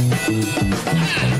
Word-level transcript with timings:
Yeah. 0.00 1.39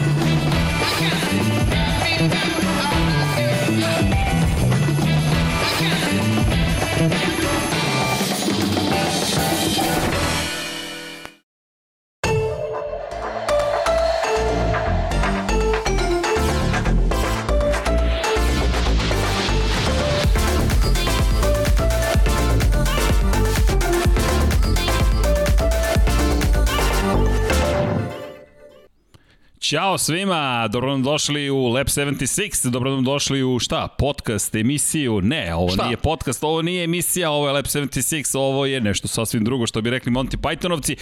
Ćao 29.70 29.98
svima, 29.98 30.68
dobro 30.68 30.90
nam 30.90 31.02
došli 31.02 31.50
u 31.50 31.68
Lab 31.68 31.86
76, 31.86 32.70
dobro 32.70 32.90
nam 32.90 33.04
došli 33.04 33.42
u 33.42 33.58
šta, 33.58 33.88
podcast, 33.98 34.54
emisiju, 34.54 35.20
ne, 35.22 35.54
ovo 35.54 35.68
šta? 35.68 35.84
nije 35.84 35.96
podcast, 35.96 36.44
ovo 36.44 36.62
nije 36.62 36.84
emisija, 36.84 37.30
ovo 37.30 37.46
je 37.46 37.52
Lab 37.52 37.64
76, 37.64 38.38
ovo 38.38 38.66
je 38.66 38.80
nešto 38.80 39.08
sasvim 39.08 39.44
drugo 39.44 39.66
što 39.66 39.80
bi 39.80 39.90
rekli 39.90 40.12
Monty 40.12 40.36
Pythonovci. 40.36 40.96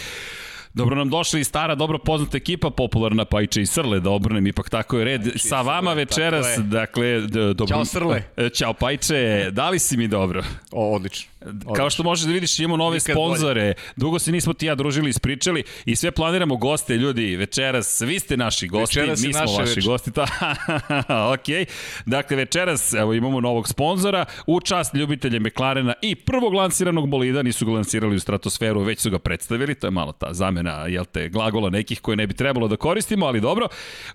Dobro 0.73 0.95
nam 0.95 1.09
došli 1.09 1.41
i 1.41 1.43
stara, 1.43 1.75
dobro 1.75 1.97
poznata 1.97 2.37
ekipa, 2.37 2.69
popularna 2.69 3.25
Pajče 3.25 3.61
i 3.61 3.65
Srle, 3.65 3.99
da 3.99 4.09
obrnem, 4.09 4.47
ipak 4.47 4.69
tako 4.69 4.97
je 4.97 5.05
red. 5.05 5.23
Pajče 5.23 5.39
Sa 5.39 5.61
vama 5.61 5.91
srle, 5.91 5.95
večeras, 5.95 6.45
dakle, 6.57 7.21
dobro... 7.53 7.67
Ćao 7.67 7.85
Srle. 7.85 8.23
Ćao 8.53 8.73
Pajče, 8.73 9.49
da 9.51 9.69
li 9.69 9.79
si 9.79 9.97
mi 9.97 10.07
dobro? 10.07 10.43
O, 10.71 10.95
odlično. 10.95 11.29
Odlično. 11.45 11.73
Kao 11.73 11.89
što 11.89 12.03
možeš 12.03 12.25
da 12.25 12.31
vidiš, 12.33 12.59
imamo 12.59 12.77
nove 12.77 12.95
Nikad 12.95 13.13
sponzore. 13.13 13.61
Bolje. 13.61 13.73
Dugo 13.95 14.19
se 14.19 14.31
nismo 14.31 14.53
ti 14.53 14.65
ja 14.65 14.75
družili, 14.75 15.09
ispričali 15.09 15.63
i 15.85 15.95
sve 15.95 16.11
planiramo 16.11 16.57
goste, 16.57 16.97
ljudi. 16.97 17.35
Večeras, 17.35 18.01
vi 18.01 18.19
ste 18.19 18.37
naši 18.37 18.67
gosti, 18.67 18.99
večeras 18.99 19.23
mi 19.23 19.33
smo 19.33 19.41
vaši 19.41 19.69
večer. 19.69 19.83
gosti. 19.85 20.11
Ta, 20.11 20.25
ok. 21.33 21.67
Dakle, 22.05 22.37
večeras 22.37 22.93
evo, 22.93 23.13
imamo 23.13 23.41
novog 23.41 23.67
sponzora 23.67 24.25
u 24.47 24.59
čast 24.61 24.93
ljubitelje 24.93 25.39
McLarena 25.39 25.93
i 26.01 26.15
prvog 26.15 26.53
lansiranog 26.53 27.09
bolida. 27.09 27.41
Nisu 27.41 27.65
ga 27.65 27.71
lansirali 27.71 28.15
u 28.15 28.19
stratosferu, 28.19 28.81
već 28.81 28.99
su 28.99 29.09
ga 29.09 29.19
predstavili. 29.19 29.75
To 29.75 29.87
je 29.87 29.91
malo 29.91 30.11
ta 30.11 30.33
zamena, 30.33 30.58
jel 30.87 31.05
te, 31.05 31.29
glagola 31.29 31.69
nekih 31.69 32.01
koje 32.01 32.15
ne 32.15 32.27
bi 32.27 32.33
trebalo 32.33 32.67
da 32.67 32.75
koristimo, 32.75 33.25
ali 33.25 33.41
dobro. 33.41 33.67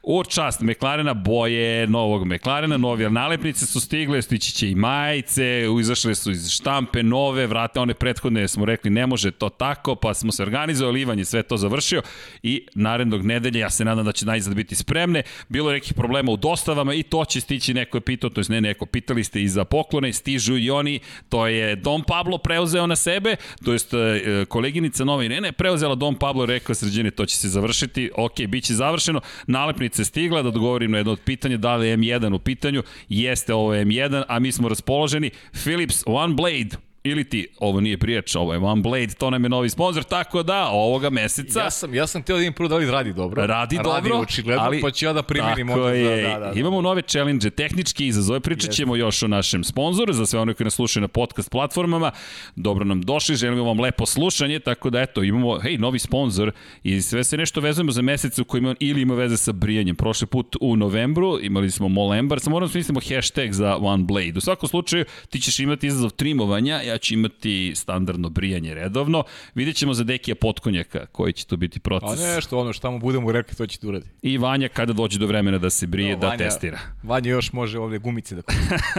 U 0.02 0.24
čast 0.24 0.60
McLarena, 0.60 1.14
boje 1.14 1.86
novog 1.86 2.26
McLarena, 2.26 2.76
novi 2.76 3.10
nalepnice 3.10 3.66
su 3.66 3.80
stigle, 3.80 4.22
stići 4.22 4.52
će 4.52 4.70
i 4.70 4.74
majice, 4.74 5.66
izašle 5.80 6.14
su 6.14 6.30
iz 6.30 6.50
štampe, 6.50 7.02
nove, 7.02 7.46
vrate 7.46 7.80
one 7.80 7.94
prethodne 7.94 8.48
smo 8.48 8.64
rekli 8.64 8.90
ne 8.90 9.06
može 9.06 9.30
to 9.30 9.48
tako, 9.48 9.94
pa 9.94 10.14
smo 10.14 10.32
se 10.32 10.42
organizovali, 10.42 11.00
Ivan 11.00 11.18
je 11.18 11.24
sve 11.24 11.42
to 11.42 11.56
završio 11.56 12.02
i 12.42 12.66
narednog 12.74 13.24
nedelje 13.24 13.58
ja 13.58 13.70
se 13.70 13.84
nadam 13.84 14.04
da 14.04 14.12
će 14.12 14.26
najzad 14.26 14.54
biti 14.54 14.74
spremne. 14.74 15.22
Bilo 15.48 15.70
je 15.70 15.74
nekih 15.74 15.94
problema 15.94 16.32
u 16.32 16.36
dostavama 16.36 16.94
i 16.94 17.02
to 17.02 17.24
će 17.24 17.40
stići, 17.40 17.74
neko 17.74 17.96
je 17.96 18.00
pitao, 18.00 18.30
to 18.30 18.40
je 18.40 18.44
ne 18.48 18.60
neko, 18.60 18.86
pitali 18.86 19.24
ste 19.24 19.42
i 19.42 19.48
za 19.48 19.64
poklone, 19.64 20.12
stižu 20.12 20.56
i 20.56 20.70
oni, 20.70 21.00
to 21.28 21.46
je 21.46 21.76
Dom 21.76 22.02
Pablo 22.02 22.38
preuzeo 22.38 22.86
na 22.86 22.96
sebe, 22.96 23.36
to 23.64 23.72
jest 23.72 23.94
e, 23.94 24.44
koleginica 24.48 25.04
Nova 25.04 25.24
Irene 25.24 25.52
preuzela 25.52 25.94
Dom 25.94 26.14
Pablo, 26.14 26.33
rekao 26.42 26.74
sređene, 26.74 27.10
to 27.10 27.26
će 27.26 27.36
se 27.36 27.48
završiti, 27.48 28.10
ok, 28.16 28.40
bit 28.48 28.64
će 28.64 28.74
završeno, 28.74 29.20
nalepnica 29.46 30.02
je 30.02 30.06
stigla, 30.06 30.42
da 30.42 30.48
odgovorim 30.48 30.90
na 30.90 30.98
jedno 30.98 31.12
od 31.12 31.20
pitanja, 31.20 31.56
da 31.56 31.76
li 31.76 31.88
je 31.88 31.96
M1 31.96 32.34
u 32.34 32.38
pitanju, 32.38 32.82
jeste 33.08 33.54
ovo 33.54 33.74
M1, 33.74 34.22
a 34.28 34.38
mi 34.38 34.52
smo 34.52 34.68
raspoloženi, 34.68 35.30
Philips 35.64 36.02
One 36.06 36.34
Blade, 36.34 36.76
ili 37.04 37.24
ti, 37.24 37.46
ovo 37.58 37.80
nije 37.80 37.98
prijač, 37.98 38.36
ovo 38.36 38.52
je 38.52 38.58
One 38.58 38.82
Blade, 38.82 39.14
to 39.18 39.30
nam 39.30 39.44
je 39.44 39.48
novi 39.48 39.70
sponsor, 39.70 40.02
tako 40.02 40.42
da 40.42 40.68
ovoga 40.68 41.10
meseca... 41.10 41.60
Ja 41.60 41.70
sam, 41.70 41.94
ja 41.94 42.06
sam 42.06 42.22
teo 42.22 42.36
da 42.36 42.42
im 42.42 42.52
prvo 42.52 42.68
da 42.68 42.76
li 42.76 42.90
radi 42.90 43.12
dobro. 43.12 43.46
Radi, 43.46 43.76
radi 43.76 44.08
dobro, 44.08 44.18
očigledno, 44.18 44.62
ali, 44.62 44.80
pa 44.80 44.90
ću 44.90 45.04
ja 45.04 45.12
da 45.12 45.22
primirim. 45.22 45.68
Tako 45.68 45.88
je, 45.88 46.22
da, 46.22 46.38
da, 46.38 46.38
da, 46.38 46.60
imamo 46.60 46.80
nove 46.80 47.02
challenge, 47.02 47.50
tehnički 47.50 48.06
izazove, 48.06 48.40
pričat 48.40 48.70
ćemo 48.70 48.96
još 48.96 49.22
o 49.22 49.28
našem 49.28 49.64
sponzoru, 49.64 50.12
za 50.12 50.26
sve 50.26 50.40
one 50.40 50.54
koji 50.54 50.64
nas 50.64 50.74
slušaju 50.74 51.00
na 51.00 51.08
podcast 51.08 51.50
platformama. 51.50 52.10
Dobro 52.56 52.84
nam 52.84 53.02
došli, 53.02 53.36
želimo 53.36 53.64
vam 53.64 53.80
lepo 53.80 54.06
slušanje, 54.06 54.58
tako 54.58 54.90
da 54.90 55.00
eto, 55.00 55.22
imamo, 55.22 55.58
hej, 55.58 55.78
novi 55.78 55.98
sponsor 55.98 56.52
i 56.82 57.02
sve 57.02 57.24
se 57.24 57.36
nešto 57.36 57.60
vezujemo 57.60 57.92
za 57.92 58.02
mesec 58.02 58.38
u 58.38 58.44
kojima 58.44 58.74
ili 58.80 59.00
ima 59.00 59.14
veze 59.14 59.36
sa 59.36 59.52
brijanjem. 59.52 59.96
Prošli 59.96 60.26
put 60.26 60.56
u 60.60 60.76
novembru 60.76 61.38
imali 61.42 61.70
smo 61.70 61.88
Molembar, 61.88 62.40
samo 62.40 62.54
moramo 62.54 62.68
da 62.68 62.72
smislimo 62.72 63.00
hashtag 63.00 63.52
za 63.52 63.76
One 63.76 64.04
Blade. 64.04 64.32
U 64.36 64.40
svakom 64.40 64.68
slučaju, 64.68 65.04
ti 65.30 65.40
ćeš 65.40 65.60
imati 65.60 65.86
izazov 65.86 66.10
trimovanja, 66.10 66.93
ja 66.94 66.98
ću 66.98 67.14
imati 67.14 67.72
standardno 67.74 68.28
brijanje 68.28 68.74
redovno. 68.74 69.24
Vidjet 69.54 69.76
ćemo 69.76 69.94
za 69.94 70.04
Dekija 70.04 70.34
Potkonjaka 70.34 71.06
koji 71.06 71.32
će 71.32 71.46
to 71.46 71.56
biti 71.56 71.80
proces. 71.80 72.20
Pa 72.20 72.34
nešto, 72.34 72.58
ono 72.58 72.72
što 72.72 72.90
mu 72.90 72.98
budemo 72.98 73.32
rekli, 73.32 73.56
to 73.56 73.66
će 73.66 73.78
ti 73.78 73.86
uradi. 73.86 74.06
I 74.22 74.38
Vanja 74.38 74.68
kada 74.68 74.92
dođe 74.92 75.18
do 75.18 75.26
vremena 75.26 75.58
da 75.58 75.70
se 75.70 75.86
brije, 75.86 76.12
no, 76.12 76.18
da 76.18 76.26
Vanja, 76.26 76.38
testira. 76.38 76.78
Vanja 77.02 77.30
još 77.30 77.52
može 77.52 77.78
ovde 77.78 77.98
gumice 77.98 78.34
da 78.34 78.42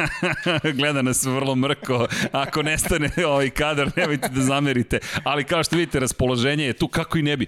Gleda 0.78 1.02
nas 1.02 1.24
vrlo 1.26 1.56
mrko. 1.56 2.08
Ako 2.32 2.64
nestane 2.64 3.10
ovaj 3.28 3.50
kadar, 3.50 3.92
nemojte 3.96 4.30
da 4.30 4.42
zamerite. 4.42 5.00
Ali 5.24 5.44
kao 5.44 5.64
što 5.64 5.76
vidite, 5.76 6.00
raspoloženje 6.00 6.66
je 6.66 6.74
tu 6.74 6.88
kako 6.88 7.18
i 7.18 7.22
ne 7.22 7.38
bi 7.38 7.48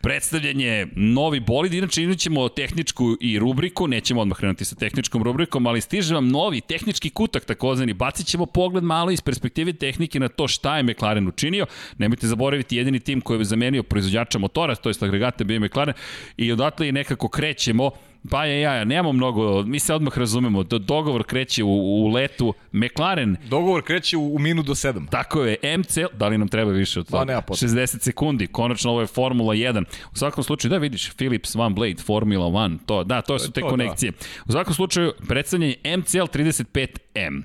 predstavljanje 0.00 0.86
novi 0.96 1.40
bolid, 1.40 1.74
inače 1.74 2.02
imat 2.02 2.18
ćemo 2.18 2.48
tehničku 2.48 3.16
i 3.20 3.38
rubriku, 3.38 3.86
nećemo 3.86 4.20
odmah 4.20 4.38
krenuti 4.38 4.64
sa 4.64 4.74
tehničkom 4.74 5.22
rubrikom, 5.22 5.66
ali 5.66 5.80
stiže 5.80 6.14
vam 6.14 6.28
novi 6.28 6.60
tehnički 6.60 7.10
kutak 7.10 7.44
takozvani, 7.44 7.92
bacit 7.92 8.26
ćemo 8.26 8.46
pogled 8.46 8.84
malo 8.84 9.10
iz 9.10 9.20
perspektive 9.20 9.72
tehnike 9.72 10.20
na 10.20 10.28
to 10.28 10.48
šta 10.48 10.76
je 10.76 10.82
McLaren 10.82 11.28
učinio, 11.28 11.66
nemojte 11.98 12.26
zaboraviti 12.26 12.76
jedini 12.76 13.00
tim 13.00 13.20
koji 13.20 13.38
je 13.38 13.44
zamenio 13.44 13.82
proizvođača 13.82 14.38
motora, 14.38 14.74
to 14.74 14.88
je 14.88 14.94
agregate 15.00 15.44
bio 15.44 15.60
McLaren, 15.60 15.94
i 16.36 16.52
odatle 16.52 16.88
i 16.88 16.92
nekako 16.92 17.28
krećemo 17.28 17.90
Pa 18.28 18.44
je, 18.44 18.60
ja, 18.60 18.84
nemamo 18.84 19.12
mnogo, 19.12 19.62
mi 19.62 19.78
se 19.78 19.94
odmah 19.94 20.18
razumemo, 20.18 20.62
do, 20.62 20.78
dogovor 20.78 21.24
kreće 21.24 21.64
u, 21.64 22.04
u 22.04 22.08
letu, 22.08 22.54
McLaren... 22.72 23.36
Dogovor 23.48 23.82
kreće 23.82 24.16
u, 24.16 24.34
u 24.34 24.38
minut 24.38 24.66
do 24.66 24.74
7. 24.74 25.08
Tako 25.10 25.44
je, 25.44 25.56
MC, 25.78 25.98
da 26.18 26.28
li 26.28 26.38
nam 26.38 26.48
treba 26.48 26.70
više 26.72 27.00
od 27.00 27.10
toga? 27.10 27.40
Pa, 27.40 27.54
60 27.54 28.02
sekundi, 28.02 28.46
konačno 28.46 28.90
ovo 28.90 29.00
je 29.00 29.06
Formula 29.06 29.54
1. 29.54 29.84
U 30.12 30.16
svakom 30.16 30.44
slučaju, 30.44 30.70
da 30.70 30.78
vidiš, 30.78 31.10
Philips 31.16 31.56
One 31.56 31.74
Blade, 31.74 32.02
Formula 32.02 32.46
1, 32.46 32.78
to, 32.86 33.04
da, 33.04 33.22
to 33.22 33.38
su 33.38 33.52
te 33.52 33.60
to, 33.60 33.66
da. 33.66 33.70
konekcije. 33.70 34.10
Da. 34.10 34.16
U 34.46 34.52
svakom 34.52 34.74
slučaju, 34.74 35.12
predstavljanje 35.28 35.74
MCL 35.96 36.18
35M. 36.18 37.42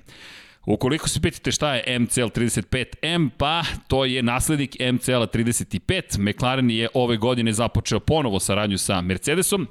Ukoliko 0.65 1.09
se 1.09 1.21
pitate 1.21 1.51
šta 1.51 1.75
je 1.75 1.99
MCL 1.99 2.21
35M, 2.21 3.29
pa 3.37 3.63
to 3.87 4.05
je 4.05 4.23
naslednik 4.23 4.75
MCL 4.93 5.11
35. 5.11 6.19
McLaren 6.19 6.71
je 6.71 6.87
ove 6.93 7.17
godine 7.17 7.53
započeo 7.53 7.99
ponovo 7.99 8.39
saradnju 8.39 8.77
sa 8.77 9.01
Mercedesom, 9.01 9.67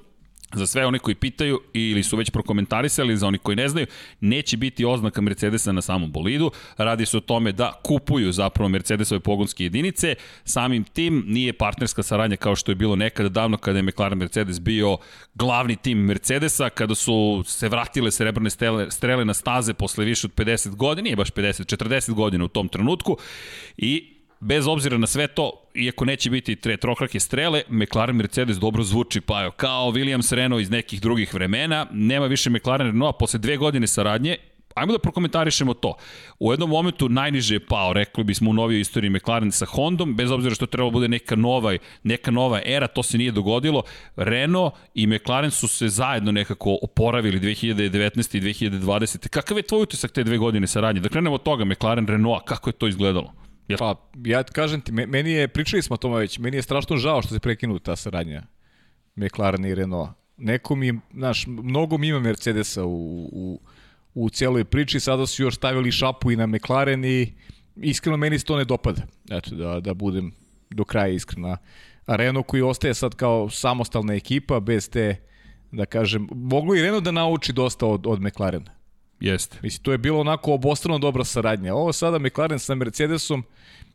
Za 0.55 0.67
sve 0.67 0.87
one 0.87 0.99
koji 0.99 1.15
pitaju 1.15 1.61
ili 1.73 2.03
su 2.03 2.17
već 2.17 2.31
prokomentarisali, 2.31 3.17
za 3.17 3.27
oni 3.27 3.39
koji 3.39 3.57
ne 3.57 3.69
znaju, 3.69 3.87
neće 4.21 4.57
biti 4.57 4.85
oznaka 4.85 5.21
Mercedesa 5.21 5.73
na 5.73 5.83
samom 5.83 6.13
bolidu. 6.13 6.51
Radi 6.77 7.07
se 7.07 7.17
o 7.17 7.21
tome 7.21 7.53
da 7.53 7.81
kupuju 7.85 8.33
zapravo 8.33 8.69
Mercedesove 8.69 9.21
pogonske 9.21 9.65
jedinice. 9.65 10.15
Samim 10.45 10.85
tim 10.85 11.25
nije 11.27 11.53
partnerska 11.53 12.03
saradnja 12.03 12.37
kao 12.37 12.57
što 12.57 12.73
je 12.73 12.77
bilo 12.77 12.97
nekada 12.97 13.29
davno 13.29 13.57
kada 13.57 13.79
je 13.79 13.83
McLaren 13.83 14.19
Mercedes 14.19 14.61
bio 14.61 14.99
glavni 15.35 15.77
tim 15.77 15.99
Mercedesa, 15.99 16.71
kada 16.71 16.95
su 16.95 17.45
se 17.47 17.69
vratile 17.69 18.11
srebrne 18.11 18.51
strele, 18.51 18.91
strele 18.91 19.25
na 19.25 19.35
staze 19.35 19.75
posle 19.75 20.05
više 20.05 20.27
od 20.27 20.35
50 20.35 20.75
godina, 20.75 21.05
nije 21.05 21.17
baš 21.17 21.31
50, 21.31 21.77
40 21.77 22.13
godina 22.13 22.45
u 22.45 22.49
tom 22.49 22.69
trenutku 22.69 23.17
i 23.77 24.15
bez 24.41 24.67
obzira 24.67 24.99
na 24.99 25.07
sve 25.07 25.27
to, 25.27 25.64
iako 25.75 26.05
neće 26.05 26.31
biti 26.31 26.57
tre, 26.57 26.77
trokrake 26.77 27.21
strele, 27.21 27.63
McLaren 27.69 28.17
Mercedes 28.17 28.57
dobro 28.57 28.83
zvuči, 28.83 29.21
pa 29.21 29.43
jo, 29.43 29.51
kao 29.51 29.91
Williams 29.91 30.35
Renault 30.35 30.63
iz 30.63 30.71
nekih 30.71 31.01
drugih 31.01 31.35
vremena, 31.35 31.87
nema 31.93 32.27
više 32.27 32.51
McLaren 32.51 32.87
Renault, 32.87 33.17
posle 33.19 33.39
dve 33.39 33.57
godine 33.57 33.87
saradnje, 33.87 34.37
Ajmo 34.75 34.93
da 34.93 34.99
prokomentarišemo 34.99 35.75
to. 35.75 35.95
U 36.39 36.53
jednom 36.53 36.71
momentu 36.71 37.09
najniže 37.09 37.55
je 37.55 37.67
pao, 37.67 37.93
rekli 37.93 38.25
bismo 38.25 38.51
u 38.51 38.53
novijoj 38.53 38.81
istoriji 38.81 39.11
McLaren 39.11 39.53
sa 39.53 39.67
Hondom, 39.67 40.17
bez 40.17 40.31
obzira 40.31 40.55
što 40.55 40.67
treba 40.67 40.91
bude 40.91 41.09
neka 41.09 41.37
nova, 41.37 41.77
neka 42.03 42.31
nova 42.31 42.61
era, 42.65 42.87
to 42.87 43.03
se 43.03 43.19
nije 43.19 43.33
dogodilo. 43.33 43.83
Renault 44.17 44.75
i 44.95 45.07
McLaren 45.07 45.51
su 45.51 45.69
se 45.69 45.89
zajedno 45.89 46.33
nekako 46.33 46.79
oporavili 46.83 47.41
2019. 47.41 48.37
i 48.37 48.41
2020. 48.41 49.29
Kakav 49.29 49.57
je 49.57 49.63
tvoj 49.63 49.83
utisak 49.83 50.13
te 50.13 50.25
dve 50.25 50.39
godine 50.39 50.67
saradnje? 50.67 51.01
Da 51.01 51.09
krenemo 51.09 51.35
od 51.35 51.43
toga, 51.43 51.65
McLaren 51.65 52.07
Renault, 52.07 52.45
kako 52.45 52.69
je 52.69 52.75
to 52.75 52.89
izgledalo? 52.89 53.44
Jer... 53.69 53.79
Pa, 53.79 54.11
ja 54.25 54.43
kažem 54.43 54.81
ti, 54.81 54.93
meni 54.93 55.31
je, 55.31 55.49
pričali 55.49 55.83
smo 55.83 55.95
o 55.95 55.97
tome 55.97 56.19
već, 56.19 56.39
meni 56.39 56.57
je 56.57 56.63
strašno 56.63 56.97
žao 56.97 57.23
što 57.23 57.35
se 57.35 57.41
prekinu 57.41 57.79
ta 57.79 57.97
saradnja 57.97 58.43
McLaren 59.17 59.65
i 59.65 59.75
Renault. 59.75 60.11
Neko 60.37 60.77
mi, 60.77 61.01
znaš, 61.15 61.47
mnogo 61.47 61.99
mi 61.99 62.09
ima 62.09 62.21
Mercedesa 62.21 62.85
u, 62.85 63.29
u, 63.33 63.61
u 64.15 64.31
cijeloj 64.31 64.65
priči, 64.65 65.01
sada 65.01 65.27
su 65.27 65.43
još 65.43 65.57
stavili 65.57 65.93
šapu 65.93 66.31
i 66.31 66.37
na 66.37 66.47
McLaren 66.47 67.05
i 67.05 67.33
iskreno 67.77 68.17
meni 68.17 68.39
se 68.39 68.45
to 68.45 68.57
ne 68.57 68.65
dopada. 68.65 69.03
Eto, 69.31 69.55
da, 69.55 69.81
da 69.81 69.95
budem 69.95 70.33
do 70.71 70.85
kraja 70.85 71.09
iskrena. 71.09 71.57
A 72.07 72.17
Renault 72.17 72.47
koji 72.47 72.63
ostaje 72.63 72.95
sad 72.95 73.15
kao 73.15 73.51
samostalna 73.51 74.15
ekipa, 74.15 74.61
bez 74.61 74.91
te, 74.91 75.17
da 75.73 75.87
kažem, 75.87 76.29
moglo 76.35 76.75
i 76.75 76.83
Renault 76.83 77.05
da 77.05 77.11
nauči 77.11 77.53
dosta 77.53 77.87
od, 77.87 78.07
od 78.07 78.21
McLarena. 78.21 78.71
Jeste. 79.21 79.59
Mislim, 79.63 79.83
to 79.83 79.93
je 79.93 79.99
bilo 79.99 80.21
onako 80.21 80.53
obostrano 80.53 80.99
dobra 80.99 81.25
saradnja. 81.25 81.75
Ovo 81.75 81.93
sada 81.93 82.19
McLaren 82.19 82.59
sa 82.59 82.75
Mercedesom, 82.75 83.45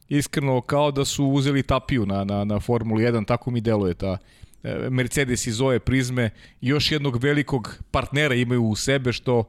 iskreno 0.09 0.61
kao 0.61 0.91
da 0.91 1.05
su 1.05 1.25
uzeli 1.25 1.63
tapiju 1.63 2.05
na, 2.05 2.23
na, 2.23 2.43
na 2.43 2.59
Formulu 2.59 2.99
1, 2.99 3.25
tako 3.27 3.51
mi 3.51 3.61
deluje 3.61 3.93
ta 3.93 4.17
Mercedes 4.89 5.47
iz 5.47 5.61
ove 5.61 5.79
prizme 5.79 6.29
još 6.61 6.91
jednog 6.91 7.23
velikog 7.23 7.77
partnera 7.91 8.35
imaju 8.35 8.63
u 8.63 8.75
sebe 8.75 9.13
što 9.13 9.43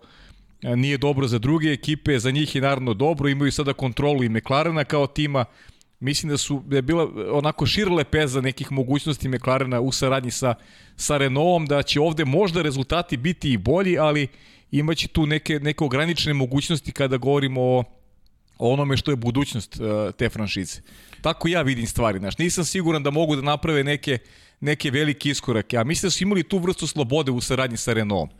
nije 0.62 0.98
dobro 0.98 1.26
za 1.26 1.38
druge 1.38 1.72
ekipe, 1.72 2.18
za 2.18 2.30
njih 2.30 2.54
je 2.54 2.60
naravno 2.60 2.94
dobro, 2.94 3.28
imaju 3.28 3.52
sada 3.52 3.72
kontrolu 3.72 4.24
i 4.24 4.28
McLarena 4.28 4.84
kao 4.84 5.06
tima, 5.06 5.44
mislim 6.00 6.30
da 6.30 6.36
su 6.36 6.62
da 6.66 6.76
je 6.76 6.82
bila 6.82 7.08
onako 7.32 7.66
šira 7.66 7.92
lepeza 7.92 8.40
nekih 8.40 8.72
mogućnosti 8.72 9.28
McLarena 9.28 9.80
u 9.80 9.92
saradnji 9.92 10.30
sa, 10.30 10.54
sa 10.96 11.16
Renaultom, 11.16 11.66
da 11.66 11.82
će 11.82 12.00
ovde 12.00 12.24
možda 12.24 12.62
rezultati 12.62 13.16
biti 13.16 13.52
i 13.52 13.56
bolji, 13.56 13.98
ali 13.98 14.28
imaće 14.70 15.08
tu 15.08 15.26
neke, 15.26 15.60
neke 15.60 15.84
ograničene 15.84 16.34
mogućnosti 16.34 16.92
kada 16.92 17.16
govorimo 17.16 17.62
o, 17.62 17.84
onome 18.58 18.96
što 18.96 19.10
je 19.10 19.16
budućnost 19.16 19.80
uh, 19.80 20.14
te 20.14 20.28
franšize. 20.28 20.80
Tako 21.22 21.48
ja 21.48 21.62
vidim 21.62 21.86
stvari, 21.86 22.18
znaš, 22.18 22.38
nisam 22.38 22.64
siguran 22.64 23.02
da 23.02 23.10
mogu 23.10 23.36
da 23.36 23.42
naprave 23.42 23.84
neke, 23.84 24.18
neke 24.60 24.90
velike 24.90 25.30
iskorake, 25.30 25.76
a 25.76 25.84
mislim 25.84 26.06
da 26.06 26.10
su 26.10 26.24
imali 26.24 26.42
tu 26.42 26.58
vrstu 26.58 26.86
slobode 26.86 27.30
u 27.30 27.40
saradnji 27.40 27.76
sa 27.76 27.92
Renaultom. 27.92 28.38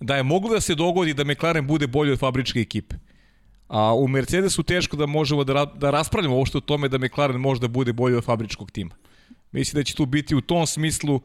Da 0.00 0.16
je 0.16 0.22
moglo 0.22 0.54
da 0.54 0.60
se 0.60 0.74
dogodi 0.74 1.14
da 1.14 1.24
McLaren 1.24 1.66
bude 1.66 1.86
bolji 1.86 2.12
od 2.12 2.18
fabričke 2.18 2.60
ekipe. 2.60 2.96
A 3.68 3.94
u 3.94 4.08
Mercedesu 4.08 4.62
teško 4.62 4.96
da 4.96 5.06
možemo 5.06 5.44
da, 5.44 5.64
da 5.64 5.90
raspravljamo 5.90 6.46
što 6.46 6.58
o 6.58 6.60
tome 6.60 6.88
da 6.88 6.98
McLaren 6.98 7.40
možda 7.40 7.68
bude 7.68 7.92
bolji 7.92 8.16
od 8.16 8.24
fabričkog 8.24 8.70
tima. 8.70 8.94
Mislim 9.52 9.80
da 9.80 9.84
će 9.84 9.94
tu 9.94 10.06
biti 10.06 10.34
u 10.34 10.40
tom 10.40 10.66
smislu 10.66 11.20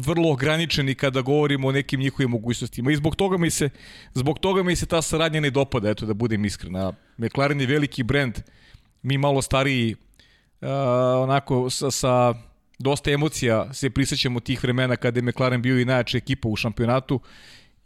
vrlo 0.00 0.32
ograničeni 0.32 0.94
kada 0.94 1.20
govorimo 1.20 1.68
o 1.68 1.72
nekim 1.72 2.00
njihovim 2.00 2.30
mogućnostima. 2.30 2.92
I 2.92 2.96
zbog 2.96 3.16
toga 3.16 3.38
mi 3.38 3.50
se, 3.50 3.70
zbog 4.14 4.38
toga 4.38 4.62
mi 4.62 4.76
se 4.76 4.86
ta 4.86 5.02
saradnja 5.02 5.40
ne 5.40 5.50
dopada, 5.50 5.90
eto 5.90 6.06
da 6.06 6.14
budem 6.14 6.44
iskren. 6.44 6.76
A 6.76 6.92
McLaren 7.16 7.60
je 7.60 7.66
veliki 7.66 8.02
brend, 8.02 8.38
mi 9.02 9.18
malo 9.18 9.42
stariji, 9.42 9.94
uh, 10.60 10.68
onako 11.22 11.70
sa, 11.70 11.90
sa 11.90 12.34
dosta 12.78 13.10
emocija 13.10 13.74
se 13.74 13.90
prisjećamo 13.90 14.40
tih 14.40 14.62
vremena 14.62 14.96
kada 14.96 15.18
je 15.18 15.22
McLaren 15.22 15.62
bio 15.62 15.80
i 15.80 15.84
najjača 15.84 16.18
ekipa 16.18 16.48
u 16.48 16.56
šampionatu 16.56 17.20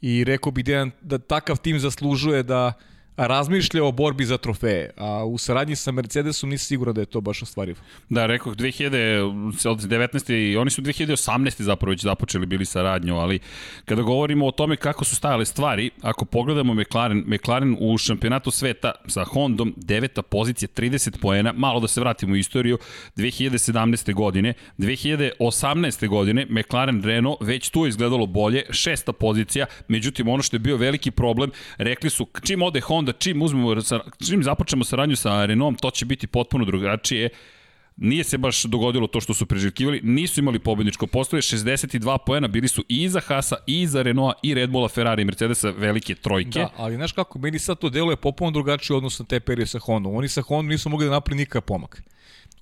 i 0.00 0.24
rekao 0.24 0.52
bih 0.52 0.64
da, 0.64 0.86
da 1.00 1.18
takav 1.18 1.56
tim 1.56 1.78
zaslužuje 1.78 2.42
da 2.42 2.66
uh, 2.66 2.95
razmišlja 3.16 3.84
o 3.84 3.92
borbi 3.92 4.24
za 4.24 4.38
trofeje, 4.38 4.90
a 4.96 5.24
u 5.24 5.38
saradnji 5.38 5.76
sa 5.76 5.92
Mercedesom 5.92 6.50
nisi 6.50 6.66
siguran 6.66 6.94
da 6.94 7.00
je 7.00 7.06
to 7.06 7.20
baš 7.20 7.42
ostvarivo. 7.42 7.78
Da, 8.08 8.26
rekao 8.26 8.54
2000, 8.54 9.70
od 9.70 9.78
19. 9.78 10.32
i 10.32 10.56
oni 10.56 10.70
su 10.70 10.82
2018. 10.82 11.62
zapravo 11.62 11.90
već 11.90 12.02
započeli 12.02 12.46
bili 12.46 12.64
saradnju, 12.64 13.16
ali 13.16 13.38
kada 13.84 14.02
govorimo 14.02 14.46
o 14.46 14.50
tome 14.50 14.76
kako 14.76 15.04
su 15.04 15.16
stajale 15.16 15.44
stvari, 15.44 15.90
ako 16.02 16.24
pogledamo 16.24 16.74
McLaren, 16.74 17.24
McLaren 17.26 17.76
u 17.80 17.98
šampionatu 17.98 18.50
sveta 18.50 18.92
sa 19.06 19.24
Hondom, 19.24 19.74
deveta 19.76 20.22
pozicija, 20.22 20.68
30 20.76 21.20
poena, 21.20 21.52
malo 21.52 21.80
da 21.80 21.88
se 21.88 22.00
vratimo 22.00 22.32
u 22.32 22.36
istoriju, 22.36 22.78
2017. 23.16 24.14
godine, 24.14 24.54
2018. 24.78 26.08
godine 26.08 26.46
McLaren 26.50 27.02
Renault 27.02 27.38
već 27.40 27.68
tu 27.68 27.86
izgledalo 27.86 28.26
bolje, 28.26 28.62
šesta 28.70 29.12
pozicija, 29.12 29.66
međutim 29.88 30.28
ono 30.28 30.42
što 30.42 30.56
je 30.56 30.60
bio 30.60 30.76
veliki 30.76 31.10
problem, 31.10 31.50
rekli 31.78 32.10
su 32.10 32.26
čim 32.42 32.62
ode 32.62 32.80
Honda 32.80 33.05
onda 33.06 33.18
čim 33.18 33.42
uzmemo, 33.42 33.74
čim 34.26 34.42
započnemo 34.42 34.84
saradnju 34.84 35.16
sa 35.16 35.44
Renaultom, 35.44 35.78
to 35.78 35.90
će 35.90 36.04
biti 36.04 36.26
potpuno 36.26 36.64
drugačije. 36.64 37.28
Nije 37.96 38.24
se 38.24 38.38
baš 38.38 38.62
dogodilo 38.62 39.06
to 39.06 39.20
što 39.20 39.34
su 39.34 39.46
preželjkivali, 39.46 40.00
nisu 40.02 40.40
imali 40.40 40.58
pobedničko 40.58 41.06
postoje, 41.06 41.42
62 41.42 42.18
poena, 42.26 42.48
bili 42.48 42.68
su 42.68 42.84
i 42.88 43.02
iza 43.02 43.20
Hasa, 43.20 43.56
i 43.66 43.80
iza 43.82 44.02
Renaulta, 44.02 44.38
i 44.42 44.54
Red 44.54 44.70
Bulla, 44.70 44.88
Ferrari 44.88 45.22
i 45.22 45.24
Mercedesa, 45.24 45.70
velike 45.70 46.14
trojke. 46.14 46.58
Da, 46.58 46.70
ali 46.76 46.96
znaš 46.96 47.12
kako, 47.12 47.38
meni 47.38 47.58
sad 47.58 47.78
to 47.78 47.88
deluje 47.90 48.16
potpuno 48.16 48.50
drugačije 48.50 48.96
odnosno 48.96 49.24
te 49.24 49.40
perioje 49.40 49.66
sa 49.66 49.78
Hondom. 49.78 50.16
Oni 50.16 50.28
sa 50.28 50.42
Hondom 50.42 50.68
nisu 50.68 50.88
mogli 50.88 51.06
da 51.06 51.12
napravi 51.12 51.38
nikakav 51.38 51.62
pomak. 51.62 52.02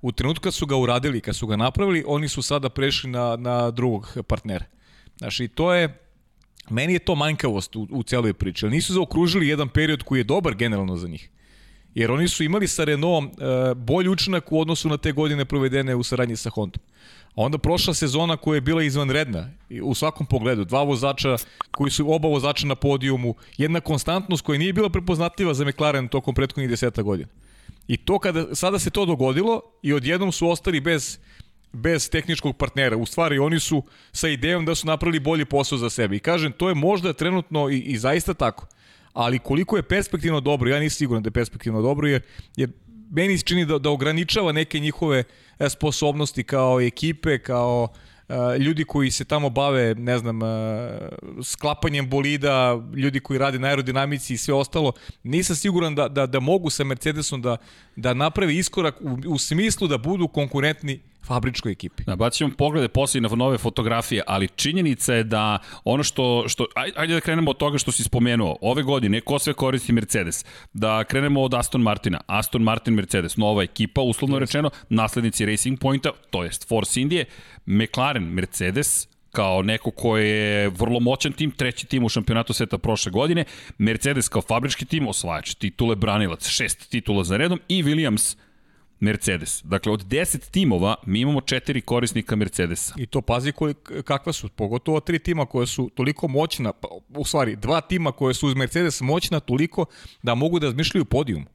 U 0.03 0.13
trenutku 0.13 0.43
kad 0.43 0.55
su 0.55 0.67
ga 0.67 0.77
uradili, 0.77 1.21
kad 1.21 1.37
su 1.37 1.47
ga 1.47 1.57
napravili, 1.57 2.05
oni 2.07 2.29
su 2.29 2.43
sada 2.43 2.69
prešli 2.69 3.11
na, 3.11 3.37
na 3.37 3.71
drugog 3.71 4.17
partnera. 4.29 4.65
Znaš, 5.19 5.41
i 5.41 5.49
to 5.49 5.75
je, 5.75 6.04
Meni 6.71 6.93
je 6.93 6.99
to 6.99 7.15
manjkavost 7.15 7.77
u, 7.77 7.87
u 7.91 8.03
celoj 8.03 8.33
priči, 8.33 8.67
ali 8.67 8.75
nisu 8.75 8.93
zaokružili 8.93 9.49
jedan 9.49 9.69
period 9.69 10.03
koji 10.03 10.21
je 10.21 10.25
dobar 10.25 10.55
generalno 10.55 10.97
za 10.97 11.09
njih. 11.09 11.31
Jer 11.95 12.11
oni 12.11 12.29
su 12.29 12.45
imali 12.45 12.69
sa 12.69 12.85
Renaultom 12.85 13.27
e, 13.27 13.75
bolji 13.75 14.09
učinak 14.09 14.53
u 14.53 14.61
odnosu 14.61 14.89
na 14.89 14.97
te 14.97 15.13
godine 15.13 15.45
provedene 15.45 15.95
u 15.95 16.03
saradnji 16.03 16.37
sa 16.37 16.51
Hondom. 16.51 16.83
A 17.35 17.43
onda 17.43 17.59
prošla 17.59 17.95
sezona 17.95 18.37
koja 18.37 18.55
je 18.55 18.61
bila 18.61 18.83
izvanredna 18.83 19.51
u 19.83 19.95
svakom 19.95 20.27
pogledu. 20.27 20.65
Dva 20.65 20.83
vozača 20.83 21.37
koji 21.71 21.91
su 21.91 22.13
oba 22.13 22.29
vozača 22.29 22.67
na 22.67 22.75
podijumu, 22.75 23.35
jedna 23.57 23.81
konstantnost 23.81 24.45
koja 24.45 24.59
nije 24.59 24.73
bila 24.73 24.89
prepoznatljiva 24.89 25.55
za 25.55 25.65
McLaren 25.65 26.09
tokom 26.09 26.35
prethodnih 26.35 26.71
deseta 26.71 27.03
godina. 27.03 27.29
I 27.89 27.97
to 27.97 28.19
kada 28.19 28.55
sada 28.55 28.79
se 28.79 28.91
to 28.91 29.07
dogodilo 29.07 29.61
i 29.83 29.93
odjednom 29.93 30.33
su 30.33 30.49
ostali 30.49 30.81
bez 30.81 31.19
bez 31.75 32.11
tehničkog 32.11 32.57
partnera. 32.57 32.97
U 32.97 33.07
stvari, 33.07 33.39
oni 33.39 33.61
su 33.61 33.83
sa 34.13 34.29
idejom 34.29 34.65
da 34.65 34.75
su 34.75 34.87
napravili 34.87 35.21
bolji 35.21 35.45
posao 35.45 35.79
za 35.79 35.91
sebe. 35.91 36.17
I 36.17 36.21
kažem, 36.21 36.53
to 36.53 36.69
je 36.69 36.75
možda 36.75 37.13
trenutno 37.13 37.71
i, 37.71 37.79
i 37.79 37.99
zaista 37.99 38.35
tako. 38.35 38.67
Ali 39.13 39.39
koliko 39.39 39.77
je 39.77 39.83
perspektivno 39.83 40.41
dobro, 40.41 40.71
ja 40.71 40.81
nisam 40.81 40.97
siguran 40.97 41.23
da 41.23 41.29
je 41.29 41.33
perspektivno 41.33 41.83
dobro, 41.83 42.09
jer, 42.09 42.23
jer 42.57 42.71
meni 43.11 43.39
se 43.39 43.45
čini 43.45 43.67
da, 43.67 43.79
da 43.79 43.91
ograničava 43.91 44.53
neke 44.53 44.81
njihove 44.81 45.25
e, 45.59 45.69
sposobnosti 45.69 46.45
kao 46.45 46.81
ekipe, 46.81 47.39
kao 47.39 47.89
Uh, 48.29 48.61
ljudi 48.61 48.85
koji 48.85 49.11
se 49.11 49.25
tamo 49.25 49.51
bave, 49.51 49.95
ne 49.95 50.19
znam, 50.19 50.43
uh, 50.43 50.49
sklapanjem 51.43 52.09
bolida, 52.11 52.83
ljudi 52.97 53.21
koji 53.21 53.39
rade 53.39 53.59
na 53.59 53.69
aerodinamici 53.69 54.35
i 54.35 54.37
sve 54.37 54.55
ostalo, 54.55 54.93
nisam 55.23 55.57
siguran 55.57 55.95
da, 55.95 56.09
da, 56.09 56.27
da 56.27 56.41
mogu 56.41 56.71
sa 56.71 56.85
Mercedesom 56.85 57.43
da, 57.43 57.57
da 57.97 58.15
napravi 58.15 58.59
iskorak 58.59 59.01
u, 59.01 59.19
u 59.27 59.39
smislu 59.39 59.89
da 59.89 59.99
budu 59.99 60.29
konkurentni 60.29 61.01
fabričkoj 61.27 61.73
ekipi. 61.73 62.05
Da, 62.05 62.17
bacit 62.17 62.39
ćemo 62.39 62.51
poglede 62.59 62.89
posle 62.89 63.21
na 63.21 63.29
nove 63.29 63.59
fotografije, 63.59 64.23
ali 64.27 64.49
činjenica 64.49 65.15
je 65.15 65.25
da 65.25 65.59
ono 65.85 66.03
što, 66.03 66.45
što 66.49 66.67
ajde 66.97 67.15
da 67.15 67.21
krenemo 67.21 67.51
od 67.51 67.57
toga 67.57 67.79
što 67.79 67.93
si 67.93 68.03
spomenuo, 68.03 68.57
ove 68.61 68.83
godine 68.83 69.21
ko 69.21 69.39
sve 69.39 69.53
koristi 69.55 69.93
Mercedes, 69.93 70.45
da 70.73 71.05
krenemo 71.05 71.43
od 71.43 71.55
Aston 71.55 71.83
Martina, 71.83 72.21
Aston 72.27 72.63
Martin 72.63 72.95
Mercedes, 72.95 73.37
nova 73.37 73.63
ekipa, 73.63 74.01
uslovno 74.01 74.37
yes. 74.37 74.41
rečeno, 74.41 74.71
naslednici 74.89 75.47
Racing 75.47 75.79
Pointa, 75.79 76.11
to 76.31 76.45
jest 76.45 76.69
Force 76.69 77.01
Indije, 77.01 77.25
McLaren 77.67 78.25
Mercedes, 78.25 79.09
kao 79.33 79.63
neko 79.63 79.91
ko 79.91 80.17
je 80.17 80.69
vrlo 80.69 81.01
moćan 81.01 81.33
tim, 81.33 81.51
treći 81.51 81.87
tim 81.87 82.05
u 82.05 82.09
šampionatu 82.09 82.53
sveta 82.53 82.79
prošle 82.79 83.13
godine, 83.13 83.45
Mercedes 83.79 84.29
kao 84.29 84.43
fabrički 84.43 84.85
tim, 84.85 85.09
osvajač 85.09 85.55
titule, 85.55 85.97
branilac, 85.97 86.49
šest 86.49 86.91
titula 86.91 87.25
za 87.25 87.37
redom 87.37 87.61
i 87.69 87.83
Williams 87.83 88.37
Mercedes. 89.01 89.63
Dakle, 89.65 89.93
od 89.93 90.07
10 90.07 90.51
timova 90.51 90.95
mi 91.07 91.21
imamo 91.21 91.41
četiri 91.41 91.81
korisnika 91.81 92.37
Mercedesa. 92.37 92.95
I 92.99 93.07
to 93.07 93.21
pazi 93.21 93.53
kolik, 93.53 93.77
kakva 94.05 94.33
su, 94.33 94.49
pogotovo 94.49 95.01
tri 95.01 95.19
tima 95.19 95.47
koje 95.47 95.67
su 95.67 95.91
toliko 95.95 96.29
moćna, 96.29 96.73
pa, 96.73 96.89
u 97.09 97.25
stvari 97.25 97.57
dva 97.57 97.81
tima 97.81 98.13
koje 98.13 98.35
su 98.35 98.49
uz 98.49 98.55
Mercedes 98.55 99.01
moćna 99.01 99.41
toliko 99.41 99.87
da 100.23 100.35
mogu 100.35 100.59
da 100.59 100.67
razmišljaju 100.67 101.05
podijum. 101.05 101.47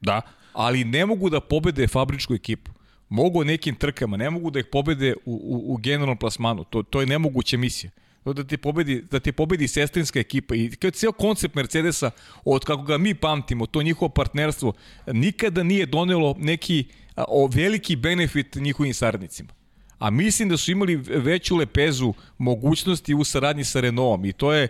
Da. 0.00 0.20
Ali 0.52 0.84
ne 0.84 1.06
mogu 1.06 1.30
da 1.30 1.40
pobede 1.40 1.88
fabričku 1.88 2.34
ekipu. 2.34 2.70
Mogu 3.08 3.44
nekim 3.44 3.74
trkama, 3.74 4.16
ne 4.16 4.30
mogu 4.30 4.50
da 4.50 4.58
ih 4.58 4.66
pobede 4.72 5.14
u, 5.24 5.32
u, 5.32 5.74
u 5.74 5.76
generalnom 5.76 6.18
plasmanu. 6.18 6.64
To, 6.64 6.82
to 6.82 7.00
je 7.00 7.06
nemoguća 7.06 7.56
misija 7.56 7.90
da 8.32 8.44
ti 8.44 8.56
pobedi, 8.56 9.02
da 9.10 9.20
ti 9.20 9.32
pobedi 9.32 9.68
sestrinska 9.68 10.18
ekipa 10.18 10.54
i 10.54 10.70
kao 10.70 10.90
ceo 10.90 11.12
koncept 11.12 11.54
Mercedesa 11.54 12.10
od 12.44 12.64
kako 12.64 12.82
ga 12.82 12.98
mi 12.98 13.14
pamtimo, 13.14 13.66
to 13.66 13.82
njihovo 13.82 14.08
partnerstvo 14.08 14.72
nikada 15.06 15.62
nije 15.62 15.86
donelo 15.86 16.36
neki 16.38 16.84
o, 17.16 17.48
veliki 17.52 17.96
benefit 17.96 18.54
njihovim 18.54 18.94
saradnicima. 18.94 19.52
A 19.98 20.10
mislim 20.10 20.48
da 20.48 20.56
su 20.56 20.72
imali 20.72 20.96
veću 20.96 21.56
lepezu 21.56 22.14
mogućnosti 22.38 23.14
u 23.14 23.24
saradnji 23.24 23.64
sa 23.64 23.80
Renaultom 23.80 24.24
i 24.24 24.32
to 24.32 24.52
je 24.52 24.68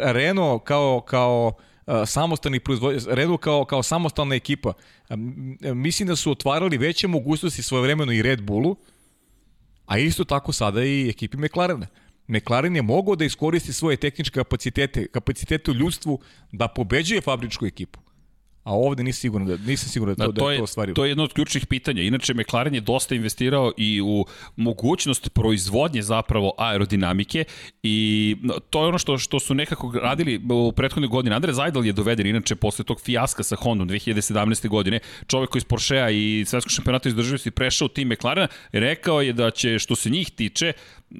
Renault 0.00 0.64
kao, 0.64 1.00
kao 1.00 1.52
samostalni 2.06 2.60
proizvođač, 2.60 3.02
Renault 3.06 3.40
kao, 3.40 3.64
kao 3.64 3.82
samostalna 3.82 4.34
ekipa. 4.34 4.72
Mislim 5.60 6.08
da 6.08 6.16
su 6.16 6.30
otvarali 6.30 6.78
veće 6.78 7.08
mogućnosti 7.08 7.62
svojevremeno 7.62 8.12
i 8.12 8.22
Red 8.22 8.42
Bullu, 8.42 8.76
a 9.86 9.98
isto 9.98 10.24
tako 10.24 10.52
sada 10.52 10.84
i 10.84 11.08
ekipi 11.08 11.36
McLarena. 11.36 11.86
McLaren 12.28 12.76
je 12.76 12.82
mogao 12.82 13.16
da 13.16 13.24
iskoristi 13.24 13.72
svoje 13.72 13.96
tehničke 13.96 14.34
kapacitete, 14.34 15.06
kapacitete 15.06 15.70
u 15.70 15.74
ljudstvu 15.74 16.20
da 16.52 16.68
pobeđuje 16.68 17.20
fabričku 17.20 17.66
ekipu. 17.66 18.00
A 18.64 18.72
ovde 18.72 19.02
nisam 19.02 19.20
siguran 19.20 19.46
da 19.46 19.56
nisam 19.56 19.88
siguran 19.88 20.14
da 20.14 20.24
to, 20.24 20.32
da, 20.32 20.38
to 20.40 20.46
da 20.46 20.52
je 20.52 20.58
to 20.58 20.64
ostvario. 20.64 20.94
To 20.94 21.04
je 21.04 21.10
jedno 21.10 21.24
od 21.24 21.32
ključnih 21.32 21.66
pitanja. 21.66 22.02
Inače 22.02 22.34
McLaren 22.34 22.74
je 22.74 22.80
dosta 22.80 23.14
investirao 23.14 23.72
i 23.76 24.00
u 24.02 24.24
mogućnost 24.56 25.28
proizvodnje 25.28 26.02
zapravo 26.02 26.52
aerodinamike 26.58 27.44
i 27.82 28.36
to 28.70 28.82
je 28.82 28.88
ono 28.88 28.98
što 28.98 29.18
što 29.18 29.40
su 29.40 29.54
nekako 29.54 29.92
radili 30.02 30.40
u 30.50 30.72
prethodne 30.72 31.08
godine. 31.08 31.36
Andre 31.36 31.52
Zajdal 31.52 31.86
je 31.86 31.92
doveden 31.92 32.26
inače 32.26 32.56
posle 32.56 32.84
tog 32.84 33.00
fijaska 33.00 33.42
sa 33.42 33.56
Hondom 33.56 33.88
2017. 33.88 34.68
godine, 34.68 34.98
čovek 35.26 35.50
koji 35.50 35.60
iz 35.60 35.64
Porschea 35.64 36.10
i 36.10 36.44
svetskog 36.46 36.70
šampionata 36.70 37.08
izdržljivosti 37.08 37.50
prešao 37.50 37.86
u 37.86 37.88
tim 37.88 38.08
McLarena, 38.08 38.48
rekao 38.72 39.22
je 39.22 39.32
da 39.32 39.50
će 39.50 39.78
što 39.78 39.96
se 39.96 40.10
njih 40.10 40.30
tiče 40.30 40.72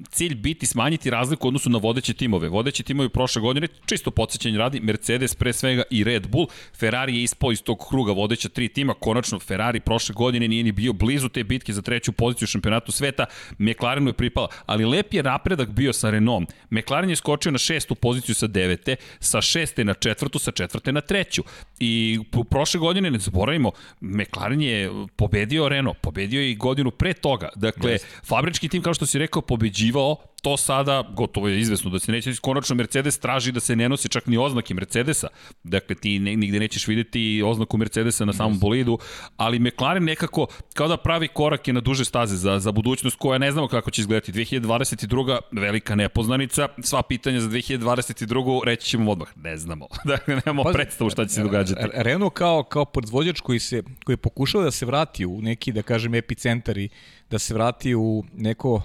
cilj 0.09 0.35
biti 0.35 0.65
smanjiti 0.65 1.09
razliku 1.09 1.47
u 1.47 1.49
odnosu 1.49 1.69
na 1.69 1.77
vodeće 1.77 2.13
timove. 2.13 2.49
Vodeći 2.49 2.83
timovi 2.83 3.09
prošle 3.09 3.41
godine, 3.41 3.67
čisto 3.85 4.11
podsjećanje 4.11 4.57
radi, 4.57 4.79
Mercedes 4.79 5.35
pre 5.35 5.53
svega 5.53 5.83
i 5.89 6.03
Red 6.03 6.27
Bull. 6.27 6.47
Ferrari 6.79 7.15
je 7.15 7.23
ispao 7.23 7.51
iz 7.51 7.63
tog 7.63 7.87
kruga 7.89 8.11
vodeća 8.11 8.49
tri 8.49 8.67
tima. 8.67 8.93
Konačno 8.93 9.39
Ferrari 9.39 9.79
prošle 9.79 10.13
godine 10.13 10.47
nije 10.47 10.63
ni 10.63 10.71
bio 10.71 10.93
blizu 10.93 11.29
te 11.29 11.43
bitke 11.43 11.73
za 11.73 11.81
treću 11.81 12.11
poziciju 12.11 12.45
u 12.45 12.47
šampionatu 12.47 12.91
sveta. 12.91 13.25
McLarenu 13.59 14.09
je 14.09 14.13
pripala, 14.13 14.47
ali 14.65 14.85
lep 14.85 15.13
je 15.13 15.23
napredak 15.23 15.69
bio 15.69 15.93
sa 15.93 16.09
Renault. 16.09 16.49
McLaren 16.69 17.09
je 17.09 17.15
skočio 17.15 17.51
na 17.51 17.57
šestu 17.57 17.95
poziciju 17.95 18.35
sa 18.35 18.47
devete, 18.47 18.95
sa 19.19 19.41
šeste 19.41 19.83
na 19.83 19.93
četvrtu, 19.93 20.39
sa 20.39 20.51
četvrte 20.51 20.91
na 20.91 21.01
treću. 21.01 21.43
I 21.79 22.19
prošle 22.49 22.79
godine, 22.79 23.11
ne 23.11 23.19
zaboravimo, 23.19 23.71
McLaren 24.01 24.61
je 24.61 24.91
pobedio 25.15 25.69
Renault, 25.69 25.97
pobedio 26.01 26.41
je 26.41 26.51
i 26.51 26.55
godinu 26.55 26.91
pre 26.91 27.13
toga. 27.13 27.49
Dakle, 27.55 27.93
yes. 27.93 28.03
fabrički 28.23 28.69
tim, 28.69 28.81
kao 28.81 28.93
što 28.93 29.05
si 29.05 29.19
rekao, 29.19 29.41
pobeđivao 29.85 30.17
to 30.45 30.57
sada, 30.57 31.03
gotovo 31.13 31.47
je 31.47 31.59
izvesno 31.59 31.89
da 31.89 31.99
se 31.99 32.11
neće, 32.11 32.33
konačno 32.41 32.75
Mercedes 32.75 33.17
traži 33.19 33.51
da 33.51 33.59
se 33.59 33.75
ne 33.75 33.89
nosi 33.89 34.09
čak 34.09 34.27
ni 34.27 34.37
oznake 34.37 34.73
Mercedesa, 34.73 35.27
dakle 35.63 35.95
ti 35.95 36.19
ne, 36.19 36.35
nigde 36.35 36.59
nećeš 36.59 36.87
videti 36.87 37.41
oznaku 37.45 37.77
Mercedesa 37.77 38.25
na 38.25 38.33
samom 38.33 38.59
bolidu, 38.59 38.99
ali 39.37 39.59
McLaren 39.59 40.03
nekako 40.03 40.47
kao 40.73 40.87
da 40.87 40.97
pravi 40.97 41.27
korake 41.27 41.73
na 41.73 41.81
duže 41.81 42.05
staze 42.05 42.35
za, 42.35 42.59
za 42.59 42.71
budućnost 42.71 43.17
koja 43.19 43.37
ne 43.37 43.51
znamo 43.51 43.67
kako 43.67 43.91
će 43.91 44.01
izgledati. 44.01 44.31
2022. 44.31 45.39
velika 45.51 45.95
nepoznanica, 45.95 46.67
sva 46.81 47.01
pitanja 47.01 47.39
za 47.39 47.49
2022. 47.49 48.63
reći 48.65 48.89
ćemo 48.89 49.11
odmah, 49.11 49.27
ne 49.35 49.57
znamo, 49.57 49.87
dakle 50.13 50.35
nemamo 50.45 50.63
Pazi, 50.63 50.73
predstavu 50.73 51.09
šta 51.09 51.25
će 51.25 51.33
se 51.33 51.43
događati. 51.43 51.81
Renault 51.93 52.33
kao, 52.33 52.63
kao 52.63 52.85
proizvođač 52.85 53.39
koji, 53.39 53.59
se, 53.59 53.83
koji 54.03 54.13
je 54.13 54.17
pokušao 54.17 54.61
da 54.61 54.71
se 54.71 54.85
vrati 54.85 55.25
u 55.25 55.41
neki, 55.41 55.71
da 55.71 55.81
kažem, 55.81 56.15
epicentar 56.15 56.77
i 56.77 56.89
da 57.29 57.39
se 57.39 57.53
vrati 57.53 57.95
u 57.95 58.23
neko 58.33 58.81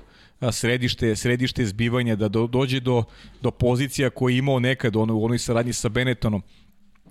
središte, 0.53 1.17
središte 1.17 1.67
zbivanja, 1.67 2.17
da 2.17 2.29
do, 2.29 2.47
dođe 2.47 2.81
do, 2.81 3.05
do 3.43 3.51
pozicija 3.51 4.11
koje 4.11 4.35
je 4.35 4.39
imao 4.39 4.61
nekad 4.61 4.97
ono, 4.97 5.17
u 5.17 5.25
onoj 5.25 5.39
saradnji 5.39 5.73
sa 5.73 5.89
Benettonom. 5.89 6.43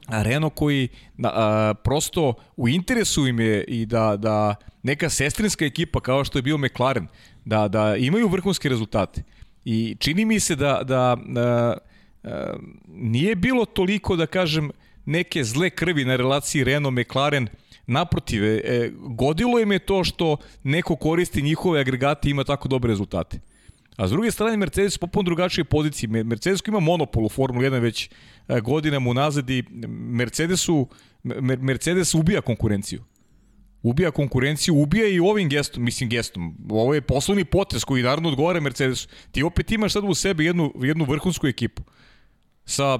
Renault 0.07 0.53
koji 0.55 0.87
a, 1.23 1.73
prosto 1.83 2.33
u 2.57 2.69
interesu 2.69 3.27
im 3.27 3.39
je 3.39 3.63
i 3.63 3.85
da, 3.85 4.15
da 4.17 4.55
neka 4.83 5.09
sestrinska 5.09 5.65
ekipa 5.65 5.99
kao 5.99 6.23
što 6.25 6.37
je 6.37 6.41
bio 6.41 6.57
McLaren, 6.57 7.07
da, 7.45 7.67
da 7.67 7.95
imaju 7.95 8.27
vrhunske 8.27 8.69
rezultate. 8.69 9.23
I 9.65 9.95
čini 9.99 10.25
mi 10.25 10.39
se 10.39 10.55
da, 10.55 10.81
da 10.83 11.17
a, 11.35 11.77
a, 12.23 12.53
nije 12.87 13.35
bilo 13.35 13.65
toliko, 13.65 14.15
da 14.15 14.25
kažem, 14.25 14.71
neke 15.05 15.43
zle 15.43 15.69
krvi 15.69 16.05
na 16.05 16.15
relaciji 16.15 16.63
Renault-McLaren, 16.63 17.47
Naprotiv, 17.89 18.43
e, 18.43 18.61
e, 18.63 18.91
godilo 18.93 19.59
im 19.59 19.71
je 19.71 19.79
to 19.79 20.03
što 20.03 20.37
neko 20.63 20.95
koristi 20.95 21.41
njihove 21.41 21.79
agregate 21.79 22.29
i 22.29 22.31
ima 22.31 22.43
tako 22.43 22.67
dobre 22.67 22.89
rezultate. 22.89 23.39
A 23.97 24.07
s 24.07 24.11
druge 24.11 24.31
strane, 24.31 24.57
Mercedes 24.57 24.95
u 24.95 24.99
popuno 24.99 25.23
drugačije 25.23 25.65
pozicije. 25.65 26.23
Mercedes 26.23 26.59
ima 26.67 26.79
monopol 26.79 27.25
u 27.25 27.29
Formula 27.29 27.69
1 27.69 27.79
već 27.79 28.09
e, 28.47 28.61
godinama 28.61 29.09
unazad 29.09 29.49
i 29.49 29.63
Mercedesu, 29.89 30.87
Mercedes 31.59 32.13
ubija 32.13 32.41
konkurenciju. 32.41 33.03
Ubija 33.81 34.11
konkurenciju, 34.11 34.75
ubija 34.75 35.07
i 35.07 35.19
ovim 35.19 35.49
gestom, 35.49 35.83
mislim 35.83 36.09
gestom. 36.09 36.57
Ovo 36.69 36.93
je 36.93 37.01
poslovni 37.01 37.45
potes 37.45 37.83
koji 37.83 38.03
naravno 38.03 38.29
odgovara 38.29 38.59
Mercedesu. 38.59 39.07
Ti 39.31 39.43
opet 39.43 39.71
imaš 39.71 39.93
sad 39.93 40.03
u 40.03 40.13
sebi 40.13 40.45
jednu, 40.45 40.73
jednu 40.81 41.05
vrhunsku 41.05 41.47
ekipu 41.47 41.83
sa 42.69 42.99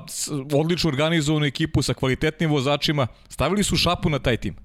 odlično 0.53 0.89
organizovanu 0.89 1.46
ekipu, 1.46 1.81
sa 1.81 1.93
kvalitetnim 1.93 2.50
vozačima. 2.50 3.08
Stavili 3.29 3.63
su 3.63 3.77
šapu 3.77 4.10
na 4.10 4.19
taj 4.19 4.38
tim. 4.38 4.55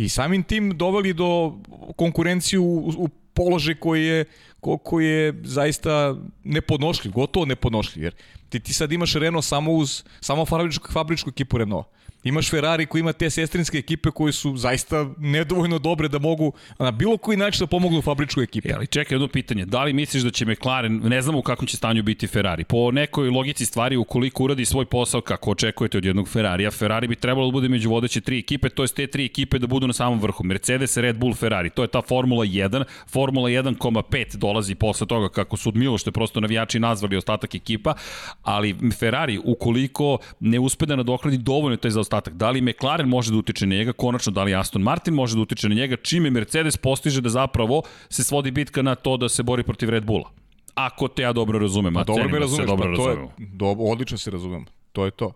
I 0.00 0.08
samim 0.08 0.42
tim 0.42 0.70
doveli 0.78 1.12
do 1.12 1.58
konkurenciju 1.96 2.62
u, 2.64 2.92
u 2.96 3.08
položaj 3.34 3.74
koji 3.74 4.04
je, 4.04 4.24
ko, 4.60 4.78
koji 4.78 5.06
je 5.06 5.34
zaista 5.42 6.16
nepodnošljiv, 6.44 7.12
gotovo 7.12 7.46
nepodnošljiv. 7.46 8.04
Jer 8.04 8.14
ti, 8.48 8.60
ti 8.60 8.72
sad 8.72 8.92
imaš 8.92 9.14
Renault 9.14 9.44
samo 9.44 9.72
uz 9.72 10.02
samo 10.20 10.46
fabričku, 10.46 10.92
fabričku 10.92 11.30
ekipu 11.30 11.58
Renault. 11.58 11.86
Imaš 12.24 12.50
Ferrari 12.50 12.86
koji 12.86 13.00
ima 13.00 13.12
te 13.12 13.30
sestrinske 13.30 13.78
ekipe 13.78 14.10
koje 14.10 14.32
su 14.32 14.56
zaista 14.56 15.06
nedovoljno 15.18 15.78
dobre 15.78 16.08
da 16.08 16.18
mogu 16.18 16.52
na 16.78 16.90
bilo 16.90 17.16
koji 17.16 17.36
način 17.36 17.60
da 17.60 17.66
pomognu 17.66 18.02
fabričku 18.02 18.40
ekipu. 18.40 18.68
Ja, 18.68 18.76
ali 18.76 18.86
čekaj 18.86 19.14
jedno 19.14 19.28
pitanje, 19.28 19.64
da 19.64 19.84
li 19.84 19.92
misliš 19.92 20.22
da 20.22 20.30
će 20.30 20.46
McLaren, 20.46 21.00
ne 21.04 21.22
znamo 21.22 21.38
u 21.38 21.42
kakvom 21.42 21.66
će 21.66 21.76
stanju 21.76 22.02
biti 22.02 22.26
Ferrari, 22.26 22.64
po 22.64 22.90
nekoj 22.90 23.28
logici 23.30 23.66
stvari 23.66 23.96
ukoliko 23.96 24.44
uradi 24.44 24.64
svoj 24.64 24.84
posao 24.84 25.20
kako 25.20 25.50
očekujete 25.50 25.98
od 25.98 26.04
jednog 26.04 26.28
Ferrarija, 26.28 26.70
Ferrari 26.70 27.08
bi 27.08 27.16
trebalo 27.16 27.46
da 27.46 27.52
bude 27.52 27.68
među 27.68 27.90
vodeće 27.90 28.20
tri 28.20 28.38
ekipe, 28.38 28.68
to 28.68 28.82
je 28.82 28.88
te 28.88 29.06
tri 29.06 29.24
ekipe 29.24 29.58
da 29.58 29.66
budu 29.66 29.86
na 29.86 29.92
samom 29.92 30.20
vrhu. 30.20 30.44
Mercedes, 30.44 30.96
Red 30.96 31.16
Bull, 31.16 31.34
Ferrari, 31.34 31.70
to 31.70 31.82
je 31.82 31.88
ta 31.88 32.02
Formula 32.02 32.44
1, 32.44 32.84
Formula 33.08 33.48
1,5 33.48 34.36
dolazi 34.36 34.74
posle 34.74 35.06
toga 35.06 35.28
kako 35.28 35.56
su 35.56 35.68
od 35.68 35.76
Milošte 35.76 36.10
prosto 36.10 36.40
navijači 36.40 36.78
nazvali 36.78 37.16
ostatak 37.16 37.54
ekipa, 37.54 37.94
ali 38.42 38.76
Ferrari 38.98 39.40
ukoliko 39.44 40.18
ne 40.40 40.58
uspe 40.58 40.86
da 40.86 40.96
nadoknadi 40.96 41.38
dovoljno 41.38 41.76
taj 41.76 41.90
zaostatak, 41.90 42.09
da 42.30 42.50
li 42.50 42.60
McLaren 42.60 43.08
može 43.08 43.30
da 43.30 43.38
utiče 43.38 43.66
na 43.66 43.74
njega, 43.74 43.92
konačno 43.92 44.32
da 44.32 44.42
li 44.42 44.54
Aston 44.54 44.82
Martin 44.82 45.14
može 45.14 45.36
da 45.36 45.42
utiče 45.42 45.68
na 45.68 45.74
njega, 45.74 45.96
čime 45.96 46.30
Mercedes 46.30 46.76
postiže 46.76 47.20
da 47.20 47.28
zapravo 47.28 47.82
se 48.08 48.24
svodi 48.24 48.50
bitka 48.50 48.82
na 48.82 48.94
to 48.94 49.16
da 49.16 49.28
se 49.28 49.42
bori 49.42 49.62
protiv 49.62 49.90
Red 49.90 50.04
Bulla. 50.04 50.30
Ako 50.74 51.08
te 51.08 51.22
ja 51.22 51.32
dobro 51.32 51.58
razumem, 51.58 51.96
a, 51.96 52.00
a 52.00 52.04
dobro 52.04 52.24
me 52.24 52.32
da 52.32 52.38
razumeš, 52.38 52.66
dobro 52.66 52.96
pa 52.96 52.96
to 52.96 53.10
je, 53.10 53.28
do, 53.38 53.66
odlično 53.66 54.18
se 54.18 54.30
razumem. 54.30 54.66
To 54.92 55.04
je 55.04 55.10
to. 55.10 55.32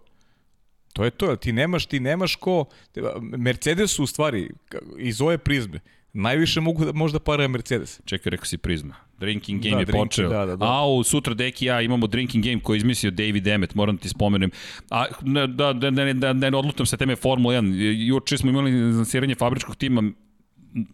To 0.93 1.05
je 1.05 1.11
to, 1.11 1.37
ti 1.37 1.53
nemaš, 1.53 1.87
ti 1.87 2.01
nemaš 2.01 2.37
ko, 2.37 2.65
Mercedes 3.21 3.99
u 3.99 4.07
stvari, 4.07 4.51
iz 4.99 5.21
ove 5.21 5.39
prizme, 5.39 5.81
najviše 6.15 6.61
mogu 6.61 6.85
da 6.85 6.93
možda 6.93 7.19
para 7.19 7.49
Mercedes. 7.49 8.01
Čekaj, 8.05 8.31
rekao 8.31 8.47
si 8.47 8.59
prizma. 8.59 8.95
Drinking 9.19 9.63
game 9.63 9.75
da, 9.75 9.79
je 9.79 9.85
drinking, 9.85 10.09
počeo. 10.09 10.29
Da, 10.29 10.47
da, 10.47 10.57
da. 10.57 10.67
A, 10.67 10.87
u 10.87 11.05
sutra 11.05 11.35
deki 11.35 11.67
ja 11.67 11.81
imamo 11.81 12.07
drinking 12.07 12.45
game 12.45 12.61
koji 12.61 12.77
je 12.77 12.79
izmislio 12.79 13.11
David 13.11 13.47
Emmet, 13.47 13.75
moram 13.75 13.97
da 13.97 14.03
ti 14.03 14.09
spomenem. 14.09 14.51
A, 14.91 15.05
da, 15.21 15.47
da, 15.47 15.73
da, 15.73 15.91
da, 15.91 16.13
da, 16.13 16.33
da 16.33 16.51
ne 16.51 16.57
odlutam 16.57 16.87
sa 16.87 16.97
teme 16.97 17.17
Formula 17.17 17.55
1. 17.55 18.07
Juče 18.07 18.39
smo 18.39 18.51
imali 18.51 18.93
lansiranje 18.93 19.35
fabričkog 19.35 19.77
tima 19.77 20.03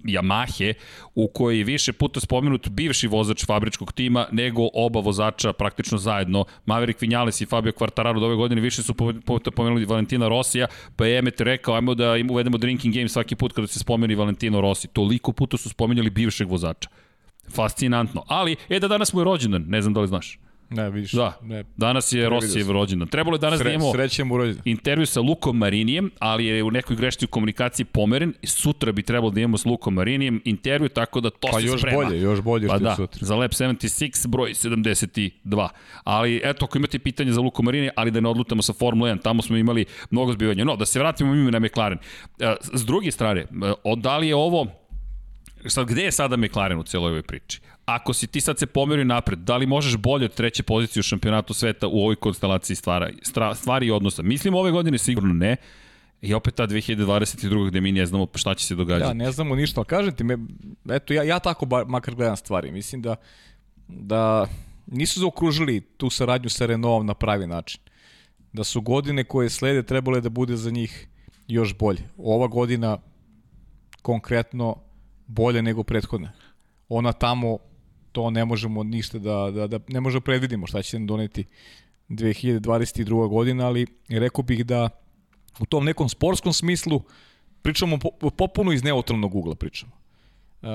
Yamahe 0.05 0.75
u 1.15 1.29
kojoj 1.29 1.59
je 1.59 1.65
više 1.65 1.93
puta 1.93 2.21
spomenut 2.21 2.69
bivši 2.69 3.09
vozač 3.09 3.47
fabričkog 3.47 3.93
tima 3.93 4.27
nego 4.33 4.69
oba 4.75 5.01
vozača 5.01 5.53
praktično 5.53 5.99
zajedno. 5.99 6.45
Maverick 6.67 7.01
Vinales 7.01 7.41
i 7.41 7.47
Fabio 7.47 7.73
Quartararo 7.73 8.25
ove 8.25 8.37
godine 8.37 8.61
više 8.61 8.83
su 8.83 8.95
puta 9.25 9.51
pomenuli 9.51 9.85
Valentina 9.85 10.29
Rosija, 10.29 10.67
pa 10.97 11.07
je 11.07 11.19
Emmet 11.19 11.41
rekao 11.41 11.75
ajmo 11.75 11.95
da 11.95 12.17
im 12.17 12.31
uvedemo 12.31 12.59
drinking 12.59 12.95
game 12.95 13.09
svaki 13.09 13.37
put 13.37 13.53
kada 13.53 13.67
se 13.67 13.79
spomeni 13.79 14.15
Valentino 14.15 14.61
Rossi. 14.61 14.89
Toliko 14.89 15.33
puta 15.33 15.57
su 15.57 15.69
spomenjali 15.69 16.11
bivšeg 16.11 16.49
vozača. 16.49 16.89
Fascinantno. 17.55 18.25
Ali, 18.27 18.57
e 18.69 18.81
da 18.81 18.89
danas 18.89 19.13
mu 19.13 19.21
je 19.21 19.25
rođendan, 19.25 19.65
ne 19.69 19.83
znam 19.83 19.95
da 19.95 20.01
li 20.01 20.09
znaš. 20.09 20.39
Ne, 20.71 20.91
vidiš. 20.91 21.13
Da, 21.13 21.39
ne, 21.43 21.65
danas 21.77 22.13
je 22.13 22.29
Rosijev 22.29 22.71
rođendan. 22.71 23.09
Trebalo 23.09 23.35
je 23.35 23.39
danas 23.39 23.59
Sre, 23.59 23.65
da 23.65 23.75
imamo 23.75 23.93
srećem 23.93 24.33
u 24.33 24.37
intervju 24.65 25.07
sa 25.07 25.21
Lukom 25.21 25.57
Marinijem, 25.57 26.11
ali 26.19 26.47
je 26.47 26.63
u 26.63 26.71
nekoj 26.71 26.97
grešci 26.97 27.25
u 27.25 27.29
komunikaciji 27.29 27.87
pomeren. 27.87 28.35
Sutra 28.45 28.93
bi 28.93 29.03
trebalo 29.03 29.31
da 29.31 29.41
imamo 29.41 29.59
s 29.59 29.65
Lukom 29.65 29.95
Marinijem 29.95 30.41
intervju, 30.45 30.89
tako 30.89 31.21
da 31.21 31.31
to 31.31 31.49
pa 31.53 31.61
se 31.61 31.67
još 31.67 31.81
sprema. 31.81 32.05
bolje, 32.05 32.21
još 32.21 32.41
bolje 32.41 32.69
pa 32.69 32.79
da, 32.79 32.97
sutra. 32.97 33.27
za 33.27 33.37
Lab 33.37 33.51
76 33.51 34.27
broj 34.27 34.51
72. 34.51 35.69
Ali 36.05 36.41
eto, 36.45 36.65
ako 36.65 36.79
imate 36.79 36.99
pitanje 36.99 37.33
za 37.33 37.41
Luko 37.41 37.63
Marinije, 37.63 37.91
ali 37.97 38.11
da 38.11 38.21
ne 38.21 38.29
odlutamo 38.29 38.63
sa 38.63 38.73
Formula 38.73 39.11
1, 39.11 39.23
tamo 39.23 39.43
smo 39.43 39.57
imali 39.57 39.85
mnogo 40.11 40.33
zbivanja. 40.33 40.65
No, 40.65 40.77
da 40.77 40.87
se 40.87 40.99
vratimo 40.99 41.35
mi 41.35 41.51
na 41.51 41.59
McLaren. 41.59 41.99
E, 42.39 42.55
s 42.73 42.85
druge 42.85 43.11
strane, 43.11 43.41
e, 43.41 43.47
da 43.97 44.19
li 44.19 44.29
je 44.29 44.35
ovo 44.35 44.80
Sad, 45.67 45.87
gde 45.87 46.03
je 46.03 46.13
sada 46.13 46.37
McLaren 46.37 46.79
u 46.79 46.83
celoj 46.83 47.11
ovoj 47.11 47.23
priči? 47.23 47.61
Ako 47.85 48.13
si 48.13 48.27
ti 48.27 48.41
sad 48.41 48.59
se 48.59 48.67
pomerio 48.67 49.05
napred, 49.05 49.39
da 49.39 49.57
li 49.57 49.67
možeš 49.67 49.97
bolje 49.97 50.25
od 50.25 50.35
treće 50.35 50.63
pozicije 50.63 51.01
u 51.01 51.03
šampionatu 51.03 51.55
sveta 51.55 51.87
u 51.87 52.01
ovoj 52.01 52.17
konstelaciji 52.17 52.77
stvara, 52.77 53.11
stvari 53.55 53.87
i 53.87 53.91
odnosa? 53.91 54.23
Mislim, 54.23 54.55
ove 54.55 54.71
godine 54.71 54.99
sigurno 54.99 55.35
ne, 55.35 55.57
I 56.23 56.35
opet 56.35 56.55
ta 56.55 56.67
2022. 56.67 57.69
gde 57.69 57.81
mi 57.81 57.93
ne 57.93 58.07
znamo 58.07 58.27
šta 58.35 58.55
će 58.55 58.67
se 58.67 58.75
događati. 58.75 59.11
Ja, 59.11 59.15
ne 59.15 59.33
znamo 59.33 59.55
ništa, 59.55 59.81
ali 59.81 59.87
kažem 59.87 60.15
ti, 60.15 60.25
me, 60.25 60.39
eto, 60.91 61.15
ja, 61.15 61.23
ja 61.23 61.39
tako 61.39 61.67
bar, 61.67 61.87
makar 61.87 62.15
gledam 62.15 62.37
stvari. 62.37 62.73
Mislim 62.73 63.03
da, 63.03 63.17
da 63.89 64.47
nisu 64.87 65.21
zaokružili 65.21 65.81
tu 65.81 66.11
saradnju 66.11 66.49
sa 66.49 66.67
Renaultom 66.67 67.07
na 67.07 67.15
pravi 67.15 67.47
način. 67.47 67.81
Da 68.53 68.65
su 68.65 68.81
godine 68.81 69.25
koje 69.25 69.51
slede 69.51 69.83
trebale 69.83 70.21
da 70.21 70.29
bude 70.29 70.57
za 70.57 70.71
njih 70.71 71.09
još 71.49 71.79
bolje. 71.79 72.03
Ova 72.19 72.47
godina 72.47 72.99
konkretno 74.03 74.77
bolje 75.31 75.63
nego 75.63 75.83
prethodna. 75.83 76.33
Ona 76.89 77.13
tamo, 77.13 77.59
to 78.13 78.31
ne 78.31 78.45
možemo 78.45 78.83
ništa 78.83 79.19
da, 79.19 79.51
da, 79.51 79.67
da 79.67 79.79
ne 79.89 80.01
možemo 80.01 80.21
da 80.21 80.25
predvidimo 80.25 80.67
šta 80.67 80.83
će 80.83 80.99
nam 80.99 81.07
doneti 81.07 81.45
2022. 82.09 83.29
godina, 83.29 83.67
ali 83.67 83.87
rekao 84.09 84.45
bih 84.45 84.67
da 84.67 84.89
u 85.59 85.67
tom 85.67 85.85
nekom 85.85 86.09
sportskom 86.09 86.53
smislu 86.53 87.03
pričamo 87.63 87.99
po, 87.99 88.31
popuno 88.31 88.73
iz 88.73 88.83
neutralnog 88.83 89.35
ugla 89.35 89.55
pričamo. 89.55 89.93
Uh, 90.63 90.69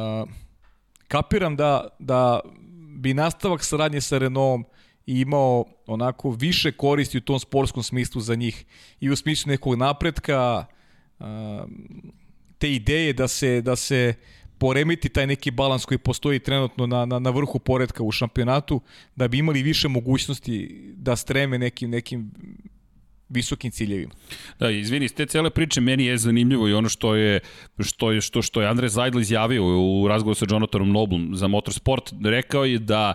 kapiram 1.08 1.56
da, 1.56 1.88
da 2.00 2.40
bi 2.98 3.14
nastavak 3.14 3.64
saradnje 3.64 4.02
sa 4.02 4.18
Renaultom 4.18 4.66
imao 5.06 5.66
onako 5.88 6.32
više 6.32 6.72
koristi 6.72 7.18
u 7.18 7.22
tom 7.22 7.40
sportskom 7.40 7.84
smislu 7.84 8.22
za 8.22 8.36
njih 8.36 8.66
i 9.00 9.10
u 9.10 9.16
smislu 9.16 9.50
nekog 9.50 9.76
napretka, 9.76 10.66
uh, 11.20 11.26
te 12.58 12.74
ideje 12.74 13.14
da 13.14 13.28
se, 13.28 13.62
da 13.62 13.76
se 13.76 14.14
poremiti 14.58 15.10
taj 15.10 15.28
neki 15.28 15.52
balans 15.52 15.86
koji 15.86 15.98
postoji 15.98 16.40
trenutno 16.40 16.88
na, 16.88 17.06
na, 17.06 17.20
na 17.20 17.30
vrhu 17.30 17.60
poredka 17.60 18.04
u 18.04 18.12
šampionatu, 18.12 18.82
da 19.16 19.28
bi 19.28 19.38
imali 19.38 19.64
više 19.64 19.88
mogućnosti 19.88 20.82
da 20.98 21.16
streme 21.16 21.58
nekim, 21.58 21.90
nekim 21.90 22.32
visokim 23.30 23.72
ciljevima. 23.72 24.14
Da, 24.60 24.70
izvini, 24.70 25.10
te 25.10 25.26
cele 25.26 25.50
priče 25.50 25.82
meni 25.82 26.06
je 26.06 26.18
zanimljivo 26.18 26.68
i 26.68 26.74
ono 26.74 26.90
što 26.90 27.16
je 27.16 27.40
što 27.80 28.12
je 28.12 28.22
što 28.22 28.42
što 28.42 28.62
je 28.62 28.68
Andre 28.68 28.90
Zajdl 28.90 29.20
izjavio 29.20 29.64
u 29.66 30.08
razgovoru 30.08 30.36
sa 30.36 30.46
Jonathanom 30.50 30.92
Noblom 30.92 31.30
za 31.34 31.48
Motorsport, 31.48 32.14
rekao 32.24 32.66
je 32.66 32.80
da 32.80 33.14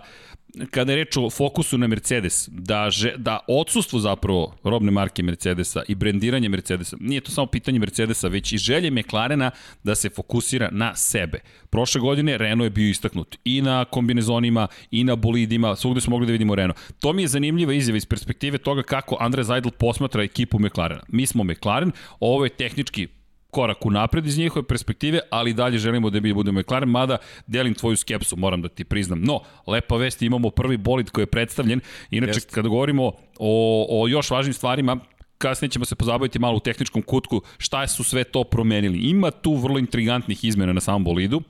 kada 0.71 0.91
je 0.91 0.95
reč 0.95 1.17
o 1.17 1.29
fokusu 1.29 1.77
na 1.77 1.87
Mercedes, 1.87 2.49
da, 2.51 2.89
že, 2.89 3.13
da 3.17 3.39
odsustvo 3.47 3.99
zapravo 3.99 4.55
robne 4.63 4.91
marke 4.91 5.23
Mercedesa 5.23 5.83
i 5.87 5.95
brendiranje 5.95 6.49
Mercedesa, 6.49 6.97
nije 6.99 7.21
to 7.21 7.31
samo 7.31 7.47
pitanje 7.47 7.79
Mercedesa, 7.79 8.27
već 8.27 8.53
i 8.53 8.57
želje 8.57 8.91
McLarena 8.91 9.51
da 9.83 9.95
se 9.95 10.09
fokusira 10.09 10.69
na 10.71 10.95
sebe. 10.95 11.39
Prošle 11.69 12.01
godine 12.01 12.37
Renault 12.37 12.65
je 12.65 12.69
bio 12.69 12.89
istaknut 12.89 13.37
i 13.45 13.61
na 13.61 13.85
kombinezonima, 13.85 14.67
i 14.91 15.03
na 15.03 15.15
bolidima, 15.15 15.75
svugde 15.75 16.01
smo 16.01 16.11
mogli 16.11 16.25
da 16.25 16.31
vidimo 16.31 16.55
Renault. 16.55 16.79
To 16.99 17.13
mi 17.13 17.21
je 17.21 17.27
zanimljiva 17.27 17.73
izjava 17.73 17.97
iz 17.97 18.05
perspektive 18.05 18.57
toga 18.57 18.83
kako 18.83 19.17
Andre 19.19 19.43
Zajdl 19.43 19.69
posmatra 19.69 20.23
ekipu 20.23 20.59
McLarena. 20.59 21.01
Mi 21.07 21.25
smo 21.25 21.43
McLaren, 21.43 21.91
ovo 22.19 22.43
je 22.43 22.49
tehnički 22.49 23.07
korak 23.51 23.85
u 23.85 23.91
napred 23.91 24.27
iz 24.27 24.37
njihove 24.37 24.67
perspektive, 24.67 25.19
ali 25.29 25.53
dalje 25.53 25.77
želimo 25.77 26.09
da 26.09 26.19
mi 26.19 26.33
budemo 26.33 26.59
McLaren, 26.59 26.89
mada 26.89 27.17
delim 27.47 27.73
tvoju 27.73 27.97
skepsu, 27.97 28.37
moram 28.37 28.61
da 28.61 28.69
ti 28.69 28.83
priznam. 28.83 29.21
No, 29.21 29.39
lepa 29.67 29.95
vest, 29.95 30.21
imamo 30.21 30.49
prvi 30.49 30.77
bolid 30.77 31.09
koji 31.09 31.23
je 31.23 31.27
predstavljen. 31.27 31.79
Inače, 32.11 32.37
Jest. 32.37 32.53
kada 32.55 32.69
govorimo 32.69 33.11
o, 33.39 33.87
o 33.89 34.07
još 34.07 34.29
važnim 34.31 34.53
stvarima, 34.53 34.97
kasnije 35.37 35.69
ćemo 35.69 35.85
se 35.85 35.95
pozabaviti 35.95 36.39
malo 36.39 36.57
u 36.57 36.59
tehničkom 36.59 37.01
kutku 37.01 37.41
šta 37.57 37.87
su 37.87 38.03
sve 38.03 38.23
to 38.23 38.43
promenili. 38.43 38.97
Ima 38.97 39.31
tu 39.31 39.55
vrlo 39.55 39.79
intrigantnih 39.79 40.43
izmena 40.43 40.73
na 40.73 40.81
samom 40.81 41.03
bolidu. 41.03 41.41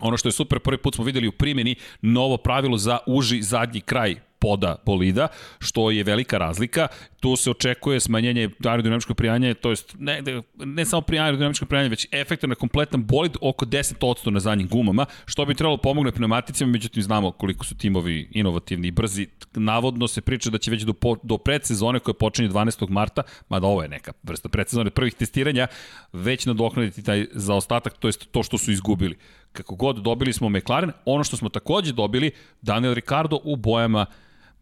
Ono 0.00 0.16
što 0.16 0.28
je 0.28 0.32
super, 0.32 0.58
prvi 0.58 0.78
put 0.78 0.94
smo 0.94 1.04
videli 1.04 1.28
u 1.28 1.32
primjeni 1.32 1.74
novo 2.02 2.36
pravilo 2.36 2.78
za 2.78 2.98
uži 3.06 3.42
zadnji 3.42 3.80
kraj 3.80 4.31
poda 4.42 4.76
bolida, 4.86 5.28
što 5.58 5.90
je 5.90 6.04
velika 6.04 6.38
razlika. 6.38 6.88
Tu 7.20 7.36
se 7.36 7.50
očekuje 7.50 8.00
smanjenje 8.00 8.48
aerodinamičkog 8.64 9.16
prijanja, 9.16 9.54
to 9.54 9.70
jest 9.70 9.94
ne, 9.98 10.22
ne 10.54 10.84
samo 10.84 11.00
pri 11.00 11.18
aerodinamičkog 11.18 11.68
prijanja, 11.68 11.88
već 11.88 12.06
efekta 12.12 12.46
na 12.46 12.54
kompletan 12.54 13.04
bolid 13.04 13.36
oko 13.40 13.66
10% 13.66 14.30
na 14.30 14.40
zadnjim 14.40 14.68
gumama, 14.68 15.06
što 15.26 15.44
bi 15.44 15.54
trebalo 15.54 15.76
pomogne 15.76 16.12
pneumaticima, 16.12 16.70
međutim 16.70 17.02
znamo 17.02 17.30
koliko 17.30 17.64
su 17.64 17.76
timovi 17.76 18.28
inovativni 18.32 18.88
i 18.88 18.90
brzi. 18.90 19.26
Navodno 19.54 20.08
se 20.08 20.20
priča 20.20 20.50
da 20.50 20.58
će 20.58 20.70
već 20.70 20.82
do, 20.82 20.94
do 21.22 21.38
predsezone 21.38 21.98
koja 21.98 22.14
počinje 22.14 22.48
12. 22.48 22.90
marta, 22.90 23.22
mada 23.48 23.66
ovo 23.66 23.82
je 23.82 23.88
neka 23.88 24.12
vrsta 24.22 24.48
predsezone 24.48 24.90
prvih 24.90 25.14
testiranja, 25.14 25.66
već 26.12 26.46
nadoknaditi 26.46 27.02
taj 27.02 27.26
zaostatak, 27.32 27.98
to 27.98 28.08
jest 28.08 28.26
to 28.32 28.42
što 28.42 28.58
su 28.58 28.72
izgubili. 28.72 29.18
Kako 29.52 29.74
god 29.74 29.96
dobili 29.96 30.32
smo 30.32 30.48
McLaren, 30.48 30.92
ono 31.04 31.24
što 31.24 31.36
smo 31.36 31.48
takođe 31.48 31.92
dobili, 31.92 32.30
Daniel 32.62 32.94
Ricardo 32.94 33.40
u 33.44 33.56
bojama 33.56 34.06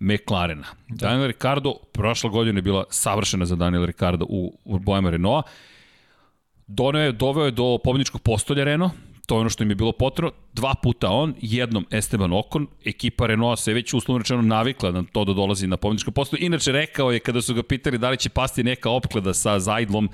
McLarena. 0.00 0.66
Da. 0.88 1.08
Daniel 1.08 1.26
Ricardo, 1.26 1.74
prošla 1.92 2.30
godina 2.30 2.58
je 2.58 2.62
bila 2.62 2.84
savršena 2.90 3.46
za 3.46 3.56
Daniel 3.56 3.86
Ricardo 3.86 4.26
u, 4.28 4.58
u 4.64 4.78
bojama 4.78 5.10
Renaulta. 5.10 5.48
Doneo 6.66 7.02
je, 7.02 7.12
doveo 7.12 7.44
je 7.44 7.50
do 7.50 7.78
pobjedničkog 7.84 8.22
postolja 8.22 8.64
Renault, 8.64 8.92
to 9.26 9.34
je 9.34 9.40
ono 9.40 9.50
što 9.50 9.62
im 9.62 9.70
je 9.70 9.74
bilo 9.74 9.92
potrebno. 9.92 10.32
Dva 10.54 10.74
puta 10.74 11.10
on, 11.10 11.34
jednom 11.40 11.86
Esteban 11.90 12.32
Okon, 12.32 12.66
ekipa 12.84 13.26
Renault 13.26 13.58
se 13.58 13.72
već 13.72 13.94
uslovno 13.94 14.18
rečeno 14.18 14.42
navikla 14.42 14.90
na 14.90 15.04
to 15.12 15.24
da 15.24 15.32
dolazi 15.32 15.66
na 15.66 15.76
pobjedičko 15.76 16.10
posto. 16.10 16.36
Inače 16.40 16.72
rekao 16.72 17.12
je 17.12 17.18
kada 17.18 17.42
su 17.42 17.54
ga 17.54 17.62
pitali 17.62 17.98
da 17.98 18.10
li 18.10 18.16
će 18.16 18.28
pasti 18.28 18.64
neka 18.64 18.90
opklada 18.90 19.34
sa 19.34 19.60
Zajdlom 19.60 20.08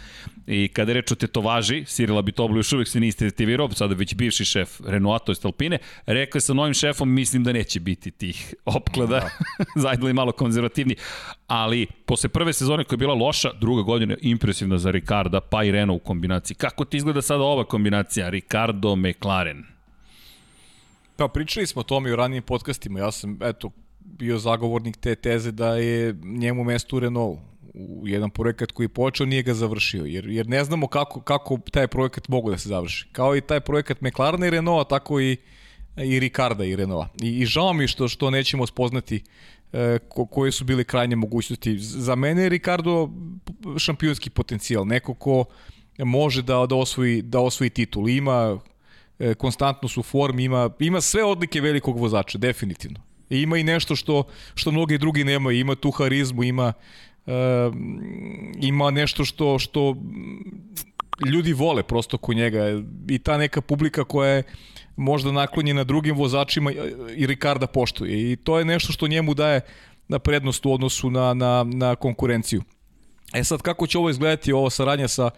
i 0.47 0.69
kada 0.69 0.91
je 0.91 0.95
reč 0.95 1.13
o 1.13 1.15
tetovaži, 1.15 1.85
Sirila 1.87 2.23
Bitoblu 2.23 2.57
još 2.57 2.73
uvijek 2.73 2.89
se 2.89 3.01
nije 3.01 3.09
istetivirao, 3.09 3.71
sada 3.71 3.95
već 3.95 4.15
bivši 4.15 4.45
šef 4.45 4.81
Renault, 4.87 5.25
to 5.25 5.33
je 5.33 5.37
Stalpine, 5.37 5.79
rekao 6.07 6.37
je 6.37 6.41
sa 6.41 6.55
novim 6.55 6.75
šefom, 6.75 7.13
mislim 7.13 7.45
da 7.45 7.53
neće 7.53 7.81
biti 7.81 8.11
tih 8.11 8.55
opklada. 8.65 9.21
Da. 9.21 9.31
Zajdl 9.83 10.07
je 10.07 10.13
malo 10.13 10.33
konzervativni, 10.33 10.97
ali 11.47 11.87
posle 12.07 12.29
prve 12.29 12.53
sezone 12.53 12.85
koja 12.85 12.95
je 12.95 12.99
bila 12.99 13.15
loša, 13.15 13.53
druga 13.61 13.83
godina 13.83 14.17
impresivna 14.21 14.79
za 14.79 14.91
Ricarda, 14.91 15.41
pa 15.41 15.65
i 15.65 15.71
Renault 15.71 16.03
u 16.03 16.05
kombinaciji. 16.05 16.57
Kako 16.57 16.85
ti 16.85 16.97
izgleda 16.97 17.23
sada 17.23 17.43
ova 17.43 17.65
kombinacija? 17.65 18.29
Ricardo, 18.29 18.97
McLaren. 18.97 19.76
Pa 21.17 21.29
pričali 21.29 21.67
smo 21.67 21.81
o 21.81 21.85
tome 21.85 22.13
u 22.13 22.17
ranijim 22.17 22.43
podcastima. 22.43 23.01
Ja 23.01 23.13
sam, 23.13 23.39
eto, 23.43 23.71
bio 24.01 24.39
zagovornik 24.39 24.97
te 24.97 25.15
teze 25.15 25.53
da 25.53 25.77
je 25.77 26.15
njemu 26.25 26.65
mesto 26.65 26.97
u 26.97 27.01
Renault 27.01 27.39
u 27.75 28.09
jedan 28.09 28.31
projekat 28.31 28.73
koji 28.73 28.85
je 28.85 28.89
počeo, 28.89 29.27
nije 29.27 29.43
ga 29.43 29.55
završio, 29.55 30.05
jer, 30.05 30.29
jer 30.29 30.49
ne 30.49 30.65
znamo 30.65 30.87
kako, 30.87 31.21
kako 31.21 31.59
taj 31.73 31.87
projekat 31.87 32.29
mogu 32.29 32.51
da 32.51 32.59
se 32.59 32.69
završi. 32.69 33.09
Kao 33.13 33.37
i 33.37 33.41
taj 33.41 33.61
projekat 33.61 34.01
McLarena 34.01 34.47
i 34.47 34.51
Renaulta, 34.51 34.89
tako 34.89 35.21
i, 35.21 35.37
i 35.97 36.21
Ricarda 36.21 36.65
i 36.65 36.77
Renaulta. 36.77 37.11
I, 37.23 37.41
I 37.41 37.47
žao 37.47 37.73
mi 37.73 37.89
što, 37.89 38.09
što 38.09 38.31
nećemo 38.31 38.67
spoznati 38.67 39.23
e, 39.73 39.99
ko, 40.09 40.27
koje 40.27 40.53
su 40.53 40.65
bile 40.65 40.85
krajnje 40.85 41.17
mogućnosti. 41.17 41.79
Za 41.79 42.15
mene 42.15 42.43
je 42.43 42.49
Ricardo 42.49 43.11
šampionski 43.79 44.31
potencijal, 44.31 44.87
neko 44.87 45.15
ko 45.15 45.45
može 45.99 46.43
da, 46.43 46.67
da, 46.67 46.75
osvoji, 46.75 47.23
da 47.23 47.41
osvoji 47.41 47.71
titul. 47.71 48.09
Ima 48.09 48.59
konstantno 49.39 49.89
su 49.89 50.01
u 50.01 50.03
formi, 50.03 50.45
ima, 50.45 50.71
ima 50.79 51.01
sve 51.01 51.25
odlike 51.25 51.61
velikog 51.61 51.99
vozača, 51.99 52.39
definitivno. 52.39 53.01
I 53.31 53.43
ima 53.43 53.59
i 53.59 53.65
nešto 53.65 53.97
što, 53.97 54.25
što 54.55 54.71
mnogi 54.71 54.99
drugi 54.99 55.25
nemaju, 55.25 55.59
ima 55.61 55.75
tu 55.75 55.91
harizmu, 55.91 56.45
ima, 56.45 56.73
uh, 57.27 57.33
ima 58.61 58.91
nešto 58.91 59.25
što, 59.25 59.59
što 59.59 59.97
ljudi 61.27 61.53
vole 61.53 61.83
prosto 61.83 62.19
ko 62.19 62.33
njega 62.35 62.83
i 63.09 63.19
ta 63.19 63.39
neka 63.39 63.61
publika 63.61 64.05
koja 64.05 64.31
je 64.31 64.43
možda 64.97 65.33
naklonjena 65.33 65.85
drugim 65.85 66.17
vozačima 66.17 66.73
i 67.17 67.27
Ricarda 67.27 67.67
poštuje 67.67 68.33
i 68.33 68.37
to 68.37 68.59
je 68.59 68.65
nešto 68.65 68.93
što 68.93 69.09
njemu 69.09 69.35
daje 69.35 69.61
na 70.09 70.19
prednost 70.19 70.67
u 70.67 70.73
odnosu 70.73 71.11
na, 71.11 71.35
na, 71.35 71.65
na 71.65 71.97
konkurenciju. 71.97 72.63
E 73.35 73.45
sad, 73.45 73.63
kako 73.63 73.87
će 73.87 73.99
ovo 73.99 74.11
izgledati, 74.11 74.53
ovo 74.53 74.71
saradnja 74.71 75.09
sa 75.09 75.31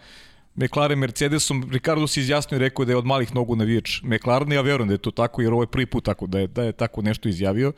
McLaren 0.55 0.99
Mercedesom, 0.99 1.69
Ricardo 1.71 2.07
se 2.07 2.19
izjasnio 2.19 2.55
i 2.55 2.59
rekao 2.59 2.85
da 2.85 2.91
je 2.91 2.97
od 2.97 3.05
malih 3.05 3.35
nogu 3.35 3.55
navijač 3.55 4.01
McLaren, 4.03 4.51
ja 4.51 4.61
verujem 4.61 4.87
da 4.87 4.93
je 4.93 4.97
to 4.97 5.11
tako, 5.11 5.41
jer 5.41 5.53
ovo 5.53 5.63
je 5.63 5.67
prvi 5.67 5.85
put 5.85 6.05
tako 6.05 6.27
da 6.27 6.39
je, 6.39 6.47
da 6.47 6.63
je 6.63 6.71
tako 6.71 7.01
nešto 7.01 7.29
izjavio. 7.29 7.73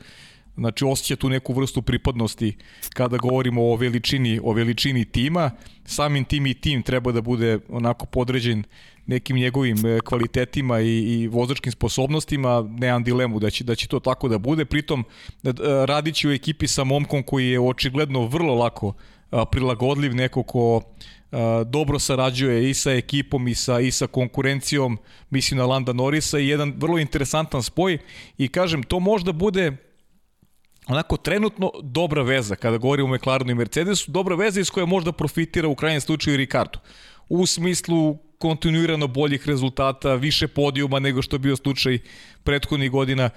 Znači 0.56 0.84
osjeća 0.84 1.16
tu 1.16 1.28
neku 1.28 1.52
vrstu 1.52 1.82
pripadnosti 1.82 2.56
kada 2.94 3.16
govorimo 3.16 3.62
o 3.62 3.76
veličini, 3.76 4.40
o 4.42 4.52
veličini 4.52 5.04
tima. 5.04 5.50
Samim 5.84 6.24
tim 6.24 6.46
i 6.46 6.54
tim 6.54 6.82
treba 6.82 7.12
da 7.12 7.20
bude 7.20 7.58
onako 7.68 8.06
podređen 8.06 8.64
nekim 9.06 9.36
njegovim 9.36 9.86
e, 9.86 9.98
kvalitetima 10.04 10.80
i, 10.80 10.98
i 10.98 11.28
vozačkim 11.28 11.72
sposobnostima, 11.72 12.68
nemam 12.78 13.04
dilemu 13.04 13.40
da 13.40 13.50
će, 13.50 13.64
da 13.64 13.74
će 13.74 13.88
to 13.88 14.00
tako 14.00 14.28
da 14.28 14.38
bude. 14.38 14.64
Pritom 14.64 15.04
e, 15.44 15.52
radići 15.86 16.28
u 16.28 16.32
ekipi 16.32 16.66
sa 16.66 16.84
momkom 16.84 17.22
koji 17.22 17.48
je 17.48 17.60
očigledno 17.60 18.26
vrlo 18.26 18.54
lako 18.54 18.92
prilagodljiv, 19.50 20.14
neko 20.14 20.42
ko 20.42 20.82
dobro 21.66 21.98
sarađuje 21.98 22.70
i 22.70 22.74
sa 22.74 22.92
ekipom 22.92 23.48
i 23.48 23.54
sa, 23.54 23.80
i 23.80 23.90
sa 23.90 24.06
konkurencijom, 24.06 24.98
mislim 25.30 25.58
na 25.58 25.66
Landa 25.66 25.92
Norisa 25.92 26.38
i 26.38 26.48
jedan 26.48 26.74
vrlo 26.76 26.98
interesantan 26.98 27.62
spoj 27.62 27.98
i 28.38 28.48
kažem, 28.48 28.82
to 28.82 29.00
možda 29.00 29.32
bude 29.32 29.76
onako 30.86 31.16
trenutno 31.16 31.70
dobra 31.82 32.22
veza 32.22 32.56
kada 32.56 32.76
govorimo 32.76 33.08
o 33.08 33.16
McLarenu 33.16 33.50
i 33.50 33.54
Mercedesu, 33.54 34.10
dobra 34.10 34.36
veza 34.36 34.60
iz 34.60 34.70
koja 34.70 34.86
možda 34.86 35.12
profitira 35.12 35.68
u 35.68 35.74
krajnjem 35.74 36.00
slučaju 36.00 36.36
Ricardo. 36.36 36.78
U 37.28 37.46
smislu 37.46 38.18
kontinuirano 38.38 39.06
boljih 39.06 39.48
rezultata, 39.48 40.14
više 40.14 40.48
podijuma 40.48 40.98
nego 40.98 41.22
što 41.22 41.36
je 41.36 41.40
bio 41.40 41.56
slučaj 41.56 41.98
prethodnih 42.44 42.90
godina. 42.90 43.30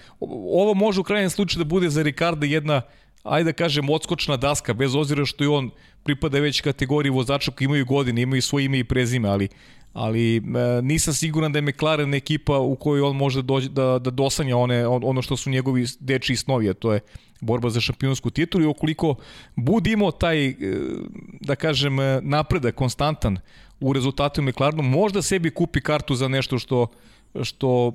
Ovo 0.53 0.73
može 0.73 1.01
u 1.01 1.03
krajnjem 1.03 1.29
slučaju 1.29 1.63
da 1.63 1.69
bude 1.69 1.89
za 1.89 2.01
Ricarda 2.01 2.45
jedna 2.45 2.81
ajde 3.25 3.51
da 3.51 3.53
kažem, 3.53 3.89
odskočna 3.89 4.37
daska, 4.37 4.73
bez 4.73 4.95
ozira 4.95 5.25
što 5.25 5.43
i 5.43 5.47
on 5.47 5.71
pripada 6.05 6.39
već 6.39 6.61
kategoriji 6.61 7.11
vozača 7.11 7.51
koji 7.51 7.65
imaju 7.65 7.85
godine, 7.85 8.21
imaju 8.21 8.41
svoje 8.41 8.65
ime 8.65 8.79
i 8.79 8.83
prezime, 8.83 9.29
ali 9.29 9.47
ali 9.95 10.37
e, 10.37 10.41
nisam 10.81 11.13
siguran 11.13 11.51
da 11.51 11.57
je 11.57 11.61
McLaren 11.61 12.13
ekipa 12.13 12.59
u 12.59 12.75
kojoj 12.75 13.01
on 13.01 13.15
može 13.15 13.41
dođe, 13.41 13.69
da, 13.69 13.99
da 13.99 14.11
dosanja 14.11 14.57
one, 14.57 14.87
ono 14.87 15.21
što 15.21 15.37
su 15.37 15.49
njegovi 15.49 15.85
deči 15.99 16.35
snovi, 16.35 16.69
a 16.69 16.73
to 16.73 16.93
je 16.93 16.99
borba 17.41 17.69
za 17.69 17.81
šampionsku 17.81 18.29
titulu 18.29 18.63
i 18.63 18.67
ukoliko 18.67 19.15
budimo 19.55 20.11
taj, 20.11 20.47
e, 20.47 20.53
da 21.41 21.55
kažem, 21.55 21.97
napredak 22.21 22.75
konstantan 22.75 23.37
u 23.79 23.93
rezultatu 23.93 24.41
McLarenu, 24.41 24.83
možda 24.83 25.21
sebi 25.21 25.49
kupi 25.49 25.81
kartu 25.81 26.15
za 26.15 26.27
nešto 26.27 26.59
što 26.59 26.87
što 27.43 27.87
uh, 27.87 27.93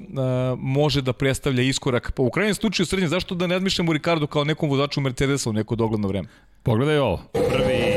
može 0.59 1.03
da 1.03 1.13
predstavlja 1.13 1.63
iskorak. 1.63 2.13
Pa 2.17 2.23
u 2.23 2.31
krajnjem 2.31 2.55
slučaju 2.55 2.87
srednje, 2.87 3.09
zašto 3.09 3.35
da 3.35 3.47
ne 3.47 3.55
admišljamo 3.55 3.93
Ricardo 3.93 4.27
kao 4.27 4.45
nekom 4.45 4.71
vozaču 4.71 5.01
Mercedesa 5.01 5.51
u 5.51 5.53
neko 5.53 5.77
dogledno 5.77 6.09
vreme? 6.09 6.29
Pogledaj 6.63 6.99
ovo. 6.99 7.23
Prvi 7.33 7.90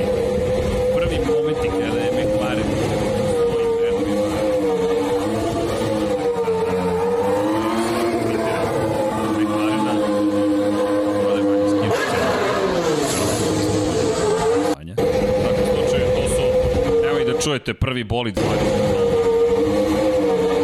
da 17.33 17.41
čujete 17.41 17.73
prvi 17.73 18.03
bolid 18.03 18.35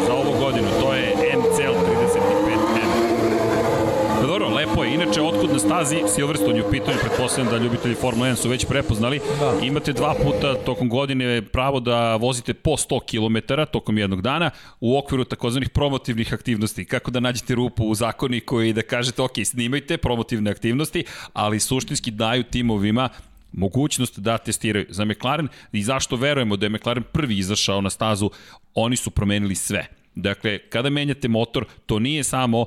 za 0.06 0.14
ovu 0.14 0.38
godinu. 0.40 0.68
To 0.80 0.94
je 0.94 1.14
MCL 1.36 1.74
35M. 1.90 2.60
Da, 4.20 4.26
dobro, 4.26 4.48
lepo 4.48 4.84
je. 4.84 4.94
Inače, 4.94 5.20
otkud 5.22 5.52
na 5.52 5.58
stazi 5.58 6.02
Silverstone 6.14 6.56
je 6.56 6.66
u 6.66 6.70
pitanju, 6.70 6.98
pretpostavljam 7.00 7.52
da 7.52 7.64
ljubitelji 7.64 7.94
Formula 7.94 8.28
1 8.28 8.34
su 8.34 8.48
već 8.48 8.66
prepoznali. 8.66 9.20
Da. 9.40 9.66
Imate 9.66 9.92
dva 9.92 10.14
puta 10.22 10.54
tokom 10.54 10.88
godine 10.88 11.42
pravo 11.42 11.80
da 11.80 12.16
vozite 12.16 12.54
po 12.54 12.70
100 12.70 13.00
km 13.10 13.54
tokom 13.72 13.98
jednog 13.98 14.22
dana 14.22 14.50
u 14.80 14.98
okviru 14.98 15.24
takozvanih 15.24 15.68
promotivnih 15.68 16.34
aktivnosti. 16.34 16.84
Kako 16.84 17.10
da 17.10 17.20
nađete 17.20 17.54
rupu 17.54 17.84
u 17.84 17.94
zakoniku 17.94 18.62
i 18.62 18.72
da 18.72 18.82
kažete, 18.82 19.22
ok, 19.22 19.32
snimajte 19.44 19.96
promotivne 19.96 20.50
aktivnosti, 20.50 21.04
ali 21.32 21.60
suštinski 21.60 22.10
daju 22.10 22.42
timovima 22.42 23.08
mogućnost 23.52 24.18
da 24.18 24.38
testiraju. 24.38 24.86
Za 24.88 25.04
McLaren 25.04 25.48
i 25.72 25.82
zašto 25.82 26.16
verujemo 26.16 26.56
da 26.56 26.66
je 26.66 26.70
McLaren 26.70 27.04
prvi 27.12 27.38
izašao 27.38 27.80
na 27.80 27.90
stazu, 27.90 28.30
oni 28.74 28.96
su 28.96 29.10
promenili 29.10 29.54
sve. 29.54 29.86
Dakle, 30.14 30.58
kada 30.58 30.90
menjate 30.90 31.28
motor, 31.28 31.64
to 31.86 31.98
nije 31.98 32.24
samo 32.24 32.66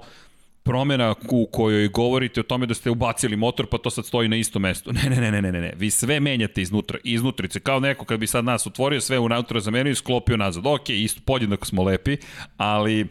promena 0.63 1.15
u 1.29 1.45
kojoj 1.51 1.87
govorite 1.87 2.39
o 2.39 2.43
tome 2.43 2.65
da 2.65 2.73
ste 2.73 2.89
ubacili 2.89 3.35
motor 3.35 3.67
pa 3.67 3.77
to 3.77 3.89
sad 3.89 4.05
stoji 4.05 4.29
na 4.29 4.35
istom 4.35 4.61
mestu. 4.61 4.93
Ne, 4.93 5.09
ne, 5.09 5.31
ne, 5.31 5.41
ne, 5.41 5.51
ne, 5.51 5.61
ne. 5.61 5.73
Vi 5.77 5.89
sve 5.89 6.19
menjate 6.19 6.61
iznutra, 6.61 6.97
iznutrice. 7.03 7.59
Kao 7.59 7.79
neko 7.79 8.05
kad 8.05 8.19
bi 8.19 8.27
sad 8.27 8.45
nas 8.45 8.67
otvorio, 8.67 9.01
sve 9.01 9.19
unutra 9.19 9.59
zamenio 9.59 9.91
i 9.91 9.95
sklopio 9.95 10.37
nazad. 10.37 10.67
Ok, 10.67 10.89
isto 10.89 11.21
podjednako 11.25 11.65
smo 11.65 11.83
lepi, 11.83 12.17
ali 12.57 13.07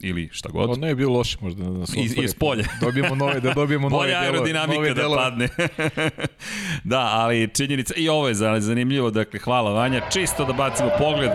ili 0.00 0.28
šta 0.32 0.48
god. 0.48 0.70
Ono 0.70 0.86
je 0.86 0.94
bilo 0.94 1.12
loše 1.12 1.36
možda 1.40 1.64
da 1.64 1.70
nas 1.70 1.90
Iz, 1.96 2.14
iz 2.22 2.34
polja. 2.34 2.64
dobijemo 2.84 3.14
nove, 3.14 3.40
da 3.40 3.54
dobijemo 3.54 3.88
nove 3.88 4.06
delove. 4.06 4.26
aerodinamika 4.26 4.80
nove 4.80 4.94
da 4.94 5.08
padne. 5.16 5.48
da, 6.92 7.00
ali 7.00 7.50
činjenica, 7.54 7.94
i 7.96 8.08
ovo 8.08 8.28
je 8.28 8.34
zanimljivo, 8.60 9.10
dakle, 9.10 9.40
hvala 9.40 9.72
Vanja, 9.72 10.00
čisto 10.12 10.44
da 10.44 10.52
bacimo 10.52 10.90
pogled. 10.98 11.30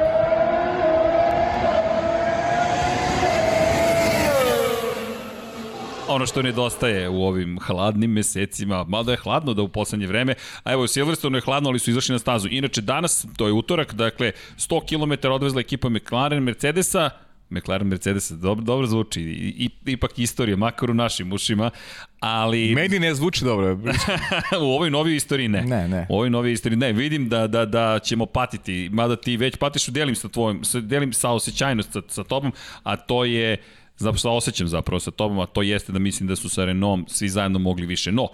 ono 6.08 6.26
što 6.26 6.42
nedostaje 6.42 7.10
u 7.10 7.24
ovim 7.24 7.60
hladnim 7.60 8.12
mesecima, 8.12 8.84
mada 8.84 9.12
je 9.12 9.18
hladno 9.18 9.54
da 9.54 9.62
u 9.62 9.68
poslednje 9.68 10.08
vreme, 10.08 10.36
a 10.64 10.74
evo 10.74 10.84
u 10.84 10.88
Silverstone 10.88 11.38
je 11.38 11.42
hladno, 11.42 11.70
ali 11.70 11.80
su 11.80 11.92
izašli 11.92 12.14
na 12.14 12.20
stazu. 12.20 12.48
Inače, 12.52 12.82
danas, 12.82 13.26
to 13.38 13.48
je 13.48 13.54
utorak, 13.54 13.94
dakle, 13.94 14.32
100 14.58 15.20
km 15.20 15.28
odvezla 15.28 15.62
ekipa 15.62 15.90
McLaren 15.90 16.44
Mercedesa, 16.44 17.10
McLaren 17.50 17.88
Mercedes 17.88 18.32
dobro, 18.32 18.64
dobro 18.64 18.88
zvuči, 18.88 19.22
I, 19.22 19.70
ipak 19.86 20.20
istorija, 20.20 20.58
makar 20.58 20.92
u 20.92 20.94
našim 20.94 21.34
ušima, 21.34 21.72
ali... 22.20 22.76
Meni 22.76 23.00
ne 23.00 23.16
zvuči 23.16 23.46
dobro. 23.46 23.74
u 24.66 24.66
ovoj 24.66 24.90
novoj 24.90 25.16
istoriji 25.16 25.48
ne. 25.48 25.62
Ne, 25.62 25.88
ne. 25.88 26.08
U 26.10 26.16
ovoj 26.16 26.30
novoj 26.30 26.52
istoriji 26.52 26.78
ne. 26.78 26.94
Vidim 26.94 27.30
da, 27.30 27.48
da, 27.48 27.66
da 27.66 28.00
ćemo 28.04 28.26
patiti, 28.26 28.90
mada 28.94 29.16
ti 29.16 29.38
već 29.38 29.56
patiš, 29.58 29.88
delim 29.88 30.16
sa 30.16 30.30
tvojim, 30.30 30.62
delim 30.82 31.14
sa 31.14 31.32
osjećajnost 31.32 31.92
sa, 31.92 32.02
sa 32.08 32.24
tobom, 32.24 32.52
a 32.84 32.96
to 32.96 33.26
je 33.26 33.58
Zato 33.98 34.18
što 34.18 34.32
osjećam 34.32 34.68
zapravo 34.68 35.00
sa 35.00 35.12
tobom, 35.12 35.40
a 35.40 35.46
to 35.46 35.62
jeste 35.62 35.92
da 35.92 36.00
mislim 36.00 36.28
da 36.28 36.36
su 36.36 36.50
sa 36.50 36.66
Renault 36.66 37.10
svi 37.10 37.30
zajedno 37.30 37.60
mogli 37.60 37.86
više. 37.86 38.12
No, 38.12 38.28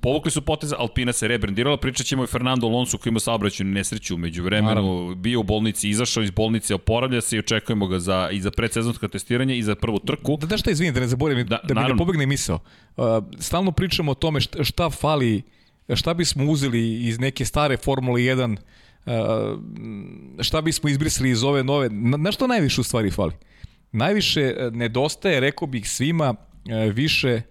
povukli 0.00 0.30
su 0.30 0.42
poteza, 0.42 0.76
Alpina 0.78 1.12
se 1.12 1.28
rebrandirala, 1.28 1.76
pričat 1.76 2.06
ćemo 2.06 2.24
i 2.24 2.26
Fernando 2.26 2.66
Alonso 2.66 2.98
koji 2.98 3.10
ima 3.10 3.20
saobraćenu 3.20 3.70
nesreću 3.70 4.14
umeđu 4.14 4.42
vremenu, 4.42 4.68
Naravno. 4.68 5.14
bio 5.14 5.40
u 5.40 5.42
bolnici, 5.42 5.88
izašao 5.88 6.22
iz 6.22 6.30
bolnice, 6.30 6.74
oporavlja 6.74 7.20
se 7.20 7.36
i 7.36 7.38
očekujemo 7.38 7.86
ga 7.86 7.98
za, 7.98 8.28
i 8.32 8.40
za 8.40 8.50
predsezonsko 8.50 9.08
testiranje 9.08 9.58
i 9.58 9.62
za 9.62 9.74
prvu 9.74 9.98
trku. 9.98 10.36
Da, 10.36 10.46
da 10.46 10.56
šta 10.56 10.70
izvini, 10.70 10.92
da 10.92 11.00
ne 11.00 11.06
zaboravim, 11.08 11.46
da, 11.46 11.58
da 11.64 11.74
mi 11.74 11.88
ne 11.88 11.96
pobegne 11.96 12.26
misao. 12.26 12.58
Uh, 12.96 13.04
stalno 13.38 13.72
pričamo 13.72 14.12
o 14.12 14.14
tome 14.14 14.40
šta, 14.40 14.64
šta 14.64 14.90
fali, 14.90 15.42
šta 15.94 16.14
bismo 16.14 16.44
uzeli 16.44 17.06
iz 17.06 17.18
neke 17.18 17.44
stare 17.44 17.76
Formule 17.76 18.20
1 18.20 18.56
Uh, 19.06 19.14
šta 20.40 20.60
bismo 20.60 20.88
izbrisali 20.90 21.30
iz 21.30 21.44
ove 21.44 21.64
nove, 21.64 21.88
na, 21.90 22.16
na 22.16 22.32
što 22.32 22.46
najviše 22.46 22.80
u 22.80 22.84
stvari 22.84 23.10
fali? 23.10 23.32
Najviše 23.92 24.40
e, 24.40 24.70
nedostaje, 24.72 25.40
rekao 25.40 25.68
bih 25.68 25.90
svima, 25.90 26.34
e, 26.68 26.90
više 26.90 27.42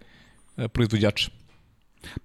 e, 0.58 0.68
proizvođača. 0.68 1.30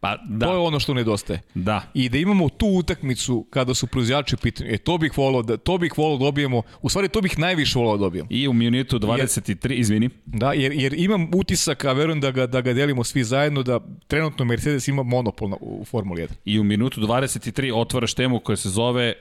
Pa 0.01 0.17
da. 0.29 0.47
To 0.47 0.53
je 0.53 0.59
ono 0.59 0.81
što 0.81 0.95
nedostaje. 0.95 1.41
Da. 1.55 1.83
I 1.95 2.09
da 2.09 2.19
imamo 2.19 2.49
tu 2.49 2.67
utakmicu 2.67 3.47
kada 3.51 3.75
su 3.75 3.87
proizvođači 3.87 4.35
u 4.35 4.39
pitanju. 4.39 4.71
E 4.73 4.79
to 4.79 4.99
bih 4.99 5.19
volao 5.19 5.43
da 5.43 5.57
to 5.57 5.79
bih 5.79 5.99
volao 5.99 6.19
da 6.19 6.25
dobijemo. 6.25 6.63
U 6.83 6.89
stvari 6.89 7.09
to 7.09 7.21
bih 7.21 7.39
najviše 7.39 7.79
volao 7.79 7.97
da 7.97 8.01
dobijemo. 8.01 8.29
I 8.31 8.49
u 8.49 8.53
minutu 8.53 8.99
23, 8.99 9.71
jer, 9.71 9.73
izvini. 9.81 10.11
Da, 10.27 10.53
jer 10.53 10.73
jer 10.73 10.95
imam 10.95 11.31
utisak, 11.35 11.85
a 11.85 11.93
verujem 11.93 12.21
da 12.21 12.31
ga 12.31 12.47
da 12.47 12.61
ga 12.61 12.73
delimo 12.73 13.05
svi 13.05 13.25
zajedno 13.25 13.63
da 13.63 13.81
trenutno 14.07 14.45
Mercedes 14.45 14.89
ima 14.89 15.03
monopol 15.03 15.49
na, 15.49 15.57
u 15.61 15.85
Formuli 15.85 16.23
1. 16.23 16.29
I 16.45 16.61
u 16.61 16.65
minutu 16.65 17.01
23 17.01 17.75
otvaraš 17.75 18.15
temu 18.15 18.41
koja 18.41 18.57
se 18.57 18.69
zove 18.69 19.13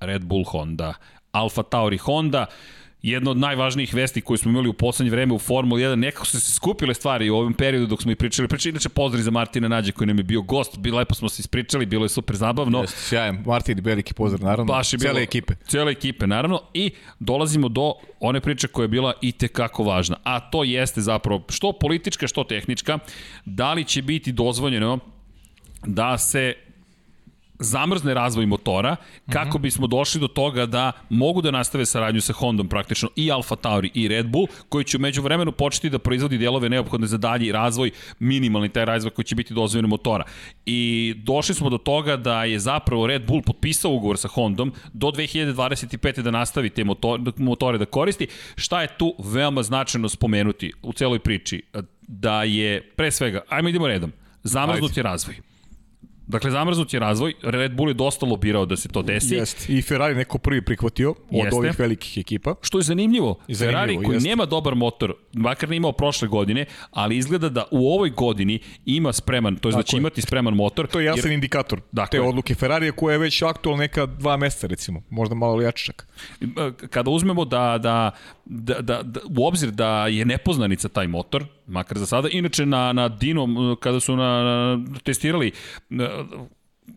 Red 0.00 0.24
Bull 0.24 0.44
Honda. 0.44 0.94
Alfa 1.32 1.62
Tauri 1.62 1.98
Honda 1.98 2.46
jedna 3.10 3.30
od 3.30 3.36
najvažnijih 3.36 3.94
vesti 3.94 4.20
koje 4.20 4.38
smo 4.38 4.50
imali 4.50 4.68
u 4.68 4.72
poslednje 4.72 5.10
vreme 5.10 5.34
u 5.34 5.38
Formuli 5.38 5.82
1, 5.82 5.94
nekako 5.94 6.26
su 6.26 6.40
se 6.40 6.52
skupile 6.52 6.94
stvari 6.94 7.30
u 7.30 7.36
ovom 7.36 7.54
periodu 7.54 7.86
dok 7.86 8.02
smo 8.02 8.12
i 8.12 8.14
pričali. 8.14 8.48
Pričali, 8.48 8.70
inače 8.70 8.88
pozdrav 8.88 9.22
za 9.22 9.30
Martina 9.30 9.68
Nađe 9.68 9.92
koji 9.92 10.06
nam 10.06 10.18
je 10.18 10.24
bio 10.24 10.42
gost, 10.42 10.78
bilo 10.78 10.98
lepo 10.98 11.14
smo 11.14 11.28
se 11.28 11.40
ispričali, 11.40 11.86
bilo 11.86 12.04
je 12.04 12.08
super 12.08 12.36
zabavno. 12.36 12.80
Jeste, 12.80 13.00
sjajan. 13.00 13.42
Martin, 13.46 13.80
veliki 13.82 14.14
pozdrav, 14.14 14.44
naravno. 14.44 14.72
Baš 14.72 14.92
je 14.92 14.98
bilo, 14.98 15.12
cele 15.12 15.22
ekipe. 15.22 15.54
Cele 15.68 15.92
ekipe, 15.92 16.26
naravno. 16.26 16.60
I 16.74 16.90
dolazimo 17.18 17.68
do 17.68 17.92
one 18.20 18.40
priče 18.40 18.68
koja 18.68 18.84
je 18.84 18.88
bila 18.88 19.12
i 19.22 19.32
tekako 19.32 19.84
važna. 19.84 20.16
A 20.22 20.40
to 20.40 20.64
jeste 20.64 21.00
zapravo 21.00 21.44
što 21.48 21.72
politička, 21.72 22.28
što 22.28 22.44
tehnička. 22.44 22.98
Da 23.44 23.72
li 23.72 23.84
će 23.84 24.02
biti 24.02 24.32
dozvoljeno 24.32 24.98
da 25.86 26.18
se 26.18 26.54
zamrzne 27.58 28.14
razvoj 28.14 28.46
motora 28.46 28.96
kako 29.32 29.58
bismo 29.58 29.86
došli 29.86 30.20
do 30.20 30.28
toga 30.28 30.66
da 30.66 30.92
mogu 31.08 31.42
da 31.42 31.50
nastave 31.50 31.86
saradnju 31.86 32.20
sa 32.20 32.32
Hondom 32.32 32.68
praktično 32.68 33.08
i 33.16 33.30
Alfa 33.32 33.56
Tauri 33.56 33.90
i 33.94 34.08
Red 34.08 34.26
Bull 34.26 34.46
koji 34.68 34.84
će 34.84 34.96
umeđu 34.96 35.22
vremenu 35.22 35.52
početi 35.52 35.90
da 35.90 35.98
proizvodi 35.98 36.38
delove 36.38 36.68
neophodne 36.68 37.06
za 37.06 37.18
dalji 37.18 37.52
razvoj, 37.52 37.90
minimalni 38.18 38.68
taj 38.68 38.84
razvoj 38.84 39.10
koji 39.10 39.24
će 39.24 39.34
biti 39.34 39.54
dozvoljen 39.54 39.88
motora. 39.88 40.24
I 40.66 41.14
došli 41.16 41.54
smo 41.54 41.70
do 41.70 41.78
toga 41.78 42.16
da 42.16 42.44
je 42.44 42.58
zapravo 42.58 43.06
Red 43.06 43.26
Bull 43.26 43.42
potpisao 43.42 43.92
ugovor 43.92 44.18
sa 44.18 44.28
Hondom 44.28 44.72
do 44.92 45.06
2025. 45.06 46.22
da 46.22 46.30
nastavi 46.30 46.70
te 46.70 46.84
motore 47.36 47.78
da 47.78 47.84
koristi. 47.84 48.26
Šta 48.56 48.82
je 48.82 48.96
tu 48.98 49.14
veoma 49.18 49.62
značajno 49.62 50.08
spomenuti 50.08 50.72
u 50.82 50.92
celoj 50.92 51.18
priči? 51.18 51.62
Da 52.02 52.42
je, 52.42 52.82
pre 52.96 53.10
svega, 53.10 53.40
ajmo 53.48 53.68
idemo 53.68 53.86
redom, 53.86 54.12
zamrznuti 54.42 55.02
razvoj 55.02 55.53
Dakle, 56.26 56.50
zamrznut 56.50 56.94
je 56.94 57.00
razvoj, 57.00 57.34
Red 57.42 57.74
Bull 57.74 57.90
je 57.90 57.94
dosta 57.94 58.26
lobirao 58.26 58.66
da 58.66 58.76
se 58.76 58.88
to 58.88 59.02
desi. 59.02 59.34
Jeste, 59.34 59.72
i 59.72 59.82
Ferrari 59.82 60.14
neko 60.14 60.38
prvi 60.38 60.62
prihvatio 60.62 61.10
od 61.10 61.16
Jeste. 61.30 61.56
ovih 61.56 61.78
velikih 61.78 62.18
ekipa. 62.18 62.54
Što 62.62 62.78
je 62.78 62.82
zanimljivo, 62.82 63.38
zanimljivo 63.48 63.58
Ferrari 63.58 64.06
koji 64.06 64.16
jest. 64.16 64.26
nema 64.26 64.46
dobar 64.46 64.74
motor, 64.74 65.14
makar 65.32 65.68
ne 65.68 65.76
imao 65.76 65.92
prošle 65.92 66.28
godine, 66.28 66.66
ali 66.90 67.16
izgleda 67.16 67.48
da 67.48 67.64
u 67.70 67.92
ovoj 67.92 68.10
godini 68.10 68.58
ima 68.86 69.12
spreman, 69.12 69.56
to 69.56 69.68
je 69.68 69.72
da 69.72 69.82
će 69.82 69.96
imati 69.96 70.20
spreman 70.22 70.54
motor. 70.54 70.86
To 70.86 71.00
je 71.00 71.06
jasan 71.06 71.30
jer, 71.30 71.34
indikator 71.34 71.80
dakle, 71.92 72.18
te 72.18 72.26
odluke 72.26 72.54
Ferrari 72.54 72.92
koja 72.92 73.12
je 73.12 73.18
već 73.18 73.42
aktualna 73.42 73.80
neka 73.80 74.06
dva 74.06 74.36
meseca 74.36 74.66
recimo, 74.66 75.02
možda 75.10 75.34
malo 75.34 75.62
jače 75.62 75.84
čak. 75.84 76.06
Kada 76.90 77.10
uzmemo 77.10 77.44
da, 77.44 77.78
da, 77.78 78.10
da, 78.44 78.80
da, 78.80 79.02
da, 79.02 79.20
u 79.38 79.46
obzir 79.46 79.70
da 79.70 80.06
je 80.06 80.24
nepoznanica 80.24 80.88
taj 80.88 81.06
motor, 81.06 81.44
makar 81.66 81.98
za 81.98 82.06
sada. 82.06 82.28
Inače, 82.32 82.66
na, 82.66 82.92
na 82.92 83.08
Dinom, 83.08 83.76
kada 83.80 84.00
su 84.00 84.16
na, 84.16 84.42
na 84.42 84.84
testirali 85.04 85.52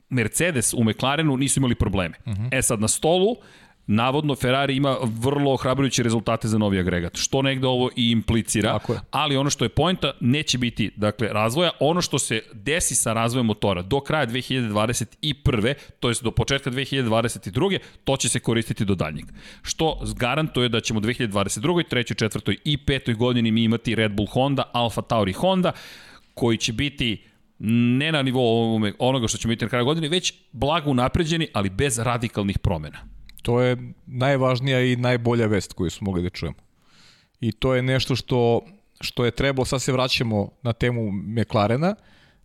Mercedes 0.10 0.74
u 0.74 0.84
McLarenu, 0.84 1.38
nisu 1.38 1.60
imali 1.60 1.76
probleme. 1.76 2.16
Uh 2.26 2.34
mhm. 2.34 2.44
-huh. 2.44 2.50
E 2.52 2.62
sad, 2.62 2.80
na 2.82 2.88
stolu, 2.88 3.36
Navodno 3.88 4.36
Ferrari 4.36 4.76
ima 4.76 4.98
vrlo 5.02 5.54
ohrabrujuće 5.54 6.04
rezultate 6.04 6.48
za 6.48 6.58
novi 6.58 6.80
agregat, 6.80 7.16
što 7.16 7.42
negde 7.42 7.68
ovo 7.68 7.90
i 7.96 8.12
implicira, 8.12 8.80
ali 9.12 9.38
ono 9.38 9.50
što 9.50 9.66
je 9.66 9.70
poenta 9.70 10.12
neće 10.20 10.58
biti 10.58 10.92
dakle 10.96 11.28
razvoja, 11.28 11.72
ono 11.80 12.02
što 12.02 12.20
se 12.20 12.42
desi 12.54 12.96
sa 12.96 13.14
razvojem 13.14 13.46
motora 13.46 13.82
do 13.82 14.00
kraja 14.00 14.28
2021. 14.28 15.74
to 16.00 16.10
jest 16.10 16.24
do 16.24 16.32
početka 16.32 16.72
2022. 16.72 17.78
to 18.04 18.18
će 18.18 18.30
se 18.30 18.40
koristiti 18.40 18.86
do 18.86 18.96
daljnjeg. 18.96 19.26
Što 19.62 20.00
garantuje 20.16 20.70
da 20.70 20.80
ćemo 20.80 21.00
2022. 21.00 21.84
3. 21.94 22.26
4. 22.26 22.58
i 22.64 22.78
5. 22.78 23.16
godini 23.16 23.52
mi 23.52 23.64
imati 23.64 23.96
Red 23.96 24.12
Bull 24.12 24.28
Honda, 24.28 24.64
Alfa 24.74 25.02
Tauri 25.02 25.34
Honda, 25.34 25.72
koji 26.34 26.58
će 26.58 26.74
biti 26.74 27.24
ne 27.60 28.12
na 28.12 28.22
nivou 28.22 28.82
onoga 29.00 29.28
što 29.28 29.38
ćemo 29.38 29.52
imati 29.52 29.66
na 29.66 29.70
kraju 29.70 29.86
godine, 29.86 30.10
već 30.10 30.34
blago 30.52 30.94
napređeni, 30.94 31.48
ali 31.54 31.70
bez 31.70 32.00
radikalnih 32.00 32.60
promena. 32.60 32.98
To 33.42 33.62
je 33.62 33.78
najvažnija 34.06 34.82
i 34.82 34.96
najbolja 34.96 35.48
vest 35.48 35.74
koju 35.74 35.90
smo 35.90 36.06
mogli 36.06 36.24
da 36.24 36.30
čujemo. 36.30 36.58
I 37.42 37.52
to 37.52 37.76
je 37.76 37.82
nešto 37.82 38.16
što, 38.16 38.62
što 39.02 39.26
je 39.26 39.32
trebalo, 39.32 39.66
sad 39.66 39.82
se 39.82 39.92
vraćamo 39.92 40.50
na 40.62 40.74
temu 40.74 41.12
McLarena, 41.12 41.96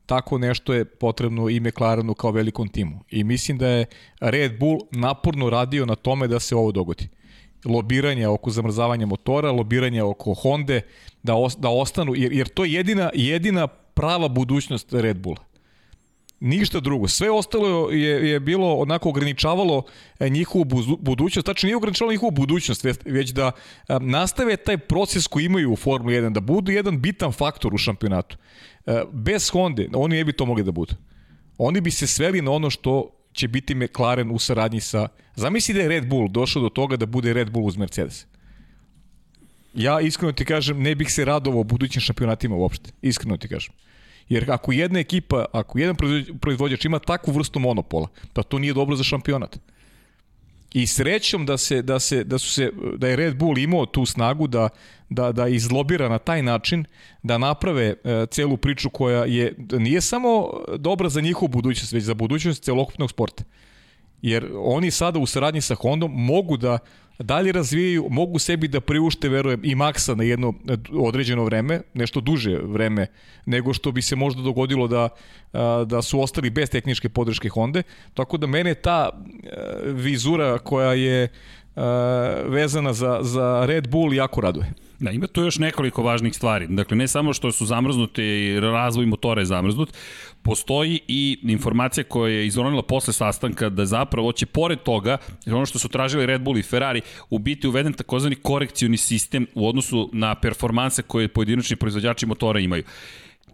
tako 0.06 0.38
nešto 0.38 0.74
je 0.74 0.84
potrebno 0.84 1.48
i 1.48 1.60
McLarenu 1.60 2.14
kao 2.14 2.30
velikom 2.30 2.68
timu. 2.68 3.04
I 3.10 3.24
mislim 3.24 3.58
da 3.58 3.68
je 3.68 3.86
Red 4.20 4.58
Bull 4.58 4.78
naporno 4.90 5.50
radio 5.50 5.86
na 5.86 5.94
tome 5.94 6.28
da 6.28 6.40
se 6.40 6.56
ovo 6.56 6.72
dogodi. 6.72 7.08
Lobiranje 7.64 8.28
oko 8.28 8.50
zamrzavanja 8.50 9.06
motora, 9.06 9.50
lobiranje 9.50 10.02
oko 10.02 10.34
Honda, 10.34 10.80
da, 11.22 11.34
os, 11.34 11.56
da 11.56 11.68
ostanu, 11.68 12.14
jer, 12.16 12.32
jer 12.32 12.48
to 12.48 12.64
je 12.64 12.72
jedina, 12.72 13.10
jedina 13.14 13.66
prava 13.66 14.28
budućnost 14.28 14.92
Red 14.92 15.18
Bulla 15.18 15.52
Ništa 16.44 16.80
drugo. 16.80 17.08
Sve 17.08 17.30
ostalo 17.30 17.90
je, 17.90 18.30
je 18.30 18.40
bilo 18.40 18.74
onako 18.74 19.08
ograničavalo 19.08 19.82
e, 20.20 20.28
njihovu 20.28 20.64
budućnost. 20.98 21.46
Tačno 21.46 21.66
nije 21.66 21.76
ograničavalo 21.76 22.12
njihovu 22.12 22.30
budućnost, 22.30 22.86
već 23.04 23.30
da 23.30 23.52
e, 23.88 23.98
nastave 24.00 24.56
taj 24.56 24.78
proces 24.78 25.26
koji 25.26 25.44
imaju 25.44 25.72
u 25.72 25.76
Formuli 25.76 26.14
1, 26.14 26.32
da 26.32 26.40
budu 26.40 26.72
jedan 26.72 27.00
bitan 27.00 27.32
faktor 27.32 27.74
u 27.74 27.78
šampionatu. 27.78 28.36
E, 28.86 29.02
bez 29.12 29.50
Honda, 29.50 29.82
oni 29.94 30.16
ne 30.16 30.24
bi 30.24 30.32
to 30.32 30.46
mogli 30.46 30.64
da 30.64 30.72
budu. 30.72 30.94
Oni 31.58 31.80
bi 31.80 31.90
se 31.90 32.06
sveli 32.06 32.42
na 32.42 32.50
ono 32.50 32.70
što 32.70 33.10
će 33.32 33.48
biti 33.48 33.74
McLaren 33.74 34.30
u 34.30 34.38
saradnji 34.38 34.80
sa... 34.80 35.08
Zamisli 35.36 35.74
da 35.74 35.80
je 35.80 35.88
Red 35.88 36.08
Bull 36.08 36.28
došao 36.28 36.62
do 36.62 36.68
toga 36.68 36.96
da 36.96 37.06
bude 37.06 37.32
Red 37.32 37.50
Bull 37.50 37.66
uz 37.66 37.76
Mercedes. 37.76 38.26
Ja 39.74 40.00
iskreno 40.00 40.32
ti 40.32 40.44
kažem, 40.44 40.82
ne 40.82 40.94
bih 40.94 41.12
se 41.12 41.24
radovao 41.24 41.64
budućim 41.64 42.00
šampionatima 42.00 42.56
uopšte. 42.56 42.90
Iskreno 43.02 43.36
ti 43.36 43.48
kažem. 43.48 43.74
Jer 44.28 44.50
ako 44.50 44.72
jedna 44.72 44.98
ekipa, 44.98 45.44
ako 45.52 45.78
jedan 45.78 45.96
proizvođač 46.40 46.84
ima 46.84 46.98
takvu 46.98 47.32
vrstu 47.32 47.58
monopola, 47.58 48.08
pa 48.32 48.42
to 48.42 48.58
nije 48.58 48.74
dobro 48.74 48.96
za 48.96 49.04
šampionat. 49.04 49.58
I 50.74 50.86
srećom 50.86 51.46
da 51.46 51.58
se 51.58 51.82
da 51.82 52.00
se 52.00 52.24
da 52.24 52.38
su 52.38 52.50
se 52.50 52.70
da 52.96 53.08
je 53.08 53.16
Red 53.16 53.36
Bull 53.36 53.58
imao 53.58 53.86
tu 53.86 54.06
snagu 54.06 54.46
da 54.46 54.68
da 55.08 55.32
da 55.32 55.48
izlobira 55.48 56.08
na 56.08 56.18
taj 56.18 56.42
način 56.42 56.84
da 57.22 57.38
naprave 57.38 57.94
e, 58.04 58.26
celu 58.30 58.56
priču 58.56 58.90
koja 58.90 59.24
je 59.24 59.54
nije 59.72 60.00
samo 60.00 60.50
dobra 60.78 61.08
za 61.08 61.20
njihovu 61.20 61.48
budućnost, 61.48 61.92
već 61.92 62.04
za 62.04 62.14
budućnost 62.14 62.62
celokupnog 62.62 63.10
sporta. 63.10 63.44
Jer 64.22 64.50
oni 64.56 64.90
sada 64.90 65.18
u 65.18 65.26
saradnji 65.26 65.60
sa 65.60 65.74
Hondom 65.74 66.12
mogu 66.14 66.56
da 66.56 66.78
dalje 67.22 67.52
razvijaju, 67.52 68.06
mogu 68.10 68.38
sebi 68.38 68.68
da 68.68 68.80
priušte, 68.80 69.28
verujem, 69.28 69.60
i 69.64 69.74
maksa 69.74 70.14
na 70.14 70.24
jedno 70.24 70.54
određeno 70.92 71.44
vreme, 71.44 71.80
nešto 71.94 72.20
duže 72.20 72.58
vreme 72.62 73.06
nego 73.46 73.74
što 73.74 73.92
bi 73.92 74.02
se 74.02 74.16
možda 74.16 74.42
dogodilo 74.42 74.88
da, 74.88 75.08
da 75.86 76.02
su 76.02 76.20
ostali 76.20 76.50
bez 76.50 76.70
tehničke 76.70 77.08
podrške 77.08 77.48
Honda. 77.48 77.82
Tako 78.14 78.36
da 78.36 78.46
mene 78.46 78.74
ta 78.74 79.10
vizura 79.84 80.58
koja 80.58 80.92
je 80.94 81.28
vezana 82.46 82.92
za, 82.92 83.18
za 83.22 83.64
Red 83.66 83.88
Bull 83.88 84.14
jako 84.14 84.40
raduje. 84.40 84.72
Da, 85.02 85.10
ima 85.10 85.26
tu 85.26 85.42
još 85.42 85.58
nekoliko 85.58 86.02
važnih 86.02 86.34
stvari. 86.34 86.66
Dakle, 86.70 86.96
ne 86.96 87.08
samo 87.08 87.32
što 87.32 87.52
su 87.52 87.66
zamrznuti 87.66 88.22
i 88.22 88.60
razvoj 88.60 89.06
motora 89.06 89.40
je 89.40 89.46
zamrznut, 89.46 89.92
postoji 90.42 91.00
i 91.08 91.38
informacija 91.42 92.04
koja 92.04 92.32
je 92.32 92.46
izronila 92.46 92.82
posle 92.82 93.12
sastanka 93.12 93.68
da 93.68 93.86
zapravo 93.86 94.32
će 94.32 94.46
pored 94.46 94.78
toga, 94.78 95.18
ono 95.46 95.66
što 95.66 95.78
su 95.78 95.88
tražili 95.88 96.26
Red 96.26 96.40
Bull 96.40 96.58
i 96.58 96.62
Ferrari, 96.62 97.00
u 97.30 97.38
biti 97.38 97.68
uveden 97.68 97.92
takozvani 97.92 98.36
korekcioni 98.36 98.96
sistem 98.96 99.46
u 99.54 99.68
odnosu 99.68 100.10
na 100.12 100.34
performanse 100.34 101.02
koje 101.02 101.28
pojedinačni 101.28 101.76
proizvođači 101.76 102.26
motora 102.26 102.60
imaju. 102.60 102.84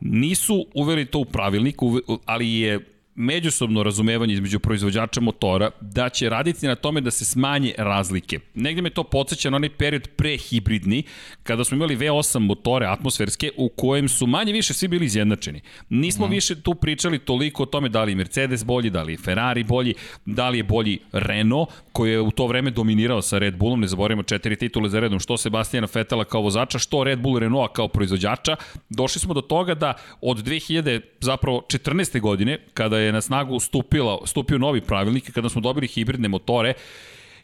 Nisu 0.00 0.66
uveli 0.74 1.06
to 1.06 1.18
u 1.18 1.24
pravilnik, 1.24 1.76
ali 2.24 2.52
je 2.52 2.97
međusobno 3.18 3.82
razumevanje 3.82 4.34
između 4.34 4.58
proizvođača 4.58 5.20
motora 5.20 5.70
da 5.80 6.08
će 6.08 6.28
raditi 6.28 6.66
na 6.66 6.74
tome 6.74 7.00
da 7.00 7.10
se 7.10 7.24
smanje 7.24 7.74
razlike. 7.78 8.38
Negde 8.54 8.82
me 8.82 8.90
to 8.90 9.02
podsjeća 9.04 9.50
na 9.50 9.56
onaj 9.56 9.70
period 9.70 10.08
prehibridni, 10.16 11.02
kada 11.42 11.64
smo 11.64 11.76
imali 11.76 11.96
V8 11.96 12.38
motore 12.38 12.86
atmosferske 12.86 13.50
u 13.56 13.68
kojem 13.68 14.08
su 14.08 14.26
manje 14.26 14.52
više 14.52 14.74
svi 14.74 14.88
bili 14.88 15.06
izjednačeni. 15.06 15.60
Nismo 15.88 16.26
mm. 16.26 16.30
više 16.30 16.62
tu 16.62 16.74
pričali 16.74 17.18
toliko 17.18 17.62
o 17.62 17.66
tome 17.66 17.88
da 17.88 18.04
li 18.04 18.12
je 18.12 18.16
Mercedes 18.16 18.64
bolji, 18.64 18.90
da 18.90 19.02
li 19.02 19.12
je 19.12 19.18
Ferrari 19.18 19.64
bolji, 19.64 19.94
da 20.26 20.48
li 20.48 20.58
je 20.58 20.62
bolji 20.64 20.98
Renault, 21.12 21.68
koji 21.92 22.10
je 22.10 22.20
u 22.20 22.30
to 22.30 22.46
vreme 22.46 22.70
dominirao 22.70 23.22
sa 23.22 23.38
Red 23.38 23.56
Bullom, 23.56 23.80
ne 23.80 23.88
zaboravimo 23.88 24.22
četiri 24.22 24.56
titule 24.56 24.88
za 24.88 25.00
redom, 25.00 25.20
što 25.20 25.36
Sebastijana 25.36 25.86
Fetela 25.86 26.24
kao 26.24 26.40
vozača, 26.40 26.78
što 26.78 27.04
Red 27.04 27.18
Bull 27.18 27.38
Renault 27.38 27.72
kao 27.72 27.88
proizvođača. 27.88 28.56
Došli 28.88 29.20
smo 29.20 29.34
do 29.34 29.40
toga 29.40 29.74
da 29.74 29.94
od 30.20 30.36
2000 30.36 31.00
zapravo 31.20 31.62
14. 31.68 32.20
godine, 32.20 32.58
kada 32.74 32.98
je 32.98 33.07
je 33.08 33.12
na 33.12 33.20
snagu 33.20 33.60
stupila, 33.60 34.18
stupio 34.24 34.58
novi 34.58 34.80
pravilnik, 34.80 35.32
kada 35.32 35.48
smo 35.48 35.60
dobili 35.60 35.86
hibridne 35.86 36.28
motore, 36.28 36.74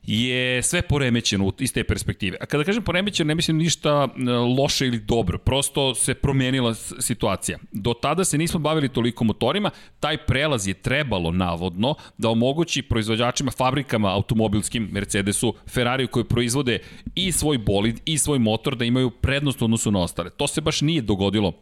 je 0.06 0.62
sve 0.62 0.82
poremećeno 0.82 1.52
iz 1.58 1.72
te 1.72 1.84
perspektive. 1.84 2.36
A 2.40 2.46
kada 2.46 2.64
kažem 2.64 2.82
poremećeno, 2.82 3.28
ne 3.28 3.34
mislim 3.34 3.56
ništa 3.56 4.08
e, 4.08 4.30
loše 4.30 4.86
ili 4.86 4.98
dobro, 4.98 5.38
prosto 5.38 5.94
se 5.94 6.14
promenila 6.14 6.74
situacija. 6.74 7.58
Do 7.72 7.94
tada 7.94 8.24
se 8.24 8.38
nismo 8.38 8.60
bavili 8.60 8.88
toliko 8.88 9.24
motorima, 9.24 9.70
taj 10.00 10.16
prelaz 10.16 10.68
je 10.68 10.74
trebalo 10.74 11.30
navodno 11.32 11.94
da 12.18 12.28
omogući 12.28 12.82
proizvođačima, 12.82 13.50
fabrikama 13.50 14.14
automobilskim, 14.14 14.88
Mercedesu, 14.92 15.54
Ferrariju 15.68 16.08
koji 16.08 16.24
proizvode 16.24 16.78
i 17.14 17.32
svoj 17.32 17.58
bolid 17.58 18.00
i 18.04 18.18
svoj 18.18 18.38
motor 18.38 18.76
da 18.76 18.84
imaju 18.84 19.10
prednost 19.10 19.62
u 19.62 19.64
odnosu 19.64 19.90
na 19.90 20.00
ostale. 20.00 20.30
To 20.30 20.46
se 20.46 20.60
baš 20.60 20.80
nije 20.80 21.02
dogodilo 21.02 21.52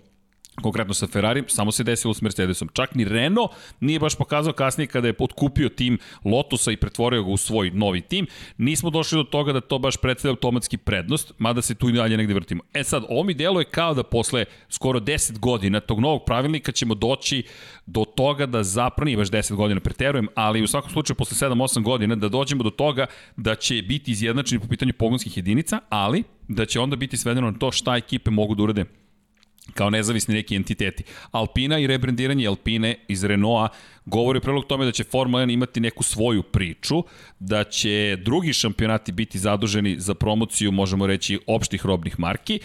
konkretno 0.60 0.94
sa 0.94 1.06
Ferrari, 1.06 1.44
samo 1.48 1.72
se 1.72 1.84
desilo 1.84 2.14
s 2.14 2.22
Mercedesom. 2.22 2.68
Čak 2.72 2.94
ni 2.94 3.04
Renault 3.04 3.50
nije 3.80 3.98
baš 3.98 4.14
pokazao 4.14 4.52
kasnije 4.52 4.86
kada 4.86 5.06
je 5.06 5.12
potkupio 5.12 5.68
tim 5.68 5.98
Lotusa 6.24 6.72
i 6.72 6.76
pretvorio 6.76 7.22
ga 7.22 7.30
u 7.30 7.36
svoj 7.36 7.70
novi 7.70 8.00
tim. 8.00 8.26
Nismo 8.58 8.90
došli 8.90 9.16
do 9.16 9.24
toga 9.24 9.52
da 9.52 9.60
to 9.60 9.78
baš 9.78 9.96
predstavlja 9.96 10.32
automatski 10.32 10.76
prednost, 10.76 11.32
mada 11.38 11.62
se 11.62 11.74
tu 11.74 11.88
i 11.88 11.92
dalje 11.92 12.16
negde 12.16 12.34
vrtimo. 12.34 12.62
E 12.74 12.84
sad, 12.84 13.04
ovo 13.08 13.22
mi 13.22 13.34
deluje 13.34 13.64
kao 13.64 13.94
da 13.94 14.02
posle 14.02 14.44
skoro 14.68 15.00
10 15.00 15.38
godina 15.38 15.80
tog 15.80 16.00
novog 16.00 16.22
pravilnika 16.26 16.72
ćemo 16.72 16.94
doći 16.94 17.42
do 17.86 18.04
toga 18.04 18.46
da 18.46 18.62
zapravo, 18.62 19.04
nije 19.04 19.16
baš 19.16 19.30
10 19.30 19.54
godina 19.54 19.80
preterujem, 19.80 20.28
ali 20.34 20.62
u 20.62 20.66
svakom 20.66 20.90
slučaju 20.90 21.16
posle 21.16 21.48
7-8 21.48 21.82
godina 21.82 22.16
da 22.16 22.28
dođemo 22.28 22.62
do 22.62 22.70
toga 22.70 23.06
da 23.36 23.54
će 23.54 23.82
biti 23.82 24.10
izjednačeni 24.10 24.60
po 24.60 24.68
pitanju 24.68 24.92
pogonskih 24.98 25.36
jedinica, 25.36 25.80
ali 25.88 26.22
da 26.48 26.66
će 26.66 26.80
onda 26.80 26.96
biti 26.96 27.16
svedeno 27.16 27.50
na 27.50 27.58
to 27.58 27.72
šta 27.72 27.96
ekipe 27.96 28.30
mogu 28.30 28.54
da 28.54 28.62
urade 28.62 28.84
kao 29.74 29.90
nezavisni 29.90 30.34
neki 30.34 30.56
entiteti. 30.56 31.04
Alpina 31.30 31.78
i 31.78 31.86
rebrandiranje 31.86 32.48
Alpine 32.48 32.96
iz 33.08 33.24
Renaulta 33.24 33.74
govori 34.04 34.40
prilog 34.40 34.64
tome 34.64 34.84
da 34.84 34.92
će 34.92 35.04
Formula 35.04 35.42
1 35.42 35.52
imati 35.52 35.80
neku 35.80 36.02
svoju 36.02 36.42
priču, 36.42 37.04
da 37.38 37.64
će 37.64 38.16
drugi 38.24 38.52
šampionati 38.52 39.12
biti 39.12 39.38
zaduženi 39.38 40.00
za 40.00 40.14
promociju, 40.14 40.72
možemo 40.72 41.06
reći, 41.06 41.38
opštih 41.46 41.86
robnih 41.86 42.20
marki. 42.20 42.60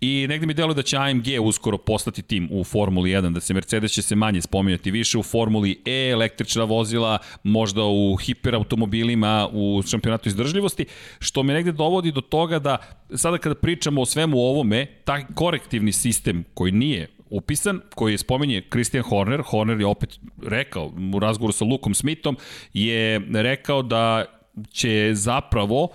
I 0.00 0.26
negde 0.28 0.46
mi 0.46 0.54
deluje 0.54 0.74
da 0.74 0.82
će 0.82 0.96
AMG 0.96 1.26
uskoro 1.40 1.78
postati 1.78 2.22
tim 2.22 2.48
u 2.50 2.64
Formuli 2.64 3.10
1, 3.10 3.32
da 3.32 3.40
se 3.40 3.54
Mercedes 3.54 3.92
će 3.92 4.02
se 4.02 4.16
manje 4.16 4.42
spominjati, 4.42 4.90
više 4.90 5.18
u 5.18 5.22
Formuli 5.22 5.82
E, 5.84 6.08
električna 6.10 6.64
vozila, 6.64 7.18
možda 7.42 7.82
u 7.84 8.16
hiperautomobilima, 8.16 9.48
u 9.52 9.82
šampionatu 9.86 10.28
izdržljivosti, 10.28 10.86
što 11.18 11.42
me 11.42 11.54
negde 11.54 11.72
dovodi 11.72 12.12
do 12.12 12.20
toga 12.20 12.58
da 12.58 12.78
sada 13.14 13.38
kada 13.38 13.54
pričamo 13.54 14.00
o 14.00 14.06
svemu 14.06 14.38
ovome, 14.38 14.86
taj 15.04 15.24
korektivni 15.34 15.92
sistem 15.92 16.44
koji 16.54 16.72
nije 16.72 17.08
upisan, 17.32 17.80
koji 17.94 18.12
je 18.12 18.18
spomenje 18.18 18.62
Christian 18.70 19.04
Horner, 19.04 19.42
Horner 19.42 19.80
je 19.80 19.86
opet 19.86 20.18
rekao 20.42 20.92
u 21.14 21.18
razgovoru 21.18 21.52
sa 21.52 21.64
Lukom 21.64 21.94
Smithom, 21.94 22.36
je 22.72 23.20
rekao 23.32 23.82
da 23.82 24.24
će 24.70 25.10
zapravo 25.14 25.88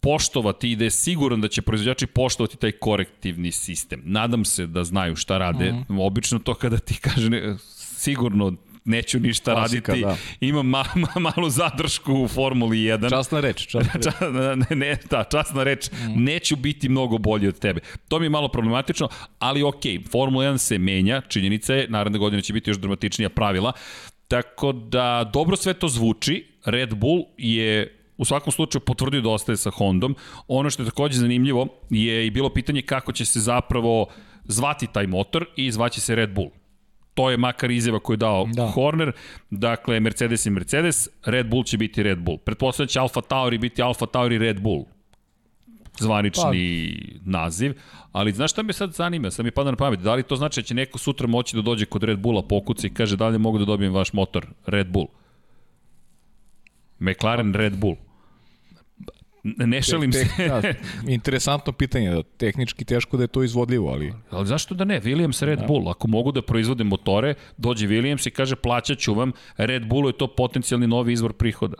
poštovati 0.00 0.70
i 0.70 0.76
da 0.76 0.84
je 0.84 0.90
siguran 0.90 1.40
da 1.40 1.48
će 1.48 1.62
proizvođači 1.62 2.06
poštovati 2.06 2.56
taj 2.56 2.72
korektivni 2.72 3.52
sistem. 3.52 4.02
Nadam 4.04 4.44
se 4.44 4.66
da 4.66 4.84
znaju 4.84 5.16
šta 5.16 5.38
rade. 5.38 5.72
Mm. 5.72 6.00
Obično 6.00 6.38
to 6.38 6.54
kada 6.54 6.78
ti 6.78 6.94
kaže 7.00 7.56
sigurno 7.98 8.52
neću 8.88 9.20
ništa 9.20 9.54
Klasika, 9.54 9.92
raditi, 9.92 10.06
da. 10.06 10.16
imam 10.40 10.66
ma, 10.66 10.84
ma, 10.94 11.20
malu 11.20 11.50
zadršku 11.50 12.12
u 12.12 12.28
Formuli 12.28 12.76
1. 12.78 13.10
Časna 13.10 13.40
reč. 13.40 13.66
Časna 13.66 13.92
reč. 14.00 14.06
Ne, 14.70 14.76
ne, 14.76 14.96
da, 15.10 15.24
časna 15.24 15.62
reč. 15.62 15.90
Mm. 15.90 16.24
Neću 16.24 16.56
biti 16.56 16.88
mnogo 16.88 17.18
bolji 17.18 17.48
od 17.48 17.58
tebe. 17.58 17.80
To 18.08 18.18
mi 18.18 18.26
je 18.26 18.30
malo 18.30 18.48
problematično, 18.48 19.08
ali 19.38 19.62
ok, 19.62 19.82
Formula 20.10 20.44
1 20.44 20.58
se 20.58 20.78
menja, 20.78 21.20
činjenica 21.28 21.74
je, 21.74 21.88
naredne 21.88 22.18
godine 22.18 22.42
će 22.42 22.52
biti 22.52 22.70
još 22.70 22.78
dramatičnija 22.78 23.28
pravila, 23.28 23.72
tako 24.28 24.72
da 24.72 25.30
dobro 25.32 25.56
sve 25.56 25.74
to 25.74 25.88
zvuči, 25.88 26.46
Red 26.64 26.94
Bull 26.94 27.24
je 27.38 27.94
u 28.16 28.24
svakom 28.24 28.52
slučaju 28.52 28.80
potvrdio 28.80 29.20
da 29.20 29.30
ostaje 29.30 29.56
sa 29.56 29.70
Hondom. 29.70 30.16
Ono 30.48 30.70
što 30.70 30.82
je 30.82 30.86
takođe 30.86 31.18
zanimljivo 31.18 31.68
je 31.90 32.26
i 32.26 32.30
bilo 32.30 32.50
pitanje 32.50 32.82
kako 32.82 33.12
će 33.12 33.24
se 33.24 33.40
zapravo 33.40 34.06
zvati 34.44 34.86
taj 34.92 35.06
motor 35.06 35.46
i 35.56 35.72
zvaće 35.72 36.00
se 36.00 36.14
Red 36.14 36.30
Bull 36.30 36.50
to 37.18 37.30
je 37.30 37.36
makar 37.36 37.70
izjava 37.70 37.98
koju 37.98 38.14
je 38.14 38.18
dao 38.18 38.46
da. 38.52 38.66
Horner. 38.66 39.12
Dakle, 39.50 40.00
Mercedes 40.00 40.46
i 40.46 40.50
Mercedes, 40.50 41.08
Red 41.24 41.50
Bull 41.50 41.64
će 41.64 41.76
biti 41.76 42.02
Red 42.02 42.18
Bull. 42.18 42.38
Pretpostavlja 42.38 42.86
da 42.86 42.90
će 42.90 43.00
Alfa 43.00 43.20
Tauri 43.20 43.58
biti 43.58 43.82
Alfa 43.82 44.06
Tauri 44.06 44.38
Red 44.38 44.60
Bull 44.60 44.84
zvanični 46.00 46.96
pa. 47.24 47.30
naziv, 47.30 47.74
ali 48.12 48.32
znaš 48.32 48.52
šta 48.52 48.62
me 48.62 48.72
sad 48.72 48.92
zanima, 48.92 49.30
sad 49.30 49.44
mi 49.44 49.50
pada 49.50 49.70
na 49.70 49.76
pamet, 49.76 50.00
da 50.00 50.14
li 50.14 50.22
to 50.22 50.36
znači 50.36 50.60
da 50.60 50.64
će 50.64 50.74
neko 50.74 50.98
sutra 50.98 51.26
moći 51.26 51.56
da 51.56 51.62
dođe 51.62 51.86
kod 51.86 52.02
Red 52.02 52.18
Bulla 52.18 52.42
pokuca 52.42 52.86
i 52.86 52.90
kaže 52.90 53.16
da 53.16 53.28
li 53.28 53.38
mogu 53.38 53.58
da 53.58 53.64
dobijem 53.64 53.94
vaš 53.94 54.12
motor 54.12 54.46
Red 54.66 54.86
Bull? 54.86 55.06
McLaren 56.98 57.54
Red 57.54 57.76
Bull. 57.76 57.96
Ne 59.56 59.82
šalim 59.82 60.12
se. 60.12 60.26
da, 60.48 60.62
interesantno 61.08 61.72
pitanje, 61.72 62.10
da 62.10 62.22
tehnički 62.22 62.84
teško 62.84 63.16
da 63.16 63.22
je 63.22 63.28
to 63.28 63.42
izvodljivo, 63.42 63.90
ali... 63.90 64.12
Ali 64.30 64.46
zašto 64.46 64.74
da 64.74 64.84
ne? 64.84 65.00
Williams 65.00 65.44
Red 65.44 65.58
da. 65.58 65.66
Bull, 65.66 65.88
ako 65.88 66.08
mogu 66.08 66.32
da 66.32 66.42
proizvode 66.42 66.84
motore, 66.84 67.34
dođe 67.56 67.86
Williams 67.86 68.28
i 68.28 68.30
kaže 68.30 68.56
plaćaću 68.56 69.14
vam, 69.14 69.32
Red 69.56 69.86
Bullu 69.86 70.08
je 70.08 70.18
to 70.18 70.26
potencijalni 70.26 70.86
novi 70.86 71.12
izvor 71.12 71.32
prihoda. 71.32 71.76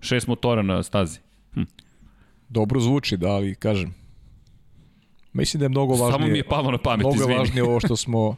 Šest 0.00 0.26
motora 0.26 0.62
na 0.62 0.82
stazi. 0.82 1.18
Hm. 1.54 1.62
Dobro 2.48 2.80
zvuči, 2.80 3.16
da, 3.16 3.28
ali 3.28 3.54
kažem, 3.54 3.94
mislim 5.32 5.58
da 5.58 5.64
je 5.64 5.68
mnogo 5.68 5.92
važnije... 5.92 6.12
Samo 6.12 6.26
mi 6.26 6.38
je 6.38 6.48
palo 6.48 6.70
na 6.70 6.78
pamet, 6.78 7.06
Mnogo 7.06 7.30
je 7.30 7.38
važnije 7.38 7.64
ovo 7.64 7.80
što 7.80 7.96
smo 7.96 8.36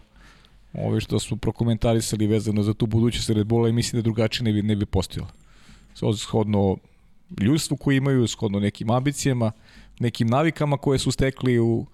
Ovi 0.72 1.00
što 1.00 1.18
su 1.18 1.36
prokomentarisali 1.36 2.26
vezano 2.26 2.62
za 2.62 2.74
tu 2.74 2.86
budućnost 2.86 3.30
Red 3.30 3.46
Bulla 3.46 3.68
i 3.68 3.72
mislim 3.72 4.02
da 4.02 4.02
drugačije 4.02 4.44
ne 4.44 4.52
bi, 4.52 4.62
ne 4.62 4.76
bi 4.76 4.86
postojalo. 4.86 5.30
Shodno 6.16 6.76
ljudstvu 7.40 7.76
koji 7.76 7.96
imaju, 7.96 8.26
shodno 8.26 8.60
nekim 8.60 8.90
ambicijama, 8.90 9.52
nekim 10.00 10.28
navikama 10.28 10.76
koje 10.76 10.98
su 10.98 11.10
stekli 11.10 11.58
u 11.58 11.86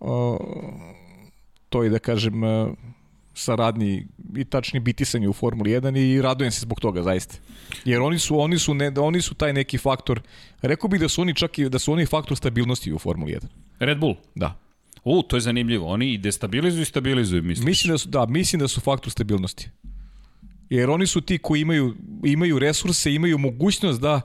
uh, 0.00 0.36
toj, 1.68 1.88
da 1.88 1.98
kažem, 1.98 2.42
uh, 2.42 2.68
saradnji 3.34 4.06
i 4.36 4.44
tačni 4.44 4.80
bitisanju 4.80 5.30
u 5.30 5.32
Formuli 5.32 5.70
1 5.70 5.98
i 5.98 6.22
radujem 6.22 6.52
se 6.52 6.60
zbog 6.60 6.80
toga 6.80 7.02
zaista. 7.02 7.36
Jer 7.84 8.00
oni 8.00 8.18
su 8.18 8.40
oni 8.40 8.58
su 8.58 8.74
ne 8.74 8.92
oni 8.98 9.22
su 9.22 9.34
taj 9.34 9.52
neki 9.52 9.78
faktor. 9.78 10.20
Rekao 10.62 10.88
bih 10.88 11.00
da 11.00 11.08
su 11.08 11.22
oni 11.22 11.34
čak 11.34 11.58
i 11.58 11.68
da 11.68 11.78
su 11.78 11.92
oni 11.92 12.06
faktor 12.06 12.36
stabilnosti 12.36 12.92
u 12.92 12.98
Formuli 12.98 13.32
1. 13.32 13.46
Red 13.78 13.98
Bull. 13.98 14.14
Da. 14.34 14.58
U, 15.04 15.22
to 15.22 15.36
je 15.36 15.40
zanimljivo. 15.40 15.86
Oni 15.88 16.12
i 16.12 16.18
destabilizuju 16.18 16.82
i 16.82 16.84
stabilizuju, 16.84 17.42
misliš? 17.42 17.66
Mislim 17.66 17.92
da 17.92 17.98
su 17.98 18.08
da, 18.08 18.26
mislim 18.26 18.60
da 18.60 18.68
su 18.68 18.80
faktor 18.80 19.12
stabilnosti. 19.12 19.70
Jer 20.70 20.90
oni 20.90 21.06
su 21.06 21.20
ti 21.20 21.38
koji 21.38 21.60
imaju 21.60 21.94
imaju 22.24 22.58
resurse, 22.58 23.14
imaju 23.14 23.38
mogućnost 23.38 24.00
da 24.00 24.20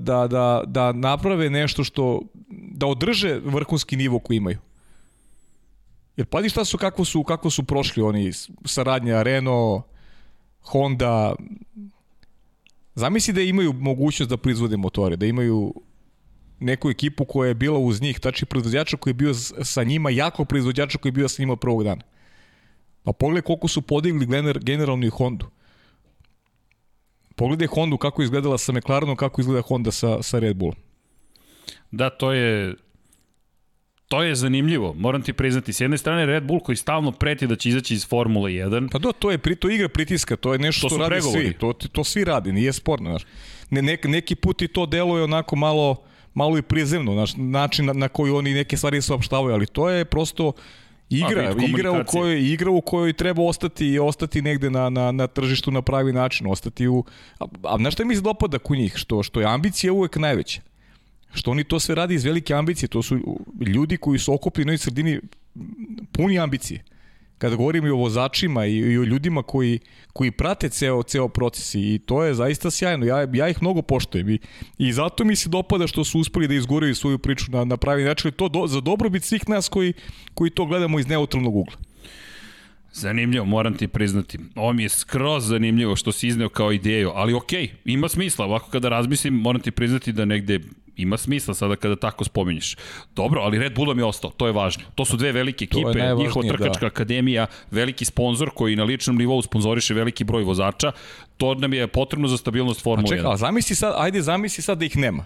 da 0.00 0.26
da 0.26 0.62
da 0.66 0.92
naprave 0.92 1.50
nešto 1.50 1.84
što 1.84 2.22
da 2.50 2.86
održe 2.86 3.40
vrhunski 3.44 3.96
nivo 3.96 4.18
koji 4.18 4.36
imaju. 4.36 4.58
Jer 6.16 6.26
pazi 6.26 6.48
šta 6.48 6.64
su, 6.64 6.78
kako 6.78 7.04
su, 7.04 7.22
kako 7.22 7.50
su 7.50 7.64
prošli 7.64 8.02
oni, 8.02 8.32
saradnja 8.64 9.22
Renault, 9.22 9.84
Honda, 10.62 11.34
Zamisli 12.94 13.34
da 13.34 13.40
imaju 13.40 13.72
mogućnost 13.72 14.30
da 14.30 14.36
proizvode 14.36 14.76
motore, 14.76 15.16
da 15.16 15.26
imaju 15.26 15.74
neku 16.60 16.90
ekipu 16.90 17.24
koja 17.24 17.48
je 17.48 17.54
bila 17.54 17.78
uz 17.78 18.02
njih, 18.02 18.20
tači 18.20 18.46
proizvođača 18.46 18.96
koji 18.96 19.10
je 19.10 19.14
bio 19.14 19.34
sa 19.62 19.84
njima, 19.84 20.10
jako 20.10 20.44
proizvođača 20.44 20.98
koji 20.98 21.10
je 21.10 21.12
bio 21.12 21.28
sa 21.28 21.42
njima 21.42 21.56
prvog 21.56 21.84
dana. 21.84 22.02
Pa 23.02 23.12
pogledaj 23.12 23.42
koliko 23.42 23.68
su 23.68 23.82
podigli 23.82 24.26
generalnu 24.60 25.06
i 25.06 25.10
Hondu. 25.10 25.46
Pogledaj 27.34 27.66
Hondu 27.66 27.96
kako 27.96 28.22
izgledala 28.22 28.58
sa 28.58 28.72
McLarenom, 28.72 29.16
kako 29.16 29.40
izgleda 29.40 29.62
Honda 29.62 29.90
sa, 29.90 30.22
sa 30.22 30.38
Red 30.38 30.56
Bullom. 30.56 30.76
Da, 31.90 32.10
to 32.10 32.32
je 32.32 32.74
To 34.08 34.22
je 34.22 34.34
zanimljivo, 34.34 34.94
moram 34.94 35.22
ti 35.22 35.32
priznati. 35.32 35.72
S 35.72 35.80
jedne 35.80 35.98
strane 35.98 36.26
Red 36.26 36.44
Bull 36.44 36.60
koji 36.60 36.76
stalno 36.76 37.12
preti 37.12 37.46
da 37.46 37.56
će 37.56 37.68
izaći 37.68 37.94
iz 37.94 38.06
Formule 38.08 38.50
1. 38.50 38.88
Pa 38.92 38.98
do, 38.98 39.12
to 39.12 39.30
je 39.30 39.38
pri, 39.38 39.56
to 39.56 39.70
igra 39.70 39.88
pritiska, 39.88 40.36
to 40.36 40.52
je 40.52 40.58
nešto 40.58 40.88
to 40.88 40.94
što 40.94 40.98
radi 40.98 41.10
pregovori. 41.10 41.44
svi. 41.44 41.52
To, 41.58 41.72
to 41.72 42.04
svi 42.04 42.24
radi, 42.24 42.52
nije 42.52 42.72
sporno. 42.72 43.10
Znaš. 43.10 43.24
Ne, 43.70 43.82
ne, 43.82 43.98
neki 44.04 44.34
put 44.34 44.62
i 44.62 44.68
to 44.68 44.86
deluje 44.86 45.24
onako 45.24 45.56
malo, 45.56 45.96
malo 46.34 46.58
i 46.58 46.62
prizemno, 46.62 47.12
znaš, 47.12 47.32
način 47.36 47.86
na, 47.86 47.92
na 47.92 48.08
koji 48.08 48.32
oni 48.32 48.54
neke 48.54 48.76
stvari 48.76 49.02
saopštavaju, 49.02 49.54
ali 49.54 49.66
to 49.66 49.90
je 49.90 50.04
prosto 50.04 50.52
igra, 51.18 51.54
igra 51.68 51.92
u 51.92 52.04
kojoj 52.06 52.52
igra 52.52 52.70
u 52.70 52.80
kojoj 52.80 53.12
treba 53.12 53.42
ostati 53.42 53.86
i 53.86 53.98
ostati 53.98 54.42
negde 54.42 54.70
na, 54.70 54.90
na, 54.90 55.12
na 55.12 55.26
tržištu 55.26 55.70
na 55.70 55.82
pravi 55.82 56.12
način, 56.12 56.46
ostati 56.46 56.88
u 56.88 57.04
a, 57.40 57.44
a 57.62 57.76
znaš 57.78 57.94
šta 57.94 58.04
mi 58.04 58.14
se 58.14 58.20
dopada 58.20 58.58
ku 58.58 58.74
njih, 58.74 58.92
što 58.96 59.22
što 59.22 59.40
je 59.40 59.46
ambicija 59.46 59.92
uvek 59.92 60.16
najveća. 60.16 60.60
Što 61.34 61.50
oni 61.50 61.64
to 61.64 61.80
sve 61.80 61.94
radi 61.94 62.14
iz 62.14 62.24
velike 62.24 62.54
ambicije, 62.54 62.88
to 62.88 63.02
su 63.02 63.18
ljudi 63.66 63.96
koji 63.96 64.18
su 64.18 64.34
okupljeni 64.34 64.74
u 64.74 64.78
sredini 64.78 65.20
puni 66.12 66.38
ambicije. 66.38 66.84
Kada 67.38 67.56
govorimo 67.56 67.86
i 67.86 67.90
o 67.90 67.96
vozačima 67.96 68.66
i, 68.66 68.76
i 68.76 68.98
o 68.98 69.04
ljudima 69.04 69.42
koji, 69.42 69.78
koji 70.12 70.30
prate 70.30 70.68
ceo, 70.68 71.02
ceo 71.02 71.28
proces 71.28 71.74
i 71.74 72.00
to 72.06 72.24
je 72.24 72.34
zaista 72.34 72.70
sjajno. 72.70 73.06
Ja, 73.06 73.28
ja 73.32 73.48
ih 73.48 73.62
mnogo 73.62 73.82
poštojem 73.82 74.30
i, 74.30 74.38
i 74.78 74.92
zato 74.92 75.24
mi 75.24 75.36
se 75.36 75.48
dopada 75.48 75.86
što 75.86 76.04
su 76.04 76.20
uspeli 76.20 76.48
da 76.48 76.54
izguraju 76.54 76.94
svoju 76.94 77.18
priču 77.18 77.44
na, 77.48 77.64
na 77.64 77.76
pravi 77.76 78.04
način. 78.04 78.32
To 78.32 78.48
do, 78.48 78.66
za 78.66 78.80
dobrobit 78.80 79.24
svih 79.24 79.48
nas 79.48 79.68
koji, 79.68 79.92
koji 80.34 80.50
to 80.50 80.66
gledamo 80.66 80.98
iz 80.98 81.08
neutralnog 81.08 81.56
ugla. 81.56 81.76
Zanimljivo, 82.92 83.44
moram 83.44 83.76
ti 83.76 83.88
priznati. 83.88 84.38
Ovo 84.54 84.72
mi 84.72 84.82
je 84.82 84.88
skroz 84.88 85.46
zanimljivo 85.46 85.96
što 85.96 86.12
si 86.12 86.28
izneo 86.28 86.48
kao 86.48 86.72
ideju, 86.72 87.10
ali 87.14 87.34
okej, 87.34 87.62
okay, 87.62 87.70
ima 87.84 88.08
smisla. 88.08 88.44
Ovako 88.44 88.70
kada 88.70 88.88
razmislim, 88.88 89.34
moram 89.34 89.60
ti 89.60 89.70
priznati 89.70 90.12
da 90.12 90.24
negde 90.24 90.60
ima 90.96 91.16
smisla 91.16 91.54
sada 91.54 91.76
kada 91.76 91.96
tako 91.96 92.24
spominješ. 92.24 92.76
Dobro, 93.16 93.40
ali 93.40 93.58
Red 93.58 93.74
Bullom 93.74 93.98
je 93.98 94.04
ostao, 94.04 94.30
to 94.30 94.46
je 94.46 94.52
važno. 94.52 94.84
To 94.94 95.04
su 95.04 95.16
dve 95.16 95.32
velike 95.32 95.64
ekipe, 95.64 96.14
njihova 96.18 96.48
trkačka 96.48 96.80
da. 96.80 96.86
akademija, 96.86 97.46
veliki 97.70 98.04
sponsor 98.04 98.50
koji 98.54 98.76
na 98.76 98.84
ličnom 98.84 99.16
nivou 99.16 99.42
sponzoriše 99.42 99.94
veliki 99.94 100.24
broj 100.24 100.44
vozača. 100.44 100.92
To 101.36 101.54
nam 101.54 101.74
je 101.74 101.86
potrebno 101.86 102.28
za 102.28 102.36
stabilnost 102.36 102.82
Formule 102.82 103.08
1. 103.08 103.14
A 103.14 103.16
čekaj, 103.16 103.32
a 103.32 103.36
zamisli 103.36 103.76
sad, 103.76 103.94
ajde 103.96 104.22
zamisli 104.22 104.62
sad 104.62 104.78
da 104.78 104.84
ih 104.84 104.96
nema. 104.96 105.24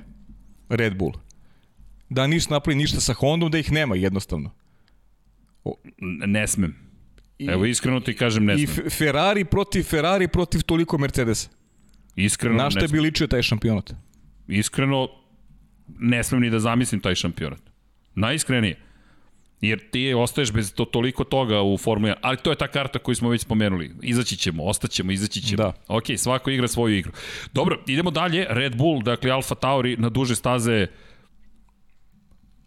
Red 0.68 0.96
Bull. 0.96 1.12
Da 2.08 2.26
nisu 2.26 2.50
napravili 2.50 2.82
ništa 2.82 3.00
sa 3.00 3.12
Hondom, 3.12 3.50
da 3.50 3.58
ih 3.58 3.72
nema 3.72 3.96
jednostavno. 3.96 4.50
O. 5.64 5.74
Ne 6.26 6.46
smem. 6.46 6.74
I, 7.38 7.46
Evo 7.46 7.64
iskreno 7.64 8.00
ti 8.00 8.16
kažem 8.16 8.44
ne 8.44 8.58
smem. 8.58 8.86
I 8.86 8.90
Ferrari 8.90 9.44
protiv 9.44 9.82
Ferrari 9.82 10.28
protiv 10.28 10.62
toliko 10.62 10.98
Mercedesa. 10.98 11.48
Iskreno 12.16 12.56
Na 12.56 12.70
šta 12.70 12.86
bi 12.92 13.00
ličio 13.00 13.26
taj 13.26 13.42
šampionat? 13.42 13.92
Iskreno 14.48 15.08
ne 15.98 16.24
smem 16.24 16.40
ni 16.40 16.50
da 16.50 16.60
zamislim 16.60 17.00
taj 17.00 17.14
šampionat. 17.14 17.60
Najiskrenije. 18.14 18.76
Jer 19.60 19.90
ti 19.90 20.14
ostaješ 20.14 20.52
bez 20.52 20.72
to, 20.74 20.84
toliko 20.84 21.24
toga 21.24 21.62
u 21.62 21.78
Formuli 21.78 22.12
1. 22.12 22.16
Ali 22.22 22.36
to 22.36 22.50
je 22.50 22.56
ta 22.56 22.68
karta 22.68 22.98
koju 22.98 23.14
smo 23.14 23.28
već 23.28 23.42
spomenuli. 23.42 23.94
Izaći 24.02 24.36
ćemo, 24.36 24.64
ostaćemo, 24.64 25.12
izaći 25.12 25.40
ćemo. 25.40 25.62
Da. 25.62 25.72
Ok, 25.88 26.04
svako 26.16 26.50
igra 26.50 26.68
svoju 26.68 26.96
igru. 26.96 27.12
Dobro, 27.52 27.82
idemo 27.86 28.10
dalje. 28.10 28.46
Red 28.48 28.76
Bull, 28.76 29.02
dakle 29.02 29.30
Alfa 29.30 29.54
Tauri 29.54 29.96
na 29.96 30.08
duže 30.08 30.36
staze 30.36 30.86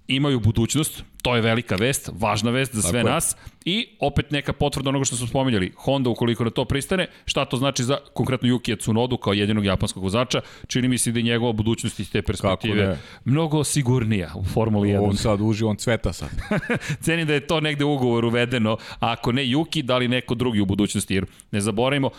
imaju 0.08 0.40
budućnost, 0.40 1.04
to 1.22 1.36
je 1.36 1.42
velika 1.42 1.76
vest, 1.76 2.10
važna 2.14 2.52
vest 2.52 2.76
za 2.76 2.82
sve 2.82 3.02
Tako 3.02 3.14
nas 3.14 3.36
i 3.66 3.88
opet 4.00 4.32
neka 4.32 4.54
potvrda 4.54 4.90
onoga 4.90 5.06
što 5.06 5.16
smo 5.16 5.28
spomenjali. 5.28 5.72
Honda 5.78 6.10
ukoliko 6.10 6.44
na 6.44 6.50
to 6.50 6.66
pristane, 6.66 7.08
šta 7.26 7.46
to 7.46 7.58
znači 7.58 7.84
za 7.84 7.98
konkretno 8.14 8.50
Yukija 8.50 8.80
Tsunodu 8.80 9.18
kao 9.18 9.34
jedinog 9.34 9.66
japanskog 9.66 10.04
vozača, 10.04 10.42
čini 10.68 10.88
mi 10.88 10.98
se 10.98 11.12
da 11.12 11.20
je 11.20 11.24
njegova 11.24 11.52
budućnost 11.52 12.00
iz 12.00 12.12
te 12.12 12.22
perspektive 12.22 12.98
mnogo 13.26 13.64
sigurnija 13.64 14.32
u 14.36 14.44
Formuli 14.44 14.90
1. 14.90 15.10
On 15.10 15.18
sad 15.18 15.42
uži, 15.42 15.64
on 15.64 15.76
cveta 15.76 16.14
sad. 16.14 16.30
Cenim 17.04 17.28
da 17.28 17.34
je 17.34 17.48
to 17.48 17.60
negde 17.62 17.86
u 17.86 17.94
ugovor 17.94 18.26
uvedeno, 18.26 18.78
a 19.00 19.12
ako 19.12 19.32
ne 19.32 19.44
Yuki, 19.44 19.82
da 19.82 19.98
li 19.98 20.08
neko 20.08 20.36
drugi 20.36 20.60
u 20.60 20.66
budućnosti, 20.66 21.16
jer 21.16 21.26
ne 21.52 21.62
zaboravimo, 21.62 22.10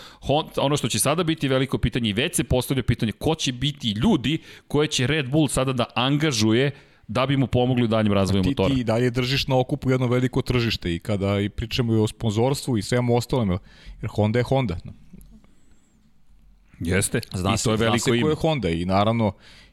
ono 0.57 0.77
što 0.77 0.89
će 0.89 0.99
sada 0.99 1.25
biti 1.25 1.49
veliko 1.49 1.79
pitanje 1.79 2.11
i 2.11 2.13
već 2.13 2.37
se 2.37 2.45
postavlja 2.45 2.83
pitanje 2.83 3.13
ko 3.13 3.35
će 3.35 3.53
biti 3.53 3.91
ljudi 3.91 4.39
koje 4.69 4.89
će 4.89 5.07
Red 5.07 5.31
Bull 5.31 5.49
sada 5.49 5.73
da 5.73 5.85
angažuje 5.95 6.71
da 7.09 7.27
bi 7.27 7.37
mu 7.37 7.47
pomogli 7.47 7.85
u 7.85 7.87
daljem 7.87 8.13
razvoju 8.13 8.43
ti, 8.43 8.49
motora. 8.49 8.75
Ti 8.75 8.85
dalje 8.85 9.11
držiš 9.11 9.47
na 9.47 9.59
okupu 9.59 9.91
jedno 9.91 10.07
veliko 10.07 10.43
tržište 10.43 10.95
i 10.95 10.99
kada 10.99 11.41
i 11.41 11.49
pričamo 11.49 11.95
i 11.95 11.99
o 11.99 12.07
sponzorstvu 12.07 12.79
i 12.79 12.83
svemu 12.83 13.17
ostalom, 13.17 13.51
jer 14.03 14.11
Honda 14.11 14.39
je 14.39 14.43
Honda. 14.43 14.77
Jeste, 16.81 17.21
zna 17.35 17.55
i 17.55 17.63
to 17.65 17.71
je 17.71 17.77
veliko 17.77 17.99
zna 17.99 18.15
se 18.17 18.23
ko 18.23 18.29
je 18.29 18.35
Honda 18.35 18.71
i 18.71 18.85
naravno 18.85 19.33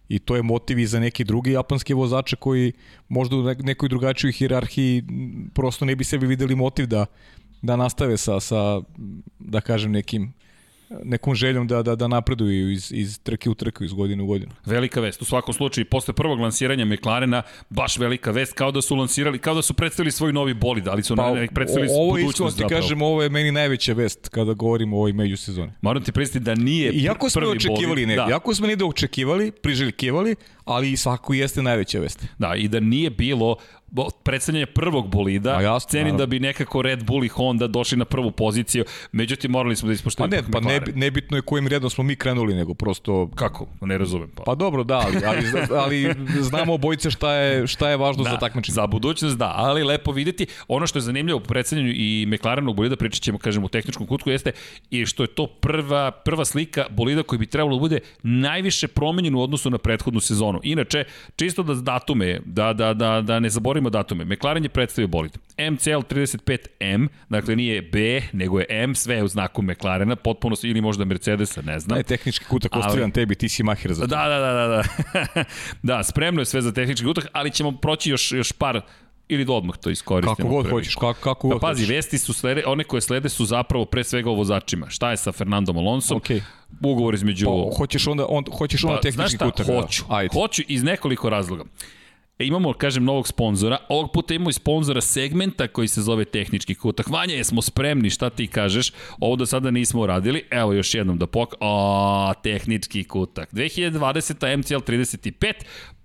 i 0.10 0.20
to 0.20 0.36
je 0.36 0.44
motiv 0.44 0.80
i 0.80 0.86
za 0.86 1.00
neki 1.00 1.24
drugi 1.24 1.52
japanski 1.52 1.94
vozače 1.94 2.36
koji 2.36 2.74
možda 3.08 3.36
u 3.36 3.44
nekoj 3.44 3.90
drugačijoj 3.90 4.32
hirarhiji 4.32 5.04
prosto 5.54 5.86
ne 5.86 5.96
bi 5.96 6.04
sebi 6.04 6.28
videli 6.28 6.56
motiv 6.56 6.86
da 6.86 7.06
da 7.62 7.76
nastave 7.76 8.18
sa, 8.18 8.40
sa 8.40 8.82
da 9.40 9.62
kažem 9.62 9.92
nekim 9.92 10.34
nekom 11.04 11.36
željom 11.36 11.68
da, 11.68 11.84
da, 11.84 11.96
da 11.96 12.08
napreduju 12.08 12.72
iz, 12.72 12.92
iz 12.92 13.20
trke 13.24 13.50
u 13.50 13.56
trku, 13.56 13.84
iz 13.84 13.94
godine 13.94 14.24
u 14.24 14.26
godinu. 14.26 14.52
Velika 14.66 15.02
vest, 15.02 15.22
u 15.22 15.26
svakom 15.26 15.54
slučaju, 15.54 15.86
posle 15.86 16.14
prvog 16.14 16.40
lansiranja 16.40 16.86
McLarena, 16.86 17.42
baš 17.70 17.98
velika 17.98 18.32
vest, 18.32 18.54
kao 18.54 18.72
da 18.72 18.82
su 18.82 18.96
lansirali, 18.96 19.40
kao 19.40 19.56
da 19.56 19.62
su 19.62 19.74
predstavili 19.74 20.12
svoj 20.12 20.34
novi 20.34 20.54
bolid, 20.54 20.88
ali 20.88 21.04
su 21.04 21.16
pa, 21.16 21.36
predstavili 21.54 21.90
ovo 21.92 22.12
budućnost 22.12 22.58
ti 22.58 22.64
kažem, 22.70 23.02
ovo 23.02 23.24
je 23.24 23.30
meni 23.30 23.52
najveća 23.52 23.94
vest 23.94 24.30
kada 24.30 24.54
govorimo 24.54 24.96
o 24.96 25.00
ovoj 25.00 25.14
međusezoni. 25.14 25.72
Moram 25.82 26.04
ti 26.04 26.12
pristiti 26.12 26.40
da 26.46 26.56
nije 26.56 26.92
Iako 26.92 27.30
smo 27.30 27.48
očekivali 27.48 28.06
ne, 28.06 28.16
da. 28.16 28.28
iako 28.30 28.56
smo 28.56 28.68
negde 28.68 28.86
očekivali, 28.86 29.52
priželjkivali, 29.52 30.36
ali 30.66 30.98
svako 30.98 31.34
jeste 31.34 31.62
najveća 31.62 32.00
vest. 32.00 32.26
Da, 32.38 32.56
i 32.56 32.68
da 32.68 32.80
nije 32.80 33.10
bilo 33.10 33.58
predstavljanje 34.24 34.66
prvog 34.66 35.08
bolida, 35.08 35.58
A 35.58 35.62
jasno, 35.62 35.90
cenim 35.90 36.18
da 36.18 36.26
bi 36.26 36.40
nekako 36.40 36.82
Red 36.82 37.04
Bull 37.04 37.26
i 37.26 37.28
Honda 37.28 37.68
došli 37.68 37.98
na 37.98 38.06
prvu 38.06 38.32
poziciju, 38.32 38.86
međutim 39.12 39.52
morali 39.52 39.76
smo 39.76 39.88
da 39.88 39.94
ispoštujemo. 39.94 40.32
Pa 40.32 40.38
ne, 40.38 40.44
pa 40.52 40.60
ne, 40.60 40.82
nebitno 40.96 41.38
je 41.38 41.42
kojim 41.42 41.68
redom 41.68 41.90
smo 41.90 42.04
mi 42.04 42.16
krenuli, 42.16 42.54
nego 42.54 42.74
prosto... 42.74 43.30
Kako? 43.36 43.68
Ne 43.82 43.98
razumem. 43.98 44.30
Pa, 44.36 44.44
pa 44.44 44.56
dobro, 44.56 44.84
da, 44.84 44.98
ali, 44.98 45.18
ali, 45.26 45.44
ali 45.76 46.16
znamo 46.42 46.74
obojice 46.74 47.12
šta 47.12 47.34
je, 47.34 47.68
šta 47.68 47.90
je 47.90 47.98
važno 47.98 48.24
da, 48.24 48.30
za 48.30 48.38
takmičenje. 48.38 48.74
Za 48.74 48.88
budućnost 48.88 49.38
da, 49.38 49.54
ali 49.56 49.84
lepo 49.84 50.12
videti. 50.12 50.48
Ono 50.68 50.88
što 50.88 50.98
je 50.98 51.02
zanimljivo 51.02 51.38
u 51.38 51.44
predstavljanju 51.44 51.92
i 51.96 52.26
McLarenog 52.28 52.76
bolida, 52.76 52.96
pričat 52.96 53.22
ćemo, 53.22 53.38
kažemo, 53.38 53.66
u 53.66 53.70
tehničkom 53.70 54.08
kutku, 54.08 54.30
jeste 54.30 54.52
i 54.90 55.06
što 55.06 55.24
je 55.24 55.28
to 55.28 55.48
prva, 55.48 56.12
prva 56.12 56.46
slika 56.46 56.86
bolida 56.90 57.24
koji 57.24 57.40
bi 57.40 57.46
trebalo 57.46 57.76
da 57.76 57.80
bude 57.80 58.00
najviše 58.24 58.88
promenjen 58.88 59.36
u 59.36 59.42
odnosu 59.42 59.70
na 59.70 59.78
prethodnu 59.78 60.20
sezonu. 60.20 60.60
Inače, 60.64 61.04
čisto 61.36 61.64
da 61.64 61.74
datume, 61.74 62.40
da, 62.46 62.74
da, 62.74 62.94
da, 62.94 63.22
da 63.22 63.40
ne 63.40 63.50
zaboravimo 63.50 63.79
govorimo 63.80 63.90
datume. 63.90 64.26
McLaren 64.26 64.64
je 64.64 64.70
predstavio 64.70 65.08
bolid. 65.08 65.38
MCL 65.72 66.04
35M, 66.10 67.08
dakle 67.30 67.56
nije 67.56 67.82
B, 67.82 68.22
nego 68.34 68.60
je 68.60 68.66
M, 68.70 68.96
sve 68.96 69.16
je 69.16 69.24
u 69.24 69.28
znaku 69.28 69.62
McLarena, 69.62 70.16
potpuno 70.16 70.56
se, 70.56 70.68
ili 70.68 70.82
možda 70.82 71.06
Mercedesa, 71.06 71.62
ne 71.62 71.80
znam. 71.80 71.96
Da 71.96 71.98
je 71.98 72.04
tehnički 72.04 72.46
kutak 72.46 72.76
ostavljan 72.76 73.12
tebi, 73.12 73.36
ti 73.36 73.50
si 73.50 73.64
mahir 73.64 73.94
za 73.94 74.02
to. 74.02 74.08
Da, 74.08 74.28
da, 74.28 74.40
da, 74.40 74.54
da. 74.54 74.84
Da, 75.34 75.44
da 75.98 76.04
spremno 76.04 76.42
je 76.42 76.46
sve 76.46 76.62
za 76.62 76.72
tehnički 76.72 77.06
kutak, 77.06 77.28
ali 77.32 77.52
ćemo 77.52 77.72
proći 77.72 78.10
još, 78.10 78.32
još 78.32 78.52
par 78.52 78.82
ili 79.30 79.46
da 79.46 79.54
odmah 79.54 79.78
to 79.78 79.90
iskoristimo. 79.90 80.36
Kako 80.36 80.50
god 80.50 80.70
hoćeš, 80.70 80.96
kako, 80.96 81.14
kako 81.14 81.48
god 81.48 81.62
pa, 81.62 81.68
pazi, 81.68 81.82
hoćeš. 81.84 81.96
vesti 81.96 82.18
su 82.18 82.34
slede, 82.34 82.64
one 82.66 82.84
koje 82.84 83.02
slede 83.02 83.30
su 83.30 83.46
zapravo 83.46 83.86
pre 83.86 84.04
svega 84.04 84.30
o 84.30 84.34
vozačima. 84.34 84.90
Šta 84.90 85.12
je 85.12 85.18
sa 85.18 85.32
Fernandom 85.32 85.78
Alonsom? 85.78 86.20
Okay. 86.20 86.42
Ugovor 86.84 87.14
između... 87.14 87.46
Pa, 87.46 87.78
hoćeš 87.78 88.08
onda, 88.08 88.26
on, 88.30 88.44
hoćeš 88.58 88.84
onda 88.84 88.96
pa, 88.96 89.02
tehnički 89.02 89.38
kutak. 89.38 89.66
Znaš 89.66 89.78
šta, 89.78 89.82
hoću. 89.82 90.04
Ajde. 90.10 90.34
Hoću 90.34 90.62
iz 90.68 90.84
nekoliko 90.84 91.30
razloga. 91.30 91.64
E, 92.40 92.46
imamo, 92.46 92.74
kažem, 92.74 93.04
novog 93.04 93.28
sponzora. 93.28 93.78
Ovog 93.90 94.12
puta 94.12 94.34
imamo 94.34 94.50
i 94.50 94.54
sponzora 94.54 95.02
segmenta 95.02 95.68
koji 95.68 95.88
se 95.88 96.02
zove 96.02 96.26
tehnički 96.26 96.76
kutak. 96.76 97.10
Vanja, 97.10 97.36
jesmo 97.36 97.62
spremni, 97.62 98.10
šta 98.10 98.30
ti 98.30 98.48
kažeš? 98.48 98.92
Ovo 99.20 99.36
do 99.36 99.46
sada 99.46 99.72
nismo 99.72 100.02
uradili. 100.02 100.44
Evo 100.52 100.74
još 100.74 100.94
jednom 100.94 101.18
da 101.18 101.28
pok... 101.28 101.54
O, 101.60 102.34
tehnički 102.44 103.04
kutak. 103.04 103.54
2020. 103.54 104.58
MCL 104.58 104.76
35, 104.76 105.54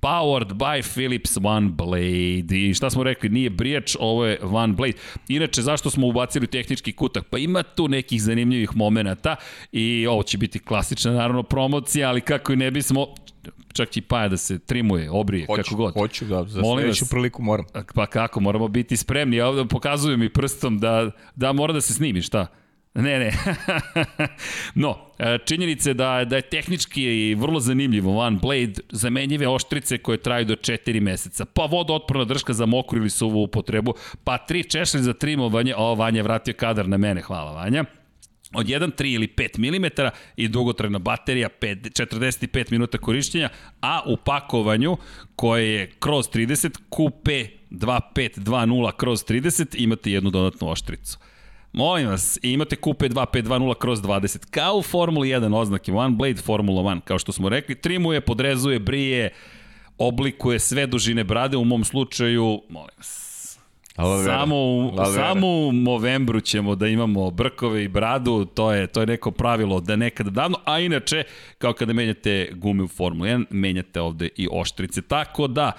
powered 0.00 0.52
by 0.52 0.94
Philips 0.94 1.36
One 1.42 1.68
Blade. 1.68 2.56
I 2.56 2.74
šta 2.74 2.90
smo 2.90 3.02
rekli, 3.02 3.28
nije 3.28 3.50
brijač, 3.50 3.96
ovo 4.00 4.26
je 4.26 4.38
One 4.42 4.72
Blade. 4.72 4.98
Inače, 5.28 5.62
zašto 5.62 5.90
smo 5.90 6.06
ubacili 6.06 6.46
tehnički 6.46 6.92
kutak? 6.92 7.24
Pa 7.30 7.38
ima 7.38 7.62
tu 7.62 7.88
nekih 7.88 8.22
zanimljivih 8.22 8.76
momenta 8.76 9.36
i 9.72 10.06
ovo 10.06 10.22
će 10.22 10.38
biti 10.38 10.58
klasična, 10.58 11.12
naravno, 11.12 11.42
promocija, 11.42 12.08
ali 12.08 12.20
kako 12.20 12.52
i 12.52 12.56
ne 12.56 12.70
bismo, 12.70 13.06
čak 13.72 13.96
i 13.96 14.00
Paja 14.00 14.28
da 14.28 14.36
se 14.36 14.58
trimuje, 14.58 15.10
obrije, 15.10 15.46
hoću, 15.46 15.62
kako 15.62 15.76
god. 15.76 15.94
Hoću, 15.94 16.24
da, 16.24 16.44
za 16.44 16.60
Molim 16.60 16.84
sledeću 16.84 17.08
priliku 17.10 17.42
moram. 17.42 17.64
Pa 17.94 18.06
kako, 18.06 18.40
moramo 18.40 18.68
biti 18.68 18.96
spremni. 18.96 19.36
Ja 19.36 19.48
ovde 19.48 19.64
pokazujem 19.64 20.22
i 20.22 20.28
prstom 20.28 20.78
da, 20.78 21.10
da 21.34 21.52
mora 21.52 21.72
da 21.72 21.80
se 21.80 21.92
snimi, 21.92 22.22
šta? 22.22 22.46
Ne, 22.94 23.18
ne. 23.18 23.32
no, 24.82 24.98
e, 25.18 25.38
činjenica 25.44 25.90
je 25.90 25.94
da, 25.94 26.24
da 26.24 26.36
je 26.36 26.42
tehnički 26.42 27.34
vrlo 27.34 27.60
zanimljivo 27.60 28.18
One 28.18 28.38
Blade, 28.42 28.72
zamenjive 28.90 29.48
oštrice 29.48 29.98
koje 29.98 30.18
traju 30.18 30.44
do 30.44 30.54
4 30.54 31.00
meseca, 31.00 31.44
pa 31.44 31.62
vodootporna 31.62 32.24
drška 32.24 32.52
za 32.52 32.66
mokru 32.66 32.98
ili 32.98 33.10
suvu 33.10 33.42
upotrebu, 33.42 33.94
pa 34.24 34.38
tri 34.38 34.64
češlje 34.64 35.00
za 35.00 35.12
trimovanje, 35.12 35.74
o, 35.76 35.94
Vanja 35.94 36.18
je 36.18 36.22
vratio 36.22 36.54
kadar 36.54 36.88
na 36.88 36.96
mene, 36.96 37.22
hvala 37.22 37.52
Vanja 37.52 37.84
od 38.54 38.66
1, 38.66 38.90
3 38.98 39.14
ili 39.14 39.28
5 39.36 39.58
mm 39.58 40.10
i 40.36 40.48
dugotrajna 40.48 40.98
baterija 40.98 41.48
5, 41.60 42.04
45 42.06 42.70
minuta 42.70 42.98
korišćenja, 42.98 43.48
a 43.80 44.00
u 44.06 44.16
pakovanju 44.16 44.96
koje 45.36 45.74
je 45.74 45.90
kroz 45.98 46.28
30 46.28 46.78
QP 46.90 47.48
2520 47.70 48.92
kroz 48.96 49.24
30 49.24 49.82
imate 49.82 50.12
jednu 50.12 50.30
dodatnu 50.30 50.68
oštricu. 50.68 51.18
Molim 51.72 52.08
vas, 52.08 52.38
imate 52.42 52.76
QP 52.76 53.08
2520 53.08 53.74
kroz 53.78 54.00
20, 54.00 54.50
kao 54.50 54.76
u 54.76 54.82
Formuli 54.82 55.28
1 55.28 55.56
oznake, 55.56 55.92
One 55.92 56.16
Blade 56.16 56.42
Formula 56.42 56.82
1, 56.82 57.00
kao 57.00 57.18
što 57.18 57.32
smo 57.32 57.48
rekli, 57.48 57.74
trimuje, 57.74 58.20
podrezuje, 58.20 58.78
brije, 58.78 59.32
oblikuje 59.98 60.58
sve 60.58 60.86
dužine 60.86 61.24
brade, 61.24 61.56
u 61.56 61.64
mom 61.64 61.84
slučaju, 61.84 62.62
molim 62.68 62.94
vas, 62.96 63.23
Samo 64.24 64.56
u, 64.56 64.92
samo 65.14 65.46
u 65.48 65.72
novembru 65.72 66.40
ćemo 66.40 66.74
da 66.74 66.88
imamo 66.88 67.30
brkove 67.30 67.84
i 67.84 67.88
bradu, 67.88 68.44
to 68.44 68.72
je, 68.72 68.86
to 68.86 69.00
je 69.00 69.06
neko 69.06 69.30
pravilo 69.30 69.80
da 69.80 69.96
nekada 69.96 70.30
davno, 70.30 70.58
a 70.64 70.80
inače, 70.80 71.24
kao 71.58 71.72
kada 71.72 71.92
menjate 71.92 72.50
gume 72.54 72.82
u 72.82 72.88
Formula 72.88 73.30
1, 73.30 73.44
menjate 73.50 74.00
ovde 74.00 74.28
i 74.36 74.48
oštrice. 74.52 75.02
Tako 75.02 75.46
da, 75.46 75.72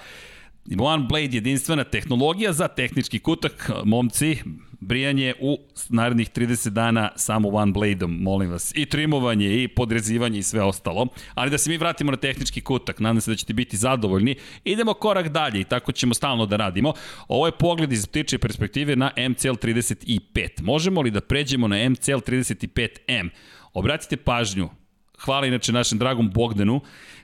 One 0.78 1.06
Blade 1.08 1.36
jedinstvena 1.36 1.84
tehnologija 1.84 2.52
za 2.52 2.68
tehnički 2.68 3.18
kutak, 3.18 3.70
momci, 3.84 4.36
brijanje 4.80 5.34
u 5.40 5.58
narednih 5.88 6.30
30 6.30 6.68
dana 6.68 7.10
samo 7.16 7.48
one 7.48 7.72
blade-om, 7.72 8.22
molim 8.22 8.50
vas. 8.50 8.72
I 8.74 8.86
trimovanje, 8.86 9.62
i 9.62 9.68
podrezivanje 9.68 10.38
i 10.38 10.42
sve 10.42 10.62
ostalo. 10.62 11.06
Ali 11.34 11.50
da 11.50 11.58
se 11.58 11.70
mi 11.70 11.76
vratimo 11.76 12.10
na 12.10 12.16
tehnički 12.16 12.60
kutak, 12.60 13.00
nadam 13.00 13.20
se 13.20 13.30
da 13.30 13.36
ćete 13.36 13.52
biti 13.52 13.76
zadovoljni. 13.76 14.36
Idemo 14.64 14.94
korak 14.94 15.28
dalje 15.28 15.60
i 15.60 15.64
tako 15.64 15.92
ćemo 15.92 16.14
stalno 16.14 16.46
da 16.46 16.56
radimo. 16.56 16.92
Ovo 17.28 17.46
je 17.46 17.58
pogled 17.58 17.92
iz 17.92 18.06
ptiče 18.06 18.38
perspektive 18.38 18.96
na 18.96 19.12
MCL 19.28 19.48
35. 19.48 20.62
Možemo 20.62 21.02
li 21.02 21.10
da 21.10 21.20
pređemo 21.20 21.68
na 21.68 21.88
MCL 21.88 22.12
35M? 22.12 23.28
Obratite 23.72 24.16
pažnju, 24.16 24.68
hvala 25.18 25.46
inače 25.46 25.72
našem 25.72 25.98
dragom 25.98 26.30
Bogdanu, 26.30 26.80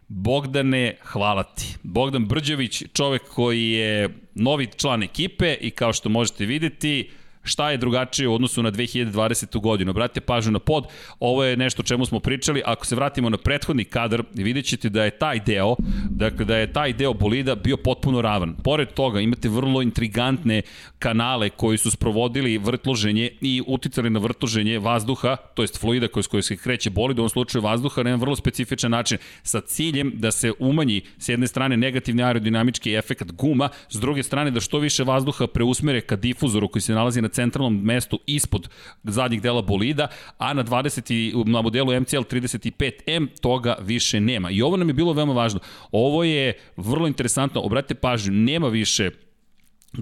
Bogdane, 0.09 0.97
hvala 1.03 1.43
ti. 1.43 1.77
Bogdan 1.83 2.27
Brđević, 2.27 2.83
čovek 2.93 3.23
koji 3.23 3.71
je 3.71 4.09
novi 4.35 4.69
član 4.77 5.03
ekipe 5.03 5.55
i 5.61 5.71
kao 5.71 5.93
što 5.93 6.09
možete 6.09 6.47
videti, 6.47 7.11
šta 7.43 7.71
je 7.71 7.77
drugačije 7.77 8.29
u 8.29 8.35
odnosu 8.35 8.63
na 8.63 8.73
2020. 8.73 9.61
godinu. 9.61 9.91
Obratite 9.91 10.21
pažnju 10.21 10.53
na 10.53 10.59
pod, 10.59 10.85
ovo 11.21 11.45
je 11.45 11.57
nešto 11.57 11.83
o 11.83 11.85
čemu 11.85 12.07
smo 12.07 12.21
pričali, 12.21 12.63
ako 12.67 12.87
se 12.87 12.97
vratimo 12.97 13.31
na 13.31 13.37
prethodni 13.37 13.85
kadar, 13.85 14.23
vidjet 14.35 14.67
ćete 14.67 14.89
da 14.89 15.05
je 15.05 15.11
taj 15.11 15.41
deo, 15.41 15.77
dakle 16.11 16.45
da 16.45 16.57
je 16.57 16.73
taj 16.73 16.93
deo 16.93 17.13
bolida 17.15 17.55
bio 17.55 17.77
potpuno 17.77 18.23
ravan. 18.23 18.55
Pored 18.65 18.89
toga 18.89 19.21
imate 19.21 19.49
vrlo 19.49 19.83
intrigantne 19.83 20.63
kanale 20.99 21.51
koji 21.51 21.79
su 21.79 21.91
sprovodili 21.91 22.59
vrtloženje 22.59 23.31
i 23.41 23.63
uticali 23.67 24.11
na 24.11 24.19
vrtloženje 24.19 24.79
vazduha, 24.79 25.37
to 25.37 25.63
jest 25.63 25.81
fluida 25.81 26.09
koji, 26.09 26.25
koji 26.25 26.43
se 26.43 26.57
kreće 26.57 26.91
bolid, 26.91 27.19
u 27.19 27.23
ovom 27.23 27.31
slučaju 27.31 27.63
vazduha, 27.63 28.03
na 28.03 28.11
jedan 28.11 28.21
vrlo 28.21 28.37
specifičan 28.37 28.91
način, 28.91 29.19
sa 29.43 29.61
ciljem 29.61 30.13
da 30.15 30.31
se 30.31 30.53
umanji 30.59 31.01
s 31.19 31.29
jedne 31.29 31.47
strane 31.47 31.77
negativni 31.77 32.23
aerodinamički 32.23 32.95
efekt 32.95 33.33
guma, 33.33 33.69
s 33.89 34.01
druge 34.01 34.23
strane 34.23 34.51
da 34.51 34.61
što 34.61 34.79
više 34.79 35.05
vazduha 35.05 35.47
preusmere 35.47 36.01
ka 36.01 36.17
difuzoru 36.17 36.69
koji 36.69 36.83
se 36.83 36.95
nalazi 36.95 37.23
na 37.23 37.29
centralnom 37.33 37.81
mestu 37.83 38.21
ispod 38.27 38.69
zadnjih 39.05 39.43
dela 39.43 39.63
bolida, 39.63 40.09
a 40.39 40.53
na 40.55 40.65
20 40.65 41.45
na 41.47 41.63
modelu 41.63 42.01
MCL 42.01 42.23
35M 42.23 43.29
toga 43.41 43.77
više 43.81 44.21
nema. 44.21 44.51
I 44.51 44.63
ovo 44.63 44.77
nam 44.77 44.89
je 44.89 44.95
bilo 44.95 45.13
veoma 45.13 45.33
važno. 45.33 45.61
Ovo 45.93 46.25
je 46.25 46.55
vrlo 46.77 47.07
interesantno, 47.07 47.61
obratite 47.61 47.95
pažnju, 47.95 48.33
nema 48.33 48.69
više 48.69 49.11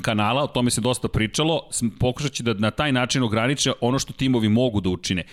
kanala, 0.02 0.44
o 0.44 0.46
tome 0.46 0.70
se 0.70 0.80
dosta 0.80 1.08
pričalo, 1.08 1.68
pokušat 2.00 2.32
će 2.32 2.42
da 2.42 2.54
na 2.54 2.70
taj 2.70 2.92
način 2.92 3.22
ograniče 3.22 3.72
ono 3.80 3.98
što 3.98 4.12
timovi 4.12 4.48
mogu 4.48 4.80
da 4.80 4.88
učine. 4.88 5.24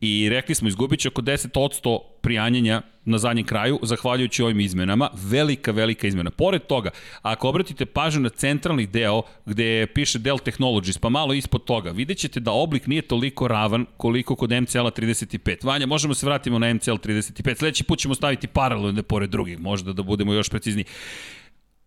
I 0.00 0.28
rekli 0.28 0.54
smo, 0.54 0.68
izgubit 0.68 1.00
će 1.00 1.08
oko 1.08 1.22
10% 1.22 1.98
prijanjenja 2.20 2.82
na 3.06 3.18
zadnjem 3.18 3.46
kraju, 3.46 3.78
zahvaljujući 3.82 4.42
ovim 4.42 4.60
izmenama. 4.60 5.10
Velika, 5.14 5.72
velika 5.72 6.06
izmena. 6.06 6.30
Pored 6.30 6.62
toga, 6.62 6.90
ako 7.22 7.48
obratite 7.48 7.86
pažnju 7.86 8.20
na 8.20 8.28
centralni 8.28 8.86
deo 8.86 9.22
gde 9.46 9.86
piše 9.94 10.18
Dell 10.18 10.38
Technologies, 10.38 10.98
pa 10.98 11.08
malo 11.08 11.34
ispod 11.34 11.64
toga, 11.64 11.90
vidjet 11.90 12.18
ćete 12.18 12.40
da 12.40 12.52
oblik 12.52 12.86
nije 12.86 13.02
toliko 13.02 13.48
ravan 13.48 13.86
koliko 13.96 14.36
kod 14.36 14.50
MCL-a 14.50 14.90
35. 14.90 15.64
Vanja, 15.64 15.86
možemo 15.86 16.14
se 16.14 16.26
vratimo 16.26 16.58
na 16.58 16.74
MCL 16.74 16.90
35. 16.90 17.58
Sledeći 17.58 17.84
put 17.84 17.98
ćemo 17.98 18.14
staviti 18.14 18.46
paralelne 18.46 19.02
pored 19.02 19.30
drugih, 19.30 19.60
možda 19.60 19.92
da 19.92 20.02
budemo 20.02 20.32
još 20.32 20.48
precizniji. 20.48 20.84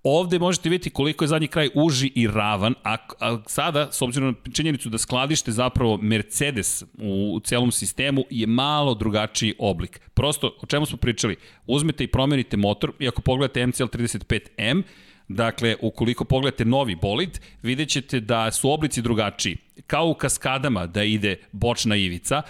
Ovde 0.03 0.39
možete 0.39 0.69
vidjeti 0.69 0.89
koliko 0.89 1.23
je 1.23 1.27
zadnji 1.27 1.47
kraj 1.47 1.69
uži 1.75 2.11
i 2.15 2.27
ravan, 2.27 2.75
a, 2.83 2.97
a 3.19 3.37
sada, 3.47 3.91
s 3.91 4.01
obzirom 4.01 4.35
na 4.45 4.51
činjenicu 4.53 4.89
da 4.89 4.97
skladište 4.97 5.51
zapravo 5.51 5.97
Mercedes 5.97 6.83
u, 6.97 7.33
u 7.35 7.39
celom 7.39 7.71
sistemu 7.71 8.23
je 8.29 8.47
malo 8.47 8.93
drugačiji 8.93 9.53
oblik. 9.59 10.01
Prosto, 10.13 10.57
o 10.61 10.65
čemu 10.65 10.85
smo 10.85 10.97
pričali? 10.97 11.35
Uzmete 11.67 12.03
i 12.03 12.07
promenite 12.07 12.57
motor 12.57 12.91
i 12.99 13.07
ako 13.07 13.21
pogledate 13.21 13.67
MCL 13.67 13.83
35M, 13.83 14.83
Dakle, 15.29 15.75
ukoliko 15.81 16.25
pogledate 16.25 16.65
novi 16.65 16.95
bolid, 16.95 17.39
vidjet 17.61 17.89
ćete 17.89 18.19
da 18.19 18.51
su 18.51 18.71
oblici 18.71 19.01
drugačiji. 19.01 19.57
Kao 19.87 20.07
u 20.07 20.13
kaskadama 20.13 20.87
da 20.87 21.03
ide 21.03 21.35
bočna 21.51 21.95
ivica 21.95 22.41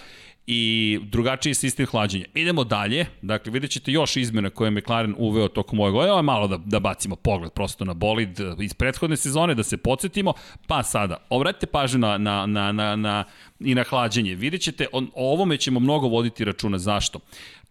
i 0.52 0.98
drugačiji 1.02 1.54
sistem 1.54 1.86
hlađenja. 1.86 2.24
Idemo 2.34 2.64
dalje, 2.64 3.06
dakle 3.22 3.52
vidjet 3.52 3.72
ćete 3.72 3.92
još 3.92 4.16
izmjena 4.16 4.50
koje 4.50 4.66
je 4.66 4.70
McLaren 4.70 5.14
uveo 5.18 5.48
tokom 5.48 5.80
ove 5.80 5.90
godine, 5.90 6.12
ovo 6.12 6.18
je 6.18 6.22
malo 6.22 6.48
da, 6.48 6.56
da 6.56 6.80
bacimo 6.80 7.16
pogled 7.16 7.52
prosto 7.52 7.84
na 7.84 7.94
bolid 7.94 8.40
iz 8.60 8.74
prethodne 8.74 9.16
sezone, 9.16 9.54
da 9.54 9.62
se 9.62 9.76
podsjetimo, 9.76 10.32
pa 10.66 10.82
sada, 10.82 11.16
obratite 11.30 11.66
pažnju 11.66 11.98
na, 11.98 12.18
na, 12.18 12.46
na, 12.46 12.72
na, 12.72 12.96
na, 12.96 13.24
i 13.60 13.74
na 13.74 13.84
hlađenje. 13.84 14.34
Vidjet 14.34 14.62
ćete, 14.62 14.86
on, 14.92 15.10
o 15.14 15.32
ovome 15.32 15.56
ćemo 15.56 15.80
mnogo 15.80 16.08
voditi 16.08 16.44
računa, 16.44 16.78
zašto? 16.78 17.20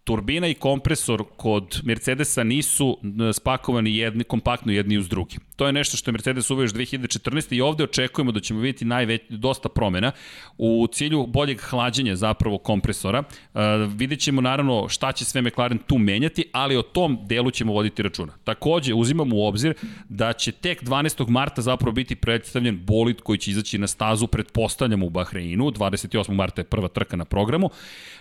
turbina 0.04 0.48
i 0.48 0.54
kompresor 0.54 1.24
kod 1.36 1.80
Mercedesa 1.84 2.44
nisu 2.44 2.98
spakovani 3.32 3.96
jedni, 3.96 4.24
kompaktno 4.24 4.72
jedni 4.72 4.98
uz 4.98 5.08
drugi. 5.08 5.36
To 5.60 5.66
je 5.66 5.72
nešto 5.72 5.96
što 5.96 6.08
je 6.08 6.12
Mercedes 6.12 6.50
uveo 6.50 6.62
još 6.62 6.72
2014. 6.72 7.54
i 7.54 7.60
ovde 7.60 7.84
očekujemo 7.84 8.32
da 8.32 8.40
ćemo 8.40 8.60
vidjeti 8.60 8.84
najveć, 8.84 9.22
dosta 9.28 9.68
promena 9.68 10.12
u 10.58 10.86
cilju 10.92 11.26
boljeg 11.26 11.60
hlađenja 11.60 12.16
zapravo 12.16 12.58
kompresora. 12.58 13.22
Uh, 13.54 13.60
vidjet 13.94 14.20
ćemo 14.20 14.40
naravno 14.40 14.88
šta 14.88 15.12
će 15.12 15.24
sve 15.24 15.42
McLaren 15.42 15.78
tu 15.78 15.98
menjati, 15.98 16.44
ali 16.52 16.76
o 16.76 16.82
tom 16.82 17.18
delu 17.22 17.50
ćemo 17.50 17.72
voditi 17.72 18.02
računa. 18.02 18.32
Takođe, 18.44 18.94
uzimamo 18.94 19.36
u 19.36 19.46
obzir 19.46 19.74
da 20.08 20.32
će 20.32 20.52
tek 20.52 20.82
12. 20.82 21.28
marta 21.28 21.62
zapravo 21.62 21.92
biti 21.92 22.16
predstavljen 22.16 22.84
bolid 22.84 23.20
koji 23.20 23.38
će 23.38 23.50
izaći 23.50 23.78
na 23.78 23.86
stazu, 23.86 24.26
pretpostavljamo 24.26 25.06
u 25.06 25.10
Bahreinu, 25.10 25.64
28. 25.64 26.32
marta 26.32 26.60
je 26.60 26.64
prva 26.64 26.88
trka 26.88 27.16
na 27.16 27.24
programu. 27.24 27.70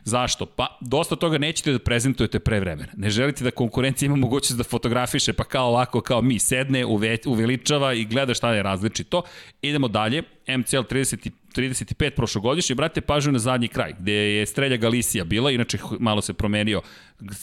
Zašto? 0.04 0.46
Pa, 0.46 0.78
dosta 0.82 1.16
toga 1.16 1.38
nećete 1.38 1.72
da 1.72 1.80
prezentujete 1.80 2.40
pre 2.40 2.60
vremena. 2.60 2.90
Ne 2.98 3.10
želite 3.10 3.44
da 3.44 3.52
konkurencija 3.52 4.08
ima 4.08 4.16
mogućnost 4.16 4.58
da 4.58 4.64
fotografiše, 4.64 5.34
pa 5.34 5.44
kao 5.44 5.68
ovako, 5.68 6.02
kao 6.02 6.22
mi, 6.22 6.40
sedne, 6.40 6.86
uveličava 7.30 7.94
i 7.94 8.06
gleda 8.06 8.34
šta 8.34 8.54
je 8.54 8.64
različito. 8.64 9.22
Idemo 9.62 9.88
dalje, 9.88 10.24
MCL 10.48 10.78
35 10.78 11.32
35 11.56 12.10
prošlogodišnji, 12.10 12.76
brate 12.76 13.02
pažnju 13.02 13.32
na 13.32 13.40
zadnji 13.40 13.68
kraj, 13.68 13.94
gde 14.00 14.14
je 14.14 14.46
Strelja 14.46 14.78
Galicija 14.78 15.24
bila, 15.24 15.52
inače 15.52 15.78
malo 16.00 16.22
se 16.22 16.34
promenio 16.34 16.82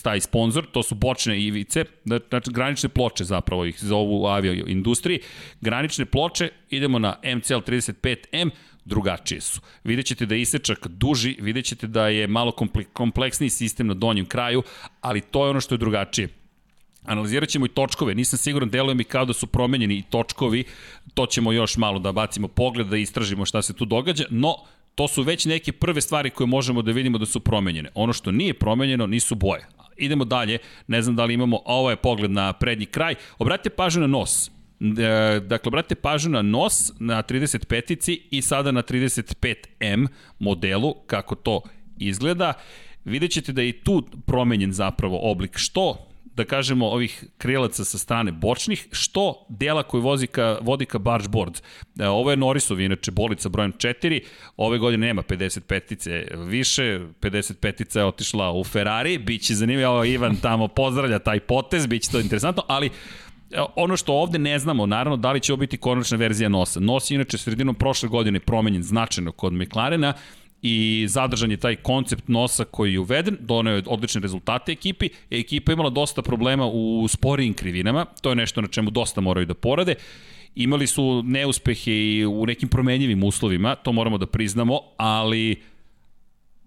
taj 0.03 0.21
sponsor, 0.21 0.67
to 0.73 0.83
su 0.83 0.95
bočne 0.95 1.41
ivice, 1.41 1.85
znači 2.05 2.51
granične 2.53 2.89
ploče 2.89 3.25
zapravo 3.25 3.65
ih 3.65 3.85
zovu 3.85 4.23
u 4.23 4.27
avio 4.27 4.65
industriji. 4.67 5.21
Granične 5.61 6.05
ploče, 6.05 6.49
idemo 6.71 6.99
na 6.99 7.17
MCL 7.37 7.55
35M, 7.55 8.51
drugačije 8.85 9.41
su. 9.41 9.61
Vidjet 9.85 10.07
ćete 10.07 10.27
da 10.27 10.35
je 10.35 10.41
isečak 10.41 10.87
duži, 10.89 11.37
vidjet 11.41 11.65
ćete 11.65 11.87
da 11.87 12.09
je 12.09 12.27
malo 12.27 12.53
kompleksniji 12.93 13.51
sistem 13.51 13.87
na 13.87 13.95
donjem 13.95 14.27
kraju, 14.27 14.63
ali 15.01 15.21
to 15.21 15.45
je 15.45 15.51
ono 15.51 15.61
što 15.61 15.75
je 15.75 15.79
drugačije. 15.79 16.29
Analizirat 17.07 17.49
ćemo 17.49 17.67
i 17.67 17.69
točkove, 17.69 18.15
nisam 18.15 18.39
siguran, 18.39 18.71
deluje 18.71 18.95
mi 18.95 19.05
kao 19.05 19.25
da 19.25 19.33
su 19.33 19.47
promenjeni 19.47 19.95
i 19.95 20.03
točkovi, 20.03 20.65
to 21.15 21.27
ćemo 21.27 21.53
još 21.53 21.77
malo 21.77 21.99
da 21.99 22.13
bacimo 22.13 22.49
pogled, 22.49 22.87
da 22.87 22.97
istražimo 22.97 23.45
šta 23.45 23.63
se 23.63 23.75
tu 23.75 23.85
događa, 23.85 24.25
no 24.31 24.55
to 24.95 25.09
su 25.09 25.23
već 25.23 25.45
neke 25.45 25.73
prve 25.73 26.01
stvari 26.01 26.31
koje 26.31 26.47
možemo 26.47 26.83
da 26.83 26.93
vidimo 26.93 27.19
da 27.19 27.27
su 27.27 27.41
promenjene. 27.41 27.91
Ono 27.95 28.13
što 28.13 28.33
nije 28.33 28.55
promenjeno 28.55 29.07
nisu 29.07 29.35
boje. 29.35 29.67
Idemo 29.97 30.25
dalje, 30.25 30.59
ne 30.87 31.03
znam 31.03 31.17
da 31.17 31.25
li 31.25 31.35
imamo, 31.35 31.61
ovo 31.65 31.91
je 31.91 31.97
pogled 31.97 32.31
na 32.31 32.53
prednji 32.53 32.87
kraj. 32.87 33.15
Obratite 33.39 33.71
pažnju 33.71 34.01
na 34.01 34.07
nos. 34.07 34.49
E, 34.49 35.41
dakle, 35.41 35.69
obratite 35.69 35.95
pažnju 35.95 36.31
na 36.31 36.43
nos 36.43 36.93
na 36.99 37.23
35-ici 37.23 38.23
i 38.31 38.43
sada 38.43 38.73
na 38.73 38.83
35M 38.83 40.07
modelu, 40.39 40.95
kako 41.07 41.35
to 41.35 41.61
izgleda. 41.99 42.53
Vidjet 43.05 43.33
ćete 43.33 43.53
da 43.53 43.63
je 43.63 43.69
i 43.69 43.81
tu 43.81 44.09
promenjen 44.27 44.73
zapravo 44.73 45.19
oblik. 45.23 45.59
Što 45.59 46.09
da 46.37 46.45
kažemo, 46.45 46.87
ovih 46.87 47.25
krilaca 47.39 47.85
sa 47.85 47.99
strane 47.99 48.33
bočnih, 48.33 48.89
što 48.93 49.47
dela 49.49 49.83
koji 49.83 50.03
vozi 50.03 50.27
ka, 50.27 50.59
vodi 50.63 50.85
ka 50.85 50.99
bargeboard. 50.99 51.61
E, 51.99 52.09
ovo 52.09 52.31
je 52.31 52.37
Norrisov, 52.37 52.81
inače, 52.81 53.11
bolica 53.11 53.49
brojem 53.49 53.73
4, 53.73 54.21
ove 54.57 54.79
godine 54.79 55.07
nema 55.07 55.23
55-ice 55.23 56.27
više, 56.37 57.01
55-ica 57.21 57.99
je 57.99 58.05
otišla 58.05 58.53
u 58.53 58.65
Ferrari, 58.65 59.19
bit 59.19 59.43
će 59.43 59.55
zanimljivo, 59.55 60.05
Ivan 60.05 60.37
tamo 60.37 60.69
pozdravlja 60.69 61.19
taj 61.19 61.41
potez, 61.41 61.87
bit 61.87 62.03
će 62.03 62.11
to 62.11 62.21
interesantno, 62.21 62.63
ali 62.69 62.87
e, 62.87 62.91
ono 63.77 63.97
što 63.97 64.13
ovde 64.13 64.39
ne 64.39 64.59
znamo, 64.59 64.87
naravno, 64.87 65.17
da 65.17 65.33
li 65.33 65.41
će 65.41 65.53
ovo 65.53 65.61
biti 65.61 65.77
konačna 65.77 66.17
verzija 66.17 66.49
nosa. 66.49 66.81
Nos 66.81 67.11
je 67.11 67.15
inače 67.15 67.39
sredinom 67.39 67.75
prošle 67.75 68.09
godine 68.09 68.41
promenjen 68.41 68.83
značajno 68.83 69.33
kod 69.33 69.53
McLarena, 69.53 70.15
i 70.67 71.07
zadržan 71.09 71.51
je 71.51 71.57
taj 71.57 71.77
koncept 71.77 72.29
nosa 72.29 72.65
koji 72.65 72.93
je 72.93 73.01
uveden, 73.01 73.37
doneo 73.41 73.77
je 73.77 73.83
odlične 73.87 74.21
rezultate 74.21 74.73
ekipi, 74.73 75.09
ekipa 75.31 75.73
je 75.73 75.75
imala 75.75 75.91
dosta 75.91 76.23
problema 76.23 76.67
u 76.67 77.09
sporijim 77.09 77.55
krivinama, 77.55 78.05
to 78.21 78.29
je 78.29 78.37
nešto 78.37 78.61
na 78.61 78.69
čemu 78.69 78.91
dosta 78.91 79.21
moraju 79.21 79.47
da 79.47 79.55
porade, 79.55 79.95
imali 80.55 80.87
su 80.87 81.23
neuspehe 81.23 81.93
i 81.93 82.27
u 82.27 82.47
nekim 82.47 82.69
promenjivim 82.69 83.23
uslovima, 83.23 83.75
to 83.75 83.93
moramo 83.93 84.19
da 84.19 84.27
priznamo, 84.27 84.81
ali 84.97 85.63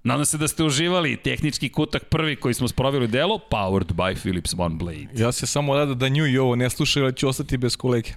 Nadam 0.03 0.25
se 0.25 0.37
da 0.37 0.47
ste 0.47 0.63
uživali 0.63 1.17
tehnički 1.17 1.69
kutak 1.69 2.05
prvi 2.05 2.35
koji 2.35 2.53
smo 2.53 2.67
sprovili 2.67 3.07
delo, 3.07 3.39
powered 3.51 3.91
by 3.93 4.15
Philips 4.21 4.53
One 4.57 4.75
Blade. 4.75 5.07
Ja 5.15 5.31
se 5.31 5.47
samo 5.47 5.75
rada 5.75 5.93
da 5.93 6.09
nju 6.09 6.27
i 6.27 6.37
ovo 6.37 6.55
ne 6.55 6.69
slušaju, 6.69 7.05
ali 7.05 7.15
ću 7.15 7.27
ostati 7.27 7.57
bez 7.57 7.75
kolege. 7.75 8.09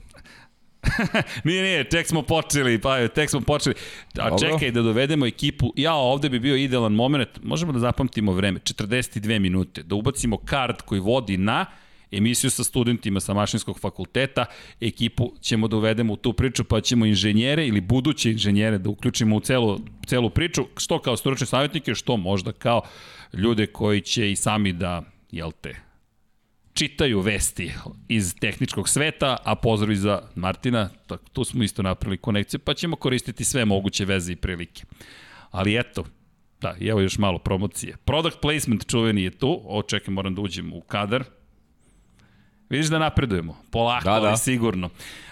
nije, 1.45 1.63
nije, 1.63 1.89
tek 1.89 2.07
smo 2.07 2.23
počeli, 2.23 2.79
pa 2.81 3.09
tek 3.09 3.31
smo 3.31 3.41
počeli. 3.41 3.75
A 4.19 4.31
Dobro. 4.31 4.49
čekaj 4.49 4.71
da 4.71 4.83
dovedemo 4.83 5.27
ekipu. 5.27 5.73
Ja, 5.77 5.95
ovde 5.95 6.29
bi 6.29 6.41
bio 6.41 6.57
idealan 6.57 6.93
moment, 6.93 7.29
možemo 7.43 7.73
da 7.73 7.79
zapamtimo 7.79 8.33
vreme, 8.33 8.61
42 8.61 9.39
minute, 9.39 9.83
da 9.83 9.95
ubacimo 9.95 10.37
kart 10.37 10.83
koji 10.83 11.01
vodi 11.01 11.37
na 11.37 11.67
emisiju 12.13 12.51
sa 12.51 12.65
studentima 12.65 13.21
sa 13.21 13.35
mašinskog 13.35 13.81
fakulteta, 13.81 14.45
ekipu 14.81 15.33
ćemo 15.41 15.69
da 15.69 15.77
uvedemo 15.77 16.13
u 16.13 16.17
tu 16.17 16.33
priču, 16.33 16.65
pa 16.65 16.81
ćemo 16.81 17.07
inženjere 17.07 17.67
ili 17.67 17.81
buduće 17.81 18.31
inženjere 18.31 18.79
da 18.79 18.91
uključimo 18.91 19.37
u 19.37 19.41
celu, 19.41 19.79
celu 20.07 20.31
priču, 20.31 20.67
što 20.77 20.99
kao 20.99 21.17
stručne 21.17 21.47
savjetnike, 21.47 21.95
što 21.95 22.17
možda 22.17 22.53
kao 22.53 22.83
ljude 23.33 23.67
koji 23.67 24.01
će 24.01 24.33
i 24.33 24.37
sami 24.37 24.73
da, 24.73 25.03
jel 25.31 25.53
te, 25.61 25.92
čitaju 26.75 27.21
vesti 27.21 27.73
iz 28.09 28.35
tehničkog 28.41 28.89
sveta, 28.89 29.37
a 29.45 29.55
pozdrav 29.55 29.95
za 29.95 30.23
Martina, 30.35 30.89
tako, 31.07 31.25
tu 31.33 31.45
smo 31.45 31.65
isto 31.65 31.83
napravili 31.83 32.19
konekciju, 32.19 32.61
pa 32.61 32.75
ćemo 32.75 32.97
koristiti 32.97 33.45
sve 33.45 33.65
moguće 33.65 34.05
veze 34.05 34.33
i 34.33 34.37
prilike. 34.37 34.83
Ali 35.51 35.79
eto, 35.79 36.05
da, 36.61 36.77
evo 36.81 37.01
još 37.01 37.19
malo 37.19 37.39
promocije. 37.39 37.97
Product 38.05 38.41
placement 38.41 38.87
čuveni 38.87 39.23
je 39.23 39.31
tu, 39.31 39.61
o 39.65 39.83
čekaj, 39.83 40.15
moram 40.15 40.35
da 40.35 40.41
uđem 40.41 40.73
u 40.73 40.81
kadar. 40.81 41.25
Vidiš 42.69 42.87
da 42.87 42.99
napredujemo, 42.99 43.57
polako, 43.71 44.05
da, 44.05 44.21
da. 44.21 44.29
ali 44.29 44.39
sigurno. 44.39 44.91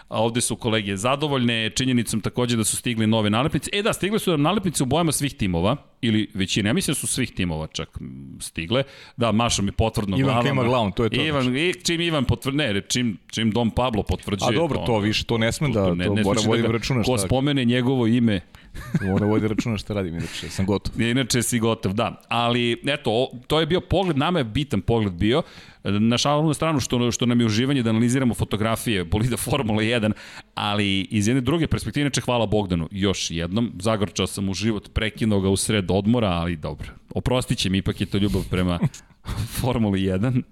A 0.08 0.22
ovde 0.22 0.40
su 0.40 0.56
kolege 0.56 0.96
zadovoljne, 0.96 1.70
činjenicom 1.70 2.20
takođe 2.20 2.56
da 2.56 2.64
su 2.64 2.76
stigli 2.76 3.06
nove 3.06 3.30
nalepnice. 3.30 3.70
E 3.72 3.82
da, 3.82 3.92
stigle 3.92 4.18
su 4.18 4.30
nam 4.30 4.42
nalepnice 4.42 4.82
u 4.82 4.86
bojama 4.86 5.12
svih 5.12 5.34
timova, 5.34 5.76
ili 6.00 6.30
većine, 6.34 6.68
ja 6.68 6.72
mislim 6.72 6.92
da 6.92 6.98
su 6.98 7.06
svih 7.06 7.32
timova 7.32 7.66
čak 7.66 7.98
stigle. 8.40 8.82
Da, 9.16 9.32
Maša 9.32 9.62
mi 9.62 9.72
potvrdno 9.72 10.18
Ivan 10.18 10.26
glavom. 10.26 10.46
Ivan 10.46 10.56
klima 10.56 10.68
glavom, 10.68 10.92
to 10.92 11.04
je 11.04 11.10
to. 11.10 11.22
Ivan, 11.22 11.56
i 11.56 11.74
čim 11.84 12.00
Ivan 12.00 12.24
potvrde, 12.24 12.56
ne, 12.56 12.80
čim, 12.80 13.18
čim 13.26 13.50
Dom 13.50 13.70
Pablo 13.70 14.02
potvrđuje. 14.02 14.48
A 14.48 14.52
dobro, 14.52 14.78
to, 14.78 14.86
to 14.86 14.98
više, 14.98 15.24
to 15.24 15.38
ne 15.38 15.52
sme 15.52 15.68
da, 15.68 15.84
to, 15.84 15.94
ne, 15.94 16.04
to 16.04 16.14
ne 16.14 16.22
mora 16.22 16.40
vodi 16.46 16.62
da 16.62 16.68
računa 16.68 17.02
šta. 17.02 17.12
Ko 17.12 17.18
spomene 17.18 17.64
njegovo 17.64 18.06
ime, 18.06 18.40
Mora 19.06 19.26
vodi 19.26 19.48
računa 19.48 19.78
šta 19.78 19.94
radim, 19.94 20.14
inače 20.14 20.48
sam 20.48 20.66
gotov. 20.66 21.00
Inače 21.00 21.42
si 21.42 21.58
gotov, 21.58 21.92
da. 21.92 22.22
Ali, 22.28 22.82
eto, 22.86 23.30
to 23.46 23.60
je 23.60 23.66
bio 23.66 23.80
pogled, 23.80 24.18
nama 24.18 24.38
je 24.38 24.44
bitan 24.44 24.80
pogled 24.80 25.12
bio. 25.12 25.42
Na 25.84 26.18
šalnu 26.18 26.54
stranu 26.54 26.80
što, 26.80 27.10
što 27.10 27.26
nam 27.26 27.40
je 27.40 27.46
uživanje 27.46 27.82
da 27.82 27.90
analiziramo 27.90 28.34
fotografije 28.34 29.04
bolida 29.04 29.36
Formula 29.36 29.82
1, 29.82 30.12
ali 30.54 31.00
iz 31.00 31.28
jedne 31.28 31.40
druge 31.40 31.66
perspektive, 31.66 32.02
inače 32.02 32.20
hvala 32.20 32.46
Bogdanu 32.46 32.88
još 32.90 33.30
jednom. 33.30 33.72
Zagorčao 33.78 34.26
sam 34.26 34.48
u 34.48 34.54
život, 34.54 34.90
prekinuo 34.92 35.40
ga 35.40 35.48
u 35.48 35.56
sred 35.56 35.89
odmora, 35.90 36.28
ali 36.28 36.56
dobro. 36.56 36.88
Oprostit 37.14 37.58
će 37.58 37.70
mi, 37.70 37.78
ipak 37.78 38.00
je 38.00 38.06
to 38.06 38.18
ljubav 38.18 38.42
prema 38.50 38.78
Formuli 39.60 40.00
1. 40.00 40.42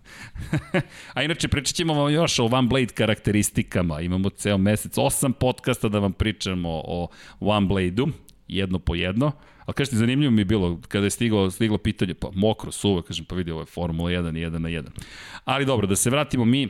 A 1.14 1.22
inače 1.22 1.48
pričat 1.48 1.76
ćemo 1.76 1.94
vam 1.94 2.12
još 2.12 2.38
o 2.38 2.44
One 2.44 2.68
Blade 2.68 2.86
karakteristikama. 2.86 4.00
Imamo 4.00 4.30
ceo 4.30 4.58
mesec, 4.58 4.98
osam 4.98 5.32
podcasta 5.32 5.88
da 5.88 5.98
vam 5.98 6.12
pričamo 6.12 6.68
o 6.84 7.08
One 7.40 7.66
Blade-u, 7.66 8.08
jedno 8.48 8.78
po 8.78 8.94
jedno. 8.94 9.32
Ali 9.66 9.74
kažete, 9.74 9.96
zanimljivo 9.96 10.30
mi 10.30 10.40
je 10.40 10.44
bilo 10.44 10.80
kada 10.88 11.06
je 11.06 11.10
stiglo, 11.10 11.50
stiglo 11.50 11.78
pitanje, 11.78 12.14
pa 12.14 12.28
mokro, 12.34 12.72
suvo, 12.72 13.02
kažem, 13.02 13.24
pa 13.24 13.34
vidi, 13.34 13.50
ovo 13.50 13.60
je 13.60 13.66
Formula 13.66 14.10
1 14.10 14.38
i 14.38 14.46
1 14.46 14.58
na 14.58 14.68
1. 14.68 14.84
Ali 15.44 15.64
dobro, 15.64 15.86
da 15.86 15.96
se 15.96 16.10
vratimo 16.10 16.44
mi 16.44 16.68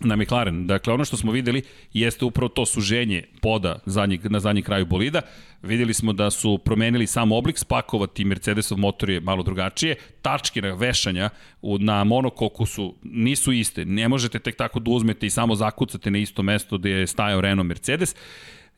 na 0.00 0.16
McLaren. 0.16 0.66
Dakle, 0.66 0.92
ono 0.92 1.04
što 1.04 1.16
smo 1.16 1.32
videli 1.32 1.62
jeste 1.92 2.24
upravo 2.24 2.48
to 2.48 2.66
suženje 2.66 3.22
poda 3.42 3.78
zadnjeg, 3.86 4.30
na 4.30 4.40
zadnji 4.40 4.62
kraju 4.62 4.86
bolida. 4.86 5.20
Videli 5.62 5.94
smo 5.94 6.12
da 6.12 6.30
su 6.30 6.58
promenili 6.58 7.06
sam 7.06 7.32
oblik, 7.32 7.58
spakovati 7.58 8.24
Mercedesov 8.24 8.78
motor 8.78 9.10
je 9.10 9.20
malo 9.20 9.42
drugačije. 9.42 9.96
Tačke 10.22 10.62
na 10.62 10.74
vešanja 10.74 11.30
na 11.62 12.04
monokoku 12.04 12.66
su, 12.66 12.94
nisu 13.02 13.52
iste. 13.52 13.84
Ne 13.84 14.08
možete 14.08 14.38
tek 14.38 14.56
tako 14.56 14.80
da 14.80 14.90
uzmete 14.90 15.26
i 15.26 15.30
samo 15.30 15.54
zakucate 15.54 16.10
na 16.10 16.18
isto 16.18 16.42
mesto 16.42 16.78
gde 16.78 16.90
je 16.90 17.06
stajao 17.06 17.40
Renault 17.40 17.68
Mercedes. 17.68 18.16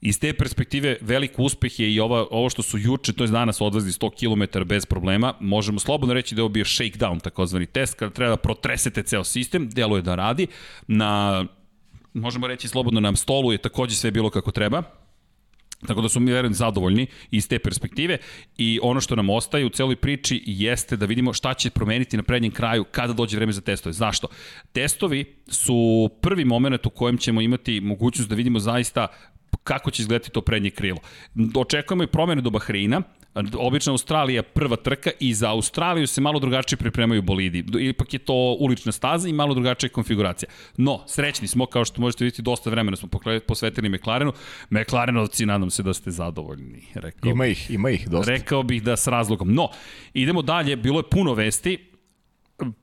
Iz 0.00 0.20
te 0.20 0.32
perspektive 0.32 0.96
velik 1.00 1.38
uspeh 1.38 1.80
je 1.80 1.94
i 1.94 2.00
ova, 2.00 2.26
ovo 2.30 2.50
što 2.50 2.62
su 2.62 2.78
juče, 2.78 3.12
to 3.12 3.24
je 3.24 3.28
danas 3.28 3.60
odlazi 3.60 3.90
100 3.90 4.10
km 4.18 4.68
bez 4.68 4.86
problema. 4.86 5.34
Možemo 5.40 5.78
slobodno 5.78 6.14
reći 6.14 6.34
da 6.34 6.40
je 6.40 6.42
ovo 6.42 6.52
bio 6.52 6.64
shakedown, 6.64 7.20
takozvani 7.22 7.66
test, 7.66 7.94
kada 7.94 8.12
treba 8.12 8.30
da 8.30 8.36
protresete 8.36 9.02
ceo 9.02 9.24
sistem, 9.24 9.68
deluje 9.70 10.02
da 10.02 10.14
radi. 10.14 10.46
Na, 10.86 11.44
možemo 12.14 12.46
reći 12.46 12.68
slobodno, 12.68 13.00
na 13.00 13.16
stolu 13.16 13.52
je 13.52 13.58
takođe 13.58 13.96
sve 13.96 14.10
bilo 14.10 14.30
kako 14.30 14.50
treba. 14.50 14.82
Tako 15.86 16.00
da 16.00 16.08
su 16.08 16.20
mi 16.20 16.32
verujem 16.32 16.54
zadovoljni 16.54 17.06
iz 17.30 17.48
te 17.48 17.58
perspektive 17.58 18.18
i 18.58 18.80
ono 18.82 19.00
što 19.00 19.16
nam 19.16 19.30
ostaje 19.30 19.66
u 19.66 19.68
celoj 19.68 19.96
priči 19.96 20.42
jeste 20.46 20.96
da 20.96 21.06
vidimo 21.06 21.32
šta 21.32 21.54
će 21.54 21.70
promeniti 21.70 22.16
na 22.16 22.22
prednjem 22.22 22.52
kraju 22.52 22.84
kada 22.84 23.12
dođe 23.12 23.36
vreme 23.36 23.52
za 23.52 23.60
testove. 23.60 23.92
Zašto? 23.92 24.28
Testovi 24.72 25.24
su 25.48 26.10
prvi 26.22 26.44
moment 26.44 26.86
u 26.86 26.90
kojem 26.90 27.18
ćemo 27.18 27.40
imati 27.40 27.80
mogućnost 27.80 28.30
da 28.30 28.34
vidimo 28.34 28.58
zaista 28.58 29.06
kako 29.66 29.90
će 29.90 30.02
izgledati 30.02 30.30
to 30.30 30.40
prednje 30.40 30.70
krilo. 30.70 30.98
Očekujemo 31.54 32.02
i 32.02 32.06
promene 32.06 32.42
do 32.42 32.50
Bahreina, 32.50 33.02
obična 33.58 33.92
Australija 33.92 34.42
prva 34.42 34.76
trka 34.76 35.10
i 35.20 35.34
za 35.34 35.50
Australiju 35.50 36.06
se 36.06 36.20
malo 36.20 36.40
drugačije 36.40 36.76
pripremaju 36.76 37.22
bolidi. 37.22 37.64
Ipak 37.80 38.12
je 38.12 38.18
to 38.18 38.56
ulična 38.60 38.92
staza 38.92 39.28
i 39.28 39.32
malo 39.32 39.54
drugačija 39.54 39.90
konfiguracija. 39.90 40.48
No, 40.76 41.04
srećni 41.06 41.48
smo, 41.48 41.66
kao 41.66 41.84
što 41.84 42.00
možete 42.00 42.24
vidjeti, 42.24 42.42
dosta 42.42 42.70
vremena 42.70 42.96
smo 42.96 43.08
posvetili 43.46 43.88
McLarenu. 43.88 44.32
McLarenovci, 44.70 45.46
nadam 45.46 45.70
se 45.70 45.82
da 45.82 45.94
ste 45.94 46.10
zadovoljni. 46.10 46.82
Rekao 46.94 47.30
ima 47.30 47.46
ih, 47.46 47.70
ima 47.70 47.90
ih 47.90 48.08
dosta. 48.08 48.32
Rekao 48.32 48.62
bih 48.62 48.82
da 48.82 48.96
s 48.96 49.06
razlogom. 49.06 49.54
No, 49.54 49.68
idemo 50.14 50.42
dalje, 50.42 50.76
bilo 50.76 50.98
je 50.98 51.10
puno 51.10 51.34
vesti, 51.34 51.78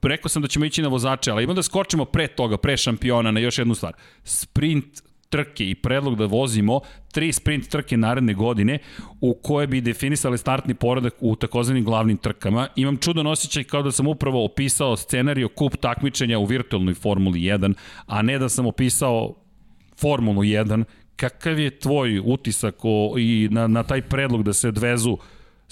rekao 0.02 0.30
sam 0.30 0.42
da 0.42 0.48
ćemo 0.48 0.66
ići 0.66 0.82
na 0.82 0.88
vozače, 0.88 1.32
ali 1.32 1.44
imamo 1.44 1.56
da 1.56 1.64
skočimo 1.64 2.06
pre 2.06 2.28
toga, 2.28 2.58
pre 2.58 2.78
šampiona 2.78 3.32
na 3.32 3.40
još 3.40 3.58
jednu 3.58 3.76
stvar. 3.76 3.94
Sprint 4.24 5.13
trke 5.34 5.70
i 5.70 5.76
predlog 5.76 6.16
da 6.16 6.26
vozimo 6.26 6.80
tri 7.12 7.32
sprint 7.32 7.68
trke 7.70 7.98
naredne 7.98 8.34
godine 8.34 8.80
u 9.22 9.34
koje 9.34 9.68
bi 9.68 9.82
definisali 9.82 10.38
startni 10.38 10.74
poredak 10.74 11.14
u 11.20 11.36
takozvanim 11.36 11.84
glavnim 11.84 12.18
trkama. 12.18 12.68
Imam 12.76 12.98
čudan 12.98 13.28
osjećaj 13.28 13.64
kao 13.64 13.82
da 13.82 13.92
sam 13.92 14.08
upravo 14.08 14.46
opisao 14.46 14.98
scenariju 14.98 15.50
kup 15.50 15.78
takmičenja 15.78 16.40
u 16.40 16.46
virtualnoj 16.46 16.94
Formuli 16.94 17.40
1, 17.40 17.74
a 18.06 18.22
ne 18.22 18.38
da 18.40 18.50
sam 18.50 18.66
opisao 18.66 19.36
Formulu 19.98 20.44
1 20.44 20.84
Kakav 21.16 21.60
je 21.60 21.80
tvoj 21.80 22.20
utisak 22.26 22.76
o, 22.84 23.16
i 23.18 23.48
na, 23.52 23.68
na 23.68 23.84
taj 23.84 24.02
predlog 24.02 24.44
da 24.44 24.54
se 24.54 24.68
odvezu 24.68 25.18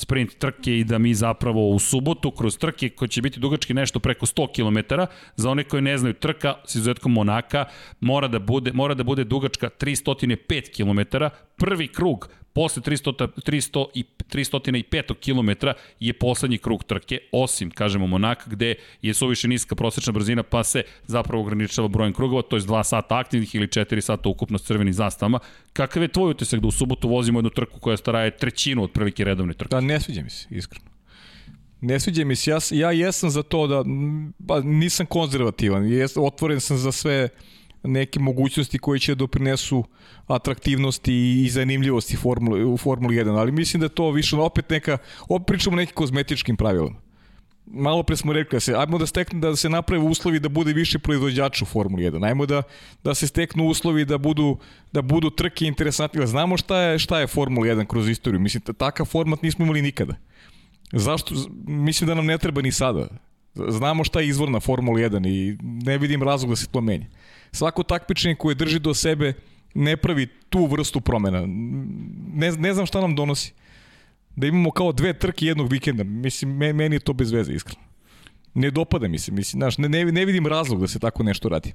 sprint 0.02 0.38
trke 0.38 0.80
i 0.80 0.84
da 0.84 0.98
mi 0.98 1.14
zapravo 1.14 1.70
u 1.70 1.80
subotu 1.80 2.32
kroz 2.32 2.58
trke 2.58 2.90
koje 2.90 3.10
će 3.10 3.22
biti 3.22 3.40
dugački 3.40 3.74
nešto 3.74 4.00
preko 4.00 4.26
100 4.26 4.48
km, 4.56 4.96
za 5.36 5.50
one 5.50 5.64
koji 5.64 5.82
ne 5.82 5.98
znaju 5.98 6.14
trka 6.14 6.56
s 6.66 6.76
izuzetkom 6.76 7.14
Monaka 7.14 7.66
mora 8.00 8.28
da 8.28 8.40
bude, 8.40 8.72
mora 8.74 8.94
da 8.94 9.04
bude 9.04 9.24
dugačka 9.24 9.70
305 9.80 10.72
km, 10.76 11.18
prvi 11.58 11.88
krug 11.88 12.30
posle 12.54 12.82
300, 12.82 13.28
300 13.46 13.86
i 13.94 14.04
305 14.32 15.14
km 15.14 15.68
je 16.00 16.14
poslednji 16.14 16.58
krug 16.58 16.84
trke, 16.84 17.20
osim, 17.32 17.72
kažemo, 17.72 18.08
Monaka, 18.08 18.50
gde 18.50 18.76
je 19.02 19.14
suviše 19.14 19.48
niska 19.48 19.76
prosečna 19.76 20.14
brzina, 20.14 20.44
pa 20.44 20.64
se 20.64 20.84
zapravo 21.08 21.44
ograničava 21.44 21.88
brojem 21.88 22.14
krugova, 22.14 22.42
to 22.42 22.56
je 22.56 22.62
2 22.62 22.84
sata 22.84 23.18
aktivnih 23.18 23.56
ili 23.56 23.68
4 23.68 24.02
sata 24.02 24.30
ukupno 24.30 24.58
s 24.58 24.64
crvenim 24.64 24.94
zastavama. 24.94 25.40
Kakav 25.74 26.04
je 26.04 26.08
tvoj 26.08 26.32
utisak 26.32 26.60
da 26.60 26.68
u 26.68 26.72
subotu 26.72 27.10
vozimo 27.10 27.40
jednu 27.40 27.50
trku 27.50 27.80
koja 27.80 27.98
staraje 27.98 28.38
trećinu 28.38 28.84
od 28.84 28.92
prilike 28.92 29.24
redovne 29.24 29.54
trke? 29.54 29.70
Da, 29.70 29.82
ne 29.82 30.00
sviđa 30.00 30.22
mi 30.22 30.30
se, 30.30 30.48
iskreno. 30.50 30.86
Ne 31.82 32.00
sviđa 32.00 32.26
mi 32.26 32.36
se, 32.36 32.52
ja, 32.52 32.60
ja 32.72 32.92
jesam 32.92 33.30
za 33.30 33.44
to 33.44 33.68
da, 33.68 33.84
pa 34.48 34.60
nisam 34.60 35.06
konzervativan, 35.06 35.88
jes, 35.88 36.18
otvoren 36.18 36.60
sam 36.60 36.78
za 36.78 36.92
sve 36.92 37.30
neke 37.84 38.20
mogućnosti 38.20 38.80
koje 38.80 39.00
će 39.00 39.16
doprinesu 39.16 39.84
atraktivnosti 40.28 41.44
i 41.46 41.50
zanimljivosti 41.50 42.16
formule, 42.16 42.66
u 42.66 42.78
Formuli 42.78 43.16
1, 43.16 43.40
ali 43.40 43.52
mislim 43.52 43.82
da 43.82 43.90
to 43.90 44.12
više 44.12 44.36
opet 44.36 44.70
neka, 44.70 44.98
opet 45.30 45.48
pričamo 45.48 45.76
o 45.76 45.78
nekim 45.78 45.96
kozmetičkim 45.96 46.58
pravilama. 46.58 46.96
Malo 47.66 48.04
pre 48.04 48.16
smo 48.16 48.34
rekli 48.34 48.56
da 48.56 48.60
se, 48.60 48.76
ajmo 48.76 48.98
da 48.98 49.06
stekne 49.06 49.40
da 49.40 49.56
se 49.56 49.70
naprave 49.70 50.04
uslovi 50.04 50.40
da 50.40 50.50
bude 50.50 50.74
više 50.74 51.00
proizvođača 51.00 51.66
u 51.66 51.68
Formuli 51.68 52.04
1. 52.04 52.26
Ajmo 52.28 52.46
da, 52.46 52.64
da 53.04 53.16
se 53.16 53.28
steknu 53.28 53.68
uslovi 53.68 54.06
da 54.06 54.18
budu, 54.18 54.58
da 54.92 55.02
budu 55.02 55.30
trke 55.30 55.66
interesantne. 55.66 56.28
Znamo 56.28 56.58
šta 56.58 56.82
je, 56.82 57.00
šta 57.00 57.20
je 57.20 57.28
Formula 57.28 57.68
1 57.68 57.86
kroz 57.86 58.10
istoriju. 58.10 58.40
Mislim, 58.40 58.62
takav 58.62 59.06
format 59.06 59.42
nismo 59.42 59.66
imali 59.66 59.82
nikada. 59.82 60.16
Zašto? 60.92 61.36
Mislim 61.66 62.08
da 62.08 62.16
nam 62.16 62.26
ne 62.26 62.38
treba 62.38 62.62
ni 62.62 62.72
sada. 62.72 63.08
Znamo 63.56 64.04
šta 64.04 64.20
je 64.20 64.28
izvorna 64.28 64.60
Formula 64.60 65.00
1 65.00 65.28
i 65.28 65.58
ne 65.62 65.98
vidim 65.98 66.24
razlog 66.24 66.50
da 66.50 66.56
se 66.56 66.68
to 66.68 66.82
menja 66.82 67.08
svako 67.52 67.84
takmičenje 67.84 68.36
koje 68.36 68.56
drži 68.56 68.80
do 68.80 68.94
sebe 68.94 69.34
ne 69.74 69.98
pravi 69.98 70.28
tu 70.50 70.66
vrstu 70.66 71.02
promena. 71.02 71.44
Ne, 72.34 72.52
ne 72.52 72.74
znam 72.74 72.86
šta 72.86 73.02
nam 73.02 73.16
donosi. 73.16 73.54
Da 74.36 74.48
imamo 74.48 74.72
kao 74.72 74.92
dve 74.92 75.14
trke 75.14 75.46
jednog 75.46 75.72
vikenda. 75.72 76.04
Mislim, 76.04 76.58
meni 76.58 76.96
je 76.96 77.00
to 77.00 77.14
bez 77.14 77.32
veze, 77.32 77.54
iskreno. 77.54 77.82
Ne 78.54 78.72
dopada 78.72 79.08
mi 79.08 79.20
se, 79.20 79.32
mislim, 79.32 79.60
znaš, 79.60 79.78
ne, 79.78 79.90
ne, 79.90 80.06
ne 80.06 80.26
vidim 80.26 80.48
razlog 80.48 80.82
da 80.82 80.88
se 80.88 81.00
tako 81.00 81.24
nešto 81.24 81.50
radi. 81.50 81.74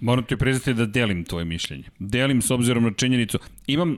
Moram 0.00 0.24
ti 0.24 0.36
priznati 0.36 0.74
da 0.74 0.86
delim 0.86 1.24
tvoje 1.24 1.44
mišljenje. 1.44 1.84
Delim 1.98 2.42
s 2.42 2.50
obzirom 2.50 2.84
na 2.84 2.92
činjenicu. 2.92 3.38
Imam, 3.66 3.96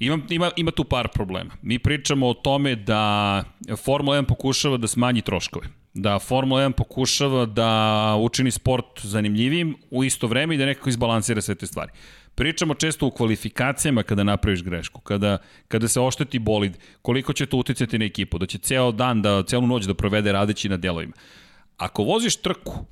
imam, 0.00 0.26
ima, 0.30 0.50
ima 0.56 0.70
tu 0.70 0.84
par 0.84 1.08
problema. 1.14 1.50
Mi 1.62 1.78
pričamo 1.78 2.28
o 2.28 2.34
tome 2.34 2.76
da 2.76 3.44
Formula 3.84 4.18
1 4.18 4.26
pokušava 4.26 4.76
da 4.76 4.86
smanji 4.86 5.22
troškove 5.22 5.66
da 5.94 6.18
Formula 6.18 6.62
1 6.62 6.72
pokušava 6.72 7.46
da 7.46 8.14
učini 8.20 8.50
sport 8.50 9.00
zanimljivim 9.02 9.76
u 9.90 10.04
isto 10.04 10.26
vreme 10.26 10.54
i 10.54 10.58
da 10.58 10.66
nekako 10.66 10.88
izbalansira 10.88 11.40
sve 11.40 11.54
te 11.54 11.66
stvari. 11.66 11.92
Pričamo 12.34 12.74
često 12.74 13.06
u 13.06 13.10
kvalifikacijama 13.10 14.02
kada 14.02 14.24
napraviš 14.24 14.62
grešku, 14.62 15.00
kada, 15.00 15.38
kada 15.68 15.88
se 15.88 16.00
ošteti 16.00 16.38
bolid, 16.38 16.78
koliko 17.02 17.32
će 17.32 17.46
to 17.46 17.56
uticati 17.56 17.98
na 17.98 18.04
ekipu, 18.04 18.38
da 18.38 18.46
će 18.46 18.58
ceo 18.58 18.92
dan, 18.92 19.22
da 19.22 19.42
celu 19.42 19.66
noć 19.66 19.84
da 19.84 19.94
provede 19.94 20.32
radeći 20.32 20.68
na 20.68 20.76
delovima. 20.76 21.12
Ako 21.76 22.02
voziš 22.02 22.36
trku, 22.36 22.86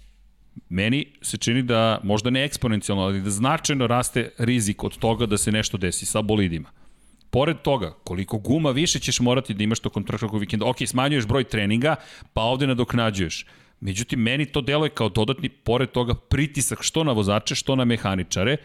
meni 0.68 1.12
se 1.22 1.36
čini 1.36 1.62
da 1.62 2.00
možda 2.02 2.30
ne 2.30 2.44
eksponencijalno, 2.44 3.04
ali 3.04 3.20
da 3.20 3.30
značajno 3.30 3.86
raste 3.86 4.30
rizik 4.38 4.84
od 4.84 4.98
toga 4.98 5.26
da 5.26 5.38
se 5.38 5.52
nešto 5.52 5.76
desi 5.76 6.06
sa 6.06 6.22
bolidima 6.22 6.85
pored 7.30 7.56
toga, 7.62 7.92
koliko 8.04 8.38
guma 8.38 8.70
više 8.70 8.98
ćeš 8.98 9.20
morati 9.20 9.54
da 9.54 9.64
imaš 9.64 9.80
tokom 9.80 10.04
trkačkog 10.04 10.40
vikenda. 10.40 10.66
Ok, 10.66 10.76
smanjuješ 10.86 11.26
broj 11.26 11.44
treninga, 11.44 11.96
pa 12.32 12.42
ovde 12.42 12.66
nadoknađuješ. 12.66 13.46
Međutim, 13.80 14.20
meni 14.20 14.46
to 14.46 14.60
deluje 14.60 14.90
kao 14.90 15.08
dodatni, 15.08 15.48
pored 15.48 15.90
toga, 15.90 16.14
pritisak 16.14 16.82
što 16.82 17.04
na 17.04 17.12
vozače, 17.12 17.54
što 17.54 17.76
na 17.76 17.84
mehaničare 17.84 18.56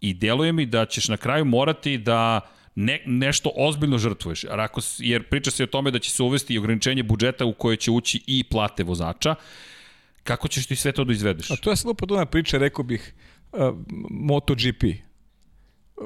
i 0.00 0.14
deluje 0.14 0.52
mi 0.52 0.66
da 0.66 0.86
ćeš 0.86 1.08
na 1.08 1.16
kraju 1.16 1.44
morati 1.44 1.98
da 1.98 2.40
ne, 2.74 3.02
nešto 3.06 3.50
ozbiljno 3.56 3.98
žrtvuješ. 3.98 4.44
Jer, 4.44 4.60
ako, 4.60 4.80
jer 4.98 5.28
priča 5.28 5.50
se 5.50 5.64
o 5.64 5.66
tome 5.66 5.90
da 5.90 5.98
će 5.98 6.10
se 6.10 6.22
uvesti 6.22 6.54
i 6.54 6.58
ograničenje 6.58 7.02
budžeta 7.02 7.44
u 7.44 7.52
koje 7.52 7.76
će 7.76 7.90
ući 7.90 8.20
i 8.26 8.44
plate 8.44 8.84
vozača. 8.84 9.34
Kako 10.22 10.48
ćeš 10.48 10.66
ti 10.66 10.76
sve 10.76 10.92
to 10.92 11.04
da 11.04 11.12
izvedeš? 11.12 11.50
A 11.50 11.56
to 11.56 11.70
je 11.70 11.76
sad 11.76 11.94
ona 12.10 12.26
priča, 12.26 12.58
rekao 12.58 12.84
bih, 12.84 13.14
uh, 13.52 13.58
MotoGP. 14.10 14.84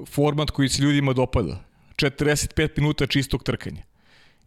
Format 0.07 0.51
koji 0.51 0.69
se 0.69 0.83
ljudima 0.83 1.13
dopada 1.13 1.66
45 1.97 2.69
minuta 2.77 3.07
čistog 3.07 3.43
trkanja. 3.43 3.83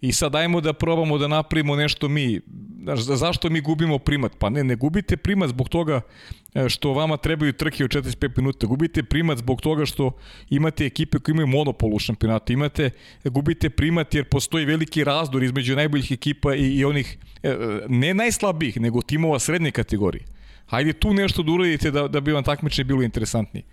I 0.02 0.12
sad 0.12 0.36
ajmo 0.36 0.62
da 0.62 0.74
probamo 0.74 1.18
da 1.18 1.28
napravimo 1.28 1.76
nešto 1.76 2.08
mi. 2.08 2.42
Znaš, 2.84 3.00
zašto 3.00 3.50
mi 3.50 3.62
gubimo 3.62 4.00
primat? 4.00 4.32
Pa 4.40 4.50
ne, 4.50 4.64
ne 4.64 4.76
gubite 4.76 5.18
primat 5.18 5.50
zbog 5.50 5.70
toga 5.70 6.02
e, 6.54 6.70
što 6.70 6.94
vama 6.94 7.18
trebaju 7.18 7.54
trke 7.54 7.84
od 7.84 7.90
45 7.90 8.38
minuta. 8.38 8.68
Gubite 8.68 9.04
primat 9.04 9.38
zbog 9.38 9.62
toga 9.62 9.86
što 9.86 10.12
imate 10.50 10.86
ekipe 10.86 11.20
koje 11.20 11.34
imaju 11.34 11.48
monopol 11.48 11.96
u 11.96 12.00
šampionatu. 12.00 12.54
Imate, 12.54 12.90
gubite 13.24 13.70
primat 13.70 14.16
jer 14.16 14.26
postoji 14.26 14.66
veliki 14.66 15.04
razdor 15.04 15.44
između 15.44 15.76
najboljih 15.76 16.12
ekipa 16.12 16.56
i, 16.56 16.76
i 16.76 16.86
onih, 16.86 17.18
e, 17.44 17.56
ne 17.88 18.14
najslabijih, 18.14 18.82
nego 18.82 19.02
timova 19.02 19.40
srednje 19.40 19.72
kategorije. 19.72 20.24
Hajde 20.66 20.94
tu 20.94 21.14
nešto 21.14 21.44
da 21.44 21.52
uradite 21.52 21.92
da, 21.92 22.08
da 22.08 22.22
bi 22.22 22.32
vam 22.32 22.44
takmičenje 22.44 22.86
bilo 22.86 23.04
interesantnije 23.04 23.64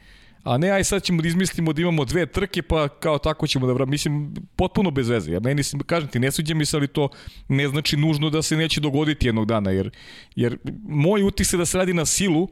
a 0.46 0.58
ne 0.58 0.70
aj 0.70 0.84
sad 0.84 1.02
ćemo 1.02 1.22
da 1.22 1.28
izmislimo 1.28 1.72
da 1.72 1.82
imamo 1.82 2.04
dve 2.04 2.26
trke 2.26 2.62
pa 2.62 2.88
kao 2.88 3.18
tako 3.18 3.46
ćemo 3.46 3.66
da 3.66 3.72
vra... 3.72 3.84
mislim 3.84 4.34
potpuno 4.56 4.90
bez 4.90 5.08
veze. 5.08 5.32
Ja 5.32 5.40
meni 5.40 5.62
kažem 5.86 6.08
ti 6.08 6.18
ne 6.18 6.32
sviđa 6.32 6.54
mi 6.54 6.66
se 6.66 6.76
ali 6.76 6.88
to 6.88 7.08
ne 7.48 7.68
znači 7.68 7.96
nužno 7.96 8.30
da 8.30 8.42
se 8.42 8.56
neće 8.56 8.80
dogoditi 8.80 9.28
jednog 9.28 9.46
dana 9.46 9.70
jer 9.70 9.90
jer 10.36 10.58
moj 10.88 11.22
utisak 11.22 11.52
je 11.52 11.58
da 11.58 11.66
se 11.66 11.78
radi 11.78 11.94
na 11.94 12.04
silu 12.04 12.48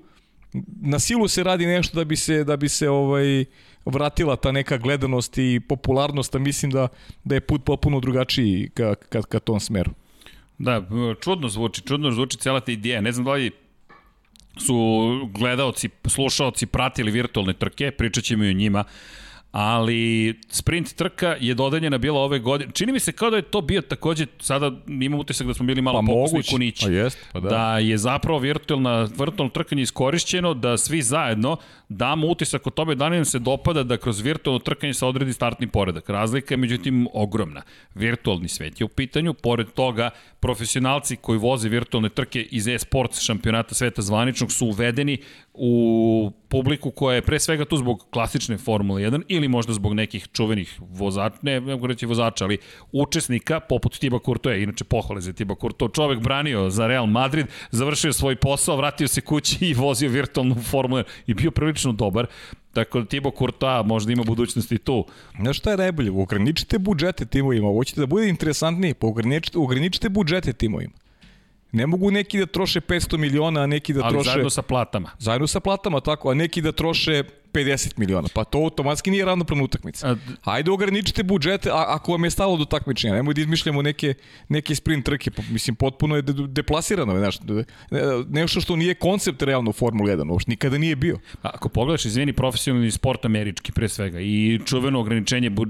na 0.80 0.98
silu 0.98 1.28
se 1.28 1.42
radi 1.42 1.66
nešto 1.66 1.98
da 1.98 2.04
bi 2.04 2.16
se 2.16 2.44
da 2.44 2.56
bi 2.56 2.68
se 2.68 2.88
ovaj 2.88 3.44
vratila 3.84 4.36
ta 4.36 4.52
neka 4.52 4.78
gledanost 4.78 5.38
i 5.38 5.60
popularnost, 5.68 6.34
a 6.34 6.38
mislim 6.38 6.70
da 6.70 6.88
da 7.24 7.34
je 7.34 7.40
put 7.40 7.64
potpuno 7.64 8.00
drugačiji 8.00 8.70
ka, 8.74 8.94
ka, 8.94 9.22
ka 9.22 9.38
tom 9.38 9.60
smeru. 9.60 9.90
Da, 10.58 10.88
čudno 11.20 11.48
zvuči, 11.48 11.82
čudno 11.82 12.10
zvuči 12.10 12.38
cela 12.38 12.60
ta 12.60 12.72
ideja. 12.72 13.00
Ne 13.00 13.12
znam 13.12 13.24
da 13.24 13.32
li 13.32 13.50
su 14.56 15.30
gledaoci, 15.32 15.88
slušaoci 16.06 16.66
pratili 16.66 17.10
virtualne 17.10 17.52
trke, 17.52 17.90
pričat 17.90 18.24
ćemo 18.24 18.44
i 18.44 18.48
o 18.48 18.52
njima, 18.52 18.84
ali 19.54 20.34
sprint 20.48 20.94
trka 20.94 21.36
je 21.40 21.54
dodeljena 21.54 21.98
bila 21.98 22.20
ove 22.20 22.38
godine. 22.38 22.72
Čini 22.72 22.92
mi 22.92 23.00
se 23.00 23.12
kao 23.12 23.30
da 23.30 23.36
je 23.36 23.42
to 23.42 23.60
bio 23.60 23.82
takođe, 23.82 24.26
sada 24.40 24.70
imam 24.86 25.20
utisak 25.20 25.46
da 25.46 25.54
smo 25.54 25.66
bili 25.66 25.82
malo 25.82 26.00
pa 26.00 26.06
pokusni 26.06 26.42
kunići. 26.50 26.86
Pa 26.86 26.92
jest, 26.92 27.18
pa 27.32 27.40
da. 27.40 27.48
da 27.48 27.78
je 27.78 27.98
zapravo 27.98 28.38
virtualna, 28.38 29.08
virtualno 29.18 29.48
trkanje 29.48 29.82
iskorišćeno, 29.82 30.54
da 30.54 30.76
svi 30.76 31.02
zajedno 31.02 31.56
damo 31.88 32.26
utisak 32.26 32.66
o 32.66 32.70
tome 32.70 32.94
da 32.94 33.08
nam 33.08 33.24
se 33.24 33.38
dopada 33.38 33.82
da 33.82 33.96
kroz 33.96 34.20
virtualno 34.20 34.58
trkanje 34.58 34.94
se 34.94 35.06
odredi 35.06 35.32
startni 35.32 35.66
poredak. 35.66 36.08
Razlika 36.08 36.54
je 36.54 36.58
međutim 36.58 37.08
ogromna. 37.12 37.62
Virtualni 37.94 38.48
svet 38.48 38.80
je 38.80 38.84
u 38.84 38.88
pitanju, 38.88 39.34
pored 39.34 39.66
toga 39.74 40.10
profesionalci 40.40 41.16
koji 41.16 41.38
voze 41.38 41.68
virtualne 41.68 42.08
trke 42.08 42.42
iz 42.42 42.68
e-sports 42.68 43.20
šampionata 43.20 43.74
sveta 43.74 44.02
zvaničnog 44.02 44.52
su 44.52 44.66
uvedeni 44.66 45.18
u 45.54 46.32
publiku 46.48 46.90
koja 46.90 47.14
je 47.14 47.22
pre 47.22 47.38
svega 47.40 47.64
tu 47.64 47.76
zbog 47.76 48.06
klasične 48.10 48.58
Formule 48.58 49.02
1 49.02 49.22
ili 49.28 49.48
možda 49.48 49.72
zbog 49.72 49.94
nekih 49.94 50.28
čuvenih 50.32 50.80
vozača, 50.80 51.36
ne, 51.42 51.60
ne 51.60 51.72
mogu 51.72 51.86
reći 51.86 52.06
vozača, 52.06 52.44
ali 52.44 52.58
učesnika 52.92 53.60
poput 53.60 53.98
Tiba 53.98 54.18
Courtois, 54.24 54.62
inače 54.62 54.84
pohvale 54.84 55.20
za 55.20 55.32
Tiba 55.32 55.54
Courtois, 55.60 55.92
čovek 55.92 56.20
branio 56.20 56.70
za 56.70 56.86
Real 56.86 57.06
Madrid, 57.06 57.46
završio 57.70 58.12
svoj 58.12 58.36
posao, 58.36 58.76
vratio 58.76 59.08
se 59.08 59.20
kući 59.20 59.66
i 59.66 59.74
vozio 59.74 60.10
virtualnu 60.10 60.54
Formulu 60.54 61.02
1 61.02 61.04
i 61.26 61.34
bio 61.34 61.50
prilično 61.50 61.92
dobar. 61.92 62.26
Tako 62.72 63.00
da 63.00 63.06
Tibo 63.06 63.30
Courtois 63.38 63.86
možda 63.86 64.12
ima 64.12 64.22
budućnosti 64.22 64.78
tu. 64.78 65.06
Znaš 65.40 65.58
šta 65.58 65.70
je 65.70 65.76
najbolje? 65.76 66.10
Ograničite 66.10 66.78
budžete 66.78 67.26
timovima. 67.26 67.68
Hoćete 67.68 68.00
da 68.00 68.06
bude 68.06 68.28
interesantnije, 68.28 68.94
pa 68.94 69.06
ograničite, 69.06 69.58
ograničite 69.58 70.08
budžete 70.08 70.52
timovima. 70.52 71.03
Ne 71.74 71.86
mogu 71.86 72.10
neki 72.10 72.38
da 72.38 72.46
troše 72.46 72.80
500 72.80 73.16
miliona, 73.16 73.60
a 73.60 73.66
neki 73.66 73.92
da 73.92 74.04
Ali 74.04 74.12
troše... 74.12 74.30
Ali 74.30 74.34
zajedno 74.34 74.50
sa 74.50 74.62
platama. 74.62 75.10
Zajedno 75.18 75.46
sa 75.46 75.60
platama, 75.60 76.00
tako, 76.00 76.30
a 76.30 76.34
neki 76.34 76.62
da 76.62 76.72
troše 76.72 77.24
50 77.52 77.98
miliona. 77.98 78.28
Pa 78.34 78.44
to 78.44 78.58
automatski 78.58 79.10
nije 79.10 79.24
ravnopravna 79.24 79.64
utakmica. 79.64 80.16
Hajde 80.42 80.70
ograničite 80.70 81.22
budžete, 81.22 81.70
a, 81.70 81.84
ako 81.88 82.12
vam 82.12 82.24
je 82.24 82.30
stalo 82.30 82.56
do 82.56 82.64
takmičenja. 82.64 83.14
Nemoj 83.14 83.34
da 83.34 83.40
izmišljamo 83.40 83.82
neke, 83.82 84.14
neke 84.48 84.74
sprint 84.74 85.04
trke. 85.04 85.30
Mislim, 85.50 85.76
potpuno 85.76 86.16
je 86.16 86.22
deplasirano. 86.48 87.18
Znaš, 87.18 87.38
nešto 88.28 88.60
što 88.60 88.76
nije 88.76 88.94
koncept 88.94 89.42
realno 89.42 89.70
u 89.70 89.72
Formula 89.72 90.10
1. 90.10 90.30
Uopšte 90.30 90.50
nikada 90.50 90.78
nije 90.78 90.96
bio. 90.96 91.18
A, 91.42 91.50
ako 91.54 91.68
pogledaš, 91.68 92.04
izvini, 92.04 92.32
profesionalni 92.32 92.90
sport 92.90 93.24
američki 93.24 93.72
pre 93.72 93.88
svega 93.88 94.20
i 94.20 94.60
čuveno 94.66 95.00
ograničenje, 95.00 95.50
bu, 95.50 95.66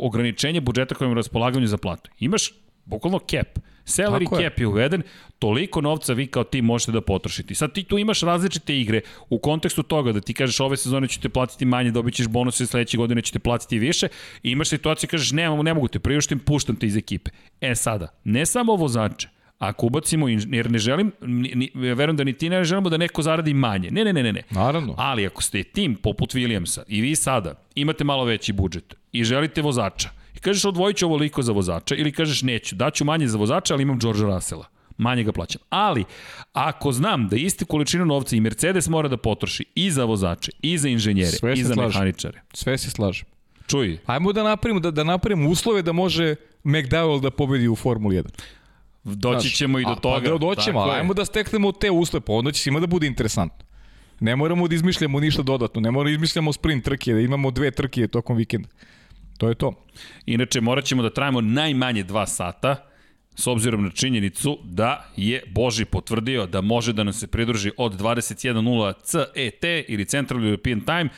ograničenje 0.00 0.60
budžeta 0.60 0.94
kojem 0.94 1.14
raspolaganju 1.14 1.66
za 1.66 1.76
platu. 1.76 2.10
Imaš 2.18 2.52
bukvalno 2.84 3.18
cap. 3.18 3.58
Salary 3.84 4.24
Tako 4.24 4.36
cap 4.36 4.58
je. 4.58 4.62
je 4.62 4.66
uveden, 4.66 5.02
toliko 5.38 5.80
novca 5.80 6.12
vi 6.12 6.26
kao 6.26 6.44
tim 6.44 6.64
možete 6.64 6.92
da 6.92 7.00
potrošite. 7.00 7.54
Sad 7.54 7.72
ti 7.72 7.82
tu 7.82 7.98
imaš 7.98 8.20
različite 8.20 8.80
igre 8.80 9.00
u 9.30 9.38
kontekstu 9.38 9.82
toga 9.82 10.12
da 10.12 10.20
ti 10.20 10.34
kažeš 10.34 10.60
ove 10.60 10.76
sezone 10.76 11.08
ću 11.08 11.20
te 11.20 11.28
platiti 11.28 11.64
manje, 11.64 11.90
dobit 11.90 12.14
ćeš 12.14 12.28
bonuse, 12.28 12.66
sledeće 12.66 12.96
godine 12.96 13.22
ću 13.22 13.32
te 13.32 13.38
platiti 13.38 13.78
više 13.78 14.08
i 14.42 14.50
imaš 14.50 14.68
situaciju 14.68 15.10
kažeš 15.10 15.32
ne, 15.32 15.62
ne 15.62 15.74
mogu 15.74 15.88
te 15.88 15.98
priuštim, 15.98 16.38
puštam 16.38 16.76
te 16.76 16.86
iz 16.86 16.96
ekipe. 16.96 17.30
E 17.60 17.74
sada, 17.74 18.08
ne 18.24 18.46
samo 18.46 18.74
vozače, 18.76 19.28
Ako 19.60 19.86
ubacimo, 19.86 20.28
jer 20.28 20.70
ne 20.70 20.78
želim, 20.78 21.12
ni, 21.20 21.52
ni, 21.54 21.70
verujem 21.74 22.16
da 22.16 22.24
ni 22.24 22.32
ti 22.32 22.48
ne 22.48 22.64
želimo 22.64 22.88
da 22.90 22.96
neko 22.96 23.22
zaradi 23.22 23.54
manje. 23.54 23.90
Ne, 23.90 24.04
ne, 24.04 24.12
ne, 24.12 24.22
ne. 24.22 24.32
ne. 24.32 24.42
Naravno. 24.50 24.94
Ali 24.98 25.26
ako 25.26 25.42
ste 25.42 25.62
tim 25.62 25.94
poput 25.94 26.34
Williamsa 26.34 26.82
i 26.88 27.00
vi 27.00 27.16
sada 27.16 27.54
imate 27.74 28.04
malo 28.04 28.24
veći 28.24 28.52
budžet 28.52 28.94
i 29.12 29.24
želite 29.24 29.62
vozača 29.62 30.19
i 30.36 30.38
kažeš 30.38 30.64
odvojit 30.64 30.96
ću 30.96 31.06
ovoliko 31.06 31.42
za 31.42 31.52
vozača 31.52 31.94
ili 31.94 32.12
kažeš 32.12 32.42
neću, 32.42 32.74
daću 32.76 33.04
manje 33.04 33.28
za 33.28 33.38
vozača, 33.38 33.74
ali 33.74 33.82
imam 33.82 33.98
George 33.98 34.22
Russella 34.22 34.66
manje 35.00 35.22
ga 35.24 35.32
plaćam. 35.32 35.60
Ali, 35.70 36.04
ako 36.52 36.92
znam 36.92 37.28
da 37.28 37.36
isti 37.36 37.64
količinu 37.64 38.04
novca 38.04 38.36
i 38.36 38.40
Mercedes 38.40 38.88
mora 38.88 39.08
da 39.08 39.16
potroši 39.16 39.64
i 39.74 39.90
za 39.90 40.04
vozače, 40.04 40.52
i 40.62 40.78
za 40.78 40.88
inženjere, 40.88 41.30
Sve 41.30 41.52
i 41.52 41.64
za 41.64 41.74
slažem. 41.74 41.88
mehaničare. 41.88 42.42
Sve 42.52 42.78
se 42.78 42.90
slažem. 42.90 43.26
Čuj. 43.66 43.98
Ajmo 44.06 44.32
da 44.32 44.42
napravimo, 44.42 44.80
da, 44.80 44.90
da 44.90 45.04
napravimo 45.04 45.48
uslove 45.48 45.82
da 45.82 45.92
može 45.92 46.34
McDowell 46.64 47.20
da 47.20 47.30
pobedi 47.30 47.68
u 47.68 47.76
Formuli 47.76 48.16
1. 48.16 48.28
Doći 49.04 49.48
Znaš, 49.48 49.56
ćemo 49.56 49.78
i 49.78 49.84
do 49.84 49.94
toga. 49.94 50.24
Pa 50.24 50.30
da 50.32 50.38
doćemo, 50.38 50.80
ajmo 50.80 51.14
da 51.14 51.24
steknemo 51.24 51.72
te 51.72 51.90
uslove, 51.90 52.24
pa 52.24 52.32
onda 52.32 52.52
će 52.52 52.62
svima 52.62 52.80
da 52.80 52.86
bude 52.86 53.06
interesantno. 53.06 53.64
Ne 54.20 54.36
moramo 54.36 54.68
da 54.68 54.74
izmišljamo 54.74 55.20
ništa 55.20 55.42
dodatno, 55.42 55.80
ne 55.80 55.90
moramo 55.90 56.04
da 56.10 56.14
izmišljamo 56.14 56.52
sprint 56.52 56.84
trke, 56.84 57.12
da 57.12 57.20
imamo 57.20 57.50
dve 57.50 57.70
trke 57.70 58.08
tokom 58.08 58.36
vikenda. 58.36 58.68
To 59.40 59.48
je 59.48 59.54
to. 59.54 59.72
Inače, 60.26 60.60
morat 60.60 60.84
ćemo 60.84 61.02
da 61.02 61.10
trajamo 61.10 61.40
najmanje 61.40 62.02
dva 62.02 62.26
sata, 62.26 62.76
s 63.36 63.46
obzirom 63.46 63.84
na 63.84 63.90
činjenicu 63.90 64.58
da 64.64 65.04
je 65.16 65.42
Boži 65.46 65.84
potvrdio 65.84 66.46
da 66.46 66.60
može 66.60 66.92
da 66.92 67.04
nam 67.04 67.12
se 67.12 67.26
pridruži 67.26 67.70
od 67.76 68.00
21.0 68.00 68.92
CET 69.02 69.88
ili 69.88 70.04
Central 70.04 70.44
European 70.44 70.80
Time 70.80 71.08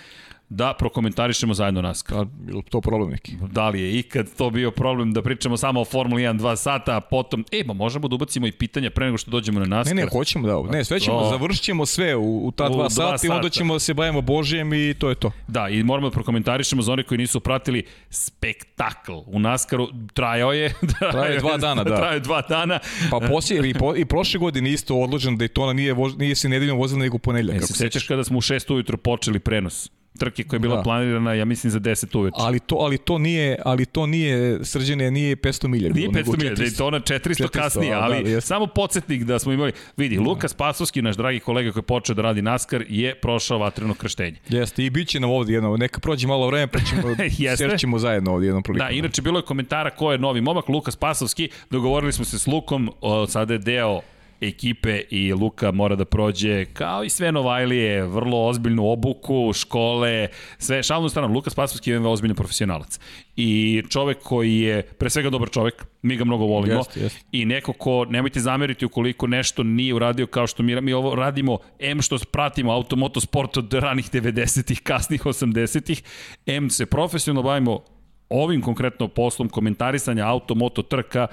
da 0.55 0.74
prokomentarišemo 0.78 1.55
zajedno 1.55 1.82
NASCAR. 1.82 2.18
A, 2.18 2.26
je 2.57 2.62
to 2.70 2.80
problem 2.80 3.11
neki? 3.11 3.32
Da 3.50 3.68
li 3.68 3.80
je 3.80 3.98
ikad 3.98 4.26
to 4.38 4.50
bio 4.50 4.70
problem 4.70 5.12
da 5.12 5.22
pričamo 5.22 5.57
samo 5.57 5.80
o 5.80 5.84
Formuli 5.84 6.22
1 6.22 6.38
2 6.38 6.57
sata, 6.57 6.96
a 6.96 7.00
potom, 7.00 7.44
e, 7.53 7.64
ma 7.64 7.72
možemo 7.72 8.09
da 8.09 8.14
ubacimo 8.14 8.46
i 8.46 8.53
pitanja 8.53 8.90
pre 8.90 9.07
nego 9.07 9.18
što 9.18 9.30
dođemo 9.30 9.61
na 9.61 9.66
NASCAR. 9.66 9.96
Ne, 9.96 10.03
ne, 10.03 10.09
hoćemo 10.12 10.46
da, 10.46 10.72
ne, 10.72 10.84
sve 10.84 11.00
ćemo, 11.00 11.20
to... 11.20 11.30
završit 11.30 11.64
ćemo 11.64 11.86
sve 11.86 12.16
u, 12.16 12.46
u 12.46 12.50
ta 12.50 12.64
2 12.64 12.90
sata, 12.90 13.18
sata 13.18 13.26
i 13.26 13.30
onda 13.30 13.48
ćemo 13.48 13.74
da 13.74 13.78
se 13.80 13.94
bavimo 13.94 14.20
Božijem 14.20 14.74
i 14.74 14.94
to 14.98 15.09
je 15.09 15.14
to. 15.14 15.32
Da, 15.48 15.68
i 15.68 15.82
moramo 15.82 16.09
da 16.09 16.14
prokomentarišemo 16.14 16.82
za 16.82 16.92
one 16.92 17.03
koji 17.03 17.18
nisu 17.18 17.40
pratili 17.40 17.84
spektakl 18.11 19.12
u 19.26 19.38
NASCAR-u, 19.38 19.88
trajao 20.14 20.53
je. 20.53 20.74
Traje 21.12 21.38
dva 21.38 21.57
dana, 21.57 21.84
da. 21.84 21.96
Traje 21.96 22.20
dva 22.20 22.42
dana. 22.48 22.78
Pa 23.11 23.20
poslije, 23.28 23.70
i, 23.70 23.74
po, 23.74 23.96
i 23.96 24.05
prošle 24.05 24.40
godine 24.40 24.70
isto 24.70 24.96
odloženo 24.96 25.36
da 25.36 25.44
je 25.44 25.48
to 25.48 25.72
nije, 25.72 25.92
voz, 25.92 26.16
nije 26.18 26.34
se 26.34 26.48
nedeljom 26.48 26.78
vozila 26.78 27.00
nego 27.00 27.18
ponedljak. 27.18 27.57
E, 27.57 27.61
se 27.61 27.72
sećaš 27.72 28.07
kada 28.07 28.24
smo 28.24 28.38
u 28.38 28.40
6 28.40 28.74
ujutro 28.74 28.96
počeli 28.96 29.38
prenos? 29.38 29.90
Trke 30.18 30.44
koja 30.44 30.56
je 30.56 30.60
bila 30.60 30.76
da. 30.76 30.82
planirana, 30.82 31.34
ja 31.34 31.44
mislim 31.44 31.70
za 31.70 31.80
10 31.80 32.18
uveče. 32.18 32.36
Ali 32.38 32.60
to 32.60 32.76
ali 32.76 32.98
to 32.98 33.18
nije, 33.18 33.56
ali 33.64 33.86
to 33.86 34.06
nije 34.06 34.64
srđene, 34.64 35.10
nije 35.10 35.36
500 35.36 35.68
milja. 35.68 35.92
Nije 35.92 36.08
500 36.08 36.38
milja, 36.38 36.54
da 36.54 36.64
je 36.64 36.74
to 36.76 36.90
na 36.90 37.00
400, 37.00 37.44
400 37.44 37.48
kasnije, 37.48 37.94
ali 37.94 38.34
da, 38.34 38.40
samo 38.40 38.66
podsjetnik 38.66 39.24
da 39.24 39.38
smo 39.38 39.52
imali, 39.52 39.72
vidi, 39.96 40.16
da. 40.16 40.22
Lukas 40.22 40.54
Pasovski, 40.54 41.02
naš 41.02 41.16
dragi 41.16 41.40
kolega 41.40 41.72
koji 41.72 41.80
je 41.80 41.86
počeo 41.86 42.14
da 42.14 42.22
radi 42.22 42.42
NASCAR, 42.42 42.84
je 42.88 43.14
prošao 43.14 43.58
vatreno 43.58 43.94
krštenje. 43.94 44.36
Jeste, 44.48 44.84
i 44.84 44.90
bit 44.90 45.08
će 45.08 45.20
nam 45.20 45.30
ovdje 45.30 45.54
jedno, 45.54 45.76
neka 45.76 46.00
prođe 46.00 46.26
malo 46.26 46.46
vreme, 46.46 46.66
pa 46.66 46.78
ćemo, 46.78 47.02
sjerćemo 47.56 47.98
zajedno 47.98 48.32
ovdje 48.32 48.46
jednom 48.46 48.62
prilikom. 48.62 48.88
Da, 48.88 48.90
inače 48.90 49.22
bilo 49.22 49.38
je 49.38 49.42
komentara 49.42 49.90
ko 49.90 50.12
je 50.12 50.18
novi 50.18 50.40
momak, 50.40 50.68
Lukas 50.68 50.96
Pasovski, 50.96 51.48
dogovorili 51.70 52.12
smo 52.12 52.24
se 52.24 52.38
s 52.38 52.46
Lukom, 52.46 52.90
o, 53.00 53.26
sada 53.26 53.52
je 53.52 53.58
deo 53.58 54.00
ekipe 54.43 55.01
i 55.11 55.32
Luka 55.32 55.72
mora 55.72 55.97
da 55.97 56.05
prođe 56.05 56.64
kao 56.64 57.05
i 57.05 57.09
sve 57.09 57.32
Novajlije, 57.32 58.03
vrlo 58.03 58.47
ozbiljnu 58.47 58.90
obuku, 58.90 59.53
škole, 59.53 60.28
sve 60.59 60.82
šalnu 60.82 61.09
stranu. 61.09 61.34
Luka 61.34 61.51
Spasovski 61.51 61.90
je 61.90 61.99
ozbiljan 61.99 62.36
profesionalac. 62.36 63.01
I 63.36 63.82
čovek 63.88 64.18
koji 64.22 64.61
je 64.61 64.82
pre 64.82 65.11
svega 65.11 65.30
dobar 65.30 65.51
čovek, 65.51 65.86
mi 66.03 66.16
ga 66.16 66.24
mnogo 66.24 66.45
volimo. 66.45 66.76
Jest, 66.76 66.97
jest. 66.97 67.24
I 67.32 67.45
neko 67.45 67.72
ko, 67.72 68.05
nemojte 68.05 68.40
zameriti 68.40 68.86
ukoliko 68.86 69.26
nešto 69.26 69.62
nije 69.62 69.95
uradio 69.95 70.26
kao 70.26 70.47
što 70.47 70.62
mi, 70.62 70.80
mi 70.80 70.93
ovo 70.93 71.14
radimo, 71.14 71.59
M 71.78 72.03
što 72.03 72.18
pratimo 72.32 72.72
automotosport 72.72 73.57
od 73.57 73.72
ranih 73.72 74.11
90-ih, 74.11 74.80
kasnih 74.82 75.22
80-ih, 75.22 76.03
M 76.47 76.70
se 76.70 76.86
profesionalno 76.86 77.49
bavimo 77.49 77.84
ovim 78.28 78.62
konkretno 78.62 79.09
poslom 79.09 79.49
komentarisanja 79.49 80.26
auto, 80.26 80.55
moto, 80.55 80.82
trka 80.82 81.26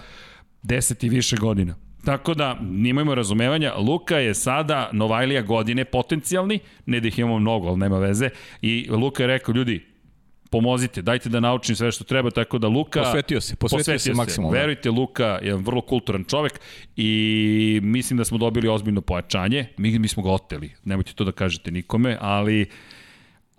10 0.64 1.06
i 1.06 1.10
više 1.10 1.36
godina. 1.36 1.89
Tako 2.06 2.34
da, 2.34 2.58
nimajmo 2.62 3.16
razumevanja, 3.16 3.74
Luka 3.78 4.18
je 4.18 4.34
sada 4.34 4.90
Novajlija 4.94 5.42
godine 5.42 5.86
potencijalni, 5.86 6.60
ne 6.86 7.00
da 7.00 7.08
ih 7.08 7.20
imamo 7.20 7.40
mnogo, 7.40 7.68
ali 7.68 7.78
nema 7.78 8.00
veze, 8.00 8.30
i 8.62 8.88
Luka 8.90 9.24
je 9.24 9.28
rekao, 9.28 9.54
ljudi, 9.54 9.86
pomozite, 10.50 11.02
dajte 11.02 11.30
da 11.30 11.40
naučim 11.40 11.76
sve 11.76 11.92
što 11.92 12.04
treba, 12.04 12.32
tako 12.32 12.58
da 12.58 12.68
Luka... 12.68 13.04
Posvetio 13.04 13.42
se, 13.42 13.56
posvetio, 13.56 13.80
posvetio 13.80 14.00
se, 14.00 14.04
se 14.04 14.14
maksimalno. 14.14 14.58
Verujte, 14.58 14.90
Luka 14.90 15.40
je 15.42 15.56
vrlo 15.56 15.82
kulturan 15.82 16.24
čovek 16.24 16.60
i 16.96 17.80
mislim 17.84 18.18
da 18.18 18.26
smo 18.26 18.38
dobili 18.38 18.68
ozbiljno 18.68 19.02
pojačanje. 19.02 19.66
Mi, 19.78 20.00
mi 20.00 20.08
smo 20.08 20.24
ga 20.24 20.32
oteli, 20.32 20.72
nemojte 20.84 21.14
to 21.14 21.24
da 21.24 21.32
kažete 21.32 21.72
nikome, 21.72 22.18
ali 22.22 22.66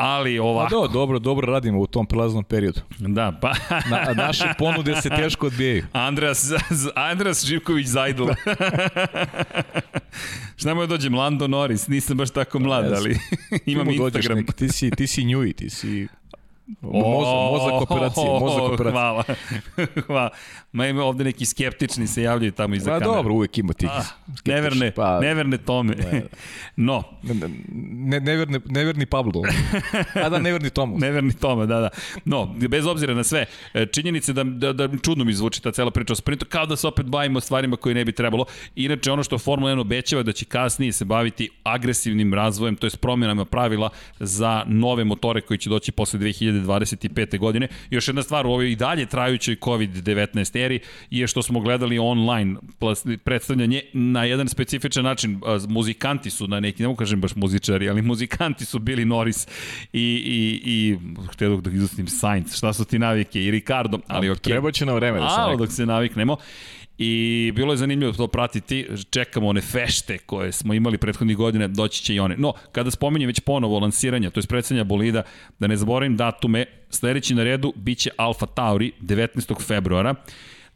ali 0.01 0.39
ovako. 0.39 0.71
Pa 0.71 0.77
do, 0.77 0.89
dobro, 0.89 1.19
dobro 1.19 1.53
radimo 1.53 1.81
u 1.81 1.87
tom 1.87 2.07
prelaznom 2.07 2.45
periodu. 2.45 2.81
Da, 2.99 3.39
pa... 3.41 3.53
Na, 3.91 4.15
naše 4.15 4.45
ponude 4.59 4.97
se 5.03 5.09
teško 5.09 5.47
odbijaju. 5.47 5.87
Andras, 5.93 6.51
Andras 7.11 7.45
Živković 7.45 7.87
Zajdl. 7.87 8.27
Šta 10.57 10.75
mu 10.75 10.81
je 10.81 10.87
dođe, 10.87 11.11
Lando 11.11 11.49
Norris, 11.49 11.89
nisam 11.89 12.17
baš 12.17 12.31
tako 12.31 12.59
mlad, 12.59 12.93
ali 12.93 13.19
imam 13.67 13.91
Instagram. 13.91 14.39
Neki, 14.39 14.53
ti 14.53 14.69
si, 14.69 14.91
ti 14.91 15.07
si 15.07 15.25
njuji, 15.25 15.53
ti 15.53 15.71
si 15.71 16.09
Mozak, 16.81 17.35
mozak 17.51 17.91
operacije, 17.91 18.27
mozak 18.41 18.63
operacije. 18.63 18.93
Hvala. 18.93 19.25
Hvala. 20.07 20.31
Ma 20.73 20.87
ima 20.87 21.05
ovde 21.05 21.25
neki 21.25 21.47
skeptični 21.47 22.07
se 22.07 22.23
javljaju 22.23 22.53
tamo 22.53 22.75
iza 22.75 22.91
pa, 22.91 22.99
kamere. 22.99 23.11
Pa 23.11 23.17
dobro, 23.17 23.35
uvek 23.35 23.59
ima 23.59 23.73
tih 23.73 23.89
ah, 23.93 24.05
neverne, 24.47 24.91
pa, 24.91 25.21
neverne 25.21 25.59
tome. 25.59 25.95
Da, 25.95 26.11
da. 26.11 26.21
No. 26.77 27.03
Ne, 27.93 28.21
neverne, 28.21 28.61
neverni 28.67 29.07
Pablo. 29.07 29.43
A 30.15 30.29
da, 30.29 30.39
neverni 30.39 30.71
Tomo. 30.71 30.99
neverni 31.07 31.33
Toma, 31.33 31.67
da, 31.67 31.81
da. 31.81 31.89
No, 32.25 32.55
bez 32.69 32.87
obzira 32.87 33.15
na 33.15 33.25
sve, 33.25 33.47
e, 33.75 33.87
činjenice 33.87 34.33
da, 34.33 34.45
da, 34.45 34.73
da 34.73 34.89
čudno 35.03 35.25
mi 35.25 35.33
zvuči 35.33 35.63
ta 35.63 35.73
cela 35.73 35.91
priča 35.91 36.13
o 36.13 36.17
sprintu, 36.17 36.47
kao 36.49 36.67
da 36.67 36.77
se 36.77 36.87
opet 36.87 37.07
bavimo 37.07 37.41
stvarima 37.41 37.77
koje 37.77 37.95
ne 37.95 38.05
bi 38.05 38.13
trebalo. 38.13 38.45
Inače, 38.75 39.13
ono 39.13 39.23
što 39.23 39.39
Formula 39.39 39.73
1 39.73 39.81
obećava 39.81 40.23
da 40.23 40.33
će 40.33 40.45
kasnije 40.45 40.93
se 40.93 41.05
baviti 41.05 41.49
agresivnim 41.63 42.35
razvojem, 42.35 42.77
to 42.77 42.87
je 42.87 42.91
promjenama 43.01 43.45
pravila 43.45 43.91
za 44.21 44.65
nove 44.67 45.05
motore 45.05 45.41
koji 45.41 45.59
će 45.59 45.71
doći 45.71 45.93
posle 45.93 46.19
2025. 46.65 47.39
godine. 47.39 47.69
Još 47.91 48.09
jedna 48.09 48.23
stvar 48.23 48.47
u 48.47 48.51
ovoj 48.51 48.73
i 48.73 48.77
dalje 48.77 49.07
trajućoj 49.07 49.57
COVID-19 49.57 50.65
eri 50.65 50.81
je 51.11 51.27
što 51.27 51.43
smo 51.43 51.61
gledali 51.61 51.99
online 51.99 52.57
predstavljanje 53.25 53.83
na 53.93 54.25
jedan 54.25 54.49
specifičan 54.49 55.05
način. 55.05 55.41
Muzikanti 55.69 56.31
su 56.31 56.49
na 56.49 56.61
neki, 56.61 56.83
ne 56.83 56.89
mogu 56.89 56.99
kažem 56.99 57.21
baš 57.21 57.35
muzičari, 57.35 57.89
ali 57.91 58.03
muzikanti 58.03 58.65
su 58.65 58.79
bili 58.79 59.05
Norris 59.05 59.47
i, 59.93 60.01
i, 60.27 60.61
i 60.65 60.99
htio 61.33 61.57
da 61.57 61.71
izustim 61.71 62.09
Sainz, 62.09 62.57
šta 62.57 62.73
su 62.73 62.85
ti 62.85 62.99
navike, 62.99 63.45
i 63.45 63.51
Ricardo, 63.51 63.99
ali 64.07 64.31
ok. 64.31 64.41
Treba 64.41 64.73
će 64.73 64.87
na 64.87 64.93
vreme 64.93 65.21
da 65.21 65.29
se 65.29 65.57
dok 65.59 65.73
se 65.73 65.87
naviknemo. 65.87 66.37
I 67.03 67.53
bilo 67.55 67.73
je 67.73 67.77
zanimljivo 67.77 68.13
to 68.13 68.27
pratiti, 68.27 68.87
čekamo 69.11 69.49
one 69.49 69.61
fešte 69.61 70.19
koje 70.19 70.53
smo 70.53 70.75
imali 70.75 70.99
prethodnih 70.99 71.37
godina, 71.37 71.69
doći 71.69 72.03
će 72.03 72.15
i 72.15 72.21
one. 72.21 72.37
No, 72.37 72.53
kada 72.73 72.91
spominjem 72.91 73.27
već 73.27 73.41
ponovo 73.41 73.79
lansiranja, 73.79 74.31
to 74.31 74.41
je 74.41 74.47
predstavljanja 74.47 74.85
bolida, 74.85 75.23
da 75.59 75.67
ne 75.67 75.77
zaboravim 75.77 76.17
datume, 76.17 76.67
sledeći 76.91 77.35
na 77.35 77.45
redu 77.45 77.73
biće 77.77 78.11
Alfa 78.17 78.47
Tauri 78.47 78.93
19. 79.01 79.67
februara. 79.67 80.15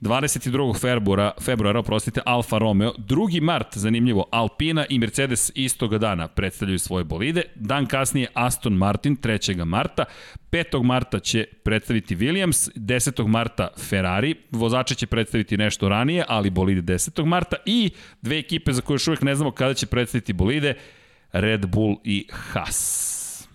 22. 0.04 0.78
februara, 0.78 1.32
februara, 1.40 1.78
oprostite, 1.78 2.20
Alfa 2.26 2.58
Romeo. 2.58 2.92
2. 2.98 3.40
mart, 3.40 3.78
zanimljivo, 3.78 4.26
Alpina 4.32 4.86
i 4.88 4.98
Mercedes 4.98 5.52
istoga 5.54 5.98
dana 5.98 6.28
predstavljaju 6.28 6.78
svoje 6.78 7.04
bolide. 7.04 7.42
Dan 7.54 7.86
kasnije 7.86 8.28
Aston 8.34 8.72
Martin, 8.72 9.16
3. 9.16 9.64
marta. 9.64 10.04
5. 10.50 10.82
marta 10.82 11.18
će 11.18 11.46
predstaviti 11.62 12.16
Williams, 12.16 12.70
10. 12.76 13.26
marta 13.26 13.68
Ferrari, 13.78 14.34
vozače 14.50 14.94
će 14.94 15.06
predstaviti 15.06 15.56
nešto 15.56 15.88
ranije, 15.88 16.24
ali 16.28 16.50
bolide 16.50 16.94
10. 16.94 17.24
marta 17.24 17.56
i 17.66 17.90
dve 18.22 18.38
ekipe 18.38 18.72
za 18.72 18.82
koje 18.82 18.94
još 18.94 19.08
uvijek 19.08 19.22
ne 19.22 19.34
znamo 19.34 19.50
kada 19.50 19.74
će 19.74 19.86
predstaviti 19.86 20.32
bolide, 20.32 20.74
Red 21.32 21.66
Bull 21.66 21.96
i 22.04 22.28
Haas. 22.32 23.48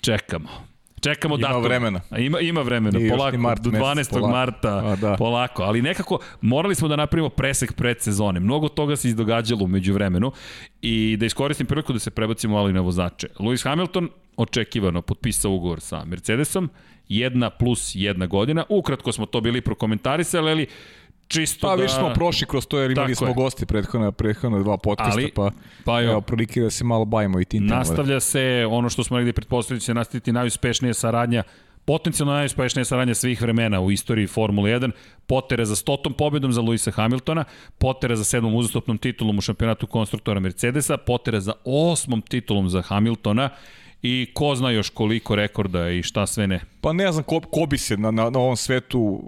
Čekamo. 0.00 0.71
Čekamo 1.02 1.34
ima 1.34 1.48
datum. 1.48 1.62
vremena. 1.62 2.00
Ima, 2.18 2.40
ima 2.40 2.62
vremena, 2.62 2.98
polako, 3.10 3.38
mart, 3.38 3.62
do 3.62 3.70
12. 3.70 4.10
Polako. 4.10 4.28
marta, 4.28 4.82
A, 4.84 4.96
da. 4.96 5.16
polako. 5.16 5.62
Ali 5.62 5.82
nekako 5.82 6.18
morali 6.40 6.74
smo 6.74 6.88
da 6.88 6.96
napravimo 6.96 7.28
presek 7.28 7.72
predsezone. 7.72 8.40
Mnogo 8.40 8.68
toga 8.68 8.96
se 8.96 9.08
izdogađalo 9.08 9.64
umeđu 9.64 9.94
vremenu 9.94 10.32
i 10.82 11.16
da 11.20 11.26
iskoristim 11.26 11.66
priliku 11.66 11.92
da 11.92 11.98
se 11.98 12.10
prebacimo 12.10 12.56
ali 12.56 12.72
na 12.72 12.80
vozače. 12.80 13.28
Lewis 13.38 13.64
Hamilton 13.64 14.08
očekivano 14.36 15.02
potpisao 15.02 15.52
ugovor 15.52 15.80
sa 15.80 16.04
Mercedesom, 16.04 16.70
jedna 17.08 17.50
plus 17.50 17.92
jedna 17.94 18.26
godina. 18.26 18.64
Ukratko 18.68 19.12
smo 19.12 19.26
to 19.26 19.40
bili 19.40 19.60
prokomentarisali, 19.60 20.50
ali 20.50 20.66
čisto 21.28 21.66
pa, 21.66 21.70
da... 21.70 21.76
Pa 21.76 21.82
više 21.82 21.94
smo 21.94 22.14
prošli 22.14 22.46
kroz 22.46 22.66
to 22.66 22.78
jer 22.78 22.90
imali 22.90 23.14
smo 23.14 23.26
je. 23.26 23.34
gosti 23.34 23.66
prethodna, 23.66 24.12
prethodna 24.12 24.58
dva 24.58 24.76
podcasta, 24.76 25.12
Ali, 25.12 25.32
pa, 25.34 25.50
pa 25.84 26.02
evo, 26.02 26.20
prilike 26.20 26.60
da 26.60 26.70
se 26.70 26.84
malo 26.84 27.04
bavimo 27.04 27.40
i 27.40 27.44
tim 27.44 27.66
Nastavlja 27.66 28.20
se 28.20 28.66
ono 28.70 28.88
što 28.88 29.04
smo 29.04 29.16
negdje 29.16 29.32
pretpostavili 29.32 29.80
će 29.80 29.94
nastaviti 29.94 30.32
najuspešnija 30.32 30.94
saradnja 30.94 31.42
potencijalno 31.84 32.32
najuspešnija 32.32 32.84
saradnja 32.84 33.14
svih 33.14 33.42
vremena 33.42 33.80
u 33.80 33.90
istoriji 33.90 34.26
Formule 34.26 34.70
1, 34.70 34.90
potere 35.26 35.64
za 35.64 35.76
stotom 35.76 36.12
pobedom 36.12 36.52
za 36.52 36.60
Luisa 36.60 36.90
Hamiltona, 36.90 37.44
potere 37.78 38.16
za 38.16 38.24
sedmom 38.24 38.54
uzastopnom 38.54 38.98
titulom 38.98 39.38
u 39.38 39.40
šampionatu 39.40 39.86
konstruktora 39.86 40.40
Mercedesa, 40.40 40.96
potere 40.96 41.40
za 41.40 41.52
osmom 41.64 42.22
titulom 42.22 42.68
za 42.68 42.82
Hamiltona 42.82 43.48
i 44.02 44.30
ko 44.34 44.54
zna 44.54 44.70
još 44.70 44.90
koliko 44.90 45.36
rekorda 45.36 45.90
i 45.90 46.02
šta 46.02 46.26
sve 46.26 46.46
ne. 46.46 46.60
Pa 46.80 46.92
ne 46.92 47.12
znam 47.12 47.24
ko, 47.24 47.40
ko 47.40 47.66
bi 47.66 47.78
se 47.78 47.96
na, 47.96 48.10
na, 48.10 48.30
na 48.30 48.38
ovom 48.38 48.56
svetu 48.56 49.22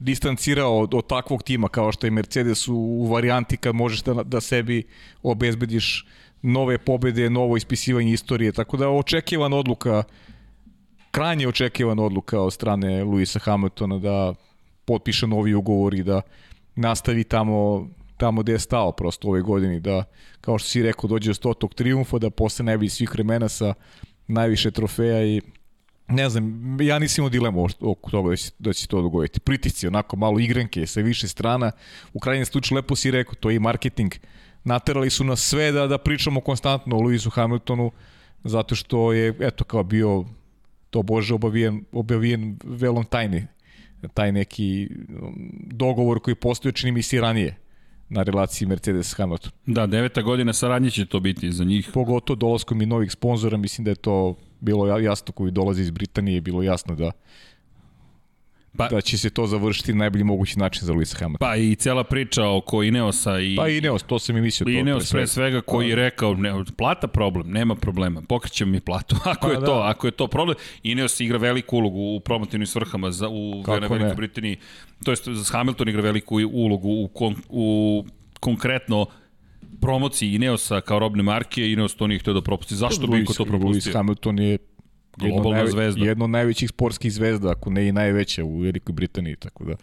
distancirao 0.00 0.78
od, 0.78 0.94
od 0.94 1.06
takvog 1.06 1.42
tima 1.42 1.68
kao 1.68 1.92
što 1.92 2.06
je 2.06 2.10
Mercedes 2.10 2.68
u, 2.68 2.74
u 2.74 3.06
varijanti 3.06 3.56
kad 3.56 3.74
možeš 3.74 4.02
da, 4.02 4.14
da 4.14 4.40
sebi 4.40 4.82
obezbediš 5.22 6.06
nove 6.42 6.78
pobede, 6.78 7.30
novo 7.30 7.56
ispisivanje 7.56 8.12
istorije, 8.12 8.52
tako 8.52 8.76
da 8.76 8.88
očekivana 8.88 9.56
odluka 9.56 10.02
krajnje 11.10 11.48
očekivana 11.48 12.02
odluka 12.02 12.40
od 12.40 12.52
strane 12.52 13.04
Luisa 13.04 13.38
Hamiltona 13.38 13.98
da 13.98 14.34
potpiše 14.84 15.26
novi 15.26 15.54
ugovor 15.54 15.94
i 15.94 16.02
da 16.02 16.20
nastavi 16.76 17.24
tamo 17.24 17.88
tamo 18.20 18.42
gde 18.42 18.52
je 18.52 18.58
stao 18.58 18.92
prosto 18.92 19.28
ove 19.28 19.42
godini, 19.42 19.80
da, 19.80 20.04
kao 20.40 20.58
što 20.58 20.68
si 20.68 20.82
rekao, 20.82 21.08
dođe 21.08 21.30
do 21.30 21.34
stotog 21.34 21.74
triumfa, 21.74 22.18
da 22.18 22.30
posle 22.30 22.64
ne 22.64 22.78
bi 22.78 22.88
svih 22.88 23.12
vremena 23.12 23.48
sa 23.48 23.74
najviše 24.28 24.70
trofeja 24.70 25.24
i 25.24 25.40
ne 26.10 26.28
znam, 26.28 26.76
ja 26.80 26.98
nisam 26.98 27.22
imao 27.22 27.30
dilemu 27.30 27.66
oko 27.80 28.10
toga 28.10 28.30
da 28.30 28.36
će, 28.36 28.50
da 28.58 28.72
će 28.72 28.86
to 28.86 29.02
dogoditi. 29.02 29.40
Pritisci, 29.40 29.86
onako 29.86 30.16
malo 30.16 30.38
igrenke 30.38 30.86
sa 30.86 31.00
više 31.00 31.28
strana. 31.28 31.72
U 32.12 32.20
krajnjem 32.20 32.46
slučaju 32.46 32.76
lepo 32.76 32.96
si 32.96 33.10
rekao, 33.10 33.34
to 33.34 33.50
je 33.50 33.56
i 33.56 33.58
marketing. 33.58 34.12
Naterali 34.64 35.10
su 35.10 35.24
nas 35.24 35.40
sve 35.40 35.72
da, 35.72 35.86
da 35.86 35.98
pričamo 35.98 36.40
konstantno 36.40 36.96
o 36.96 37.00
Luisu 37.00 37.30
Hamiltonu, 37.30 37.90
zato 38.44 38.74
što 38.74 39.12
je, 39.12 39.34
eto, 39.40 39.64
kao 39.64 39.82
bio 39.82 40.24
to 40.90 41.02
Bože 41.02 41.34
obavijen, 41.34 41.84
obavijen 41.92 42.58
velom 42.64 43.04
tajni. 43.04 43.46
Taj 44.14 44.32
neki 44.32 44.88
um, 45.22 45.50
dogovor 45.66 46.20
koji 46.20 46.34
postoje 46.34 46.72
čini 46.72 46.92
mi 46.92 47.02
se 47.02 47.20
ranije 47.20 47.56
na 48.08 48.22
relaciji 48.22 48.68
Mercedes-Hamilton. 48.68 49.50
Da, 49.66 49.86
deveta 49.86 50.22
godina 50.22 50.52
saradnje 50.52 50.90
će 50.90 51.06
to 51.06 51.20
biti 51.20 51.52
za 51.52 51.64
njih. 51.64 51.90
Pogotovo 51.94 52.36
dolaskom 52.36 52.82
i 52.82 52.86
novih 52.86 53.12
sponzora, 53.12 53.56
mislim 53.56 53.84
da 53.84 53.90
je 53.90 53.94
to 53.94 54.36
bilo 54.60 54.98
jasno 54.98 55.32
koji 55.32 55.50
dolazi 55.50 55.82
iz 55.82 55.90
Britanije, 55.90 56.40
bilo 56.40 56.62
jasno 56.62 56.94
da 56.94 57.12
Pa, 58.76 58.88
da 58.88 59.00
će 59.00 59.18
se 59.18 59.30
to 59.30 59.46
završiti 59.46 59.92
na 59.92 59.98
najbolji 59.98 60.24
mogući 60.24 60.58
način 60.58 60.86
za 60.86 60.92
Luisa 60.92 61.18
Hamiltona. 61.18 61.50
Pa 61.50 61.56
i 61.56 61.74
cela 61.74 62.04
priča 62.04 62.48
oko 62.48 62.82
Ineosa 62.82 63.40
i... 63.40 63.56
Pa 63.56 63.68
Ineos, 63.68 64.02
to 64.02 64.18
sam 64.18 64.36
i 64.36 64.40
mislio. 64.40 64.64
To, 64.64 64.70
Ineos 64.70 65.10
pre 65.10 65.26
svega 65.26 65.60
koji 65.60 65.88
je 65.88 65.96
rekao, 65.96 66.34
ne, 66.34 66.64
plata 66.76 67.08
problem, 67.08 67.50
nema 67.50 67.74
problema, 67.74 68.22
pokrećemo 68.28 68.72
mi 68.72 68.80
platu. 68.80 69.16
Ako 69.32 69.46
pa, 69.46 69.52
je 69.52 69.60
da. 69.60 69.66
to, 69.66 69.72
ako 69.72 70.06
je 70.06 70.10
to 70.10 70.26
problem, 70.26 70.56
Ineos 70.82 71.20
igra 71.20 71.38
veliku 71.38 71.76
ulogu 71.76 72.16
u 72.16 72.20
promotivnim 72.20 72.66
svrhama 72.66 73.10
za, 73.10 73.28
u 73.28 73.62
Velikoj 73.66 74.14
Britaniji, 74.16 74.56
to 75.04 75.10
jest 75.10 75.52
Hamilton 75.52 75.88
igra 75.88 76.02
veliku 76.02 76.36
ulogu 76.52 76.88
u, 76.88 77.08
kon, 77.08 77.36
u 77.48 78.04
konkretno 78.40 79.06
promociji 79.80 80.34
Ineosa 80.34 80.80
kao 80.80 80.98
robne 80.98 81.22
marke, 81.22 81.70
Ineos 81.72 81.94
to 81.94 82.06
nije 82.06 82.18
htio 82.18 82.32
da 82.32 82.42
propusti. 82.42 82.76
Zašto 82.76 83.06
bi 83.06 83.24
ko 83.24 83.32
to 83.32 83.44
propustio? 83.44 83.92
Lewis 83.92 83.96
Hamilton 83.96 84.38
je 84.38 84.58
globalna 85.16 85.56
najve, 85.56 85.70
zvezda. 85.70 86.04
Jedno 86.04 86.24
od 86.24 86.30
najvećih 86.30 86.68
sportskih 86.68 87.12
zvezda, 87.12 87.50
ako 87.50 87.70
ne 87.70 87.88
i 87.88 87.92
najveća 87.92 88.44
u 88.44 88.58
Velikoj 88.58 88.92
Britaniji, 88.92 89.36
tako 89.36 89.64
da 89.64 89.74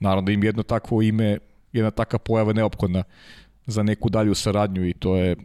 naravno 0.00 0.26
da 0.26 0.32
im 0.32 0.44
jedno 0.44 0.62
takvo 0.62 1.02
ime, 1.02 1.38
jedna 1.72 1.90
takva 1.90 2.18
pojava 2.18 2.52
neophodna 2.52 3.02
za 3.66 3.82
neku 3.82 4.08
dalju 4.08 4.34
saradnju 4.34 4.88
i 4.88 4.92
to 4.92 5.16
je 5.16 5.36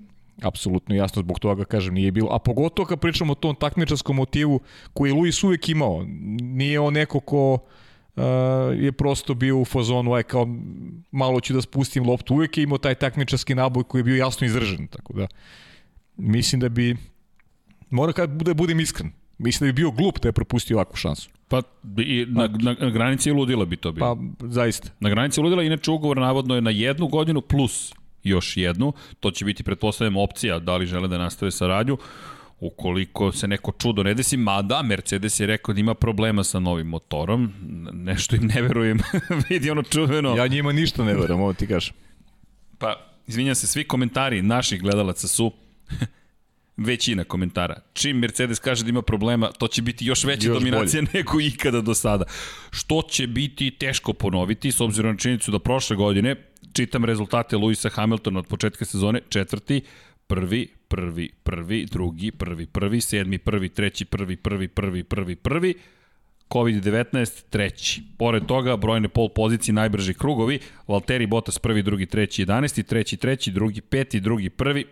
apsolutno 0.42 0.96
jasno 0.96 1.22
zbog 1.22 1.40
toga 1.40 1.66
kažem 1.66 1.94
nije 1.94 2.12
bilo, 2.12 2.30
a 2.32 2.40
pogotovo 2.40 2.86
kad 2.86 3.00
pričamo 3.00 3.32
o 3.32 3.36
tom 3.36 3.56
takmičarskom 3.56 4.16
motivu 4.16 4.60
koji 4.94 5.10
je 5.10 5.14
Luis 5.14 5.44
uvek 5.44 5.70
imao, 5.70 6.06
nije 6.42 6.80
on 6.80 6.94
neko 6.94 7.20
ko 7.20 7.54
uh, 7.54 7.60
je 8.78 8.92
prosto 8.92 9.34
bio 9.34 9.60
u 9.60 9.66
fazonu 9.66 10.14
aj 10.14 10.24
kao 10.24 10.48
malo 11.12 11.40
ću 11.40 11.54
da 11.54 11.62
spustim 11.62 12.06
loptu, 12.06 12.34
uvek 12.34 12.58
je 12.58 12.64
imao 12.64 12.78
taj 12.78 12.96
takmičarski 12.96 13.56
naboj 13.56 13.84
koji 13.84 14.00
je 14.00 14.04
bio 14.04 14.16
jasno 14.16 14.48
izražen, 14.48 14.88
tako 14.88 15.14
da 15.14 15.28
mislim 16.18 16.62
da 16.62 16.70
bi 16.70 16.98
mora 17.90 18.14
kad 18.14 18.30
bude 18.30 18.54
budem 18.54 18.80
iskren 18.80 19.12
Mislim 19.38 19.68
da 19.68 19.74
bi 19.74 19.82
bio 19.82 19.92
glup 19.92 20.20
da 20.20 20.28
je 20.28 20.32
propustio 20.32 20.78
ovakvu 20.78 20.96
šansu. 20.96 21.30
Pa 21.48 21.62
i 21.98 22.26
na, 22.30 22.48
na, 22.48 22.76
na 22.80 22.90
granici 22.90 23.32
ludila 23.32 23.66
bi 23.66 23.78
to 23.78 23.92
bilo. 23.92 24.16
Pa 24.16 24.48
zaista. 24.48 24.90
Na 25.00 25.10
granici 25.10 25.42
ludila, 25.42 25.64
inače 25.64 25.92
ugovor 25.92 26.18
navodno 26.18 26.56
je 26.56 26.62
na 26.62 26.70
jednu 26.70 27.08
godinu 27.08 27.42
plus 27.42 27.94
još 28.24 28.58
jednu. 28.58 28.94
To 29.20 29.32
će 29.32 29.46
biti, 29.46 29.64
pretpostavljam, 29.64 30.18
opcija 30.18 30.60
da 30.60 30.78
li 30.78 30.86
žele 30.86 31.08
da 31.08 31.18
nastave 31.18 31.52
saradnju 31.52 31.98
ukoliko 32.68 33.32
se 33.32 33.48
neko 33.48 33.72
čudo 33.72 34.04
ne 34.04 34.14
desi, 34.14 34.38
mada 34.38 34.82
Mercedes 34.82 35.40
je 35.40 35.48
rekao 35.48 35.74
da 35.74 35.80
ima 35.80 35.94
problema 35.94 36.44
sa 36.44 36.60
novim 36.60 36.88
motorom, 36.88 37.54
nešto 37.94 38.36
im 38.36 38.48
ne 38.48 38.62
verujem, 38.62 39.00
vidi 39.50 39.72
ono 39.72 39.84
čudeno. 39.84 40.36
Ja 40.36 40.48
njima 40.48 40.72
ništa 40.72 41.04
ne 41.04 41.14
verujem, 41.14 41.42
ovo 41.42 41.54
ti 41.54 41.68
kažem. 41.68 41.94
Pa, 42.78 42.96
izvinjam 43.28 43.56
se, 43.56 43.68
svi 43.68 43.84
komentari 43.84 44.42
naših 44.42 44.82
gledalaca 44.82 45.28
su 45.28 45.52
većina 46.78 47.24
komentara. 47.24 47.82
Čim 47.94 48.18
Mercedes 48.18 48.60
kaže 48.60 48.84
da 48.84 48.90
ima 48.90 49.02
problema, 49.02 49.52
to 49.52 49.68
će 49.68 49.82
biti 49.82 50.06
još 50.06 50.24
veća 50.24 50.48
još 50.48 50.58
dominacija 50.58 51.02
bolje. 51.02 51.12
nego 51.18 51.42
ikada 51.42 51.82
do 51.82 51.94
sada. 51.94 52.26
Što 52.72 53.02
će 53.10 53.28
biti 53.28 53.72
teško 53.72 54.14
ponoviti, 54.14 54.72
s 54.72 54.82
obzirom 54.82 55.12
na 55.12 55.18
činjenicu 55.18 55.52
da 55.52 55.60
prošle 55.60 55.96
godine, 55.96 56.36
čitam 56.74 57.06
rezultate 57.06 57.58
Luisa 57.58 57.90
Hamiltona 57.90 58.40
od 58.40 58.48
početka 58.48 58.86
sezone, 58.86 59.22
četvrti, 59.30 59.82
prvi, 60.28 60.68
prvi, 60.94 61.30
prvi, 61.44 61.86
drugi, 61.86 62.32
prvi, 62.32 62.66
prvi, 62.66 63.02
sedmi, 63.02 63.38
prvi, 63.38 63.70
treći, 63.70 64.06
prvi, 64.06 64.36
prvi, 64.36 64.68
prvi, 64.68 65.04
prvi, 65.04 65.36
prvi, 65.36 65.74
COVID-19 66.50 67.44
treći. 67.50 68.04
Pored 68.18 68.46
toga, 68.46 68.78
brojne 68.78 69.08
pol 69.08 69.30
pozicije, 69.30 69.74
najbrži 69.74 70.14
krugovi, 70.14 70.60
Valtteri 70.88 71.28
Bottas 71.28 71.60
prvi, 71.60 71.84
drugi, 71.84 72.06
treći, 72.06 72.46
11. 72.46 72.84
treći, 72.84 73.18
treći, 73.18 73.52
drugi, 73.52 73.82
peti, 73.82 74.20
drugi, 74.20 74.50
prvi, 74.50 74.86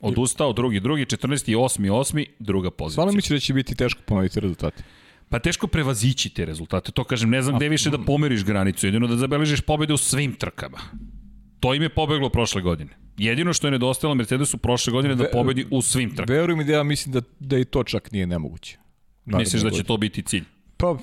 Odustao, 0.00 0.52
drugi, 0.52 0.80
drugi, 0.80 1.04
14. 1.04 1.56
8. 1.56 1.90
8. 1.90 2.24
druga 2.38 2.70
pozicija. 2.70 2.94
Stvarno 2.94 3.12
mi 3.12 3.22
da 3.28 3.38
će 3.38 3.54
biti 3.54 3.74
teško 3.74 4.02
ponoviti 4.06 4.40
rezultate. 4.40 4.82
Pa 5.28 5.38
teško 5.38 5.66
prevazići 5.66 6.28
te 6.28 6.44
rezultate. 6.44 6.92
To 6.92 7.04
kažem, 7.04 7.30
ne 7.30 7.42
znam 7.42 7.56
gde 7.56 7.68
više 7.68 7.90
da 7.90 7.98
pomeriš 7.98 8.44
granicu, 8.44 8.86
jedino 8.86 9.06
da 9.06 9.16
zabeležiš 9.16 9.60
pobede 9.60 9.92
u 9.92 9.96
svim 9.96 10.32
trkama. 10.32 10.78
To 11.60 11.74
im 11.74 11.82
je 11.82 11.88
pobeglo 11.88 12.28
prošle 12.28 12.62
godine. 12.62 13.05
Jedino 13.18 13.52
što 13.52 13.66
je 13.66 13.70
nedostajalo 13.70 14.14
Mercedesu 14.14 14.58
prošle 14.58 14.92
godine 14.92 15.14
da 15.14 15.28
pobedi 15.32 15.66
u 15.70 15.82
svim 15.82 16.10
trkama. 16.16 16.38
Veruj 16.38 16.56
mi 16.56 16.64
da 16.64 16.72
ja 16.72 16.82
mislim 16.82 17.12
da, 17.12 17.20
da 17.40 17.58
i 17.58 17.64
to 17.64 17.84
čak 17.84 18.12
nije 18.12 18.26
nemoguće. 18.26 18.78
Naravno, 19.24 19.42
Misliš 19.42 19.62
da 19.62 19.70
će 19.70 19.82
to 19.82 19.96
biti 19.96 20.22
cilj? 20.22 20.44
Pa 20.76 20.98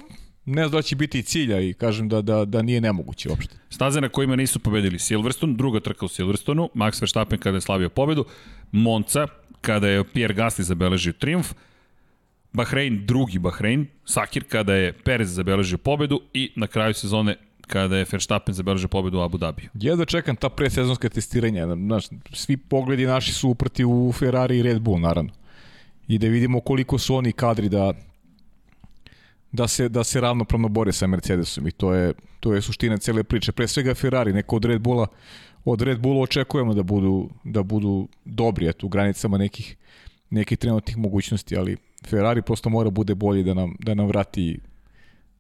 ne 0.45 0.68
znam 0.68 0.72
da 0.72 0.82
će 0.82 0.95
biti 0.95 1.24
cilja 1.24 1.61
i 1.61 1.74
kažem 1.74 2.09
da, 2.09 2.22
da, 2.22 2.45
da 2.45 2.61
nije 2.61 2.82
nemoguće 2.82 3.30
uopšte. 3.30 3.55
Staze 3.70 4.01
na 4.01 4.09
kojima 4.09 4.36
nisu 4.36 4.59
pobedili 4.59 4.99
Silverstone, 4.99 5.53
druga 5.53 5.80
trka 5.80 6.05
u 6.05 6.09
Silverstonu, 6.09 6.70
Max 6.76 7.01
Verstappen 7.01 7.39
kada 7.39 7.57
je 7.57 7.61
slavio 7.61 7.89
pobedu, 7.89 8.26
Monca 8.72 9.28
kada 9.61 9.88
je 9.88 10.03
Pierre 10.03 10.36
Gasly 10.36 10.61
zabeležio 10.61 11.14
triumf, 11.14 11.53
Bahrein 12.53 13.05
drugi 13.05 13.39
Bahrein, 13.39 13.88
Sakir 14.05 14.43
kada 14.43 14.74
je 14.74 14.93
Perez 14.93 15.30
zabeležio 15.30 15.78
pobedu 15.78 16.22
i 16.34 16.51
na 16.55 16.68
kraju 16.68 16.93
sezone 16.93 17.36
kada 17.68 17.97
je 17.97 18.05
Verstappen 18.11 18.55
zabeležio 18.55 18.88
pobedu 18.88 19.18
u 19.18 19.22
Abu 19.22 19.38
Dhabiju. 19.38 19.70
Ja 19.74 19.95
da 19.95 20.05
čekam 20.05 20.36
ta 20.36 20.49
predsezonska 20.49 21.09
testiranja. 21.09 21.76
Znaš, 21.76 22.05
svi 22.34 22.57
pogledi 22.57 23.05
naši 23.05 23.34
su 23.34 23.49
uprti 23.49 23.86
u 23.86 24.11
Ferrari 24.20 24.57
i 24.57 24.64
Red 24.64 24.82
Bull, 24.82 24.99
naravno. 24.99 25.32
I 26.07 26.18
da 26.18 26.28
vidimo 26.28 26.59
koliko 26.59 26.97
su 26.97 27.16
oni 27.16 27.32
kadri 27.32 27.70
da 27.70 27.93
da 29.51 29.68
se 29.68 29.89
da 29.89 30.03
se 30.03 30.22
ravnopravno 30.22 30.70
bore 30.70 30.91
sa 30.91 31.07
Mercedesom 31.07 31.68
i 31.68 31.72
to 31.72 31.93
je 31.93 32.14
to 32.39 32.53
je 32.53 32.61
suština 32.61 32.97
cele 32.97 33.24
priče. 33.24 33.51
Pre 33.51 33.68
svega 33.68 33.93
Ferrari, 33.93 34.34
neko 34.34 34.55
od 34.55 34.66
Red 34.66 34.82
Bulla, 34.82 35.07
od 35.66 35.82
Red 35.82 35.99
Bulla 35.99 36.22
očekujemo 36.22 36.74
da 36.74 36.84
budu 36.84 37.30
da 37.43 37.64
budu 37.64 38.07
dobri 38.26 38.68
eto 38.68 38.86
u 38.86 38.89
granicama 38.89 39.38
nekih 39.38 39.76
nekih 40.30 40.57
trenutnih 40.57 40.97
mogućnosti, 40.97 41.57
ali 41.57 41.78
Ferrari 42.07 42.41
prosto 42.41 42.70
mora 42.70 42.89
bude 42.89 43.16
bolji 43.16 43.43
da 43.43 43.53
nam 43.53 43.76
da 43.80 43.93
nam 43.93 44.07
vrati 44.07 44.59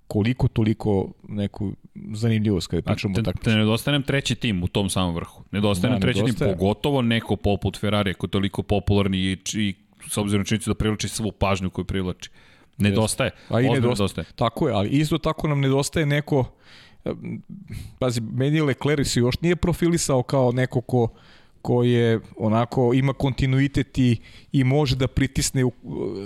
koliko 0.07 0.47
toliko 0.47 1.11
neku 1.27 1.71
zanimljivost 2.13 2.67
kada 2.67 2.81
pričamo 2.81 3.15
tako. 3.15 3.39
Te 3.43 3.55
nedostaje 3.55 3.93
nam 3.93 4.03
treći 4.03 4.35
tim 4.35 4.63
u 4.63 4.67
tom 4.67 4.89
samom 4.89 5.15
vrhu. 5.15 5.43
Nedostaje 5.51 5.89
da, 5.89 5.93
nam 5.93 6.01
treći 6.01 6.19
nedostaje. 6.19 6.51
tim, 6.51 6.57
pogotovo 6.57 7.01
neko 7.01 7.35
poput 7.35 7.79
Ferrari, 7.79 8.13
koji 8.13 8.27
je 8.27 8.31
toliko 8.31 8.63
popularni 8.63 9.17
i, 9.17 9.37
i 9.53 9.75
s 10.09 10.17
obzirom 10.17 10.45
činjenicu 10.45 10.69
da 10.69 10.75
privlači 10.75 11.07
svu 11.07 11.31
pažnju 11.31 11.69
koju 11.69 11.85
privlači. 11.85 12.29
Nedostaje. 12.77 13.31
A 13.49 13.61
i 13.61 13.63
nedostaje. 13.63 13.81
nedostaje. 13.81 14.25
Tako 14.35 14.67
je, 14.67 14.73
ali 14.73 14.89
isto 14.89 15.17
tako 15.17 15.47
nam 15.47 15.59
nedostaje 15.59 16.05
neko 16.05 16.45
pazi, 17.99 18.21
meni 18.21 18.61
Leclerc 18.61 19.07
se 19.07 19.19
još 19.19 19.41
nije 19.41 19.55
profilisao 19.55 20.23
kao 20.23 20.51
neko 20.51 20.81
ko 20.81 21.07
ko 21.63 21.83
je 21.83 22.19
onako 22.37 22.91
ima 22.93 23.13
kontinuitet 23.13 23.97
i, 23.97 24.17
i 24.51 24.63
može 24.63 24.95
da 24.95 25.07
pritisne 25.07 25.63
u, 25.65 25.71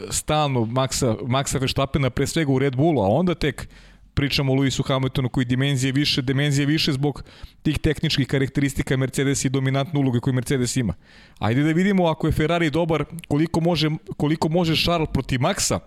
stalno 0.09 0.65
Maxa, 0.65 1.13
Maxa 1.21 1.59
Verstappena 1.61 2.09
pre 2.09 2.27
svega 2.27 2.51
u 2.51 2.59
Red 2.59 2.75
Bullu, 2.75 3.01
a 3.01 3.07
onda 3.07 3.35
tek 3.35 3.67
pričamo 4.13 4.53
o 4.53 4.55
Lewisu 4.55 4.87
Hamiltonu 4.87 5.29
koji 5.29 5.45
dimenzije 5.45 5.91
više, 5.91 6.21
dimenzije 6.21 6.65
više 6.65 6.91
zbog 6.91 7.23
tih 7.61 7.77
tehničkih 7.79 8.27
karakteristika 8.27 8.97
Mercedes 8.97 9.45
i 9.45 9.49
dominantne 9.49 9.99
uloge 9.99 10.19
koje 10.19 10.33
Mercedes 10.33 10.75
ima. 10.77 10.93
Ajde 11.39 11.63
da 11.63 11.71
vidimo 11.71 12.07
ako 12.07 12.27
je 12.27 12.33
Ferrari 12.33 12.69
dobar, 12.69 13.05
koliko 13.27 13.61
može, 13.61 13.89
koliko 14.17 14.49
može 14.49 14.75
Charles 14.75 15.09
protiv 15.13 15.39
Maxa 15.39 15.79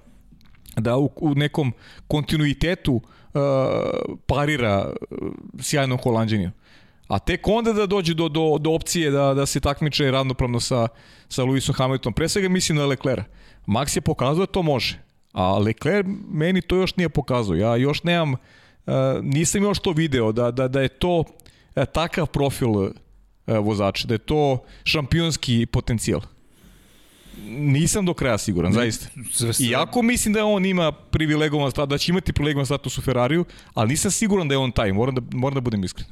da 0.76 0.96
u, 0.96 1.10
u 1.16 1.34
nekom 1.34 1.72
kontinuitetu 2.06 2.94
uh, 2.94 3.02
parira 4.26 4.94
uh, 5.10 5.18
sjajnom 5.58 5.98
holandjanju. 5.98 6.50
A 7.10 7.18
tek 7.18 7.48
onda 7.48 7.72
da 7.72 7.86
dođe 7.86 8.14
do, 8.14 8.28
do, 8.28 8.56
do 8.60 8.70
opcije 8.70 9.10
da, 9.10 9.34
da 9.34 9.46
se 9.46 9.60
takmiče 9.60 10.10
ravnopravno 10.10 10.60
sa, 10.60 10.88
sa 11.28 11.42
Lewisom 11.42 11.74
Hamiltonom. 11.74 12.14
Pre 12.14 12.28
svega 12.28 12.48
mislim 12.48 12.78
na 12.78 12.86
Leclerc. 12.86 13.26
Max 13.66 13.96
je 13.96 14.00
pokazao 14.00 14.46
da 14.46 14.52
to 14.52 14.62
može. 14.62 14.98
A 15.32 15.58
Leclerc 15.58 16.06
meni 16.30 16.62
to 16.62 16.76
još 16.76 16.96
nije 16.96 17.08
pokazao. 17.08 17.56
Ja 17.56 17.76
još 17.76 18.02
nemam, 18.02 18.32
uh, 18.32 18.38
nisam 19.22 19.62
još 19.62 19.78
to 19.78 19.92
video, 19.92 20.32
da, 20.32 20.50
da, 20.50 20.68
da 20.68 20.80
je 20.80 20.88
to 20.88 21.18
uh, 21.18 21.84
takav 21.92 22.26
profil 22.26 22.70
uh, 22.70 22.90
vozača, 23.46 24.08
da 24.08 24.14
je 24.14 24.18
to 24.18 24.62
šampionski 24.84 25.66
potencijal 25.66 26.20
nisam 27.48 28.06
do 28.06 28.14
kraja 28.14 28.38
siguran, 28.38 28.72
zaista. 28.72 29.06
Iako 29.70 30.02
mislim 30.02 30.34
da 30.34 30.44
on 30.44 30.66
ima 30.66 30.92
privilegovan 30.92 31.70
status, 31.70 31.90
da 31.90 31.98
će 31.98 32.12
imati 32.12 32.32
privilegovan 32.32 32.66
status 32.66 32.98
u 32.98 33.02
Ferrariju, 33.02 33.44
ali 33.74 33.88
nisam 33.88 34.10
siguran 34.10 34.48
da 34.48 34.54
je 34.54 34.58
on 34.58 34.72
taj, 34.72 34.92
moram 34.92 35.14
da, 35.14 35.20
moram 35.32 35.54
da 35.54 35.60
budem 35.60 35.84
iskren. 35.84 36.06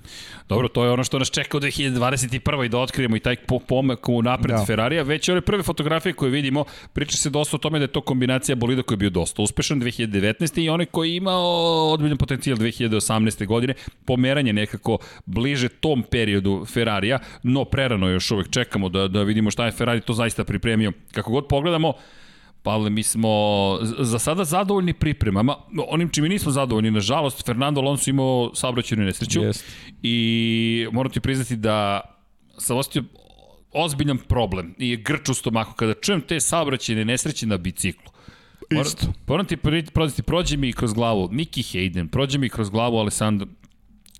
Dobro, 0.49 0.69
to 0.69 0.85
je 0.85 0.91
ono 0.91 1.05
što 1.05 1.19
nas 1.19 1.31
čeka 1.31 1.57
u 1.57 1.61
2021. 1.61 2.65
i 2.65 2.69
da 2.69 2.79
otkrijemo 2.79 3.17
i 3.17 3.21
taj 3.21 3.37
pomak 3.69 4.09
u 4.09 4.23
napred 4.23 4.57
da. 4.57 4.65
Ferrarija. 4.65 5.03
Već 5.03 5.29
ove 5.29 5.41
prve 5.41 5.63
fotografije 5.63 6.13
koje 6.13 6.31
vidimo, 6.31 6.65
priča 6.93 7.17
se 7.17 7.31
dosta 7.31 7.57
o 7.57 7.59
tome 7.59 7.79
da 7.79 7.83
je 7.83 7.93
to 7.93 8.01
kombinacija 8.01 8.57
bolida 8.57 8.83
koji 8.83 8.97
je 8.97 8.99
bio 8.99 9.11
dosta 9.11 9.43
uspešan 9.43 9.81
2019. 9.81 10.63
i 10.63 10.69
onaj 10.69 10.87
koji 10.87 11.11
je 11.11 11.17
imao 11.17 11.91
odbiljan 11.93 12.19
potencijal 12.19 12.59
2018. 12.59 13.47
godine, 13.47 13.75
pomeranje 14.05 14.53
nekako 14.53 14.99
bliže 15.27 15.69
tom 15.69 16.03
periodu 16.03 16.65
Ferrarija, 16.65 17.19
no 17.43 17.65
prerano 17.65 18.09
još 18.09 18.31
uvek 18.31 18.51
čekamo 18.51 18.89
da, 18.89 19.09
da 19.09 19.23
vidimo 19.23 19.51
šta 19.51 19.67
je 19.67 19.73
Ferrari 19.73 20.01
to 20.01 20.13
zaista 20.13 20.45
pripremio 20.45 20.93
kako 21.19 21.31
god 21.31 21.49
pogledamo, 21.49 21.93
Pavle, 22.63 22.91
mi 22.91 23.03
smo 23.03 23.29
za 23.99 24.19
sada 24.19 24.45
zadovoljni 24.45 24.93
pripremama. 24.93 25.57
Onim 25.89 26.09
čime 26.09 26.29
nismo 26.29 26.53
zadovoljni, 26.53 26.91
nažalost, 26.91 27.47
Fernando 27.47 27.81
Alonso 27.81 28.11
imao 28.11 28.51
saobraćenu 28.55 29.05
nesreću 29.05 29.41
yes. 29.41 29.63
i 30.03 30.87
moram 30.93 31.13
ti 31.13 31.21
priznati 31.21 31.57
da 31.57 32.01
sam 32.59 32.77
ostio 32.77 33.03
ozbiljan 33.73 34.19
problem 34.19 34.75
i 34.79 34.97
grč 34.97 35.29
u 35.29 35.35
stomaku 35.35 35.75
kada 35.75 35.95
čujem 35.95 36.21
te 36.21 36.41
saobraćene 36.41 37.05
nesreće 37.05 37.47
na 37.47 37.57
biciklu. 37.57 38.13
Isto. 38.71 39.07
Moram 39.27 39.47
ti 39.47 39.57
proziti, 39.95 40.23
prođe 40.23 40.57
mi 40.57 40.73
kroz 40.73 40.93
glavu 40.93 41.29
Miki 41.33 41.63
Hayden, 41.63 42.09
prođe 42.09 42.39
mi 42.39 42.49
kroz 42.49 42.71
glavu 42.71 42.99
Alessandro 42.99 43.47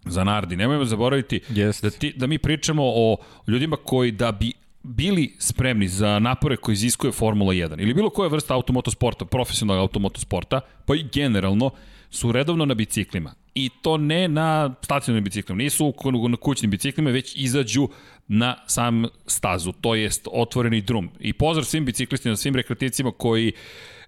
Zanardi. 0.05 0.57
Nemojmo 0.57 0.85
zaboraviti 0.85 1.41
yes. 1.51 1.83
da, 1.83 1.91
ti, 1.91 2.13
da 2.17 2.27
mi 2.27 2.39
pričamo 2.39 2.83
o 2.85 3.17
ljudima 3.47 3.77
koji 3.77 4.11
da 4.11 4.33
bi 4.33 4.53
bili 4.83 5.35
spremni 5.39 5.89
za 5.89 6.19
napore 6.19 6.57
koje 6.57 6.73
iziskuje 6.73 7.13
Formula 7.13 7.53
1 7.53 7.83
ili 7.83 7.95
bilo 7.95 8.11
koja 8.11 8.29
vrsta 8.29 8.55
automotosporta, 8.55 9.25
profesionalnog 9.25 9.83
automotosporta, 9.83 10.61
pa 10.87 10.95
i 10.95 11.07
generalno, 11.13 11.71
su 12.11 12.33
redovno 12.33 12.65
na 12.65 12.75
biciklima. 12.75 13.35
I 13.55 13.71
to 13.83 13.97
ne 13.97 14.29
na 14.29 14.75
stacionarnim 14.83 15.25
biciklima, 15.25 15.59
nisu 15.59 15.95
na 16.29 16.37
kućnim 16.37 16.71
biciklima, 16.71 17.11
već 17.11 17.37
izađu 17.37 17.89
na 18.29 18.57
sam 18.67 19.05
stazu, 19.27 19.73
to 19.73 19.95
jest 19.95 20.29
otvoreni 20.33 20.81
drum. 20.81 21.11
I 21.21 21.33
pozdrav 21.33 21.65
svim 21.65 21.85
biciklistima, 21.85 22.37
svim 22.37 22.57
rekreativcima 22.57 23.13
koji 23.13 23.53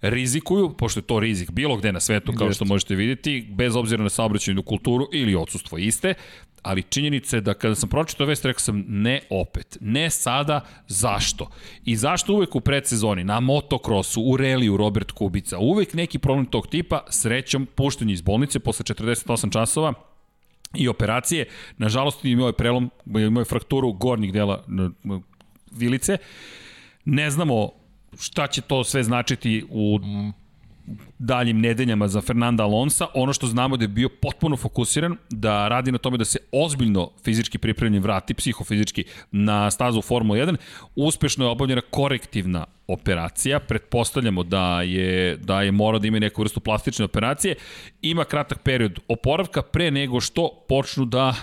rizikuju, 0.00 0.74
pošto 0.78 1.00
je 1.00 1.04
to 1.04 1.20
rizik 1.20 1.50
bilo 1.50 1.76
gde 1.76 1.92
na 1.92 2.00
svetu, 2.00 2.32
kao 2.32 2.52
što 2.52 2.64
možete 2.64 2.94
vidjeti, 2.94 3.46
bez 3.50 3.76
obzira 3.76 4.02
na 4.02 4.08
saobraćajnu 4.08 4.62
kulturu 4.62 5.08
ili 5.12 5.34
odsustvo 5.34 5.78
iste, 5.78 6.14
ali 6.62 6.82
činjenica 6.82 7.36
je 7.36 7.40
da 7.40 7.54
kada 7.54 7.74
sam 7.74 7.88
pročitao 7.88 8.26
vest, 8.26 8.44
rekao 8.44 8.60
sam 8.60 8.84
ne 8.88 9.20
opet, 9.30 9.78
ne 9.80 10.10
sada, 10.10 10.60
zašto? 10.88 11.50
I 11.84 11.96
zašto 11.96 12.34
uvek 12.34 12.56
u 12.56 12.60
predsezoni, 12.60 13.24
na 13.24 13.40
motokrosu, 13.40 14.22
u 14.22 14.36
reliju 14.36 14.76
Robert 14.76 15.12
Kubica, 15.12 15.58
uvek 15.58 15.94
neki 15.94 16.18
problem 16.18 16.46
tog 16.46 16.66
tipa, 16.66 17.04
srećom, 17.08 17.66
puštenje 17.74 18.12
iz 18.12 18.20
bolnice 18.20 18.58
posle 18.58 18.84
48 18.84 19.52
časova, 19.52 19.92
i 20.74 20.88
operacije. 20.88 21.46
Nažalost, 21.78 22.24
imao 22.24 22.46
je 22.46 22.52
prelom, 22.52 22.90
imao 23.06 23.40
je 23.40 23.44
frakturu 23.44 23.92
gornjih 23.92 24.32
dela 24.32 24.64
vilice. 25.70 26.16
Ne 27.04 27.30
znamo 27.30 27.79
šta 28.18 28.46
će 28.46 28.60
to 28.60 28.84
sve 28.84 29.02
značiti 29.02 29.64
u 29.70 29.98
daljim 31.18 31.60
nedeljama 31.60 32.08
za 32.08 32.20
Fernanda 32.20 32.64
Alonsa. 32.64 33.06
Ono 33.14 33.32
što 33.32 33.46
znamo 33.46 33.76
da 33.76 33.84
je 33.84 33.88
bio 33.88 34.08
potpuno 34.08 34.56
fokusiran, 34.56 35.16
da 35.30 35.68
radi 35.68 35.92
na 35.92 35.98
tome 35.98 36.18
da 36.18 36.24
se 36.24 36.38
ozbiljno 36.52 37.10
fizički 37.24 37.58
pripremljen 37.58 38.02
vrati, 38.02 38.34
psihofizički, 38.34 39.04
na 39.30 39.70
stazu 39.70 40.02
Formula 40.02 40.38
1. 40.38 40.56
Uspešno 40.96 41.44
je 41.44 41.50
obavljena 41.50 41.82
korektivna 41.90 42.64
operacija. 42.86 43.60
Pretpostavljamo 43.60 44.42
da 44.42 44.82
je, 44.82 45.36
da 45.36 45.62
je 45.62 45.72
morao 45.72 45.98
da 45.98 46.06
ima 46.06 46.18
neku 46.18 46.42
vrstu 46.42 46.60
plastične 46.60 47.04
operacije. 47.04 47.54
Ima 48.02 48.24
kratak 48.24 48.62
period 48.62 48.98
oporavka 49.08 49.62
pre 49.62 49.90
nego 49.90 50.20
što 50.20 50.64
počnu 50.68 51.04
da 51.04 51.34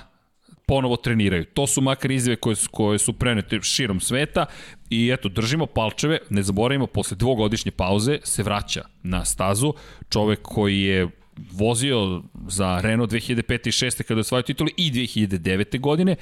ponovo 0.68 0.95
treniraju. 0.95 1.45
To 1.45 1.68
su 1.68 1.82
makar 1.82 2.11
izve 2.11 2.36
koje, 2.36 2.55
koje 2.72 2.99
su 2.99 3.13
prenete 3.13 3.61
širom 3.61 3.99
sveta 3.99 4.45
i 4.90 5.12
eto, 5.14 5.30
držimo 5.30 5.66
palčeve, 5.66 6.20
ne 6.30 6.44
zaboravimo, 6.44 6.88
posle 6.88 7.18
dvogodišnje 7.18 7.72
pauze 7.72 8.20
se 8.24 8.44
vraća 8.44 8.84
na 9.04 9.26
stazu, 9.26 9.74
čovek 10.10 10.40
koji 10.42 10.82
je 10.82 11.08
vozio 11.52 12.22
za 12.48 12.80
Renault 12.82 13.12
2005. 13.12 13.68
i 13.68 13.72
6. 13.72 14.04
kada 14.04 14.18
je 14.18 14.22
osvajao 14.22 14.42
tituli 14.42 14.74
i 14.78 14.92
2009. 14.92 15.80
godine, 15.80 16.16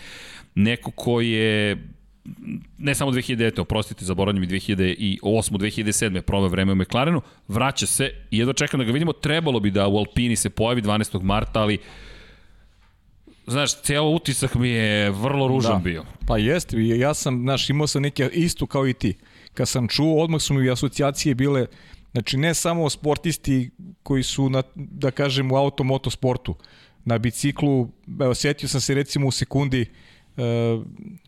neko 0.55 0.91
koji 0.91 1.31
je 1.31 1.77
ne 2.77 2.95
samo 2.95 3.11
2009. 3.11 3.61
oprostite, 3.61 4.05
zaboravljam 4.05 4.43
i 4.43 4.47
2008. 4.47 5.19
2007. 5.21 6.21
prove 6.21 6.49
vreme 6.49 6.71
u 6.71 6.75
McLarenu, 6.75 7.21
vraća 7.47 7.85
se 7.85 8.11
i 8.31 8.37
jedva 8.37 8.53
čekam 8.53 8.79
da 8.79 8.83
ga 8.83 8.91
vidimo, 8.91 9.13
trebalo 9.13 9.59
bi 9.59 9.71
da 9.71 9.87
u 9.87 9.97
Alpini 9.97 10.35
se 10.35 10.49
pojavi 10.49 10.81
12. 10.81 11.21
marta, 11.23 11.61
ali 11.61 11.77
znaš, 13.47 13.81
cijelo 13.81 14.09
utisak 14.09 14.55
mi 14.55 14.69
je 14.69 15.11
vrlo 15.11 15.47
ružan 15.47 15.71
da. 15.71 15.79
bio. 15.79 16.05
Pa 16.27 16.37
jeste, 16.37 16.77
ja 16.87 17.13
sam, 17.13 17.41
znaš, 17.41 17.69
imao 17.69 17.87
sam 17.87 18.01
neke 18.01 18.29
isto 18.33 18.65
kao 18.65 18.87
i 18.87 18.93
ti. 18.93 19.13
Kad 19.53 19.69
sam 19.69 19.87
čuo, 19.87 20.23
odmah 20.23 20.41
su 20.41 20.53
mi 20.53 20.69
asocijacije 20.69 21.35
bile, 21.35 21.65
znači 22.11 22.37
ne 22.37 22.53
samo 22.53 22.89
sportisti 22.89 23.69
koji 24.03 24.23
su, 24.23 24.49
na, 24.49 24.63
da 24.75 25.11
kažem, 25.11 25.51
u 25.51 25.55
automoto 25.55 26.09
sportu, 26.09 26.55
na 27.05 27.17
biciklu, 27.17 27.89
evo, 28.21 28.33
setio 28.33 28.69
sam 28.69 28.81
se 28.81 28.93
recimo 28.93 29.27
u 29.27 29.31
sekundi 29.31 29.81
e, 29.81 30.41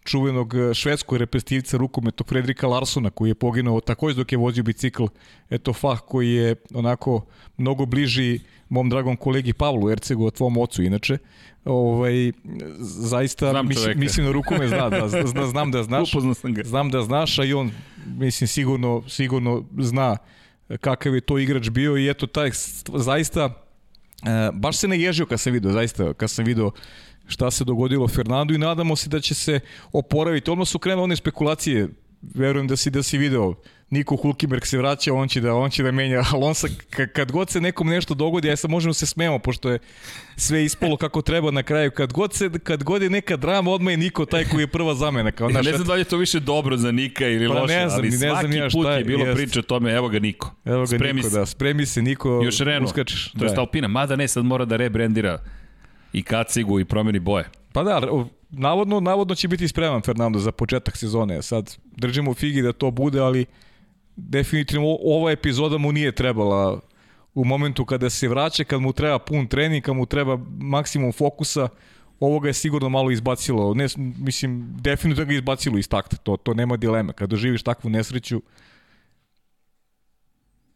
čuvenog 0.03 0.53
švedskog 0.73 1.17
reprezentativca 1.17 1.77
rukometog 1.77 2.27
Fredrika 2.27 2.67
Larsona 2.67 3.09
koji 3.09 3.29
je 3.29 3.35
poginuo 3.35 3.81
takođe 3.81 4.15
dok 4.15 4.31
je 4.31 4.37
vozio 4.37 4.63
bicikl 4.63 5.05
eto 5.49 5.73
Fah 5.73 5.99
koji 6.07 6.31
je 6.31 6.55
onako 6.73 7.25
mnogo 7.57 7.85
bliži 7.85 8.39
mom 8.69 8.89
dragom 8.89 9.17
kolegi 9.17 9.53
Pavlu 9.53 9.91
Ercegu, 9.91 10.31
tvom 10.31 10.57
ocu 10.57 10.83
inače 10.83 11.17
ovaj, 11.67 12.31
zaista 12.79 13.49
znam 13.49 13.67
mislim, 13.67 13.99
mislim 13.99 14.25
na 14.25 14.31
ruku 14.31 14.53
zna, 14.67 14.89
da, 14.89 15.07
zna, 15.07 15.47
znam 15.47 15.71
da 15.71 15.83
znaš. 15.83 16.11
sam 16.41 16.53
ga. 16.53 16.63
Znam 16.63 16.89
da 16.89 17.01
znaš, 17.01 17.39
a 17.39 17.43
i 17.43 17.53
on 17.53 17.71
mislim 18.05 18.47
sigurno, 18.47 19.03
sigurno 19.07 19.63
zna 19.79 20.17
kakav 20.81 21.15
je 21.15 21.21
to 21.21 21.37
igrač 21.37 21.69
bio 21.69 21.97
i 21.97 22.09
eto 22.09 22.27
taj 22.27 22.51
zaista 22.95 23.41
e, 23.43 24.51
baš 24.53 24.77
se 24.77 24.87
ne 24.87 24.99
ježio 24.99 25.25
kad 25.25 25.39
sam 25.39 25.53
video, 25.53 25.71
zaista 25.71 26.13
kad 26.13 26.29
sam 26.29 26.45
video 26.45 26.71
šta 27.27 27.51
se 27.51 27.63
dogodilo 27.63 28.07
Fernandu 28.07 28.53
i 28.53 28.57
nadamo 28.57 28.95
se 28.95 29.09
da 29.09 29.19
će 29.19 29.33
se 29.33 29.59
oporaviti. 29.91 30.51
Odmah 30.51 30.67
su 30.67 30.79
krenule 30.79 31.03
one 31.03 31.15
spekulacije, 31.15 31.87
verujem 32.21 32.67
da 32.67 32.75
si 32.75 32.89
da 32.89 33.03
si 33.03 33.17
video 33.17 33.55
Niko 33.89 34.15
Hulkenberg 34.15 34.65
se 34.65 34.77
vraća, 34.77 35.13
on 35.13 35.27
će 35.27 35.41
da, 35.41 35.53
on 35.53 35.69
će 35.69 35.83
da 35.83 35.91
menja 35.91 36.23
Alonso. 36.33 36.67
Kad 37.13 37.31
god 37.31 37.49
se 37.49 37.61
nekom 37.61 37.87
nešto 37.87 38.13
dogodi, 38.13 38.47
ja 38.47 38.55
sad 38.55 38.71
možemo 38.71 38.93
se 38.93 39.05
smemo, 39.05 39.39
pošto 39.39 39.69
je 39.69 39.79
sve 40.35 40.65
ispolo 40.65 40.97
kako 40.97 41.21
treba 41.21 41.51
na 41.51 41.63
kraju. 41.63 41.91
Kad 41.91 42.13
god, 42.13 42.33
se, 42.33 42.49
kad 42.63 42.83
god 42.83 43.01
je 43.01 43.09
neka 43.09 43.37
drama, 43.37 43.71
odmah 43.71 43.93
je 43.93 43.97
Niko 43.97 44.25
taj 44.25 44.45
koji 44.45 44.61
je 44.61 44.67
prva 44.67 44.95
zamena. 44.95 45.31
Kao, 45.31 45.49
naš, 45.49 45.65
ne 45.65 45.73
znam 45.73 45.87
da 45.87 45.93
li 45.93 46.01
je 46.01 46.05
to 46.05 46.17
više 46.17 46.39
dobro 46.39 46.77
za 46.77 46.91
Nika 46.91 47.27
ili 47.27 47.47
pa, 47.47 47.53
loše, 47.53 47.73
ne 47.73 47.89
znam, 47.89 47.99
ali 47.99 48.09
ne 48.09 48.17
svaki 48.17 48.47
znam 48.47 48.53
ja 48.53 48.67
put 48.71 48.87
je 48.87 49.03
bilo 49.03 49.25
jest. 49.25 49.37
priče 49.37 49.59
o 49.59 49.61
tome, 49.61 49.91
evo 49.91 50.09
ga 50.09 50.19
Niko. 50.19 50.55
Evo 50.65 50.79
ga 50.79 50.87
spremi 50.87 51.13
Niko, 51.13 51.29
se. 51.29 51.39
da, 51.39 51.45
spremi 51.45 51.85
se 51.85 52.01
Niko, 52.01 52.41
Još 52.43 52.59
Renault, 52.59 52.85
uskačeš. 52.85 53.31
To 53.31 53.45
je 53.45 53.51
da. 53.51 53.61
Alpina, 53.61 53.87
mada 53.87 54.15
ne, 54.15 54.27
sad 54.27 54.45
mora 54.45 54.65
da 54.65 54.75
rebrandira 54.75 55.43
i 56.13 56.23
kacigu 56.23 56.79
i 56.79 56.85
promeni 56.85 57.19
boje. 57.19 57.49
Pa 57.73 57.83
da, 57.83 58.01
navodno, 58.49 58.99
navodno 58.99 59.35
će 59.35 59.47
biti 59.47 59.67
spreman 59.67 60.01
Fernando 60.01 60.39
za 60.39 60.51
početak 60.51 60.97
sezone. 60.97 61.41
Sad 61.41 61.77
držimo 61.95 62.33
figi 62.33 62.61
da 62.61 62.73
to 62.73 62.91
bude, 62.91 63.19
ali 63.19 63.45
definitivno 64.15 64.97
ova 65.03 65.31
epizoda 65.31 65.77
mu 65.77 65.91
nije 65.91 66.11
trebala 66.11 66.79
u 67.35 67.45
momentu 67.45 67.85
kada 67.85 68.09
se 68.09 68.27
vraća, 68.27 68.63
kad 68.63 68.81
mu 68.81 68.93
treba 68.93 69.19
pun 69.19 69.47
trening, 69.47 69.83
kad 69.83 69.95
mu 69.95 70.05
treba 70.05 70.39
maksimum 70.59 71.11
fokusa, 71.11 71.69
ovoga 72.19 72.47
je 72.47 72.53
sigurno 72.53 72.89
malo 72.89 73.11
izbacilo, 73.11 73.73
ne, 73.73 73.87
mislim, 74.17 74.75
definitivno 74.79 75.27
ga 75.27 75.33
izbacilo 75.33 75.77
iz 75.77 75.89
takta, 75.89 76.17
to, 76.17 76.37
to 76.37 76.53
nema 76.53 76.77
dileme. 76.77 77.13
Kad 77.13 77.29
doživiš 77.29 77.63
takvu 77.63 77.89
nesreću, 77.89 78.41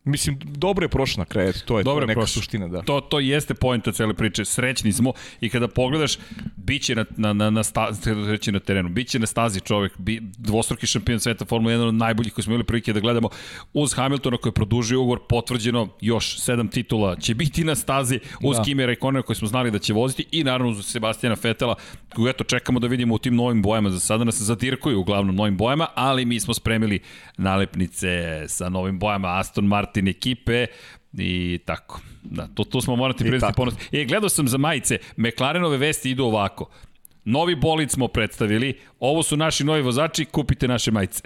Mislim, 0.04 0.40
dobro 0.44 0.86
je 0.86 0.90
prošla 0.90 1.22
na 1.22 1.26
kraju, 1.26 1.54
to 1.66 1.78
je, 1.78 1.84
dobro 1.84 2.00
to 2.00 2.04
je 2.04 2.08
neka 2.08 2.20
prošlo. 2.20 2.42
suština, 2.42 2.68
da. 2.68 2.82
To, 2.82 3.02
to 3.02 3.20
jeste 3.20 3.54
pojenta 3.54 3.92
cele 3.92 4.14
priče. 4.14 4.46
Srećni 4.46 4.92
smo 4.92 5.14
i 5.42 5.50
kada 5.50 5.68
pogledaš, 5.68 6.18
bit 6.56 6.82
će 6.82 6.96
na, 6.96 7.06
na, 7.18 7.34
na, 7.34 7.50
na, 7.50 7.64
stazi, 7.64 8.14
reći 8.14 8.52
na 8.52 8.60
terenu, 8.60 8.90
bit 8.90 9.08
će 9.08 9.20
na 9.20 9.28
stazi 9.28 9.60
čovek, 9.60 9.98
bi, 9.98 10.20
dvostruki 10.38 10.88
šampion 10.88 11.20
sveta 11.20 11.46
Formula 11.46 11.74
1, 11.74 11.88
od 11.88 11.94
najboljih 11.94 12.34
koji 12.34 12.44
smo 12.44 12.54
imali 12.54 12.64
prilike 12.64 12.94
da 12.94 13.00
gledamo, 13.00 13.30
uz 13.74 13.94
Hamiltona 13.94 14.38
koji 14.38 14.50
je 14.50 14.54
produžio 14.54 15.02
ugovor, 15.02 15.20
potvrđeno 15.30 15.88
još 16.02 16.40
sedam 16.40 16.68
titula, 16.68 17.16
će 17.16 17.36
biti 17.36 17.64
na 17.64 17.76
stazi 17.76 18.20
uz 18.42 18.58
da. 18.58 18.64
Kimi 18.64 18.86
Raikkonena 18.86 19.22
koji 19.22 19.36
smo 19.36 19.48
znali 19.48 19.72
da 19.72 19.80
će 19.80 19.94
voziti 19.94 20.26
i 20.32 20.44
naravno 20.44 20.72
uz 20.72 20.86
Sebastijana 20.86 21.36
Fetela, 21.36 21.76
koju 22.16 22.28
eto 22.28 22.44
čekamo 22.44 22.80
da 22.80 22.88
vidimo 22.88 23.16
u 23.16 23.18
tim 23.18 23.36
novim 23.36 23.62
bojama, 23.62 23.90
za 23.90 24.00
sada 24.00 24.24
nas 24.24 24.42
zadirkuju 24.42 25.00
uglavnom 25.00 25.36
novim 25.36 25.58
bojama, 25.58 25.88
ali 25.96 26.26
mi 26.26 26.40
smo 26.40 26.54
spremili 26.54 27.00
nalepnice 27.38 28.44
sa 28.48 28.70
novim 28.70 29.00
bojama 29.00 29.40
Aston 29.40 29.66
Martin 29.66 29.91
ekipe, 30.00 30.68
I 31.14 31.60
tako. 31.66 32.00
Da, 32.24 32.48
to, 32.48 32.64
to 32.64 32.82
smo 32.82 32.96
morati 32.96 33.24
predstaviti 33.24 33.58
ponos. 33.58 33.74
E, 33.92 34.06
gledao 34.06 34.30
sam 34.30 34.48
za 34.48 34.58
majice, 34.58 34.98
McLarenove 35.18 35.78
vesti 35.78 36.12
idu 36.12 36.24
ovako. 36.24 36.70
Novi 37.26 37.56
bolid 37.56 37.92
smo 37.92 38.08
predstavili, 38.08 38.80
ovo 39.00 39.24
su 39.24 39.38
naši 39.38 39.64
novi 39.64 39.82
vozači, 39.82 40.26
kupite 40.26 40.68
naše 40.68 40.92
majice. 40.92 41.24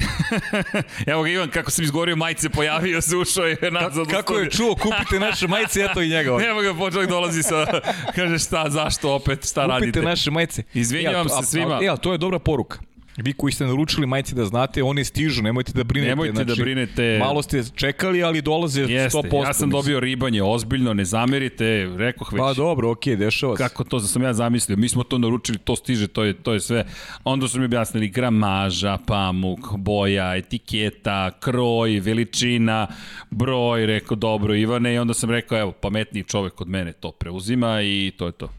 Evo 1.07 1.23
ga 1.23 1.29
Ivan, 1.29 1.49
kako 1.49 1.71
sam 1.71 1.83
izgovorio 1.83 2.15
majice, 2.15 2.49
pojavio 2.49 3.01
se, 3.01 3.15
ušao 3.15 3.45
je 3.45 3.57
nazad. 3.71 4.07
Ka, 4.07 4.11
kako 4.11 4.37
je 4.37 4.49
čuo, 4.49 4.75
kupite 4.75 5.19
naše 5.19 5.47
majice, 5.47 5.81
eto 5.81 6.01
i 6.01 6.09
njega. 6.09 6.37
Evo 6.49 6.61
ga, 6.61 6.73
počeli 6.73 7.07
dolazi 7.07 7.43
sa, 7.43 7.65
kaže 8.15 8.39
šta, 8.39 8.69
zašto 8.69 9.13
opet, 9.13 9.39
šta 9.49 9.61
kupite 9.61 9.73
radite. 9.73 9.91
Kupite 9.91 10.05
naše 10.05 10.31
majice. 10.31 10.63
Izvinjavam 10.73 11.27
ja, 11.27 11.41
se 11.41 11.51
svima. 11.51 11.79
Ja, 11.81 11.97
to 11.97 12.11
je 12.11 12.17
dobra 12.17 12.39
poruka. 12.39 12.79
Vi 13.17 13.33
koji 13.33 13.53
ste 13.53 13.65
naručili 13.65 14.07
majice 14.07 14.35
da 14.35 14.45
znate, 14.45 14.83
oni 14.83 15.03
stižu, 15.03 15.41
nemojte 15.41 15.71
da 15.73 15.83
brinete. 15.83 16.09
Nemojte 16.09 16.31
da 16.31 16.43
znači, 16.43 16.59
da 16.59 16.63
brinete. 16.63 17.17
Malo 17.19 17.41
ste 17.41 17.63
čekali, 17.75 18.23
ali 18.23 18.41
dolaze 18.41 18.81
Jeste, 18.81 19.17
100%. 19.17 19.43
Ja 19.43 19.53
sam 19.53 19.69
dobio 19.69 19.99
ribanje, 19.99 20.43
ozbiljno, 20.43 20.93
ne 20.93 21.05
zamerite, 21.05 21.89
rekoh 21.97 22.33
već. 22.33 22.39
Pa 22.39 22.53
dobro, 22.53 22.91
okej, 22.91 23.13
okay, 23.13 23.17
dešava 23.17 23.57
se. 23.57 23.63
Kako 23.63 23.83
to 23.83 23.99
sam 23.99 24.23
ja 24.23 24.33
zamislio, 24.33 24.77
mi 24.77 24.89
smo 24.89 25.03
to 25.03 25.17
naručili, 25.17 25.57
to 25.57 25.75
stiže, 25.75 26.07
to 26.07 26.23
je, 26.23 26.33
to 26.33 26.53
je 26.53 26.59
sve. 26.59 26.85
Onda 27.23 27.47
su 27.47 27.59
mi 27.59 27.65
objasnili 27.65 28.07
gramaža, 28.07 28.97
pamuk, 29.07 29.59
boja, 29.77 30.35
etiketa, 30.35 31.31
kroj, 31.39 31.99
veličina, 31.99 32.87
broj, 33.31 33.85
rekao 33.85 34.15
dobro 34.15 34.55
Ivane 34.55 34.93
i 34.93 34.97
onda 34.97 35.13
sam 35.13 35.29
rekao, 35.29 35.59
evo, 35.59 35.71
pametniji 35.71 36.23
čovek 36.23 36.61
od 36.61 36.67
mene 36.67 36.93
to 36.93 37.11
preuzima 37.11 37.81
i 37.81 38.11
to 38.17 38.25
je 38.25 38.31
to. 38.31 38.49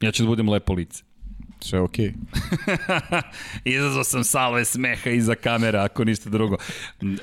Ja 0.00 0.12
ću 0.12 0.22
da 0.22 0.26
budem 0.26 0.48
lepo 0.48 0.72
lice. 0.72 1.09
Sve. 1.60 1.80
Okay. 1.80 2.12
Izazvao 3.64 4.04
sam 4.04 4.24
salve 4.24 4.64
smeha 4.64 5.10
iza 5.10 5.34
kamere, 5.34 5.78
ako 5.78 6.04
niste 6.04 6.30
drugo. 6.30 6.56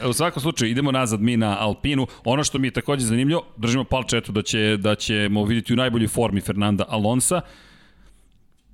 U 0.09 0.13
svakom 0.13 0.41
slučaju, 0.41 0.71
idemo 0.71 0.91
nazad 0.91 1.21
mi 1.21 1.37
na 1.37 1.57
Alpinu. 1.59 2.07
Ono 2.23 2.43
što 2.43 2.57
mi 2.57 2.67
je 2.67 2.71
takođe 2.71 3.05
zanimljivo, 3.05 3.45
držimo 3.57 3.83
palčetu 3.83 4.31
da, 4.31 4.41
će, 4.41 4.77
da 4.77 4.95
ćemo 4.95 5.43
vidjeti 5.43 5.73
u 5.73 5.75
najboljoj 5.75 6.07
formi 6.07 6.41
Fernanda 6.41 6.85
Alonsa, 6.89 7.41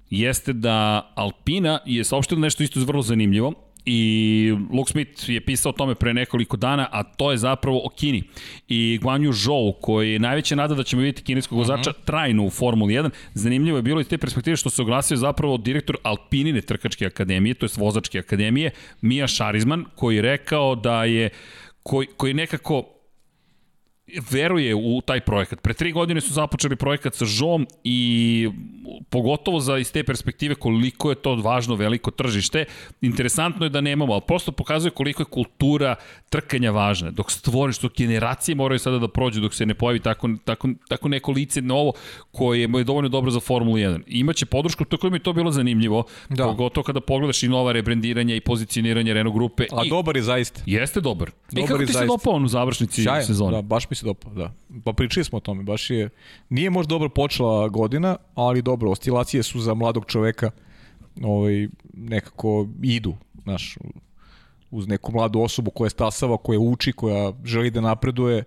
jeste 0.09 0.53
da 0.53 1.11
Alpina 1.16 1.80
je 1.86 2.03
saopštila 2.03 2.41
nešto 2.41 2.64
isto 2.64 2.80
vrlo 2.80 3.01
zanimljivo, 3.01 3.53
I 3.86 4.55
Luke 4.71 4.91
Smith 4.91 5.29
je 5.29 5.41
pisao 5.41 5.69
o 5.69 5.73
tome 5.73 5.95
pre 5.95 6.13
nekoliko 6.13 6.57
dana, 6.57 6.88
a 6.91 7.03
to 7.03 7.31
je 7.31 7.38
zapravo 7.38 7.81
o 7.86 7.89
Kini. 7.89 8.23
I 8.67 8.99
Guan 9.01 9.21
Yu 9.21 9.34
Zhou, 9.34 9.73
koji 9.81 10.13
je 10.13 10.19
najveća 10.19 10.55
nada 10.55 10.75
da 10.75 10.84
ćemo 10.84 11.01
vidjeti 11.01 11.23
kineskog 11.23 11.57
vozača 11.57 11.89
uh 11.89 11.95
-huh. 11.95 12.05
trajno 12.05 12.45
u 12.45 12.49
Formuli 12.49 12.93
1. 12.93 13.09
Zanimljivo 13.34 13.77
je 13.77 13.81
bilo 13.81 14.01
iz 14.01 14.07
te 14.07 14.17
perspektive 14.17 14.57
što 14.57 14.69
se 14.69 14.81
oglasio 14.81 15.17
zapravo 15.17 15.57
direktor 15.57 15.97
Alpinine 16.03 16.61
trkačke 16.61 17.05
akademije, 17.05 17.53
to 17.53 17.65
je 17.65 17.69
vozačke 17.77 18.19
akademije, 18.19 18.71
Mija 19.01 19.27
Šarizman, 19.27 19.86
koji 19.95 20.15
je 20.15 20.21
rekao 20.21 20.75
da 20.75 21.03
je 21.03 21.29
koji, 21.84 22.07
koji 22.17 22.34
nekako 22.34 22.92
veruje 24.32 24.76
u 24.76 25.01
taj 25.05 25.22
projekat. 25.22 25.61
Pre 25.61 25.74
tri 25.74 25.91
godine 25.91 26.22
su 26.22 26.34
započeli 26.34 26.76
projekat 26.76 27.16
sa 27.16 27.26
Žom 27.26 27.68
i 27.84 28.49
pogotovo 29.09 29.59
za 29.59 29.78
iz 29.78 29.91
te 29.91 30.03
perspektive 30.03 30.55
koliko 30.55 31.09
je 31.09 31.16
to 31.16 31.36
važno 31.36 31.76
veliko 31.76 32.11
tržište. 32.11 32.66
Interesantno 33.01 33.66
je 33.66 33.70
da 33.70 33.82
nemamo, 33.82 34.14
ali 34.14 34.22
prosto 34.28 34.51
pokazuje 34.51 34.91
koliko 34.91 35.22
je 35.22 35.26
kultura 35.26 35.95
trkanja 36.30 36.72
važna. 36.72 37.11
Dok 37.11 37.32
stvoriš, 37.32 37.80
dok 37.80 37.97
generacije 37.97 38.55
moraju 38.55 38.80
sada 38.80 38.99
da 38.99 39.07
prođu, 39.07 39.41
dok 39.41 39.53
se 39.53 39.66
ne 39.66 39.74
pojavi 39.74 39.99
tako, 39.99 40.30
tako, 40.45 40.70
tako 40.88 41.07
neko 41.07 41.32
lice 41.32 41.61
novo 41.61 41.93
koje 42.32 42.61
je 42.61 42.84
dovoljno 42.84 43.09
dobro 43.09 43.32
za 43.32 43.39
Formulu 43.39 43.78
1. 43.78 44.01
Imaće 44.07 44.45
podršku, 44.45 44.86
tako 44.86 45.09
mi 45.09 45.16
je 45.16 45.24
to 45.24 45.34
bilo 45.34 45.51
zanimljivo, 45.51 46.03
da. 46.30 46.43
pogotovo 46.43 46.84
kada 46.84 47.01
pogledaš 47.01 47.43
i 47.43 47.47
nova 47.47 47.72
rebrendiranja 47.72 48.36
i 48.36 48.41
pozicioniranje 48.41 49.14
Renault 49.14 49.36
grupe. 49.36 49.66
A 49.72 49.86
I, 49.86 49.89
dobar 49.89 50.16
je 50.16 50.22
zaista. 50.24 50.61
Jeste 50.66 51.01
dobar. 51.01 51.32
dobar 51.51 51.64
I 51.64 51.68
kako 51.68 51.86
ti 51.86 51.93
se 51.93 52.05
dopao 52.05 52.34
on 52.34 52.45
u 52.45 52.47
završnici 52.47 53.03
Sjajan, 53.03 53.26
sezone? 53.26 53.51
Da, 53.51 53.61
baš 53.61 53.89
mi 53.89 53.95
se 53.95 54.03
dopao, 54.04 54.34
da. 54.34 54.54
Pa 54.84 54.93
pričali 54.93 55.24
smo 55.24 55.38
o 55.38 55.41
tome, 55.41 55.64
baš 55.64 55.89
je, 55.89 56.10
nije 56.49 56.70
možda 56.70 56.89
dobro 56.89 57.10
počela 57.10 57.68
godina, 57.68 58.18
ali 58.36 58.62
dobro, 58.62 58.91
oscilacije 58.91 59.43
su 59.43 59.60
za 59.60 59.74
mladog 59.74 60.06
čoveka 60.06 60.51
ovaj, 61.22 61.68
nekako 61.93 62.68
idu, 62.84 63.16
znaš, 63.43 63.78
uz 64.72 64.88
neku 64.88 65.12
mladu 65.12 65.39
osobu 65.39 65.72
koja 65.72 65.86
je 65.86 65.89
stasava, 65.89 66.38
koja 66.38 66.60
uči, 66.60 66.93
koja 66.93 67.34
želi 67.43 67.72
da 67.72 67.82
napreduje, 67.82 68.43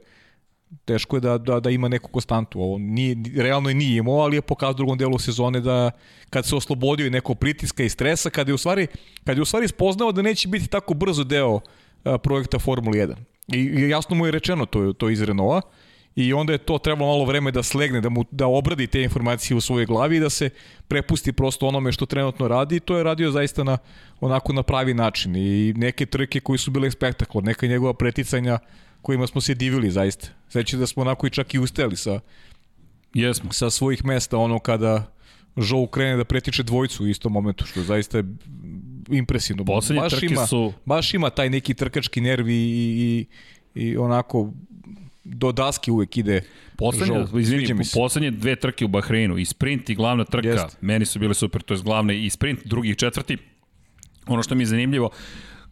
teško 0.85 1.17
je 1.17 1.21
da, 1.21 1.39
da, 1.39 1.61
da 1.61 1.71
ima 1.71 1.89
neku 1.89 2.11
konstantu. 2.11 2.61
Ovo 2.61 2.79
nije, 2.79 3.17
realno 3.37 3.69
je 3.69 3.75
nije 3.75 3.99
imao, 3.99 4.15
ali 4.15 4.37
je 4.37 4.43
pokazao 4.43 4.71
u 4.71 4.75
drugom 4.75 4.99
delu 4.99 5.19
sezone 5.19 5.61
da 5.61 5.91
kad 6.31 6.47
se 6.47 6.57
oslobodio 6.57 7.07
i 7.07 7.11
neko 7.11 7.35
pritiska 7.35 7.83
i 7.83 7.89
stresa, 7.89 8.31
kad 8.31 8.49
je 8.49 8.55
u 8.55 8.59
stvari, 8.59 8.87
kad 9.25 9.37
je 9.37 9.43
u 9.43 9.45
stvari 9.45 9.69
spoznao 9.69 10.13
da 10.13 10.23
neće 10.23 10.49
biti 10.49 10.67
tako 10.67 10.95
brzo 10.95 11.25
deo 11.25 11.61
projekta 12.23 12.59
Formula 12.59 12.97
1. 12.97 13.15
I, 13.49 13.89
jasno 13.91 14.17
mu 14.17 14.27
je 14.27 14.33
rečeno 14.33 14.67
to, 14.67 14.93
to 14.93 15.11
iz 15.11 15.23
Renaulta 15.23 15.69
i 16.17 16.33
onda 16.33 16.53
je 16.53 16.59
to 16.59 16.79
trebalo 16.79 17.11
malo 17.11 17.25
vreme 17.25 17.51
da 17.53 17.63
slegne, 17.63 18.01
da, 18.01 18.09
mu, 18.09 18.25
da 18.31 18.47
obradi 18.47 18.87
te 18.87 19.03
informacije 19.03 19.57
u 19.57 19.61
svojoj 19.61 19.87
glavi 19.87 20.17
i 20.17 20.21
da 20.21 20.31
se 20.31 20.51
prepusti 20.89 21.33
prosto 21.33 21.69
onome 21.69 21.93
što 21.93 22.07
trenutno 22.07 22.49
radi 22.49 22.77
i 22.77 22.81
to 22.81 22.97
je 22.97 23.05
radio 23.05 23.31
zaista 23.31 23.65
na, 23.65 23.79
onako 24.21 24.53
na 24.53 24.63
pravi 24.63 24.95
način 24.95 25.37
i 25.37 25.73
neke 25.77 26.07
trke 26.07 26.41
koji 26.41 26.59
su 26.59 26.71
bile 26.71 26.91
spektaklo, 26.91 27.41
neka 27.41 27.67
njegova 27.67 27.95
preticanja 27.95 28.59
kojima 29.03 29.27
smo 29.27 29.41
se 29.41 29.55
divili 29.55 29.91
zaista. 29.91 30.29
Sveći 30.49 30.77
da 30.77 30.87
smo 30.87 31.03
onako 31.03 31.27
i 31.27 31.31
čak 31.31 31.55
i 31.55 31.59
ustajali 31.59 31.97
sa, 31.97 32.21
Jesmo. 33.15 33.53
sa 33.53 33.71
svojih 33.71 34.05
mesta 34.05 34.39
ono 34.39 34.59
kada 34.59 35.13
Žou 35.57 35.87
krene 35.87 36.17
da 36.17 36.25
pretiče 36.25 36.63
dvojcu 36.63 37.05
u 37.05 37.07
istom 37.07 37.33
momentu, 37.33 37.67
što 37.67 37.83
zaista 37.83 38.19
je 38.19 38.25
impresivno. 39.09 39.65
Poslednje 39.65 40.01
baš 40.01 40.13
trke 40.13 40.27
ima, 40.27 40.47
su... 40.47 40.73
Baš 40.85 41.15
ima 41.15 41.31
taj 41.31 41.51
neki 41.51 41.75
trkački 41.75 42.21
nervi 42.21 42.55
i, 42.55 43.27
i, 43.75 43.83
i 43.83 43.97
onako 43.97 44.53
do 45.25 45.53
daske 45.53 45.93
uvek 45.93 46.17
ide 46.17 46.43
Poslednje, 46.77 47.25
izvini, 47.41 47.85
poslednje 47.95 48.31
dve 48.31 48.57
trke 48.57 48.85
u 48.85 48.89
Bahreinu, 48.89 49.39
i 49.39 49.45
sprint 49.45 49.91
i 49.91 49.95
glavna 49.95 50.25
trka, 50.25 50.49
Jest. 50.49 50.79
meni 50.81 51.05
su 51.05 51.19
bile 51.19 51.35
super, 51.35 51.63
to 51.63 51.75
je 51.75 51.81
glavne 51.81 52.25
i 52.25 52.31
sprint, 52.31 52.61
drugi 52.65 52.91
i 52.91 52.95
četvrti. 52.95 53.37
Ono 54.27 54.43
što 54.43 54.55
mi 54.55 54.63
je 54.63 54.67
zanimljivo, 54.67 55.11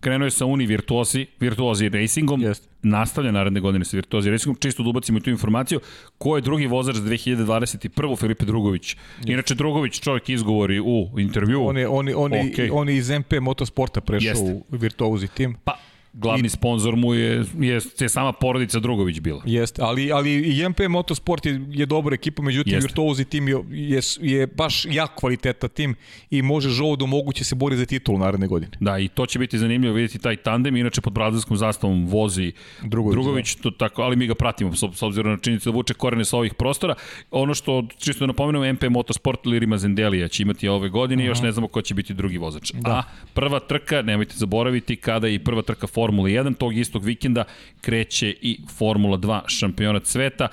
krenuo 0.01 0.26
je 0.26 0.30
sa 0.30 0.47
Uni 0.47 0.66
Virtuosi, 0.66 1.26
Virtuosi 1.40 1.88
Racingom, 1.88 2.42
Jest. 2.42 2.68
nastavlja 2.82 3.32
naredne 3.32 3.61
godine 3.61 3.84
sa 3.84 3.97
Virtuosi 3.97 4.30
Racingom, 4.30 4.57
čisto 4.61 4.82
da 4.82 4.88
ubacimo 4.88 5.20
tu 5.20 5.30
informaciju, 5.30 5.80
ko 6.18 6.36
je 6.36 6.42
drugi 6.42 6.66
vozač 6.66 6.97
za 6.97 7.03
2021. 7.03 8.18
Filipe 8.18 8.45
Drugović. 8.45 8.97
Inače, 9.26 9.55
Drugović 9.55 10.01
čovjek 10.01 10.28
izgovori 10.28 10.80
u 10.80 11.09
intervju. 11.18 11.66
On 11.66 11.78
je, 11.78 11.88
on 11.88 12.09
je, 12.09 12.16
on 12.16 12.32
je, 12.32 12.42
okay. 12.42 12.70
on 12.72 12.88
je 12.88 12.97
iz 12.97 13.11
MP 13.11 13.32
Motosporta 13.40 14.01
prešao 14.01 14.28
Jeste. 14.28 14.53
u 14.53 14.76
Virtuosi 14.76 15.28
tim. 15.28 15.57
Pa, 15.64 15.78
Glavni 16.16 16.46
I, 16.46 16.50
sponsor 16.50 16.96
mu 16.96 17.14
je, 17.14 17.44
je, 17.58 17.80
je 18.00 18.08
sama 18.08 18.32
porodica 18.32 18.80
Drugović 18.80 19.20
bila. 19.20 19.42
Jeste, 19.46 19.82
ali, 19.82 20.12
ali 20.12 20.30
i 20.32 20.68
MP 20.68 20.80
Motorsport 20.88 21.46
je, 21.46 21.66
je 21.70 21.86
dobra 21.86 22.14
ekipa, 22.14 22.42
međutim 22.42 22.72
Jeste. 22.72 22.86
Virtuosi 22.86 23.24
tim 23.24 23.48
je, 23.48 23.56
je, 23.70 24.00
je 24.20 24.46
baš 24.46 24.84
jak 24.84 25.14
kvaliteta 25.14 25.68
tim 25.68 25.94
i 26.30 26.42
može 26.42 26.68
žovo 26.68 26.96
da 26.96 27.06
moguće 27.06 27.44
se 27.44 27.55
bori 27.55 27.76
za 27.76 27.86
titulu 27.86 28.18
naredne 28.18 28.47
godine. 28.47 28.72
Da, 28.80 28.98
i 28.98 29.09
to 29.09 29.26
će 29.26 29.39
biti 29.39 29.59
zanimljivo 29.59 29.94
vidjeti 29.94 30.18
taj 30.18 30.36
tandem, 30.36 30.76
inače 30.76 31.01
pod 31.01 31.12
brazilskom 31.12 31.56
zastavom 31.56 32.06
vozi 32.06 32.52
Drugović, 32.82 33.14
Drugović 33.14 33.56
da. 33.56 33.62
to 33.62 33.70
tako, 33.70 34.02
ali 34.02 34.16
mi 34.16 34.26
ga 34.26 34.34
pratimo 34.34 34.76
s, 34.76 34.82
s 34.94 35.02
obzirom 35.02 35.32
na 35.32 35.39
činjenicu 35.39 35.70
da 35.70 35.74
vuče 35.74 35.94
korene 35.94 36.24
sa 36.24 36.36
ovih 36.36 36.55
prostora. 36.55 36.94
Ono 37.30 37.55
što, 37.55 37.84
čisto 37.98 38.22
da 38.22 38.26
napomenuo, 38.26 38.72
MP 38.72 38.84
Motorsport 38.90 39.47
Lirima 39.47 39.78
Zendelija 39.78 40.28
će 40.28 40.43
imati 40.43 40.68
ove 40.68 40.89
godine 40.89 41.24
i 41.24 41.26
još 41.26 41.43
ne 41.43 41.52
znamo 41.52 41.68
ko 41.68 41.82
će 41.82 41.94
biti 41.94 42.14
drugi 42.14 42.39
vozač. 42.39 42.72
Da. 42.72 42.90
A 42.90 43.02
prva 43.34 43.60
trka, 43.60 44.02
nemojte 44.02 44.34
zaboraviti, 44.36 44.97
kada 44.97 45.26
je 45.26 45.44
prva 45.44 45.62
trka 45.62 45.86
Formula 46.05 46.28
1, 46.28 46.56
tog 46.56 46.76
istog 46.76 47.05
vikenda 47.05 47.44
kreće 47.81 48.35
i 48.40 48.60
Formula 48.78 49.18
2 49.18 49.40
šampionat 49.47 50.06
sveta. 50.06 50.48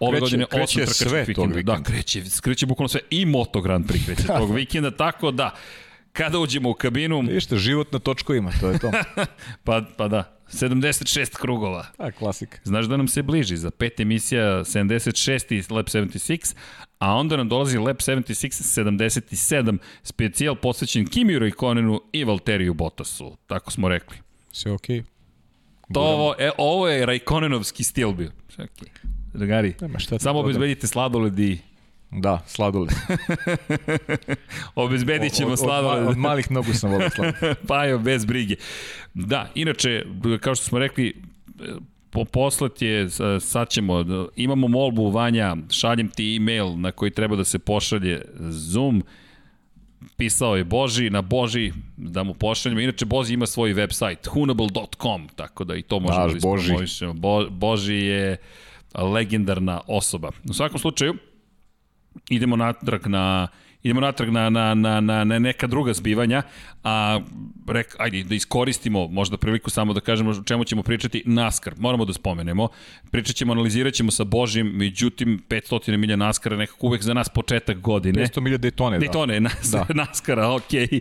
Ove 0.00 0.18
kreće, 0.18 0.20
godine 0.20 0.46
osam 0.62 0.82
trkačkih 0.82 1.06
vikenda. 1.26 1.54
vikenda. 1.54 1.62
Da, 1.62 1.82
kreće, 1.82 2.22
kreće 2.42 2.66
bukvalno 2.66 2.88
sve 2.88 3.00
i 3.10 3.26
Moto 3.26 3.60
Grand 3.60 3.86
Prix 3.86 4.04
kreće 4.06 4.26
tog 4.40 4.54
vikenda, 4.54 4.90
tako 4.90 5.30
da 5.30 5.54
kada 6.12 6.38
uđemo 6.38 6.70
u 6.70 6.74
kabinu... 6.74 7.20
Vište, 7.20 7.56
život 7.56 7.92
na 7.92 7.98
točkovima, 7.98 8.50
to 8.60 8.70
je 8.70 8.78
to. 8.78 8.90
pa, 9.64 9.82
pa 9.96 10.08
da, 10.08 10.38
76 10.48 11.36
krugova. 11.36 11.86
A, 11.98 12.10
klasika. 12.10 12.58
Znaš 12.64 12.86
da 12.86 12.96
nam 12.96 13.08
se 13.08 13.22
bliži, 13.22 13.56
za 13.56 13.70
pet 13.70 14.00
emisija 14.00 14.44
76 14.44 15.54
i 15.54 15.74
Lab 15.74 15.86
76, 15.86 16.56
a 16.98 17.14
onda 17.14 17.36
nam 17.36 17.48
dolazi 17.48 17.78
Lab 17.78 17.96
76 17.96 18.82
77, 18.82 19.78
specijal 20.02 20.56
posvećen 20.56 21.06
Kimi 21.06 21.38
Raikkonenu 21.38 22.00
i 22.12 22.24
Valteriju 22.24 22.74
Bottasu, 22.74 23.36
tako 23.46 23.70
smo 23.70 23.88
rekli. 23.88 24.25
Sve 24.56 24.72
okej. 24.72 25.00
Okay. 25.00 25.04
To 25.94 26.00
ovo, 26.00 26.34
e, 26.38 26.50
ovo 26.58 26.88
je 26.88 27.06
Rajkonenovski 27.06 27.84
stil 27.84 28.12
bio. 28.12 28.30
Čekaj. 28.48 28.88
Dragari, 29.34 29.74
Nema 29.80 29.98
šta 29.98 30.18
samo 30.18 30.38
obezbedite 30.40 30.86
sladoled 30.86 31.38
i 31.38 31.58
Da, 32.10 32.42
sladoled. 32.46 32.90
obezbedit 34.74 35.32
ćemo 35.32 35.48
Od- 35.48 35.52
od, 35.52 35.58
od, 35.58 35.66
sladoled. 35.66 36.08
od 36.08 36.16
malih 36.18 36.50
nogu 36.50 36.72
sam 36.74 36.90
volio 36.90 37.10
sladoled. 37.10 37.56
pa 37.68 37.84
jo, 37.84 37.98
bez 37.98 38.24
brige. 38.24 38.54
Da, 39.14 39.50
inače, 39.54 40.04
kao 40.40 40.54
što 40.54 40.64
smo 40.64 40.78
rekli, 40.78 41.22
po 42.10 42.24
poslat 42.24 42.82
je, 42.82 43.08
sad 43.40 43.68
ćemo, 43.68 44.04
imamo 44.36 44.68
molbu 44.68 45.10
Vanja, 45.10 45.56
šaljem 45.70 46.08
ti 46.08 46.36
e-mail 46.36 46.80
na 46.80 46.92
koji 46.92 47.10
treba 47.10 47.36
da 47.36 47.44
se 47.44 47.58
pošalje 47.58 48.22
Zoom, 48.38 49.02
pisao 50.16 50.56
je 50.56 50.64
Boži, 50.64 51.10
na 51.10 51.22
Boži 51.22 51.72
da 51.96 52.22
mu 52.22 52.34
pošaljemo. 52.34 52.80
Inače, 52.80 53.04
Boži 53.04 53.34
ima 53.34 53.46
svoj 53.46 53.74
website, 53.74 54.28
hunable.com, 54.28 55.28
tako 55.36 55.64
da 55.64 55.76
i 55.76 55.82
to 55.82 56.00
možemo 56.00 56.26
da 56.26 56.38
Boži. 56.42 56.62
ispromovišemo. 56.62 57.12
Bo, 57.12 57.50
Boži 57.50 57.94
je 57.94 58.36
legendarna 58.94 59.80
osoba. 59.86 60.30
U 60.50 60.54
svakom 60.54 60.78
slučaju, 60.78 61.14
idemo 62.30 62.56
natrag 62.56 63.06
na 63.06 63.48
idemo 63.86 64.00
natrag 64.00 64.30
na, 64.30 64.50
na, 64.50 64.74
na, 64.74 65.00
na, 65.00 65.24
na 65.24 65.38
neka 65.38 65.66
druga 65.66 65.92
zbivanja, 65.92 66.42
a 66.84 67.20
rek, 67.68 67.96
ajde, 67.98 68.22
da 68.22 68.34
iskoristimo 68.34 69.08
možda 69.08 69.36
priliku 69.36 69.70
samo 69.70 69.92
da 69.92 70.00
kažemo 70.00 70.30
o 70.30 70.42
čemu 70.44 70.64
ćemo 70.64 70.82
pričati, 70.82 71.22
NASCAR, 71.26 71.74
moramo 71.78 72.04
da 72.04 72.12
spomenemo, 72.12 72.68
pričat 73.10 73.36
ćemo, 73.36 73.52
analizirat 73.52 73.94
ćemo 73.94 74.10
sa 74.10 74.24
Božim, 74.24 74.66
međutim 74.66 75.42
500 75.48 75.96
milja 75.96 76.16
NASCAR 76.16 76.52
nekako 76.52 76.86
uvek 76.86 77.02
za 77.02 77.14
nas 77.14 77.28
početak 77.28 77.80
godine. 77.80 78.22
500 78.22 78.40
milja 78.40 78.58
Daytone, 78.58 78.98
da. 78.98 79.06
Daytone, 79.06 79.38
nas, 79.38 79.70
Da. 79.72 79.86
NASCAR-a, 79.94 80.54
okej. 80.54 80.86
Okay. 80.86 81.00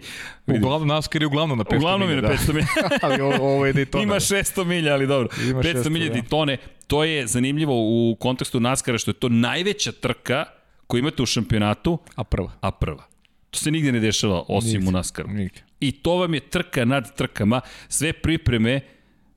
Uglavnom, 0.57 0.87
NASCAR 0.87 1.21
je 1.21 1.27
uglavnom 1.27 1.57
na 1.57 1.63
500 1.63 1.77
Uglavnom 1.77 2.09
je 2.09 2.15
milja, 2.15 2.29
na 2.29 2.35
da. 2.35 2.35
500 2.35 2.53
milja. 2.53 2.67
ali 3.03 3.21
ovo, 3.21 3.55
ovo 3.55 3.65
je 3.65 3.73
Daytona. 3.73 4.03
Ima 4.03 4.15
600 4.15 4.65
milja, 4.65 4.93
ali 4.93 5.07
dobro. 5.07 5.29
Ima 5.49 5.61
500 5.63 5.83
600, 5.83 5.89
milja 5.89 6.07
da. 6.09 6.13
Daytone, 6.13 6.57
to 6.87 7.03
je 7.03 7.27
zanimljivo 7.27 7.73
u 7.75 8.17
kontekstu 8.19 8.59
NASCAR-a 8.59 8.97
što 8.97 9.11
je 9.11 9.15
to 9.15 9.29
najveća 9.29 9.91
trka 9.91 10.45
koju 10.87 10.99
imate 10.99 11.23
u 11.23 11.25
šampionatu, 11.25 11.97
A 12.15 12.23
prva. 12.23 12.51
a 12.61 12.71
prva. 12.71 13.03
To 13.49 13.59
se 13.59 13.71
nigde 13.71 13.91
ne 13.91 13.99
dešava 13.99 14.43
osim 14.47 14.71
Nigde. 14.71 14.87
u 14.87 14.91
NASCAR-u. 14.91 15.29
Nigde. 15.29 15.61
I 15.79 15.91
to 15.91 16.15
vam 16.15 16.33
je 16.33 16.39
trka 16.39 16.85
nad 16.85 17.15
trkama. 17.15 17.61
Sve 17.87 18.13
pripreme 18.13 18.81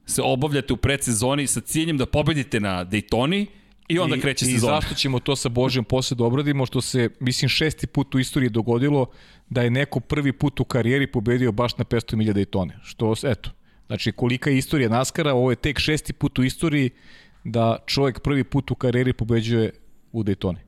se 0.06 0.22
obavljate 0.22 0.72
u 0.72 0.76
predsezoni 0.76 1.46
sa 1.46 1.60
ciljem 1.60 1.98
da 1.98 2.06
pobedite 2.06 2.60
na 2.60 2.84
Daytoni 2.84 3.46
i 3.88 3.98
onda 3.98 4.16
I, 4.16 4.20
kreće 4.20 4.46
I 4.46 4.48
sezona. 4.48 4.72
zašto 4.80 4.94
ćemo 4.94 5.20
to 5.20 5.36
sa 5.36 5.48
Božijom 5.48 5.84
posle 5.84 6.14
da 6.14 6.24
obradimo, 6.24 6.66
što 6.66 6.80
se, 6.80 7.08
mislim, 7.20 7.48
šesti 7.48 7.86
put 7.86 8.14
u 8.14 8.18
istoriji 8.18 8.50
dogodilo 8.50 9.06
da 9.48 9.62
je 9.62 9.70
neko 9.70 10.00
prvi 10.00 10.32
put 10.32 10.60
u 10.60 10.64
karijeri 10.64 11.06
pobedio 11.06 11.52
baš 11.52 11.76
na 11.78 11.84
500 11.84 12.16
milja 12.16 12.32
Daytone. 12.34 12.70
Što, 12.82 13.14
eto, 13.24 13.50
znači 13.86 14.12
kolika 14.12 14.50
je 14.50 14.58
istorija 14.58 14.88
Naskara, 14.88 15.34
ovo 15.34 15.50
je 15.50 15.56
tek 15.56 15.78
šesti 15.78 16.12
put 16.12 16.38
u 16.38 16.44
istoriji 16.44 16.90
da 17.44 17.78
čovjek 17.86 18.20
prvi 18.20 18.44
put 18.44 18.70
u 18.70 18.74
karijeri 18.74 19.12
pobeđuje 19.12 19.70
u 20.12 20.22
Daytoni. 20.24 20.67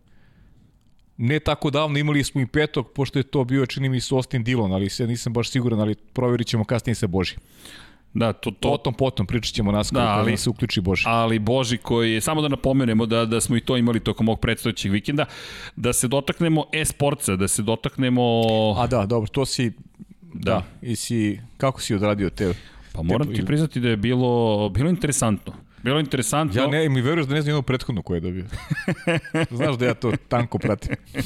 Ne 1.23 1.41
tako 1.41 1.71
davno 1.71 1.99
imali 1.99 2.25
smo 2.25 2.41
i 2.41 2.47
petog, 2.47 2.91
pošto 2.91 3.19
je 3.19 3.23
to 3.23 3.45
bio, 3.45 3.67
čini 3.67 3.89
mi 3.89 4.01
se, 4.01 4.15
Austin 4.15 4.45
Dillon, 4.45 4.73
ali 4.73 4.89
se 4.89 5.07
nisam 5.07 5.33
baš 5.33 5.51
siguran, 5.51 5.81
ali 5.81 5.95
provjerit 5.95 6.47
ćemo 6.47 6.65
kasnije 6.65 6.95
sa 6.95 7.07
Boži. 7.07 7.35
Da, 8.15 8.33
to, 8.33 8.51
to, 8.51 8.69
Potom, 8.71 8.95
potom, 8.95 9.27
pričat 9.27 9.55
ćemo 9.55 9.73
Naskaru 9.73 10.01
Da, 10.01 10.07
da, 10.07 10.13
ali- 10.13 10.25
kada 10.25 10.37
se 10.37 10.51
uključi 10.51 10.81
Boži. 10.81 11.05
ali 11.07 11.39
Boži 11.39 11.77
koji 11.77 12.13
je, 12.13 12.21
samo 12.21 12.43
da 12.43 12.49
napomenemo 12.49 13.07
da, 13.07 13.25
da 13.25 13.41
smo 13.41 13.57
i 13.57 13.61
to 13.61 13.77
imali 13.77 14.01
tokom 14.01 14.29
ovog 14.29 14.41
predstojećeg 14.41 14.93
vikenda, 14.93 15.25
da 15.77 15.93
se 15.93 16.09
dotaknemo 16.09 16.65
e-sportca, 16.73 17.37
da 17.37 17.49
se 17.49 17.63
dotaknemo... 17.63 18.23
A 18.79 18.87
da, 18.87 19.07
dobro, 19.07 19.29
to 19.29 19.47
si, 19.47 19.73
Da. 20.35 20.53
da, 20.53 20.63
i 20.83 20.97
si, 20.97 21.41
kako 21.57 21.81
si 21.81 21.95
odradio 21.95 22.31
te? 22.31 22.55
Pa 22.93 23.03
moram 23.03 23.35
ti 23.35 23.47
priznati 23.47 23.81
da 23.81 23.89
je 23.89 23.97
bilo, 23.97 24.69
bilo 24.69 24.91
interesantno. 24.91 25.53
Bilo 25.83 26.01
interesantno. 26.01 26.61
Ja 26.61 26.67
ne, 26.67 26.89
mi 26.89 27.01
veruješ 27.01 27.27
da 27.27 27.35
ne 27.35 27.43
znam 27.43 27.51
jednu 27.51 27.63
prethodnu 27.63 28.03
koju 28.03 28.17
je 28.17 28.21
dobio. 28.21 28.45
Znaš 29.51 29.77
da 29.77 29.87
ja 29.87 29.95
to 29.95 30.13
tanko 30.29 30.59
pratim. 30.59 30.97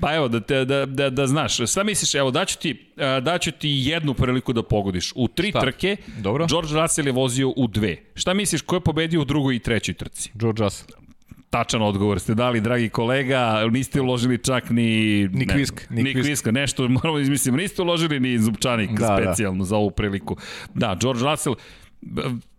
Pa 0.00 0.14
evo, 0.14 0.28
da, 0.28 0.40
te, 0.40 0.64
da, 0.64 0.86
da, 0.86 1.10
da 1.10 1.26
znaš, 1.26 1.70
šta 1.70 1.84
misliš, 1.84 2.14
evo, 2.14 2.30
daću 2.30 2.58
ti, 2.58 2.92
daću 3.22 3.52
ti 3.52 3.68
jednu 3.70 4.14
priliku 4.14 4.52
da 4.52 4.62
pogodiš. 4.62 5.12
U 5.14 5.28
tri 5.28 5.50
Šta? 5.50 5.60
trke, 5.60 5.96
Dobro. 6.18 6.46
George 6.46 6.72
Russell 6.72 7.08
je 7.08 7.12
vozio 7.12 7.48
u 7.48 7.66
dve. 7.66 7.96
Šta 8.14 8.34
misliš, 8.34 8.62
ko 8.62 8.76
je 8.76 8.80
pobedio 8.80 9.20
u 9.20 9.24
drugoj 9.24 9.56
i 9.56 9.58
trećoj 9.58 9.94
trci? 9.94 10.30
George 10.34 10.62
Russell. 10.62 10.90
Tačan 11.50 11.82
odgovor 11.82 12.20
ste 12.20 12.34
dali, 12.34 12.60
dragi 12.60 12.88
kolega, 12.88 13.68
niste 13.70 14.00
uložili 14.00 14.38
čak 14.38 14.70
ni... 14.70 14.86
Ni 15.28 15.46
ne, 15.46 15.54
kvisk, 15.54 15.90
ni 15.90 16.02
Ni 16.02 16.12
kvisk. 16.12 16.26
kviska, 16.26 16.50
nešto 16.50 16.88
moramo 16.88 17.16
da 17.16 17.22
izmislimo. 17.22 17.56
Niste 17.56 17.82
uložili 17.82 18.20
ni 18.20 18.38
zupčanik 18.38 18.90
Da, 18.90 19.06
da. 19.06 19.22
specijalno 19.22 19.64
za 19.64 19.76
ovu 19.76 19.90
priliku. 19.90 20.36
Da, 20.74 20.98
George 21.00 21.22
Russell, 21.24 21.54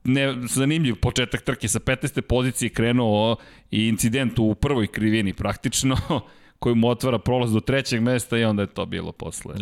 ne, 0.04 0.36
zanimljiv 0.44 0.96
početak 0.96 1.42
trke 1.42 1.68
sa 1.68 1.80
15. 1.80 2.22
pozicije 2.22 2.70
krenuo 2.70 3.36
i 3.72 3.88
incident 3.88 4.40
u 4.40 4.56
prvoj 4.56 4.88
krivini 4.88 5.34
praktično 5.34 5.98
koji 6.60 6.76
mu 6.76 6.88
otvara 6.88 7.20
prolaz 7.20 7.52
do 7.52 7.60
trećeg 7.60 8.02
mesta 8.02 8.38
i 8.38 8.44
onda 8.44 8.62
je 8.62 8.68
to 8.68 8.86
bilo 8.86 9.12
posle. 9.12 9.56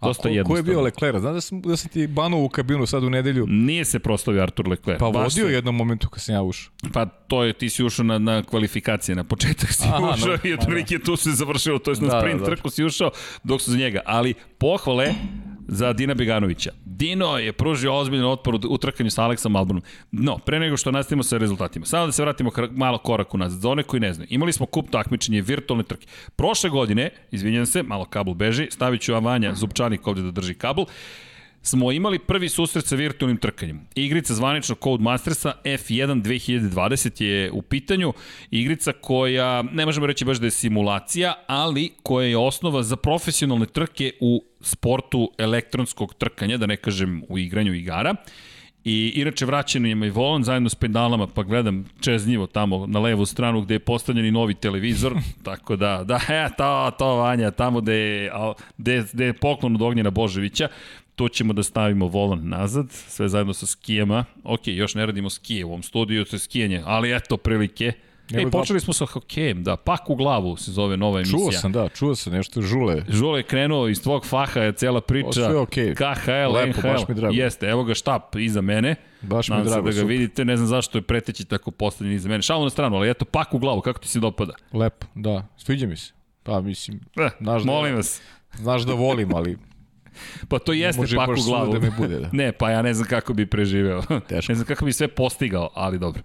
A 0.00 0.06
Dosta 0.06 0.22
ko, 0.22 0.44
ko 0.44 0.56
je 0.56 0.62
bio 0.62 0.80
Leclerc? 0.80 1.20
Znaš 1.20 1.34
da 1.34 1.40
sam, 1.40 1.60
da 1.60 1.76
sam 1.76 1.90
ti 1.90 2.06
banuo 2.06 2.44
u 2.44 2.48
kabinu 2.48 2.86
sad 2.86 3.04
u 3.04 3.10
nedelju? 3.10 3.46
Nije 3.48 3.84
se 3.84 3.98
proslavio 3.98 4.42
Artur 4.42 4.68
Leclerc. 4.68 4.98
Pa 4.98 5.06
vodio 5.06 5.30
se- 5.30 5.44
u 5.44 5.50
jednom 5.50 5.76
momentu 5.76 6.08
kad 6.08 6.22
sam 6.22 6.34
ja 6.34 6.42
ušao. 6.42 6.72
Pa 6.92 7.06
to 7.06 7.44
je, 7.44 7.52
ti 7.52 7.70
si 7.70 7.84
ušao 7.84 8.04
na, 8.04 8.18
na 8.18 8.42
kvalifikacije, 8.42 9.14
na 9.16 9.24
početak 9.24 9.72
si 9.72 9.82
Aha, 9.84 10.12
ušao 10.14 10.28
no, 10.28 10.38
i 10.44 10.54
otprilike 10.54 10.98
tu 10.98 11.16
se 11.16 11.30
završilo, 11.30 11.78
to 11.78 11.90
je 11.90 11.96
na 11.96 12.08
Da, 12.08 12.20
sprint 12.20 12.40
da, 12.40 12.44
da. 12.44 12.50
trku 12.50 12.70
si 12.70 12.84
ušao 12.84 13.10
dok 13.44 13.60
su 13.60 13.70
za 13.70 13.78
njega. 13.78 14.00
Ali 14.04 14.34
pohvale 14.58 15.14
za 15.72 15.92
Dina 15.92 16.14
Beganovića. 16.14 16.70
Dino 16.84 17.38
je 17.38 17.52
pružio 17.52 17.94
ozbiljan 17.94 18.26
otpor 18.26 18.54
u- 18.68 18.78
trkanju 18.78 19.10
sa 19.10 19.24
Aleksom 19.24 19.56
Albonom. 19.56 19.82
No, 20.12 20.38
pre 20.38 20.60
nego 20.60 20.76
što 20.76 20.90
nastavimo 20.90 21.22
sa 21.22 21.38
rezultatima, 21.38 21.86
samo 21.86 22.06
da 22.06 22.12
se 22.12 22.22
vratimo 22.22 22.50
malo 22.70 22.98
korak 22.98 23.34
unazad. 23.34 23.60
Za 23.60 23.68
one 23.68 23.82
koji 23.82 24.00
ne 24.00 24.12
znaju, 24.12 24.28
imali 24.30 24.52
smo 24.52 24.66
kup 24.66 24.90
takmičenje 24.90 25.40
virtualne 25.42 25.84
trke. 25.84 26.06
Prošle 26.36 26.70
godine, 26.70 27.10
izvinjam 27.30 27.66
se, 27.66 27.82
malo 27.82 28.04
kabel 28.04 28.34
beži, 28.34 28.68
stavit 28.70 29.00
ću 29.00 29.14
Avanja 29.14 29.54
Zupčanik 29.54 30.06
ovde 30.06 30.22
da 30.22 30.30
drži 30.30 30.54
kabel, 30.54 30.84
smo 31.62 31.92
imali 31.92 32.18
prvi 32.18 32.48
susret 32.48 32.86
sa 32.86 32.96
virtualnim 32.96 33.36
trkanjem. 33.36 33.80
Igrica 33.94 34.34
zvanično 34.34 34.74
Codemastersa 34.74 35.52
F1 35.64 36.22
2020 36.22 37.22
je 37.22 37.50
u 37.52 37.62
pitanju. 37.62 38.12
Igrica 38.50 38.92
koja, 38.92 39.62
ne 39.62 39.86
možemo 39.86 40.06
reći 40.06 40.24
baš 40.24 40.38
da 40.38 40.46
je 40.46 40.50
simulacija, 40.50 41.34
ali 41.46 41.92
koja 42.02 42.28
je 42.28 42.36
osnova 42.36 42.82
za 42.82 42.96
profesionalne 42.96 43.66
trke 43.66 44.12
u 44.20 44.44
sportu 44.60 45.30
elektronskog 45.38 46.14
trkanja, 46.14 46.56
da 46.56 46.66
ne 46.66 46.76
kažem 46.76 47.22
u 47.28 47.38
igranju 47.38 47.74
igara. 47.74 48.14
I 48.84 49.12
inače 49.14 49.46
vraćeno 49.46 49.88
je 49.88 50.06
i 50.06 50.10
volan 50.10 50.44
zajedno 50.44 50.68
s 50.68 50.74
pedalama, 50.74 51.26
pa 51.26 51.42
gledam 51.42 51.84
čeznjivo 52.00 52.46
tamo 52.46 52.86
na 52.86 53.00
levu 53.00 53.26
stranu 53.26 53.60
gde 53.60 53.74
je 53.74 53.78
postavljen 53.78 54.26
i 54.26 54.30
novi 54.30 54.54
televizor, 54.54 55.14
tako 55.44 55.76
da, 55.76 56.04
da, 56.04 56.20
ja, 56.34 56.48
to, 56.48 56.90
to 56.98 57.16
Vanja, 57.16 57.50
tamo 57.50 57.80
gde 57.80 57.94
je, 57.94 58.32
gde, 58.78 59.04
gde 59.12 59.24
je 59.24 59.32
poklon 59.32 59.74
od 59.74 59.82
Ognjena 59.82 60.10
Boževića, 60.10 60.68
tu 61.20 61.28
ćemo 61.28 61.52
da 61.52 61.62
stavimo 61.62 62.06
volan 62.06 62.40
nazad, 62.44 62.86
sve 62.90 63.28
zajedno 63.28 63.52
sa 63.52 63.66
skijama. 63.66 64.24
Ok, 64.44 64.60
još 64.66 64.94
ne 64.94 65.06
radimo 65.06 65.30
skije 65.30 65.64
u 65.64 65.68
ovom 65.68 65.82
studiju, 65.82 66.24
to 66.24 66.36
je 66.36 66.40
skijanje, 66.40 66.82
ali 66.84 67.16
eto 67.16 67.36
prilike. 67.36 67.92
Evo 68.32 68.48
E, 68.48 68.50
počeli 68.50 68.80
smo 68.80 68.92
sa 68.92 69.06
hokejem, 69.06 69.64
da, 69.64 69.76
pak 69.76 70.10
u 70.10 70.14
glavu 70.16 70.56
se 70.56 70.72
zove 70.72 70.96
nova 70.96 71.18
emisija. 71.18 71.38
Čuo 71.38 71.52
sam, 71.52 71.72
da, 71.72 71.88
čuo 71.88 72.14
sam 72.14 72.32
nešto 72.32 72.62
žule. 72.62 73.02
Žule 73.08 73.38
je 73.38 73.42
krenuo 73.42 73.88
iz 73.88 74.02
tvog 74.02 74.26
faha, 74.26 74.60
je 74.60 74.72
cela 74.72 75.00
priča. 75.00 75.28
O, 75.28 75.32
sve 75.32 75.56
okej. 75.56 75.94
KHL, 75.94 76.30
Lepo, 76.52 76.78
NHL. 76.78 76.88
baš 76.88 77.08
mi 77.08 77.14
drago. 77.14 77.34
Jeste, 77.34 77.66
evo 77.66 77.84
ga 77.84 77.94
štap 77.94 78.36
iza 78.36 78.60
mene. 78.60 78.94
Baš 79.22 79.48
mi 79.48 79.56
Nadam 79.56 79.66
drago, 79.66 79.82
da 79.82 79.86
ga 79.86 79.92
super. 79.94 80.06
vidite, 80.08 80.44
ne 80.44 80.56
znam 80.56 80.68
zašto 80.68 80.98
je 80.98 81.02
preteći 81.02 81.44
tako 81.44 81.70
postavljen 81.70 82.16
iza 82.16 82.28
mene. 82.28 82.42
Šalu 82.42 82.64
na 82.64 82.70
stranu, 82.70 82.96
ali 82.96 83.10
eto, 83.10 83.24
pak 83.24 83.54
u 83.54 83.58
glavu, 83.58 83.80
kako 83.80 83.98
ti 83.98 84.08
se 84.08 84.20
dopada? 84.20 84.54
Lepo, 84.72 85.06
da. 85.14 85.46
Sviđa 85.56 85.86
mi 85.86 85.96
se. 85.96 86.12
Pa, 86.42 86.60
mislim, 86.60 87.00
Eh, 87.16 87.28
Znaš 87.40 87.62
da- 87.62 87.66
molim 87.66 87.94
vas. 87.94 88.20
znaš 88.54 88.82
da 88.82 88.94
volim, 88.94 89.34
ali 89.34 89.58
Pa 90.48 90.58
to 90.58 90.72
jeste 90.72 91.00
može 91.00 91.16
pak 91.16 91.28
u 91.28 91.42
glavu. 91.46 91.72
da 91.72 91.78
mi 91.78 91.90
bude, 91.98 92.18
da. 92.18 92.28
Ne, 92.42 92.52
pa 92.52 92.70
ja 92.70 92.82
ne 92.82 92.94
znam 92.94 93.08
kako 93.08 93.34
bi 93.34 93.46
preživeo. 93.46 94.02
Teško. 94.28 94.52
ne 94.52 94.54
znam 94.54 94.66
kako 94.66 94.84
bi 94.84 94.92
sve 94.92 95.08
postigao, 95.08 95.70
ali 95.74 95.98
dobro. 95.98 96.22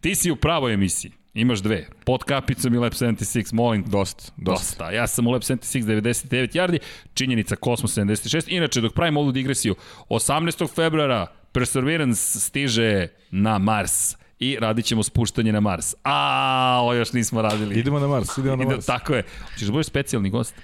Ti 0.00 0.14
si 0.14 0.30
u 0.30 0.36
pravoj 0.36 0.74
emisiji. 0.74 1.12
Imaš 1.34 1.58
dve. 1.58 1.86
Pod 2.04 2.24
kapicom 2.24 2.74
i 2.74 2.78
Lab 2.78 2.92
76, 2.92 3.54
molim 3.54 3.84
dosta, 3.86 4.32
dosta. 4.36 4.50
Dosta. 4.50 4.90
Ja 4.90 5.06
sam 5.06 5.26
u 5.26 5.30
Lab 5.30 5.42
76 5.42 5.82
99 5.82 6.56
yardi, 6.56 6.78
činjenica 7.14 7.56
Kosmos 7.56 7.98
76. 7.98 8.44
Inače, 8.46 8.80
dok 8.80 8.92
pravimo 8.94 9.20
ovu 9.20 9.32
digresiju, 9.32 9.74
18. 10.08 10.74
februara 10.74 11.26
Perseverance 11.52 12.40
stiže 12.40 13.08
na 13.30 13.58
Mars 13.58 14.16
i 14.38 14.56
radit 14.60 14.84
ćemo 14.84 15.02
spuštanje 15.02 15.52
na 15.52 15.60
Mars. 15.60 15.94
A, 16.04 16.78
ovo 16.82 16.94
još 16.94 17.12
nismo 17.12 17.42
radili. 17.42 17.78
Idemo 17.78 17.98
na 17.98 18.06
Mars, 18.06 18.38
idemo 18.38 18.56
na 18.56 18.64
Mars. 18.64 18.86
tako 18.86 19.14
je. 19.14 19.22
Hoćeš 19.52 19.66
da 19.66 19.72
budeš 19.72 19.86
specijalni 19.86 20.30
gost? 20.30 20.54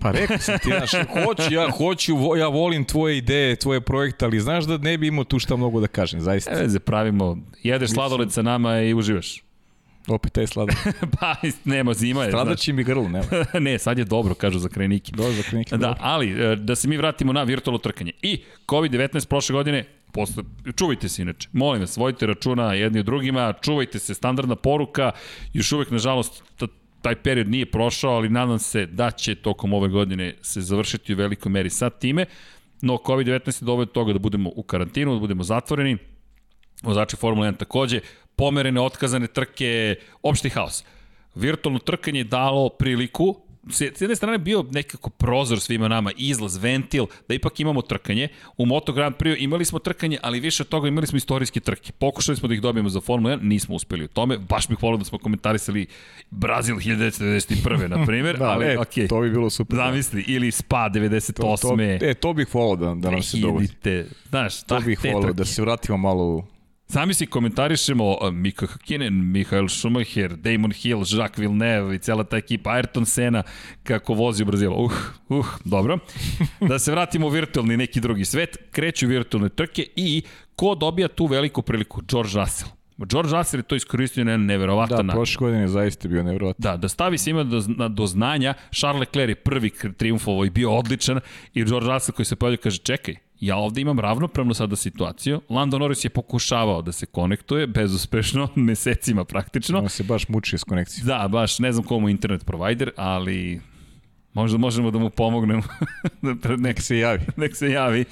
Pa 0.00 0.10
rekao 0.10 0.38
sam 0.38 0.58
ti, 0.58 0.68
znaš, 0.68 0.90
hoću, 0.90 1.54
ja 1.54 1.70
hoću, 1.70 2.16
vo- 2.16 2.36
ja 2.36 2.48
volim 2.48 2.84
tvoje 2.84 3.16
ideje, 3.18 3.56
tvoje 3.56 3.80
projekte, 3.80 4.24
ali 4.24 4.40
znaš 4.40 4.64
da 4.64 4.78
ne 4.78 4.98
bi 4.98 5.06
imao 5.06 5.24
tu 5.24 5.38
šta 5.38 5.56
mnogo 5.56 5.80
da 5.80 5.86
kažem, 5.86 6.20
zaista. 6.20 6.50
Veze, 6.50 6.78
pravimo, 6.78 7.38
jedeš 7.62 7.90
sladoled 7.90 8.32
sa 8.32 8.42
nama 8.42 8.80
i 8.80 8.94
uživaš. 8.94 9.42
Opet 10.08 10.32
taj 10.32 10.46
sladak. 10.46 10.76
pa, 11.20 11.34
nema, 11.64 11.94
zima 11.94 12.24
je. 12.24 12.30
Stradaći 12.30 12.72
mi 12.72 12.84
grlo, 12.84 13.08
nema. 13.08 13.24
ne, 13.60 13.78
sad 13.78 13.98
je 13.98 14.04
dobro, 14.04 14.34
kažu 14.34 14.58
za 14.58 14.68
krajnike. 14.68 15.12
Dobro, 15.12 15.32
za 15.32 15.42
krajnike. 15.42 15.76
Da, 15.76 15.96
ali, 16.00 16.52
e, 16.52 16.56
da 16.56 16.74
se 16.76 16.88
mi 16.88 16.96
vratimo 16.96 17.32
na 17.32 17.42
virtualno 17.42 17.78
trkanje. 17.78 18.12
I 18.22 18.40
COVID-19 18.66 19.28
prošle 19.28 19.52
godine, 19.52 19.84
posle, 20.12 20.42
čuvajte 20.76 21.08
se 21.08 21.22
inače, 21.22 21.48
molim 21.52 21.80
vas, 21.80 21.96
vojite 21.96 22.26
računa 22.26 22.74
jedni 22.74 22.98
od 22.98 23.06
drugima, 23.06 23.54
čuvajte 23.60 23.98
se, 23.98 24.14
standardna 24.14 24.56
poruka, 24.56 25.12
još 25.52 25.72
uvek, 25.72 25.90
nažalost, 25.90 26.42
taj 27.02 27.14
period 27.22 27.48
nije 27.48 27.70
prošao, 27.70 28.10
ali 28.10 28.28
nadam 28.28 28.58
se 28.58 28.86
da 28.86 29.10
će 29.10 29.34
tokom 29.34 29.72
ove 29.72 29.88
godine 29.88 30.34
se 30.42 30.60
završiti 30.60 31.14
u 31.14 31.16
velikoj 31.16 31.52
meri 31.52 31.70
sa 31.70 31.90
time, 31.90 32.26
no 32.82 32.94
COVID-19 32.94 33.62
je 33.62 33.66
doveo 33.66 33.84
do 33.84 33.92
toga 33.92 34.12
da 34.12 34.18
budemo 34.18 34.50
u 34.56 34.62
karantinu, 34.62 35.14
da 35.14 35.20
budemo 35.20 35.42
zatvoreni, 35.42 35.96
vozači 36.82 37.16
Formula 37.16 37.46
1 37.46 37.56
takođe, 37.56 38.00
pomerene, 38.36 38.80
otkazane 38.80 39.26
trke, 39.26 39.96
opšti 40.22 40.48
haos. 40.48 40.84
Virtualno 41.34 41.78
trkanje 41.78 42.20
je 42.20 42.24
dalo 42.24 42.68
priliku 42.68 43.36
s 43.68 43.80
jedne 43.80 44.16
strane 44.16 44.38
bio 44.38 44.64
nekako 44.70 45.10
prozor 45.10 45.60
svima 45.60 45.88
nama, 45.88 46.10
izlaz, 46.16 46.56
ventil, 46.56 47.06
da 47.28 47.34
ipak 47.34 47.60
imamo 47.60 47.82
trkanje. 47.82 48.28
U 48.56 48.66
Moto 48.66 48.92
Grand 48.92 49.16
Prix 49.16 49.36
imali 49.38 49.64
smo 49.64 49.78
trkanje, 49.78 50.18
ali 50.22 50.40
više 50.40 50.62
od 50.62 50.68
toga 50.68 50.88
imali 50.88 51.06
smo 51.06 51.16
istorijske 51.16 51.60
trke. 51.60 51.92
Pokušali 51.92 52.36
smo 52.36 52.48
da 52.48 52.54
ih 52.54 52.62
dobijemo 52.62 52.88
za 52.88 53.00
Formula 53.00 53.36
1, 53.36 53.42
nismo 53.42 53.74
uspeli 53.74 54.04
u 54.04 54.08
tome. 54.08 54.38
Baš 54.38 54.68
bih 54.68 54.78
volio 54.82 54.98
da 54.98 55.04
smo 55.04 55.18
komentarisali 55.18 55.86
Brazil 56.30 56.76
1991. 56.76 57.88
na 57.88 58.04
primjer, 58.06 58.38
da, 58.38 58.50
ali 58.50 58.66
e, 58.66 58.76
okay. 58.76 59.08
to 59.08 59.20
bi 59.20 59.30
bilo 59.30 59.50
super. 59.50 59.76
Da. 59.76 59.84
Zamisli, 59.84 60.24
ili 60.28 60.50
Spa 60.50 60.90
98. 60.94 61.32
To, 61.32 61.56
to, 61.56 61.76
e, 62.06 62.14
to 62.14 62.32
bih 62.32 62.54
volio 62.54 62.76
da, 62.76 62.94
da 62.94 63.10
nam 63.10 63.22
se 63.22 63.38
dogodi. 63.38 63.68
Znaš, 64.28 64.62
to 64.62 64.80
bih 64.80 65.00
volio 65.12 65.32
da 65.32 65.44
se 65.44 65.62
vratimo 65.62 65.98
malo 65.98 66.24
u 66.24 66.59
Sami 66.90 67.14
si 67.14 67.26
komentarišemo 67.26 68.18
Mika 68.32 68.66
Hakkinen, 68.66 69.14
Michael 69.14 69.68
Schumacher, 69.68 70.36
Damon 70.36 70.72
Hill, 70.72 71.04
Jacques 71.06 71.38
Villeneuve 71.38 71.94
i 71.94 71.98
cela 71.98 72.24
ta 72.24 72.36
ekipa, 72.36 72.70
Ayrton 72.70 73.04
Senna 73.04 73.42
kako 73.82 74.14
vozi 74.14 74.42
u 74.42 74.46
Brazilu. 74.46 74.84
Uh, 74.84 74.92
uh, 75.28 75.46
dobro. 75.64 75.98
Da 76.60 76.78
se 76.78 76.90
vratimo 76.90 77.26
u 77.26 77.30
virtualni 77.30 77.76
neki 77.76 78.00
drugi 78.00 78.24
svet, 78.24 78.56
kreću 78.70 79.06
virtualne 79.06 79.48
trke 79.48 79.86
i 79.96 80.22
ko 80.56 80.74
dobija 80.74 81.08
tu 81.08 81.26
veliku 81.26 81.62
priliku? 81.62 82.02
George 82.08 82.30
Russell. 82.34 82.70
George 82.98 83.36
Russell 83.36 83.60
je 83.60 83.62
to 83.62 83.74
iskoristio 83.74 84.24
na 84.24 84.36
neverovatan 84.36 85.06
način. 85.06 85.06
Da, 85.06 85.12
prošle 85.12 85.38
godine 85.38 85.60
je 85.60 85.68
zaista 85.68 86.08
bio 86.08 86.22
neverovatan. 86.22 86.62
Da, 86.62 86.76
da 86.76 86.88
stavi 86.88 87.18
se 87.18 87.30
ima 87.30 87.44
do, 87.44 87.60
do 87.88 88.06
znanja, 88.06 88.54
Charles 88.74 89.00
Leclerc 89.00 89.30
je 89.30 89.34
prvi 89.34 89.70
triumfovo 89.96 90.44
i 90.44 90.50
bio 90.50 90.72
odličan 90.72 91.20
i 91.54 91.64
George 91.64 91.88
Russell 91.88 92.16
koji 92.16 92.26
se 92.26 92.36
pojavio 92.36 92.58
kaže 92.62 92.78
čekaj, 92.78 93.14
ja 93.40 93.56
ovde 93.56 93.80
imam 93.80 94.00
ravnopravno 94.00 94.54
sada 94.54 94.76
situaciju. 94.76 95.40
Lando 95.50 95.78
Norris 95.78 96.04
je 96.04 96.10
pokušavao 96.10 96.82
da 96.82 96.92
se 96.92 97.06
konektuje, 97.06 97.66
bezuspešno, 97.66 98.48
mesecima 98.54 99.24
praktično. 99.24 99.78
On 99.78 99.88
se 99.88 100.02
baš 100.02 100.28
muči 100.28 100.58
s 100.58 100.64
konekcijom. 100.64 101.06
Da, 101.06 101.28
baš, 101.28 101.58
ne 101.58 101.72
znam 101.72 101.84
komu 101.84 102.08
internet 102.08 102.46
provider, 102.46 102.90
ali 102.96 103.60
Možda 104.40 104.58
možemo 104.58 104.90
da 104.90 104.98
mu 104.98 105.10
pomognemo. 105.10 105.62
nek 106.66 106.82
se 106.82 106.98
javi. 106.98 107.20
nek 107.42 107.56
se 107.56 107.70
javi. 107.70 108.04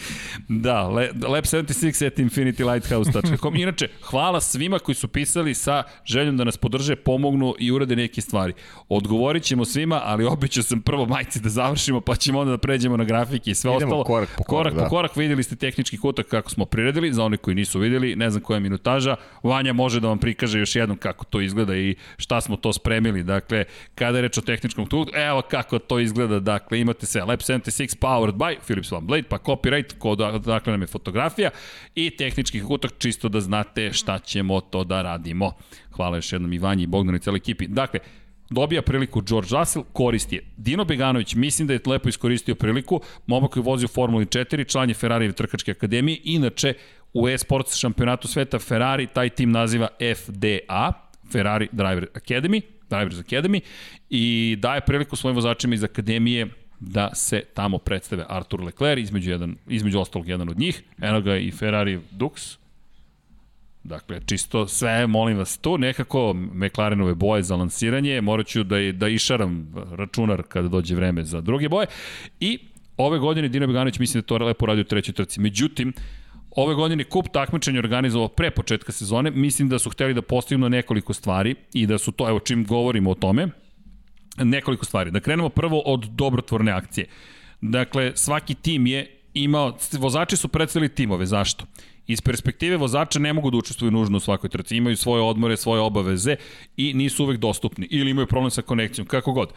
Da, 0.48 0.88
lab76 1.14 2.06
at 2.06 2.18
infinitylighthouse.com. 2.18 3.56
Inače, 3.56 3.88
hvala 4.02 4.40
svima 4.40 4.78
koji 4.78 4.94
su 4.94 5.08
pisali 5.08 5.54
sa 5.54 5.82
željom 6.04 6.36
da 6.36 6.44
nas 6.44 6.56
podrže, 6.56 6.96
pomognu 6.96 7.54
i 7.58 7.72
urade 7.72 7.96
neke 7.96 8.20
stvari. 8.20 8.52
Odgovorit 8.88 9.42
ćemo 9.42 9.64
svima, 9.64 10.00
ali 10.04 10.24
običao 10.24 10.62
sam 10.62 10.80
prvo 10.80 11.06
majci 11.06 11.40
da 11.40 11.48
završimo, 11.48 12.00
pa 12.00 12.16
ćemo 12.16 12.40
onda 12.40 12.50
da 12.50 12.58
pređemo 12.58 12.96
na 12.96 13.04
grafike 13.04 13.50
i 13.50 13.54
sve 13.54 13.76
Idemo 13.76 13.86
ostalo. 13.86 14.04
korak 14.04 14.28
po 14.36 14.44
korak, 14.44 14.46
korak 14.46 14.74
da. 14.74 14.82
po 14.82 14.88
korak. 14.88 15.16
Videli 15.16 15.42
ste 15.42 15.56
tehnički 15.56 15.98
kutak 15.98 16.26
kako 16.26 16.50
smo 16.50 16.64
priredili, 16.64 17.12
za 17.12 17.24
one 17.24 17.36
koji 17.36 17.54
nisu 17.54 17.78
videli, 17.78 18.16
ne 18.16 18.30
znam 18.30 18.42
koja 18.42 18.56
je 18.56 18.60
minutaža. 18.60 19.16
Vanja 19.42 19.72
može 19.72 20.00
da 20.00 20.08
vam 20.08 20.18
prikaže 20.18 20.58
još 20.58 20.76
jednom 20.76 20.98
kako 20.98 21.24
to 21.24 21.40
izgleda 21.40 21.76
i 21.76 21.96
šta 22.16 22.40
smo 22.40 22.56
to 22.56 22.72
spremili. 22.72 23.22
Dakle, 23.22 23.64
kada 23.94 24.18
je 24.18 24.22
reč 24.22 24.38
o 24.38 24.40
tehničkom 24.40 24.86
kutak, 24.86 25.14
evo 25.16 25.42
kako 25.50 25.78
to 25.78 25.98
izgleda 25.98 26.17
izgleda, 26.18 26.40
dakle, 26.40 26.80
imate 26.80 27.06
sve 27.06 27.24
Lab 27.24 27.40
76 27.40 27.96
powered 28.00 28.34
by 28.34 28.56
Philips 28.66 28.92
One 28.92 29.06
Blade, 29.06 29.28
pa 29.28 29.38
copyright, 29.38 29.98
kod, 29.98 30.18
dakle 30.44 30.70
nam 30.70 30.82
je 30.82 30.86
fotografija 30.86 31.50
i 31.94 32.10
tehnički 32.10 32.60
kutak, 32.60 32.92
čisto 32.98 33.28
da 33.28 33.40
znate 33.40 33.92
šta 33.92 34.18
ćemo 34.18 34.60
to 34.60 34.84
da 34.84 35.02
radimo. 35.02 35.52
Hvala 35.92 36.16
još 36.16 36.32
jednom 36.32 36.52
i 36.52 36.58
Vanji 36.58 36.82
i 36.82 36.86
Bogdanu 36.86 37.16
i 37.16 37.20
celoj 37.20 37.36
ekipi. 37.36 37.66
Dakle, 37.66 38.00
dobija 38.50 38.82
priliku 38.82 39.20
George 39.20 39.48
Russell, 39.50 39.84
koristi 39.92 40.36
je. 40.36 40.42
Dino 40.56 40.84
Beganović, 40.84 41.34
mislim 41.34 41.68
da 41.68 41.74
je 41.74 41.80
lepo 41.86 42.08
iskoristio 42.08 42.54
priliku, 42.54 43.00
momak 43.26 43.50
koji 43.50 43.62
vozi 43.62 43.84
u 43.84 43.88
Formuli 43.88 44.26
4, 44.26 44.70
član 44.72 44.88
je 44.88 44.94
Ferrari 44.94 45.32
trkačke 45.32 45.70
akademije, 45.70 46.20
inače 46.24 46.74
u 47.14 47.28
e-sports 47.28 47.76
šampionatu 47.76 48.28
sveta 48.28 48.58
Ferrari 48.58 49.06
taj 49.06 49.28
tim 49.28 49.50
naziva 49.50 49.88
FDA, 50.16 50.92
Ferrari 51.32 51.68
Driver 51.72 52.06
Academy, 52.14 52.60
Drivers 52.90 53.16
Academy 53.16 53.60
i 54.10 54.56
daje 54.58 54.80
priliku 54.80 55.16
svojim 55.16 55.36
vozačima 55.36 55.74
iz 55.74 55.84
Akademije 55.84 56.46
da 56.80 57.14
se 57.14 57.42
tamo 57.54 57.78
predstave 57.78 58.24
Artur 58.28 58.64
Leclerc, 58.64 59.02
između, 59.02 59.30
jedan, 59.30 59.56
između 59.68 59.98
ostalog 59.98 60.28
jedan 60.28 60.48
od 60.48 60.58
njih, 60.58 60.82
eno 61.02 61.20
ga 61.20 61.36
i 61.36 61.50
Ferrari 61.50 62.00
Dux, 62.12 62.56
Dakle, 63.84 64.20
čisto 64.26 64.66
sve, 64.66 65.06
molim 65.06 65.38
vas, 65.38 65.58
tu 65.58 65.78
nekako 65.78 66.34
McLarenove 66.34 67.14
boje 67.14 67.42
za 67.42 67.56
lansiranje, 67.56 68.20
morat 68.20 68.46
ću 68.46 68.64
da, 68.64 68.76
da 68.92 69.08
išaram 69.08 69.74
računar 69.92 70.42
kada 70.42 70.68
dođe 70.68 70.94
vreme 70.94 71.24
za 71.24 71.40
druge 71.40 71.68
boje. 71.68 71.86
I 72.40 72.58
ove 72.96 73.18
godine 73.18 73.48
Dino 73.48 73.66
Beganović 73.66 73.98
mislim 73.98 74.20
da 74.20 74.26
to 74.26 74.38
lepo 74.38 74.66
radi 74.66 74.80
u 74.80 74.84
trećoj 74.84 75.14
trci. 75.14 75.40
Međutim, 75.40 75.92
ove 76.62 76.74
godine 76.74 77.04
kup 77.04 77.28
takmičenja 77.32 77.78
organizovao 77.78 78.28
pre 78.28 78.50
početka 78.50 78.92
sezone, 78.92 79.30
mislim 79.30 79.68
da 79.68 79.78
su 79.78 79.90
hteli 79.90 80.14
da 80.14 80.22
postignu 80.22 80.68
nekoliko 80.68 81.14
stvari 81.14 81.54
i 81.72 81.86
da 81.86 81.98
su 81.98 82.12
to, 82.12 82.28
evo 82.28 82.40
čim 82.40 82.64
govorimo 82.64 83.10
o 83.10 83.14
tome, 83.14 83.48
nekoliko 84.36 84.84
stvari. 84.84 85.10
Da 85.10 85.20
krenemo 85.20 85.48
prvo 85.48 85.80
od 85.80 86.04
dobrotvorne 86.04 86.72
akcije. 86.72 87.06
Dakle, 87.60 88.12
svaki 88.14 88.54
tim 88.54 88.86
je 88.86 89.20
imao, 89.34 89.76
vozači 89.98 90.36
su 90.36 90.48
predstavili 90.48 90.94
timove, 90.94 91.26
zašto? 91.26 91.64
Iz 92.06 92.20
perspektive 92.20 92.76
vozača 92.76 93.18
ne 93.18 93.32
mogu 93.32 93.50
da 93.50 93.56
učestvuju 93.56 93.90
nužno 93.90 94.16
u 94.16 94.20
svakoj 94.20 94.50
trci, 94.50 94.76
imaju 94.76 94.96
svoje 94.96 95.22
odmore, 95.22 95.56
svoje 95.56 95.80
obaveze 95.80 96.36
i 96.76 96.94
nisu 96.94 97.24
uvek 97.24 97.38
dostupni 97.38 97.88
ili 97.90 98.10
imaju 98.10 98.26
problem 98.26 98.50
sa 98.50 98.62
konekcijom, 98.62 99.06
kako 99.06 99.32
god. 99.32 99.52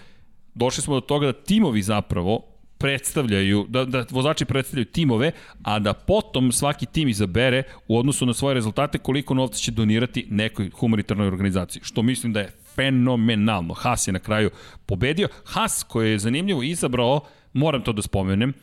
Došli 0.53 0.83
smo 0.83 0.93
do 0.93 1.01
toga 1.01 1.25
da 1.25 1.33
timovi 1.33 1.81
zapravo 1.81 2.50
predstavljaju, 2.81 3.65
da, 3.69 3.85
da 3.85 4.05
vozači 4.09 4.45
predstavljaju 4.45 4.85
timove, 4.85 5.31
a 5.63 5.79
da 5.79 5.93
potom 5.93 6.51
svaki 6.51 6.85
tim 6.85 7.07
izabere 7.07 7.63
u 7.87 7.97
odnosu 7.97 8.25
na 8.25 8.33
svoje 8.33 8.53
rezultate 8.53 8.97
koliko 8.97 9.33
novca 9.33 9.59
će 9.59 9.71
donirati 9.71 10.27
nekoj 10.29 10.69
humanitarnoj 10.69 11.27
organizaciji, 11.27 11.81
što 11.83 12.01
mislim 12.01 12.33
da 12.33 12.39
je 12.39 12.51
fenomenalno. 12.75 13.73
Haas 13.73 14.07
je 14.07 14.13
na 14.13 14.19
kraju 14.19 14.49
pobedio. 14.85 15.27
Haas 15.45 15.83
koji 15.83 16.11
je 16.11 16.19
zanimljivo 16.19 16.63
izabrao, 16.63 17.21
moram 17.53 17.83
to 17.83 17.93
da 17.93 18.01
spomenem, 18.01 18.53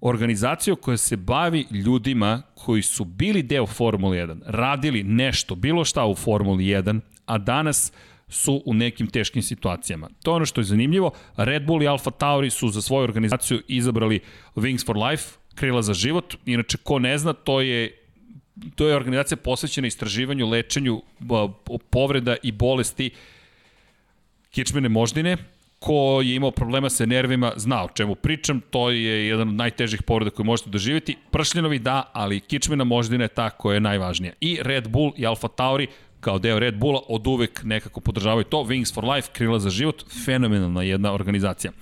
organizaciju 0.00 0.76
koja 0.76 0.96
se 0.96 1.16
bavi 1.16 1.66
ljudima 1.70 2.42
koji 2.54 2.82
su 2.82 3.04
bili 3.04 3.42
deo 3.42 3.66
Formule 3.66 4.18
1, 4.18 4.40
radili 4.46 5.02
nešto, 5.02 5.54
bilo 5.54 5.84
šta 5.84 6.06
u 6.06 6.14
Formuli 6.14 6.64
1, 6.64 7.00
a 7.26 7.38
danas 7.38 7.92
su 8.28 8.62
u 8.66 8.74
nekim 8.74 9.06
teškim 9.06 9.42
situacijama. 9.42 10.08
To 10.22 10.30
je 10.30 10.34
ono 10.34 10.46
što 10.46 10.60
je 10.60 10.64
zanimljivo. 10.64 11.10
Red 11.36 11.66
Bull 11.66 11.82
i 11.82 11.88
Alfa 11.88 12.10
Tauri 12.10 12.50
su 12.50 12.68
za 12.68 12.82
svoju 12.82 13.04
organizaciju 13.04 13.62
izabrali 13.68 14.20
Wings 14.56 14.86
for 14.86 14.96
Life, 14.96 15.24
krila 15.54 15.82
za 15.82 15.94
život. 15.94 16.34
Inače, 16.46 16.78
ko 16.82 16.98
ne 16.98 17.18
zna, 17.18 17.32
to 17.32 17.60
je 17.60 18.04
to 18.74 18.88
je 18.88 18.96
organizacija 18.96 19.36
posvećena 19.36 19.86
istraživanju, 19.86 20.48
lečenju 20.48 21.02
povreda 21.90 22.36
i 22.42 22.52
bolesti 22.52 23.10
kičmene 24.50 24.88
moždine, 24.88 25.36
ko 25.78 26.20
je 26.22 26.34
imao 26.34 26.50
problema 26.50 26.90
sa 26.90 27.06
nervima 27.06 27.52
zna 27.56 27.84
o 27.84 27.88
čemu 27.88 28.14
pričam, 28.14 28.60
to 28.70 28.90
je 28.90 29.28
jedan 29.28 29.48
od 29.48 29.54
najtežih 29.54 30.02
povreda 30.02 30.30
koje 30.30 30.46
možete 30.46 30.70
doživjeti. 30.70 31.16
Pršljenovi 31.30 31.78
da, 31.78 32.10
ali 32.12 32.40
kičmena 32.40 32.84
moždina 32.84 33.24
je 33.24 33.28
ta 33.28 33.50
koja 33.50 33.74
je 33.74 33.80
najvažnija. 33.80 34.32
I 34.40 34.58
Red 34.62 34.88
Bull 34.88 35.12
i 35.16 35.26
Alfa 35.26 35.48
Tauri 35.48 35.86
kao 36.20 36.38
deo 36.38 36.58
Red 36.58 36.78
Bulla 36.78 37.00
od 37.08 37.26
uvek 37.26 37.62
nekako 37.64 38.00
podržavaju 38.00 38.44
to. 38.44 38.56
Wings 38.56 38.94
for 38.94 39.04
Life, 39.04 39.28
krila 39.32 39.58
za 39.58 39.70
život, 39.70 40.04
fenomenalna 40.24 40.82
jedna 40.82 41.12
organizacija. 41.12 41.72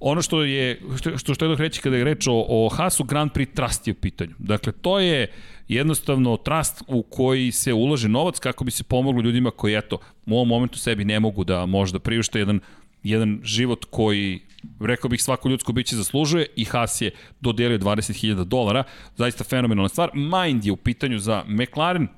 Ono 0.00 0.22
što 0.22 0.42
je, 0.42 0.80
što, 0.96 1.18
što, 1.18 1.34
što 1.34 1.46
je 1.46 1.56
reći 1.56 1.80
kada 1.80 1.96
je 1.96 2.04
reč 2.04 2.26
o, 2.26 2.46
o 2.48 2.68
Haasu, 2.68 3.04
Grand 3.04 3.30
Prix 3.32 3.54
Trust 3.54 3.86
je 3.86 3.92
u 3.92 3.94
pitanju. 3.94 4.34
Dakle, 4.38 4.72
to 4.72 5.00
je 5.00 5.32
jednostavno 5.68 6.36
trust 6.36 6.82
u 6.86 7.02
koji 7.02 7.52
se 7.52 7.72
ulože 7.72 8.08
novac 8.08 8.38
kako 8.38 8.64
bi 8.64 8.70
se 8.70 8.84
pomoglo 8.84 9.22
ljudima 9.22 9.50
koji, 9.50 9.74
eto, 9.74 9.98
u 10.26 10.34
ovom 10.34 10.48
momentu 10.48 10.78
sebi 10.78 11.04
ne 11.04 11.20
mogu 11.20 11.44
da 11.44 11.66
možda 11.66 11.98
priušte 11.98 12.38
jedan 12.38 12.60
jedan 13.02 13.40
život 13.42 13.84
koji 13.90 14.40
rekao 14.80 15.08
bih 15.08 15.22
svako 15.22 15.48
ljudsko 15.48 15.72
biće 15.72 15.96
zaslužuje 15.96 16.46
i 16.56 16.64
Haas 16.64 17.00
je 17.00 17.10
dodelio 17.40 17.78
20.000 17.78 18.44
dolara, 18.44 18.84
zaista 19.16 19.44
fenomenalna 19.44 19.88
stvar. 19.88 20.10
Mind 20.14 20.64
je 20.64 20.72
u 20.72 20.76
pitanju 20.76 21.18
za 21.18 21.44
McLaren, 21.46 22.08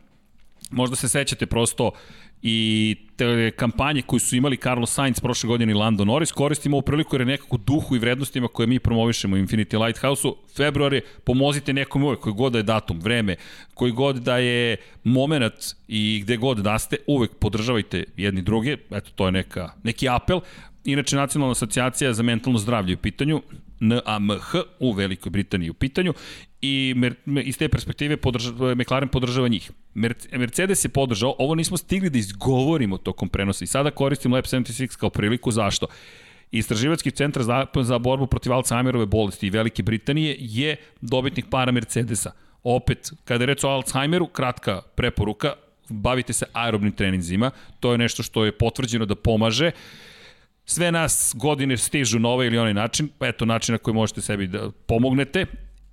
Možda 0.71 0.97
se 0.97 1.09
sećate 1.09 1.47
prosto 1.47 1.91
i 2.43 2.97
te 3.17 3.51
kampanje 3.51 4.03
koje 4.03 4.21
su 4.21 4.37
imali 4.37 4.57
Carlos 4.57 4.93
Sainz 4.93 5.21
prošle 5.21 5.49
godine 5.49 5.73
i 5.73 5.75
Lando 5.75 6.05
Norris, 6.05 6.33
koristimo 6.33 6.77
ovu 6.77 6.83
priliku 6.83 7.15
jer 7.15 7.21
je 7.21 7.27
nekako 7.27 7.57
duhu 7.57 7.97
i 7.97 7.99
vrednostima 7.99 8.49
koje 8.49 8.67
mi 8.67 8.79
promovišemo 8.79 9.37
u 9.37 9.39
Infinity 9.39 9.85
Lighthouse-u. 9.85 10.37
Februari, 10.57 11.03
pomozite 11.25 11.73
nekom 11.73 12.05
uvek, 12.05 12.21
koji 12.21 12.35
god 12.35 12.53
da 12.53 12.59
je 12.59 12.63
datum, 12.63 13.01
vreme, 13.01 13.37
koji 13.75 13.93
god 13.93 14.17
da 14.17 14.39
je 14.39 14.77
moment 15.05 15.55
i 15.89 16.21
gde 16.23 16.37
god 16.37 16.59
da 16.59 16.79
ste, 16.79 16.97
uvek 17.07 17.31
podržavajte 17.35 18.05
jedni 18.17 18.43
druge, 18.43 18.77
eto 18.91 19.11
to 19.15 19.27
je 19.27 19.33
neka, 19.33 19.71
neki 19.83 20.09
apel. 20.09 20.41
Inače, 20.89 21.17
Nacionalna 21.17 21.53
asocijacija 21.53 22.13
za 22.13 22.23
mentalno 22.23 22.59
zdravlje 22.59 22.95
u 22.95 22.99
pitanju, 22.99 23.43
NAMH 23.81 24.55
u 24.81 24.93
Velikoj 24.93 25.31
Britaniji 25.31 25.71
u 25.71 25.75
pitanju 25.75 26.15
i 26.63 26.95
iz 27.45 27.59
te 27.59 27.69
perspektive 27.69 28.17
podržava, 28.17 28.75
McLaren 28.75 29.09
podržava 29.09 29.49
njih. 29.49 29.71
Mercedes 30.33 30.85
je 30.85 30.89
podržao, 30.89 31.35
ovo 31.39 31.55
nismo 31.55 31.77
stigli 31.77 32.11
da 32.11 32.19
izgovorimo 32.19 32.99
tokom 32.99 33.29
prenosa 33.29 33.65
i 33.65 33.67
sada 33.67 33.91
koristim 33.91 34.33
Lab 34.33 34.45
76 34.45 34.97
kao 34.97 35.11
priliku, 35.11 35.51
zašto? 35.51 35.87
Istraživački 36.51 37.11
centar 37.11 37.43
za, 37.43 37.67
za 37.83 37.99
borbu 37.99 38.27
protiv 38.27 38.53
Alzheimerove 38.53 39.07
bolesti 39.07 39.47
i 39.47 39.51
Velike 39.51 39.83
Britanije 39.83 40.37
je 40.41 40.77
dobitnik 41.01 41.47
para 41.51 41.73
Mercedesa. 41.73 42.33
Opet, 42.63 43.13
kada 43.25 43.43
je 43.43 43.47
reč 43.47 43.65
o 43.65 43.69
Alzheimeru, 43.69 44.27
kratka 44.27 44.81
preporuka, 44.95 45.53
bavite 45.89 46.33
se 46.33 46.47
aerobnim 46.53 46.93
treninzima, 46.93 47.51
to 47.81 47.93
je 47.93 47.99
nešto 47.99 48.23
što 48.23 48.45
je 48.45 48.53
potvrđeno 48.53 49.07
da 49.07 49.15
pomaže. 49.15 49.71
Sve 50.71 50.93
nas 50.93 51.35
godine 51.37 51.77
stižu 51.77 52.19
na 52.19 52.29
ovaj 52.29 52.47
ili 52.47 52.59
onaj 52.59 52.75
način, 52.75 53.09
pa 53.19 53.29
eto 53.29 53.45
način 53.45 53.73
na 53.73 53.79
koji 53.79 53.95
možete 53.95 54.21
sebi 54.21 54.47
da 54.47 54.71
pomognete. 54.87 55.47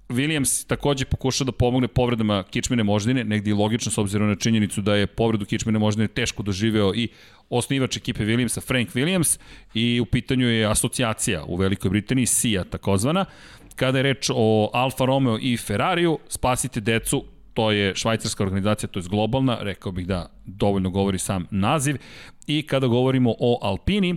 Williams 0.10 0.68
takođe 0.68 1.06
pokušao 1.06 1.45
da 1.45 1.52
pomogne 1.52 1.88
povredama 1.88 2.43
kičmene 2.43 2.84
moždine, 2.84 3.23
negdje 3.23 3.52
i 3.52 3.53
logično 3.53 3.91
s 3.91 3.97
obzirom 3.97 4.27
na 4.27 4.35
činjenicu 4.35 4.81
da 4.81 4.95
je 4.95 5.07
povredu 5.07 5.45
kičmene 5.45 5.80
moždine 5.80 6.07
teško 6.07 6.43
doživeo 6.43 6.91
i 6.95 7.07
osnivač 7.49 7.97
ekipe 7.97 8.26
Williamsa, 8.26 8.68
Frank 8.68 8.89
Williams, 8.89 9.39
i 9.73 9.99
u 9.99 10.06
pitanju 10.06 10.47
je 10.47 10.65
asocijacija 10.65 11.43
u 11.47 11.56
Velikoj 11.56 11.89
Britaniji, 11.89 12.26
SIA 12.26 12.64
takozvana. 12.64 13.26
Kada 13.76 13.99
je 13.99 14.03
reč 14.03 14.30
o 14.34 14.69
Alfa 14.73 15.06
Romeo 15.06 15.38
i 15.41 15.57
Ferrariju, 15.57 16.19
spasite 16.27 16.80
decu, 16.80 17.23
to 17.53 17.72
je 17.72 17.95
švajcarska 17.95 18.43
organizacija, 18.43 18.89
to 18.89 18.99
je 18.99 19.03
globalna, 19.10 19.57
rekao 19.61 19.91
bih 19.91 20.07
da 20.07 20.30
dovoljno 20.45 20.89
govori 20.89 21.19
sam 21.19 21.47
naziv. 21.52 21.97
I 22.47 22.68
kada 22.68 22.88
govorimo 22.88 23.35
o 23.39 23.60
Alpini, 23.61 24.15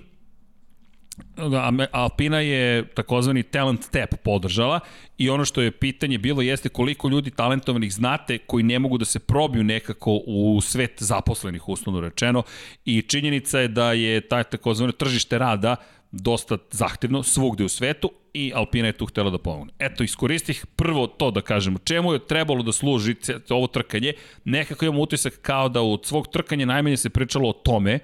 Alpina 1.92 2.40
je 2.40 2.86
takozvani 2.94 3.42
talent 3.42 3.90
tap 3.90 4.14
podržala 4.24 4.80
i 5.18 5.30
ono 5.30 5.44
što 5.44 5.60
je 5.60 5.70
pitanje 5.70 6.18
bilo 6.18 6.42
jeste 6.42 6.68
koliko 6.68 7.08
ljudi 7.08 7.30
talentovanih 7.30 7.92
znate 7.92 8.38
koji 8.38 8.64
ne 8.64 8.78
mogu 8.78 8.98
da 8.98 9.04
se 9.04 9.18
probiju 9.18 9.64
nekako 9.64 10.20
u 10.26 10.60
svet 10.60 10.96
zaposlenih, 10.98 11.68
uslovno 11.68 12.00
rečeno, 12.00 12.42
i 12.84 13.02
činjenica 13.02 13.58
je 13.58 13.68
da 13.68 13.92
je 13.92 14.20
taj 14.20 14.44
takozvano 14.44 14.92
tržište 14.92 15.38
rada 15.38 15.76
dosta 16.10 16.58
zahtevno 16.70 17.22
svugde 17.22 17.64
u 17.64 17.68
svetu 17.68 18.10
i 18.34 18.52
Alpina 18.54 18.86
je 18.86 18.92
tu 18.92 19.06
htela 19.06 19.30
da 19.30 19.38
pomogne. 19.38 19.72
Eto, 19.78 20.04
iskoristih 20.04 20.66
prvo 20.76 21.06
to 21.06 21.30
da 21.30 21.40
kažemo, 21.40 21.78
čemu 21.78 22.12
je 22.12 22.26
trebalo 22.26 22.62
da 22.62 22.72
služi 22.72 23.14
ovo 23.50 23.66
trkanje, 23.66 24.12
nekako 24.44 24.84
imamo 24.84 25.02
utisak 25.02 25.38
kao 25.42 25.68
da 25.68 25.82
od 25.82 26.06
svog 26.06 26.28
trkanja 26.28 26.66
najmanje 26.66 26.96
se 26.96 27.10
pričalo 27.10 27.48
o 27.48 27.52
tome, 27.52 27.98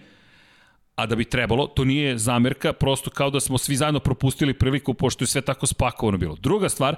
a 0.95 1.07
da 1.07 1.17
bi 1.17 1.25
trebalo, 1.25 1.67
to 1.67 1.85
nije 1.85 2.19
zamerka, 2.19 2.73
prosto 2.73 3.11
kao 3.11 3.31
da 3.31 3.41
smo 3.41 3.59
svi 3.59 3.77
zajedno 3.77 4.01
propustili 4.01 4.55
priliku 4.55 4.95
pošto 4.95 5.25
je 5.25 5.29
sve 5.29 5.41
tako 5.41 5.67
spakovano 5.67 6.19
bilo. 6.19 6.37
Druga 6.41 6.69
stvar, 6.69 6.97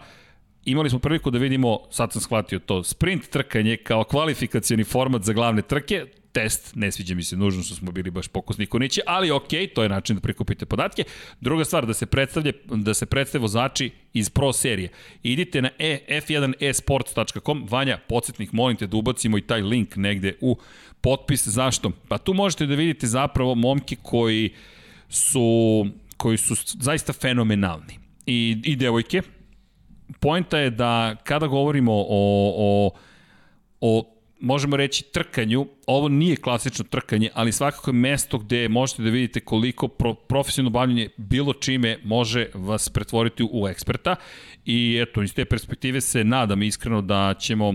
imali 0.64 0.90
smo 0.90 0.98
priliku 0.98 1.30
da 1.30 1.38
vidimo, 1.38 1.78
sad 1.90 2.12
sam 2.12 2.22
shvatio 2.22 2.58
to, 2.58 2.84
sprint 2.84 3.28
trkanje 3.28 3.76
kao 3.76 4.04
kvalifikacioni 4.04 4.84
format 4.84 5.22
za 5.22 5.32
glavne 5.32 5.62
trke, 5.62 6.06
test, 6.36 6.74
ne 6.74 6.92
sviđa 6.92 7.14
mi 7.14 7.22
se 7.22 7.36
nužno 7.36 7.62
što 7.62 7.74
smo 7.74 7.92
bili 7.92 8.10
baš 8.10 8.28
pokusni 8.28 8.66
konići, 8.66 9.00
ali 9.06 9.30
ok, 9.30 9.48
to 9.74 9.82
je 9.82 9.88
način 9.88 10.16
da 10.16 10.20
prikupite 10.22 10.66
podatke. 10.66 11.04
Druga 11.40 11.64
stvar, 11.64 11.86
da 11.86 11.94
se 11.94 12.06
predstavlje, 12.06 12.52
da 12.64 12.94
se 12.94 13.06
predstave 13.06 13.42
vozači 13.42 13.90
iz 14.12 14.30
Pro 14.30 14.52
serije. 14.52 14.88
Idite 15.22 15.62
na 15.62 15.70
e, 15.78 15.98
f1esports.com, 16.08 17.66
Vanja, 17.70 17.98
podsjetnik, 18.08 18.52
molim 18.52 18.76
te 18.76 18.86
da 18.86 18.96
ubacimo 18.96 19.38
i 19.38 19.46
taj 19.46 19.62
link 19.62 19.96
negde 19.96 20.34
u 20.40 20.58
potpis. 21.06 21.48
Zašto? 21.48 21.92
Pa 22.08 22.18
tu 22.18 22.34
možete 22.34 22.66
da 22.66 22.74
vidite 22.74 23.06
zapravo 23.06 23.54
momke 23.54 23.96
koji 24.02 24.50
su, 25.08 25.86
koji 26.16 26.36
su 26.36 26.54
zaista 26.80 27.12
fenomenalni. 27.12 27.98
I, 28.26 28.62
i 28.64 28.76
devojke. 28.76 29.22
Poenta 30.20 30.58
je 30.58 30.70
da 30.70 31.16
kada 31.24 31.46
govorimo 31.46 31.92
o, 31.92 32.04
o, 32.58 32.90
o 33.80 34.12
možemo 34.40 34.76
reći 34.76 35.04
trkanju, 35.12 35.66
ovo 35.86 36.08
nije 36.08 36.36
klasično 36.36 36.84
trkanje, 36.84 37.30
ali 37.34 37.52
svakako 37.52 37.90
je 37.90 37.94
mesto 37.94 38.38
gde 38.38 38.68
možete 38.68 39.02
da 39.02 39.10
vidite 39.10 39.40
koliko 39.40 39.88
pro, 39.88 40.14
profesionalno 40.14 40.70
bavljanje 40.70 41.08
bilo 41.16 41.52
čime 41.52 41.98
može 42.04 42.48
vas 42.54 42.88
pretvoriti 42.88 43.46
u 43.52 43.68
eksperta 43.68 44.16
i 44.64 44.98
eto, 45.02 45.22
iz 45.22 45.34
te 45.34 45.44
perspektive 45.44 46.00
se 46.00 46.24
nadam 46.24 46.62
iskreno 46.62 47.02
da 47.02 47.34
ćemo 47.38 47.74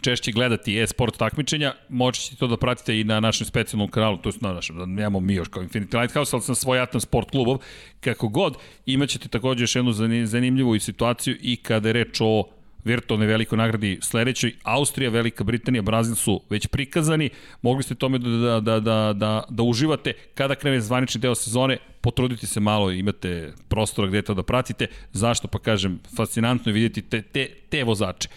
češće 0.00 0.32
gledati 0.32 0.78
e-sport 0.80 1.18
takmičenja, 1.18 1.74
možete 1.88 2.36
to 2.36 2.46
da 2.46 2.56
pratite 2.56 3.00
i 3.00 3.04
na 3.04 3.20
našem 3.20 3.46
specijalnom 3.46 3.90
kanalu, 3.90 4.16
to 4.16 4.28
je 4.28 4.32
na 4.40 4.52
našem, 4.52 4.78
da 4.78 4.86
nemamo 4.86 5.20
mi 5.20 5.34
još 5.34 5.48
kao 5.48 5.62
Infinity 5.62 6.00
Lighthouse, 6.00 6.36
ali 6.36 6.42
sam 6.42 6.54
svoj 6.54 6.80
Atom 6.80 7.00
Sport 7.00 7.30
klubov, 7.30 7.58
kako 8.00 8.28
god, 8.28 8.56
imaćete 8.86 9.28
takođe 9.28 9.62
još 9.62 9.76
jednu 9.76 9.92
zanimljivu 10.24 10.78
situaciju 10.78 11.36
i 11.40 11.56
kada 11.56 11.88
je 11.88 11.92
reč 11.92 12.20
o 12.20 12.44
virtualne 12.84 13.26
veliko 13.26 13.56
nagradi 13.56 13.98
sledećoj. 14.02 14.54
Austrija, 14.62 15.10
Velika 15.10 15.44
Britanija, 15.44 15.82
Brazil 15.82 16.14
su 16.14 16.40
već 16.50 16.66
prikazani. 16.66 17.30
Mogli 17.62 17.82
ste 17.82 17.94
tome 17.94 18.18
da, 18.18 18.28
da, 18.28 18.60
da, 18.60 18.80
da, 18.80 19.12
da, 19.12 19.42
da 19.48 19.62
uživate. 19.62 20.12
Kada 20.34 20.54
krene 20.54 20.80
zvanični 20.80 21.20
deo 21.20 21.34
sezone, 21.34 21.78
potrudite 22.00 22.46
se 22.46 22.60
malo, 22.60 22.92
imate 22.92 23.52
prostora 23.68 24.08
gde 24.08 24.22
to 24.22 24.34
da 24.34 24.42
pratite. 24.42 24.86
Zašto? 25.12 25.48
Pa 25.48 25.58
kažem, 25.58 25.98
fascinantno 26.16 26.70
je 26.70 26.74
vidjeti 26.74 27.02
te, 27.02 27.22
te, 27.22 27.48
te 27.68 27.84
vozače. 27.84 28.28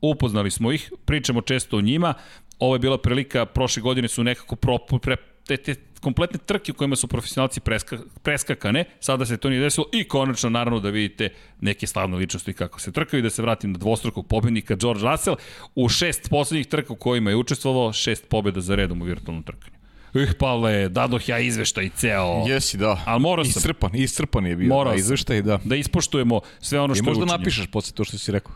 Upoznali 0.00 0.50
smo 0.50 0.72
ih, 0.72 0.92
pričamo 1.04 1.40
često 1.40 1.76
o 1.76 1.80
njima. 1.80 2.14
Ovo 2.58 2.74
je 2.74 2.78
bila 2.78 2.98
prilika, 2.98 3.46
prošle 3.46 3.82
godine 3.82 4.08
su 4.08 4.24
nekako 4.24 4.56
pro, 4.56 4.78
pre, 4.78 5.16
te, 5.46 5.56
te 5.56 5.74
kompletne 6.00 6.38
trke 6.46 6.72
u 6.72 6.74
kojima 6.74 6.96
su 6.96 7.08
profesionalci 7.08 7.60
preska, 7.60 7.98
preskakane, 8.22 8.84
sada 9.00 9.26
se 9.26 9.36
to 9.36 9.50
nije 9.50 9.60
desilo 9.60 9.86
i 9.92 10.04
konačno 10.04 10.50
naravno 10.50 10.80
da 10.80 10.90
vidite 10.90 11.28
neke 11.60 11.86
slavne 11.86 12.16
ličnosti 12.16 12.52
kako 12.52 12.80
se 12.80 12.92
trkaju 12.92 13.18
i 13.18 13.22
da 13.22 13.30
se 13.30 13.42
vratim 13.42 13.72
na 13.72 13.78
dvostrukog 13.78 14.26
pobednika 14.26 14.74
George 14.74 15.02
Russell 15.02 15.36
u 15.74 15.88
šest 15.88 16.30
poslednjih 16.30 16.66
trka 16.66 16.92
u 16.92 16.96
kojima 16.96 17.30
je 17.30 17.36
učestvovao, 17.36 17.92
šest 17.92 18.28
pobeda 18.28 18.60
za 18.60 18.74
redom 18.74 19.02
u 19.02 19.04
virtualnom 19.04 19.42
trkanju. 19.42 19.76
Ih, 20.14 20.34
Pavle, 20.38 20.88
dadoh 20.88 21.28
ja 21.28 21.38
izveštaj 21.38 21.90
ceo. 21.96 22.44
Jesi, 22.48 22.76
da. 22.76 23.02
Ali 23.06 23.20
morao 23.20 23.44
sam. 23.44 23.50
Iscrpan, 23.50 23.90
iscrpan 23.94 24.46
je 24.46 24.56
bio. 24.56 24.68
Morao 24.68 24.92
da, 24.92 24.98
izveštaj, 24.98 25.42
da. 25.42 25.58
Da 25.64 25.76
ispoštujemo 25.76 26.40
sve 26.60 26.80
ono 26.80 26.94
što 26.94 26.98
je 26.98 27.02
učinjeno. 27.02 27.16
I 27.16 27.20
možda 27.20 27.38
napišeš 27.38 27.66
posle 27.66 27.94
to 27.94 28.04
što 28.04 28.18
si 28.18 28.32
rekao. 28.32 28.52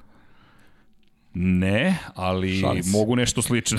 Ne, 1.34 1.98
ali 2.14 2.60
Šalis. 2.60 2.92
mogu 2.92 3.16
nešto 3.16 3.42
slično. 3.42 3.78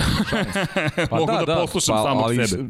pa 1.10 1.16
mogu 1.16 1.32
da, 1.32 1.38
da, 1.38 1.44
da 1.44 1.54
poslušam 1.54 1.96
pa, 1.96 2.02
samog 2.02 2.24
ali, 2.24 2.48
sebe. 2.48 2.64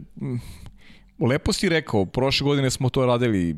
Lepo 1.20 1.52
si 1.52 1.68
rekao, 1.68 2.06
prošle 2.06 2.44
godine 2.44 2.70
smo 2.70 2.88
to 2.88 3.06
radili. 3.06 3.56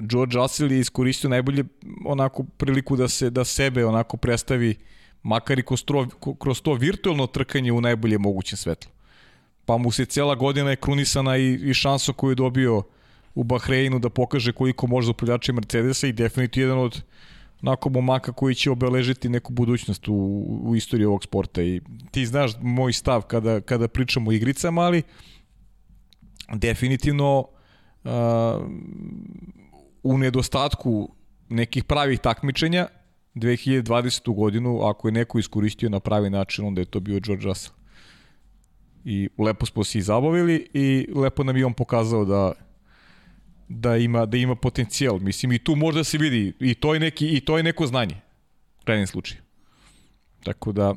George 0.00 0.36
Russell 0.36 0.72
je 0.72 0.80
iskoristio 0.80 1.30
najbolje 1.30 1.64
onako 2.04 2.44
priliku 2.44 2.96
da 2.96 3.08
se 3.08 3.30
da 3.30 3.44
sebe 3.44 3.84
onako 3.84 4.16
predstavi 4.16 4.74
makar 5.22 5.58
i 5.58 5.62
kroz 5.62 5.84
to, 5.84 6.06
kroz 6.38 6.62
to 6.62 6.74
virtualno 6.74 7.26
trkanje 7.26 7.72
u 7.72 7.80
najbolje 7.80 8.18
mogućem 8.18 8.56
svetlu. 8.56 8.90
Pa 9.64 9.76
mu 9.76 9.92
se 9.92 10.04
cela 10.04 10.34
godina 10.34 10.70
je 10.70 10.76
krunisana 10.76 11.36
i, 11.36 11.54
i 11.54 11.74
šansa 11.74 12.12
koju 12.12 12.30
je 12.30 12.34
dobio 12.34 12.82
u 13.34 13.44
Bahreinu 13.44 13.98
da 13.98 14.10
pokaže 14.10 14.52
koliko 14.52 14.86
može 14.86 15.06
za 15.06 15.10
upravljače 15.10 15.52
Mercedesa 15.52 16.06
i 16.06 16.12
definitivno 16.12 16.68
jedan 16.68 16.84
od 16.84 17.02
onako 17.62 17.88
momaka 17.88 18.32
koji 18.32 18.54
će 18.54 18.70
obeležiti 18.70 19.28
neku 19.28 19.52
budućnost 19.52 20.08
u, 20.08 20.14
u 20.64 20.76
istoriji 20.76 21.06
ovog 21.06 21.24
sporta 21.24 21.62
i 21.62 21.80
ti 22.10 22.26
znaš 22.26 22.52
moj 22.60 22.92
stav 22.92 23.22
kada, 23.22 23.60
kada 23.60 23.88
pričamo 23.88 24.30
o 24.30 24.32
igricama, 24.32 24.82
ali 24.82 25.02
definitivno 26.54 27.38
uh, 27.38 28.10
u 30.02 30.18
nedostatku 30.18 31.14
nekih 31.48 31.84
pravih 31.84 32.20
takmičenja 32.20 32.86
2020. 33.34 34.34
godinu, 34.34 34.82
ako 34.82 35.08
je 35.08 35.12
neko 35.12 35.38
iskoristio 35.38 35.88
na 35.88 36.00
pravi 36.00 36.30
način, 36.30 36.66
onda 36.66 36.80
je 36.80 36.84
to 36.84 37.00
bio 37.00 37.20
George 37.20 37.44
Russell. 37.44 37.74
I 39.04 39.28
lepo 39.38 39.66
smo 39.66 39.84
se 39.84 39.98
i 39.98 40.02
zabavili 40.02 40.68
i 40.74 41.08
lepo 41.14 41.44
nam 41.44 41.56
je 41.56 41.66
on 41.66 41.72
pokazao 41.72 42.24
da 42.24 42.52
da 43.68 43.96
ima 43.96 44.26
da 44.26 44.36
ima 44.36 44.54
potencijal. 44.54 45.18
Mislim 45.18 45.52
i 45.52 45.58
tu 45.58 45.76
možda 45.76 46.04
se 46.04 46.18
vidi 46.18 46.52
i 46.60 46.74
to 46.74 46.94
je 46.94 47.00
neki 47.00 47.36
i 47.36 47.40
to 47.40 47.56
je 47.56 47.62
neko 47.62 47.86
znanje. 47.86 48.14
U 48.80 48.84
krajnjem 48.84 49.06
slučaju. 49.06 49.40
Tako 50.44 50.72
da 50.72 50.94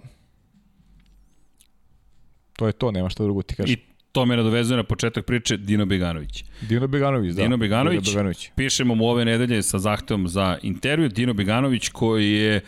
to 2.56 2.68
je 2.68 2.74
to, 2.74 2.92
nema 2.92 3.10
šta 3.10 3.24
drugo 3.24 3.42
ti 3.42 3.56
kažem. 3.56 3.74
I 3.74 3.78
to 4.12 4.26
me 4.26 4.38
nadovezuje 4.38 4.78
na 4.78 4.84
početak 4.84 5.26
priče 5.26 5.58
Dino 5.58 5.86
Beganović. 5.86 6.44
Dino 6.62 6.88
Beganović, 6.88 7.36
da. 7.36 7.42
Dino 7.44 7.58
Beganović, 7.58 8.04
Dino 8.04 8.14
Beganović. 8.14 8.52
pišemo 8.56 8.96
mu 8.96 9.06
ove 9.06 9.26
nedelje 9.26 9.64
sa 9.64 9.80
zahtevom 9.80 10.28
za 10.28 10.58
intervju. 10.62 11.10
Dino 11.10 11.34
Beganović 11.34 11.90
koji 11.90 12.32
je 12.32 12.62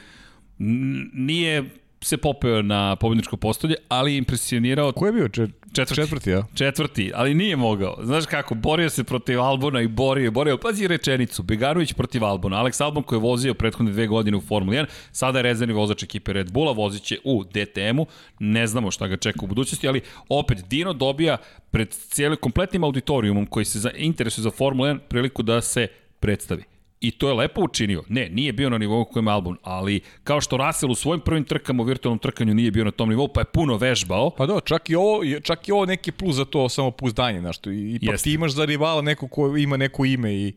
nije 1.14 1.64
se 2.04 2.18
popeo 2.18 2.62
na 2.62 2.96
pobedničko 2.96 3.38
postolje, 3.38 3.76
ali 3.88 4.18
impresionirao... 4.18 4.92
Ko 4.92 5.06
je 5.06 5.12
bio? 5.12 5.30
Čet, 5.30 5.50
četvrti. 5.74 6.02
Četvrti, 6.02 6.30
ja. 6.30 6.44
Četvrti, 6.56 7.12
ali 7.16 7.34
nije 7.34 7.56
mogao. 7.56 7.98
Znaš 8.04 8.26
kako, 8.26 8.56
borio 8.56 8.90
se 8.90 9.04
protiv 9.04 9.42
Albona 9.42 9.82
i 9.82 9.88
borio, 9.88 10.32
borio. 10.32 10.58
Pazi 10.58 10.88
rečenicu, 10.88 11.44
Beganović 11.44 11.94
protiv 11.94 12.26
Albona. 12.26 12.58
Alex 12.58 12.84
Albon 12.84 13.04
koji 13.04 13.18
je 13.18 13.22
vozio 13.22 13.54
prethodne 13.54 13.92
dve 13.92 14.08
godine 14.08 14.38
u 14.38 14.42
Formuli 14.42 14.78
1, 14.78 14.86
sada 15.12 15.40
je 15.40 15.44
rezervni 15.44 15.74
vozač 15.74 16.04
ekipe 16.04 16.34
Red 16.34 16.52
Bulla, 16.52 16.72
vozit 16.72 17.04
će 17.04 17.18
u 17.24 17.44
DTM-u. 17.44 18.06
Ne 18.40 18.68
znamo 18.68 18.92
šta 18.92 19.08
ga 19.08 19.18
čeka 19.18 19.40
u 19.44 19.48
budućnosti, 19.48 19.88
ali 19.88 20.02
opet 20.30 20.66
Dino 20.70 20.94
dobija 20.94 21.38
pred 21.72 21.92
cijelim 21.92 22.38
kompletnim 22.42 22.84
auditorijumom 22.84 23.46
koji 23.46 23.66
se 23.66 23.80
za, 23.80 23.92
interesuje 23.96 24.44
za 24.44 24.52
Formula 24.52 24.90
1 24.90 25.00
priliku 25.00 25.44
da 25.44 25.62
se 25.62 25.88
predstavi. 26.20 26.73
I 27.04 27.12
to 27.12 27.28
je 27.28 27.34
lepo 27.34 27.62
učinio. 27.62 28.04
Ne, 28.10 28.30
nije 28.30 28.54
bio 28.54 28.70
na 28.70 28.78
nivou 28.78 29.06
kojem 29.06 29.28
Albon, 29.28 29.58
ali 29.64 30.02
kao 30.24 30.42
što 30.42 30.58
Russell 30.58 30.92
u 30.92 30.96
svojim 30.96 31.22
prvim 31.22 31.44
trkama 31.44 31.84
u 31.84 31.86
virtualnom 31.86 32.20
trkanju 32.20 32.54
nije 32.54 32.72
bio 32.72 32.86
na 32.86 32.92
tom 32.92 33.10
nivou, 33.10 33.28
pa 33.28 33.42
je 33.42 33.46
puno 33.46 33.78
vežbao. 33.78 34.30
Pa 34.30 34.46
da, 34.46 34.60
čak 34.60 34.90
i 34.90 34.96
ovo, 34.96 35.22
čak 35.44 35.68
i 35.68 35.72
ovo 35.72 35.86
neki 35.86 36.12
plus 36.12 36.36
za 36.36 36.46
to 36.46 36.70
samopouzdanje, 36.70 37.40
znaš, 37.40 37.58
i, 37.58 37.96
ipak 37.96 38.14
Jeste. 38.14 38.24
ti 38.24 38.34
imaš 38.34 38.52
za 38.52 38.66
rivala 38.66 39.02
neko 39.02 39.28
ko 39.28 39.58
ima 39.58 39.78
neko 39.78 40.06
ime 40.06 40.34
i 40.34 40.54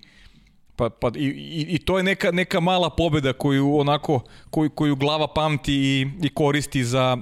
Pa, 0.77 0.91
pa 0.91 1.09
i, 1.17 1.25
i, 1.25 1.67
i 1.75 1.79
to 1.79 1.97
je 1.97 2.03
neka, 2.03 2.31
neka 2.31 2.61
mala 2.61 2.91
pobeda 2.91 3.33
koju 3.33 3.79
onako 3.79 4.21
koju, 4.51 4.71
koju 4.71 4.97
glava 4.97 5.27
pamti 5.35 5.75
i, 5.75 6.07
i 6.23 6.29
koristi 6.29 6.85
za, 6.85 7.17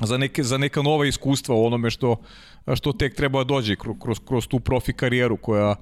za, 0.00 0.18
neke, 0.18 0.42
za 0.42 0.58
neka 0.58 0.82
nova 0.82 1.06
iskustva 1.06 1.54
u 1.54 1.64
onome 1.64 1.90
što, 1.90 2.16
što 2.74 2.92
tek 2.92 3.16
treba 3.16 3.38
da 3.38 3.44
dođe 3.44 3.76
kroz, 3.76 3.96
kroz, 4.02 4.18
kroz 4.28 4.46
tu 4.46 4.60
profi 4.60 4.92
karijeru 4.92 5.36
koja 5.36 5.74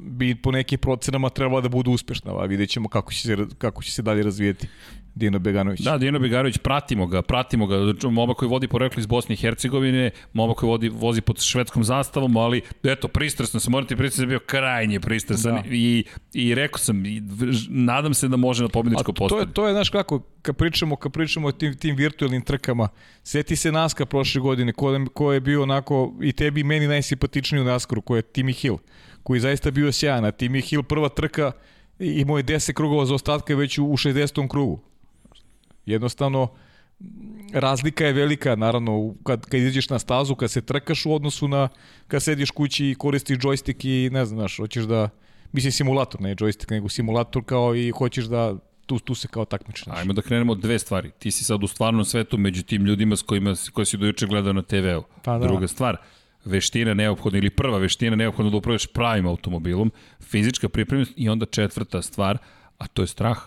bi 0.00 0.34
po 0.34 0.52
nekim 0.52 0.78
procenama 0.78 1.30
trebala 1.30 1.60
da 1.60 1.68
bude 1.68 1.90
uspešna, 1.90 2.32
a 2.32 2.44
vidjet 2.44 2.70
ćemo 2.70 2.88
kako 2.88 3.12
će 3.12 3.20
se, 3.20 3.36
kako 3.58 3.82
će 3.82 3.92
se 3.92 4.02
dalje 4.02 4.22
razvijeti. 4.22 4.68
Dino 5.18 5.38
Beganović. 5.38 5.80
Da, 5.80 5.98
Dino 5.98 6.18
Beganović, 6.18 6.58
pratimo 6.58 7.06
ga, 7.06 7.22
pratimo 7.22 7.66
ga. 7.66 7.76
Moba 8.10 8.34
koji 8.34 8.48
vodi 8.48 8.68
porekli 8.68 9.00
iz 9.00 9.06
Bosne 9.06 9.32
i 9.32 9.36
Hercegovine, 9.36 10.10
moba 10.32 10.54
koji 10.54 10.68
vodi, 10.68 10.88
vozi 10.88 11.20
pod 11.20 11.40
švedskom 11.40 11.84
zastavom, 11.84 12.36
ali 12.36 12.62
eto, 12.82 13.08
pristrasno 13.08 13.60
se, 13.60 13.70
morate 13.70 13.96
pristrasno 13.96 14.24
da 14.24 14.28
bio 14.28 14.38
krajnje 14.38 15.00
pristrasan 15.00 15.54
da. 15.54 15.62
i, 15.70 16.04
i 16.34 16.54
rekao 16.54 16.78
sam, 16.78 17.06
i, 17.06 17.22
nadam 17.68 18.14
se 18.14 18.28
da 18.28 18.36
može 18.36 18.62
na 18.62 18.68
pobjedičko 18.68 19.12
postati. 19.12 19.44
To 19.44 19.48
je, 19.48 19.52
to 19.52 19.66
je, 19.66 19.72
znaš 19.72 19.90
kako, 19.90 20.22
kad 20.42 20.56
pričamo, 20.56 20.96
kad 20.96 21.12
pričamo 21.12 21.48
o 21.48 21.52
tim, 21.52 21.76
tim 21.76 21.96
virtualnim 21.96 22.42
trkama, 22.42 22.88
seti 23.22 23.56
se 23.56 23.72
Naska 23.72 24.06
prošle 24.06 24.40
godine, 24.40 24.72
ko, 24.72 25.06
ko 25.14 25.32
je 25.32 25.40
bio 25.40 25.62
onako, 25.62 26.14
i 26.22 26.32
tebi 26.32 26.60
i 26.60 26.64
meni 26.64 26.86
najsimpatičniji 26.86 27.60
u 27.60 27.64
Naskaru, 27.64 28.02
ko 28.02 28.16
je 28.16 28.22
Timmy 28.22 28.54
Hill, 28.60 28.76
koji 29.22 29.36
je 29.36 29.40
zaista 29.40 29.70
bio 29.70 29.92
sjajan, 29.92 30.24
a 30.24 30.30
Timmy 30.30 30.68
Hill 30.68 30.82
prva 30.82 31.08
trka 31.08 31.52
imao 31.98 32.36
je 32.36 32.44
10 32.44 32.72
krugova 32.72 33.06
za 33.06 33.14
ostatke 33.14 33.54
već 33.54 33.78
u 33.78 33.82
60. 33.82 34.48
krugu. 34.48 34.80
Jednostavno, 35.88 36.48
razlika 37.52 38.06
je 38.06 38.12
velika, 38.12 38.56
naravno, 38.56 39.14
kad, 39.22 39.46
kad 39.46 39.60
izađeš 39.60 39.88
na 39.90 39.98
stazu, 39.98 40.34
kad 40.34 40.50
se 40.50 40.60
trkaš 40.60 41.06
u 41.06 41.14
odnosu 41.14 41.48
na 41.48 41.68
kad 42.08 42.22
sediš 42.22 42.50
kući 42.50 42.86
i 42.86 42.94
koristiš 42.94 43.38
džojstik 43.38 43.84
i 43.84 44.10
ne 44.12 44.24
znaš, 44.26 44.56
hoćeš 44.56 44.84
da, 44.84 45.08
mislim 45.52 45.72
simulator, 45.72 46.20
ne 46.20 46.34
džojstik, 46.34 46.70
nego 46.70 46.88
simulator 46.88 47.44
kao 47.44 47.74
i 47.76 47.90
hoćeš 47.90 48.24
da 48.24 48.56
tu, 48.86 48.98
tu 48.98 49.14
se 49.14 49.28
kao 49.28 49.44
takmičeš. 49.44 49.86
Ajmo 49.86 50.12
da 50.12 50.22
krenemo 50.22 50.52
od 50.52 50.60
dve 50.60 50.78
stvari. 50.78 51.10
Ti 51.18 51.30
si 51.30 51.44
sad 51.44 51.64
u 51.64 51.66
stvarnom 51.66 52.04
svetu 52.04 52.38
među 52.38 52.62
tim 52.62 52.84
ljudima 52.84 53.16
s 53.16 53.22
kojima 53.22 53.54
koji 53.72 53.86
si 53.86 53.96
dojuče 53.96 54.26
gledao 54.26 54.52
na 54.52 54.62
TV-u. 54.62 55.02
Pa 55.24 55.38
da. 55.38 55.46
Druga 55.46 55.68
stvar, 55.68 55.96
veština 56.44 56.94
neophodna 56.94 57.38
ili 57.38 57.50
prva 57.50 57.78
veština 57.78 58.16
neophodna 58.16 58.50
da 58.50 58.56
upravljaš 58.56 58.86
pravim 58.86 59.26
automobilom, 59.26 59.92
fizička 60.20 60.68
pripremljenost 60.68 61.12
i 61.16 61.28
onda 61.28 61.46
četvrta 61.46 62.02
stvar, 62.02 62.38
a 62.78 62.86
to 62.86 63.02
je 63.02 63.06
strah 63.06 63.38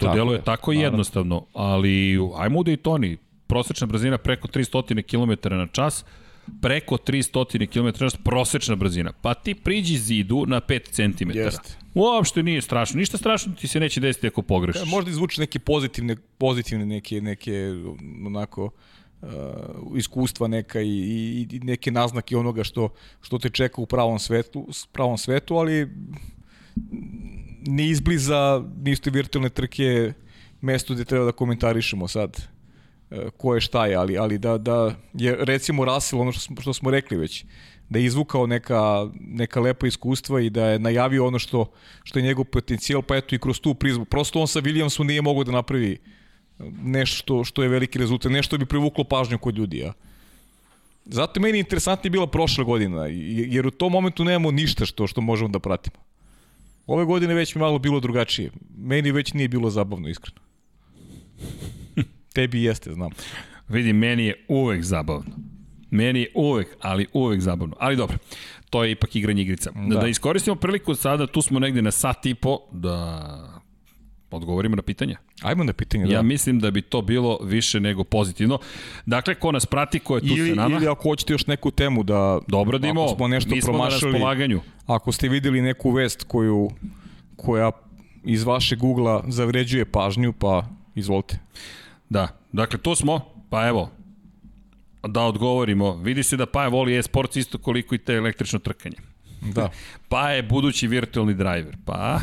To 0.00 0.06
tako 0.06 0.16
deluje 0.16 0.36
je, 0.36 0.42
tako 0.42 0.72
naravno. 0.72 0.86
jednostavno, 0.86 1.46
ali 1.52 2.18
ajmo 2.36 2.58
u 2.58 2.64
Daytoni, 2.64 3.16
prosečna 3.46 3.86
brzina 3.86 4.18
preko 4.18 4.48
300 4.48 5.02
km 5.02 5.54
na 5.54 5.66
čas, 5.66 6.04
preko 6.62 6.96
300 6.96 7.66
km 7.66 7.84
na 7.84 7.92
čas 7.92 8.16
prosečna 8.16 8.76
brzina. 8.76 9.12
Pa 9.12 9.34
ti 9.34 9.54
priđi 9.54 9.98
zidu 9.98 10.44
na 10.46 10.60
5 10.60 10.90
cm. 10.90 11.30
Jeste. 11.30 11.76
Uopšte 11.94 12.42
nije 12.42 12.62
strašno. 12.62 12.98
Ništa 12.98 13.18
strašno 13.18 13.52
ti 13.60 13.68
se 13.68 13.80
neće 13.80 14.00
desiti 14.00 14.26
ako 14.26 14.42
pogrešiš. 14.42 14.82
Možda 14.86 15.10
izvuče 15.10 15.40
neke 15.40 15.58
pozitivne, 15.58 16.16
pozitivne 16.38 16.86
neke, 16.86 17.20
neke 17.20 17.72
onako 18.26 18.70
uh, 19.22 19.28
iskustva 19.96 20.48
neka 20.48 20.80
i, 20.80 20.88
i, 20.88 21.46
i 21.56 21.60
neke 21.60 21.90
naznake 21.90 22.36
onoga 22.36 22.64
što, 22.64 22.88
što 23.20 23.38
te 23.38 23.50
čeka 23.50 23.80
u 23.80 23.86
pravom 23.86 24.18
svetu, 24.18 24.68
pravom 24.92 25.18
svetu 25.18 25.56
ali 25.56 25.88
ni 27.66 27.88
izbliza 27.88 28.64
nisu 28.82 29.10
virtualne 29.10 29.48
trke 29.48 30.12
mesto 30.60 30.94
gde 30.94 31.04
treba 31.04 31.24
da 31.24 31.32
komentarišemo 31.32 32.08
sad 32.08 32.36
e, 33.10 33.30
ko 33.36 33.54
je 33.54 33.60
šta 33.60 33.86
je, 33.86 33.96
ali, 33.96 34.18
ali 34.18 34.38
da, 34.38 34.58
da 34.58 34.94
je 35.12 35.36
recimo 35.40 35.84
Russell, 35.84 36.22
ono 36.22 36.32
što 36.32 36.40
smo, 36.40 36.56
što 36.60 36.72
smo 36.74 36.90
rekli 36.90 37.16
već, 37.16 37.44
da 37.88 37.98
je 37.98 38.04
izvukao 38.04 38.46
neka, 38.46 39.08
neka 39.20 39.60
lepa 39.60 39.86
iskustva 39.86 40.40
i 40.40 40.50
da 40.50 40.66
je 40.66 40.78
najavio 40.78 41.26
ono 41.26 41.38
što, 41.38 41.70
što 42.04 42.18
je 42.18 42.22
njegov 42.22 42.44
potencijal, 42.44 43.02
pa 43.02 43.16
eto 43.16 43.34
i 43.34 43.38
kroz 43.38 43.60
tu 43.60 43.74
prizmu. 43.74 44.04
Prosto 44.04 44.40
on 44.40 44.48
sa 44.48 44.60
Williamsom 44.60 45.04
nije 45.04 45.22
mogao 45.22 45.44
da 45.44 45.52
napravi 45.52 45.98
nešto 46.82 47.44
što, 47.44 47.62
je 47.62 47.68
veliki 47.68 47.98
rezultat, 47.98 48.32
nešto 48.32 48.58
bi 48.58 48.66
privuklo 48.66 49.04
pažnju 49.04 49.38
kod 49.38 49.58
ljudi. 49.58 49.78
Ja. 49.78 49.92
Zato 51.04 51.40
meni 51.40 51.58
interesantnije 51.58 52.10
bila 52.10 52.26
prošla 52.26 52.64
godina, 52.64 53.06
jer 53.10 53.66
u 53.66 53.70
tom 53.70 53.92
momentu 53.92 54.24
nemamo 54.24 54.50
ništa 54.50 54.86
što 54.86 55.06
što 55.06 55.20
možemo 55.20 55.48
da 55.48 55.58
pratimo. 55.58 56.09
Ove 56.86 57.04
godine 57.04 57.34
već 57.34 57.54
mi 57.54 57.60
malo 57.60 57.78
bilo 57.78 58.00
drugačije. 58.00 58.50
Meni 58.76 59.12
već 59.12 59.32
nije 59.32 59.48
bilo 59.48 59.70
zabavno, 59.70 60.08
iskreno. 60.08 60.40
Tebi 62.34 62.62
jeste, 62.62 62.92
znam. 62.92 63.10
Vidi, 63.68 63.92
meni 63.92 64.24
je 64.24 64.44
uvek 64.48 64.82
zabavno. 64.82 65.36
Meni 65.90 66.20
je 66.20 66.30
uvek, 66.34 66.76
ali 66.80 67.06
uvek 67.12 67.40
zabavno. 67.40 67.76
Ali 67.78 67.96
dobro, 67.96 68.18
to 68.70 68.84
je 68.84 68.90
ipak 68.90 69.16
igranje 69.16 69.42
igrica. 69.42 69.70
Da, 69.88 70.00
da 70.00 70.08
iskoristimo 70.08 70.56
priliku 70.56 70.94
sada, 70.94 71.26
tu 71.26 71.42
smo 71.42 71.58
negde 71.58 71.82
na 71.82 71.90
sat 71.90 72.26
i 72.26 72.34
po, 72.34 72.58
da 72.72 73.49
odgovorimo 74.30 74.76
na 74.76 74.82
pitanja. 74.82 75.16
Ajmo 75.42 75.64
na 75.64 75.72
pitanje, 75.72 76.06
da. 76.06 76.12
Ja 76.12 76.22
mislim 76.22 76.60
da 76.60 76.70
bi 76.70 76.82
to 76.82 77.02
bilo 77.02 77.38
više 77.42 77.80
nego 77.80 78.04
pozitivno. 78.04 78.58
Dakle, 79.06 79.34
ko 79.34 79.52
nas 79.52 79.66
prati, 79.66 79.98
ko 79.98 80.16
je 80.16 80.20
tu 80.20 80.26
ili, 80.26 80.48
sa 80.48 80.54
nama? 80.54 80.76
Ili 80.76 80.88
ako 80.88 81.02
hoćete 81.02 81.32
još 81.32 81.46
neku 81.46 81.70
temu 81.70 82.02
da... 82.02 82.38
Dobro, 82.46 82.78
Dimo, 82.78 83.04
ako 83.04 83.14
smo 83.14 83.28
nešto 83.28 83.54
mi 83.54 83.62
smo 83.62 83.72
promašali, 83.72 84.12
na 84.12 84.18
raspolaganju. 84.18 84.60
Ako 84.86 85.12
ste 85.12 85.28
videli 85.28 85.60
neku 85.60 85.90
vest 85.90 86.24
koju, 86.28 86.70
koja 87.36 87.70
iz 88.24 88.44
vaše 88.44 88.76
Google-a 88.76 89.22
zavređuje 89.28 89.84
pažnju, 89.84 90.32
pa 90.32 90.64
izvolite. 90.94 91.38
Da, 92.08 92.28
dakle, 92.52 92.78
to 92.78 92.96
smo, 92.96 93.20
pa 93.50 93.68
evo, 93.68 93.90
da 95.08 95.22
odgovorimo. 95.22 95.96
Vidi 95.96 96.22
se 96.22 96.36
da 96.36 96.46
Paja 96.46 96.68
voli 96.68 96.98
e-sports 96.98 97.36
isto 97.36 97.58
koliko 97.58 97.94
i 97.94 97.98
te 97.98 98.14
električno 98.14 98.58
trkanje. 98.58 98.96
Da. 99.40 99.70
pa 100.08 100.30
je 100.30 100.42
budući 100.42 100.86
virtualni 100.86 101.34
driver. 101.34 101.76
Pa... 101.84 102.20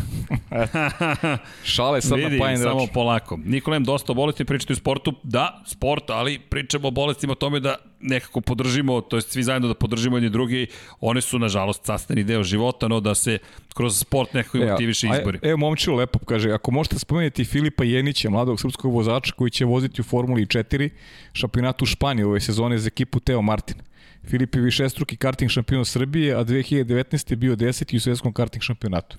Šale 1.73 2.01
sad 2.01 2.17
Vidi, 2.17 2.37
na 2.37 2.45
Pine 2.45 2.57
samo 2.57 2.87
polako. 2.93 3.39
Nikolem, 3.45 3.83
dosta 3.83 4.11
o 4.11 4.15
bolesti 4.15 4.45
pričati 4.45 4.73
o 4.73 4.75
sportu. 4.75 5.13
Da, 5.23 5.63
sport, 5.65 6.09
ali 6.09 6.39
pričamo 6.39 6.87
o 6.87 6.91
bolestima 6.91 7.31
o 7.31 7.35
tome 7.35 7.59
da 7.59 7.75
nekako 8.01 8.41
podržimo, 8.41 9.01
to 9.01 9.17
jest 9.17 9.31
svi 9.31 9.43
zajedno 9.43 9.67
da 9.67 9.73
podržimo 9.73 10.17
jedni 10.17 10.29
drugi. 10.29 10.67
One 10.99 11.21
su, 11.21 11.39
nažalost, 11.39 11.85
sastavni 11.85 12.23
deo 12.23 12.43
života, 12.43 12.87
no 12.87 12.99
da 12.99 13.15
se 13.15 13.37
kroz 13.73 13.99
sport 13.99 14.33
nekako 14.33 14.57
e, 14.57 14.71
motiviše 14.71 15.07
izbori. 15.17 15.39
Evo, 15.41 15.57
momčilo 15.57 15.95
lepo 15.95 16.19
kaže, 16.19 16.51
ako 16.51 16.71
možete 16.71 16.99
spomenuti 16.99 17.45
Filipa 17.45 17.83
Jenića, 17.83 18.29
mladog 18.29 18.61
srpskog 18.61 18.93
vozača 18.93 19.33
koji 19.33 19.51
će 19.51 19.65
voziti 19.65 20.01
u 20.01 20.03
Formuli 20.03 20.45
4, 20.45 20.89
šampionatu 21.33 21.85
Španije 21.85 22.25
ove 22.25 22.39
sezone 22.39 22.77
za 22.77 22.87
ekipu 22.87 23.19
Teo 23.19 23.41
Martin. 23.41 23.75
Filip 24.27 24.55
je 24.55 24.61
višestruki 24.61 25.17
karting 25.17 25.51
šampion 25.51 25.85
Srbije, 25.85 26.35
a 26.35 26.43
2019. 26.43 27.31
je 27.31 27.35
bio 27.35 27.55
deseti 27.55 27.97
u 27.97 27.99
svetskom 27.99 28.33
karting 28.33 28.63
šampionatu. 28.63 29.17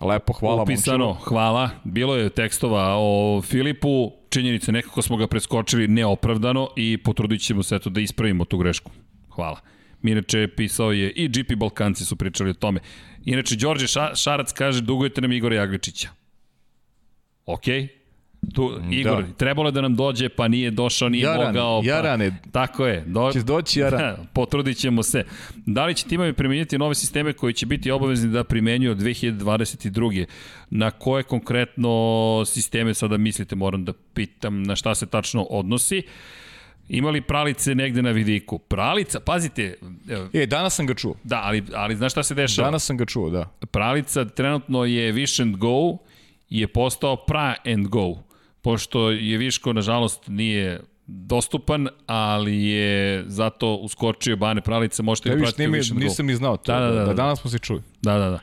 Lepo, 0.00 0.32
hvala 0.32 0.62
Upisano, 0.62 1.04
momčilo. 1.06 1.24
hvala. 1.24 1.70
Bilo 1.84 2.16
je 2.16 2.30
tekstova 2.30 2.94
o 2.98 3.42
Filipu, 3.42 4.12
činjenice 4.28 4.72
nekako 4.72 5.02
smo 5.02 5.16
ga 5.16 5.26
preskočili 5.26 5.88
neopravdano 5.88 6.68
i 6.76 6.98
potrudit 6.98 7.40
ćemo 7.40 7.62
se 7.62 7.76
eto 7.76 7.90
da 7.90 8.00
ispravimo 8.00 8.44
tu 8.44 8.58
grešku. 8.58 8.90
Hvala. 9.30 9.60
Inače, 10.02 10.48
pisao 10.56 10.92
je 10.92 11.10
i 11.10 11.28
GP 11.28 11.56
Balkanci 11.56 12.04
su 12.04 12.16
pričali 12.16 12.50
o 12.50 12.54
tome. 12.54 12.80
Inače, 13.24 13.56
Đorđe 13.56 13.86
Šarac 14.14 14.52
kaže, 14.52 14.80
dugujete 14.80 15.20
nam 15.20 15.32
Igora 15.32 15.56
Jagličića. 15.56 16.08
Okej, 17.46 17.82
okay. 17.82 17.88
Tu, 18.54 18.80
Igor, 18.90 19.24
da. 19.24 19.32
trebalo 19.32 19.68
je 19.68 19.72
da 19.72 19.80
nam 19.80 19.96
dođe, 19.96 20.28
pa 20.28 20.48
nije 20.48 20.70
došao, 20.70 21.08
nije 21.08 21.22
Jarane, 21.22 21.46
mogao. 21.46 21.82
Pa, 21.82 21.88
Jarane. 21.88 22.38
Tako 22.52 22.86
je. 22.86 23.04
Do, 23.06 23.30
Češ 23.32 23.42
doći 23.42 23.80
Jarane. 23.80 24.16
Potrudit 24.34 24.76
ćemo 24.78 25.02
se. 25.02 25.24
Da 25.66 25.86
li 25.86 25.94
će 25.94 26.06
timovi 26.06 26.32
primenjati 26.32 26.78
nove 26.78 26.94
sisteme 26.94 27.32
koji 27.32 27.52
će 27.52 27.66
biti 27.66 27.90
obavezni 27.90 28.30
da 28.30 28.44
primenjuju 28.44 28.90
od 28.90 28.98
2022. 28.98 30.24
Na 30.70 30.90
koje 30.90 31.22
konkretno 31.22 32.42
sisteme 32.46 32.94
sada 32.94 33.16
mislite, 33.16 33.56
moram 33.56 33.84
da 33.84 33.92
pitam 34.14 34.62
na 34.62 34.76
šta 34.76 34.94
se 34.94 35.06
tačno 35.06 35.42
odnosi. 35.42 36.02
Imali 36.88 37.20
pralice 37.20 37.74
negde 37.74 38.02
na 38.02 38.10
vidiku. 38.10 38.58
Pralica, 38.58 39.20
pazite... 39.20 39.74
E, 40.32 40.46
danas 40.46 40.74
sam 40.74 40.86
ga 40.86 40.94
čuo. 40.94 41.14
Da, 41.24 41.40
ali, 41.44 41.64
ali 41.74 41.96
znaš 41.96 42.12
šta 42.12 42.22
se 42.22 42.34
dešava? 42.34 42.66
Danas 42.66 42.84
sam 42.84 42.96
ga 42.96 43.04
čuo, 43.04 43.30
da. 43.30 43.50
Pralica 43.70 44.24
trenutno 44.24 44.84
je 44.84 45.12
Wish 45.12 45.42
and 45.42 45.56
Go, 45.56 45.98
je 46.50 46.68
postao 46.68 47.16
pra 47.16 47.54
and 47.64 47.88
go 47.88 48.25
pošto 48.66 49.10
je 49.10 49.38
Viško, 49.38 49.72
nažalost, 49.72 50.22
nije 50.28 50.80
dostupan, 51.06 51.88
ali 52.06 52.64
je 52.64 53.24
zato 53.26 53.74
uskočio 53.74 54.36
Bane 54.36 54.60
Pralice, 54.60 55.02
možete 55.02 55.30
li 55.30 55.42
pratiti 55.42 55.66
više 55.66 55.94
Nisam 55.94 56.26
ni 56.26 56.34
znao 56.34 56.56
to, 56.56 56.72
da, 56.72 56.80
da, 56.80 56.90
da, 56.90 57.04
da, 57.04 57.14
danas 57.14 57.40
smo 57.40 57.50
se 57.50 57.58
čuli. 57.58 57.82
Da, 58.02 58.18
da, 58.18 58.30
da. 58.30 58.38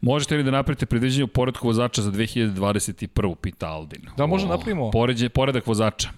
Možete 0.00 0.36
li 0.36 0.42
da 0.42 0.50
napravite 0.50 0.86
predviđenje 0.86 1.24
u 1.24 1.28
poredku 1.28 1.66
vozača 1.66 2.02
za 2.02 2.12
2021. 2.12 3.34
pita 3.34 3.68
Aldin. 3.68 4.02
Da, 4.16 4.26
možda 4.26 4.48
napravimo. 4.48 4.90
Poređe, 4.90 5.28
poredak 5.28 5.66
vozača. 5.66 6.08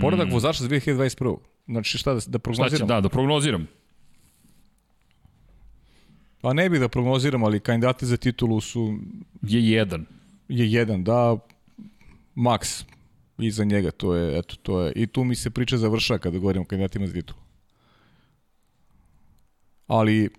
Poredak 0.00 0.28
mm. 0.28 0.32
vozača 0.32 0.62
za 0.62 0.68
2021. 0.68 1.36
Znači 1.66 1.98
šta 1.98 2.14
da, 2.14 2.20
da 2.26 2.38
prognoziram? 2.38 2.76
Šta 2.76 2.86
će, 2.86 2.94
da, 2.94 3.00
da 3.00 3.08
prognoziram. 3.08 3.66
Pa 6.40 6.52
ne 6.52 6.70
bih 6.70 6.80
da 6.80 6.88
prognoziram, 6.88 7.44
ali 7.44 7.60
kandidati 7.60 8.06
za 8.06 8.16
titulu 8.16 8.60
su... 8.60 8.98
Je 9.42 9.70
jedan. 9.70 10.06
Je 10.48 10.72
jedan, 10.72 11.04
da. 11.04 11.36
Max 12.36 12.84
iza 13.38 13.64
njega, 13.64 13.90
to 13.90 14.14
je, 14.14 14.38
eto, 14.38 14.56
to 14.62 14.80
je. 14.80 14.92
I 14.96 15.06
tu 15.06 15.24
mi 15.24 15.34
se 15.34 15.50
priča 15.50 15.76
završa 15.76 16.18
kada 16.18 16.38
govorimo 16.38 16.62
o 16.62 16.66
kandidatima 16.66 17.06
za 17.06 17.12
titulu. 17.12 17.40
Ali 19.86 20.30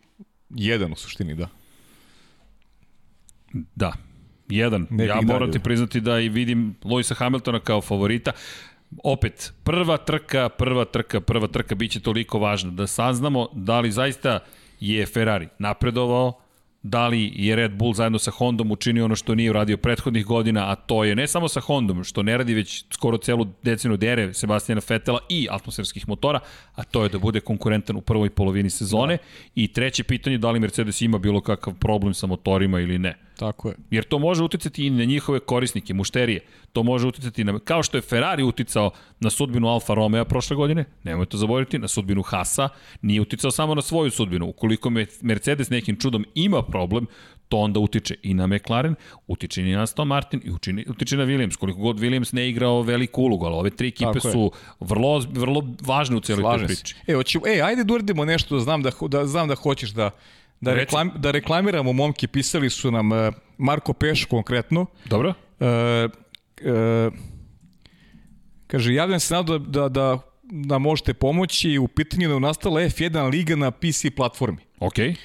jedan 0.50 0.92
u 0.92 0.96
suštini, 0.96 1.36
da. 1.36 1.48
Da, 3.76 3.94
jedan. 4.50 4.88
Ne 4.90 5.06
ja 5.06 5.22
moram 5.22 5.52
ti 5.52 5.60
priznati 5.60 6.02
da 6.02 6.20
i 6.20 6.30
vidim 6.30 6.76
Luisa 6.84 7.16
Hamiltona 7.16 7.60
kao 7.60 7.82
favorita. 7.82 8.32
Opet, 9.04 9.54
prva 9.64 9.98
trka, 9.98 10.50
prva 10.50 10.86
trka, 10.86 11.22
prva 11.22 11.48
trka 11.48 11.76
biće 11.76 12.00
toliko 12.00 12.40
važna 12.40 12.72
da 12.72 12.88
saznamo 12.88 13.48
da 13.54 13.80
li 13.80 13.92
zaista 13.92 14.40
je 14.80 15.06
Ferrari 15.06 15.48
napredovao, 15.60 16.45
da 16.86 17.08
li 17.08 17.32
je 17.36 17.56
Red 17.56 17.72
Bull 17.72 17.94
zajedno 17.94 18.20
sa 18.20 18.32
Hondom 18.32 18.72
učinio 18.72 19.06
ono 19.06 19.16
što 19.16 19.36
nije 19.36 19.50
uradio 19.50 19.78
prethodnih 19.78 20.26
godina, 20.26 20.72
a 20.72 20.76
to 20.76 21.04
je 21.04 21.16
ne 21.16 21.28
samo 21.28 21.48
sa 21.48 21.60
Hondom, 21.60 22.04
što 22.04 22.24
ne 22.24 22.38
radi 22.38 22.54
već 22.54 22.86
skoro 22.90 23.18
celu 23.18 23.48
decenu 23.64 23.98
dere 23.98 24.34
Sebastijana 24.34 24.82
Fetela 24.82 25.20
i 25.30 25.48
atmosferskih 25.52 26.08
motora, 26.10 26.40
a 26.76 26.84
to 26.84 27.04
je 27.04 27.10
da 27.10 27.20
bude 27.20 27.40
konkurentan 27.40 27.96
u 27.96 28.02
prvoj 28.02 28.30
polovini 28.30 28.70
sezone. 28.70 29.18
Da. 29.18 29.24
I 29.56 29.68
treće 29.68 30.04
pitanje, 30.04 30.38
da 30.38 30.52
li 30.52 30.60
Mercedes 30.60 31.02
ima 31.02 31.18
bilo 31.18 31.42
kakav 31.42 31.74
problem 31.74 32.14
sa 32.14 32.28
motorima 32.28 32.80
ili 32.80 32.98
ne. 33.00 33.25
Tako 33.38 33.70
je. 33.70 33.76
Jer 33.92 34.04
to 34.04 34.20
može 34.20 34.44
uticati 34.44 34.86
i 34.88 34.90
na 34.90 35.06
njihove 35.06 35.40
korisnike, 35.40 35.94
mušterije. 35.94 36.40
To 36.74 36.84
može 36.84 37.08
uticati 37.08 37.44
na, 37.44 37.60
kao 37.60 37.84
što 37.84 37.98
je 37.98 38.02
Ferrari 38.02 38.44
uticao 38.44 38.92
na 39.20 39.30
sudbinu 39.30 39.68
Alfa 39.68 39.94
Romeo 39.94 40.26
prošle 40.26 40.56
godine, 40.56 40.86
nemojte 41.04 41.30
to 41.30 41.38
zaboraviti, 41.38 41.80
na 41.80 41.88
sudbinu 41.88 42.22
Hasa, 42.22 42.70
nije 43.02 43.22
uticao 43.22 43.52
samo 43.52 43.76
na 43.76 43.82
svoju 43.82 44.12
sudbinu. 44.12 44.50
Ukoliko 44.50 44.92
Mercedes 45.22 45.70
nekim 45.70 46.00
čudom 46.00 46.26
ima 46.36 46.62
problem, 46.62 47.08
to 47.50 47.58
onda 47.58 47.80
utiče 47.80 48.16
i 48.24 48.34
na 48.34 48.48
McLaren, 48.48 48.96
utiče 49.28 49.62
i 49.62 49.72
na 49.72 49.84
Aston 49.84 50.08
Martin 50.08 50.42
i 50.44 50.52
učini, 50.52 50.86
utiče 50.88 51.18
na 51.18 51.26
Williams. 51.26 51.58
Koliko 51.58 51.80
god 51.80 52.00
Williams 52.00 52.34
ne 52.34 52.50
igrao 52.50 52.82
veliku 52.82 53.22
ulogu, 53.22 53.46
ali 53.46 53.56
ove 53.56 53.70
tri 53.70 53.88
ekipe 53.88 54.20
su 54.20 54.52
vrlo, 54.80 55.24
vrlo 55.32 55.64
važne 55.82 56.18
u 56.18 56.20
cijeloj 56.20 56.58
toj 56.58 56.66
priči. 56.66 56.96
E, 57.08 57.14
hoću, 57.14 57.42
e, 57.48 57.62
ajde 57.62 57.84
da 57.84 57.94
uradimo 57.94 58.26
nešto, 58.26 58.60
znam 58.60 58.84
da, 58.84 58.92
da, 59.10 59.26
znam 59.28 59.48
da 59.48 59.56
hoćeš 59.56 59.90
da, 59.92 60.12
da, 60.62 60.74
reklam, 60.74 61.12
da 61.16 61.32
reklamiramo 61.32 61.94
momke, 61.94 62.28
pisali 62.28 62.70
su 62.70 62.92
nam 62.92 63.12
uh, 63.12 63.18
Marko 63.58 63.94
Peš 63.94 64.26
konkretno. 64.26 64.86
Dobro. 65.06 65.34
Uh, 65.60 65.66
uh, 65.66 67.14
kaže, 68.68 68.94
javljam 68.94 69.20
se 69.20 69.34
nadu 69.34 69.60
da, 69.60 69.82
da, 69.82 69.90
da, 69.90 70.20
da 70.44 70.78
možete 70.78 71.14
pomoći 71.14 71.78
u 71.78 71.88
pitanju 71.88 72.28
da 72.28 72.34
je 72.34 72.40
nastala 72.40 72.82
F1 72.82 73.32
liga 73.32 73.56
na 73.56 73.72
PC 73.72 74.06
platformi. 74.16 74.62
Okej. 74.80 75.10
Okay. 75.10 75.16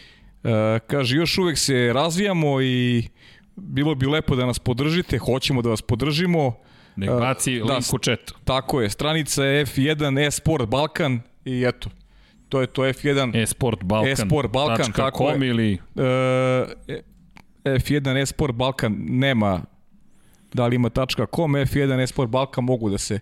E, 0.45 0.79
kaže, 0.87 1.17
još 1.17 1.39
uvek 1.39 1.59
se 1.59 1.93
razvijamo 1.93 2.61
i 2.63 3.09
bilo 3.57 3.95
bi 3.95 4.07
lepo 4.07 4.37
da 4.37 4.47
nas 4.47 4.59
podržite, 4.59 5.19
hoćemo 5.19 5.63
da 5.63 5.69
vas 5.69 5.83
podržimo. 5.83 6.55
Nek 6.97 7.11
baci 7.11 7.59
da, 7.59 7.65
link 7.65 7.93
u 7.93 7.99
četu. 7.99 8.35
Tako 8.45 8.81
je, 8.81 8.91
stranica 8.91 9.43
F1 9.43 10.27
Esport 10.27 10.69
Balkan 10.69 11.21
i 11.45 11.65
eto, 11.69 11.91
to 12.51 12.61
je 12.61 12.67
to 12.67 12.83
F1 12.83 13.43
Esport 13.43 13.83
Balkan. 13.85 14.13
Esport 14.13 14.53
Balkan, 14.53 14.93
tako 14.93 15.31
je. 15.31 15.49
ili... 15.49 15.79
E, 15.97 17.03
F1 17.65 18.23
Esport 18.23 18.55
Balkan 18.55 18.97
nema 18.99 19.61
da 20.53 20.67
li 20.67 20.77
ima 20.77 20.91
.com, 21.35 21.53
F1 21.53 22.03
Esport 22.03 22.31
Balkan 22.31 22.65
mogu 22.65 22.91
da 22.91 22.99
se 22.99 23.19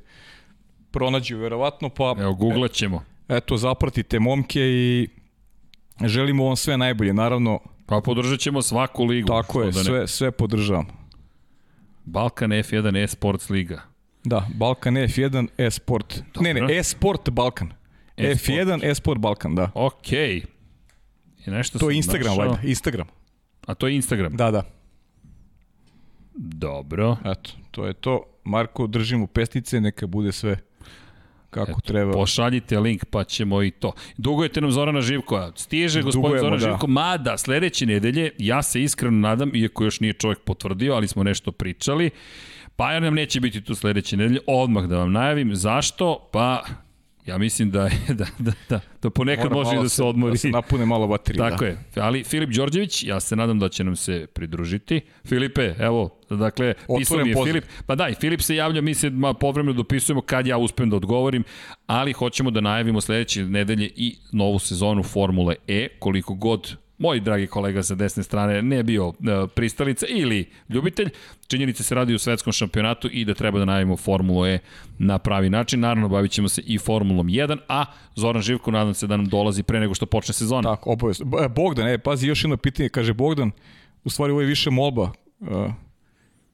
pronađu 0.91 1.37
verovatno, 1.39 1.89
pa... 1.89 2.15
Evo, 2.19 2.35
googlat 2.35 2.73
ćemo. 2.73 3.05
Eto, 3.29 3.57
zapratite 3.57 4.19
momke 4.19 4.61
i 4.61 5.09
Želimo 6.07 6.45
vam 6.45 6.57
sve 6.57 6.77
najbolje, 6.77 7.13
naravno. 7.13 7.61
Pa 7.87 8.01
podržat 8.01 8.41
ćemo 8.41 8.63
svaku 8.63 9.05
ligu. 9.05 9.29
Tako 9.29 9.63
je, 9.63 9.67
da 9.71 9.85
sve, 9.85 10.07
sve 10.07 10.31
podržavam. 10.31 10.87
Balkan 12.05 12.51
F1 12.51 13.05
e-sports 13.05 13.51
liga. 13.51 13.83
Da, 14.25 14.47
Balkan 14.55 14.95
F1 14.95 15.49
e-sport. 15.59 16.23
Ne, 16.41 16.55
ne, 16.55 16.79
e-sport 16.79 17.31
Balkan. 17.31 17.73
E 18.19 18.35
F1 18.35 18.91
e-sport 18.91 19.21
Balkan, 19.21 19.55
da. 19.55 19.71
Okej. 19.75 20.41
Okay. 20.41 20.45
I 21.47 21.51
nešto 21.51 21.79
to 21.79 21.91
je 21.91 21.97
Instagram, 21.97 22.37
našao. 22.37 22.49
valjda, 22.49 22.69
Instagram. 22.69 23.07
A 23.67 23.75
to 23.75 23.87
je 23.87 23.97
Instagram? 23.97 24.37
Da, 24.37 24.51
da. 24.51 24.63
Dobro. 26.35 27.17
Eto, 27.25 27.51
to 27.71 27.87
je 27.87 27.93
to. 27.93 28.23
Marko, 28.45 28.87
držimo 28.87 29.27
pestice, 29.27 29.81
neka 29.81 30.07
bude 30.07 30.33
sve 30.33 30.59
kako 31.51 31.71
Eto, 31.71 31.81
treba. 31.81 32.13
Pošaljite 32.13 32.81
link 32.81 33.05
pa 33.05 33.25
ćemo 33.25 33.63
i 33.63 33.71
to. 33.71 33.93
Dugujete 34.17 34.61
nam 34.61 34.71
Zorana 34.71 35.01
Živkova. 35.01 35.53
Stiže 35.57 36.03
gospodin 36.03 36.39
Zoran 36.39 36.59
da. 36.59 36.65
Živko, 36.65 36.87
mada 36.87 37.39
sledeće 37.39 37.87
nedelje, 37.87 38.31
ja 38.39 38.63
se 38.63 38.83
iskreno 38.83 39.19
nadam, 39.19 39.51
iako 39.55 39.85
još 39.85 40.01
nije 40.01 40.13
čovjek 40.13 40.39
potvrdio, 40.39 40.95
ali 40.95 41.09
smo 41.09 41.25
nešto 41.25 41.53
pričali, 41.53 42.11
Pa 42.79 43.01
nam 43.01 43.15
neće 43.15 43.41
biti 43.41 43.61
tu 43.61 43.75
sledeće 43.75 44.17
nedelje, 44.17 44.41
odmah 44.47 44.85
da 44.85 44.99
vam 44.99 45.13
najavim. 45.13 45.55
Zašto? 45.55 46.29
Pa 46.33 46.63
Ja 47.29 47.39
mislim 47.39 47.71
da 47.71 47.91
da, 48.09 48.27
da, 48.39 48.53
da, 48.69 48.81
da 49.03 49.11
ponekad 49.11 49.53
Mora 49.53 49.55
može 49.55 49.83
da 49.83 49.89
se 49.89 50.03
odmori. 50.03 50.33
Da 50.33 50.39
se 50.39 50.49
napune 50.49 50.87
malo 50.87 51.07
baterije. 51.07 51.51
Tako 51.51 51.65
da. 51.65 51.71
je. 51.71 51.79
Ali 51.97 52.25
Filip 52.25 52.51
Đorđević, 52.51 53.05
ja 53.05 53.21
se 53.21 53.37
nadam 53.37 53.59
da 53.59 53.69
će 53.69 53.85
nam 53.85 53.97
se 53.97 54.27
pridružiti. 54.33 55.01
Filipe, 55.27 55.75
evo, 55.79 56.11
dakle, 56.31 56.75
pisao 56.99 57.19
mi 57.19 57.29
je 57.29 57.37
Filip. 57.45 57.65
Pa 57.87 57.95
da, 57.95 58.09
i 58.09 58.15
Filip 58.15 58.41
se 58.41 58.57
javlja, 58.57 58.81
mi 58.81 58.95
se 58.95 59.11
povremeno 59.41 59.73
dopisujemo 59.73 60.21
kad 60.21 60.47
ja 60.47 60.59
uspem 60.59 60.91
da 60.91 60.97
odgovorim, 60.97 61.45
ali 61.87 62.13
hoćemo 62.13 62.51
da 62.51 62.61
najavimo 62.61 63.01
sledeće 63.01 63.45
nedelje 63.45 63.91
i 63.97 64.17
novu 64.33 64.59
sezonu 64.59 65.03
Formule 65.03 65.55
E, 65.69 65.89
koliko 65.99 66.35
god 66.35 66.77
moj 66.99 67.21
dragi 67.21 67.47
kolega 67.47 67.83
sa 67.83 67.95
desne 67.95 68.23
strane 68.23 68.63
ne 68.63 68.83
bio 68.83 69.09
uh, 69.09 69.15
pristalica 69.55 70.07
ili 70.09 70.51
ljubitelj, 70.69 71.11
činjenice 71.47 71.83
se 71.83 71.95
radi 71.95 72.15
u 72.15 72.19
svetskom 72.19 72.53
šampionatu 72.53 73.09
i 73.13 73.25
da 73.25 73.35
treba 73.35 73.59
da 73.59 73.65
najavimo 73.65 73.97
Formulu 73.97 74.47
E 74.47 74.59
na 74.99 75.19
pravi 75.19 75.51
način. 75.51 75.81
Naravno, 75.81 76.09
bavit 76.09 76.33
ćemo 76.33 76.49
se 76.49 76.63
i 76.67 76.79
Formulom 76.79 77.27
1, 77.27 77.59
a 77.69 77.85
Zoran 78.15 78.43
Živko 78.43 78.71
nadam 78.71 78.95
se 78.95 79.07
da 79.07 79.17
nam 79.17 79.27
dolazi 79.27 79.63
pre 79.63 79.81
nego 79.81 79.95
što 79.95 80.07
počne 80.07 80.35
sezona. 80.35 80.77
Tako, 80.77 80.93
obavezno. 80.93 81.27
E, 81.45 81.49
Bogdan, 81.49 81.89
e, 81.89 81.99
pazi, 81.99 82.27
još 82.27 82.45
jedno 82.45 82.57
pitanje, 82.57 82.89
kaže 82.89 83.13
Bogdan, 83.13 83.51
u 84.05 84.11
stvari 84.11 84.33
ovo 84.33 84.41
je 84.41 84.47
više 84.47 84.71
molba. 84.71 85.11
Uh, 85.41 85.49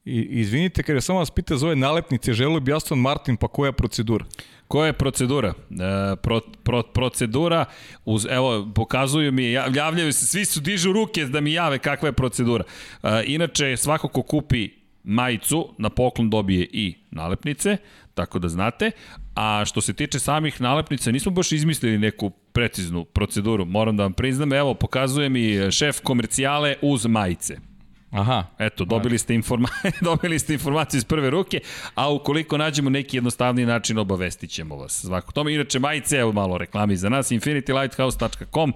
I, 0.04 0.20
izvinite, 0.40 0.82
kaže, 0.82 1.00
samo 1.00 1.18
vas 1.18 1.30
pita 1.30 1.56
za 1.56 1.66
ove 1.66 1.76
nalepnice, 1.76 2.32
želio 2.32 2.60
bi 2.60 2.72
Aston 2.72 2.98
Martin, 2.98 3.36
pa 3.36 3.48
koja 3.48 3.72
procedura? 3.72 4.24
Koja 4.68 4.86
je 4.86 4.92
procedura? 4.92 5.48
E, 5.48 6.16
pro, 6.16 6.40
pro, 6.40 6.82
procedura, 6.82 7.64
uz, 8.04 8.26
evo, 8.30 8.72
pokazuju 8.74 9.32
mi, 9.32 9.52
javljaju 9.52 10.12
se, 10.12 10.26
svi 10.26 10.44
su 10.44 10.60
dižu 10.60 10.92
ruke 10.92 11.24
da 11.24 11.40
mi 11.40 11.52
jave 11.52 11.78
kakva 11.78 12.08
je 12.08 12.12
procedura. 12.12 12.64
E, 13.02 13.22
inače, 13.26 13.76
svako 13.76 14.08
ko 14.08 14.22
kupi 14.22 14.70
majicu 15.04 15.74
na 15.78 15.90
poklon 15.90 16.30
dobije 16.30 16.68
i 16.72 16.94
nalepnice, 17.10 17.76
tako 18.14 18.38
da 18.38 18.48
znate. 18.48 18.90
A 19.34 19.62
što 19.66 19.80
se 19.80 19.92
tiče 19.92 20.18
samih 20.18 20.60
nalepnica, 20.60 21.10
nismo 21.10 21.32
baš 21.32 21.52
izmislili 21.52 21.98
neku 21.98 22.30
preciznu 22.30 23.04
proceduru, 23.04 23.64
moram 23.64 23.96
da 23.96 24.02
vam 24.02 24.12
priznam. 24.12 24.52
Evo, 24.52 24.74
pokazuje 24.74 25.28
mi 25.28 25.70
šef 25.70 26.00
komercijale 26.00 26.76
uz 26.82 27.06
majice. 27.06 27.73
Aha. 28.14 28.44
Eto, 28.58 28.84
dobili 28.84 29.18
ste, 29.18 29.34
informa 29.34 29.68
dobili 30.10 30.38
ste 30.38 30.52
informaciju 30.52 30.98
iz 30.98 31.04
prve 31.04 31.30
ruke, 31.30 31.60
a 31.94 32.12
ukoliko 32.12 32.58
nađemo 32.58 32.90
neki 32.90 33.16
jednostavni 33.16 33.66
način, 33.66 33.98
obavestit 33.98 34.50
ćemo 34.50 34.76
vas. 34.76 35.04
Zvako 35.04 35.32
tome, 35.32 35.54
inače, 35.54 35.78
majice, 35.78 36.16
evo 36.16 36.32
malo 36.32 36.58
reklami 36.58 36.96
za 36.96 37.08
nas, 37.08 37.30
infinitylighthouse.com, 37.30 38.72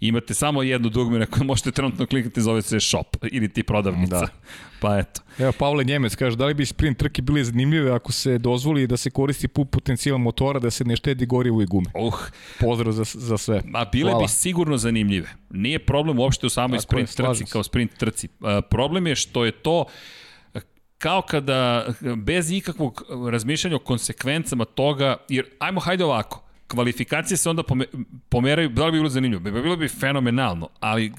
imate 0.00 0.34
samo 0.34 0.62
jedno 0.62 0.88
dugme 0.88 1.18
na 1.18 1.26
koje 1.26 1.44
možete 1.44 1.70
trenutno 1.70 2.06
klikati, 2.06 2.40
zove 2.40 2.62
se 2.62 2.80
shop 2.80 3.16
ili 3.32 3.48
ti 3.48 3.62
prodavnica. 3.62 4.20
Da. 4.20 4.28
Pa 4.80 4.98
eto. 4.98 5.20
Evo, 5.38 5.52
Pavle 5.58 5.84
Njemec 5.84 6.14
kaže, 6.14 6.36
da 6.36 6.46
li 6.46 6.54
bi 6.54 6.66
sprint 6.66 6.98
trke 6.98 7.22
bile 7.22 7.44
zanimljive 7.44 7.92
ako 7.92 8.12
se 8.12 8.38
dozvoli 8.38 8.86
da 8.86 8.96
se 8.96 9.10
koristi 9.10 9.48
pu 9.48 9.64
potencijal 9.64 10.18
motora, 10.18 10.60
da 10.60 10.70
se 10.70 10.84
ne 10.84 10.96
štedi 10.96 11.26
gorivo 11.26 11.62
i 11.62 11.66
gume? 11.66 11.90
Uh. 11.94 12.14
Pozdrav 12.60 12.92
za, 12.92 13.04
za 13.04 13.38
sve. 13.38 13.62
A 13.74 13.84
bile 13.84 14.10
Hvala. 14.10 14.24
bi 14.24 14.28
sigurno 14.28 14.76
zanimljive. 14.76 15.28
Nije 15.50 15.78
problem 15.78 16.18
uopšte 16.18 16.46
u 16.46 16.50
samoj 16.50 16.78
Tako 16.78 16.82
sprint 16.82 17.08
je, 17.08 17.14
trci 17.16 17.44
kao 17.44 17.62
sprint 17.62 17.96
trci. 17.96 18.28
Problem 18.70 19.06
je 19.06 19.16
što 19.16 19.44
je 19.44 19.52
to 19.52 19.84
kao 20.98 21.22
kada 21.22 21.86
bez 22.16 22.50
ikakvog 22.50 23.04
razmišljanja 23.30 23.76
o 23.76 23.78
konsekvencama 23.78 24.64
toga, 24.64 25.16
jer 25.28 25.44
ajmo 25.58 25.80
hajde 25.80 26.04
ovako, 26.04 26.49
kvalifikacije 26.70 27.36
se 27.36 27.50
onda 27.50 27.62
pomeraju, 28.28 28.68
da 28.68 28.86
li 28.86 28.92
bi 28.92 28.98
bilo 28.98 29.08
zanimljivo? 29.08 29.42
Bilo 29.62 29.76
bi 29.76 29.88
fenomenalno, 29.88 30.68
ali 30.80 31.12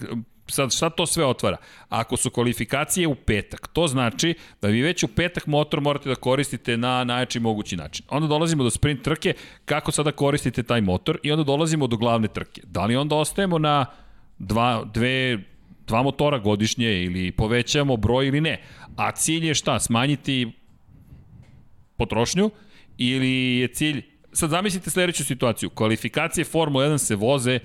sad 0.48 0.73
šta 0.73 0.90
to 0.90 1.06
sve 1.06 1.26
otvara? 1.26 1.57
Ako 1.90 2.18
su 2.18 2.30
kvalifikacije 2.30 3.07
u 3.07 3.15
petak, 3.15 3.68
to 3.73 3.88
znači 3.88 4.34
da 4.61 4.68
vi 4.68 4.82
već 4.82 5.03
u 5.03 5.07
petak 5.07 5.48
motor 5.48 5.82
morate 5.82 6.10
da 6.10 6.15
koristite 6.15 6.78
na 6.78 7.03
najjači 7.03 7.40
mogući 7.40 7.78
način. 7.78 8.06
Onda 8.10 8.28
dolazimo 8.28 8.64
do 8.64 8.69
sprint 8.69 9.02
trke, 9.02 9.34
kako 9.65 9.91
sada 9.91 10.11
koristite 10.11 10.64
taj 10.64 10.82
motor 10.82 11.19
i 11.23 11.32
onda 11.32 11.44
dolazimo 11.44 11.88
do 11.88 11.98
glavne 11.98 12.28
trke. 12.28 12.61
Da 12.65 12.86
li 12.86 12.95
onda 12.95 13.15
ostajemo 13.15 13.60
na 13.60 13.86
dva, 14.40 14.84
dve, 14.94 15.40
dva 15.88 16.03
motora 16.03 16.40
godišnje 16.40 17.03
ili 17.03 17.32
povećamo 17.32 17.98
broj 17.98 18.28
ili 18.28 18.41
ne. 18.41 18.61
A 18.95 19.11
cilj 19.11 19.48
je 19.48 19.53
šta? 19.53 19.80
Smanjiti 19.80 20.52
potrošnju 21.98 22.49
ili 22.98 23.57
je 23.57 23.68
cilj 23.68 24.11
sad 24.34 24.49
zamislite 24.49 24.90
sledeću 24.90 25.26
situaciju. 25.26 25.70
Kvalifikacije 25.70 26.45
Formula 26.45 26.86
1 26.86 26.98
se 26.98 27.16
voze 27.16 27.60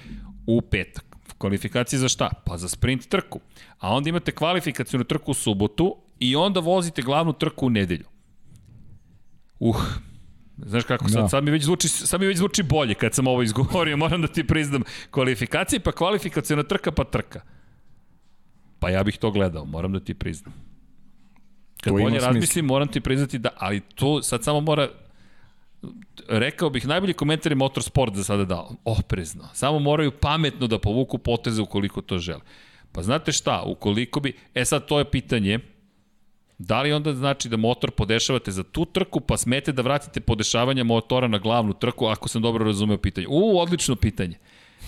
u 0.46 0.60
petak. 0.60 1.16
Kvalifikacije 1.38 1.98
za 1.98 2.08
šta? 2.08 2.30
Pa 2.44 2.56
za 2.56 2.68
sprint 2.68 3.08
trku. 3.08 3.40
A 3.78 3.94
onda 3.94 4.08
imate 4.08 4.32
kvalifikacijnu 4.32 5.04
trku 5.04 5.30
u 5.30 5.34
subotu 5.34 5.96
i 6.18 6.36
onda 6.36 6.60
vozite 6.60 7.02
glavnu 7.02 7.32
trku 7.32 7.66
u 7.66 7.70
nedelju. 7.70 8.04
Uh, 9.58 9.76
Znaš 10.56 10.84
kako, 10.84 11.08
sad, 11.08 11.22
da. 11.22 11.28
sad, 11.28 11.44
mi 11.44 11.50
već 11.50 11.64
zvuči, 11.64 11.88
sad 11.88 12.20
mi 12.20 12.26
već 12.26 12.38
zvuči 12.38 12.62
bolje 12.62 12.94
kad 12.94 13.14
sam 13.14 13.26
ovo 13.26 13.42
izgovorio, 13.42 13.96
moram 14.06 14.22
da 14.22 14.28
ti 14.28 14.46
priznam. 14.46 14.82
Kvalifikacije, 15.10 15.80
pa 15.80 15.92
kvalifikacijna 15.92 16.62
trka, 16.62 16.92
pa 16.92 17.04
trka. 17.04 17.40
Pa 18.78 18.90
ja 18.90 19.04
bih 19.04 19.18
to 19.18 19.30
gledao, 19.30 19.64
moram 19.64 19.92
da 19.92 20.00
ti 20.00 20.14
priznam. 20.14 20.54
Kad 21.80 21.92
to 21.92 21.98
bolje 21.98 22.20
razmislim, 22.20 22.64
moram 22.64 22.88
ti 22.88 23.00
priznati 23.00 23.38
da, 23.38 23.48
ali 23.56 23.80
to 23.80 24.22
sad 24.22 24.44
samo 24.44 24.60
mora, 24.60 24.88
rekao 26.28 26.70
bih, 26.70 26.86
najbolji 26.86 27.12
komentar 27.12 27.52
je 27.52 27.56
Motorsport 27.56 28.14
za 28.14 28.24
sada 28.24 28.44
dao. 28.44 28.74
Oprezno. 28.84 29.48
Samo 29.54 29.78
moraju 29.78 30.12
pametno 30.20 30.66
da 30.66 30.78
povuku 30.78 31.18
poteze 31.18 31.62
ukoliko 31.62 32.02
to 32.02 32.18
žele. 32.18 32.40
Pa 32.92 33.02
znate 33.02 33.32
šta, 33.32 33.62
ukoliko 33.66 34.20
bi, 34.20 34.32
e 34.54 34.64
sad 34.64 34.86
to 34.86 34.98
je 34.98 35.10
pitanje, 35.10 35.58
da 36.58 36.82
li 36.82 36.92
onda 36.92 37.14
znači 37.14 37.48
da 37.48 37.56
motor 37.56 37.90
podešavate 37.90 38.50
za 38.50 38.62
tu 38.62 38.84
trku, 38.84 39.20
pa 39.20 39.36
smete 39.36 39.72
da 39.72 39.82
vratite 39.82 40.20
podešavanje 40.20 40.84
motora 40.84 41.28
na 41.28 41.38
glavnu 41.38 41.72
trku, 41.72 42.06
ako 42.06 42.28
sam 42.28 42.42
dobro 42.42 42.64
razumeo 42.64 42.98
pitanje. 42.98 43.26
U, 43.30 43.58
odlično 43.58 43.96
pitanje. 43.96 44.38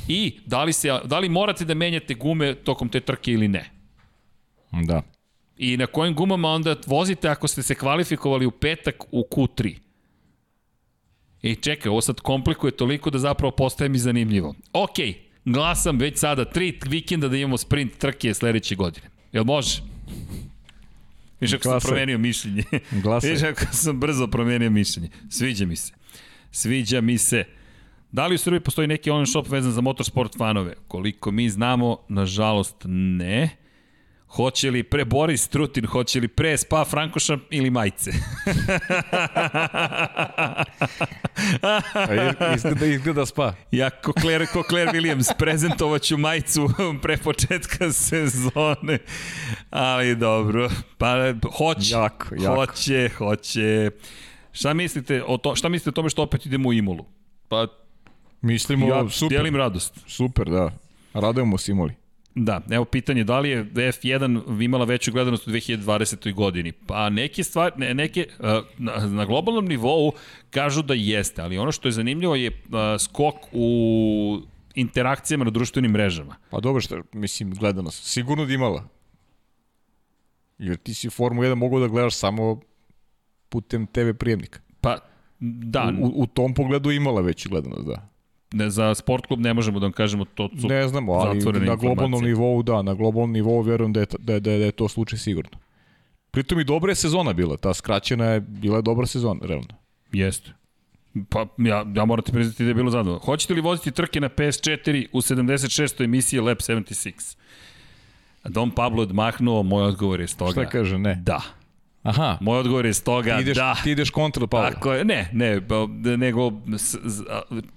I 0.08 0.38
da 0.46 0.64
li, 0.64 0.72
se, 0.72 1.00
da 1.04 1.18
li 1.18 1.28
morate 1.28 1.64
da 1.64 1.74
menjate 1.74 2.14
gume 2.14 2.54
tokom 2.54 2.88
te 2.88 3.00
trke 3.00 3.32
ili 3.32 3.48
ne? 3.48 3.70
Da. 4.72 5.02
I 5.56 5.76
na 5.76 5.86
kojim 5.86 6.14
gumama 6.14 6.48
onda 6.48 6.76
vozite 6.86 7.28
ako 7.28 7.48
ste 7.48 7.62
se 7.62 7.74
kvalifikovali 7.74 8.46
u 8.46 8.50
petak 8.50 9.04
u 9.12 9.26
Q3? 9.30 9.76
I 11.42 11.54
čekaj, 11.54 11.90
ovo 11.90 12.00
sad 12.00 12.20
komplikuje 12.20 12.70
toliko 12.70 13.10
da 13.10 13.18
zapravo 13.18 13.50
postaje 13.50 13.88
mi 13.88 13.98
zanimljivo. 13.98 14.54
Ok, 14.72 14.96
glasam 15.44 15.98
već 15.98 16.18
sada 16.18 16.44
tri 16.44 16.78
vikenda 16.88 17.28
da 17.28 17.36
imamo 17.36 17.56
sprint 17.58 17.98
trke 17.98 18.34
sledeće 18.34 18.74
godine. 18.74 19.06
Jel 19.32 19.44
može? 19.44 19.82
Viš 21.40 21.52
ako 21.52 21.62
sam 21.62 21.80
promenio 21.80 22.18
mišljenje. 22.18 22.62
Glasaj. 23.02 23.30
Viš 23.30 23.42
ako 23.42 23.66
sam 23.72 24.00
brzo 24.00 24.26
promenio 24.26 24.70
mišljenje. 24.70 25.08
Sviđa 25.30 25.66
mi 25.66 25.76
se. 25.76 25.92
Sviđa 26.50 27.00
mi 27.00 27.18
se. 27.18 27.44
Da 28.12 28.26
li 28.26 28.34
u 28.34 28.38
Srbiji 28.38 28.60
postoji 28.60 28.88
neki 28.88 29.10
online 29.10 29.26
shop 29.26 29.48
vezan 29.48 29.72
za 29.72 29.80
motorsport 29.80 30.36
fanove? 30.38 30.74
Koliko 30.88 31.30
mi 31.30 31.50
znamo, 31.50 31.98
nažalost 32.08 32.76
ne. 32.84 33.50
Hoće 34.28 34.70
li 34.70 34.82
pre 34.82 35.04
Boris 35.04 35.48
Trutin, 35.48 35.86
hoće 35.86 36.20
li 36.20 36.28
pre 36.28 36.56
Spa 36.56 36.84
Frankoša 36.84 37.38
ili 37.50 37.70
majice? 37.70 38.10
izgleda, 42.56 42.86
izgleda 42.86 43.26
Spa. 43.26 43.52
Ja, 43.70 43.90
ko 43.90 44.12
Claire, 44.20 44.46
ko 44.46 44.62
Claire 44.68 44.92
Williams, 44.92 45.32
prezentovaću 45.38 46.18
majicu 46.18 46.70
pre 47.02 47.16
početka 47.16 47.92
sezone. 47.92 48.98
Ali 49.70 50.16
dobro, 50.16 50.70
pa 50.98 51.32
hoće, 51.56 51.94
jako, 51.94 52.34
jako. 52.38 52.54
hoće, 52.54 53.10
hoće. 53.18 53.90
Šta 54.52 54.74
mislite 54.74 55.22
o 55.26 55.36
to, 55.36 55.56
šta 55.56 55.68
mislite 55.68 55.90
o 55.90 55.92
tome 55.92 56.10
što 56.10 56.22
opet 56.22 56.46
idemo 56.46 56.68
u 56.68 56.72
Imolu? 56.72 57.04
Pa 57.48 57.66
Mislimo, 58.40 58.88
ja 58.88 59.08
super. 59.08 59.28
Dijelim 59.28 59.56
radost. 59.56 59.98
Super, 60.06 60.50
da. 60.50 60.70
Radujemo 61.14 61.58
se 61.58 61.72
Imoli. 61.72 61.94
Da, 62.40 62.60
evo 62.70 62.84
pitanje, 62.84 63.24
da 63.24 63.38
li 63.40 63.50
je 63.50 63.64
F1 63.64 64.62
imala 64.64 64.84
veću 64.84 65.12
gledanost 65.12 65.46
u 65.46 65.50
2020. 65.50 66.34
godini? 66.34 66.72
Pa 66.72 67.10
neke 67.10 67.44
stvari, 67.44 67.74
ne, 67.76 67.94
neke, 67.94 68.26
na, 68.78 69.06
na 69.06 69.24
globalnom 69.24 69.66
nivou 69.66 70.12
kažu 70.50 70.82
da 70.82 70.94
jeste, 70.94 71.42
ali 71.42 71.58
ono 71.58 71.72
što 71.72 71.88
je 71.88 71.92
zanimljivo 71.92 72.36
je 72.36 72.62
skok 72.98 73.34
u 73.52 74.40
interakcijama 74.74 75.44
na 75.44 75.50
društvenim 75.50 75.90
mrežama. 75.90 76.36
Pa 76.50 76.60
dobro 76.60 76.80
što, 76.80 77.02
mislim, 77.12 77.54
gledanost. 77.54 78.04
Sigurno 78.04 78.46
da 78.46 78.52
imala. 78.52 78.88
Jer 80.58 80.76
ti 80.76 80.94
si 80.94 81.10
Formu 81.10 81.42
1 81.42 81.54
mogu 81.54 81.80
da 81.80 81.86
gledaš 81.86 82.16
samo 82.16 82.60
putem 83.48 83.86
TV 83.86 84.10
prijemnika. 84.18 84.60
Pa, 84.80 84.98
da. 85.40 85.92
U, 86.00 86.22
u 86.22 86.26
tom 86.26 86.54
pogledu 86.54 86.90
imala 86.90 87.20
veću 87.20 87.48
gledanost, 87.48 87.86
da 87.86 88.08
ne, 88.52 88.70
za 88.70 88.94
sport 88.94 89.26
klub 89.26 89.40
ne 89.40 89.54
možemo 89.54 89.80
da 89.80 89.86
vam 89.86 89.92
kažemo 89.92 90.24
to 90.24 90.48
su 90.60 90.68
Ne 90.68 90.88
znamo, 90.88 91.12
ali 91.12 91.60
na 91.60 91.76
globalnom 91.76 92.24
nivou 92.24 92.62
da, 92.62 92.82
na 92.82 92.94
globalnom 92.94 93.32
nivou 93.32 93.60
verujem 93.60 93.92
da 93.92 94.00
je, 94.00 94.06
da 94.18 94.32
da 94.32 94.50
da 94.50 94.64
je 94.64 94.72
to 94.72 94.88
slučaj 94.88 95.18
sigurno. 95.18 95.58
Pritom 96.30 96.60
i 96.60 96.64
dobra 96.64 96.90
je 96.90 96.94
sezona 96.94 97.32
bila, 97.32 97.56
ta 97.56 97.74
skraćena 97.74 98.24
je, 98.24 98.40
bila 98.40 98.76
je 98.76 98.82
dobra 98.82 99.06
sezona, 99.06 99.40
realno. 99.42 99.74
Jeste. 100.12 100.52
Pa 101.28 101.46
ja, 101.58 101.84
ja 101.94 102.04
moram 102.04 102.24
ti 102.24 102.32
priznati 102.32 102.64
da 102.64 102.70
je 102.70 102.74
bilo 102.74 102.90
zadovoljno. 102.90 103.24
Hoćete 103.24 103.54
li 103.54 103.60
voziti 103.60 103.90
trke 103.90 104.20
na 104.20 104.28
PS4 104.28 105.06
u 105.12 105.20
76. 105.20 106.04
emisiji 106.04 106.40
Lab 106.40 106.56
76? 106.56 107.36
Don 108.44 108.70
Pablo 108.70 109.02
odmahnuo, 109.02 109.62
moj 109.62 109.82
odgovor 109.82 110.20
je 110.20 110.28
stoga. 110.28 110.52
Šta 110.52 110.66
kaže, 110.66 110.98
ne? 110.98 111.14
Da. 111.22 111.40
Aha. 112.08 112.38
Moj 112.40 112.58
odgovor 112.58 112.86
je 112.86 112.94
stoga 112.94 113.36
ti 113.36 113.42
ideš, 113.42 113.56
da. 113.56 113.76
Ti 113.84 113.90
ideš 113.90 114.10
kontra 114.10 114.46
Pavla. 114.46 114.70
Tako 114.70 114.92
je, 114.92 115.04
ne, 115.04 115.30
ne, 115.32 115.60
nego 116.16 116.52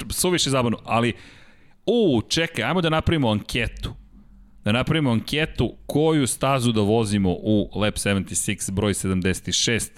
suviše 0.09 0.49
zabavno, 0.49 0.77
ali 0.85 1.13
u, 1.85 2.21
čekaj, 2.29 2.63
ajmo 2.63 2.81
da 2.81 2.89
napravimo 2.89 3.29
anketu. 3.29 3.93
Da 4.63 4.71
napravimo 4.71 5.11
anketu 5.11 5.73
koju 5.85 6.27
stazu 6.27 6.71
da 6.71 6.81
vozimo 6.81 7.31
u 7.31 7.69
Lab 7.75 7.93
76 7.93 8.71
broj 8.71 8.93
76 8.93 9.89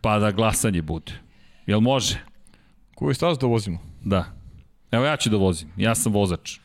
pa 0.00 0.18
da 0.18 0.30
glasanje 0.30 0.82
bude. 0.82 1.12
Jel 1.66 1.80
može? 1.80 2.18
Koju 2.94 3.14
stazu 3.14 3.40
da 3.40 3.46
vozimo? 3.46 3.78
Da. 4.04 4.24
Evo 4.90 5.04
ja 5.04 5.16
ću 5.16 5.30
da 5.30 5.36
vozim, 5.36 5.68
ja 5.76 5.94
sam 5.94 6.12
vozač 6.12 6.58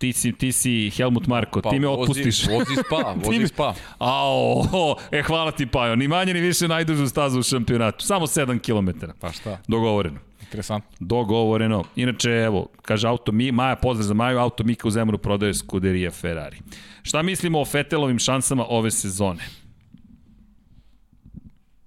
ti 0.00 0.12
si, 0.12 0.32
ti 0.32 0.52
si 0.52 0.90
Helmut 0.90 1.26
Marko, 1.26 1.60
pa, 1.60 1.70
ti 1.70 1.78
me 1.78 1.88
otpustiš. 1.88 2.46
Vozi, 2.46 2.56
vozi 2.58 2.74
spa, 2.86 3.14
vozi 3.24 3.48
spa. 3.48 3.74
Ao, 3.98 4.64
o, 4.72 4.96
e, 5.12 5.22
hvala 5.22 5.52
ti 5.52 5.66
Pajo, 5.66 5.96
ni 5.96 6.08
manje 6.08 6.34
ni 6.34 6.40
više 6.40 6.68
najdužu 6.68 7.08
stazu 7.08 7.40
u 7.40 7.42
šampionatu, 7.42 8.04
samo 8.04 8.26
7 8.26 8.58
km. 8.58 9.06
Pa 9.20 9.32
šta? 9.32 9.58
Dogovoreno. 9.68 10.20
Interesantno. 10.40 10.90
Dogovoreno. 11.00 11.84
Inače, 11.96 12.30
evo, 12.30 12.66
kaže 12.82 13.08
Auto 13.08 13.32
Mi, 13.32 13.52
Maja, 13.52 13.76
pozdrav 13.76 14.06
za 14.06 14.14
Maju, 14.14 14.38
Auto 14.38 14.64
Mika 14.64 14.88
u 14.88 14.90
Zemru 14.90 15.18
prodaje 15.18 15.54
skuderija 15.54 16.10
Ferrari. 16.10 16.58
Šta 17.02 17.22
mislimo 17.22 17.60
o 17.60 17.64
Fetelovim 17.64 18.18
šansama 18.18 18.64
ove 18.68 18.90
sezone? 18.90 19.44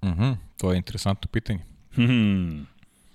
Mhm, 0.03 0.11
uh 0.11 0.18
-huh, 0.19 0.35
to 0.57 0.72
je 0.72 0.77
interesantno 0.77 1.30
pitanje. 1.31 1.60
Hmm. 1.95 2.68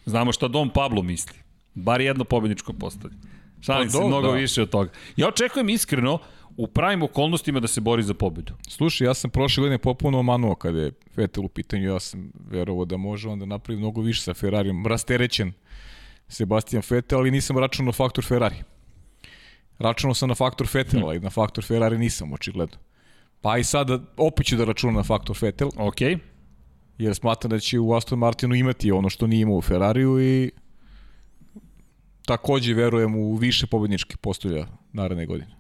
Znamo 0.07 0.33
šta 0.33 0.49
Dom 0.49 0.71
Pablo 0.71 1.03
misli. 1.03 1.39
Bar 1.75 2.01
jedno 2.01 2.25
pobedničko 2.25 2.73
postavi. 2.73 3.15
Šalim 3.61 3.89
pa, 3.89 3.93
se, 3.93 4.05
mnogo 4.05 4.29
da. 4.29 4.35
više 4.35 4.63
od 4.63 4.71
toga. 4.71 4.91
Ja 5.17 5.29
očekujem 5.29 5.69
iskreno 5.69 6.19
u 6.57 6.67
pravim 6.67 7.03
okolnostima 7.03 7.61
da 7.61 7.69
se 7.69 7.81
bori 7.81 8.03
za 8.03 8.15
pobedu. 8.15 8.53
Slušaj, 8.69 9.07
ja 9.07 9.15
sam 9.15 9.31
prošle 9.31 9.61
godine 9.61 9.79
popuno 9.79 10.19
omanuo 10.19 10.55
kada 10.55 10.81
je 10.81 10.93
Vettel 11.17 11.45
u 11.45 11.49
pitanju, 11.49 11.89
ja 11.89 12.01
sam 12.01 12.31
verovao 12.51 12.85
da 12.85 12.97
može 12.97 13.29
onda 13.29 13.47
napravi 13.47 13.81
mnogo 13.81 14.01
više 14.01 14.23
sa 14.23 14.35
Ferrarijom. 14.35 14.87
Rasterećen 14.87 15.53
Sebastian 16.29 16.83
Vettel, 16.91 17.19
ali 17.19 17.31
nisam 17.31 17.59
računao 17.59 17.93
faktor 17.93 18.25
Ferrari. 18.25 18.57
Računao 19.79 20.15
sam 20.15 20.29
na 20.29 20.35
faktor 20.35 20.69
Vettel, 20.75 21.09
ali 21.09 21.21
na 21.21 21.31
faktor 21.31 21.65
Ferrari 21.65 21.99
nisam, 21.99 22.33
očigledno. 22.33 22.77
Pa 23.41 23.59
i 23.59 23.65
sada 23.65 23.99
opet 24.17 24.47
ću 24.47 24.57
da 24.57 24.65
računam 24.65 24.95
na 24.95 25.03
faktor 25.03 25.37
Vettel. 25.41 25.69
Ok. 25.77 26.01
Jer 26.99 27.15
smatram 27.15 27.51
da 27.51 27.59
će 27.59 27.79
u 27.79 27.95
Aston 27.95 28.19
Martinu 28.19 28.55
imati 28.55 28.93
ono 28.93 29.09
što 29.09 29.27
nije 29.27 29.41
imao 29.41 29.57
u 29.57 29.63
Ferrariju 29.63 30.21
i 30.21 30.51
takođe 32.29 32.75
verujem 32.75 33.17
u 33.17 33.37
više 33.37 33.67
pobedničkih 33.67 34.19
postolja 34.19 34.67
naredne 34.93 35.27
godine. 35.27 35.59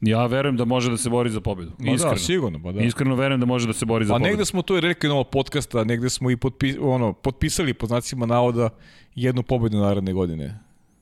Ja 0.00 0.26
verujem 0.26 0.56
da 0.56 0.64
može 0.64 0.90
da 0.90 0.96
se 0.96 1.10
bori 1.10 1.30
za 1.30 1.40
pobedu. 1.40 1.72
Da, 1.78 1.90
Iskreno. 1.90 2.14
da, 2.14 2.18
sigurno. 2.20 2.60
Pa 2.62 2.72
da. 2.72 2.82
Iskreno 2.82 3.14
verujem 3.14 3.40
da 3.40 3.46
može 3.46 3.66
da 3.66 3.72
se 3.72 3.86
bori 3.86 4.04
za 4.04 4.12
pa 4.12 4.18
pobedu. 4.18 4.26
A 4.26 4.30
negde 4.30 4.44
smo 4.44 4.62
to 4.62 4.76
i 4.78 4.80
rekli 4.80 5.08
na 5.08 5.14
ovog 5.14 5.30
podcasta, 5.30 5.84
negde 5.84 6.10
smo 6.10 6.30
i 6.30 6.36
potpi, 6.36 6.74
ono, 6.80 7.12
potpisali 7.12 7.74
po 7.74 7.86
znacima 7.86 8.26
navoda 8.26 8.68
jednu 9.14 9.42
pobedu 9.42 9.78
naredne 9.78 10.12
godine 10.12 10.58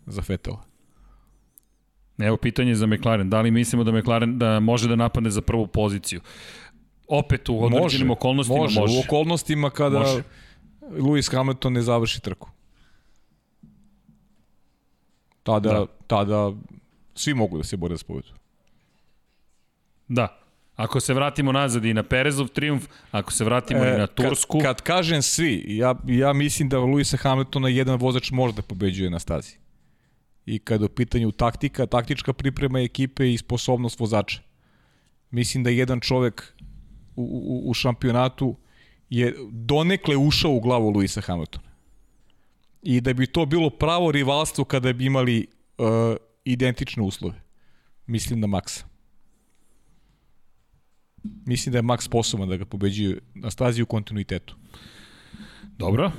za 0.06 0.22
Fetela. 0.22 0.62
Evo 2.18 2.36
pitanje 2.36 2.74
za 2.74 2.86
McLaren. 2.86 3.30
Da 3.30 3.40
li 3.40 3.50
mislimo 3.50 3.84
da 3.84 3.92
McLaren 3.92 4.38
da 4.38 4.60
može 4.60 4.88
da 4.88 4.96
napadne 4.96 5.30
za 5.30 5.42
prvu 5.42 5.66
poziciju? 5.66 6.20
Opet 7.08 7.48
u 7.48 7.64
određenim 7.64 8.06
može, 8.06 8.18
okolnostima 8.18 8.58
može. 8.58 8.80
Može, 8.80 8.98
u 8.98 9.00
okolnostima 9.00 9.70
kada 9.70 9.98
može. 9.98 10.22
Lewis 10.90 11.32
Hamilton 11.36 11.72
ne 11.72 11.82
završi 11.82 12.20
trku. 12.22 12.50
Tada, 15.44 15.72
da. 15.72 15.86
tada 16.06 16.52
svi 17.14 17.34
mogu 17.34 17.58
da 17.58 17.64
se 17.64 17.76
bore 17.76 17.96
za 17.96 18.04
pobedu. 18.06 18.28
Da. 20.08 20.40
Ako 20.76 21.00
se 21.00 21.14
vratimo 21.14 21.52
nazad 21.52 21.84
i 21.84 21.94
na 21.94 22.02
Perezov 22.02 22.48
triumf, 22.48 22.86
ako 23.10 23.32
se 23.32 23.44
vratimo 23.44 23.84
e, 23.84 23.94
i 23.94 23.98
na 23.98 24.06
Tursku... 24.06 24.58
Kad, 24.58 24.76
kad 24.76 24.80
kažem 24.80 25.22
svi, 25.22 25.64
ja, 25.68 25.94
ja 26.06 26.32
mislim 26.32 26.68
da 26.68 26.78
Luisa 26.78 27.16
Hamiltona 27.16 27.68
jedan 27.68 27.98
vozač 27.98 28.30
može 28.30 28.54
da 28.54 28.62
pobeđuje 28.62 29.10
na 29.10 29.18
stazi. 29.18 29.56
I 30.46 30.58
kada 30.58 30.84
u 30.84 30.88
pitanju 30.88 31.32
taktika, 31.32 31.86
taktička 31.86 32.32
priprema 32.32 32.80
ekipe 32.80 33.32
i 33.32 33.38
sposobnost 33.38 34.00
vozača. 34.00 34.40
Mislim 35.30 35.64
da 35.64 35.70
jedan 35.70 36.00
čovek 36.00 36.54
u, 37.16 37.22
u, 37.22 37.70
u 37.70 37.74
šampionatu 37.74 38.56
je 39.10 39.34
donekle 39.50 40.16
ušao 40.16 40.52
u 40.52 40.60
glavu 40.60 40.90
Luisa 40.90 41.20
Hamiltona. 41.20 41.73
I 42.85 43.01
da 43.01 43.12
bi 43.12 43.27
to 43.27 43.47
bilo 43.47 43.70
pravo 43.70 44.12
rivalstvo 44.12 44.65
kada 44.65 44.93
bi 44.93 45.06
imali 45.06 45.47
uh, 45.78 45.86
identične 46.44 47.02
uslove. 47.02 47.43
Mislim 48.06 48.40
na 48.40 48.47
Maxa. 48.47 48.85
Mislim 51.47 51.73
da 51.73 51.78
je 51.78 51.82
Max 51.82 52.01
sposoban 52.01 52.48
da 52.48 52.56
ga 52.56 52.65
pobeđuje 52.65 53.19
na 53.35 53.51
stazi 53.51 53.82
u 53.82 53.86
kontinuitetu. 53.86 54.56
Dobro. 55.78 56.12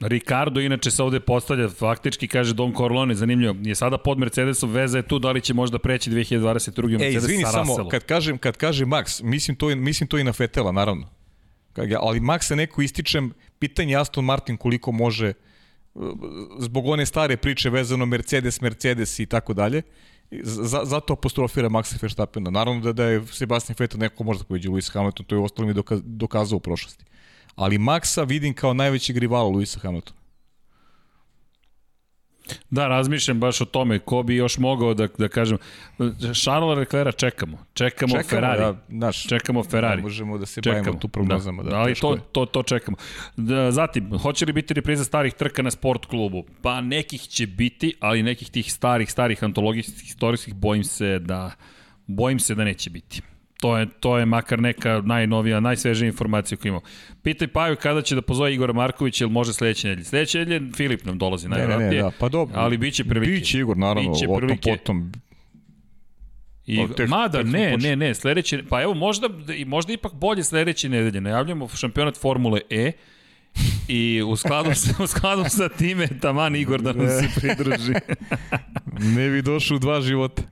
Ricardo 0.00 0.60
inače 0.60 0.90
se 0.90 1.02
ovde 1.02 1.20
postavlja, 1.20 1.68
faktički 1.68 2.28
kaže 2.28 2.54
Don 2.54 2.74
Corleone, 2.74 3.14
zanimljivo, 3.14 3.54
je 3.62 3.74
sada 3.74 3.98
pod 3.98 4.18
Mercedesom, 4.18 4.72
veza 4.72 4.98
je 4.98 5.02
tu, 5.02 5.18
da 5.18 5.30
li 5.30 5.40
će 5.40 5.54
možda 5.54 5.78
preći 5.78 6.10
2022. 6.10 6.88
Mercedes 6.88 7.02
Ej, 7.02 7.16
izvini, 7.16 7.42
sa 7.42 7.50
samo, 7.50 7.88
kad 7.88 8.04
kažem, 8.04 8.38
kad 8.38 8.56
kažem 8.56 8.88
Max, 8.88 9.22
mislim 9.22 9.56
to, 9.56 9.76
mislim 9.76 10.08
to 10.08 10.18
i 10.18 10.24
na 10.24 10.32
Fetela, 10.32 10.72
naravno. 10.72 11.08
Ali 12.00 12.20
Maxa 12.20 12.54
neko 12.54 12.82
ističem, 12.82 13.32
pitanje 13.58 13.96
Aston 13.96 14.24
Martin 14.24 14.56
koliko 14.56 14.92
može, 14.92 15.32
zbog 16.58 16.86
one 16.86 17.06
stare 17.06 17.36
priče 17.36 17.70
vezano 17.70 18.06
Mercedes, 18.06 18.60
Mercedes 18.60 19.18
i 19.18 19.26
tako 19.26 19.54
dalje, 19.54 19.82
zato 20.84 21.12
apostrofira 21.12 21.68
Maxa 21.68 21.96
Verstappena. 22.02 22.50
Naravno 22.50 22.80
da, 22.80 22.92
da 22.92 23.04
je 23.04 23.26
Sebastian 23.26 23.76
Vettel 23.78 24.00
neko 24.00 24.24
možda 24.24 24.44
pobeđi 24.44 24.68
Lewis 24.68 24.92
Hamilton, 24.92 25.26
to 25.26 25.34
je 25.34 25.40
ostalo 25.40 25.68
mi 25.68 25.74
dokazao 26.02 26.56
u 26.56 26.60
prošlosti 26.60 27.04
ali 27.58 27.78
Maxa 27.78 28.22
vidim 28.28 28.54
kao 28.54 28.74
najvećeg 28.74 29.16
rivala 29.18 29.48
Luisa 29.48 29.80
Hamiltona. 29.80 30.18
Da, 32.70 32.88
razmišljam 32.88 33.40
baš 33.40 33.60
o 33.60 33.64
tome, 33.64 33.98
ko 33.98 34.22
bi 34.22 34.36
još 34.36 34.58
mogao 34.58 34.94
da, 34.94 35.08
da 35.18 35.28
kažem, 35.28 35.58
Charles 36.42 36.78
Leclerc 36.78 37.16
čekamo, 37.16 37.58
čekamo, 37.74 38.12
čekamo 38.12 38.28
Ferrari, 38.28 38.62
ja, 38.62 38.74
naš, 38.88 39.28
čekamo 39.28 39.64
Ferrari. 39.64 39.96
Ne 39.96 40.02
možemo 40.02 40.38
da 40.38 40.46
se 40.46 40.60
čekamo. 40.62 40.82
bavimo 40.82 40.98
tu 40.98 41.08
prognozama. 41.08 41.62
Da, 41.62 41.70
da, 41.70 41.76
ali 41.76 41.94
to, 41.94 42.16
to, 42.32 42.46
to 42.46 42.62
čekamo. 42.62 42.96
Da, 43.36 43.70
zatim, 43.70 44.18
hoće 44.18 44.46
li 44.46 44.52
biti 44.52 44.74
repriza 44.74 45.04
starih 45.04 45.34
trka 45.34 45.62
na 45.62 45.70
sport 45.70 46.06
klubu? 46.06 46.44
Pa 46.62 46.80
nekih 46.80 47.22
će 47.22 47.46
biti, 47.46 47.94
ali 48.00 48.22
nekih 48.22 48.50
tih 48.50 48.72
starih, 48.72 49.10
starih 49.10 49.44
antologijskih, 49.44 50.08
istorijskih 50.08 50.54
bojim 50.54 50.84
se 50.84 51.18
da, 51.18 51.52
bojim 52.06 52.38
se 52.40 52.54
da 52.54 52.64
neće 52.64 52.90
biti. 52.90 53.22
To 53.60 53.78
je, 53.78 53.86
to 54.00 54.18
je 54.18 54.26
makar 54.26 54.60
neka 54.60 55.02
najnovija, 55.04 55.60
najsvežija 55.60 56.06
informacija 56.06 56.58
koju 56.58 56.70
imamo. 56.70 56.84
Pitaj 57.22 57.48
Paju 57.48 57.76
kada 57.76 58.02
će 58.02 58.14
da 58.14 58.22
pozove 58.22 58.54
Igora 58.54 58.72
Marković, 58.72 59.20
ili 59.20 59.30
može 59.30 59.52
sledeće 59.52 59.88
nedelje. 59.88 60.04
Sledeće 60.04 60.38
nedelje 60.38 60.72
Filip 60.72 61.04
nam 61.04 61.18
dolazi 61.18 61.48
najvjerojatnije. 61.48 61.90
Ne, 61.90 61.96
ne, 61.96 62.02
da, 62.02 62.10
pa 62.18 62.28
dobro. 62.28 62.54
Ali 62.60 62.76
biće 62.78 63.04
prilike. 63.04 63.30
Biće 63.32 63.58
Igor, 63.58 63.76
naravno, 63.76 64.12
biće 64.12 64.26
prilike. 64.36 64.70
potom. 64.70 65.12
I, 66.66 66.86
tek, 66.96 67.08
mada, 67.08 67.38
tek 67.38 67.46
ne, 67.46 67.76
ne, 67.76 67.96
ne, 67.96 68.14
sledeće, 68.14 68.62
pa 68.68 68.82
evo 68.82 68.94
možda, 68.94 69.28
možda 69.66 69.92
ipak 69.92 70.14
bolje 70.14 70.44
sledeće 70.44 70.88
nedelje. 70.88 71.20
Najavljamo 71.20 71.68
šampionat 71.68 72.16
Formule 72.16 72.60
E, 72.70 72.92
I 73.88 74.22
u 74.26 74.36
skladu, 74.36 74.74
sa, 74.74 75.02
u 75.02 75.06
skladu 75.06 75.44
sa 75.48 75.68
time, 75.68 76.08
taman 76.20 76.56
Igor 76.56 76.82
da 76.82 76.92
nam 76.92 77.08
se 77.08 77.28
pridruži. 77.40 77.92
ne 79.16 79.28
bi 79.30 79.42
došao 79.42 79.76
u 79.76 79.78
dva 79.78 80.00
života. 80.00 80.42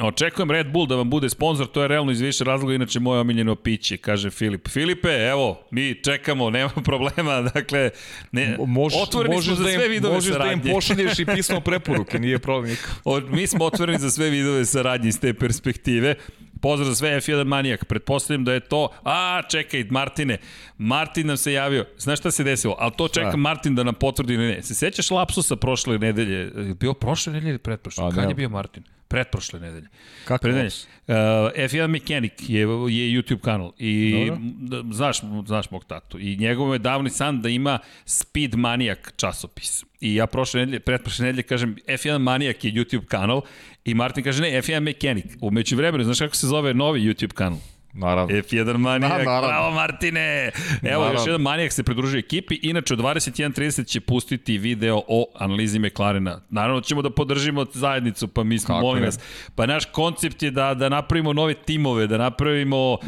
Očekujem 0.00 0.50
Red 0.50 0.72
Bull 0.72 0.86
da 0.86 0.96
vam 0.96 1.10
bude 1.10 1.28
sponsor, 1.28 1.66
to 1.66 1.82
je 1.82 1.88
realno 1.88 2.12
iz 2.12 2.20
više 2.20 2.44
razloga, 2.44 2.74
inače 2.74 3.00
moje 3.00 3.20
omiljeno 3.20 3.54
piće, 3.54 3.96
kaže 3.96 4.30
Filip. 4.30 4.68
Filipe, 4.68 5.08
evo, 5.08 5.60
mi 5.70 6.02
čekamo, 6.04 6.50
nema 6.50 6.70
problema, 6.84 7.40
dakle, 7.40 7.90
ne, 8.32 8.56
Mož, 8.66 8.92
otvoreni 9.02 9.42
smo 9.42 9.54
za 9.54 9.62
da 9.64 9.70
sve 9.70 9.88
vidove 9.88 10.14
možeš 10.14 10.32
saradnje. 10.32 10.54
Možeš 10.54 10.62
da 10.62 10.70
im 10.70 10.74
pošalješ 10.74 11.18
i 11.18 11.26
pismo 11.26 11.60
preporuke, 11.70 12.18
nije 12.18 12.38
problem 12.38 12.70
nikako. 12.70 13.20
mi 13.30 13.46
smo 13.46 13.64
otvoreni 13.64 13.98
za 13.98 14.10
sve 14.10 14.30
vidove 14.30 14.64
saradnje 14.64 15.08
iz 15.08 15.20
te 15.20 15.34
perspektive. 15.34 16.14
Pozdrav 16.60 16.88
za 16.88 16.94
sve 16.94 17.10
F1 17.10 17.44
manijak. 17.44 17.84
Pretpostavljam 17.84 18.44
da 18.44 18.52
je 18.52 18.60
to... 18.60 18.88
A, 19.04 19.42
čekaj, 19.50 19.84
Martine. 19.90 20.38
Martin 20.78 21.26
nam 21.26 21.36
se 21.36 21.52
javio. 21.52 21.86
Znaš 21.98 22.18
šta 22.18 22.30
se 22.30 22.44
desilo? 22.44 22.76
Ali 22.78 22.92
to 22.96 23.08
čeka 23.08 23.36
Martin 23.36 23.74
da 23.74 23.82
nam 23.82 23.94
potvrdi 23.94 24.34
ili 24.34 24.46
ne. 24.46 24.62
Se 24.62 24.74
sećaš 24.74 25.10
lapsusa 25.10 25.56
prošle 25.56 25.98
nedelje? 25.98 26.50
Bio 26.80 26.94
prošle 26.94 27.32
nedelje 27.32 27.50
ili 27.50 27.58
pretprošle? 27.58 28.10
Kad 28.14 28.28
je 28.28 28.34
bio 28.34 28.48
Martin? 28.48 28.82
Pretprošle 29.14 29.60
nedelje. 29.60 29.88
Kako 30.24 30.42
Predelje. 30.42 30.66
Uh, 30.66 31.14
F1 31.56 31.86
Mechanic 31.86 32.32
je, 32.48 32.60
je 32.60 32.66
YouTube 32.66 33.40
kanal 33.40 33.72
i 33.78 34.24
Dobro. 34.26 34.92
znaš, 34.92 35.20
znaš 35.46 35.70
mog 35.70 35.84
tatu 35.84 36.18
i 36.18 36.36
njegov 36.36 36.72
je 36.72 36.78
davni 36.78 37.10
san 37.10 37.42
da 37.42 37.48
ima 37.48 37.78
Speed 38.04 38.54
Maniac 38.54 38.98
časopis. 39.16 39.84
I 40.00 40.14
ja 40.14 40.26
prošle 40.26 40.60
nedelje, 40.60 40.80
pretprošle 40.80 41.26
nedelje 41.26 41.42
kažem 41.42 41.76
F1 41.86 42.18
Maniac 42.18 42.64
je 42.64 42.72
YouTube 42.72 43.06
kanal 43.06 43.42
i 43.84 43.94
Martin 43.94 44.24
kaže 44.24 44.42
ne, 44.42 44.62
F1 44.62 44.80
Mechanic. 44.80 45.26
Umeđu 45.40 45.76
vremenu, 45.76 46.04
znaš 46.04 46.18
kako 46.18 46.36
se 46.36 46.46
zove 46.46 46.74
novi 46.74 47.00
YouTube 47.00 47.32
kanal? 47.32 47.58
Naravno. 47.94 48.36
F1 48.36 48.76
manijak, 48.76 49.12
Na, 49.12 49.40
bravo 49.40 49.70
Martine! 49.70 50.50
Evo, 50.82 51.02
naravno. 51.02 51.20
još 51.20 51.26
jedan 51.26 51.40
manijak 51.40 51.72
se 51.72 51.82
pridružuje 51.82 52.18
ekipi. 52.18 52.58
Inače, 52.62 52.94
u 52.94 52.96
21.30 52.96 53.86
će 53.86 54.00
pustiti 54.00 54.58
video 54.58 55.02
o 55.08 55.26
analizi 55.38 55.78
McLarena. 55.78 56.40
Naravno 56.50 56.80
ćemo 56.80 57.02
da 57.02 57.10
podržimo 57.10 57.66
zajednicu, 57.72 58.28
pa 58.28 58.44
mi 58.44 58.58
smo, 58.58 58.80
molim 58.80 59.04
vas. 59.04 59.18
Pa 59.54 59.66
naš 59.66 59.84
koncept 59.84 60.42
je 60.42 60.50
da, 60.50 60.74
da 60.74 60.88
napravimo 60.88 61.32
nove 61.32 61.54
timove, 61.54 62.06
da 62.06 62.18
napravimo... 62.18 62.98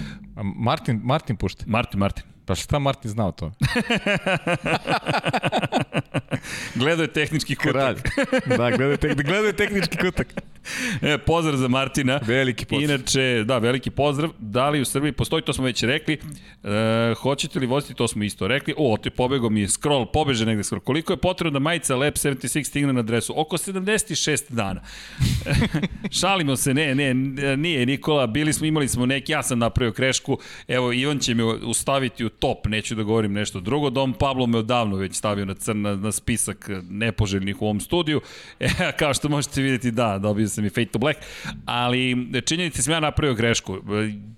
Martin, 0.56 1.00
Martin 1.04 1.36
pušta. 1.36 1.64
Martin, 1.66 2.00
Martin. 2.00 2.35
Pa 2.46 2.54
šta 2.54 2.78
Martin 2.78 3.10
znao 3.10 3.32
to? 3.32 3.52
gledao 6.74 7.02
je 7.02 7.12
tehnički 7.12 7.54
kutak. 7.54 8.08
Da, 8.46 8.70
gledao 8.70 8.90
je, 8.90 8.96
te, 8.96 9.14
gledao 9.14 9.44
je 9.44 9.52
tehnički 9.52 9.96
kutak. 9.96 10.34
E, 11.02 11.18
pozdrav 11.18 11.56
za 11.56 11.68
Martina. 11.68 12.20
Veliki 12.26 12.64
pozdrav. 12.64 12.90
Inače, 12.90 13.44
da, 13.44 13.58
veliki 13.58 13.90
pozdrav. 13.90 14.30
Da 14.38 14.68
li 14.68 14.80
u 14.80 14.84
Srbiji 14.84 15.12
postoji, 15.12 15.42
to 15.42 15.52
smo 15.52 15.64
već 15.64 15.82
rekli. 15.82 16.18
E, 16.64 17.14
hoćete 17.14 17.58
li 17.58 17.66
voziti, 17.66 17.94
to 17.94 18.08
smo 18.08 18.24
isto 18.24 18.48
rekli. 18.48 18.74
O, 18.76 18.96
to 18.96 19.06
je 19.06 19.10
pobegao 19.10 19.50
mi 19.50 19.60
je 19.60 19.68
scroll, 19.68 20.06
pobeže 20.12 20.46
negde 20.46 20.64
scroll. 20.64 20.82
Koliko 20.82 21.12
je 21.12 21.16
potrebno 21.16 21.50
da 21.50 21.62
majica 21.62 21.96
Lab 21.96 22.14
76 22.14 22.64
stigne 22.64 22.92
na 22.92 23.00
adresu? 23.00 23.34
Oko 23.36 23.56
76 23.56 24.42
dana. 24.48 24.82
Šalimo 26.20 26.56
se, 26.56 26.74
ne, 26.74 26.94
ne, 26.94 27.14
nije 27.56 27.86
Nikola, 27.86 28.26
bili 28.26 28.52
smo, 28.52 28.66
imali 28.66 28.88
smo 28.88 29.06
neki, 29.06 29.32
ja 29.32 29.42
sam 29.42 29.58
napravio 29.58 29.92
krešku, 29.92 30.38
evo 30.68 30.92
Ivan 30.92 31.18
će 31.18 31.34
me 31.34 31.44
ustaviti 31.44 32.24
u 32.24 32.28
top, 32.38 32.66
neću 32.66 32.94
da 32.94 33.02
govorim 33.02 33.32
nešto 33.32 33.60
drugo, 33.60 33.90
Dom 33.90 34.12
Pablo 34.12 34.46
me 34.46 34.58
odavno 34.58 34.96
već 34.96 35.14
stavio 35.14 35.44
na 35.44 35.54
crn, 35.54 35.82
na, 35.82 35.96
na 35.96 36.12
spisak 36.12 36.70
nepoželjnih 36.90 37.62
u 37.62 37.64
ovom 37.64 37.80
studiju, 37.80 38.20
e, 38.60 38.68
kao 38.98 39.14
što 39.14 39.28
možete 39.28 39.62
vidjeti, 39.62 39.90
da, 39.90 40.18
dobio 40.18 40.48
sam 40.48 40.64
i 40.64 40.70
Fate 40.70 40.86
to 40.86 40.98
Black, 40.98 41.18
ali 41.64 42.16
činjenica 42.44 42.82
sam 42.82 42.92
ja 42.92 43.00
napravio 43.00 43.34
grešku, 43.34 43.78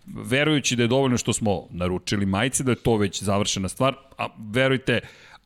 verujući 0.06 0.76
da 0.76 0.82
je 0.82 0.88
dovoljno 0.88 1.18
što 1.18 1.32
smo 1.32 1.66
naručili 1.70 2.26
majice, 2.26 2.64
da 2.64 2.72
je 2.72 2.82
to 2.82 2.96
već 2.96 3.22
završena 3.22 3.68
stvar, 3.68 3.94
a 4.18 4.28
verujte, 4.52 5.00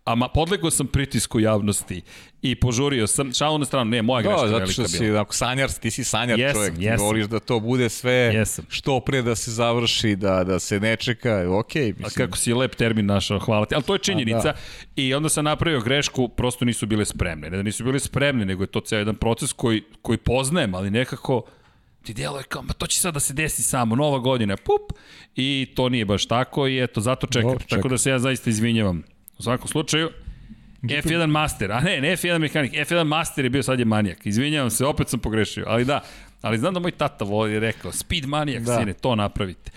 a 0.04 0.14
ma, 0.14 0.28
podlegao 0.28 0.70
sam 0.70 0.86
pritisku 0.86 1.40
javnosti 1.40 2.02
i 2.42 2.54
požurio 2.54 3.06
sam, 3.06 3.32
šalu 3.32 3.58
na 3.58 3.64
stranu, 3.64 3.90
ne, 3.90 4.02
moja 4.02 4.22
da, 4.22 4.28
greška 4.28 4.48
zato 4.48 4.66
što 4.66 4.88
si, 4.88 5.10
ako 5.10 5.34
sanjar, 5.34 5.70
ti 5.70 5.90
si 5.90 6.04
sanjar 6.04 6.38
yes, 6.38 6.52
čovjek, 6.52 6.74
ti 6.74 6.80
yes. 6.80 7.00
voliš 7.00 7.26
da 7.26 7.40
to 7.40 7.60
bude 7.60 7.88
sve 7.88 8.32
yes. 8.34 8.60
što 8.68 9.00
pre 9.00 9.22
da 9.22 9.36
se 9.36 9.50
završi, 9.50 10.16
da, 10.16 10.44
da 10.44 10.58
se 10.58 10.80
ne 10.80 10.96
čeka, 10.96 11.46
ok. 11.50 11.74
Mislim. 11.74 12.04
A 12.04 12.08
kako 12.16 12.36
si 12.36 12.54
lep 12.54 12.74
termin 12.74 13.06
našao, 13.06 13.38
hvala 13.38 13.66
ti, 13.66 13.74
ali 13.74 13.84
to 13.84 13.94
je 13.94 13.98
činjenica 13.98 14.42
da. 14.42 14.54
i 14.96 15.14
onda 15.14 15.28
sam 15.28 15.44
napravio 15.44 15.80
grešku, 15.80 16.28
prosto 16.28 16.64
nisu 16.64 16.86
bile 16.86 17.04
spremne, 17.04 17.50
ne 17.50 17.56
da 17.56 17.62
nisu 17.62 17.84
bile 17.84 18.00
spremne, 18.00 18.44
nego 18.44 18.62
je 18.62 18.66
to 18.66 18.80
ceo 18.80 18.98
jedan 18.98 19.14
proces 19.14 19.52
koji, 19.52 19.82
koji 20.02 20.18
poznajem, 20.18 20.74
ali 20.74 20.90
nekako 20.90 21.42
ti 22.02 22.14
djeluje 22.14 22.44
kao, 22.44 22.62
ma 22.62 22.72
to 22.72 22.86
će 22.86 23.00
sad 23.00 23.14
da 23.14 23.20
se 23.20 23.34
desi 23.34 23.62
samo, 23.62 23.96
nova 23.96 24.18
godina, 24.18 24.56
pup, 24.56 24.98
i 25.36 25.72
to 25.76 25.88
nije 25.88 26.04
baš 26.04 26.26
tako 26.26 26.66
i 26.66 26.82
eto, 26.82 27.00
zato 27.00 27.26
čekam, 27.26 27.48
Dobro, 27.48 27.62
čekam. 27.62 27.78
tako 27.78 27.88
da 27.88 27.98
se 27.98 28.10
ja 28.10 28.18
zaista 28.18 28.50
izvinjavam 28.50 29.02
U 29.38 29.42
svakom 29.42 29.68
slučaju, 29.68 30.10
F1 30.82 31.26
Master, 31.26 31.72
a 31.72 31.80
ne, 31.80 32.00
ne 32.00 32.16
F1 32.16 32.38
Mehanik, 32.38 32.72
F1 32.72 33.04
Master 33.04 33.44
je 33.44 33.50
bio 33.50 33.62
sad 33.62 33.78
je 33.78 33.84
manijak. 33.84 34.26
Izvinjavam 34.26 34.70
se, 34.70 34.86
opet 34.86 35.08
sam 35.08 35.20
pogrešio, 35.20 35.64
ali 35.68 35.84
da, 35.84 36.00
ali 36.42 36.58
znam 36.58 36.74
da 36.74 36.80
moj 36.80 36.90
tata 36.90 37.24
voli 37.24 37.60
rekao, 37.60 37.92
speed 37.92 38.26
manijak, 38.26 38.62
da. 38.62 38.78
sine, 38.78 38.92
to 38.92 39.14
napravite. 39.14 39.70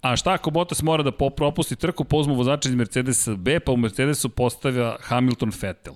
A 0.00 0.16
šta 0.16 0.32
ako 0.32 0.50
Bottas 0.50 0.82
mora 0.82 1.02
da 1.02 1.12
propusti 1.36 1.76
trku, 1.76 2.04
pozmu 2.04 2.34
vozača 2.34 2.68
iz 2.68 2.74
Mercedesa 2.74 3.34
B, 3.36 3.60
pa 3.60 3.72
u 3.72 3.76
Mercedesu 3.76 4.28
postavlja 4.28 4.96
Hamilton 5.00 5.52
Vettel. 5.62 5.94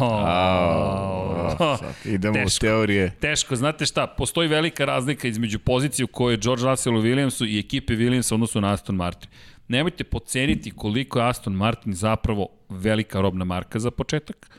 Oh, 0.00 1.56
oh, 1.58 1.78
idemo 2.04 2.34
teško, 2.34 2.66
u 2.66 2.68
teorije. 2.68 3.10
Teško, 3.20 3.56
znate 3.56 3.86
šta, 3.86 4.06
postoji 4.06 4.48
velika 4.48 4.84
razlika 4.84 5.28
između 5.28 5.58
pozicije 5.58 6.04
u 6.04 6.08
kojoj 6.08 6.34
je 6.34 6.38
George 6.38 6.64
Russell 6.64 6.96
u 6.96 7.02
Williamsu 7.02 7.46
i 7.48 7.58
ekipe 7.58 7.94
Williamsa 7.94 8.34
odnosno 8.34 8.60
na 8.60 8.72
Aston 8.72 8.96
Martin 8.96 9.30
nemojte 9.72 10.04
poceniti 10.04 10.70
koliko 10.70 11.18
je 11.18 11.28
Aston 11.28 11.54
Martin 11.54 11.92
zapravo 11.92 12.48
velika 12.68 13.20
robna 13.20 13.44
marka 13.44 13.78
za 13.78 13.90
početak. 13.90 14.50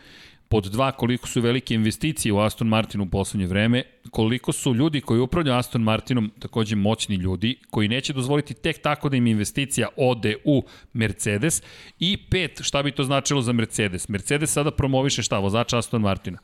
pod 0.53 0.65
dva 0.69 0.91
koliko 0.91 1.27
su 1.27 1.41
velike 1.41 1.73
investicije 1.73 2.33
u 2.33 2.39
Aston 2.39 2.67
Martin 2.67 3.01
u 3.01 3.09
poslednje 3.09 3.47
vreme, 3.47 3.83
koliko 4.11 4.51
su 4.53 4.73
ljudi 4.73 5.01
koji 5.01 5.19
upravljaju 5.19 5.57
Aston 5.57 5.81
Martinom 5.81 6.31
takođe 6.39 6.75
moćni 6.75 7.15
ljudi, 7.15 7.55
koji 7.69 7.87
neće 7.87 8.13
dozvoliti 8.13 8.53
tek 8.53 8.81
tako 8.81 9.09
da 9.09 9.17
im 9.17 9.27
investicija 9.27 9.87
ode 9.97 10.35
u 10.45 10.63
Mercedes 10.93 11.63
i 11.99 12.17
pet, 12.29 12.61
šta 12.61 12.83
bi 12.83 12.91
to 12.91 13.03
značilo 13.03 13.41
za 13.41 13.53
Mercedes? 13.53 14.09
Mercedes 14.09 14.51
sada 14.51 14.71
promoviše 14.71 15.23
šta, 15.23 15.39
vozača 15.39 15.77
Aston 15.77 16.01
Martina 16.01 16.37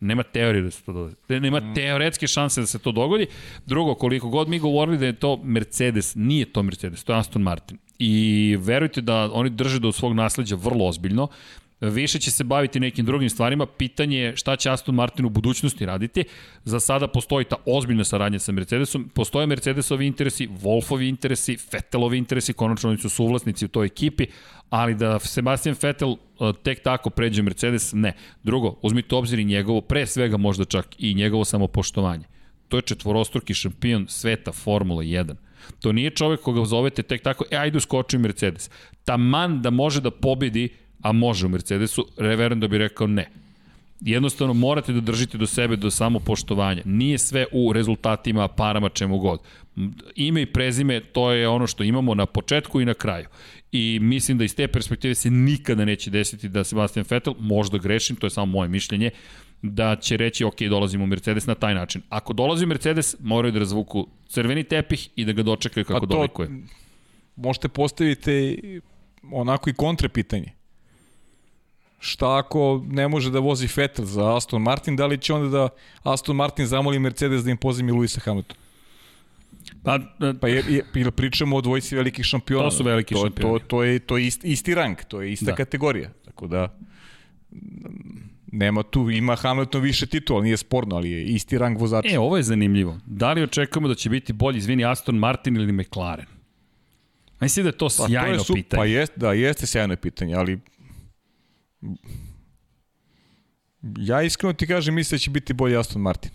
Nema 0.00 0.22
teorije 0.22 0.62
da 0.62 0.70
se 0.70 0.82
to 0.82 0.92
dogodi. 0.92 1.16
Nema 1.28 1.60
mm. 1.60 1.74
teoretske 1.74 2.26
šanse 2.26 2.60
da 2.60 2.66
se 2.66 2.78
to 2.78 2.92
dogodi. 2.92 3.26
Drugo, 3.66 3.94
koliko 3.94 4.28
god 4.28 4.48
mi 4.48 4.58
govorili 4.58 4.98
da 4.98 5.06
je 5.06 5.16
to 5.16 5.36
Mercedes, 5.44 6.14
nije 6.14 6.52
to 6.52 6.62
Mercedes, 6.62 7.04
to 7.04 7.12
je 7.12 7.18
Aston 7.18 7.42
Martin. 7.42 7.78
I 7.98 8.56
verujte 8.60 9.00
da 9.00 9.30
oni 9.32 9.50
drže 9.50 9.80
do 9.80 9.92
svog 9.92 10.14
nasledđa 10.14 10.56
vrlo 10.56 10.86
ozbiljno. 10.86 11.28
Više 11.80 12.18
će 12.18 12.30
se 12.30 12.44
baviti 12.44 12.80
nekim 12.80 13.06
drugim 13.06 13.30
stvarima. 13.30 13.66
Pitanje 13.66 14.18
je 14.18 14.36
šta 14.36 14.56
će 14.56 14.70
Aston 14.70 14.94
Martin 14.94 15.24
u 15.24 15.28
budućnosti 15.28 15.86
raditi. 15.86 16.24
Za 16.64 16.80
sada 16.80 17.08
postoji 17.08 17.44
ta 17.44 17.56
ozbiljna 17.66 18.04
saradnja 18.04 18.38
sa 18.38 18.52
Mercedesom. 18.52 19.10
Postoje 19.14 19.46
Mercedesovi 19.46 20.06
interesi, 20.06 20.48
Wolfovi 20.48 21.08
interesi, 21.08 21.58
Vettelovi 21.72 22.18
interesi, 22.18 22.52
konačno 22.52 22.90
oni 22.90 22.98
su 22.98 23.08
suvlasnici 23.08 23.64
u 23.64 23.68
toj 23.68 23.86
ekipi, 23.86 24.26
ali 24.70 24.94
da 24.94 25.18
Sebastian 25.18 25.76
Vettel 25.82 26.10
uh, 26.10 26.18
tek 26.62 26.82
tako 26.82 27.10
pređe 27.10 27.42
Mercedes, 27.42 27.92
ne. 27.92 28.12
Drugo, 28.42 28.78
uzmite 28.82 29.14
obzir 29.14 29.38
i 29.38 29.44
njegovo, 29.44 29.80
pre 29.80 30.06
svega 30.06 30.36
možda 30.36 30.64
čak 30.64 30.86
i 30.98 31.14
njegovo 31.14 31.44
samopoštovanje. 31.44 32.24
To 32.68 32.76
je 32.76 32.82
četvorostruki 32.82 33.54
šampion 33.54 34.06
sveta 34.08 34.52
Formula 34.52 35.02
1. 35.02 35.34
To 35.80 35.92
nije 35.92 36.10
čovek 36.10 36.40
koga 36.40 36.64
zovete 36.64 37.02
tek 37.02 37.22
tako, 37.22 37.44
e, 37.50 37.56
ajde 37.56 37.78
uskoči 37.78 38.18
Mercedes. 38.18 38.70
Taman 39.04 39.62
da 39.62 39.70
može 39.70 40.00
da 40.00 40.10
pobedi, 40.10 40.68
a 41.02 41.12
može 41.12 41.46
u 41.46 41.48
Mercedesu, 41.48 42.06
reverend 42.16 42.60
da 42.60 42.68
bi 42.68 42.78
rekao 42.78 43.06
ne. 43.06 43.30
Jednostavno 44.00 44.54
morate 44.54 44.92
da 44.92 45.00
držite 45.00 45.38
do 45.38 45.46
sebe, 45.46 45.76
do 45.76 45.90
samopoštovanja. 45.90 46.82
Nije 46.84 47.18
sve 47.18 47.46
u 47.52 47.72
rezultatima, 47.72 48.48
parama, 48.48 48.88
čemu 48.88 49.18
god. 49.18 49.40
Ime 50.14 50.42
i 50.42 50.46
prezime, 50.46 51.00
to 51.00 51.32
je 51.32 51.48
ono 51.48 51.66
što 51.66 51.84
imamo 51.84 52.14
na 52.14 52.26
početku 52.26 52.80
i 52.80 52.84
na 52.84 52.94
kraju 52.94 53.26
i 53.72 53.98
mislim 54.02 54.38
da 54.38 54.44
iz 54.44 54.54
te 54.54 54.68
perspektive 54.68 55.14
se 55.14 55.30
nikada 55.30 55.84
neće 55.84 56.10
desiti 56.10 56.48
da 56.48 56.64
Sebastian 56.64 57.06
Vettel, 57.10 57.34
možda 57.38 57.78
grešim, 57.78 58.16
to 58.16 58.26
je 58.26 58.30
samo 58.30 58.46
moje 58.46 58.68
mišljenje, 58.68 59.10
da 59.62 59.96
će 59.96 60.16
reći 60.16 60.44
ok, 60.44 60.60
dolazimo 60.60 61.04
u 61.04 61.06
Mercedes 61.06 61.46
na 61.46 61.54
taj 61.54 61.74
način. 61.74 62.02
Ako 62.08 62.32
dolazi 62.32 62.64
u 62.64 62.68
Mercedes, 62.68 63.16
moraju 63.20 63.52
da 63.52 63.58
razvuku 63.58 64.06
crveni 64.28 64.64
tepih 64.64 65.08
i 65.16 65.24
da 65.24 65.32
ga 65.32 65.42
dočekaju 65.42 65.84
kako 65.84 66.00
pa 66.00 66.06
to, 66.06 66.16
dolikuje. 66.16 66.48
Možete 67.36 67.68
postaviti 67.68 68.58
onako 69.32 69.70
i 69.70 69.72
kontre 69.72 70.08
pitanje. 70.08 70.52
Šta 71.98 72.38
ako 72.38 72.84
ne 72.88 73.08
može 73.08 73.30
da 73.30 73.38
vozi 73.38 73.68
Vettel 73.76 74.04
za 74.04 74.36
Aston 74.36 74.62
Martin, 74.62 74.96
da 74.96 75.06
li 75.06 75.18
će 75.18 75.34
onda 75.34 75.48
da 75.48 75.68
Aston 76.02 76.36
Martin 76.36 76.66
zamoli 76.66 76.98
Mercedes 76.98 77.44
da 77.44 77.50
im 77.50 77.56
pozimi 77.56 77.92
Luisa 77.92 78.20
Hamiltona? 78.24 78.60
Pa, 79.82 79.98
pa 80.40 80.48
je, 80.48 80.84
je, 80.94 81.10
pričamo 81.10 81.56
o 81.56 81.60
dvojici 81.60 81.96
velikih 81.96 82.24
šampiona. 82.24 82.64
To 82.64 82.70
su 82.70 82.84
veliki 82.84 83.14
to, 83.14 83.20
šampioni. 83.20 83.60
To, 83.60 83.66
to, 83.66 83.82
je, 83.82 83.98
to 83.98 84.16
je 84.16 84.26
isti, 84.26 84.48
isti 84.48 84.74
rang, 84.74 84.96
to 85.08 85.22
je 85.22 85.32
ista 85.32 85.46
da. 85.46 85.54
kategorija. 85.54 86.10
Tako 86.24 86.46
da 86.46 86.78
nema 88.52 88.82
tu, 88.82 89.10
ima 89.10 89.36
Hamilton 89.36 89.82
više 89.82 90.06
titula, 90.06 90.42
nije 90.42 90.56
sporno, 90.56 90.96
ali 90.96 91.10
je 91.10 91.24
isti 91.24 91.58
rang 91.58 91.80
vozača. 91.80 92.08
E, 92.14 92.18
ovo 92.18 92.36
je 92.36 92.42
zanimljivo. 92.42 92.98
Da 93.06 93.32
li 93.32 93.42
očekujemo 93.42 93.88
da 93.88 93.94
će 93.94 94.10
biti 94.10 94.32
bolji, 94.32 94.58
izvini, 94.58 94.84
Aston 94.84 95.16
Martin 95.16 95.56
ili 95.56 95.72
McLaren? 95.72 96.26
Mislim 97.40 97.64
da 97.64 97.68
je 97.68 97.78
to 97.78 97.90
sjajno 97.90 98.20
pa 98.20 98.26
to 98.26 98.32
je 98.32 98.38
su, 98.38 98.54
pitanje. 98.54 98.80
Pa 98.80 98.84
jest, 98.84 99.12
da, 99.16 99.32
jeste 99.32 99.66
sjajno 99.66 99.96
pitanje, 99.96 100.34
ali 100.34 100.60
ja 103.98 104.22
iskreno 104.22 104.52
ti 104.52 104.66
kažem, 104.66 104.94
mislim 104.94 105.16
da 105.16 105.20
će 105.20 105.30
biti 105.30 105.52
bolji 105.52 105.76
Aston 105.76 106.02
Martin. 106.02 106.30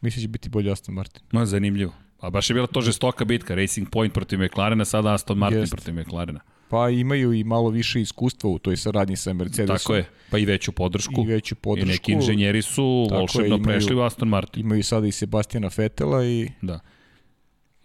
Mislim 0.00 0.22
da 0.22 0.26
će 0.26 0.28
biti 0.28 0.48
bolji 0.48 0.70
Aston 0.70 0.94
Martin. 0.94 1.22
Ma, 1.32 1.46
zanimljivo. 1.46 1.92
Pa 2.20 2.30
baš 2.30 2.50
je 2.50 2.54
bila 2.54 2.66
to 2.66 2.80
žestoka 2.80 3.24
bitka, 3.24 3.54
Racing 3.54 3.90
Point 3.90 4.14
protiv 4.14 4.38
McLarena, 4.38 4.84
sada 4.84 5.14
Aston 5.14 5.38
Martin 5.38 5.60
Jest. 5.60 5.72
protiv 5.72 5.94
McLarena. 5.94 6.40
Pa 6.68 6.90
imaju 6.90 7.32
i 7.32 7.44
malo 7.44 7.70
više 7.70 8.00
iskustva 8.00 8.50
u 8.50 8.58
toj 8.58 8.76
saradnji 8.76 9.16
sa 9.16 9.32
Mercedesom. 9.32 9.76
Tako 9.76 9.94
je, 9.94 10.08
pa 10.30 10.38
i 10.38 10.44
veću 10.44 10.72
podršku. 10.72 11.22
I 11.22 11.26
veću 11.26 11.54
podršku. 11.54 11.88
I 11.88 11.92
neki 11.92 12.12
inženjeri 12.12 12.62
su 12.62 13.08
volšebno 13.10 13.46
imaju, 13.46 13.62
prešli 13.62 13.96
u 13.96 14.00
Aston 14.00 14.28
Martin. 14.28 14.60
Imaju 14.60 14.84
sada 14.84 15.06
i 15.06 15.12
Sebastijana 15.12 15.70
Fetela 15.70 16.24
i... 16.24 16.50
Da. 16.62 16.80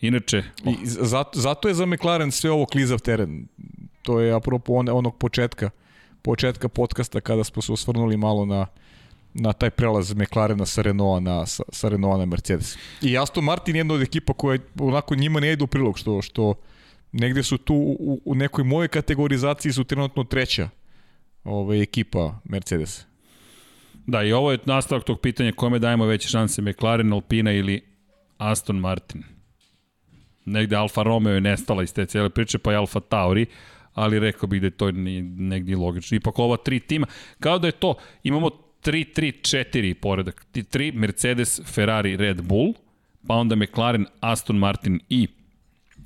Inače... 0.01 0.43
Oh. 0.65 0.73
I 0.73 0.77
zato, 0.85 1.39
zato 1.39 1.67
je 1.67 1.73
za 1.73 1.85
McLaren 1.85 2.31
sve 2.31 2.51
ovo 2.51 2.65
klizav 2.65 2.99
teren. 2.99 3.47
To 4.01 4.19
je 4.19 4.33
apropo 4.33 4.73
on, 4.73 4.89
onog 4.89 5.17
početka 5.17 5.69
početka 6.21 6.69
podcasta 6.69 7.21
kada 7.21 7.43
smo 7.43 7.61
se 7.61 7.73
osvrnuli 7.73 8.17
malo 8.17 8.45
na 8.45 8.65
na 9.33 9.53
taj 9.53 9.69
prelaz 9.69 10.13
McLarena 10.13 10.65
sa 10.65 10.81
Renaulta 10.81 11.19
na, 11.19 11.45
sa, 11.45 11.63
sa 11.69 11.89
Renaulta 11.89 12.17
na 12.17 12.25
Mercedes. 12.25 12.77
I 13.01 13.17
Aston 13.17 13.43
Martin 13.43 13.75
je 13.75 13.79
jedna 13.79 13.93
od 13.93 14.01
ekipa 14.01 14.33
koja 14.33 14.59
onako 14.79 15.15
njima 15.15 15.39
ne 15.39 15.51
ide 15.51 15.63
u 15.63 15.67
prilog, 15.67 15.97
što, 15.97 16.21
što 16.21 16.53
negde 17.11 17.43
su 17.43 17.57
tu 17.57 17.75
u, 17.75 18.21
u 18.25 18.35
nekoj 18.35 18.63
moje 18.63 18.87
kategorizaciji 18.87 19.71
su 19.71 19.83
trenutno 19.83 20.23
treća 20.23 20.69
ovaj, 21.43 21.81
ekipa 21.81 22.39
Mercedes. 22.43 23.05
Da, 24.07 24.23
i 24.23 24.33
ovo 24.33 24.51
je 24.51 24.59
nastavak 24.65 25.03
tog 25.03 25.19
pitanja 25.19 25.51
kome 25.51 25.79
dajemo 25.79 26.05
veće 26.05 26.27
šanse, 26.27 26.61
McLaren, 26.61 27.13
Alpina 27.13 27.51
ili 27.51 27.81
Aston 28.37 28.79
Martin. 28.79 29.23
Negde 30.45 30.75
Alfa 30.75 31.03
Romeo 31.03 31.33
je 31.33 31.41
nestala 31.41 31.83
iz 31.83 31.93
te 31.93 32.05
cijele 32.05 32.29
priče, 32.29 32.57
pa 32.57 32.71
je 32.71 32.77
Alfa 32.77 32.99
Tauri, 32.99 33.45
ali 33.93 34.19
rekao 34.19 34.47
bih 34.47 34.61
da 34.61 34.67
je 34.67 34.71
to 34.71 34.91
negdje 34.91 35.77
logično. 35.77 36.15
Ipak 36.15 36.39
ova 36.39 36.57
tri 36.57 36.79
tima, 36.79 37.07
kao 37.39 37.59
da 37.59 37.67
je 37.67 37.71
to, 37.71 37.95
imamo 38.23 38.49
3-3-4 38.83 39.93
poredak. 39.93 40.45
3 40.53 40.93
Mercedes, 40.93 41.61
Ferrari, 41.65 42.17
Red 42.17 42.41
Bull, 42.41 42.73
pa 43.27 43.35
onda 43.35 43.55
McLaren, 43.55 44.05
Aston 44.19 44.57
Martin 44.57 44.99
i 45.09 45.27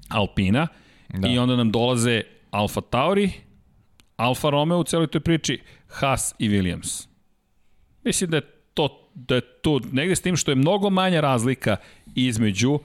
Alpina. 0.10 0.68
Da. 1.10 1.28
I 1.28 1.38
onda 1.38 1.56
nam 1.56 1.72
dolaze 1.72 2.22
Alfa 2.52 2.82
Tauri, 2.82 3.32
Alfa 4.18 4.50
Romeo 4.50 4.78
u 4.78 4.84
celoj 4.84 5.08
toj 5.08 5.22
priči, 5.22 5.62
Haas 5.88 6.36
i 6.40 6.50
Williams. 6.50 7.08
Mislim 8.04 8.30
da 8.30 8.38
je 8.38 8.42
to, 8.74 9.10
da 9.16 9.36
je 9.36 9.42
to 9.42 9.80
negde 9.92 10.16
s 10.16 10.22
tim 10.22 10.38
što 10.38 10.52
je 10.52 10.56
mnogo 10.56 10.90
manja 10.90 11.22
razlika 11.22 11.78
između 12.16 12.80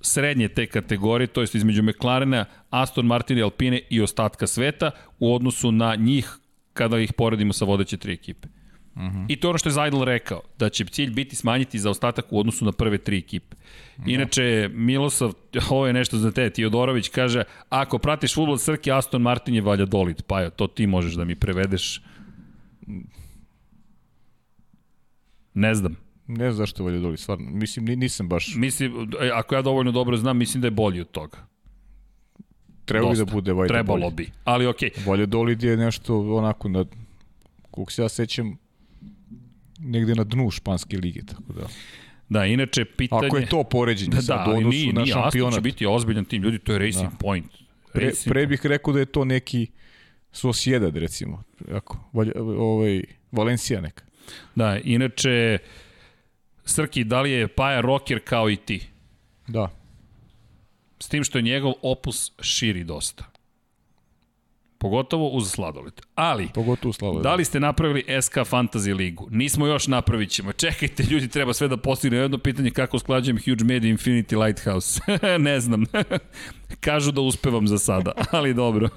srednje 0.00 0.48
te 0.48 0.66
kategorije, 0.66 1.26
to 1.26 1.40
jest 1.40 1.54
između 1.54 1.82
McLarena, 1.82 2.44
Aston 2.70 3.06
Martin 3.06 3.38
i 3.38 3.42
Alpine 3.42 3.80
i 3.90 4.00
ostatka 4.00 4.46
sveta 4.46 4.90
u 5.18 5.34
odnosu 5.34 5.72
na 5.72 5.94
njih 5.94 6.38
kada 6.72 6.98
ih 6.98 7.12
poredimo 7.12 7.52
sa 7.52 7.64
vodeće 7.64 7.96
tri 7.96 8.12
ekipe. 8.12 8.48
Mhm. 8.96 9.06
-huh. 9.06 9.26
I 9.28 9.36
to 9.36 9.46
je 9.46 9.50
ono 9.50 9.58
što 9.58 9.68
je 9.68 9.72
Zajdel 9.72 10.04
rekao, 10.04 10.40
da 10.58 10.68
će 10.68 10.84
cilj 10.84 11.10
biti 11.10 11.36
smanjiti 11.36 11.78
za 11.78 11.90
ostatak 11.90 12.24
u 12.30 12.40
odnosu 12.40 12.64
na 12.64 12.72
prve 12.72 12.98
tri 12.98 13.18
ekipe. 13.18 13.56
Da. 13.96 14.12
Inače, 14.12 14.70
Milosav, 14.72 15.32
ovo 15.70 15.86
je 15.86 15.92
nešto 15.92 16.18
za 16.18 16.32
te, 16.32 16.50
Tiodorović 16.50 17.08
kaže, 17.08 17.44
ako 17.68 17.98
pratiš 17.98 18.34
futbol 18.34 18.58
Srki, 18.58 18.92
Aston 18.92 19.22
Martin 19.22 19.54
je 19.54 19.60
valja 19.60 19.84
dolit. 19.84 20.22
Pa 20.26 20.40
jo, 20.40 20.50
to 20.50 20.66
ti 20.66 20.86
možeš 20.86 21.14
da 21.14 21.24
mi 21.24 21.34
prevedeš. 21.34 22.02
Ne 25.54 25.74
znam. 25.74 25.96
Ne 26.26 26.52
znam 26.52 26.66
zašto 26.66 26.82
je 26.82 26.84
valja 26.84 27.00
dolit, 27.00 27.20
stvarno. 27.20 27.50
Mislim, 27.50 27.84
nisam 27.84 28.28
baš... 28.28 28.54
Mislim, 28.56 29.10
e, 29.20 29.30
ako 29.34 29.54
ja 29.54 29.62
dovoljno 29.62 29.92
dobro 29.92 30.16
znam, 30.16 30.38
mislim 30.38 30.60
da 30.60 30.66
je 30.66 30.70
bolji 30.70 31.00
od 31.00 31.10
toga. 31.10 31.46
Treba 32.84 33.10
bi 33.10 33.16
da 33.16 33.24
bude 33.24 33.52
Valja 33.52 33.68
Trebalo 33.68 34.10
bi, 34.10 34.30
ali 34.44 34.66
okej. 34.66 34.90
Okay. 34.90 35.08
Valja 35.08 35.26
Dolid 35.26 35.62
je 35.62 35.76
nešto 35.76 36.36
onako 36.36 36.68
na 36.68 36.84
koliko 37.70 37.92
se 37.92 38.02
ja 38.02 38.08
sećam 38.08 38.56
negde 39.84 40.14
na 40.14 40.24
dnu 40.24 40.50
španske 40.50 40.96
lige, 40.96 41.20
tako 41.26 41.52
da... 41.52 41.66
Da, 42.28 42.46
inače 42.46 42.84
pitanje... 42.84 43.26
Ako 43.26 43.36
je 43.36 43.46
to 43.46 43.64
poređenje 43.64 44.10
da, 44.10 44.22
sad, 44.22 44.46
da, 44.46 44.52
odnosu 44.52 44.68
nije, 44.68 44.92
na 44.92 45.02
nije, 45.02 45.12
šampionat... 45.12 45.54
Će 45.54 45.60
biti 45.60 45.86
ozbiljan 45.86 46.24
tim, 46.24 46.42
ljudi, 46.42 46.58
to 46.58 46.72
je 46.72 46.78
Racing 46.78 47.10
da. 47.10 47.16
Point. 47.18 47.52
Racing 47.92 48.24
pre, 48.24 48.32
pre 48.32 48.46
bih 48.46 48.66
rekao 48.66 48.92
da 48.92 49.00
je 49.00 49.06
to 49.06 49.24
neki 49.24 49.66
Sociedad, 50.32 50.96
recimo, 50.96 51.42
ako, 51.72 52.10
ovaj, 52.58 53.02
Valencija 53.32 53.80
neka. 53.80 54.04
Da, 54.54 54.78
inače, 54.84 55.58
Srki, 56.64 57.04
da 57.04 57.20
li 57.20 57.30
je 57.30 57.48
Paja 57.48 57.80
rocker 57.80 58.20
kao 58.24 58.50
i 58.50 58.56
ti? 58.56 58.86
Da. 59.48 59.70
S 61.00 61.08
tim 61.08 61.24
što 61.24 61.38
je 61.38 61.42
njegov 61.42 61.72
opus 61.82 62.32
širi 62.40 62.84
dosta. 62.84 63.24
Pogotovo 64.84 65.28
uz 65.28 65.50
sladoled. 65.50 66.00
Ali, 66.14 66.48
Pogotovo 66.54 66.90
uz 66.90 66.96
sladoled. 66.96 67.22
da 67.22 67.34
li 67.34 67.44
ste 67.44 67.60
napravili 67.60 68.04
SK 68.22 68.34
Fantasy 68.34 68.96
ligu? 68.96 69.28
Nismo 69.30 69.66
još 69.66 69.86
napravit 69.86 70.30
ćemo. 70.30 70.52
Čekajte, 70.62 71.02
ljudi, 71.10 71.28
treba 71.28 71.52
sve 71.52 71.68
da 71.68 71.76
postigne 71.76 72.18
jedno 72.18 72.38
pitanje 72.38 72.70
kako 72.70 72.96
usklađujem 72.96 73.38
Huge 73.38 73.64
Media 73.64 73.94
Infinity 73.94 74.44
Lighthouse. 74.44 75.00
ne 75.38 75.60
znam. 75.60 75.84
Kažu 76.80 77.12
da 77.12 77.20
uspevam 77.20 77.68
za 77.68 77.78
sada, 77.78 78.12
ali 78.30 78.54
dobro. 78.54 78.88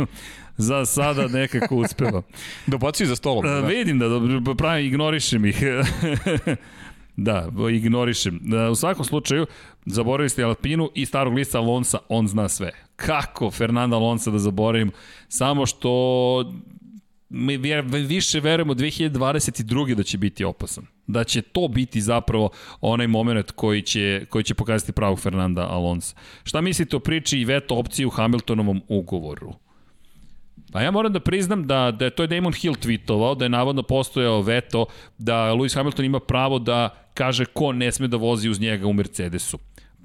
za 0.57 0.85
sada 0.85 1.27
nekako 1.27 1.75
uspevam. 1.75 2.21
Dobacuju 2.65 3.07
za 3.07 3.15
stolom. 3.15 3.43
Da. 3.45 3.59
Vidim 3.59 3.99
da 3.99 4.07
dobro, 4.09 4.55
pravim, 4.55 4.85
ignorišem 4.85 5.45
ih. 5.45 5.57
Da, 7.17 7.49
ignorišem. 7.73 8.39
U 8.71 8.75
svakom 8.75 9.05
slučaju, 9.05 9.45
zaboravili 9.85 10.29
ste 10.29 10.43
Alpinu 10.43 10.91
i 10.95 11.05
starog 11.05 11.33
lista 11.33 11.59
Alonsa, 11.59 11.99
on 12.09 12.27
zna 12.27 12.49
sve. 12.49 12.71
Kako 12.95 13.51
Fernanda 13.51 13.95
Alonsa 13.95 14.31
da 14.31 14.39
zaboravim? 14.39 14.91
Samo 15.27 15.65
što 15.65 16.53
mi 17.29 17.57
više 18.07 18.39
verujemo 18.39 18.73
2022. 18.73 19.93
da 19.93 20.03
će 20.03 20.17
biti 20.17 20.43
opasan. 20.43 20.85
Da 21.07 21.23
će 21.23 21.41
to 21.41 21.67
biti 21.67 22.01
zapravo 22.01 22.49
onaj 22.81 23.07
moment 23.07 23.51
koji 23.51 23.81
će, 23.81 24.25
koji 24.29 24.43
će 24.43 24.53
pokazati 24.53 24.91
pravog 24.91 25.19
Fernanda 25.19 25.67
Alonso. 25.69 26.15
Šta 26.43 26.61
mislite 26.61 26.95
o 26.95 26.99
priči 26.99 27.39
i 27.39 27.45
veto 27.45 27.75
opciji 27.75 28.05
u 28.05 28.09
Hamiltonovom 28.09 28.81
ugovoru? 28.87 29.53
Pa 30.71 30.81
ja 30.81 30.91
moram 30.91 31.13
da 31.13 31.19
priznam 31.19 31.67
da, 31.67 31.91
da 31.91 32.05
je 32.05 32.11
to 32.11 32.23
je 32.23 32.27
Damon 32.27 32.53
Hill 32.53 32.75
tweetovao, 32.75 33.37
da 33.37 33.45
je 33.45 33.49
navodno 33.49 33.83
postojao 33.83 34.41
veto 34.41 34.85
da 35.17 35.35
Lewis 35.35 35.75
Hamilton 35.75 36.05
ima 36.05 36.19
pravo 36.19 36.59
da 36.59 37.06
kaže 37.17 37.45
ko 37.45 37.71
ne 37.73 37.91
sme 37.91 38.07
da 38.07 38.17
vozi 38.17 38.49
uz 38.49 38.59
njega 38.61 38.87
u 38.87 38.93
Mercedesu 38.93 39.57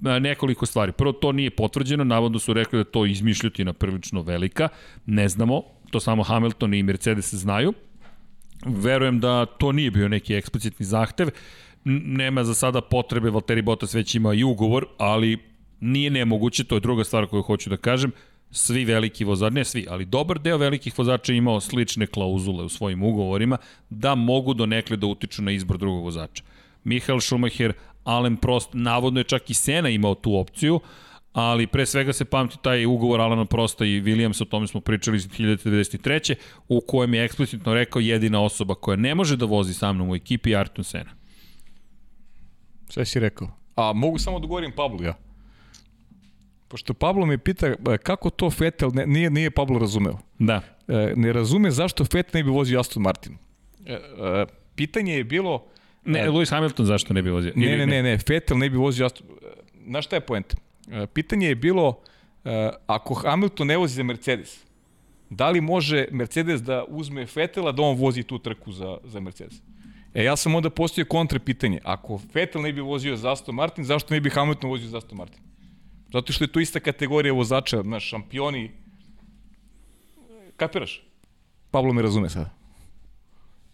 nekoliko 0.03 0.67
stvari. 0.67 0.93
Prvo, 0.93 1.13
to 1.13 1.33
nije 1.33 1.51
potvrđeno, 1.51 2.05
navodno 2.05 2.39
su 2.39 2.53
rekli 2.53 2.79
da 2.79 2.85
to 2.85 3.07
izmišljotina 3.07 3.73
prilično 3.73 4.23
velika, 4.23 4.69
ne 5.07 5.29
znamo, 5.29 5.63
to 5.91 6.01
samo 6.01 6.23
Hamilton 6.23 6.75
i 6.75 6.83
Mercedes 6.83 7.35
znaju. 7.35 7.73
Verujem 8.67 9.21
da 9.21 9.47
to 9.47 9.73
nije 9.73 9.91
bio 9.91 10.09
neki 10.09 10.35
eksplicitni 10.35 10.87
zahtev, 10.87 11.29
nema 11.85 12.45
za 12.45 12.55
sada 12.55 12.81
potrebe, 12.81 13.31
Valtteri 13.31 13.63
Bottas 13.63 13.95
već 13.95 14.15
ima 14.15 14.35
i 14.35 14.45
ugovor, 14.45 14.87
ali 14.99 15.39
nije 15.81 16.11
nemoguće, 16.11 16.65
to 16.65 16.77
je 16.77 16.81
druga 16.81 17.05
stvar 17.05 17.27
koju 17.27 17.43
hoću 17.43 17.71
da 17.71 17.77
kažem, 17.77 18.13
svi 18.51 18.85
veliki 18.85 19.25
vozači, 19.25 19.55
ne 19.55 19.65
svi, 19.65 19.87
ali 19.91 20.05
dobar 20.05 20.39
deo 20.39 20.59
velikih 20.59 20.99
vozača 20.99 21.33
imao 21.33 21.61
slične 21.61 22.07
klauzule 22.07 22.65
u 22.65 22.69
svojim 22.69 23.03
ugovorima 23.03 23.59
da 23.91 24.15
mogu 24.15 24.55
do 24.55 24.67
nekle 24.67 24.97
da 24.97 25.07
utiču 25.07 25.43
na 25.43 25.51
izbor 25.51 25.79
drugog 25.79 26.05
vozača. 26.05 26.43
Michael 26.85 27.21
Schumacher, 27.21 27.73
Alain 28.05 28.37
Prost, 28.37 28.71
navodno 28.73 29.21
je 29.21 29.25
čak 29.25 29.51
i 29.51 29.55
Sena 29.55 29.89
imao 29.89 30.15
tu 30.15 30.37
opciju, 30.37 30.81
ali 31.33 31.67
pre 31.67 31.87
svega 31.87 32.13
se 32.13 32.25
pamti 32.25 32.57
taj 32.63 32.87
ugovor 32.87 33.21
Alana 33.21 33.45
Prosta 33.45 33.85
i 33.85 34.03
Williams, 34.03 34.43
o 34.43 34.45
tome 34.45 34.67
smo 34.67 34.81
pričali 34.81 35.17
iz 35.17 35.29
1993. 35.29 36.35
u 36.69 36.81
kojem 36.81 37.15
je 37.15 37.25
eksplicitno 37.25 37.75
rekao 37.75 38.01
jedina 38.01 38.43
osoba 38.43 38.75
koja 38.75 38.97
ne 38.97 39.15
može 39.15 39.37
da 39.37 39.47
vozi 39.47 39.75
sa 39.75 39.93
mnom 39.93 40.11
u 40.11 40.15
ekipi 40.15 40.51
je 40.51 40.57
Arton 40.57 40.85
Sena. 40.85 41.11
Sve 42.89 43.05
si 43.05 43.21
rekao. 43.21 43.49
A 43.77 43.93
mogu 43.93 44.19
samo 44.19 44.39
da 44.39 44.47
govorim 44.47 44.73
Pablo 44.77 45.03
ja. 45.03 45.15
Pošto 46.69 46.95
Pablo 46.95 47.27
me 47.27 47.39
pita 47.39 47.67
e, 47.67 47.77
kako 48.03 48.31
to 48.31 48.51
Vettel, 48.59 48.91
ne, 48.95 49.07
nije, 49.07 49.31
nije 49.31 49.51
Pablo 49.51 49.79
razumeo. 49.79 50.19
Da. 50.39 50.61
E, 50.89 51.13
ne 51.17 51.33
razume 51.33 51.71
zašto 51.71 52.05
Vettel 52.13 52.39
ne 52.39 52.45
bi 52.45 52.51
vozio 52.51 52.81
Aston 52.81 53.03
Martin. 53.03 53.37
E, 53.87 53.93
e, 53.93 54.47
pitanje 54.75 55.15
je 55.15 55.25
bilo... 55.25 55.67
Ne, 56.05 56.31
Lewis 56.31 56.51
Hamilton 56.51 56.87
zašto 56.87 57.15
ne 57.15 57.23
bi 57.23 57.31
vozio? 57.31 57.53
Ne, 57.57 57.77
ne, 57.77 57.87
ne, 57.87 58.03
ne, 58.03 58.19
Vettel 58.29 58.59
ne 58.59 58.71
bi 58.71 58.77
vozio 58.77 59.09
znaš 59.87 60.07
šta 60.07 60.17
je 60.17 60.21
poenta? 60.21 60.57
E, 60.91 61.07
pitanje 61.07 61.49
je 61.49 61.55
bilo, 61.55 62.01
e, 62.45 62.71
ako 62.87 63.15
Hamilton 63.15 63.67
ne 63.67 63.77
vozi 63.77 63.95
za 63.95 64.03
Mercedes, 64.03 64.65
da 65.31 65.51
li 65.51 65.61
može 65.61 66.07
Mercedes 66.11 66.63
da 66.63 66.85
uzme 66.89 67.27
Fetela 67.27 67.73
da 67.73 67.83
on 67.83 67.97
vozi 67.97 68.23
tu 68.23 68.39
trku 68.39 68.73
za, 68.73 68.99
za 69.05 69.21
Mercedes? 69.21 69.63
E, 70.15 70.25
ja 70.25 70.37
sam 70.37 70.55
onda 70.55 70.71
postavio 70.71 71.09
kontre 71.09 71.39
pitanje. 71.39 71.81
Ako 71.85 72.21
Vettel 72.35 72.63
ne 72.63 72.73
bi 72.73 72.81
vozio 72.81 73.17
za 73.17 73.33
Aston 73.33 73.55
Martin, 73.55 73.85
zašto 73.85 74.15
ne 74.15 74.21
bi 74.21 74.31
Hamilton 74.31 74.71
vozio 74.71 74.89
za 74.89 74.99
Aston 74.99 75.19
Martin? 75.19 75.41
Zato 76.13 76.33
što 76.33 76.45
je 76.45 76.53
to 76.53 76.61
ista 76.61 76.81
kategorija 76.81 77.33
vozača, 77.33 77.83
naš 77.83 78.09
šampioni. 78.09 78.71
Kapiraš? 80.57 81.03
Pablo 81.71 81.93
me 81.93 82.03
razume 82.03 82.31
sada. 82.31 82.62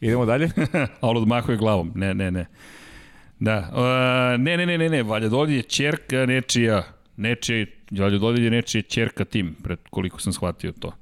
Idemo 0.00 0.26
dalje? 0.26 0.50
A 1.00 1.08
on 1.08 1.16
odmahuje 1.16 1.58
glavom. 1.58 1.92
Ne, 1.94 2.14
ne, 2.14 2.30
ne. 2.30 2.46
Da. 3.38 3.70
Uh, 3.72 4.40
ne, 4.40 4.56
ne, 4.56 4.66
ne, 4.66 4.78
ne, 4.78 4.88
ne. 4.88 5.02
Valjadolid 5.02 5.56
je 5.56 5.62
čerka 5.62 6.26
nečija. 6.26 6.82
Nečija, 7.16 7.66
Valjadolid 7.90 8.44
je 8.44 8.50
nečija 8.50 8.82
čerka 8.82 9.24
tim, 9.24 9.56
pred 9.62 9.78
koliko 9.90 10.20
sam 10.20 10.32
shvatio 10.32 10.72
to. 10.72 10.92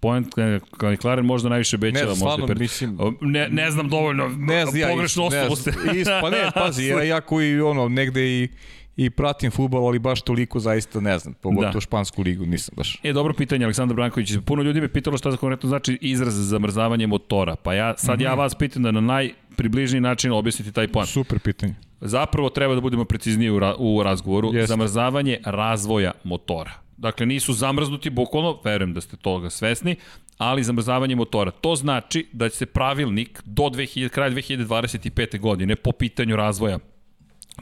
Point 0.00 0.34
kao 0.78 0.96
Klaren 0.96 1.26
možda 1.26 1.48
najviše 1.48 1.78
bećava. 1.78 2.10
Ne, 2.10 2.16
stvarno, 2.16 2.46
možda 2.46 2.60
mislim... 2.60 2.98
Ne, 3.20 3.48
ne 3.48 3.70
znam 3.70 3.88
dovoljno. 3.88 4.28
Ne 4.28 4.66
znam, 4.66 4.80
ja, 4.80 4.88
pogrešno 4.88 5.24
osobu 5.24 5.56
ste. 5.56 5.72
pa 6.20 6.30
ne, 6.30 6.50
pazi, 6.54 6.84
ja, 6.84 7.02
ja 7.02 7.20
koji 7.20 7.60
ono, 7.60 7.88
negde 7.88 8.42
i 8.42 8.48
i 8.96 9.10
pratim 9.10 9.50
futbol, 9.50 9.86
ali 9.86 9.98
baš 9.98 10.22
toliko 10.22 10.60
zaista 10.60 11.00
ne 11.00 11.18
znam, 11.18 11.34
pogotovo 11.34 11.72
da. 11.72 11.80
špansku 11.80 12.22
ligu 12.22 12.46
nisam 12.46 12.74
baš. 12.76 13.00
E, 13.02 13.12
dobro 13.12 13.34
pitanje, 13.34 13.64
Aleksandar 13.64 13.96
Branković. 13.96 14.32
Puno 14.44 14.62
ljudi 14.62 14.80
me 14.80 14.88
pitalo 14.88 15.18
šta 15.18 15.36
konkretno 15.36 15.68
znači 15.68 15.98
izraz 16.00 16.34
za 16.34 16.42
zamrzavanje 16.42 17.06
motora. 17.06 17.56
Pa 17.56 17.74
ja, 17.74 17.94
sad 17.96 18.18
mm 18.18 18.22
-hmm. 18.22 18.24
ja 18.24 18.30
mhm. 18.30 18.38
vas 18.38 18.54
pitam 18.54 18.82
da 18.82 18.90
na 18.90 19.00
najpribližniji 19.00 20.00
način 20.00 20.32
objasniti 20.32 20.72
taj 20.72 20.88
plan. 20.88 21.06
Super 21.06 21.38
pitanje. 21.38 21.74
Zapravo 22.00 22.48
treba 22.50 22.74
da 22.74 22.80
budemo 22.80 23.04
precizniji 23.04 23.50
u, 23.50 23.58
ra 23.58 23.74
u 23.78 24.02
razgovoru. 24.02 24.54
Jeste. 24.54 24.66
Zamrzavanje 24.66 25.38
razvoja 25.44 26.12
motora. 26.24 26.72
Dakle, 26.96 27.26
nisu 27.26 27.52
zamrznuti 27.52 28.10
bukvalno, 28.10 28.60
verujem 28.64 28.94
da 28.94 29.00
ste 29.00 29.16
toga 29.16 29.50
svesni, 29.50 29.96
ali 30.38 30.64
zamrzavanje 30.64 31.16
motora. 31.16 31.50
To 31.50 31.76
znači 31.76 32.26
da 32.32 32.48
će 32.48 32.56
se 32.56 32.66
pravilnik 32.66 33.42
do 33.44 33.62
2000, 33.62 34.08
kraja 34.08 34.30
2025. 34.30 35.40
godine 35.40 35.76
po 35.76 35.92
pitanju 35.92 36.36
razvoja 36.36 36.78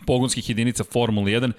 pogonskih 0.06 0.48
jedinica 0.48 0.84
Formula 0.84 1.26
1 1.26 1.52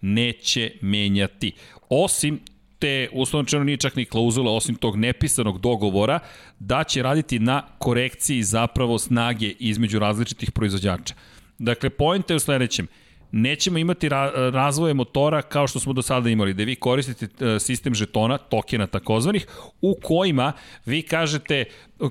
neće 0.00 0.70
menjati. 0.80 1.52
Osim 1.88 2.40
te, 2.78 3.08
uslovno 3.12 3.64
nije 3.64 3.76
čak 3.76 3.96
ni 3.96 4.04
klauzula, 4.04 4.52
osim 4.52 4.74
tog 4.74 4.96
nepisanog 4.96 5.60
dogovora, 5.60 6.18
da 6.58 6.84
će 6.84 7.02
raditi 7.02 7.38
na 7.38 7.62
korekciji 7.78 8.42
zapravo 8.42 8.98
snage 8.98 9.54
između 9.58 9.98
različitih 9.98 10.52
proizvođača. 10.52 11.14
Dakle, 11.58 11.90
pojenta 11.90 12.32
je 12.32 12.36
u 12.36 12.40
sledećem– 12.40 12.86
nećemo 13.32 13.78
imati 13.78 14.08
ra 14.08 14.50
razvoje 14.50 14.94
motora 14.94 15.42
kao 15.42 15.66
što 15.66 15.80
smo 15.80 15.92
do 15.92 16.02
sada 16.02 16.30
imali, 16.30 16.54
da 16.54 16.64
vi 16.64 16.74
koristite 16.76 17.46
e, 17.46 17.58
sistem 17.60 17.94
žetona, 17.94 18.38
tokena 18.38 18.86
takozvanih, 18.86 19.46
u 19.80 19.94
kojima 20.02 20.52
vi 20.86 21.02
kažete 21.02 21.64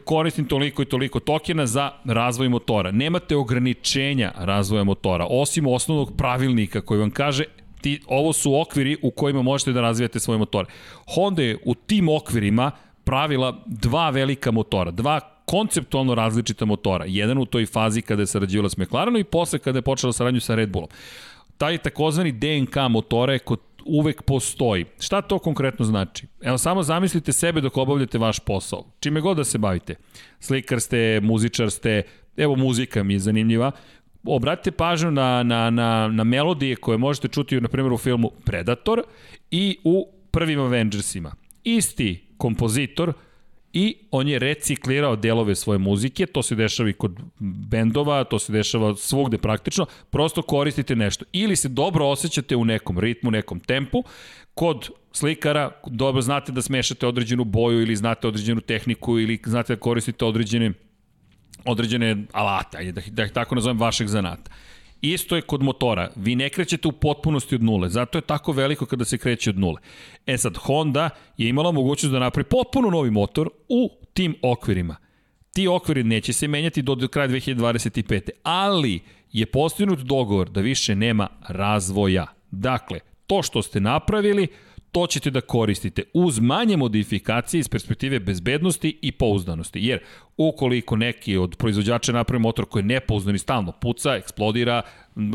koristim 0.05 0.45
toliko 0.45 0.81
i 0.81 0.85
toliko 0.85 1.19
tokena 1.19 1.65
za 1.65 1.91
razvoj 2.05 2.49
motora. 2.49 2.91
Nemate 2.91 3.35
ograničenja 3.35 4.31
razvoja 4.37 4.83
motora, 4.83 5.27
osim 5.29 5.67
osnovnog 5.67 6.17
pravilnika 6.17 6.81
koji 6.81 6.99
vam 6.99 7.11
kaže 7.11 7.43
ti, 7.81 8.01
ovo 8.07 8.33
su 8.33 8.61
okviri 8.61 8.97
u 9.01 9.11
kojima 9.11 9.41
možete 9.41 9.71
da 9.71 9.81
razvijate 9.81 10.19
svoje 10.19 10.37
motore. 10.37 10.67
Honda 11.15 11.41
je 11.41 11.57
u 11.65 11.75
tim 11.75 12.09
okvirima 12.09 12.71
pravila 13.03 13.63
dva 13.65 14.09
velika 14.09 14.51
motora, 14.51 14.91
dva 14.91 15.36
konceptualno 15.47 16.15
različita 16.15 16.65
motora. 16.65 17.05
Jedan 17.07 17.37
u 17.37 17.45
toj 17.45 17.65
fazi 17.65 18.01
kada 18.01 18.21
je 18.21 18.27
sarađivala 18.27 18.69
s 18.69 18.77
McLarenom 18.77 19.19
i 19.21 19.23
posle 19.23 19.59
kada 19.59 19.77
je 19.77 19.81
počela 19.81 20.13
saradnju 20.13 20.39
sa 20.39 20.55
Red 20.55 20.69
Bullom. 20.69 20.89
Taj 21.57 21.77
takozvani 21.77 22.31
DNK 22.31 22.75
motora 22.89 23.33
je 23.33 23.39
kod 23.39 23.59
uvek 23.85 24.21
postoji. 24.21 24.85
Šta 24.99 25.21
to 25.21 25.39
konkretno 25.39 25.85
znači? 25.85 26.27
Evo 26.41 26.57
samo 26.57 26.83
zamislite 26.83 27.33
sebe 27.33 27.61
dok 27.61 27.77
obavljate 27.77 28.17
vaš 28.17 28.39
posao. 28.39 28.83
Čime 28.99 29.21
god 29.21 29.37
da 29.37 29.43
se 29.43 29.57
bavite. 29.57 29.95
Slikar 30.39 30.79
ste, 30.79 31.19
muzičar 31.23 31.71
ste, 31.71 32.03
evo 32.37 32.55
muzika 32.55 33.03
mi 33.03 33.13
je 33.13 33.19
zanimljiva. 33.19 33.71
Obratite 34.23 34.71
pažnju 34.71 35.11
na, 35.11 35.43
na, 35.43 35.69
na, 35.69 36.07
na 36.07 36.23
melodije 36.23 36.75
koje 36.75 36.97
možete 36.97 37.27
čuti 37.27 37.61
na 37.61 37.67
primjer 37.67 37.93
u 37.93 37.97
filmu 37.97 38.31
Predator 38.45 39.03
i 39.51 39.77
u 39.83 40.07
prvim 40.31 40.59
Avengersima. 40.59 41.35
Isti 41.63 42.27
kompozitor 42.37 43.13
i 43.77 43.95
on 44.11 44.27
je 44.27 44.39
reciklirao 44.39 45.15
delove 45.15 45.55
svoje 45.55 45.79
muzike, 45.79 46.25
to 46.25 46.41
se 46.43 46.55
dešava 46.55 46.89
i 46.89 46.93
kod 46.93 47.19
bendova, 47.39 48.23
to 48.23 48.39
se 48.39 48.53
dešava 48.53 48.95
svugde 48.95 49.37
praktično, 49.37 49.85
prosto 50.09 50.41
koristite 50.41 50.95
nešto. 50.95 51.25
Ili 51.31 51.55
se 51.55 51.69
dobro 51.69 52.07
osjećate 52.07 52.55
u 52.55 52.65
nekom 52.65 52.99
ritmu, 52.99 53.31
nekom 53.31 53.59
tempu, 53.59 54.03
kod 54.53 54.89
slikara 55.11 55.71
dobro 55.85 56.21
znate 56.21 56.51
da 56.51 56.61
smešate 56.61 57.07
određenu 57.07 57.43
boju 57.43 57.81
ili 57.81 57.95
znate 57.95 58.27
određenu 58.27 58.61
tehniku 58.61 59.19
ili 59.19 59.39
znate 59.45 59.75
da 59.75 59.79
koristite 59.79 60.25
određene 60.25 60.73
određene 61.65 62.25
alate, 62.31 62.91
da, 62.91 63.01
da 63.07 63.25
ih 63.25 63.31
tako 63.31 63.55
nazovem, 63.55 63.79
vašeg 63.79 64.07
zanata. 64.07 64.51
Isto 65.01 65.35
je 65.35 65.41
kod 65.41 65.63
motora. 65.63 66.11
Vi 66.15 66.35
ne 66.35 66.49
krećete 66.49 66.87
u 66.87 66.91
potpunosti 66.91 67.55
od 67.55 67.63
nule. 67.63 67.89
Zato 67.89 68.17
je 68.17 68.21
tako 68.21 68.51
veliko 68.51 68.85
kada 68.85 69.05
se 69.05 69.17
kreće 69.17 69.49
od 69.49 69.59
nule. 69.59 69.81
E 70.25 70.37
sad, 70.37 70.57
Honda 70.57 71.09
je 71.37 71.49
imala 71.49 71.71
mogućnost 71.71 72.13
da 72.13 72.19
napravi 72.19 72.43
potpuno 72.43 72.89
novi 72.89 73.11
motor 73.11 73.49
u 73.69 73.89
tim 74.13 74.35
okvirima. 74.41 74.95
Ti 75.53 75.67
okviri 75.67 76.03
neće 76.03 76.33
se 76.33 76.47
menjati 76.47 76.81
do 76.81 77.07
kraja 77.07 77.27
2025. 77.27 78.29
Ali 78.43 78.99
je 79.31 79.45
postignut 79.45 79.99
dogovor 79.99 80.49
da 80.49 80.61
više 80.61 80.95
nema 80.95 81.27
razvoja. 81.47 82.27
Dakle, 82.51 82.99
to 83.27 83.41
što 83.41 83.61
ste 83.61 83.79
napravili, 83.79 84.47
to 84.91 85.07
ćete 85.07 85.31
da 85.31 85.41
koristite 85.41 86.03
uz 86.13 86.39
manje 86.39 86.77
modifikacije 86.77 87.59
iz 87.59 87.69
perspektive 87.69 88.19
bezbednosti 88.19 88.99
i 89.01 89.11
pouzdanosti. 89.11 89.79
Jer 89.79 89.99
ukoliko 90.37 90.95
neki 90.95 91.37
od 91.37 91.55
proizvođača 91.55 92.11
napravi 92.11 92.41
motor 92.41 92.65
koji 92.65 92.81
je 92.81 92.87
nepouzdan 92.87 93.35
i 93.35 93.39
stalno 93.39 93.71
puca, 93.71 94.15
eksplodira, 94.15 94.81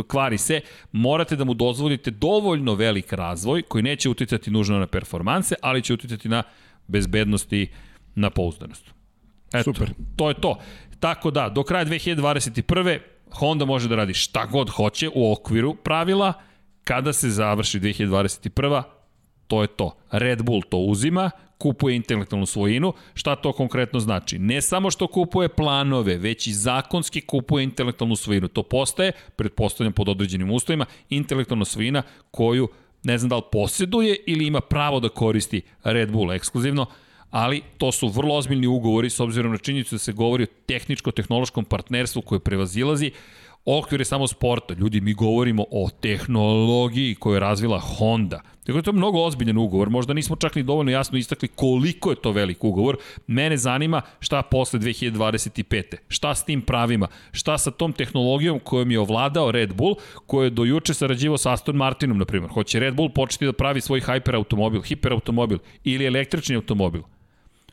kvari 0.07 0.39
se, 0.39 0.61
morate 0.93 1.37
da 1.37 1.45
mu 1.45 1.55
dozvolite 1.55 2.11
dovoljno 2.11 2.75
velik 2.75 3.13
razvoj 3.13 3.63
koji 3.63 3.83
neće 3.83 4.09
uticati 4.09 4.51
nužno 4.51 4.79
na 4.79 4.87
performanse, 4.87 5.55
ali 5.63 5.83
će 5.83 5.95
uticati 5.95 6.29
na 6.29 6.43
bezbednost 6.87 7.53
i 7.53 7.69
na 8.15 8.31
pouzdanost. 8.31 8.85
Eto, 9.53 9.63
Super. 9.63 9.91
to 10.17 10.29
je 10.29 10.35
to. 10.35 10.59
Tako 11.01 11.31
da, 11.31 11.49
do 11.49 11.63
kraja 11.63 11.85
2021. 11.85 12.99
Honda 13.31 13.65
može 13.65 13.89
da 13.89 13.97
radi 13.97 14.15
šta 14.15 14.47
god 14.47 14.71
hoće 14.71 15.11
u 15.15 15.33
okviru 15.33 15.75
pravila, 15.75 16.33
kada 16.85 17.13
se 17.13 17.31
završi 17.31 17.81
2021 17.81 18.83
to 19.53 19.63
je 19.63 19.69
to. 19.69 19.93
Red 20.11 20.43
Bull 20.43 20.63
to 20.69 20.79
uzima, 20.79 21.31
kupuje 21.59 21.97
intelektualnu 21.97 22.47
svojinu. 22.47 22.93
Šta 23.15 23.37
to 23.37 23.53
konkretno 23.53 24.01
znači? 24.01 24.39
Ne 24.39 24.63
samo 24.63 24.91
što 24.91 25.07
kupuje 25.07 25.49
planove, 25.49 26.17
već 26.17 26.47
i 26.47 26.53
zakonski 26.53 27.21
kupuje 27.21 27.65
intelektualnu 27.65 28.17
svojinu. 28.17 28.49
To 28.49 28.63
postaje, 28.63 29.13
pretpostavljam 29.37 29.93
pod 29.93 30.09
određenim 30.09 30.51
uslovima, 30.51 30.87
intelektualna 31.11 31.65
svojina 31.65 32.03
koju 32.31 32.69
ne 33.03 33.19
znam 33.19 33.29
da 33.29 33.37
li 33.37 33.43
posjeduje 33.53 34.17
ili 34.27 34.47
ima 34.47 34.61
pravo 34.61 35.01
da 35.01 35.09
koristi 35.09 35.63
Red 35.85 36.13
Bull 36.13 36.33
ekskluzivno, 36.33 36.87
ali 37.31 37.63
to 37.79 37.93
su 37.93 38.09
vrlo 38.09 38.37
ozbiljni 38.37 38.67
ugovori 38.67 39.11
s 39.11 39.21
obzirom 39.21 39.53
na 39.53 39.59
činjenicu 39.59 39.95
da 39.95 39.99
se 39.99 40.13
govori 40.13 40.45
o 40.45 40.55
tehničko-tehnološkom 40.67 41.65
partnerstvu 41.65 42.23
koje 42.23 42.41
prevazilazi 42.41 43.11
okvir 43.65 44.01
je 44.01 44.05
samo 44.05 44.27
sporta. 44.27 44.75
Ljudi, 44.75 45.01
mi 45.01 45.15
govorimo 45.15 45.65
o 45.71 45.89
tehnologiji 46.01 47.15
koju 47.15 47.35
je 47.35 47.41
razvila 47.41 47.79
Honda. 47.79 48.41
Tako 48.67 48.79
je 48.79 48.83
to 48.83 48.93
mnogo 48.93 49.19
ozbiljan 49.19 49.59
ugovor. 49.59 49.91
Možda 49.91 50.15
nismo 50.15 50.37
čak 50.37 50.55
ni 50.55 50.63
dovoljno 50.63 50.91
jasno 50.91 51.19
istakli 51.19 51.49
koliko 51.49 52.11
je 52.11 52.17
to 52.17 52.33
velik 52.33 52.65
ugovor. 52.65 52.97
Mene 53.27 53.57
zanima 53.57 54.03
šta 54.21 54.43
posle 54.43 54.81
2025. 54.81 55.97
Šta 56.09 56.35
s 56.35 56.45
tim 56.45 56.63
pravima? 56.63 57.09
Šta 57.33 57.59
sa 57.59 57.71
tom 57.71 57.93
tehnologijom 57.93 58.61
kojom 58.61 58.91
je 58.91 59.01
ovladao 59.01 59.53
Red 59.53 59.75
Bull, 59.75 59.95
koja 60.27 60.45
je 60.45 60.51
do 60.51 60.65
juče 60.65 60.95
sarađivao 60.95 61.39
sa 61.39 61.53
Aston 61.53 61.77
Martinom, 61.77 62.19
na 62.19 62.25
primjer. 62.25 62.51
Hoće 62.51 62.81
Red 62.81 62.95
Bull 62.95 63.09
početi 63.09 63.47
da 63.47 63.53
pravi 63.53 63.81
svoj 63.81 64.01
hyper 64.01 64.35
automobil, 64.35 64.83
hiper 64.83 65.13
automobil 65.13 65.59
ili 65.85 66.07
električni 66.07 66.57
automobil 66.57 67.03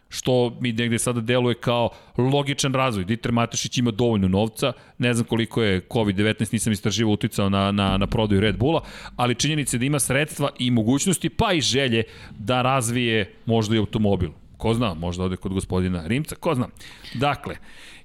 što 0.09 0.57
mi 0.59 0.71
negde 0.71 0.99
sada 0.99 1.21
deluje 1.21 1.55
kao 1.55 1.89
logičan 2.17 2.73
razvoj. 2.73 3.05
Dieter 3.05 3.31
Matešić 3.31 3.77
ima 3.77 3.91
dovoljno 3.91 4.27
novca, 4.27 4.73
ne 4.97 5.13
znam 5.13 5.25
koliko 5.25 5.63
je 5.63 5.81
COVID-19, 5.89 6.53
nisam 6.53 6.73
istraživao 6.73 7.13
uticao 7.13 7.49
na, 7.49 7.71
na, 7.71 7.97
na 7.97 8.07
prodaju 8.07 8.41
Red 8.41 8.57
Bulla, 8.57 8.83
ali 9.15 9.35
činjenica 9.35 9.77
je 9.77 9.79
da 9.79 9.85
ima 9.85 9.99
sredstva 9.99 10.49
i 10.59 10.71
mogućnosti, 10.71 11.29
pa 11.29 11.53
i 11.53 11.61
želje 11.61 12.03
da 12.39 12.61
razvije 12.61 13.33
možda 13.45 13.75
i 13.75 13.79
automobil. 13.79 14.29
Ko 14.57 14.73
zna, 14.73 14.93
možda 14.93 15.23
ode 15.23 15.35
kod 15.37 15.53
gospodina 15.53 16.07
Rimca, 16.07 16.35
ko 16.35 16.55
zna. 16.55 16.67
Dakle, 17.13 17.55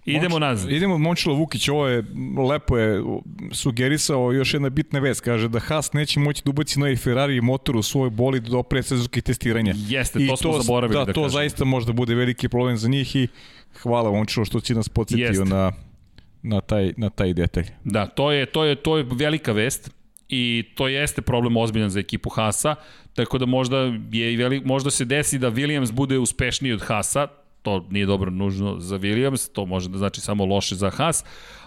Idemo 0.05 0.39
nazad. 0.39 0.71
Idemo 0.73 0.99
Momčilo 0.99 1.35
Vukić, 1.35 1.69
ovo 1.69 1.87
je 1.89 2.05
lepo 2.49 2.79
je 2.79 3.03
sugerisao 3.53 4.33
još 4.33 4.55
jedna 4.55 4.69
bitna 4.69 4.99
vest, 5.01 5.21
kaže 5.21 5.49
da 5.49 5.59
Haas 5.61 5.93
neće 5.93 6.21
moći 6.21 6.43
da 6.45 6.51
ubaci 6.51 6.81
novi 6.81 6.97
Ferrari 6.97 7.41
motor 7.41 7.77
u 7.77 7.83
svoj 7.83 8.11
bolid 8.11 8.43
do 8.43 8.63
predsezonskih 8.63 9.23
testiranja. 9.23 9.75
Jeste, 9.77 10.19
to 10.19 10.25
I 10.25 10.37
smo 10.37 10.53
to, 10.53 10.63
zaboravili 10.63 10.99
da, 11.01 11.05
da 11.05 11.13
to 11.13 11.23
kažem. 11.23 11.31
zaista 11.31 11.65
može 11.65 11.87
da 11.87 11.93
bude 11.93 12.15
veliki 12.15 12.49
problem 12.49 12.77
za 12.77 12.89
njih 12.89 13.17
i 13.17 13.29
hvala 13.83 14.11
Momčilo 14.11 14.45
što 14.45 14.61
će 14.61 14.75
nas 14.75 14.89
podsjetio 14.89 15.27
Jeste. 15.27 15.45
na 15.45 15.73
na 16.43 16.61
taj 16.61 16.93
na 16.97 17.11
taj 17.11 17.33
detalj. 17.33 17.65
Da, 17.85 18.07
to 18.07 18.33
je 18.33 18.47
to 18.47 18.65
je 18.65 18.77
to 18.77 18.97
je 18.99 19.07
velika 19.13 19.53
vest 19.53 19.91
i 20.29 20.65
to 20.75 20.89
jeste 20.89 21.23
problem 21.23 21.57
ozbiljan 21.57 21.91
za 21.91 22.01
ekipu 22.01 22.31
Hasa, 22.31 22.75
tako 23.15 23.39
da 23.39 23.47
možda 23.47 23.77
je 24.13 24.33
i 24.33 24.37
velik, 24.37 24.65
možda 24.65 24.91
se 24.91 25.05
desi 25.05 25.39
da 25.39 25.51
Williams 25.51 25.93
bude 25.93 26.19
uspešniji 26.19 26.73
od 26.73 26.83
Hasa, 26.83 27.29
to 27.65 27.87
nije 27.91 28.07
dobro 28.07 28.31
nužno 28.31 28.81
za 28.81 28.99
Williams, 28.99 29.53
to 29.53 29.67
može 29.67 29.89
da 29.89 29.99
znači 29.99 30.21
samo 30.21 30.45
loše 30.45 30.75
za 30.75 30.91
Haas, 30.91 31.25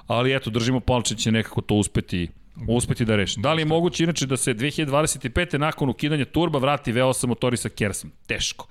ali 0.08 0.36
eto, 0.36 0.50
držimo 0.50 0.80
palče 0.80 1.16
će 1.16 1.32
nekako 1.32 1.62
to 1.62 1.76
uspeti 1.76 2.28
uspeti 2.68 3.06
da 3.06 3.16
reši. 3.16 3.40
Da 3.40 3.54
li 3.54 3.62
je 3.62 3.66
moguće 3.66 4.04
inače 4.04 4.26
da 4.26 4.38
se 4.38 4.54
2025. 4.54 5.58
nakon 5.58 5.90
ukidanja 5.90 6.26
turba 6.26 6.60
vrati 6.60 6.94
V8 6.94 7.28
motori 7.28 7.58
sa 7.58 7.70
Kersom? 7.70 8.12
Teško. 8.28 8.68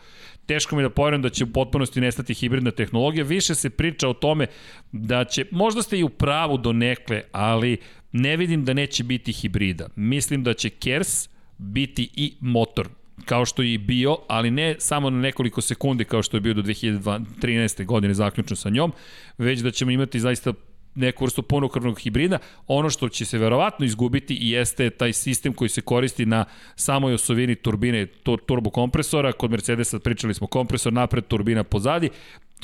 Teško 0.47 0.77
mi 0.77 0.83
da 0.83 0.91
poverujem 0.91 1.23
da 1.23 1.29
će 1.29 1.45
u 1.45 1.53
potpunosti 1.53 2.01
nestati 2.01 2.35
hibridna 2.35 2.71
tehnologija. 2.71 3.25
Više 3.25 3.55
se 3.55 3.71
priča 3.71 4.09
o 4.09 4.15
tome 4.15 4.47
da 4.93 5.25
će, 5.25 5.47
možda 5.51 5.83
ste 5.83 5.99
i 5.99 6.05
u 6.05 6.09
pravu 6.09 6.59
do 6.59 6.73
nekle, 6.73 7.23
ali 7.33 7.79
ne 8.13 8.37
vidim 8.37 8.65
da 8.65 8.75
neće 8.75 9.05
biti 9.05 9.33
hibrida. 9.33 9.89
Mislim 9.97 10.43
da 10.43 10.55
će 10.55 10.71
Kers 10.71 11.29
biti 11.59 12.11
i 12.15 12.35
motor 12.41 12.89
kao 13.25 13.45
što 13.45 13.63
je 13.63 13.73
i 13.73 13.79
bio, 13.79 14.17
ali 14.29 14.51
ne 14.51 14.75
samo 14.79 15.11
na 15.11 15.21
nekoliko 15.21 15.61
sekundi 15.61 16.05
kao 16.05 16.23
što 16.23 16.37
je 16.37 16.41
bio 16.41 16.55
do 16.55 16.63
2013. 16.63 17.85
godine 17.85 18.15
zaključno 18.15 18.57
sa 18.57 18.71
njom, 18.71 18.93
već 19.39 19.61
da 19.61 19.71
ćemo 19.71 19.91
imati 19.91 20.21
zaista 20.21 20.53
neku 20.97 21.25
vrstu 21.25 21.43
punokrvnog 21.43 22.01
hibrida. 22.01 22.39
Ono 22.67 22.91
što 22.91 23.09
će 23.09 23.25
se 23.25 23.39
verovatno 23.39 23.87
izgubiti 23.87 24.39
jeste 24.41 24.91
taj 24.91 25.13
sistem 25.13 25.53
koji 25.53 25.69
se 25.69 25.81
koristi 25.81 26.27
na 26.27 26.45
samoj 26.77 27.15
osovini 27.15 27.55
turbine 27.55 28.07
turbokompresora. 28.47 29.33
Kod 29.33 29.51
Mercedesa 29.51 29.99
pričali 29.99 30.35
smo 30.35 30.47
kompresor 30.47 30.93
napred, 30.93 31.27
turbina 31.27 31.65
pozadi 31.65 32.11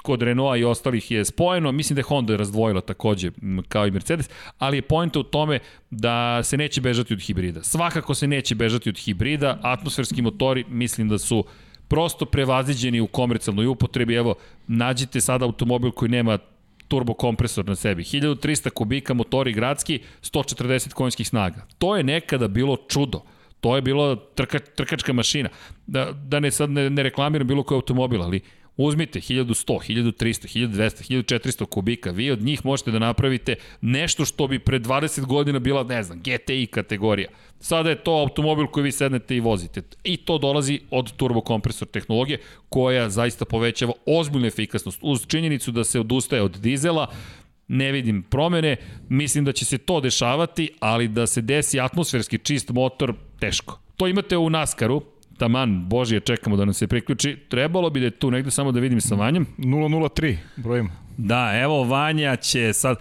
kod 0.03 0.23
Renaulta 0.23 0.57
i 0.57 0.65
ostalih 0.65 1.11
je 1.11 1.25
spojeno, 1.25 1.73
mislim 1.73 1.95
da 1.95 2.01
je 2.01 2.05
Honda 2.05 2.37
razdvojila 2.37 2.81
takođe 2.81 3.31
kao 3.69 3.87
i 3.87 3.91
Mercedes, 3.91 4.31
ali 4.59 4.77
je 4.77 4.83
pojenta 4.83 5.21
u 5.21 5.23
tome 5.23 5.59
da 5.91 6.43
se 6.43 6.57
neće 6.57 6.81
bežati 6.81 7.15
od 7.15 7.21
hibrida. 7.21 7.63
Svakako 7.63 8.15
se 8.15 8.27
neće 8.27 8.55
bežati 8.55 8.89
od 8.89 8.99
hibrida, 8.99 9.59
atmosferski 9.63 10.23
motori 10.23 10.65
mislim 10.69 11.09
da 11.09 11.19
su 11.19 11.45
prosto 11.89 12.25
prevaziđeni 12.25 13.01
u 13.01 13.07
komercijalnoj 13.07 13.67
upotrebi. 13.67 14.15
Evo, 14.15 14.35
nađite 14.67 15.21
sada 15.21 15.45
automobil 15.45 15.91
koji 15.91 16.09
nema 16.09 16.39
turbo 16.89 17.15
kompresor 17.15 17.65
na 17.65 17.75
sebi. 17.77 18.03
1300 18.03 18.71
kubika 18.71 19.15
motori 19.15 19.53
gradski, 19.53 20.01
140 20.23 20.93
konjskih 20.93 21.29
snaga. 21.29 21.67
To 21.79 21.97
je 21.97 22.03
nekada 22.03 22.49
bilo 22.49 22.77
čudo. 22.89 23.23
To 23.61 23.77
je 23.77 23.83
bilo 23.83 24.17
trka, 24.17 24.59
trkačka 24.59 25.13
mašina. 25.13 25.49
Da, 25.87 26.13
da 26.13 26.41
ne 26.41 26.51
sad 26.51 26.71
ne, 26.71 26.91
ne 26.91 27.03
reklamiram 27.03 27.47
bilo 27.47 27.63
koji 27.63 27.77
automobil, 27.77 28.23
ali 28.23 28.41
Uzmite 28.77 29.21
1100, 29.21 29.79
1300, 29.89 30.69
1200, 30.69 31.23
1400 31.25 31.67
kubika, 31.67 32.11
vi 32.11 32.31
od 32.31 32.43
njih 32.43 32.65
možete 32.65 32.91
da 32.91 32.99
napravite 32.99 33.55
nešto 33.81 34.25
što 34.25 34.47
bi 34.47 34.59
pre 34.59 34.81
20 34.81 35.27
godina 35.27 35.59
bila, 35.59 35.83
ne 35.85 36.03
znam, 36.03 36.19
GTI 36.19 36.67
kategorija. 36.67 37.29
Sada 37.61 37.91
je 37.91 38.05
to 38.05 38.13
automobil 38.13 38.67
koji 38.67 38.85
vi 38.85 38.93
sednete 38.93 39.37
i 39.37 39.41
vozite. 39.41 39.83
I 40.05 40.17
to 40.17 40.39
dolazi 40.39 40.81
od 40.91 41.13
turbokompresor 41.13 41.89
tehnologije 41.89 42.41
koja 42.69 43.11
zaista 43.11 43.45
povećava 43.45 43.93
ozbiljnu 44.07 44.47
efikasnost. 44.47 44.99
Uz 45.03 45.27
činjenicu 45.27 45.73
da 45.73 45.85
se 45.85 46.01
odustaje 46.01 46.43
od 46.43 46.57
dizela, 46.57 47.07
ne 47.69 47.93
vidim 47.93 48.23
promene, 48.23 48.77
mislim 49.09 49.45
da 49.45 49.53
će 49.53 49.65
se 49.65 49.79
to 49.79 50.01
dešavati, 50.01 50.71
ali 50.81 51.09
da 51.09 51.27
se 51.27 51.41
desi 51.41 51.81
atmosferski 51.81 52.39
čist 52.39 52.71
motor, 52.71 53.15
teško. 53.41 53.81
To 53.97 54.09
imate 54.09 54.37
u 54.37 54.51
NASCAR-u, 54.51 55.03
taman, 55.43 55.89
Božije, 55.89 56.21
čekamo 56.21 56.57
da 56.57 56.65
nam 56.65 56.75
se 56.75 56.87
priključi. 56.87 57.37
Trebalo 57.49 57.91
bi 57.91 58.01
da 58.01 58.07
je 58.07 58.11
tu 58.11 58.31
negde 58.31 58.51
samo 58.51 58.73
da 58.73 58.81
vidim 58.81 59.01
sa 59.01 59.15
Vanjom. 59.15 59.47
003, 59.59 60.37
brojimo. 60.57 60.91
Da, 61.17 61.61
evo 61.63 61.85
Vanja 61.85 62.37
će 62.37 62.73
sad, 62.73 62.97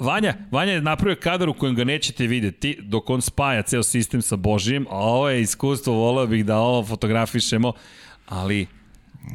Vanja, 0.00 0.34
Vanja 0.50 0.72
je 0.72 0.80
napravio 0.80 1.16
kadar 1.20 1.48
u 1.48 1.54
kojem 1.54 1.74
ga 1.74 1.84
nećete 1.84 2.26
videti 2.26 2.78
dok 2.82 3.10
on 3.10 3.22
spaja 3.22 3.62
ceo 3.62 3.82
sistem 3.82 4.22
sa 4.22 4.36
Božijem, 4.36 4.86
a 4.90 4.96
ovo 4.96 5.28
je 5.28 5.40
iskustvo, 5.40 5.94
voleo 5.94 6.26
bih 6.26 6.44
da 6.44 6.58
ovo 6.58 6.84
fotografišemo, 6.84 7.72
ali 8.26 8.66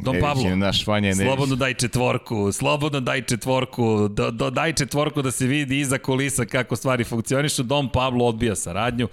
Don 0.04 0.16
Pablo, 0.22 0.56
naš 0.56 0.88
Vanja 0.88 1.16
slobodno 1.16 1.56
daj 1.56 1.74
četvorku, 1.74 2.52
slobodno 2.52 3.00
daj 3.00 3.22
četvorku, 3.22 4.08
do, 4.08 4.32
do, 4.32 4.50
daj 4.50 4.74
četvorku 4.74 5.22
da 5.22 5.32
se 5.32 5.48
vidi 5.48 5.80
iza 5.80 5.98
kulisa 5.98 6.46
kako 6.46 6.76
stvari 6.76 7.04
funkcionišu. 7.04 7.64
Don 7.64 7.90
Pablo 7.90 8.26
odbija 8.26 8.56
saradnju 8.56 9.08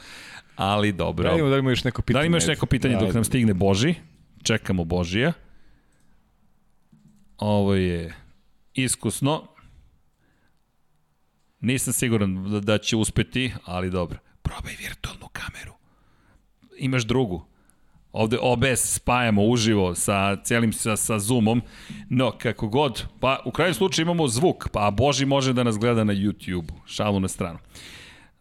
ali 0.59 0.93
dobro. 0.93 1.31
Da 1.31 1.39
ima, 1.39 1.49
da 1.49 1.57
ima 1.57 1.71
još 1.71 1.85
neko 1.85 2.03
pitanje. 2.03 2.19
Da 2.19 2.21
li 2.21 2.27
ima 2.27 2.37
još 2.37 2.47
neko 2.47 2.67
pitanje 2.67 2.95
da, 2.95 3.01
dok 3.01 3.15
nam 3.15 3.25
stigne 3.25 3.55
Boži? 3.55 3.95
Čekamo 4.43 4.85
Božija. 4.85 5.33
Ovo 7.39 7.75
je 7.75 8.15
iskusno. 8.75 9.47
Nisam 11.61 11.93
siguran 11.93 12.51
da, 12.51 12.61
da 12.61 12.79
će 12.79 12.97
uspeti, 12.97 13.53
ali 13.65 13.91
dobro. 13.91 14.19
Probaj 14.43 14.75
virtualnu 14.79 15.29
kameru. 15.33 15.73
Imaš 16.79 17.03
drugu. 17.03 17.45
Ovde 18.13 18.39
OBS 18.41 18.95
spajamo 18.95 19.45
uživo 19.45 19.95
sa 19.95 20.37
celim 20.45 20.73
sa, 20.73 20.97
sa 20.97 21.19
Zoomom, 21.19 21.63
no 22.09 22.33
kako 22.39 22.69
god, 22.69 23.05
pa 23.21 23.43
u 23.45 23.51
krajnjem 23.51 23.75
slučaju 23.75 24.05
imamo 24.05 24.29
zvuk, 24.29 24.69
pa 24.73 24.91
Boži 24.91 25.27
može 25.27 25.53
da 25.53 25.63
nas 25.63 25.79
gleda 25.79 26.05
na 26.05 26.13
YouTube, 26.13 26.71
šalu 26.87 27.21
na 27.21 27.29
stranu. 27.29 27.59
Uh, 27.59 27.98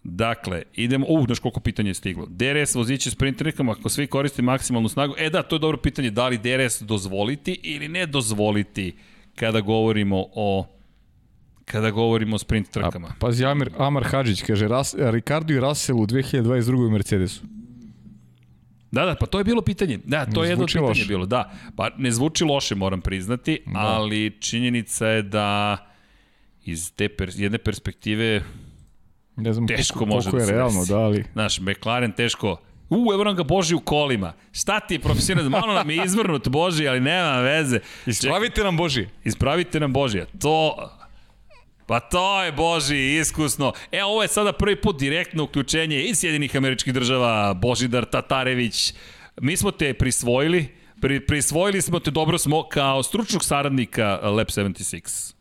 Dakle, 0.10 0.64
idemo, 0.74 1.06
uh, 1.10 1.26
znaš 1.26 1.40
koliko 1.40 1.60
pitanja 1.60 1.90
je 1.90 1.94
stiglo. 1.94 2.28
DRS 2.30 2.76
voziće 2.76 3.12
sprinterikama, 3.12 3.72
ako 3.72 3.90
svi 3.90 4.08
koriste 4.08 4.42
maksimalnu 4.42 4.90
snagu, 4.90 5.14
e 5.18 5.30
da, 5.30 5.44
to 5.44 5.56
je 5.56 5.60
dobro 5.60 5.78
pitanje, 5.78 6.12
da 6.12 6.28
li 6.28 6.38
DRS 6.38 6.82
dozvoliti 6.82 7.60
ili 7.64 7.88
ne 7.88 8.06
dozvoliti 8.06 8.96
kada 9.36 9.62
govorimo 9.62 10.26
o 10.36 10.66
kada 11.66 11.92
govorimo 11.92 12.36
o 12.36 12.40
sprint 12.40 12.70
trkama. 12.70 13.08
A, 13.08 13.14
pazi, 13.20 13.46
Amir, 13.46 13.70
Amar 13.78 14.04
Hadžić 14.04 14.42
kaže, 14.42 14.68
Ras, 14.68 14.96
Ricardo 14.98 15.54
i 15.54 15.60
Russell 15.60 16.00
u 16.00 16.08
2022. 16.08 16.88
u 16.88 16.90
Mercedesu. 16.90 17.42
Da, 18.92 19.06
da, 19.06 19.16
pa 19.16 19.26
to 19.26 19.38
je 19.38 19.44
bilo 19.44 19.62
pitanje. 19.62 20.00
Da, 20.06 20.26
to 20.26 20.44
je 20.44 20.50
jedno 20.50 20.66
pitanje 20.66 20.88
loše. 20.88 21.06
bilo. 21.06 21.26
Da, 21.26 21.52
pa 21.76 21.90
ne 21.98 22.12
zvuči 22.12 22.44
loše, 22.44 22.76
moram 22.76 23.02
priznati, 23.02 23.60
da. 23.66 23.80
ali 23.80 24.38
činjenica 24.40 25.08
je 25.08 25.22
da 25.22 25.78
iz 26.66 26.94
te 26.96 27.10
per, 27.10 27.32
jedne 27.36 27.58
perspektive 27.58 28.44
Ne 29.38 29.54
znam 29.54 29.68
teško 29.68 30.00
koliko, 30.00 30.16
može 30.16 30.30
koliko 30.30 30.46
da 30.46 30.52
je 30.52 30.58
realno, 30.58 30.86
da 30.86 30.98
ali... 30.98 31.26
Znaš, 31.34 31.60
McLaren 31.60 32.12
teško 32.12 32.58
U, 32.90 33.14
evo 33.14 33.24
nam 33.24 33.36
ga 33.36 33.44
Boži 33.44 33.76
u 33.76 33.80
kolima. 33.80 34.34
Šta 34.52 34.80
ti 34.80 34.94
je 34.94 35.00
profesionalno? 35.00 35.50
Malo 35.50 35.74
nam 35.74 35.90
je 35.90 36.06
izvrnut 36.06 36.48
Boži, 36.48 36.88
ali 36.88 37.00
nema 37.00 37.40
veze. 37.40 37.80
Ispravite 38.06 38.64
nam 38.64 38.78
Boži. 38.78 39.08
Ispravite 39.24 39.80
nam 39.80 39.94
Božija. 39.94 40.26
To... 40.40 40.90
Pa 41.88 42.00
to 42.00 42.44
je 42.44 42.52
Boži, 42.52 43.18
iskusno. 43.20 43.74
E, 43.92 44.04
ovo 44.04 44.22
je 44.22 44.28
sada 44.28 44.54
prvi 44.54 44.76
put 44.82 45.00
direktno 45.00 45.44
uključenje 45.44 46.02
iz 46.02 46.20
Sjedinih 46.20 46.56
američkih 46.56 46.94
država, 46.94 47.54
Božidar 47.54 48.06
Tatarević. 48.06 48.94
Mi 49.42 49.58
smo 49.58 49.72
te 49.72 49.94
prisvojili, 49.94 50.68
Pri, 51.02 51.20
prisvojili 51.26 51.82
smo 51.82 52.00
te, 52.00 52.12
dobro 52.12 52.38
smo, 52.38 52.64
kao 52.70 53.04
stručnog 53.04 53.44
saradnika 53.44 54.20
Lab 54.24 54.48
76. 54.48 55.37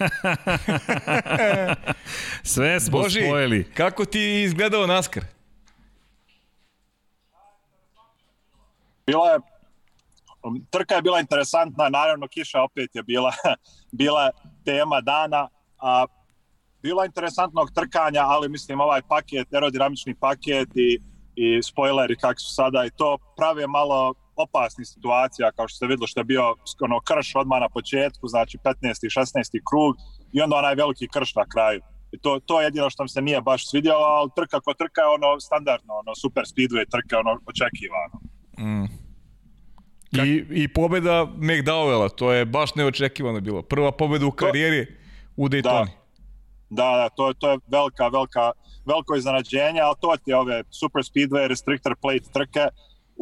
Sve 2.42 2.80
smo 2.80 2.98
Boži, 2.98 3.20
spojili. 3.26 3.72
kako 3.74 4.04
ti 4.04 4.42
izgledao 4.42 4.86
Naskar? 4.86 5.24
Bila 9.06 9.30
je 9.30 9.38
trka 10.70 10.94
je 10.94 11.02
bila 11.02 11.20
interesantna, 11.20 11.88
naravno 11.88 12.28
kiša 12.28 12.62
opet 12.62 12.94
je 12.94 13.02
bila 13.02 13.32
bila 14.00 14.30
tema 14.64 15.00
dana, 15.00 15.48
a 15.78 16.06
bilo 16.82 17.04
interesantnog 17.04 17.70
trkanja, 17.74 18.20
ali 18.20 18.48
mislim 18.48 18.80
ovaj 18.80 19.02
paket, 19.08 19.54
aerodinamični 19.54 20.14
paket 20.14 20.68
i, 20.74 21.00
i 21.36 21.62
spoileri 21.62 22.16
kakvi 22.16 22.40
su 22.40 22.54
sada 22.54 22.84
i 22.84 22.90
to 22.90 23.18
prave 23.36 23.66
malo 23.66 24.14
opasnih 24.46 24.86
situacija, 24.88 25.52
kao 25.56 25.68
što 25.68 25.76
ste 25.76 25.86
videli 25.86 26.06
što 26.06 26.20
je 26.20 26.24
bio 26.24 26.44
ono, 26.86 27.00
krš 27.08 27.28
odmah 27.36 27.60
na 27.60 27.68
početku, 27.68 28.28
znači 28.28 28.58
15. 28.58 28.74
i 29.06 29.12
16. 29.18 29.60
krug 29.68 29.92
i 30.32 30.40
onda 30.40 30.56
onaj 30.56 30.74
veliki 30.74 31.08
krš 31.14 31.34
na 31.34 31.46
kraju. 31.54 31.80
I 32.12 32.18
to, 32.18 32.40
to 32.46 32.60
je 32.60 32.64
jedino 32.66 32.90
što 32.90 33.02
mi 33.02 33.08
se 33.08 33.22
nije 33.22 33.40
baš 33.40 33.70
svidjelo, 33.70 34.04
ali 34.18 34.30
trka 34.36 34.60
ko 34.60 34.74
trka 34.74 35.00
je 35.00 35.14
ono 35.16 35.40
standardno, 35.40 35.94
ono 35.94 36.14
super 36.14 36.44
speedway 36.52 36.84
trka, 36.90 37.18
ono 37.18 37.32
očekivano. 37.50 38.16
Mm. 38.58 39.10
I, 40.12 40.44
I 40.62 40.68
pobeda 40.68 41.26
McDowella, 41.36 42.08
to 42.08 42.32
je 42.32 42.44
baš 42.44 42.74
neočekivano 42.74 43.40
bilo. 43.40 43.62
Prva 43.62 43.92
pobeda 43.92 44.26
u 44.26 44.30
karijeri 44.30 44.86
to, 44.86 44.92
u 45.36 45.48
Daytoni. 45.48 45.88
Da, 46.70 46.84
da, 46.84 46.96
da 46.96 47.08
to, 47.08 47.32
to 47.32 47.50
je 47.50 47.58
velika, 47.66 48.08
velika, 48.08 48.52
veliko 48.86 49.16
iznenađenje, 49.16 49.80
ali 49.80 49.94
to 50.00 50.16
ti 50.24 50.30
je 50.30 50.36
ove 50.36 50.62
super 50.70 51.02
speedway, 51.02 51.46
restrictor 51.46 51.96
plate 52.02 52.30
trke, 52.32 52.66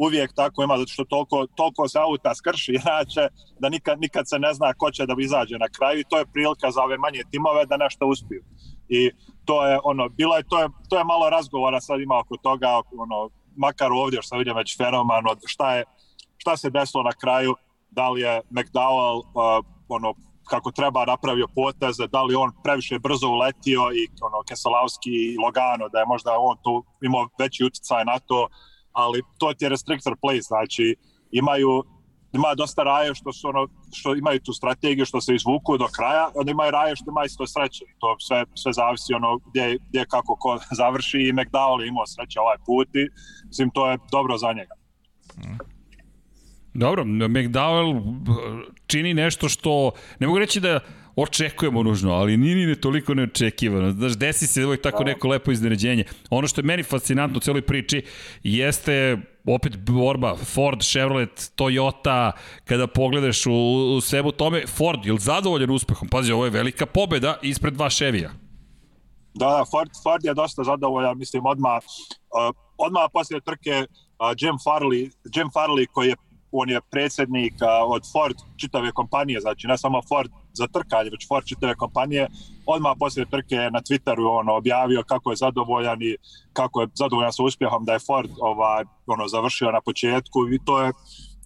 uvijek 0.05 0.33
tako 0.35 0.63
ima, 0.63 0.77
zato 0.77 0.91
što 0.91 1.03
toliko, 1.03 1.47
toliko 1.55 1.87
se 1.87 1.99
auta 1.99 2.35
skrši, 2.35 2.71
inače 2.83 3.23
da 3.59 3.69
nikad, 3.69 3.99
nikad 3.99 4.29
se 4.29 4.39
ne 4.39 4.53
zna 4.53 4.73
ko 4.73 4.91
će 4.91 5.05
da 5.05 5.15
izađe 5.19 5.57
na 5.57 5.69
kraju 5.77 5.99
i 5.99 6.07
to 6.09 6.17
je 6.17 6.31
prilika 6.33 6.71
za 6.71 6.81
ove 6.83 6.97
manje 6.97 7.21
timove 7.31 7.65
da 7.65 7.77
nešto 7.77 8.07
uspiju. 8.07 8.43
I 8.89 9.11
to 9.45 9.65
je 9.67 9.79
ono, 9.83 10.09
bilo 10.09 10.37
je, 10.37 10.43
to 10.49 10.61
je, 10.61 10.67
to 10.89 10.97
je 10.97 11.03
malo 11.03 11.29
razgovora 11.29 11.81
sad 11.81 11.99
ima 11.99 12.19
oko 12.19 12.37
toga, 12.37 12.81
ono, 12.97 13.29
makar 13.55 13.91
ovdje 13.91 14.21
što 14.21 14.37
vidim 14.37 14.55
već 14.55 14.77
fenoman, 14.77 15.27
od 15.29 15.39
šta 15.45 15.75
je, 15.75 15.83
šta 16.37 16.57
se 16.57 16.69
desilo 16.69 17.03
na 17.03 17.11
kraju, 17.21 17.55
da 17.91 18.09
li 18.09 18.21
je 18.21 18.41
McDowell 18.51 19.17
uh, 19.17 19.65
ono, 19.87 20.13
kako 20.49 20.71
treba 20.71 21.05
napravio 21.05 21.47
poteze, 21.55 22.07
da 22.07 22.23
li 22.23 22.35
on 22.35 22.51
previše 22.63 22.99
brzo 22.99 23.27
uletio 23.27 23.81
i 23.81 24.07
ono, 24.21 24.37
Keselowski 24.49 25.11
i 25.33 25.37
Logano, 25.43 25.89
da 25.89 25.99
je 25.99 26.05
možda 26.05 26.31
on 26.39 26.57
tu 26.63 26.83
imao 27.01 27.27
veći 27.39 27.63
utjecaj 27.63 28.05
na 28.05 28.19
to, 28.19 28.47
ali 28.99 29.21
to 29.37 29.53
ti 29.53 29.65
je 29.65 29.69
restrictor 29.69 30.15
place, 30.21 30.47
znači 30.47 30.95
imaju 31.31 31.83
ima 32.33 32.55
dosta 32.55 32.83
raje 32.83 33.15
što 33.15 33.33
su 33.33 33.47
ono 33.47 33.67
što 33.93 34.15
imaju 34.15 34.39
tu 34.39 34.53
strategiju 34.53 35.05
što 35.05 35.21
se 35.21 35.35
izvuku 35.35 35.77
do 35.77 35.87
kraja, 35.87 36.29
onda 36.35 36.51
imaju 36.51 36.71
raje 36.71 36.95
što 36.95 37.11
ima 37.11 37.25
isto 37.25 37.47
sreće. 37.47 37.85
To 37.99 38.15
sve 38.19 38.45
sve 38.55 38.73
zavisi 38.73 39.13
ono 39.13 39.37
gdje, 39.37 39.77
gdje 39.89 40.05
kako 40.05 40.35
ko 40.35 40.59
završi 40.81 41.17
i 41.17 41.33
McDowell 41.33 41.87
imao 41.87 42.05
sreće 42.05 42.39
ovaj 42.39 42.57
put 42.65 42.87
i 42.95 43.07
mislim 43.47 43.69
to 43.73 43.91
je 43.91 43.97
dobro 44.11 44.37
za 44.37 44.53
njega. 44.53 44.73
Dobro, 46.73 47.03
McDowell 47.03 48.01
čini 48.87 49.13
nešto 49.13 49.49
što 49.49 49.91
ne 50.19 50.27
mogu 50.27 50.39
reći 50.39 50.59
da 50.59 50.79
očekujemo 51.21 51.83
nužno, 51.83 52.13
ali 52.13 52.37
nije 52.37 52.55
ni 52.55 52.65
ne 52.65 52.75
toliko 52.75 53.13
neočekivano. 53.13 53.91
Znaš, 53.91 54.17
desi 54.17 54.47
se 54.47 54.65
uvijek 54.65 54.81
tako 54.81 55.03
neko 55.03 55.27
lepo 55.27 55.51
iznenađenje. 55.51 56.03
Ono 56.29 56.47
što 56.47 56.61
je 56.61 56.65
meni 56.65 56.83
fascinantno 56.83 57.37
u 57.37 57.41
celoj 57.41 57.61
priči 57.61 58.05
jeste 58.43 59.17
opet 59.47 59.77
borba 59.77 60.35
Ford, 60.35 60.81
Chevrolet, 60.81 61.51
Toyota, 61.55 62.31
kada 62.65 62.87
pogledaš 62.87 63.45
u, 63.45 63.53
u 63.97 64.01
svemu 64.01 64.31
tome, 64.31 64.67
Ford 64.67 65.05
je 65.05 65.17
zadovoljan 65.17 65.69
uspehom? 65.69 66.07
Pazi, 66.07 66.31
ovo 66.31 66.45
je 66.45 66.51
velika 66.51 66.85
pobeda 66.85 67.37
ispred 67.41 67.73
dva 67.73 67.89
Chevija. 67.89 68.29
Da, 69.33 69.45
da, 69.45 69.65
Ford, 69.71 69.89
Ford 70.03 70.25
je 70.25 70.33
dosta 70.33 70.63
zadovoljan, 70.63 71.17
mislim, 71.17 71.45
odmah, 71.45 71.83
uh, 71.83 72.55
odmah 72.77 73.03
poslije 73.13 73.41
trke 73.41 73.85
uh, 73.85 74.31
Jim 74.39 74.55
Farley, 74.65 75.11
Jim 75.35 75.47
Farley 75.55 75.87
koji 75.91 76.07
je 76.07 76.15
on 76.51 76.69
je 76.69 76.81
predsjednik 76.91 77.53
uh, 77.53 77.67
od 77.95 78.03
Ford 78.11 78.35
čitave 78.57 78.91
kompanije, 78.91 79.39
znači 79.39 79.67
ne 79.67 79.77
samo 79.77 80.01
Ford 80.09 80.31
za 80.53 80.67
trkanje, 80.67 81.09
već 81.09 81.27
Ford 81.27 81.45
čitave 81.45 81.75
kompanije, 81.75 82.27
odmah 82.65 82.93
poslije 82.99 83.25
trke 83.25 83.55
na 83.55 83.81
Twitteru 83.81 84.39
ono, 84.39 84.53
objavio 84.55 85.03
kako 85.03 85.31
je 85.31 85.35
zadovoljan 85.35 86.01
i 86.01 86.17
kako 86.53 86.81
je 86.81 86.87
zadovoljan 86.93 87.33
sa 87.33 87.43
uspjehom 87.43 87.85
da 87.85 87.93
je 87.93 87.99
Ford 87.99 88.29
ovaj, 88.39 88.83
ono, 89.07 89.27
završio 89.27 89.71
na 89.71 89.81
početku 89.81 90.39
i 90.53 90.59
to 90.65 90.81
je, 90.81 90.91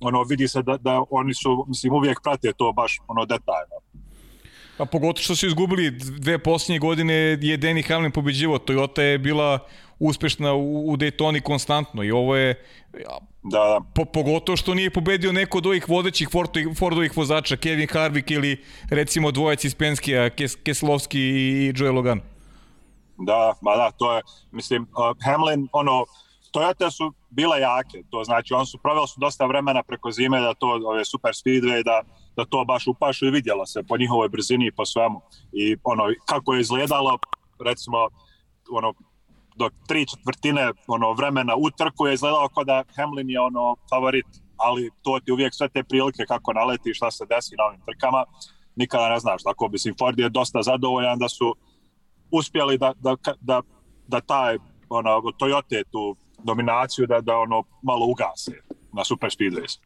ono, 0.01 0.23
vidi 0.23 0.47
se 0.47 0.61
da, 0.61 0.77
da 0.77 1.03
oni 1.09 1.33
su, 1.33 1.65
mislim, 1.67 1.93
uvijek 1.93 2.19
prate 2.23 2.53
to 2.57 2.71
baš 2.71 2.99
ono, 3.07 3.25
detaljno. 3.25 3.77
A 4.77 4.85
pogotovo 4.85 5.23
što 5.23 5.35
su 5.35 5.47
izgubili 5.47 5.91
dve 6.19 6.39
posljednje 6.39 6.79
godine 6.79 7.13
je 7.13 7.57
Danny 7.57 7.87
Hamlin 7.87 8.11
pobeđivo. 8.11 8.57
Toyota 8.57 9.01
je 9.01 9.17
bila 9.17 9.59
uspešna 9.99 10.53
u, 10.53 10.91
u 10.91 10.97
Daytoni 10.97 11.41
konstantno 11.41 12.03
i 12.03 12.11
ovo 12.11 12.35
je 12.35 12.65
da, 12.93 13.19
da. 13.43 13.81
Po, 13.95 14.05
pogotovo 14.05 14.57
što 14.57 14.73
nije 14.73 14.89
pobedio 14.89 15.31
neko 15.31 15.57
od 15.57 15.65
ovih 15.65 15.89
vodećih 15.89 16.29
Fordovih, 16.31 16.67
Fordovih 16.77 17.17
vozača, 17.17 17.57
Kevin 17.57 17.87
Harvick 17.91 18.31
ili 18.31 18.63
recimo 18.89 19.31
dvojac 19.31 19.63
iz 19.63 19.75
Penskija, 19.75 20.29
Kes, 20.29 20.55
Keslovski 20.55 21.19
i 21.19 21.73
Joe 21.75 21.91
Logan. 21.91 22.21
Da, 23.17 23.53
ma 23.61 23.75
da, 23.75 23.91
to 23.91 24.15
je, 24.15 24.21
mislim, 24.51 24.81
uh, 24.81 25.25
Hamlin, 25.25 25.67
ono, 25.71 26.05
Toyota 26.53 26.91
su 26.91 27.13
bile 27.29 27.59
jake, 27.59 28.03
to 28.09 28.23
znači, 28.23 28.53
on 28.53 28.65
su 28.65 28.77
proveli 28.77 29.07
su 29.07 29.19
dosta 29.19 29.45
vremena 29.45 29.83
preko 29.83 30.11
zime 30.11 30.39
da 30.39 30.53
to, 30.53 30.67
ove 30.85 31.05
super 31.05 31.31
speedway, 31.31 31.83
da, 31.83 32.01
da 32.35 32.45
to 32.45 32.65
baš 32.65 32.87
upašu 32.87 33.25
i 33.25 33.31
vidjelo 33.31 33.65
se 33.65 33.83
po 33.83 33.97
njihovoj 33.97 34.29
brzini 34.29 34.67
i 34.67 34.71
po 34.71 34.85
svemu. 34.85 35.21
I 35.51 35.77
ono, 35.83 36.03
kako 36.25 36.53
je 36.53 36.61
izgledalo, 36.61 37.17
recimo, 37.59 37.97
ono, 38.71 38.93
do 39.55 39.69
tri 39.87 40.05
četvrtine 40.05 40.71
ono 40.87 41.13
vremena 41.13 41.55
u 41.55 41.69
trku 41.69 42.07
je 42.07 42.13
izgledalo 42.13 42.49
kao 42.49 42.63
da 42.63 42.83
Hamlin 42.95 43.29
je 43.29 43.39
ono 43.39 43.75
favorit, 43.89 44.25
ali 44.57 44.89
to 45.01 45.19
ti 45.25 45.31
uvijek 45.31 45.53
sve 45.53 45.69
te 45.69 45.83
prilike 45.83 46.25
kako 46.25 46.53
naleti 46.53 46.93
šta 46.93 47.11
se 47.11 47.25
desi 47.25 47.55
na 47.55 47.63
ovim 47.63 47.81
trkama, 47.85 48.25
nikada 48.75 49.09
ne 49.09 49.19
znaš. 49.19 49.43
Tako 49.43 49.67
bi 49.67 49.77
Ford 49.99 50.19
je 50.19 50.29
dosta 50.29 50.61
zadovoljan 50.61 51.19
da 51.19 51.29
su 51.29 51.55
uspjeli 52.31 52.77
da, 52.77 52.93
da, 52.99 53.15
da, 53.41 53.61
da 54.07 54.21
taj 54.21 54.57
ono, 54.89 55.09
Toyota 55.09 55.83
tu 55.91 56.15
dominaciju 56.43 57.07
da, 57.07 57.21
da 57.21 57.37
ono 57.37 57.63
malo 57.81 58.05
ugase 58.05 58.61
na 58.93 59.03
super 59.03 59.29
speedways. 59.29 59.79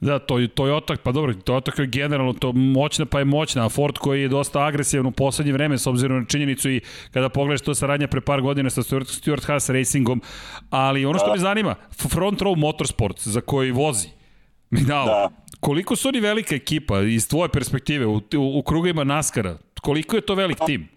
Da, 0.00 0.18
to, 0.18 0.34
Toyota, 0.34 0.96
pa 1.02 1.12
dobro, 1.12 1.32
Toyota 1.32 1.80
je 1.80 1.86
generalno 1.86 2.32
to 2.32 2.52
moćna 2.52 3.06
pa 3.06 3.18
je 3.18 3.24
moćna, 3.24 3.66
a 3.66 3.68
Ford 3.68 3.98
koji 3.98 4.22
je 4.22 4.28
dosta 4.28 4.64
agresivan 4.64 5.06
u 5.06 5.10
poslednje 5.10 5.52
vreme 5.52 5.78
s 5.78 5.86
obzirom 5.86 6.18
na 6.18 6.24
činjenicu 6.24 6.70
i 6.70 6.80
kada 7.10 7.28
pogledaš 7.28 7.60
to 7.60 7.74
saradnja 7.74 8.06
pre 8.08 8.20
par 8.20 8.40
godina 8.40 8.70
sa 8.70 8.82
Stuart, 8.82 9.08
Stuart 9.08 9.44
Haas 9.44 9.70
Racingom, 9.70 10.22
ali 10.70 11.06
ono 11.06 11.18
što 11.18 11.32
me 11.32 11.38
zanima, 11.38 11.74
Front 12.10 12.40
Row 12.40 12.56
Motorsport 12.56 13.28
za 13.28 13.40
koji 13.40 13.70
vozi, 13.70 14.08
mi 14.70 14.80
da. 14.80 15.28
koliko 15.60 15.96
su 15.96 16.08
oni 16.08 16.20
velika 16.20 16.54
ekipa 16.54 17.00
iz 17.00 17.28
tvoje 17.28 17.48
perspektive 17.48 18.06
u, 18.06 18.16
u, 18.16 18.58
u 18.58 18.62
krugovima 18.62 19.04
NASCAR-a, 19.04 19.56
koliko 19.82 20.16
je 20.16 20.22
to 20.22 20.34
velik 20.34 20.58
tim? 20.66 20.88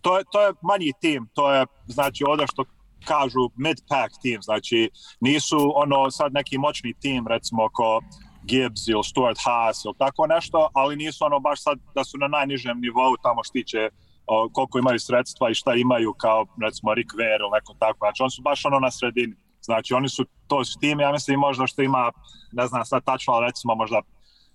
To 0.00 0.18
je, 0.18 0.24
to 0.32 0.46
je 0.46 0.52
manji 0.62 0.92
tim, 1.00 1.28
to 1.34 1.54
je 1.54 1.66
znači 1.86 2.24
ovde 2.24 2.44
što 2.52 2.64
kažu 3.12 3.42
mid-pack 3.64 4.10
tim, 4.22 4.42
znači 4.42 4.90
nisu 5.20 5.58
ono 5.82 6.10
sad 6.10 6.32
neki 6.32 6.58
moćni 6.58 6.94
tim, 7.02 7.26
recimo 7.28 7.68
ko 7.72 8.00
Gibbs 8.48 8.88
ili 8.88 9.04
Stuart 9.04 9.38
Haas 9.44 9.84
ili 9.84 9.94
tako 9.98 10.26
nešto, 10.26 10.68
ali 10.74 10.96
nisu 10.96 11.24
ono 11.24 11.38
baš 11.40 11.62
sad 11.62 11.78
da 11.94 12.04
su 12.04 12.18
na 12.18 12.28
najnižem 12.28 12.80
nivou 12.80 13.16
tamo 13.22 13.44
štiće 13.44 13.90
o, 14.26 14.48
koliko 14.52 14.78
imaju 14.78 14.98
sredstva 14.98 15.50
i 15.50 15.54
šta 15.54 15.74
imaju 15.74 16.12
kao 16.12 16.46
recimo 16.64 16.94
Rick 16.94 17.10
Ware 17.18 17.40
ili 17.40 17.54
neko 17.54 17.74
tako, 17.78 17.98
znači 17.98 18.22
oni 18.22 18.30
su 18.30 18.42
baš 18.42 18.64
ono 18.64 18.78
na 18.78 18.90
sredini. 18.90 19.34
Znači 19.62 19.94
oni 19.94 20.08
su 20.08 20.24
to 20.46 20.64
s 20.64 20.76
tim, 20.80 21.00
ja 21.00 21.12
mislim 21.12 21.38
možda 21.40 21.66
što 21.66 21.82
ima, 21.82 22.10
ne 22.52 22.66
znam 22.66 22.84
sad 22.84 23.04
tačno, 23.04 23.32
ali 23.34 23.46
recimo 23.46 23.74
možda 23.74 24.00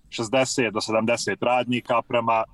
60 0.08 0.70
do 0.70 0.80
70 0.80 1.36
radnika 1.40 2.02
prema 2.08 2.44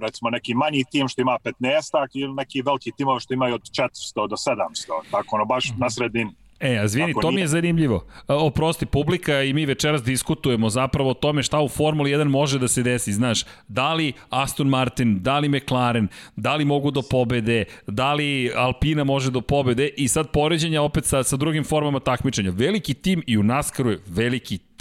recimo 0.00 0.30
neki 0.30 0.54
manji 0.54 0.84
tim 0.90 1.08
što 1.08 1.20
ima 1.20 1.38
15 1.44 2.08
ili 2.14 2.34
neki 2.34 2.62
veliki 2.62 2.92
timovi 2.96 3.20
što 3.20 3.34
imaju 3.34 3.54
od 3.54 3.62
400 3.62 4.28
do 4.28 4.36
700, 4.36 5.10
tako 5.10 5.36
ono 5.36 5.44
baš 5.44 5.72
na 5.78 5.90
sredini. 5.90 6.32
E, 6.62 6.78
a 6.78 6.88
zvini, 6.88 7.14
to 7.20 7.30
mi 7.30 7.40
je 7.40 7.46
zanimljivo. 7.46 8.04
Oprosti, 8.28 8.86
publika 8.86 9.42
i 9.42 9.52
mi 9.52 9.66
večeras 9.66 10.02
diskutujemo 10.02 10.70
zapravo 10.70 11.10
o 11.10 11.14
tome 11.14 11.42
šta 11.42 11.60
u 11.60 11.68
Formuli 11.68 12.10
1 12.10 12.28
može 12.28 12.58
da 12.58 12.68
se 12.68 12.82
desi. 12.82 13.12
Znaš, 13.12 13.44
da 13.68 13.94
li 13.94 14.12
Aston 14.30 14.68
Martin, 14.68 15.22
da 15.22 15.38
li 15.38 15.48
McLaren, 15.48 16.08
da 16.36 16.54
li 16.54 16.64
mogu 16.64 16.90
do 16.90 17.02
pobede, 17.10 17.64
da 17.86 18.14
li 18.14 18.52
Alpina 18.56 19.04
može 19.04 19.30
do 19.30 19.40
pobede 19.40 19.88
i 19.96 20.08
sad 20.08 20.30
poređenja 20.30 20.82
opet 20.82 21.04
sa, 21.04 21.22
sa 21.22 21.36
drugim 21.36 21.64
formama 21.64 22.00
takmičenja. 22.00 22.50
Veliki 22.50 22.94
tim 22.94 23.22
i 23.26 23.38
u 23.38 23.42
NASCAR-u 23.42 23.90
je 23.90 24.00
veliki 24.06 24.58
tim. 24.58 24.71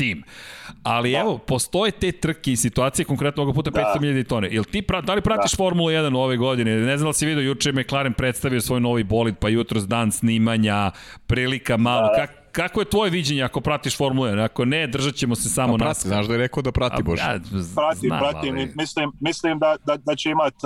Ali 0.84 1.12
da. 1.12 1.20
evo, 1.20 1.38
postoje 1.38 1.92
te 1.92 2.12
trke 2.12 2.52
i 2.52 2.56
situacije, 2.56 3.06
konkretno 3.06 3.44
ovoga 3.44 3.56
puta 3.56 3.72
500.000 3.72 4.24
da. 4.24 4.30
tone. 4.30 4.48
Jel 4.52 4.64
ti 4.64 4.82
pra, 4.82 5.02
da 5.02 5.14
li 5.14 5.22
pratiš 5.22 5.52
da. 5.52 5.58
Formulu 5.58 5.90
1 5.90 6.18
ove 6.18 6.38
godine? 6.38 6.76
Ne 6.76 6.98
znam 6.98 7.06
da 7.06 7.08
li 7.08 7.14
si 7.14 7.26
vidio, 7.26 7.42
juče 7.42 7.72
McLaren 7.72 8.14
predstavio 8.14 8.62
svoj 8.62 8.80
novi 8.80 9.04
bolid, 9.04 9.36
pa 9.38 9.50
jutro 9.50 9.82
dan 9.82 10.12
snimanja, 10.12 10.92
prilika 11.28 11.78
malo. 11.78 12.08
Da. 12.08 12.16
Kak, 12.16 12.42
kako 12.52 12.82
je 12.82 12.90
tvoje 12.90 13.12
viđenje 13.12 13.44
ako 13.44 13.62
pratiš 13.62 13.98
Formulu 13.98 14.28
1? 14.28 14.44
Ako 14.44 14.66
ne, 14.66 14.88
držat 14.88 15.16
ćemo 15.16 15.36
se 15.36 15.50
samo 15.50 15.74
pa 15.74 15.84
prati, 15.84 16.08
Znaš 16.08 16.26
da 16.26 16.34
je 16.34 16.40
rekao 16.40 16.64
da 16.64 16.72
prati, 16.72 17.04
Bože. 17.04 17.22
Ja, 17.22 17.40
prati, 17.76 18.10
prati. 18.10 18.50
Ali... 18.50 18.72
Mislim, 18.76 19.12
mislim 19.20 19.60
da, 19.60 19.76
da, 19.86 19.98
da 19.98 20.16
će 20.16 20.30
imati, 20.30 20.58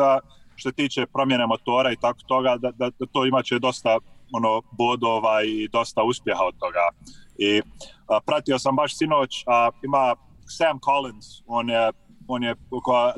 što 0.55 0.71
tiče 0.71 1.05
promjene 1.13 1.47
motora 1.47 1.91
i 1.91 1.95
tako 1.95 2.19
toga, 2.27 2.57
da, 2.57 2.71
da, 2.71 2.89
da 2.99 3.05
to 3.11 3.25
imaće 3.25 3.59
dosta 3.59 3.97
ono 4.31 4.61
bodova 4.71 5.43
i 5.43 5.67
dosta 5.71 6.03
uspjeha 6.03 6.43
od 6.43 6.53
toga. 6.59 6.89
I 7.37 7.61
a, 8.07 8.19
pratio 8.25 8.59
sam 8.59 8.75
baš 8.75 8.97
sinoć, 8.97 9.43
a, 9.47 9.69
ima 9.83 10.15
Sam 10.47 10.79
Collins, 10.79 11.25
on 11.47 11.69
je, 11.69 11.91
on 12.27 12.43
je 12.43 12.55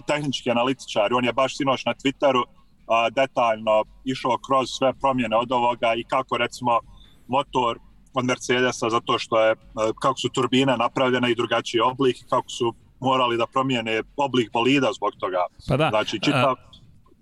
tehnički 0.08 0.52
analitičar, 0.52 1.14
on 1.14 1.26
je 1.26 1.34
baš 1.34 1.58
sinoć 1.58 1.86
na 1.86 1.94
Twitteru 1.94 2.44
a, 2.88 3.10
detaljno 3.10 3.84
išao 4.06 4.38
kroz 4.48 4.70
sve 4.70 4.94
promjene 4.94 5.38
od 5.38 5.52
ovoga 5.52 5.94
i 5.96 6.04
kako 6.04 6.38
recimo 6.38 6.80
motor 7.28 7.80
od 8.14 8.26
Mercedesa 8.26 8.90
zato 8.90 9.20
što 9.20 9.42
je 9.42 9.56
kako 10.02 10.20
su 10.20 10.30
turbine 10.30 10.78
napravljene 10.78 11.32
i 11.32 11.36
drugačiji 11.36 11.82
oblik 11.82 12.18
kako 12.30 12.50
su 12.50 12.74
morali 13.00 13.38
da 13.38 13.48
promijene 13.48 14.04
oblik 14.18 14.52
bolida 14.52 14.90
zbog 14.96 15.12
toga. 15.20 15.46
Pa 15.68 15.78
da. 15.78 15.90
Znači, 15.90 16.20
čitav, 16.20 16.56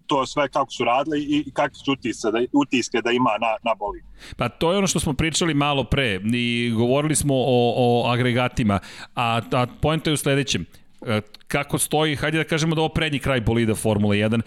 to 0.08 0.26
sve 0.26 0.50
kako 0.50 0.72
su 0.72 0.84
radili 0.84 1.24
i 1.24 1.52
kakve 1.52 1.76
su 1.76 1.92
utiske 1.92 2.28
da, 2.32 2.40
utiske 2.54 3.02
da 3.02 3.12
ima 3.12 3.30
na, 3.42 3.70
na 3.72 3.76
boli. 3.76 4.04
Pa 4.38 4.50
to 4.50 4.72
je 4.72 4.78
ono 4.78 4.88
što 4.88 5.00
smo 5.00 5.14
pričali 5.14 5.54
malo 5.54 5.84
pre 5.84 6.20
i 6.34 6.72
govorili 6.76 7.16
smo 7.16 7.36
o, 7.36 7.74
o 7.78 8.12
agregatima, 8.12 8.80
a, 9.16 9.42
a 9.52 9.66
point 9.82 10.08
je 10.08 10.14
u 10.14 10.18
sledećem 10.18 10.66
e, 11.02 11.22
kako 11.48 11.78
stoji, 11.78 12.16
hajde 12.16 12.38
da 12.38 12.44
kažemo 12.44 12.76
da 12.76 12.82
ovo 12.82 12.90
prednji 12.90 13.20
kraj 13.20 13.42
bolida 13.42 13.76
Formula 13.76 14.16
1, 14.16 14.42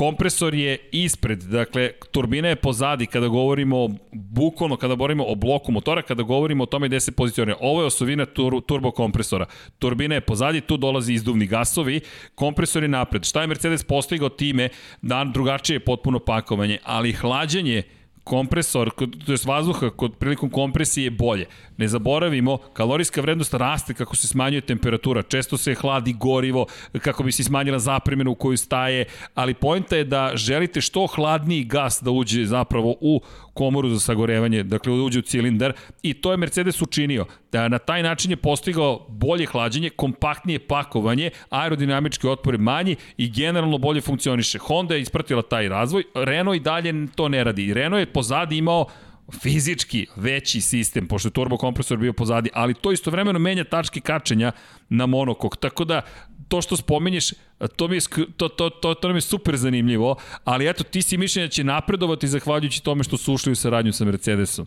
kompresor 0.00 0.54
je 0.54 0.78
ispred, 0.92 1.42
dakle, 1.42 1.90
turbina 2.10 2.48
je 2.48 2.56
pozadi 2.56 3.06
kada 3.06 3.28
govorimo 3.28 3.88
bukvalno, 4.12 4.76
kada 4.76 4.94
govorimo 4.94 5.24
o 5.28 5.34
bloku 5.34 5.72
motora, 5.72 6.02
kada 6.02 6.22
govorimo 6.22 6.62
o 6.62 6.66
tome 6.66 6.88
gde 6.88 7.00
se 7.00 7.12
pozicionira. 7.12 7.56
Ovo 7.60 7.82
je 7.82 7.86
osovina 7.86 8.26
tur, 8.26 8.62
turbo 8.66 8.90
kompresora. 8.90 9.46
Turbina 9.78 10.14
je 10.14 10.20
pozadi, 10.20 10.60
tu 10.60 10.76
dolazi 10.76 11.12
izduvni 11.12 11.46
gasovi, 11.46 12.00
kompresor 12.34 12.82
je 12.82 12.88
napred. 12.88 13.24
Šta 13.24 13.40
je 13.40 13.46
Mercedes 13.46 13.84
postigao 13.84 14.28
time? 14.28 14.68
Da 15.02 15.24
drugačije 15.24 15.76
je 15.76 15.84
potpuno 15.84 16.18
pakovanje, 16.18 16.78
ali 16.84 17.12
hlađenje 17.12 17.82
kompresor, 18.24 18.90
to 19.26 19.32
je 19.32 19.38
vazduha 19.44 19.90
kod 19.90 20.16
prilikom 20.16 20.50
kompresije 20.50 21.04
je 21.04 21.10
bolje. 21.10 21.46
Ne 21.80 21.88
zaboravimo, 21.88 22.58
kalorijska 22.72 23.20
vrednost 23.20 23.54
raste 23.54 23.94
kako 23.94 24.16
se 24.16 24.28
smanjuje 24.28 24.60
temperatura, 24.60 25.22
često 25.22 25.56
se 25.56 25.74
hladi 25.74 26.12
gorivo 26.12 26.66
kako 27.02 27.22
bi 27.22 27.32
se 27.32 27.44
smanjila 27.44 27.78
zapremena 27.78 28.30
u 28.30 28.34
koju 28.34 28.56
staje, 28.56 29.04
ali 29.34 29.54
pojenta 29.54 29.96
je 29.96 30.04
da 30.04 30.32
želite 30.34 30.80
što 30.80 31.06
hladniji 31.06 31.64
gas 31.64 32.02
da 32.02 32.10
uđe 32.10 32.44
zapravo 32.44 32.96
u 33.00 33.20
komoru 33.54 33.88
za 33.88 34.00
sagorevanje, 34.00 34.62
dakle 34.62 34.96
da 34.96 35.02
uđe 35.02 35.18
u 35.18 35.22
cilindar 35.22 35.72
i 36.02 36.14
to 36.14 36.30
je 36.30 36.36
Mercedes 36.36 36.82
učinio. 36.82 37.26
Da 37.52 37.68
na 37.68 37.78
taj 37.78 38.02
način 38.02 38.30
je 38.30 38.36
postigao 38.36 39.06
bolje 39.08 39.46
hlađenje, 39.46 39.90
kompaktnije 39.90 40.58
pakovanje, 40.58 41.30
aerodinamički 41.50 42.28
otpor 42.28 42.54
je 42.54 42.58
manji 42.58 42.96
i 43.16 43.30
generalno 43.30 43.78
bolje 43.78 44.00
funkcioniše. 44.00 44.58
Honda 44.58 44.94
je 44.94 45.00
ispratila 45.00 45.42
taj 45.42 45.68
razvoj, 45.68 46.04
Renault 46.14 46.56
i 46.56 46.60
dalje 46.60 47.06
to 47.14 47.28
ne 47.28 47.44
radi. 47.44 47.74
Renault 47.74 48.00
je 48.00 48.12
pozadi 48.12 48.56
imao 48.56 48.86
fizički 49.30 50.06
veći 50.16 50.60
sistem, 50.60 51.08
pošto 51.08 51.28
je 51.28 51.32
turbo 51.32 51.56
kompresor 51.56 51.98
bio 51.98 52.12
pozadi, 52.12 52.50
ali 52.54 52.74
to 52.74 52.92
istovremeno 52.92 53.38
menja 53.38 53.64
tačke 53.64 54.00
kačenja 54.00 54.52
na 54.88 55.06
monokok. 55.06 55.56
Tako 55.56 55.84
da, 55.84 56.02
to 56.48 56.62
što 56.62 56.76
spominješ, 56.76 57.32
to 57.76 57.88
mi 57.88 57.96
je, 57.96 58.00
to, 58.36 58.48
to, 58.48 58.70
to, 58.70 58.94
to 58.94 59.08
nam 59.08 59.16
je 59.16 59.20
super 59.20 59.56
zanimljivo, 59.56 60.16
ali 60.44 60.68
eto, 60.68 60.84
ti 60.84 61.02
si 61.02 61.16
mišljenja 61.16 61.46
da 61.46 61.50
će 61.50 61.64
napredovati 61.64 62.28
zahvaljujući 62.28 62.82
tome 62.82 63.04
što 63.04 63.16
su 63.16 63.34
ušli 63.34 63.52
u 63.52 63.56
saradnju 63.56 63.92
sa 63.92 64.04
Mercedesom. 64.04 64.66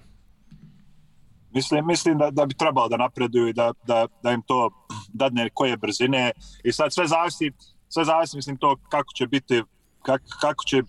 Mislim, 1.52 1.86
mislim 1.88 2.18
da, 2.18 2.32
da 2.32 2.46
bi 2.46 2.54
trebalo 2.54 2.90
da 2.90 2.98
napreduju 2.98 3.48
i 3.48 3.54
da, 3.54 3.74
da, 3.88 4.08
da 4.24 4.32
im 4.32 4.42
to 4.42 4.88
dadne 5.14 5.50
koje 5.54 5.78
brzine 5.78 6.32
i 6.64 6.72
sad 6.72 6.94
sve 6.94 7.08
zavisi, 7.08 7.52
sve 7.90 8.06
zavisi 8.06 8.36
mislim 8.38 8.58
to 8.58 8.76
kako 8.90 9.14
će 9.14 9.28
biti 9.28 9.64
kako, 10.02 10.24
kako 10.42 10.64
će 10.64 10.84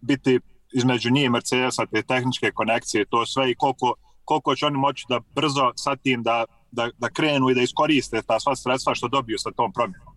biti 0.00 0.40
između 0.72 1.10
njih 1.10 1.24
i 1.24 1.28
Mercedesa, 1.28 1.86
te 1.86 2.02
tehničke 2.02 2.50
konekcije, 2.50 3.04
to 3.04 3.26
sve 3.26 3.50
i 3.50 3.54
koliko, 3.54 3.94
koliko 4.24 4.56
će 4.56 4.66
oni 4.66 4.78
moći 4.78 5.04
da 5.08 5.20
brzo 5.34 5.72
sa 5.76 5.96
tim 5.96 6.22
da, 6.22 6.44
da, 6.70 6.90
da 6.98 7.10
krenu 7.10 7.50
i 7.50 7.54
da 7.54 7.62
iskoriste 7.62 8.22
ta 8.22 8.40
sva 8.40 8.56
sredstva 8.56 8.94
što 8.94 9.08
dobiju 9.08 9.38
sa 9.38 9.50
tom 9.50 9.72
promjenom. 9.72 10.16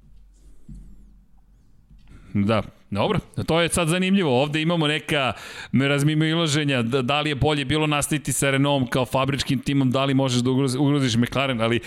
Da, 2.33 2.61
Dobro, 2.91 3.19
to 3.45 3.61
je 3.61 3.69
sad 3.69 3.87
zanimljivo. 3.87 4.41
Ovde 4.41 4.61
imamo 4.61 4.87
neka 4.87 5.33
razmimo 5.73 6.25
iloženja, 6.25 6.81
da, 6.81 7.01
da 7.01 7.21
li 7.21 7.29
je 7.29 7.35
bolje 7.35 7.65
bilo 7.65 7.87
nastaviti 7.87 8.33
sa 8.33 8.49
Renaultom 8.49 8.87
kao 8.87 9.05
fabričkim 9.05 9.59
timom, 9.59 9.91
da 9.91 10.05
li 10.05 10.13
možeš 10.13 10.41
da 10.41 10.51
ugroziš 10.79 11.15
McLaren, 11.15 11.61
ali 11.61 11.79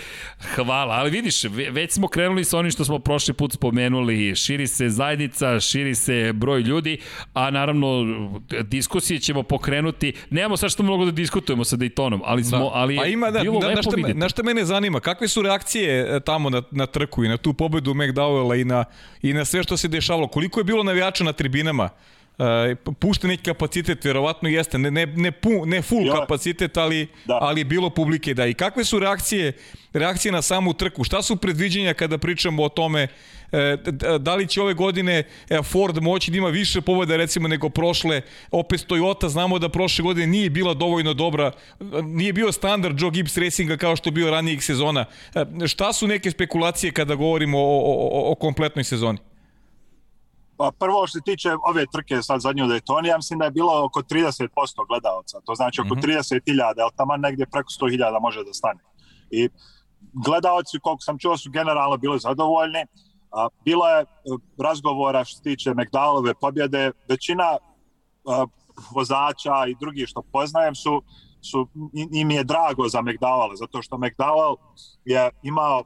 hvala. 0.55 0.93
Ali 0.95 1.11
vidiš, 1.11 1.43
već 1.71 1.91
smo 1.91 2.07
krenuli 2.07 2.43
sa 2.43 2.57
onim 2.57 2.71
što 2.71 2.85
smo 2.85 2.99
prošli 2.99 3.33
put 3.33 3.53
spomenuli. 3.53 4.35
Širi 4.35 4.67
se 4.67 4.89
zajednica, 4.89 5.59
širi 5.59 5.95
se 5.95 6.33
broj 6.33 6.61
ljudi, 6.61 6.97
a 7.33 7.49
naravno 7.49 8.05
diskusije 8.63 9.19
ćemo 9.19 9.43
pokrenuti. 9.43 10.13
Nemamo 10.29 10.57
sad 10.57 10.71
što 10.71 10.83
mnogo 10.83 11.05
da 11.05 11.11
diskutujemo 11.11 11.63
sa 11.63 11.75
Daytonom, 11.75 12.19
ali 12.23 12.43
smo, 12.43 12.59
da. 12.59 12.69
ali 12.73 12.97
pa 12.97 13.05
ima, 13.05 13.31
da, 13.31 13.41
bilo 13.41 13.59
da, 13.59 13.67
lepo 13.67 13.75
na 13.75 13.81
šta, 13.81 13.95
vidjeti. 13.95 14.19
Na 14.19 14.29
šta 14.29 14.43
mene 14.43 14.65
zanima, 14.65 14.99
kakve 14.99 15.27
su 15.27 15.41
reakcije 15.41 16.15
e, 16.15 16.19
tamo 16.19 16.49
na, 16.49 16.61
na 16.71 16.85
trku 16.85 17.23
i 17.23 17.27
na 17.27 17.37
tu 17.37 17.53
pobedu 17.53 17.93
McDowella 17.93 18.61
i 18.61 18.65
na, 18.65 18.85
i 19.21 19.33
na 19.33 19.45
sve 19.45 19.63
što 19.63 19.77
se 19.77 19.87
dešavalo? 19.87 20.27
Koliko 20.27 20.59
je 20.59 20.63
bilo 20.63 20.83
na 20.83 20.92
navijača 20.93 21.23
na 21.23 21.33
tribinama, 21.33 21.89
Uh, 22.37 22.93
pušta 22.99 23.27
neki 23.27 23.43
kapacitet, 23.43 24.05
verovatno 24.05 24.49
jeste, 24.49 24.77
ne, 24.77 24.91
ne, 24.91 25.05
ne, 25.05 25.31
pu, 25.31 25.65
ne 25.65 25.81
full 25.81 26.07
ja. 26.07 26.13
kapacitet, 26.13 26.77
ali, 26.77 27.07
da. 27.25 27.37
ali 27.41 27.61
je 27.61 27.65
bilo 27.65 27.89
publike, 27.89 28.33
da. 28.33 28.45
I 28.45 28.53
kakve 28.53 28.83
su 28.83 28.99
reakcije, 28.99 29.53
reakcije 29.93 30.31
na 30.31 30.41
samu 30.41 30.73
trku? 30.73 31.03
Šta 31.03 31.21
su 31.21 31.35
predviđenja 31.35 31.93
kada 31.93 32.17
pričamo 32.17 32.63
o 32.63 32.69
tome 32.69 33.07
e, 33.51 33.77
da 34.19 34.35
li 34.35 34.47
će 34.47 34.61
ove 34.61 34.73
godine 34.73 35.23
e, 35.49 35.61
Ford 35.63 36.01
moći 36.01 36.31
da 36.31 36.37
ima 36.37 36.49
više 36.49 36.81
pobjeda 36.81 37.17
recimo 37.17 37.47
nego 37.47 37.69
prošle, 37.69 38.21
opet 38.51 38.85
Toyota 38.89 39.29
znamo 39.29 39.59
da 39.59 39.69
prošle 39.69 40.03
godine 40.03 40.27
nije 40.27 40.49
bila 40.49 40.73
dovoljno 40.73 41.13
dobra, 41.13 41.51
nije 42.03 42.33
bio 42.33 42.51
standard 42.51 43.01
Joe 43.01 43.11
Gibbs 43.11 43.37
Racinga 43.37 43.77
kao 43.77 43.95
što 43.95 44.09
je 44.09 44.13
bio 44.13 44.31
ranijih 44.31 44.63
sezona. 44.65 45.05
Šta 45.67 45.93
su 45.93 46.07
neke 46.07 46.31
spekulacije 46.31 46.91
kada 46.91 47.15
govorimo 47.15 47.59
o, 47.59 47.79
o, 47.79 48.31
o 48.31 48.35
kompletnoj 48.35 48.83
sezoni? 48.83 49.32
Pa 50.63 50.71
prvo 50.79 51.07
što 51.07 51.19
se 51.19 51.23
tiče 51.25 51.49
ove 51.65 51.85
trke 51.91 52.21
sad 52.21 52.41
zadnju 52.41 52.65
Daytona, 52.65 53.07
ja 53.07 53.17
mislim 53.17 53.39
da 53.39 53.45
je 53.45 53.51
bilo 53.51 53.85
oko 53.85 54.01
30% 54.01 54.47
gledalca, 54.87 55.41
to 55.45 55.55
znači 55.55 55.81
oko 55.81 55.95
mm 55.95 55.99
-hmm. 55.99 56.39
30.000, 56.47 56.81
ali 56.81 56.91
tamo 56.95 57.17
negdje 57.17 57.45
preko 57.51 57.69
100.000 57.81 58.21
može 58.21 58.43
da 58.43 58.53
stane. 58.53 58.79
I 59.31 59.49
gledalci, 60.25 60.79
koliko 60.79 61.01
sam 61.01 61.17
čuo, 61.19 61.37
su 61.37 61.49
generalno 61.51 61.97
bili 61.97 62.19
zadovoljni. 62.19 62.85
A, 63.31 63.47
bilo 63.65 63.87
je 63.87 64.01
e, 64.01 64.05
razgovora 64.57 65.25
što 65.25 65.37
se 65.37 65.43
tiče 65.43 65.69
McDowellove 65.69 66.33
pobjede, 66.41 66.91
većina 67.09 67.57
a, 68.27 68.45
vozača 68.95 69.67
i 69.67 69.75
drugih 69.79 70.07
što 70.07 70.21
poznajem 70.21 70.75
su, 70.75 71.01
su 71.41 71.67
im 72.13 72.31
je 72.31 72.43
drago 72.43 72.87
za 72.87 73.01
McDowell, 73.01 73.55
zato 73.55 73.81
što 73.81 73.97
McDowell 73.97 74.55
je 75.05 75.29
imao 75.43 75.83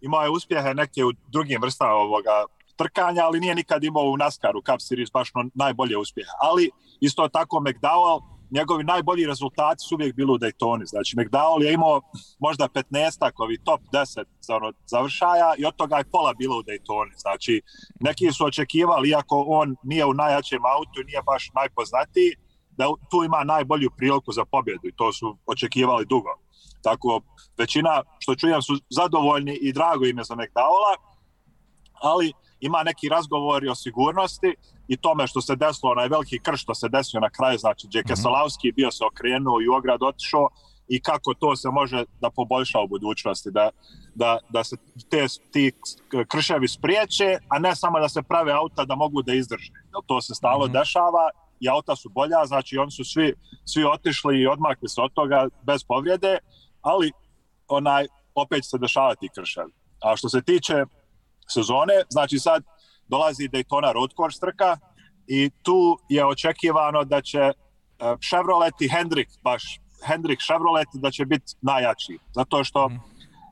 imao 0.00 0.22
je 0.22 0.30
uspjehe 0.30 0.74
neke 0.74 1.04
u 1.04 1.12
drugim 1.32 1.62
vrstama 1.62 1.92
ovoga 1.92 2.44
trkanja, 2.76 3.24
ali 3.24 3.40
nije 3.40 3.54
nikad 3.54 3.84
imao 3.84 4.04
u 4.04 4.16
NASCAR-u 4.16 4.60
Cup 4.60 4.80
Series 4.80 5.12
baš 5.12 5.32
najbolje 5.54 5.96
uspjeha. 5.98 6.32
Ali 6.40 6.70
isto 7.00 7.28
tako 7.28 7.56
McDowell, 7.56 8.20
njegovi 8.50 8.84
najbolji 8.84 9.26
rezultati 9.26 9.84
su 9.88 9.94
uvijek 9.94 10.14
bili 10.14 10.32
u 10.32 10.38
Daytoni. 10.38 10.84
Znači 10.84 11.16
McDowell 11.16 11.62
je 11.62 11.72
imao 11.72 12.00
možda 12.38 12.68
15 12.68 13.30
ovi 13.38 13.58
top 13.64 13.80
10 13.92 14.24
za 14.40 14.56
ono 14.56 14.72
završaja 14.86 15.54
i 15.58 15.66
od 15.66 15.76
toga 15.76 15.96
je 15.96 16.10
pola 16.12 16.34
bilo 16.34 16.58
u 16.58 16.62
Daytoni. 16.62 17.14
Znači 17.16 17.62
neki 18.00 18.32
su 18.32 18.44
očekivali, 18.44 19.08
iako 19.08 19.44
on 19.48 19.76
nije 19.82 20.04
u 20.04 20.14
najjačem 20.14 20.64
autu 20.64 21.00
i 21.00 21.04
nije 21.04 21.22
baš 21.22 21.50
najpoznatiji, 21.54 22.30
da 22.76 22.84
tu 23.10 23.24
ima 23.24 23.44
najbolju 23.44 23.90
priliku 23.96 24.32
za 24.32 24.44
pobjedu 24.44 24.88
i 24.88 24.96
to 24.96 25.12
su 25.12 25.38
očekivali 25.46 26.04
dugo. 26.06 26.30
Tako 26.82 27.20
većina, 27.58 28.02
što 28.18 28.34
čujem, 28.34 28.62
su 28.62 28.74
zadovoljni 28.90 29.54
i 29.60 29.72
drago 29.72 30.04
im 30.06 30.18
je 30.18 30.24
za 30.24 30.34
McDowella, 30.34 30.94
ali 31.92 32.32
ima 32.60 32.82
neki 32.82 33.08
razgovori 33.08 33.68
o 33.68 33.74
sigurnosti 33.74 34.54
i 34.88 34.96
tome 34.96 35.26
što 35.26 35.40
se 35.40 35.56
desilo, 35.56 35.92
onaj 35.92 36.08
veliki 36.08 36.38
krš 36.38 36.62
što 36.62 36.74
se 36.74 36.88
desio 36.88 37.20
na 37.20 37.30
kraju, 37.30 37.58
znači 37.58 37.86
mm 37.86 37.90
-hmm. 37.90 38.22
Salavski 38.22 38.72
bio 38.72 38.90
se 38.90 39.04
okrenuo 39.04 39.60
i 39.60 39.68
u 39.68 39.74
ograd 39.74 40.02
otišao 40.02 40.48
i 40.88 41.00
kako 41.00 41.34
to 41.34 41.56
se 41.56 41.68
može 41.68 42.04
da 42.20 42.30
poboljša 42.30 42.80
u 42.80 42.88
budućnosti, 42.88 43.50
da, 43.50 43.70
da, 44.14 44.38
da 44.48 44.64
se 44.64 44.76
te, 45.10 45.26
ti 45.52 45.72
krševi 46.28 46.68
spriječe, 46.68 47.38
a 47.48 47.58
ne 47.58 47.76
samo 47.76 48.00
da 48.00 48.08
se 48.08 48.22
prave 48.22 48.52
auta 48.52 48.84
da 48.84 48.94
mogu 48.94 49.22
da 49.22 49.34
izdrže. 49.34 49.72
To 50.06 50.20
se 50.20 50.34
stalo 50.34 50.66
mm 50.66 50.70
-hmm. 50.70 50.78
dešava 50.78 51.30
i 51.60 51.68
auta 51.68 51.96
su 51.96 52.08
bolja, 52.08 52.46
znači 52.46 52.78
oni 52.78 52.90
su 52.90 53.04
svi, 53.04 53.34
svi 53.64 53.84
otišli 53.84 54.40
i 54.40 54.46
odmakli 54.46 54.88
se 54.88 55.00
od 55.00 55.12
toga 55.12 55.48
bez 55.62 55.84
povrijede, 55.84 56.38
ali 56.82 57.12
onaj 57.68 58.06
opet 58.34 58.64
se 58.64 58.78
dešavati 58.78 59.28
krševi. 59.34 59.72
A 60.02 60.16
što 60.16 60.28
se 60.28 60.42
tiče 60.42 60.84
sezone, 61.48 61.94
znači 62.08 62.38
sad 62.38 62.62
dolazi 63.08 63.48
Daytona 63.48 63.92
Road 63.92 64.10
Course 64.16 64.40
trka 64.40 64.76
i 65.26 65.50
tu 65.62 65.98
je 66.08 66.26
očekivano 66.26 67.04
da 67.04 67.20
će 67.20 67.52
Chevrolet 68.28 68.74
i 68.80 68.88
Hendrik 68.88 69.28
baš 69.42 69.80
Hendrik 70.06 70.40
Chevrolet 70.40 70.88
da 70.92 71.10
će 71.10 71.24
biti 71.24 71.54
najjači. 71.62 72.18
Zato 72.34 72.64
što 72.64 72.88
mm. 72.88 73.00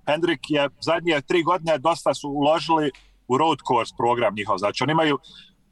Hendrik 0.06 0.40
je 0.48 0.68
zadnje 0.80 1.20
tri 1.20 1.42
godine 1.42 1.78
dosta 1.78 2.14
su 2.14 2.28
uložili 2.28 2.90
u 3.28 3.38
road 3.38 3.58
course 3.68 3.94
program 3.96 4.34
njihov. 4.34 4.58
Znači 4.58 4.84
oni 4.84 4.92
imaju 4.92 5.18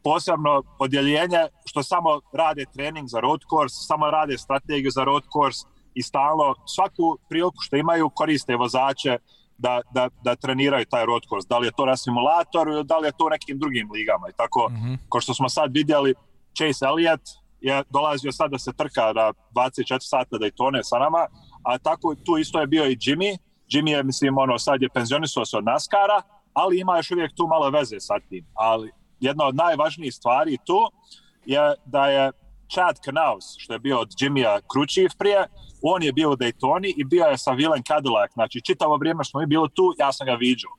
posebno 0.04 0.62
odjeljenje 0.78 1.48
što 1.64 1.82
samo 1.82 2.20
rade 2.32 2.64
trening 2.74 3.08
za 3.08 3.20
road 3.20 3.40
course, 3.50 3.76
samo 3.88 4.10
rade 4.10 4.38
strategiju 4.38 4.90
za 4.90 5.04
road 5.04 5.22
course 5.32 5.66
i 5.94 6.02
stalno 6.02 6.54
svaku 6.66 7.18
priliku 7.28 7.60
što 7.60 7.76
imaju 7.76 8.10
koriste 8.10 8.56
vozače 8.56 9.18
da, 9.60 9.80
da, 9.94 10.08
da 10.24 10.36
treniraju 10.36 10.84
taj 10.90 11.06
road 11.06 11.22
course. 11.28 11.48
Da 11.48 11.58
li 11.58 11.66
je 11.66 11.72
to 11.76 11.86
na 11.86 11.96
simulatoru, 11.96 12.82
da 12.82 12.98
li 12.98 13.08
je 13.08 13.12
to 13.18 13.26
u 13.26 13.30
nekim 13.30 13.58
drugim 13.58 13.90
ligama. 13.92 14.28
I 14.28 14.32
tako, 14.36 14.68
mm 14.70 14.74
-hmm. 14.74 14.98
ko 15.08 15.20
što 15.20 15.34
smo 15.34 15.48
sad 15.48 15.70
vidjeli, 15.74 16.14
Chase 16.56 16.84
Elliott 16.84 17.22
je 17.60 17.82
dolazio 17.90 18.32
sad 18.32 18.50
da 18.50 18.58
se 18.58 18.72
trka 18.72 19.12
na 19.12 19.32
24 19.54 19.98
sata 20.00 20.36
Daytone 20.36 20.80
sa 20.82 20.98
nama, 20.98 21.26
a 21.62 21.78
tako 21.78 22.14
tu 22.14 22.38
isto 22.38 22.60
je 22.60 22.66
bio 22.66 22.86
i 22.86 22.96
Jimmy. 22.96 23.36
Jimmy 23.72 23.90
je, 23.90 24.02
mislim, 24.02 24.38
ono, 24.38 24.58
sad 24.58 24.82
je 24.82 24.88
penzionisao 24.88 25.44
se 25.44 25.56
od 25.56 25.64
Naskara, 25.64 26.22
ali 26.52 26.80
ima 26.80 26.96
još 26.96 27.10
uvijek 27.10 27.32
tu 27.36 27.46
malo 27.46 27.70
veze 27.70 28.00
sa 28.00 28.14
tim. 28.28 28.46
Ali 28.54 28.90
jedna 29.20 29.44
od 29.44 29.54
najvažnijih 29.54 30.14
stvari 30.14 30.58
tu 30.66 30.78
je 31.44 31.74
da 31.84 32.06
je 32.06 32.32
Chad 32.72 33.00
Knaus, 33.04 33.44
što 33.58 33.72
je 33.72 33.78
bio 33.78 34.00
od 34.00 34.08
Jimmya 34.20 34.60
Kručiv 34.72 35.10
prije, 35.18 35.46
on 35.82 36.02
je 36.02 36.12
bio 36.12 36.30
u 36.30 36.36
Daytoni 36.36 36.94
i 36.96 37.04
bio 37.04 37.24
je 37.24 37.38
sa 37.38 37.50
Willem 37.50 37.86
Cadillac. 37.86 38.32
Znači, 38.32 38.60
čitavo 38.60 38.96
vrijeme 38.96 39.24
što 39.24 39.38
mi 39.38 39.46
bilo 39.46 39.68
tu, 39.68 39.94
ja 39.98 40.12
sam 40.12 40.26
ga 40.26 40.34
viđao. 40.34 40.70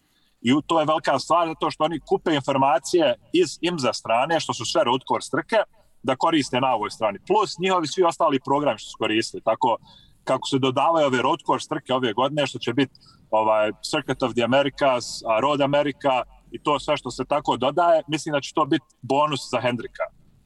I 0.41 0.53
to 0.67 0.79
je 0.79 0.85
velika 0.85 1.19
stvar 1.19 1.47
zato 1.47 1.71
što 1.71 1.83
oni 1.83 1.99
kupe 1.99 2.33
informacije 2.35 3.15
iz 3.33 3.57
IMZA 3.61 3.93
strane, 3.93 4.39
što 4.39 4.53
su 4.53 4.65
sve 4.65 4.83
road 4.83 5.01
course 5.07 5.29
trke, 5.31 5.57
da 6.03 6.15
koriste 6.15 6.61
na 6.61 6.73
ovoj 6.73 6.89
strani. 6.89 7.19
Plus 7.27 7.59
njihovi 7.59 7.87
svi 7.87 8.03
ostali 8.03 8.39
programi 8.45 8.79
što 8.79 8.89
su 8.89 8.97
koristili. 8.99 9.41
Tako 9.43 9.77
kako 10.23 10.47
se 10.47 10.59
dodavaju 10.59 11.07
ove 11.07 11.21
road 11.21 11.39
course 11.45 11.67
trke 11.69 11.93
ove 11.93 12.13
godine, 12.13 12.47
što 12.47 12.59
će 12.59 12.73
biti 12.73 12.93
ovaj 13.31 13.71
Circuit 13.91 14.23
of 14.23 14.33
the 14.33 14.43
Americas, 14.43 15.21
Road 15.41 15.61
America 15.61 16.23
i 16.51 16.63
to 16.63 16.79
sve 16.79 16.97
što 16.97 17.11
se 17.11 17.25
tako 17.25 17.57
dodaje, 17.57 18.03
mislim 18.07 18.33
da 18.33 18.41
će 18.41 18.53
to 18.53 18.65
biti 18.65 18.85
bonus 19.01 19.39
za 19.51 19.59
Hendrika. 19.61 20.03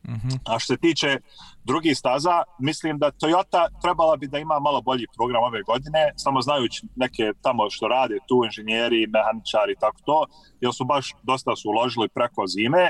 Mm 0.07 0.13
-hmm. 0.13 0.37
A 0.45 0.59
što 0.59 0.73
se 0.73 0.77
tiče 0.77 1.17
drugih 1.63 1.97
staza, 1.97 2.43
mislim 2.59 2.97
da 2.97 3.11
Toyota 3.11 3.67
trebala 3.81 4.15
bi 4.17 4.27
da 4.27 4.37
ima 4.39 4.59
malo 4.59 4.81
bolji 4.81 5.05
program 5.17 5.43
ove 5.43 5.63
godine, 5.63 6.11
samo 6.15 6.41
znajući 6.41 6.87
neke 6.95 7.23
tamo 7.41 7.69
što 7.69 7.87
rade 7.87 8.17
tu 8.27 8.41
inženjeri, 8.45 9.07
mehaničari 9.07 9.71
i 9.73 9.79
tako 9.79 9.97
to, 10.05 10.25
jer 10.61 10.73
su 10.73 10.85
baš 10.85 11.13
dosta 11.23 11.55
su 11.55 11.69
uložili 11.69 12.09
preko 12.09 12.47
zime, 12.47 12.89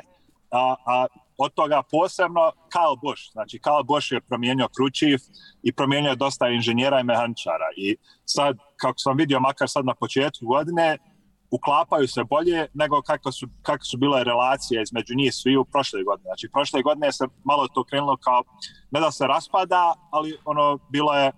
a, 0.51 0.75
a 0.85 1.05
od 1.37 1.53
toga 1.53 1.81
posebno 1.91 2.51
Kyle 2.73 2.99
Busch. 3.01 3.23
Znači, 3.31 3.59
Kyle 3.59 3.85
Busch 3.85 4.11
je 4.11 4.21
promijenio 4.21 4.67
Kručiv 4.75 5.19
i 5.63 5.73
promijenio 5.73 6.15
dosta 6.15 6.49
inženjera 6.49 6.99
i 6.99 7.03
mehaničara. 7.03 7.69
I 7.77 7.97
sad, 8.25 8.57
kako 8.75 8.97
sam 8.97 9.17
vidio, 9.17 9.39
makar 9.39 9.69
sad 9.69 9.85
na 9.85 9.95
početku 9.95 10.45
godine, 10.45 10.97
uklapaju 11.55 12.07
se 12.07 12.23
bolje 12.23 12.67
nego 12.73 13.01
kako 13.01 13.31
su, 13.31 13.47
kako 13.61 13.83
su 13.85 13.97
bile 13.97 14.23
relacije 14.23 14.81
između 14.81 15.15
njih 15.15 15.33
svi 15.33 15.57
u 15.57 15.65
prošle 15.65 16.03
godine. 16.03 16.27
Znači, 16.27 16.49
prošle 16.53 16.81
godine 16.81 17.11
se 17.11 17.25
malo 17.43 17.67
to 17.67 17.83
krenulo 17.83 18.17
kao, 18.17 18.43
ne 18.91 18.99
da 18.99 19.11
se 19.11 19.27
raspada, 19.27 19.93
ali 20.11 20.37
ono, 20.45 20.79
bilo 20.91 21.13
je 21.13 21.31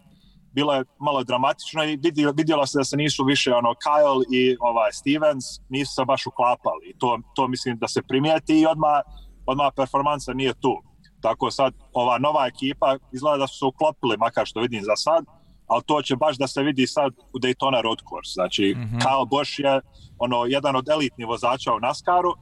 bilo 0.52 0.74
je 0.74 0.84
malo 1.00 1.24
dramatično 1.24 1.84
i 1.84 2.00
vidjelo, 2.04 2.34
vidjelo 2.38 2.66
se 2.66 2.78
da 2.78 2.84
se 2.84 2.98
nisu 2.98 3.24
više 3.24 3.54
ono 3.54 3.70
Kyle 3.70 4.24
i 4.32 4.58
ovaj 4.60 4.92
Stevens 4.92 5.46
nisu 5.70 5.94
se 5.94 6.06
baš 6.06 6.26
uklapali. 6.28 6.96
To, 6.98 7.20
to 7.36 7.48
mislim 7.48 7.78
da 7.78 7.88
se 7.88 8.02
primijeti 8.02 8.60
i 8.60 8.66
odmah 8.66 9.02
odmah 9.48 9.72
performansa 9.76 10.34
nije 10.34 10.54
tu. 10.54 10.74
Tako 11.22 11.52
sad 11.52 11.74
ova 11.94 12.18
nova 12.18 12.48
ekipa 12.48 12.98
izgleda 13.14 13.38
da 13.38 13.48
su 13.48 13.58
se 13.58 13.66
uklopili, 13.66 14.18
makar 14.18 14.46
što 14.46 14.60
vidim 14.60 14.82
za 14.84 14.96
sad, 14.96 15.26
ali 15.68 15.84
to 15.86 16.02
će 16.02 16.16
baš 16.16 16.38
da 16.38 16.48
se 16.48 16.64
vidi 16.64 16.88
sad 16.88 17.14
u 17.34 17.40
Daytona 17.40 17.82
Road 17.82 18.00
Course. 18.10 18.32
Znači, 18.34 18.76
mm 18.78 18.82
-hmm. 18.82 19.02
Kyle 19.02 19.30
Busch 19.30 19.60
je 19.60 19.82
ono, 20.20 20.46
jedan 20.46 20.76
od 20.76 20.90
elitnih 20.90 21.28
vozača 21.28 21.74
u 21.74 21.80
NASCAR-u 21.80 22.34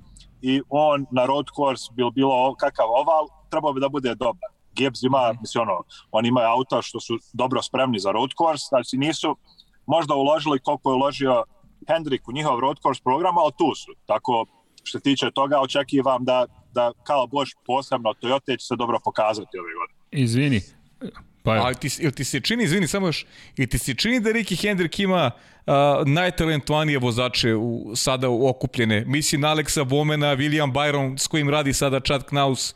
i 0.41 0.61
on 0.69 1.05
na 1.11 1.25
Road 1.25 1.45
Course 1.55 1.91
bil 1.93 2.09
bilo 2.09 2.55
kakav 2.55 2.85
oval, 2.89 3.27
trebao 3.49 3.73
bi 3.73 3.79
da 3.79 3.89
bude 3.89 4.15
dobar. 4.15 4.49
Gibbs 4.75 5.03
ima, 5.03 5.33
mm. 5.33 5.37
mislim, 5.41 5.61
ono, 5.61 5.83
oni 6.11 6.27
imaju 6.27 6.47
auta 6.47 6.81
što 6.81 6.99
su 6.99 7.17
dobro 7.33 7.61
spremni 7.61 7.99
za 7.99 8.11
road 8.11 8.29
course, 8.37 8.65
znači 8.69 8.97
nisu 8.97 9.37
možda 9.85 10.15
uložili 10.15 10.59
koliko 10.59 10.89
je 10.91 10.95
uložio 10.95 11.43
Hendrik 11.87 12.27
u 12.27 12.31
njihov 12.31 12.59
road 12.59 12.77
course 12.81 13.01
program, 13.03 13.37
ali 13.37 13.51
tu 13.57 13.75
su. 13.75 13.91
Tako, 14.05 14.45
što 14.83 14.99
tiče 14.99 15.31
toga, 15.31 15.59
očekivam 15.59 16.25
da 16.25 16.45
da 16.75 16.91
kao 17.03 17.27
Bosch 17.27 17.53
posebno 17.65 18.13
Toyota 18.21 18.59
će 18.59 18.65
se 18.65 18.75
dobro 18.75 18.99
pokazati 19.03 19.57
ove 19.59 19.73
godine. 19.79 19.99
Izvini, 20.23 20.61
Pa 21.45 21.55
je. 21.55 21.61
Ali 21.61 21.75
ti, 21.75 21.89
ili 21.99 22.11
ti 22.11 22.23
se 22.23 22.39
čini, 22.39 22.63
izvini, 22.63 22.87
samo 22.87 23.07
još, 23.07 23.25
ili 23.57 23.67
ti 23.67 23.77
se 23.77 23.93
čini 23.93 24.19
da 24.19 24.29
Ricky 24.29 24.61
Hendrik 24.61 24.99
ima 24.99 25.31
uh, 25.65 25.73
najtalentovanije 26.05 26.97
vozače 26.99 27.55
u, 27.55 27.95
sada 27.95 28.29
okupljene? 28.29 29.03
Mislim 29.05 29.41
na 29.41 29.47
Alexa 29.47 29.83
Bomena, 29.83 30.35
William 30.35 30.73
Byron 30.73 31.17
s 31.17 31.27
kojim 31.27 31.49
radi 31.49 31.73
sada 31.73 31.99
Chad 31.99 32.25
Knaus, 32.25 32.71
uh, 32.71 32.75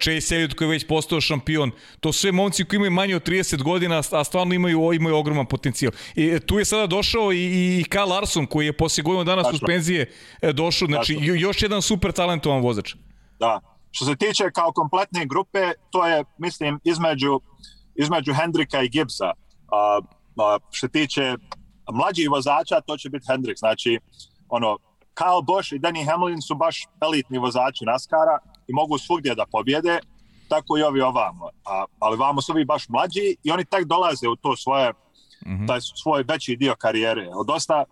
Chase 0.00 0.34
Elliott 0.34 0.54
koji 0.54 0.68
je 0.68 0.70
već 0.70 0.86
postao 0.86 1.20
šampion. 1.20 1.70
To 2.00 2.12
sve 2.12 2.32
momci 2.32 2.64
koji 2.64 2.76
imaju 2.76 2.90
manje 2.90 3.16
od 3.16 3.28
30 3.28 3.62
godina, 3.62 4.02
a 4.12 4.24
stvarno 4.24 4.54
imaju, 4.54 4.92
imaju 4.92 5.16
ogroman 5.16 5.46
potencijal. 5.46 5.92
I 6.14 6.40
tu 6.40 6.58
je 6.58 6.64
sada 6.64 6.86
došao 6.86 7.32
i, 7.32 7.44
i 7.80 7.84
Kyle 7.84 8.08
Larson 8.08 8.46
koji 8.46 8.66
je 8.66 8.72
posle 8.72 9.02
godinu 9.02 9.24
dana 9.24 9.44
suspenzije 9.44 10.12
e, 10.42 10.52
došao. 10.52 10.88
Znači, 10.88 11.14
Tačno. 11.14 11.34
još 11.34 11.62
jedan 11.62 11.82
super 11.82 12.12
talentovan 12.12 12.62
vozač. 12.62 12.94
Da. 13.40 13.60
Što 13.90 14.04
se 14.04 14.16
tiče 14.16 14.50
kao 14.54 14.72
kompletne 14.72 15.26
grupe, 15.26 15.72
to 15.90 16.06
je, 16.06 16.24
mislim, 16.38 16.80
između, 16.84 17.40
između 17.98 18.32
Hendrika 18.34 18.82
i 18.82 18.88
Gibbsa. 18.88 19.30
A, 19.72 20.00
a, 20.36 20.58
što 20.70 20.88
tiče 20.88 21.36
mlađih 21.92 22.30
vozača, 22.30 22.80
to 22.80 22.96
će 22.96 23.08
biti 23.10 23.26
Hendrik. 23.28 23.58
Znači, 23.58 23.98
ono, 24.48 24.78
Kyle 25.14 25.44
Busch 25.46 25.72
i 25.72 25.78
Danny 25.78 26.10
Hamlin 26.10 26.42
su 26.42 26.54
baš 26.54 26.86
elitni 27.00 27.38
vozači 27.38 27.84
Naskara 27.84 28.38
i 28.68 28.72
mogu 28.72 28.98
svugdje 28.98 29.34
da 29.34 29.46
pobjede, 29.52 29.98
tako 30.48 30.78
i 30.78 30.82
ovi 30.82 31.00
ovamo. 31.00 31.48
A, 31.64 31.84
ali 31.98 32.16
vamo 32.16 32.42
su 32.42 32.52
ovi 32.52 32.64
baš 32.64 32.88
mlađi 32.88 33.36
i 33.44 33.50
oni 33.50 33.64
tek 33.64 33.84
dolaze 33.84 34.28
u 34.28 34.36
to 34.36 34.56
svoje, 34.56 34.90
mm 34.90 35.50
-hmm. 35.50 35.66
taj 35.66 35.80
svoj 35.80 36.24
veći 36.28 36.56
dio 36.56 36.74
karijere. 36.78 37.26
Dosta, 37.46 37.84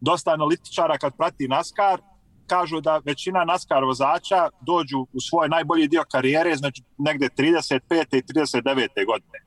dosta 0.00 0.30
analitičara 0.32 0.98
kad 0.98 1.16
prati 1.16 1.48
Naskar, 1.48 2.00
kažu 2.48 2.80
da 2.80 3.00
većina 3.04 3.44
NASCAR 3.44 3.84
vozača 3.84 4.48
dođu 4.60 4.98
u 5.12 5.20
svoj 5.20 5.48
najbolji 5.48 5.88
dio 5.88 6.04
karijere, 6.12 6.56
znači 6.56 6.82
negde 6.98 7.28
35. 7.38 7.80
i 8.12 8.22
39. 8.22 9.06
godine. 9.06 9.38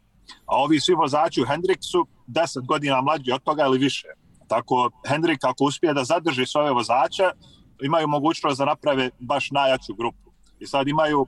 A 0.46 0.56
ovi 0.64 0.80
svi 0.80 0.94
vozači 0.94 1.42
u 1.42 1.46
Hendriksu 1.46 2.06
10 2.28 2.66
godina 2.66 3.02
mlađi 3.02 3.32
od 3.32 3.44
toga 3.44 3.66
ili 3.66 3.78
više. 3.78 4.08
Tako 4.48 4.90
Hendrik 5.08 5.44
ako 5.44 5.64
uspije 5.64 5.94
da 5.94 6.04
zadrži 6.04 6.46
svoje 6.46 6.72
vozače, 6.72 7.24
imaju 7.82 8.08
mogućnost 8.08 8.60
da 8.60 8.66
naprave 8.66 9.10
baš 9.20 9.52
najjaču 9.52 9.94
grupu. 9.94 10.32
I 10.60 10.68
sad 10.68 10.88
imaju, 10.88 11.28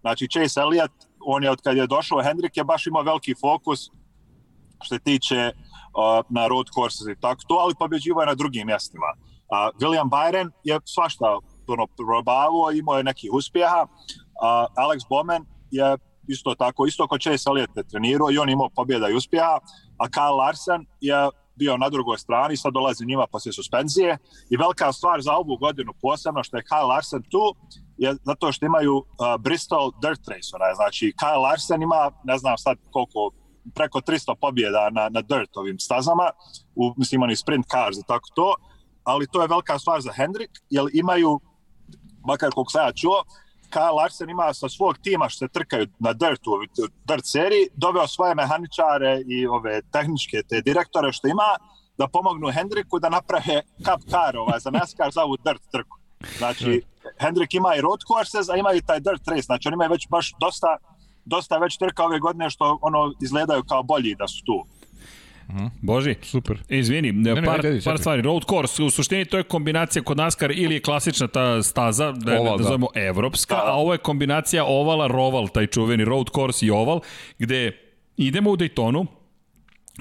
znači 0.00 0.28
Chase 0.28 0.60
Elliott, 0.60 0.92
on 1.26 1.44
je 1.44 1.50
od 1.50 1.60
kad 1.60 1.76
je 1.76 1.86
došao, 1.86 2.22
Hendrik 2.22 2.56
je 2.56 2.64
baš 2.64 2.86
imao 2.86 3.02
veliki 3.02 3.34
fokus 3.40 3.90
što 4.82 4.94
se 4.94 4.98
tiče 4.98 5.50
uh, 5.52 6.26
na 6.28 6.46
road 6.48 6.66
courses 6.74 7.06
i 7.06 7.20
tako 7.20 7.42
to, 7.48 7.54
ali 7.54 7.74
pobjeđivo 7.78 8.20
je 8.20 8.26
na 8.26 8.34
drugim 8.34 8.66
mjestima. 8.66 9.06
A, 9.52 9.70
William 9.80 10.08
Byron 10.08 10.50
je 10.64 10.78
svašta 10.84 11.38
ono, 11.66 11.86
probavao, 11.96 12.72
imao 12.74 12.96
je 12.96 13.04
nekih 13.04 13.30
uspjeha. 13.32 13.86
A, 14.42 14.66
Alex 14.76 15.00
Bowman 15.10 15.44
je 15.70 15.96
isto 16.28 16.54
tako, 16.54 16.86
isto 16.86 17.08
kao 17.08 17.18
Chase 17.18 17.50
Elliott 17.50 17.76
je 17.76 17.88
trenirao 17.88 18.30
i 18.30 18.38
on 18.38 18.48
imao 18.48 18.68
pobjeda 18.76 19.08
i 19.08 19.14
uspjeha, 19.14 19.58
a 19.98 20.08
Kyle 20.08 20.36
Larson 20.36 20.86
je 21.00 21.28
bio 21.54 21.76
na 21.76 21.88
drugoj 21.88 22.18
strani, 22.18 22.56
sad 22.56 22.72
dolazi 22.72 23.06
njima 23.06 23.26
posle 23.32 23.52
suspenzije. 23.52 24.18
I 24.50 24.56
velika 24.56 24.92
stvar 24.92 25.20
za 25.20 25.32
ovu 25.32 25.56
godinu 25.56 25.92
posebno 26.02 26.42
što 26.42 26.56
je 26.56 26.62
Kyle 26.62 26.88
Larson 26.88 27.22
tu 27.30 27.54
je 27.98 28.16
zato 28.22 28.52
što 28.52 28.66
imaju 28.66 28.96
uh, 28.96 29.04
Bristol 29.40 29.90
Dirt 30.02 30.28
Race, 30.28 30.50
onaj, 30.54 30.74
znači 30.74 31.12
Kyle 31.22 31.42
Larson 31.42 31.82
ima, 31.82 32.10
ne 32.24 32.38
znam 32.38 32.58
sad 32.58 32.76
koliko, 32.90 33.30
preko 33.74 34.00
300 34.00 34.34
pobjeda 34.40 34.90
na, 34.90 35.08
na 35.08 35.20
dirt 35.20 35.56
ovim 35.56 35.78
stazama, 35.78 36.30
u, 36.74 36.94
mislim 36.96 37.22
oni 37.22 37.36
sprint 37.36 37.66
cars 37.70 37.98
i 37.98 38.06
tako 38.06 38.28
to, 38.34 38.54
ali 39.04 39.26
to 39.32 39.42
je 39.42 39.48
velika 39.48 39.78
stvar 39.78 40.00
za 40.00 40.12
Hendrik, 40.12 40.50
jer 40.70 40.84
imaju, 40.92 41.40
makar 42.24 42.50
koliko 42.50 42.70
sam 42.70 42.86
ja 42.86 42.92
čuo, 42.92 43.24
Kyle 43.70 43.94
Larsen 43.96 44.30
ima 44.30 44.54
sa 44.54 44.68
svog 44.68 44.98
tima 44.98 45.28
što 45.28 45.38
se 45.38 45.48
trkaju 45.48 45.86
na 45.98 46.12
Dirtu, 46.12 46.50
Dirt 47.04 47.24
seriji, 47.24 47.68
doveo 47.74 48.06
svoje 48.06 48.34
mehaničare 48.34 49.22
i 49.26 49.46
ove 49.46 49.80
tehničke 49.92 50.42
te 50.48 50.60
direktore 50.60 51.12
što 51.12 51.28
ima, 51.28 51.56
da 51.98 52.08
pomognu 52.08 52.50
Hendriku 52.50 52.98
da 52.98 53.08
naprave 53.08 53.62
cup 53.84 54.10
car 54.10 54.36
ovaj, 54.36 54.60
za 54.60 54.70
NASCAR 54.70 55.10
za 55.12 55.24
ovu 55.24 55.36
Dirt 55.36 55.62
trku. 55.72 55.96
Znači, 56.38 56.82
Hendrik 57.20 57.54
ima 57.54 57.74
i 57.76 57.80
road 57.80 58.00
courses, 58.08 58.48
a 58.48 58.56
ima 58.56 58.72
i 58.72 58.80
taj 58.80 59.00
Dirt 59.00 59.28
race, 59.28 59.42
znači 59.42 59.68
oni 59.68 59.74
imaju 59.74 59.90
već 59.90 60.08
baš 60.08 60.32
dosta, 60.40 60.76
dosta 61.24 61.58
već 61.58 61.78
trka 61.78 62.04
ove 62.04 62.18
godine 62.18 62.50
što 62.50 62.78
ono 62.82 63.12
izgledaju 63.22 63.62
kao 63.68 63.82
bolji 63.82 64.14
da 64.14 64.28
su 64.28 64.44
tu. 64.46 64.64
-huh. 65.52 65.70
Boži, 65.80 66.14
super. 66.22 66.58
Izvini, 66.68 67.12
ne, 67.12 67.34
ne, 67.34 67.42
par, 67.42 67.64
ne, 67.64 67.80
par 67.84 67.98
stvari. 67.98 68.22
Road 68.22 68.44
course, 68.44 68.82
u 68.82 68.90
suštini 68.90 69.24
to 69.24 69.36
je 69.36 69.42
kombinacija 69.42 70.02
kod 70.02 70.16
NASCAR 70.16 70.50
ili 70.50 70.74
je 70.74 70.80
klasična 70.80 71.26
ta 71.28 71.62
staza, 71.62 72.12
da, 72.12 72.40
oval, 72.40 72.56
da, 72.56 72.62
da 72.62 72.64
zovemo 72.64 72.88
evropska, 72.94 73.54
da. 73.54 73.62
a 73.66 73.72
ovo 73.74 73.92
je 73.92 73.98
kombinacija 73.98 74.64
ovala, 74.64 75.06
roval, 75.06 75.48
taj 75.48 75.66
čuveni 75.66 76.04
road 76.04 76.30
course 76.34 76.66
i 76.66 76.70
oval, 76.70 77.00
gde 77.38 77.72
idemo 78.16 78.50
u 78.50 78.56
Daytonu, 78.56 79.06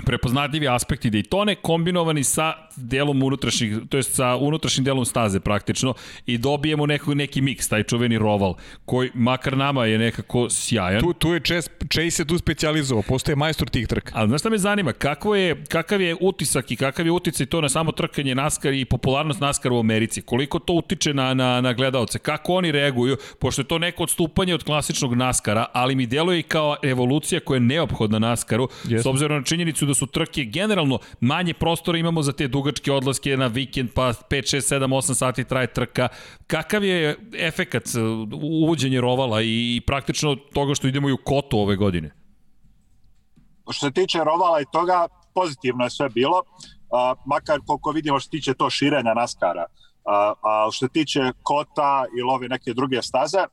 prepoznatljivi 0.06 0.68
aspekti 0.68 1.10
Daytone 1.12 1.56
kombinovani 1.56 2.24
sa 2.24 2.54
delom 2.76 3.24
unutrašnjih, 3.24 3.78
to 3.90 3.98
jest 3.98 4.16
sa 4.16 4.36
unutrašnjim 4.36 4.86
delom 4.86 5.06
staze 5.06 5.40
praktično 5.40 5.94
i 6.26 6.38
dobijemo 6.38 6.86
neko, 6.86 7.14
neki 7.14 7.42
miks, 7.42 7.68
taj 7.68 7.84
čuveni 7.84 8.18
roval, 8.18 8.56
koji 8.86 9.12
makar 9.14 9.58
nama 9.58 9.86
je 9.86 9.98
nekako 9.98 10.50
sjajan. 10.50 11.02
Tu, 11.02 11.14
tu 11.14 11.34
je 11.34 11.40
Chase, 11.40 11.70
Chase 11.94 12.12
se 12.12 12.26
tu 12.26 12.38
specializovao, 12.38 13.04
postoje 13.08 13.36
majstor 13.36 13.70
tih 13.70 13.88
trka. 13.88 14.12
Ali 14.16 14.30
znaš 14.30 14.42
šta 14.42 14.50
me 14.50 14.58
zanima, 14.58 14.94
kako 14.94 15.36
je, 15.36 15.64
kakav 15.70 16.02
je 16.02 16.16
utisak 16.22 16.72
i 16.72 16.76
kakav 16.76 17.06
je 17.06 17.12
uticaj 17.12 17.46
to 17.46 17.62
na 17.62 17.70
samo 17.70 17.92
trkanje 17.92 18.36
NASCAR 18.36 18.74
i 18.74 18.86
popularnost 18.86 19.40
NASCAR 19.40 19.74
u 19.74 19.80
Americi? 19.80 20.22
Koliko 20.22 20.60
to 20.60 20.74
utiče 20.74 21.14
na, 21.14 21.34
na, 21.34 21.62
na 21.62 21.74
gledalce? 21.74 22.20
Kako 22.20 22.54
oni 22.54 22.72
reaguju? 22.72 23.18
Pošto 23.40 23.62
je 23.62 23.68
to 23.68 23.78
neko 23.78 24.04
odstupanje 24.04 24.54
od 24.54 24.64
klasičnog 24.64 25.14
NASCAR-a, 25.16 25.66
ali 25.74 25.96
mi 25.96 26.06
deluje 26.06 26.40
i 26.40 26.44
kao 26.44 26.76
evolucija 26.84 27.40
koja 27.40 27.56
je 27.56 27.60
neophodna 27.60 28.20
NASCAR-u, 28.20 28.68
s 28.84 29.06
obzirom 29.06 29.38
na 29.38 29.44
činjenicu 29.44 29.81
da 29.86 29.94
su 29.94 30.08
trke 30.08 30.44
generalno 30.44 31.00
manje 31.20 31.54
prostora 31.54 31.98
imamo 31.98 32.22
za 32.22 32.32
te 32.32 32.48
dugačke 32.48 32.92
odlaske 32.92 33.38
na 33.38 33.48
vikend, 33.48 33.90
pa 33.96 34.02
5, 34.02 34.14
6, 34.30 34.76
7, 34.76 34.88
8 34.88 35.14
sati 35.14 35.44
traje 35.44 35.68
trka. 35.74 36.08
Kakav 36.48 36.84
je 36.84 37.18
efekat 37.34 37.84
uh, 37.86 38.28
uvođenje 38.44 39.02
rovala 39.02 39.42
i 39.42 39.82
praktično 39.88 40.36
toga 40.36 40.76
što 40.76 40.88
idemo 40.88 41.10
i 41.10 41.14
u 41.14 41.18
kotu 41.24 41.60
ove 41.60 41.76
godine? 41.76 42.12
Što 43.72 43.86
se 43.86 43.92
tiče 43.92 44.18
rovala 44.24 44.62
i 44.62 44.66
toga, 44.72 45.08
pozitivno 45.34 45.84
je 45.84 45.90
sve 45.90 46.10
bilo, 46.10 46.42
a, 46.92 47.14
makar 47.26 47.60
koliko 47.68 47.92
vidimo 47.92 48.20
što 48.20 48.26
se 48.26 48.30
tiče 48.30 48.54
to 48.54 48.70
širenja 48.70 49.14
naskara. 49.14 49.66
A, 50.06 50.34
a 50.44 50.70
što 50.72 50.86
se 50.86 50.92
tiče 50.94 51.20
kota 51.44 52.06
ili 52.20 52.30
ove 52.30 52.48
neke 52.48 52.74
druge 52.74 53.02
staze, 53.02 53.46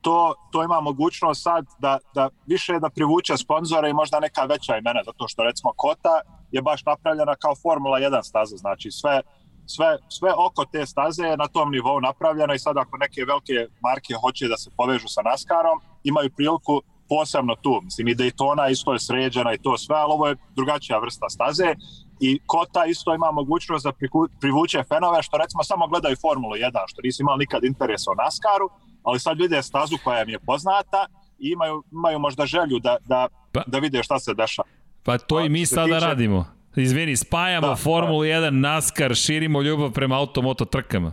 to, 0.00 0.34
to 0.52 0.64
ima 0.64 0.80
mogućnost 0.80 1.42
sad 1.42 1.66
da, 1.78 1.98
da 2.14 2.28
više 2.46 2.78
da 2.78 2.90
privuče 2.90 3.36
sponzore 3.36 3.90
i 3.90 3.92
možda 3.92 4.20
neka 4.20 4.44
veća 4.44 4.76
imena, 4.76 5.00
zato 5.04 5.28
što 5.28 5.42
recimo 5.42 5.72
Kota 5.76 6.20
je 6.52 6.62
baš 6.62 6.84
napravljena 6.84 7.34
kao 7.34 7.54
Formula 7.62 7.98
1 7.98 8.22
staza, 8.22 8.56
znači 8.56 8.90
sve, 8.90 9.22
sve, 9.66 9.98
sve 10.08 10.32
oko 10.46 10.64
te 10.64 10.86
staze 10.86 11.22
je 11.22 11.36
na 11.36 11.48
tom 11.48 11.70
nivou 11.70 12.00
napravljeno 12.00 12.54
i 12.54 12.58
sad 12.58 12.76
ako 12.76 12.96
neke 12.96 13.24
velike 13.24 13.66
marke 13.80 14.14
hoće 14.20 14.48
da 14.48 14.56
se 14.56 14.70
povežu 14.76 15.08
sa 15.08 15.22
NASCARom, 15.22 15.80
imaju 16.04 16.30
priliku 16.36 16.82
posebno 17.08 17.54
tu. 17.62 17.80
Mislim, 17.84 18.08
i 18.08 18.14
Daytona 18.14 18.70
isto 18.70 18.92
je 18.92 18.98
sređena 18.98 19.54
i 19.54 19.58
to 19.58 19.78
sve, 19.78 19.96
ali 19.96 20.12
ovo 20.12 20.28
je 20.28 20.36
drugačija 20.56 20.98
vrsta 20.98 21.28
staze 21.28 21.74
i 22.20 22.40
Kota 22.46 22.84
isto 22.84 23.14
ima 23.14 23.30
mogućnost 23.32 23.84
da 23.84 23.92
privuče 24.40 24.82
fenove 24.88 25.22
što 25.22 25.36
recimo 25.38 25.62
samo 25.62 25.88
gledaju 25.88 26.16
Formulu 26.20 26.54
1, 26.54 26.70
što 26.86 27.02
nisu 27.02 27.22
imali 27.22 27.38
nikad 27.38 27.64
interesa 27.64 28.10
o 28.10 28.14
NASCAR-u, 28.14 28.68
ali 29.08 29.20
sad 29.20 29.38
vide 29.38 29.62
stazu 29.62 29.96
koja 30.04 30.22
im 30.22 30.28
je 30.28 30.38
poznata 30.38 31.06
i 31.38 31.50
imaju, 31.52 31.82
imaju 31.92 32.18
možda 32.18 32.46
želju 32.46 32.78
da, 32.78 32.96
da, 33.04 33.28
pa, 33.52 33.62
da 33.66 33.78
vide 33.78 34.02
šta 34.02 34.18
se 34.18 34.34
dešava. 34.34 34.68
Pa 35.02 35.18
to 35.18 35.40
i 35.40 35.48
mi 35.48 35.66
sada 35.66 35.94
tiče... 35.94 36.06
radimo. 36.06 36.44
Izvini, 36.76 37.16
spajamo 37.16 37.68
da, 37.68 37.76
Formulu 37.76 38.22
da. 38.22 38.28
1, 38.28 38.50
NASCAR, 38.50 39.14
širimo 39.14 39.62
ljubav 39.62 39.90
prema 39.90 40.18
automoto 40.18 40.64
trkama. 40.64 41.12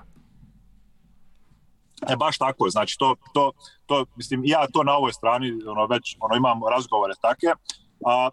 E 2.09 2.15
baš 2.15 2.37
tako, 2.37 2.69
znači 2.69 2.97
to, 2.99 3.15
to, 3.33 3.51
to, 3.85 4.05
mislim, 4.15 4.41
ja 4.45 4.67
to 4.73 4.83
na 4.83 4.93
ovoj 4.93 5.13
strani 5.13 5.51
ono, 5.67 5.85
već 5.85 6.17
ono, 6.19 6.35
imam 6.35 6.59
razgovore 6.71 7.13
take, 7.21 7.47
a 8.05 8.29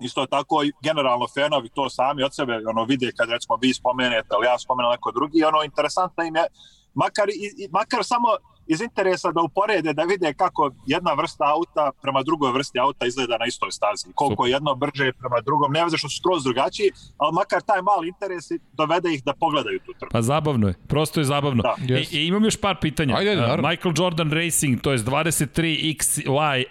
isto 0.00 0.26
tako 0.26 0.62
i 0.62 0.72
generalno 0.82 1.26
fanovi 1.34 1.68
to 1.74 1.90
sami 1.90 2.22
od 2.22 2.34
sebe 2.34 2.60
ono 2.66 2.84
vide 2.84 3.12
kad 3.16 3.28
recimo 3.30 3.56
vi 3.60 3.74
spomenete 3.74 4.28
ili 4.38 4.46
ja 4.46 4.58
spomenem 4.58 4.90
neko 4.90 5.12
drugi, 5.12 5.44
ono 5.44 5.62
interesantno 5.62 6.24
im 6.24 6.36
je 6.36 6.46
makar, 6.94 7.28
i, 7.28 7.68
makar 7.70 8.04
samo 8.04 8.28
iz 8.66 8.80
interesa 8.80 9.32
da 9.32 9.42
uporede, 9.42 9.92
da 9.92 10.02
vide 10.02 10.34
kako 10.34 10.70
jedna 10.86 11.12
vrsta 11.12 11.44
auta 11.44 11.90
prema 12.02 12.22
drugoj 12.22 12.52
vrsti 12.52 12.78
auta 12.78 13.06
izgleda 13.06 13.36
na 13.38 13.46
istoj 13.46 13.70
stazi. 13.70 14.12
Koliko 14.14 14.46
je 14.46 14.52
jedno 14.52 14.74
brže 14.74 15.12
prema 15.12 15.40
drugom, 15.40 15.72
ne 15.72 15.84
veze 15.84 15.96
što 15.96 16.08
su 16.08 16.18
skroz 16.18 16.44
drugačiji, 16.44 16.90
ali 17.16 17.34
makar 17.34 17.62
taj 17.62 17.82
mali 17.82 18.08
interes 18.08 18.44
dovede 18.72 19.14
ih 19.14 19.24
da 19.24 19.32
pogledaju 19.32 19.78
tu 19.86 19.92
trku. 19.98 20.12
Pa 20.12 20.22
zabavno 20.22 20.68
je, 20.68 20.74
prosto 20.88 21.20
je 21.20 21.24
zabavno. 21.24 21.62
Da. 21.62 21.74
Yes. 21.78 22.14
I, 22.14 22.18
I 22.18 22.26
imam 22.26 22.44
još 22.44 22.60
par 22.60 22.76
pitanja. 22.80 23.16
Ajde, 23.16 23.36
uh, 23.36 23.68
Michael 23.68 23.94
Jordan 23.96 24.30
Racing, 24.30 24.80
to 24.80 24.92
je 24.92 24.98
23 24.98 25.96
XY, 25.96 26.64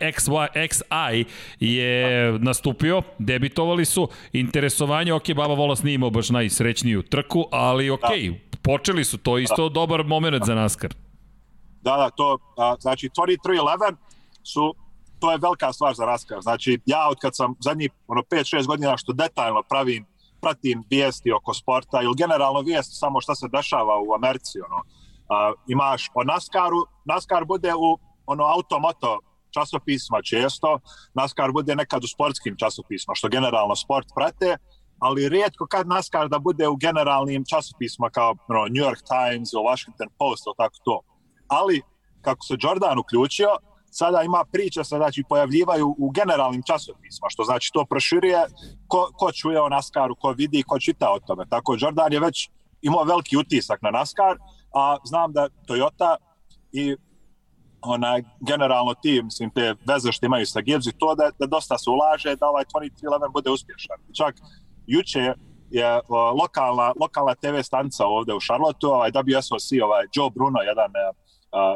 XI 0.53 1.25
je 1.59 2.31
da. 2.31 2.37
nastupio, 2.37 3.01
debitovali 3.19 3.85
su, 3.85 4.07
interesovanje, 4.33 5.13
ok, 5.13 5.33
Baba 5.35 5.53
Volas 5.53 5.83
nije 5.83 5.95
imao 5.95 6.09
baš 6.09 6.29
najsrećniju 6.29 7.01
trku, 7.01 7.45
ali 7.51 7.89
ok, 7.89 8.01
da. 8.01 8.57
počeli 8.61 9.03
su, 9.03 9.17
to 9.17 9.37
isto 9.37 9.69
da. 9.69 9.73
dobar 9.73 10.03
moment 10.03 10.45
za 10.45 10.55
NASCAR. 10.55 10.93
Da, 11.83 11.97
da, 11.97 12.09
to, 12.09 12.37
a, 12.57 12.75
znači 12.79 13.09
2311 13.09 13.95
su, 14.43 14.75
to 15.19 15.31
je 15.31 15.37
velika 15.37 15.73
stvar 15.73 15.93
za 15.93 16.05
Raskar. 16.05 16.41
Znači, 16.41 16.79
ja 16.85 17.09
od 17.09 17.17
kad 17.21 17.35
sam 17.35 17.55
zadnjih 17.59 17.91
ono, 18.07 18.21
5-6 18.21 18.67
godina 18.67 18.97
što 18.97 19.13
detaljno 19.13 19.63
pravim, 19.69 20.05
pratim 20.41 20.83
vijesti 20.89 21.31
oko 21.31 21.53
sporta 21.53 22.01
ili 22.01 22.15
generalno 22.17 22.61
vijesti 22.61 22.95
samo 22.95 23.21
šta 23.21 23.35
se 23.35 23.47
dešava 23.47 23.99
u 24.07 24.13
Americi, 24.13 24.59
ono, 24.59 24.83
a, 25.29 25.53
imaš 25.67 26.11
o 26.13 26.23
NASCARu, 26.23 26.81
NASCAR 27.05 27.45
bude 27.45 27.73
u 27.75 27.97
ono 28.25 28.43
automoto 28.43 29.19
časopisma 29.53 30.21
često, 30.21 30.79
NASCAR 31.13 31.51
bude 31.51 31.75
nekad 31.75 32.03
u 32.03 32.07
sportskim 32.07 32.55
časopisma, 32.57 33.15
što 33.15 33.29
generalno 33.29 33.75
sport 33.75 34.07
prate, 34.15 34.57
ali 34.99 35.29
rijetko 35.29 35.65
kad 35.65 35.87
NASCAR 35.87 36.29
da 36.29 36.39
bude 36.39 36.67
u 36.67 36.75
generalnim 36.75 37.43
časopisma 37.49 38.09
kao 38.09 38.35
no, 38.49 38.61
New 38.73 38.83
York 38.87 39.01
Times 39.13 39.53
ili 39.53 39.63
Washington 39.63 40.09
Post 40.19 40.43
ili 40.47 40.55
tako 40.57 40.75
to 40.85 41.12
ali 41.47 41.81
kako 42.21 42.45
se 42.45 42.55
Jordan 42.59 42.99
uključio, 42.99 43.47
sada 43.91 44.23
ima 44.23 44.43
priča 44.51 44.83
se 44.83 44.95
znači 44.97 45.23
pojavljivaju 45.29 45.95
u 45.99 46.09
generalnim 46.09 46.63
časopisma, 46.67 47.29
što 47.29 47.43
znači 47.43 47.69
to 47.73 47.85
proširuje 47.85 48.45
ko, 48.87 49.09
ko 49.17 49.31
čuje 49.31 49.61
o 49.61 49.69
NASCAR-u, 49.69 50.15
ko 50.15 50.31
vidi, 50.31 50.63
ko 50.63 50.79
čita 50.79 51.11
o 51.11 51.19
tome. 51.19 51.45
Tako 51.49 51.75
Jordan 51.79 52.13
je 52.13 52.19
već 52.19 52.49
imao 52.81 53.03
veliki 53.03 53.37
utisak 53.37 53.81
na 53.81 53.91
NASCAR, 53.91 54.37
a 54.73 54.97
znam 55.03 55.33
da 55.33 55.47
Toyota 55.67 56.15
i 56.71 56.95
onaj 57.81 58.23
generalno 58.39 58.93
ti, 58.93 59.21
mislim, 59.23 59.49
te 59.49 59.75
veze 59.87 60.11
što 60.11 60.25
imaju 60.25 60.45
sa 60.45 60.61
Gibbs 60.61 60.87
i 60.87 60.97
to 60.97 61.15
da, 61.15 61.31
da 61.39 61.45
dosta 61.45 61.77
se 61.77 61.89
ulaže 61.89 62.35
da 62.35 62.47
ovaj 62.47 62.63
2311 62.65 63.33
bude 63.33 63.49
uspješan. 63.49 63.97
Čak 64.17 64.35
juče 64.87 65.33
je 65.69 65.99
o, 66.07 66.31
lokalna, 66.31 66.93
lokalna 67.01 67.35
TV 67.35 67.61
stanica 67.63 68.05
ovde 68.05 68.33
u 68.33 68.39
Charlotteu, 68.39 68.89
ovaj 68.89 69.11
WSOC, 69.11 69.83
ovaj 69.83 70.05
Joe 70.15 70.29
Bruno, 70.35 70.59
jedan 70.59 70.91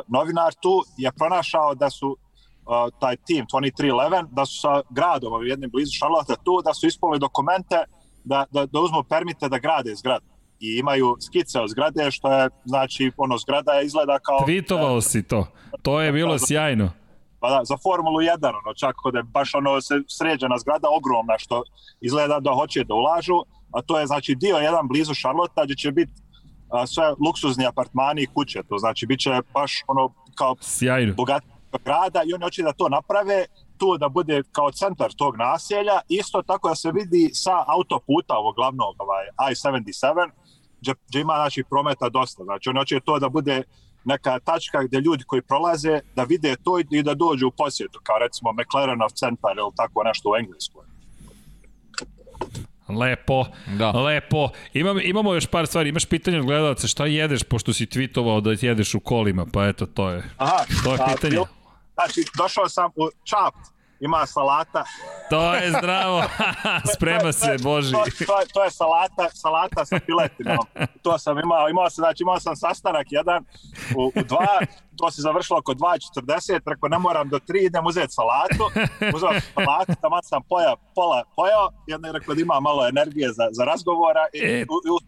novinar 0.08 0.54
tu 0.62 0.84
je 0.98 1.12
pronašao 1.12 1.76
da 1.76 1.90
su 1.90 2.08
uh, 2.08 3.00
taj 3.00 3.16
tim 3.16 3.46
2311 3.46 4.28
da 4.32 4.46
su 4.46 4.60
sa 4.60 4.82
gradom 4.90 5.46
jednim 5.46 5.70
blizu 5.70 5.92
Charlotte 6.00 6.36
tu 6.44 6.62
da 6.66 6.74
su 6.74 6.88
ispunili 6.88 7.20
dokumente 7.20 7.78
da, 8.24 8.46
da, 8.52 8.66
da 8.66 8.80
uzmu 8.80 9.04
permite 9.04 9.50
da 9.50 9.58
grade 9.58 9.96
zgradu 9.96 10.26
i 10.60 10.78
imaju 10.80 11.16
skice 11.20 11.60
od 11.60 11.70
zgrade 11.70 12.12
što 12.12 12.34
je 12.34 12.50
znači 12.66 13.12
ono 13.18 13.38
zgrada 13.38 13.72
je 13.72 13.86
izgleda 13.86 14.20
kao 14.20 14.40
Tweetovao 14.40 15.02
si 15.02 15.24
to. 15.24 15.48
To 15.82 16.02
je 16.02 16.12
bilo 16.12 16.34
da, 16.34 16.40
sjajno. 16.40 16.92
Pa 17.40 17.50
da, 17.50 17.62
za 17.64 17.78
Formulu 17.84 18.20
1, 18.20 18.48
ono, 18.48 18.74
čak 18.74 18.96
kod 18.96 19.16
je 19.16 19.24
baš 19.24 19.56
ono 19.56 19.82
se 19.82 19.96
sređena 20.08 20.58
zgrada 20.58 20.88
ogromna 20.98 21.38
što 21.38 21.64
izgleda 22.02 22.40
da 22.40 22.52
hoće 22.52 22.84
da 22.84 22.94
ulažu, 22.94 23.40
a 23.72 23.82
to 23.82 24.00
je 24.00 24.08
znači 24.08 24.36
dio 24.36 24.58
jedan 24.58 24.88
blizu 24.88 25.14
Charlotte 25.14 25.62
gdje 25.64 25.76
će 25.76 25.92
biti 25.92 26.12
a, 26.70 26.88
sve 26.88 27.14
luksuzni 27.26 27.66
apartmani 27.66 28.22
i 28.22 28.28
kuće, 28.28 28.64
to 28.70 28.78
znači 28.78 29.06
bit 29.06 29.20
će 29.20 29.30
baš 29.54 29.84
ono 29.88 30.14
kao 30.36 30.56
Sjajno. 30.62 31.14
bogat 31.14 31.44
grada 31.86 32.22
i 32.26 32.34
oni 32.34 32.44
hoće 32.44 32.64
da 32.64 32.74
to 32.74 32.90
naprave 32.90 33.46
tu 33.78 33.98
da 33.98 34.10
bude 34.10 34.44
kao 34.52 34.72
centar 34.72 35.12
tog 35.14 35.38
naselja, 35.38 36.00
isto 36.10 36.42
tako 36.42 36.70
da 36.70 36.76
se 36.76 36.92
vidi 36.92 37.30
sa 37.34 37.64
autoputa 37.68 38.34
ovog 38.38 38.56
glavnog 38.56 38.96
ovaj, 39.00 39.52
I-77, 39.52 40.30
gdje, 40.82 40.94
gdje 41.08 41.22
ima 41.22 41.34
znači, 41.34 41.64
prometa 41.70 42.10
dosta. 42.10 42.44
Znači 42.44 42.70
oni 42.70 42.80
hoće 42.80 43.00
to 43.00 43.20
da 43.20 43.30
bude 43.30 43.64
neka 44.06 44.40
tačka 44.40 44.84
gdje 44.84 45.00
ljudi 45.00 45.24
koji 45.24 45.42
prolaze 45.42 46.00
da 46.16 46.24
vide 46.24 46.56
to 46.64 46.80
i 46.80 47.04
da 47.04 47.14
dođu 47.14 47.48
u 47.48 47.52
posjetu, 47.52 48.00
kao 48.04 48.18
recimo 48.18 48.52
McLarenov 48.52 49.10
centar 49.10 49.58
ili 49.58 49.72
tako 49.76 50.04
nešto 50.04 50.30
u 50.30 50.36
Engleskoj. 50.36 50.86
Lepo, 52.90 53.46
da. 53.68 53.92
lepo. 53.92 54.50
Imam, 54.74 54.98
imamo 55.04 55.34
još 55.34 55.46
par 55.46 55.68
stvari. 55.68 55.90
Imaš 55.90 56.06
pitanje 56.06 56.40
od 56.40 56.46
gledalaca 56.46 56.88
šta 56.88 57.06
jedeš, 57.06 57.44
pošto 57.44 57.74
si 57.74 57.86
tweetovao 57.86 58.42
da 58.42 58.68
jedeš 58.68 58.96
u 58.96 59.00
kolima, 59.00 59.46
pa 59.54 59.68
eto, 59.68 59.86
to 59.86 60.10
je, 60.10 60.24
Aha, 60.38 60.64
to 60.84 60.94
je 60.94 61.00
pitanje. 61.14 61.38
A, 61.38 61.46
znači, 61.94 62.26
došao 62.38 62.70
sam 62.70 62.92
u 62.96 63.10
Čap, 63.24 63.54
ima 64.00 64.26
salata. 64.26 64.84
To 65.30 65.54
je 65.54 65.72
zdravo. 65.72 66.24
Sprema 66.96 67.32
se, 67.32 67.58
Boži. 67.64 67.92
To, 67.92 68.04
to, 68.26 68.38
to, 68.54 68.64
je 68.64 68.72
salata, 68.72 69.30
salata 69.34 69.86
sa 69.86 70.00
piletinom. 70.06 70.66
To 71.02 71.18
sam 71.18 71.40
imao, 71.40 71.70
imao 71.70 71.90
sam, 71.90 72.02
znači 72.02 72.24
imao 72.24 72.40
sam 72.40 72.56
sastanak 72.56 73.08
jedan 73.10 73.46
u, 73.96 74.12
u 74.16 74.24
dva, 74.24 74.60
to 74.98 75.12
se 75.12 75.22
završilo 75.22 75.60
oko 75.60 75.74
2.40, 75.74 76.60
preko 76.60 76.88
ne 76.88 77.00
moram 77.00 77.30
do 77.30 77.40
3, 77.40 77.66
idem 77.66 77.86
uzeti 77.86 78.14
salatu, 78.14 78.64
uzeo 79.16 79.30
salatu, 79.54 79.94
tamo 80.02 80.20
sam 80.24 80.42
poja, 80.50 80.76
pola 80.96 81.24
pojao, 81.36 81.70
jedna 81.88 82.08
je 82.08 82.14
rekao 82.14 82.36
da 82.36 82.42
ima 82.42 82.60
malo 82.60 82.88
energije 82.88 83.28
za, 83.34 83.48
za 83.52 83.64
razgovora 83.64 84.26
i 84.34 84.40
e, 84.40 84.66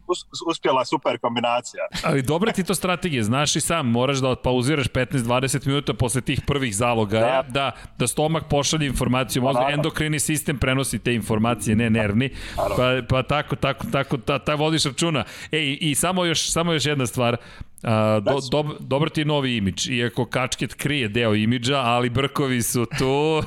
us, 0.08 0.20
uspjela 0.48 0.86
super 0.86 1.20
kombinacija. 1.20 1.84
Ali 2.04 2.22
dobra 2.22 2.52
ti 2.52 2.64
to 2.64 2.76
strategija, 2.76 3.24
znaš 3.24 3.56
i 3.56 3.62
sam, 3.62 3.88
moraš 3.88 4.18
da 4.18 4.30
odpauziraš 4.30 4.88
15-20 4.88 5.68
minuta 5.68 5.94
posle 5.94 6.22
tih 6.22 6.42
prvih 6.48 6.76
zaloga, 6.76 7.20
da, 7.20 7.44
da, 7.48 7.72
da 7.98 8.08
stomak 8.08 8.44
pošalje 8.50 8.86
informaciju, 8.88 9.42
možda 9.42 9.70
endokrini 9.70 10.20
sistem 10.20 10.58
prenosi 10.58 11.00
te 11.00 11.14
informacije, 11.14 11.76
ne 11.76 11.90
nervni, 11.90 12.30
pa, 12.56 13.02
pa 13.10 13.24
tako, 13.24 13.56
tako, 13.56 13.86
tako, 13.92 14.18
ta, 14.18 14.40
ta 14.40 14.56
vodiš 14.56 14.86
računa. 14.86 15.24
Ej, 15.52 15.78
i 15.82 15.96
samo 15.96 16.26
još, 16.26 16.52
samo 16.52 16.74
još 16.74 16.86
jedna 16.86 17.06
stvar, 17.06 17.38
A, 17.84 18.20
do, 18.20 18.40
do, 18.52 18.76
dobar 18.80 19.10
ti 19.10 19.22
je 19.22 19.26
novi 19.26 19.56
imidž, 19.58 19.90
iako 19.90 20.26
kačket 20.26 20.74
krije 20.74 21.08
deo 21.08 21.36
imidža, 21.36 21.78
ali 21.78 22.10
brkovi 22.10 22.62
su 22.62 22.86
tu. 22.98 23.42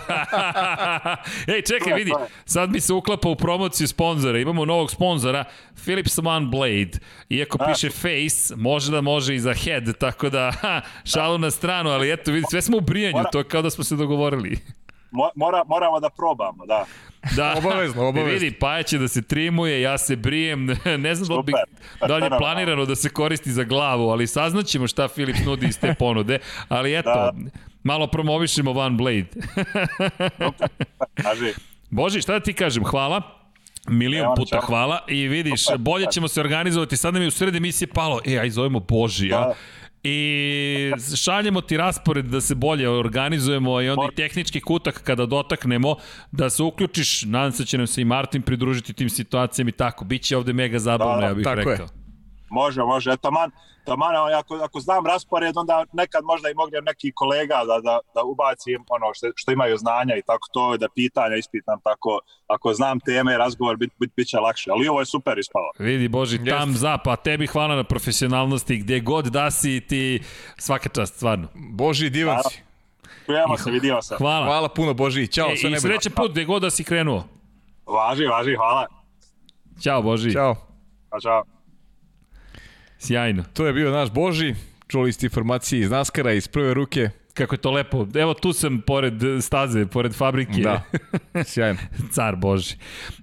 Ej, 1.55 1.63
čekaj, 1.63 1.93
vidi, 1.93 2.13
sad 2.45 2.71
mi 2.71 2.81
se 2.81 2.93
uklapa 2.93 3.29
u 3.29 3.37
promociju 3.37 3.89
sponzora. 3.89 4.39
Imamo 4.39 4.65
novog 4.65 4.91
sponzora, 4.91 5.45
Philips 5.85 6.19
One 6.19 6.47
Blade. 6.47 6.99
Iako 7.29 7.59
piše 7.59 7.91
face, 7.91 8.57
može 8.57 8.93
da 8.93 9.01
može 9.01 9.35
i 9.35 9.41
za 9.41 9.55
head, 9.55 9.99
tako 9.99 10.31
da, 10.31 10.53
ha, 10.61 10.81
šalu 11.05 11.39
na 11.39 11.51
stranu, 11.51 11.91
ali 11.91 12.13
eto, 12.13 12.33
vidi, 12.33 12.47
sve 12.51 12.63
smo 12.63 12.77
u 12.77 12.81
brijanju, 12.81 13.25
to 13.33 13.39
je 13.39 13.45
kao 13.45 13.63
da 13.63 13.71
smo 13.71 13.85
se 13.85 13.97
dogovorili 13.97 14.59
mora, 15.35 15.63
moramo 15.67 16.01
da 16.01 16.11
probamo, 16.11 16.67
da. 16.67 16.85
Da, 17.37 17.55
obavezno, 17.59 18.09
obavezno. 18.09 18.33
Vidi, 18.33 18.59
Paja 18.59 18.83
će 18.83 18.99
da 18.99 19.09
se 19.09 19.23
trimuje, 19.23 19.81
ja 19.81 19.99
se 19.99 20.17
brijem, 20.17 20.67
ne 20.99 21.15
znam 21.15 21.27
Super, 21.27 21.55
da, 21.55 22.07
bi, 22.07 22.09
da 22.09 22.17
li 22.17 22.25
je 22.25 22.39
planirano 22.39 22.85
da 22.85 22.97
se 22.97 23.09
koristi 23.09 23.53
za 23.53 23.65
glavu, 23.65 24.09
ali 24.09 24.27
saznaćemo 24.27 24.87
šta 24.87 25.09
Filip 25.09 25.37
nudi 25.47 25.67
iz 25.67 25.79
te 25.79 25.95
ponude, 25.99 26.39
ali 26.69 26.99
eto, 26.99 27.11
da. 27.11 27.33
malo 27.83 28.07
promovišemo 28.07 28.71
One 28.71 28.97
Blade. 28.97 29.29
Kaži. 31.15 31.55
Boži, 31.91 32.21
šta 32.21 32.33
da 32.33 32.41
ti 32.41 32.53
kažem, 32.53 32.85
hvala. 32.85 33.23
Milion 33.89 34.35
puta 34.37 34.61
hvala 34.61 35.05
i 35.09 35.29
vidiš, 35.29 35.65
bolje 35.79 36.07
ćemo 36.13 36.29
se 36.29 36.41
organizovati. 36.41 36.97
Sad 36.97 37.15
nam 37.15 37.23
je 37.23 37.29
u 37.29 37.31
sredi 37.31 37.57
emisije 37.57 37.89
palo, 37.89 38.21
e, 38.27 38.39
aj 38.39 38.51
zovemo 38.51 38.81
Božija. 38.81 39.39
Da 39.41 39.55
i 40.05 40.93
šaljemo 41.17 41.61
ti 41.61 41.77
raspored 41.77 42.25
da 42.25 42.41
se 42.41 42.55
bolje 42.55 42.89
organizujemo 42.89 43.83
i 43.83 43.89
onda 43.89 44.09
i 44.13 44.15
tehnički 44.15 44.61
kutak 44.61 45.03
kada 45.03 45.27
dotaknemo 45.27 45.97
da 46.33 46.51
se 46.51 46.63
uključiš, 46.63 47.23
nadam 47.23 47.53
se 47.53 47.63
da 47.63 47.67
će 47.67 47.79
nam 47.79 47.87
se 47.87 48.01
i 48.01 48.05
Martin 48.05 48.43
pridružiti 48.43 48.93
tim 48.93 49.11
situacijama 49.11 49.69
i 49.69 49.73
tako. 49.73 50.05
Biće 50.05 50.37
ovde 50.37 50.53
mega 50.53 50.79
zabavno, 50.79 51.21
da, 51.21 51.27
ja 51.27 51.35
bih 51.35 51.47
rekao. 51.47 51.73
Je. 51.73 52.02
Može, 52.53 52.83
može. 52.83 53.13
Eto, 53.13 53.31
man, 53.31 53.51
taman, 53.85 54.15
ako, 54.39 54.55
ako 54.55 54.81
znam 54.81 55.07
raspored, 55.07 55.57
onda 55.57 55.85
nekad 55.93 56.25
možda 56.25 56.51
i 56.51 56.55
mogu 56.55 56.71
neki 56.83 57.13
kolega 57.15 57.55
da, 57.55 57.81
da, 57.81 57.99
da 58.15 58.23
ubacim 58.23 58.85
ono 58.89 59.15
što, 59.15 59.27
što 59.37 59.53
imaju 59.53 59.77
znanja 59.77 60.15
i 60.17 60.23
tako 60.23 60.49
to, 60.53 60.77
da 60.77 60.89
pitanja 60.95 61.37
ispitam 61.37 61.81
tako, 61.85 62.21
ako 62.47 62.75
znam 62.75 63.01
teme, 63.01 63.39
razgovor 63.39 63.77
bit, 63.77 63.93
bit, 64.01 64.13
bit 64.17 64.29
će 64.29 64.39
lakše, 64.39 64.71
ali 64.71 64.89
ovo 64.89 65.01
je 65.01 65.07
super 65.07 65.39
ispalo. 65.39 65.71
Vidi 65.79 66.09
Boži, 66.09 66.37
Jest. 66.37 66.49
tam 66.49 66.73
za, 66.73 66.99
pa 66.99 67.17
tebi 67.17 67.47
hvala 67.47 67.77
na 67.77 67.85
profesionalnosti, 67.85 68.77
gde 68.77 69.01
god 69.01 69.25
da 69.25 69.51
si 69.51 69.81
ti, 69.81 70.23
svaka 70.59 70.89
čast, 70.89 71.15
stvarno. 71.15 71.49
Boži, 71.55 72.11
divan 72.11 72.39
si. 72.51 72.63
Čujemo 73.27 73.57
se, 73.59 73.71
vidio 73.71 74.03
se. 74.03 74.15
Hvala. 74.17 74.47
Hvala 74.47 74.69
puno, 74.69 74.95
Boži, 74.95 75.27
ćao, 75.27 75.51
e, 75.53 75.57
sve 75.57 75.71
I 75.71 75.81
sreće 75.81 76.11
put 76.11 76.31
gde 76.31 76.45
god 76.45 76.63
da 76.63 76.71
si 76.71 76.85
krenuo. 76.85 77.25
Važi, 77.87 78.27
važi, 78.27 78.57
hvala. 78.57 78.87
Ćao, 79.83 80.03
Boži. 80.03 80.33
Ćao. 80.33 80.55
Ćao, 81.11 81.21
čao. 81.21 81.62
Sjajno. 83.03 83.45
To 83.53 83.67
je 83.67 83.73
bio 83.73 83.91
naš 83.91 84.11
Boži, 84.11 84.55
čuli 84.89 85.13
ste 85.13 85.27
informacije 85.27 85.81
iz 85.81 85.91
Naskara, 85.91 86.33
iz 86.33 86.49
prve 86.49 86.75
ruke. 86.75 87.11
Kako 87.35 87.55
je 87.55 87.59
to 87.59 87.71
lepo. 87.71 88.07
Evo 88.15 88.35
tu 88.35 88.53
sam 88.53 88.81
pored 88.81 89.15
staze, 89.41 89.87
pored 89.87 90.15
fabrike. 90.15 90.61
Da, 90.61 90.83
sjajno. 91.51 91.79
Car 92.11 92.37
Boži. 92.37 92.75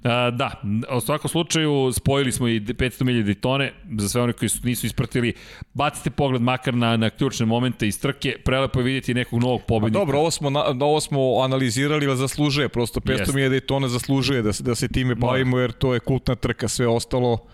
A, 0.03 0.31
da, 0.31 0.61
u 0.97 1.01
svakom 1.01 1.29
slučaju 1.29 1.91
spojili 1.93 2.31
smo 2.31 2.47
i 2.47 2.59
500.000 2.59 3.23
Daytone, 3.23 3.69
za 3.99 4.09
sve 4.09 4.21
one 4.21 4.33
koji 4.33 4.49
su, 4.49 4.59
nisu 4.63 4.85
ispratili. 4.85 5.33
Bacite 5.73 6.09
pogled 6.09 6.41
makar 6.41 6.73
na, 6.73 6.97
na 6.97 7.09
ključne 7.09 7.45
momente 7.45 7.87
iz 7.87 8.01
trke, 8.01 8.35
prelepo 8.45 8.79
je 8.79 8.83
vidjeti 8.83 9.13
nekog 9.13 9.39
novog 9.41 9.61
pobednika. 9.67 9.99
A 9.99 10.01
dobro, 10.01 10.19
ovo 10.19 10.31
smo, 10.31 10.49
na, 10.49 10.63
ovo 10.81 11.01
smo 11.01 11.39
analizirali, 11.41 12.07
ali 12.07 12.17
zaslužuje, 12.17 12.69
prosto 12.69 12.99
500.000 12.99 13.49
Daytone 13.49 13.87
zaslužuje 13.87 14.41
da, 14.41 14.51
da 14.59 14.75
se 14.75 14.87
time 14.87 15.15
bavimo, 15.15 15.59
jer 15.59 15.71
to 15.71 15.93
je 15.93 15.99
kultna 15.99 16.35
trka, 16.35 16.67
sve 16.67 16.87
ostalo 16.87 17.47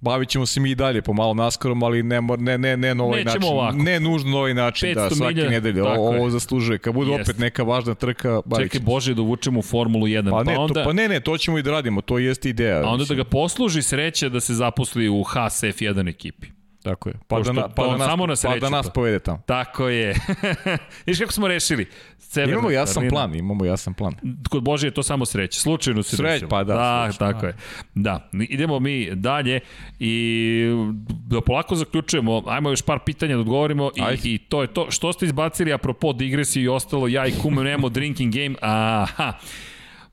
bavit 0.00 0.28
ćemo 0.28 0.46
se 0.46 0.60
mi 0.60 0.70
i 0.70 0.74
dalje 0.74 1.02
pomalo 1.02 1.34
naskarom, 1.34 1.82
ali 1.82 2.02
ne, 2.02 2.20
ne, 2.38 2.58
ne, 2.58 2.76
ne 2.76 2.94
na 2.94 3.04
ovaj 3.04 3.24
Nećemo 3.24 3.34
način. 3.34 3.58
Ovako. 3.58 3.76
Ne 3.76 4.00
nužno 4.00 4.30
na 4.30 4.36
ovaj 4.36 4.54
način, 4.54 4.94
da 4.94 5.10
svake 5.10 5.34
milja, 5.34 5.50
nedelje 5.50 5.82
ovo, 5.82 6.08
ovo 6.08 6.30
zaslužuje. 6.30 6.78
Kad 6.78 6.94
bude 6.94 7.10
Jest. 7.10 7.22
opet 7.22 7.38
neka 7.38 7.62
važna 7.62 7.94
trka, 7.94 8.40
bavit 8.44 8.72
Čekaj, 8.72 8.84
Bože, 8.84 9.14
da 9.14 9.22
uvučemo 9.22 9.58
u 9.58 9.62
Formulu 9.62 10.06
1. 10.06 10.30
Pa, 10.30 10.36
pa, 10.36 10.42
ne, 10.42 10.58
onda... 10.58 10.74
to, 10.74 10.84
pa 10.84 10.92
ne, 10.92 11.08
ne, 11.08 11.20
to 11.20 11.38
ćemo 11.38 11.58
i 11.58 11.62
da 11.62 11.70
radimo, 11.70 12.00
to 12.00 12.18
jeste 12.18 12.48
ideja. 12.48 12.80
A 12.84 12.88
onda 12.88 13.04
da 13.04 13.14
ga 13.14 13.24
posluži 13.24 13.82
sreća 13.82 14.28
da 14.28 14.40
se 14.40 14.54
zaposli 14.54 15.08
u 15.08 15.22
Haas 15.22 15.62
F1 15.62 16.08
ekipi. 16.08 16.46
Tako 16.86 17.08
je. 17.08 17.14
Pa, 17.28 17.40
da, 17.40 17.52
na, 17.52 17.68
pa, 17.68 17.86
da, 17.86 17.96
nas, 17.96 18.06
samo 18.08 18.26
na 18.26 18.36
sreću, 18.36 18.54
pa 18.54 18.60
da 18.60 18.70
nas 18.70 18.90
povede 18.94 19.18
tamo. 19.18 19.42
Tako 19.46 19.88
je. 19.88 20.14
Viš 21.06 21.18
kako 21.18 21.32
smo 21.32 21.48
rešili? 21.48 21.86
Severna 22.18 22.52
imamo 22.52 22.70
jasan 22.70 22.94
Karolina. 22.94 23.10
plan, 23.10 23.34
imamo 23.34 23.64
jasan 23.64 23.94
plan. 23.94 24.14
Kod 24.50 24.62
Bože 24.62 24.86
je 24.86 24.90
to 24.90 25.02
samo 25.02 25.26
sreća. 25.26 25.60
Slučajno 25.60 26.02
se 26.02 26.16
Sreć, 26.16 26.44
pa 26.50 26.64
da. 26.64 26.74
Da, 26.74 27.08
slučajno. 27.12 27.32
tako 27.32 27.46
je. 27.46 27.56
Da, 27.94 28.30
idemo 28.48 28.80
mi 28.80 29.10
dalje 29.14 29.60
i 29.98 30.64
da 31.08 31.40
polako 31.40 31.74
zaključujemo. 31.74 32.42
Ajmo 32.46 32.70
još 32.70 32.82
par 32.82 32.98
pitanja 33.06 33.34
da 33.34 33.40
odgovorimo 33.40 33.90
i, 33.96 34.34
i 34.34 34.38
to 34.38 34.62
je 34.62 34.68
to. 34.68 34.90
Što 34.90 35.12
ste 35.12 35.26
izbacili 35.26 35.72
apropo 35.72 36.12
digresiju 36.12 36.62
i 36.62 36.68
ostalo, 36.68 37.08
ja 37.08 37.26
i 37.26 37.32
kume 37.42 37.64
nemamo 37.64 37.88
drinking 37.88 38.34
game. 38.34 38.54
Aha. 38.60 39.32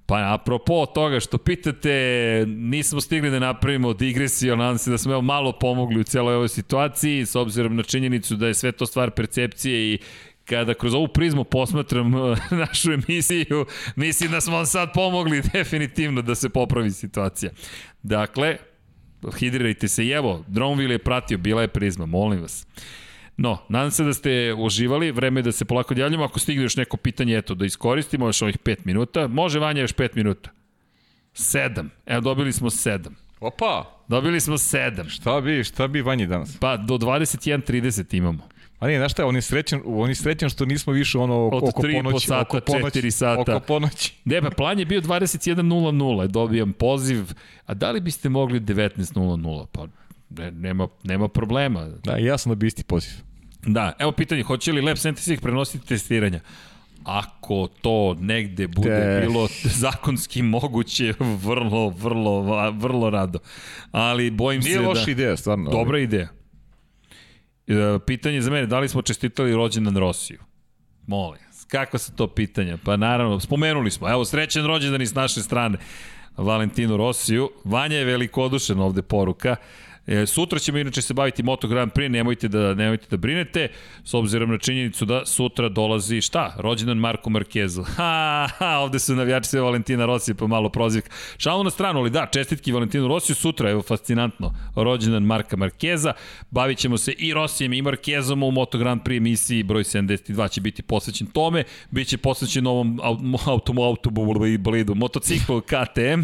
Pa 0.06 0.34
apropo 0.34 0.86
toga 0.86 1.20
što 1.20 1.38
pitate, 1.38 2.46
nismo 2.48 3.02
stigli 3.02 3.30
da 3.30 3.40
napravimo 3.40 3.94
digresiju, 3.94 4.56
nadam 4.56 4.78
se 4.78 4.92
da 4.92 4.98
smo 4.98 5.12
evo 5.12 5.22
malo 5.22 5.52
pomogli 5.60 6.00
u 6.00 6.04
celoj 6.04 6.36
ovoj 6.36 6.50
situaciji, 6.50 7.26
s 7.26 7.36
obzirom 7.36 7.76
na 7.76 7.84
činjenicu 7.84 8.36
da 8.36 8.48
je 8.48 8.54
sve 8.54 8.72
to 8.72 8.86
stvar 8.86 9.12
percepcije 9.12 9.94
i 9.94 10.00
kada 10.46 10.74
kroz 10.74 10.94
ovu 10.94 11.08
prizmu 11.08 11.44
posmatram 11.44 12.12
našu 12.66 12.92
emisiju, 12.92 13.66
mislim 13.96 14.32
da 14.32 14.42
smo 14.42 14.56
vam 14.56 14.66
sad 14.66 14.94
pomogli 14.94 15.42
definitivno 15.54 16.22
da 16.22 16.36
se 16.36 16.50
popravi 16.50 16.92
situacija. 16.92 17.52
Dakle, 18.04 18.58
hidrirajte 19.40 19.88
se 19.88 20.06
i 20.06 20.10
evo, 20.10 20.44
Dronville 20.48 20.94
je 20.94 21.00
pratio, 21.00 21.38
bila 21.38 21.62
je 21.62 21.68
prizma, 21.68 22.06
molim 22.06 22.42
vas. 22.42 22.68
No, 23.38 23.58
nadam 23.70 23.92
se 23.92 24.04
da 24.04 24.14
ste 24.14 24.54
uživali, 24.58 25.12
vreme 25.12 25.40
je 25.40 25.44
da 25.44 25.52
se 25.52 25.66
polako 25.66 25.94
javljamo, 25.98 26.24
ako 26.24 26.40
stigne 26.40 26.64
još 26.64 26.76
neko 26.76 26.98
pitanje, 26.98 27.38
eto, 27.38 27.56
da 27.56 27.66
iskoristimo 27.66 28.28
još 28.28 28.42
ovih 28.42 28.58
5 28.58 28.78
minuta. 28.84 29.28
Može 29.28 29.60
Vanja 29.60 29.82
još 29.82 29.94
5 29.94 30.10
minuta. 30.16 30.50
7. 31.34 31.90
Evo, 32.06 32.22
dobili 32.22 32.54
smo 32.54 32.70
7. 32.70 33.10
Opa! 33.40 34.04
Dobili 34.08 34.40
smo 34.40 34.58
7. 34.58 35.10
Šta 35.10 35.42
bi, 35.42 35.64
šta 35.64 35.88
bi 35.88 36.02
Vanji 36.02 36.28
danas? 36.28 36.58
Pa, 36.60 36.78
do 36.78 36.98
21.30 36.98 38.18
imamo. 38.18 38.48
A 38.80 38.88
nije, 38.88 39.00
znaš 39.00 39.12
šta, 39.12 39.26
on 39.26 39.36
je 39.36 39.42
srećan, 39.42 39.82
on 39.86 40.10
je 40.10 40.16
srećan 40.16 40.50
što 40.50 40.66
nismo 40.66 40.94
više 40.94 41.18
ono 41.18 41.48
Od 41.48 41.64
oko 41.70 41.82
ponoći, 41.82 42.28
sata, 42.28 42.42
oko 42.42 42.60
ponoći, 42.60 43.02
4 43.02 43.12
sata. 43.12 43.56
Oko 43.56 43.66
ponoći. 43.66 44.14
Ne, 44.26 44.42
pa 44.42 44.50
plan 44.50 44.80
je 44.80 44.86
bio 44.86 45.02
21.00, 45.02 46.28
dobijam 46.28 46.74
poziv, 46.74 47.26
a 47.66 47.74
da 47.74 47.92
li 47.92 48.02
biste 48.02 48.30
mogli 48.30 48.60
19.00? 48.60 49.66
Pa 49.72 49.88
nema, 50.52 50.88
nema 51.04 51.28
problema. 51.28 51.88
Da, 52.04 52.18
jasno 52.18 52.56
da 52.56 52.60
bi 52.60 52.68
isti 52.68 52.84
poziv. 52.84 53.12
Da, 53.66 53.94
evo 54.00 54.12
pitanje, 54.12 54.44
hoće 54.44 54.72
li 54.72 54.82
Lab 54.82 54.98
Scientific 54.98 55.42
prenositi 55.42 55.88
testiranja? 55.88 56.40
Ako 57.04 57.68
to 57.82 58.16
negde 58.20 58.68
bude 58.68 58.90
Te... 58.90 59.20
bilo 59.22 59.48
zakonski 59.84 60.42
moguće, 60.42 61.14
vrlo, 61.20 61.90
vrlo, 61.90 62.72
vrlo 62.72 63.10
rado. 63.10 63.40
Ali 63.92 64.32
bojim 64.32 64.62
Nije 64.62 64.74
se 64.74 64.80
da... 64.80 64.82
Nije 64.82 64.90
loša 64.90 65.12
ideja, 65.12 65.38
stvarno. 65.38 65.72
Dobra 65.72 66.00
ideja. 66.00 66.28
E, 67.68 68.00
pitanje 68.08 68.42
za 68.42 68.52
mene, 68.52 68.66
da 68.66 68.80
li 68.80 68.90
smo 68.90 69.02
čestitali 69.02 69.56
rođendan 69.56 69.98
Rosiju? 69.98 70.40
Molim. 71.08 71.42
Kako 71.68 71.98
se 71.98 72.16
to 72.16 72.28
pitanja? 72.28 72.78
Pa 72.84 72.98
naravno, 72.98 73.40
spomenuli 73.40 73.92
smo. 73.92 74.10
Evo, 74.10 74.26
srećen 74.26 74.66
rođendan 74.66 75.02
iz 75.02 75.16
naše 75.16 75.42
strane. 75.42 75.78
Valentinu 76.38 76.98
Rosiju. 76.98 77.50
Vanja 77.64 77.98
je 77.98 78.06
velikodušen 78.06 78.80
ovde 78.80 79.02
poruka. 79.02 79.56
E, 80.08 80.26
sutra 80.26 80.60
ćemo 80.60 80.78
inače 80.78 81.02
se 81.02 81.14
baviti 81.14 81.44
Moto 81.44 81.68
Grand 81.68 81.92
Prix, 81.92 82.12
nemojte 82.12 82.48
da, 82.48 82.74
nemojte 82.74 83.08
da 83.10 83.18
brinete, 83.18 83.68
s 84.04 84.14
obzirom 84.14 84.52
na 84.52 84.58
činjenicu 84.58 85.06
da 85.06 85.26
sutra 85.26 85.70
dolazi 85.70 86.22
šta? 86.22 86.56
Rođendan 86.58 86.98
Marko 86.98 87.30
Markezu. 87.30 87.84
Ha, 88.04 88.48
ha, 88.58 88.78
ovde 88.78 89.00
su 89.00 89.16
navijači 89.16 89.50
sve 89.50 89.62
Valentina 89.62 90.06
Rossi, 90.06 90.34
pa 90.34 90.48
malo 90.48 90.70
prozivka. 90.70 91.10
Šalu 91.38 91.64
na 91.64 91.70
stranu, 91.70 92.00
ali 92.00 92.10
da, 92.10 92.26
čestitki 92.32 92.72
Valentinu 92.72 93.08
Rosiju 93.08 93.36
sutra, 93.36 93.70
evo, 93.70 93.82
fascinantno, 93.82 94.54
rođendan 94.76 95.24
Marka 95.24 95.58
Markeza. 95.58 96.14
Bavit 96.52 96.78
ćemo 96.78 96.98
se 96.98 97.12
i 97.12 97.34
Rosijem 97.34 97.74
i 97.74 97.82
Markezom 97.82 98.44
u 98.44 98.52
Moto 98.52 98.78
Grand 98.78 99.02
Prix 99.02 99.18
emisiji 99.18 99.64
broj 99.64 99.84
72 99.84 100.50
će 100.52 100.62
biti 100.62 100.82
posvećen 100.82 101.28
tome, 101.28 101.64
bit 101.92 102.08
će 102.08 102.18
posvećen 102.18 102.64
novom 102.64 103.00
automu, 103.46 103.84
automobilidu, 103.84 104.96
motociklu 104.96 105.62
KTM, 105.62 106.22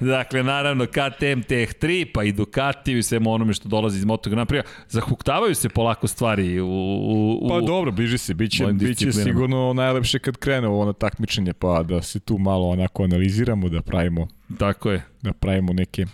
dakle, 0.14 0.42
naravno, 0.42 0.86
KTM 0.86 1.40
TH3, 1.48 2.06
pa 2.14 2.24
i 2.24 2.32
Ducati 2.32 2.92
i 2.92 2.96
svemu 3.16 3.32
onome 3.32 3.52
što 3.52 3.68
dolazi 3.68 3.98
iz 3.98 4.04
Moto 4.04 4.30
Grand 4.30 4.48
Prix. 4.48 4.62
Zahuktavaju 4.88 5.54
se 5.54 5.68
polako 5.68 6.06
stvari 6.06 6.60
u, 6.60 6.66
u, 6.66 7.38
u 7.42 7.48
Pa 7.48 7.60
dobro, 7.60 7.92
bliži 7.92 8.18
se, 8.18 8.34
biće, 8.34 8.66
biće 8.72 9.12
sigurno 9.12 9.72
najlepše 9.72 10.18
kad 10.18 10.36
krene 10.36 10.68
ovo 10.68 10.84
na 10.84 10.92
takmičenje, 10.92 11.52
pa 11.52 11.82
da 11.82 12.02
se 12.02 12.20
tu 12.20 12.38
malo 12.38 12.68
onako 12.68 13.04
analiziramo, 13.04 13.68
da 13.68 13.82
pravimo 13.82 14.28
Tako 14.58 14.90
je. 14.90 15.02
Da 15.22 15.32
pravimo 15.32 15.72
neke 15.72 16.06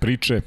priče. 0.00 0.40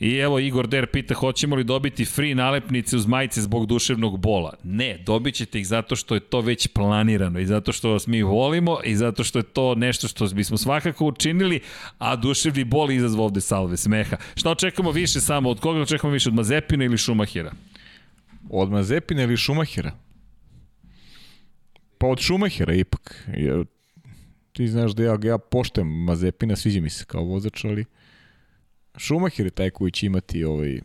I 0.00 0.16
evo 0.16 0.38
Igor 0.38 0.68
Der 0.68 0.86
pita 0.86 1.14
hoćemo 1.14 1.56
li 1.56 1.64
dobiti 1.64 2.04
free 2.04 2.34
nalepnice 2.34 2.96
uz 2.96 3.06
majice 3.06 3.42
zbog 3.42 3.66
duševnog 3.66 4.18
bola. 4.18 4.54
Ne, 4.62 4.98
dobit 5.06 5.34
ćete 5.34 5.58
ih 5.58 5.66
zato 5.66 5.96
što 5.96 6.14
je 6.14 6.20
to 6.20 6.40
već 6.40 6.68
planirano 6.68 7.40
i 7.40 7.46
zato 7.46 7.72
što 7.72 7.90
vas 7.90 8.06
mi 8.06 8.22
volimo 8.22 8.78
i 8.84 8.96
zato 8.96 9.24
što 9.24 9.38
je 9.38 9.42
to 9.42 9.74
nešto 9.74 10.08
što 10.08 10.26
bismo 10.26 10.56
svakako 10.56 11.06
učinili, 11.06 11.60
a 11.98 12.16
duševni 12.16 12.64
bol 12.64 12.90
izazva 12.90 13.24
ovde 13.24 13.40
salve 13.40 13.76
smeha. 13.76 14.16
Šta 14.34 14.50
očekamo 14.50 14.90
više 14.90 15.20
samo? 15.20 15.50
Od 15.50 15.60
koga 15.60 15.80
očekamo 15.80 16.12
više? 16.12 16.28
Od 16.28 16.34
Mazepina 16.34 16.84
ili 16.84 16.98
Šumahira? 16.98 17.52
Od 18.50 18.70
Mazepina 18.70 19.22
ili 19.22 19.36
Šumahira? 19.36 19.92
Pa 21.98 22.06
od 22.06 22.18
Šumahira 22.18 22.74
ipak. 22.74 23.28
Ti 24.52 24.68
znaš 24.68 24.92
da 24.92 25.02
ja, 25.02 25.18
ja 25.22 25.38
poštem 25.38 26.04
Mazepina, 26.04 26.56
sviđa 26.56 26.80
mi 26.80 26.90
se 26.90 27.04
kao 27.04 27.24
vozač, 27.24 27.64
ali 27.64 27.84
Schumacher 28.98 29.46
je 29.46 29.50
taj 29.50 29.70
koji 29.70 29.90
će 29.90 30.06
imati 30.06 30.44
ovaj, 30.44 30.80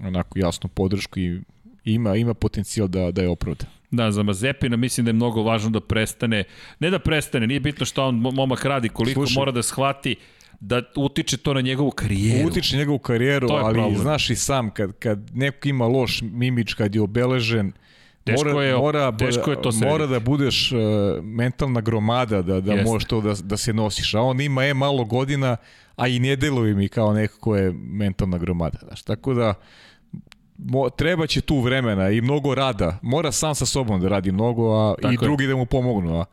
onako 0.00 0.38
jasnu 0.38 0.68
podršku 0.68 1.20
i 1.20 1.40
ima, 1.84 2.16
ima 2.16 2.34
potencijal 2.34 2.88
da, 2.88 3.10
da 3.10 3.22
je 3.22 3.28
opravda. 3.28 3.64
Da, 3.90 4.10
za 4.10 4.22
Mazepina 4.22 4.76
mislim 4.76 5.04
da 5.04 5.08
je 5.08 5.12
mnogo 5.12 5.42
važno 5.42 5.70
da 5.70 5.80
prestane, 5.80 6.44
ne 6.78 6.90
da 6.90 6.98
prestane, 6.98 7.46
nije 7.46 7.60
bitno 7.60 7.86
šta 7.86 8.04
on 8.04 8.14
momak 8.14 8.64
radi, 8.64 8.88
koliko 8.88 9.20
Slušaj, 9.20 9.40
mora 9.40 9.52
da 9.52 9.62
shvati 9.62 10.16
da 10.60 10.82
utiče 10.96 11.36
to 11.36 11.54
na 11.54 11.60
njegovu 11.60 11.90
karijeru. 11.90 12.48
Utiče 12.48 12.76
njegovu 12.76 12.98
karijeru, 12.98 13.48
ali 13.50 13.74
problem. 13.74 13.98
znaš 13.98 14.30
i 14.30 14.36
sam, 14.36 14.70
kad, 14.70 14.92
kad 14.98 15.30
neko 15.34 15.68
ima 15.68 15.86
loš 15.86 16.22
mimič, 16.22 16.74
kad 16.74 16.94
je 16.94 17.00
obeležen, 17.00 17.72
Teško 18.26 18.48
mora, 18.48 18.64
je, 18.64 18.76
mora, 18.76 19.16
teško 19.16 19.50
je 19.50 19.62
to 19.62 19.70
Mora 19.82 20.06
da 20.06 20.20
budeš 20.20 20.72
uh, 20.72 20.78
mentalna 21.22 21.80
gromada 21.80 22.42
da, 22.42 22.60
da 22.60 22.82
možeš 22.82 23.08
to 23.08 23.20
da, 23.20 23.34
da 23.42 23.56
se 23.56 23.72
nosiš. 23.72 24.14
A 24.14 24.20
on 24.20 24.40
ima 24.40 24.64
je 24.64 24.74
malo 24.74 25.04
godina, 25.04 25.56
a 25.96 26.08
i 26.08 26.18
ne 26.18 26.36
deluje 26.36 26.74
mi 26.74 26.88
kao 26.88 27.12
neko 27.12 27.38
ko 27.40 27.56
je 27.56 27.72
mentalna 27.72 28.38
gromada. 28.38 28.78
Znaš. 28.82 29.02
Tako 29.02 29.34
da, 29.34 29.54
mo, 30.58 30.90
treba 30.90 31.26
će 31.26 31.40
tu 31.40 31.60
vremena 31.60 32.10
i 32.10 32.20
mnogo 32.20 32.54
rada. 32.54 32.98
Mora 33.02 33.32
sam 33.32 33.54
sa 33.54 33.66
sobom 33.66 34.00
da 34.00 34.08
radi 34.08 34.32
mnogo, 34.32 34.74
a 34.74 34.94
Tako 35.02 35.14
i 35.14 35.16
drugi 35.16 35.44
je. 35.44 35.48
da 35.48 35.56
mu 35.56 35.66
pomognu. 35.66 36.20
A 36.20 36.24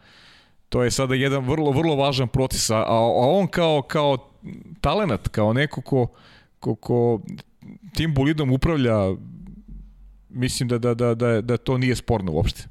to 0.69 0.83
je 0.83 0.91
sada 0.91 1.15
jedan 1.15 1.45
vrlo, 1.45 1.71
vrlo 1.71 1.95
važan 1.95 2.27
proces. 2.27 2.69
A, 2.69 2.77
a 2.87 2.99
on 3.37 3.47
kao, 3.47 3.81
kao 3.81 4.17
talenat, 4.81 5.27
kao 5.27 5.53
neko 5.53 5.81
ko, 5.81 6.07
ko, 6.59 6.75
ko 6.75 7.21
tim 7.93 8.13
bolidom 8.13 8.51
upravlja 8.51 8.97
mislim 10.33 10.69
da, 10.69 10.77
da, 10.77 10.93
da, 10.93 11.15
da, 11.15 11.41
da 11.41 11.57
to 11.57 11.77
nije 11.77 11.95
sporno 11.95 12.31
uopšte. 12.31 12.67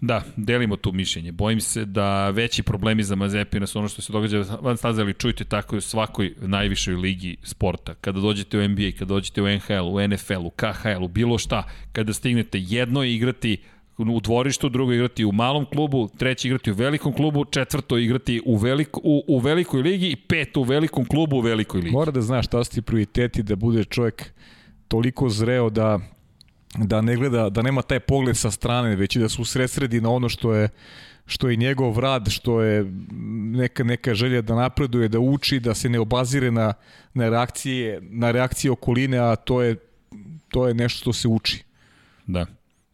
Da, 0.00 0.22
delimo 0.36 0.76
tu 0.76 0.92
mišljenje. 0.92 1.32
Bojim 1.32 1.60
se 1.60 1.84
da 1.84 2.30
veći 2.30 2.62
problemi 2.62 3.02
za 3.02 3.14
Mazepina 3.14 3.66
su 3.66 3.78
ono 3.78 3.88
što 3.88 4.02
se 4.02 4.12
događa 4.12 4.44
van 4.60 4.76
staze, 4.76 5.02
ali 5.02 5.14
čujte 5.14 5.44
tako 5.44 5.76
u 5.76 5.80
svakoj 5.80 6.34
najvišoj 6.40 6.94
ligi 6.94 7.36
sporta. 7.42 7.94
Kada 7.94 8.20
dođete 8.20 8.58
u 8.58 8.68
NBA, 8.68 8.90
kada 8.98 9.04
dođete 9.04 9.42
u 9.42 9.46
NHL, 9.48 9.88
u 9.88 10.08
NFL, 10.08 10.46
u 10.46 10.50
KHL, 10.50 11.04
u 11.04 11.08
bilo 11.08 11.38
šta, 11.38 11.62
kada 11.92 12.12
stignete 12.12 12.58
jedno 12.60 13.04
igrati 13.04 13.56
u 13.98 14.20
dvorištu, 14.20 14.68
drugo 14.68 14.92
igrati 14.92 15.24
u 15.24 15.32
malom 15.32 15.66
klubu, 15.66 16.08
treći 16.18 16.48
igrati 16.48 16.70
u 16.70 16.74
velikom 16.74 17.12
klubu, 17.12 17.44
četvrto 17.44 17.98
igrati 17.98 18.42
u, 18.46 18.56
veliko, 18.56 19.00
u, 19.04 19.24
u 19.28 19.38
velikoj 19.38 19.82
ligi 19.82 20.06
i 20.06 20.16
pet 20.16 20.56
u 20.56 20.62
velikom 20.62 21.04
klubu 21.04 21.36
u 21.36 21.40
velikoj 21.40 21.80
ligi. 21.80 21.92
Mora 21.92 22.10
da 22.10 22.20
znaš 22.20 22.46
šta 22.46 22.64
su 22.64 22.74
ti 22.74 22.82
prioriteti 22.82 23.42
da 23.42 23.56
bude 23.56 23.84
čovjek 23.84 24.32
toliko 24.88 25.28
zreo 25.28 25.70
da 25.70 25.98
da 26.74 27.00
ne 27.00 27.16
gleda, 27.16 27.50
da 27.50 27.62
nema 27.62 27.82
taj 27.82 28.00
pogled 28.00 28.36
sa 28.36 28.50
strane, 28.50 28.96
već 28.96 29.16
i 29.16 29.18
da 29.18 29.28
se 29.28 29.42
usredsredi 29.42 30.00
na 30.00 30.10
ono 30.10 30.28
što 30.28 30.54
je 30.54 30.68
što 31.26 31.48
je 31.48 31.56
njegov 31.56 31.98
rad, 31.98 32.28
što 32.28 32.62
je 32.62 32.84
neka 33.52 33.84
neka 33.84 34.14
želja 34.14 34.42
da 34.42 34.54
napreduje, 34.54 35.08
da 35.08 35.18
uči, 35.18 35.60
da 35.60 35.74
se 35.74 35.88
ne 35.88 36.00
obazire 36.00 36.50
na 36.50 36.74
na 37.14 37.28
reakcije, 37.28 38.00
na 38.02 38.30
reakcije 38.30 38.70
okoline, 38.70 39.18
a 39.18 39.36
to 39.36 39.62
je 39.62 39.76
to 40.48 40.68
je 40.68 40.74
nešto 40.74 40.98
što 40.98 41.12
se 41.12 41.28
uči. 41.28 41.64
Da. 42.26 42.46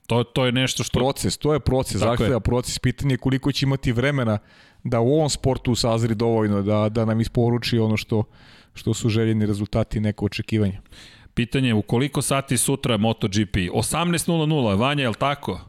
To, 0.06 0.24
to 0.24 0.46
je 0.46 0.52
nešto 0.52 0.84
što... 0.84 0.98
Proces, 0.98 1.36
to 1.38 1.52
je 1.52 1.60
proces, 1.60 1.96
zahteva 1.96 2.40
proces. 2.40 2.78
Pitanje 2.78 3.14
je 3.14 3.18
koliko 3.18 3.52
će 3.52 3.66
imati 3.66 3.92
vremena 3.92 4.38
da 4.84 5.00
u 5.00 5.14
ovom 5.14 5.30
sportu 5.30 5.74
sazri 5.74 6.14
dovoljno, 6.14 6.62
da, 6.62 6.88
da 6.88 7.04
nam 7.04 7.20
isporuči 7.20 7.78
ono 7.78 7.96
što, 7.96 8.24
što 8.74 8.94
su 8.94 9.08
željeni 9.08 9.46
rezultati 9.46 9.98
i 9.98 10.00
neko 10.00 10.24
očekivanje. 10.24 10.80
Pitanje, 11.34 11.74
u 11.74 11.82
koliko 11.82 12.22
sati 12.22 12.58
sutra 12.58 12.96
MotoGP? 12.96 13.56
18.00, 13.56 14.78
Vanja, 14.78 15.02
je 15.02 15.08
li 15.08 15.14
tako? 15.14 15.60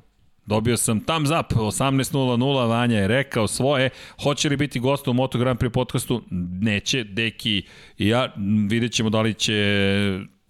Dobio 0.45 0.77
sam 0.77 0.99
thumbs 0.99 1.29
up, 1.29 1.53
18.00, 1.57 2.67
Vanja 2.67 2.97
je 2.97 3.07
rekao 3.07 3.47
svoje. 3.47 3.89
Hoće 4.23 4.49
li 4.49 4.57
biti 4.57 4.79
gost 4.79 5.07
u 5.07 5.13
Moto 5.13 5.37
Grand 5.37 5.59
Prix 5.59 5.69
podcastu? 5.69 6.23
Neće, 6.61 7.03
Deki 7.03 7.63
i 7.97 8.07
ja 8.07 8.33
vidjet 8.69 8.91
ćemo 8.91 9.09
da 9.09 9.21
li 9.21 9.33
će 9.33 9.53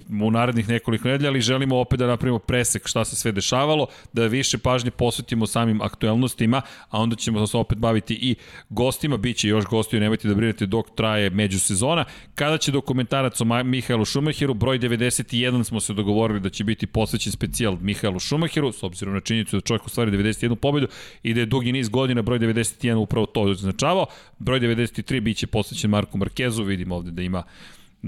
u 0.10 0.32
narednih 0.32 0.70
nekoliko 0.70 1.08
nedelja, 1.08 1.30
ali 1.30 1.42
želimo 1.42 1.78
opet 1.78 2.00
da 2.00 2.08
napravimo 2.08 2.40
presek 2.40 2.88
šta 2.88 3.06
se 3.06 3.16
sve 3.16 3.32
dešavalo, 3.32 3.88
da 4.14 4.28
više 4.28 4.58
pažnje 4.58 4.92
posvetimo 4.92 5.48
samim 5.48 5.82
aktuelnostima, 5.82 6.62
a 6.90 7.02
onda 7.02 7.16
ćemo 7.16 7.48
se 7.48 7.58
opet 7.58 7.78
baviti 7.78 8.14
i 8.22 8.36
gostima, 8.70 9.18
bit 9.18 9.38
će 9.38 9.48
još 9.48 9.66
gostiju, 9.66 10.00
nemojte 10.00 10.28
da 10.28 10.36
brinete 10.36 10.66
dok 10.66 10.96
traje 10.96 11.30
međusezona. 11.30 12.06
Kada 12.36 12.58
će 12.58 12.72
dokumentarac 12.72 13.42
o 13.42 13.46
Mihajlu 13.46 14.06
Šumahiru, 14.06 14.54
broj 14.54 14.80
91 14.80 15.64
smo 15.64 15.80
se 15.80 15.94
dogovorili 15.94 16.40
da 16.40 16.50
će 16.50 16.64
biti 16.64 16.88
posvećen 16.88 17.32
specijal 17.32 17.78
Mihajlu 17.82 18.20
Šumahiru, 18.20 18.72
s 18.72 18.84
obzirom 18.84 19.14
na 19.14 19.20
činjenicu 19.20 19.58
da 19.58 19.62
čovjek 19.62 19.86
ostvari 19.86 20.12
91 20.12 20.56
pobedu 20.56 20.88
i 21.24 21.34
da 21.34 21.40
je 21.40 21.46
dugi 21.46 21.72
niz 21.72 21.90
godina 21.90 22.22
broj 22.22 22.40
91 22.40 22.96
upravo 22.96 23.26
to 23.26 23.42
označavao. 23.42 24.06
Broj 24.40 24.60
93 24.60 25.20
biće 25.20 25.48
posvećen 25.48 25.90
Marku 25.90 26.18
Markezu, 26.18 26.64
vidimo 26.64 26.96
ovde 26.96 27.12
da 27.12 27.22
ima 27.22 27.44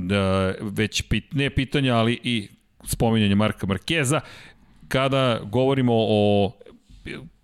da, 0.06 0.54
već 0.62 1.02
pit, 1.02 1.34
ne 1.34 1.50
pitanja, 1.50 1.96
ali 1.96 2.20
i 2.24 2.48
spominjanje 2.86 3.36
Marka 3.36 3.68
Markeza. 3.68 4.22
Kada 4.88 5.40
govorimo 5.44 5.94
o 5.96 6.52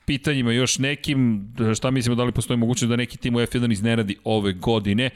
pitanjima 0.06 0.51
još 0.51 0.77
nekim, 0.80 1.48
šta 1.75 1.91
mislimo 1.91 2.15
da 2.15 2.23
li 2.23 2.32
postoji 2.32 2.57
mogućnost 2.57 2.90
da 2.90 2.95
neki 2.95 3.17
tim 3.17 3.35
u 3.35 3.40
F1 3.40 3.72
iznenadi 3.72 4.17
ove 4.23 4.53
godine, 4.53 5.09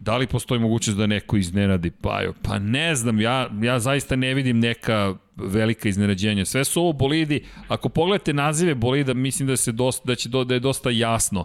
da 0.00 0.16
li 0.16 0.26
postoji 0.26 0.60
mogućnost 0.60 0.98
da 0.98 1.06
neko 1.06 1.36
iznenadi 1.36 1.90
Pajo? 1.90 2.34
Pa 2.42 2.58
ne 2.58 2.94
znam, 2.94 3.20
ja, 3.20 3.50
ja 3.62 3.78
zaista 3.78 4.16
ne 4.16 4.34
vidim 4.34 4.60
neka 4.60 5.14
velika 5.36 5.88
iznenađenja. 5.88 6.44
Sve 6.44 6.64
su 6.64 6.80
ovo 6.80 6.92
bolidi, 6.92 7.44
ako 7.68 7.88
pogledate 7.88 8.32
nazive 8.32 8.74
bolida, 8.74 9.14
mislim 9.14 9.48
da, 9.48 9.56
se 9.56 9.72
dosta, 9.72 10.06
da, 10.06 10.14
će, 10.14 10.28
da 10.28 10.54
je 10.54 10.60
dosta 10.60 10.90
jasno. 10.90 11.44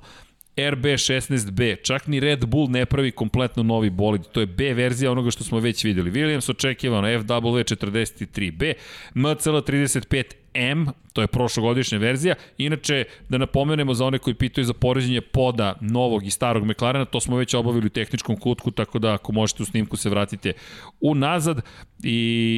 RB16B, 0.57 1.75
čak 1.83 2.07
ni 2.07 2.19
Red 2.19 2.45
Bull 2.45 2.69
ne 2.69 2.85
pravi 2.85 3.11
kompletno 3.11 3.63
novi 3.63 3.89
bolid, 3.89 4.21
to 4.31 4.39
je 4.39 4.45
B 4.45 4.73
verzija 4.73 5.11
onoga 5.11 5.31
što 5.31 5.43
smo 5.43 5.59
već 5.59 5.83
videli. 5.83 6.11
Williams 6.11 6.51
očekivano 6.51 7.07
FW43B, 7.07 8.73
MCL35 9.13 10.23
M, 10.53 10.87
to 11.13 11.21
je 11.21 11.27
prošlogodišnja 11.27 11.97
verzija. 11.97 12.35
Inače, 12.57 13.03
da 13.29 13.37
napomenemo 13.37 13.93
za 13.93 14.05
one 14.05 14.19
koji 14.19 14.33
pitaju 14.33 14.65
za 14.65 14.73
poređenje 14.73 15.21
poda 15.21 15.75
novog 15.81 16.25
i 16.25 16.31
starog 16.31 16.65
McLarena, 16.65 17.05
to 17.05 17.19
smo 17.19 17.37
već 17.37 17.53
obavili 17.53 17.85
u 17.85 17.89
tehničkom 17.89 18.37
kutku, 18.37 18.71
tako 18.71 18.99
da 18.99 19.13
ako 19.13 19.31
možete 19.31 19.63
u 19.63 19.65
snimku 19.65 19.97
se 19.97 20.09
vratite 20.09 20.53
unazad 21.01 21.61
i, 22.03 22.09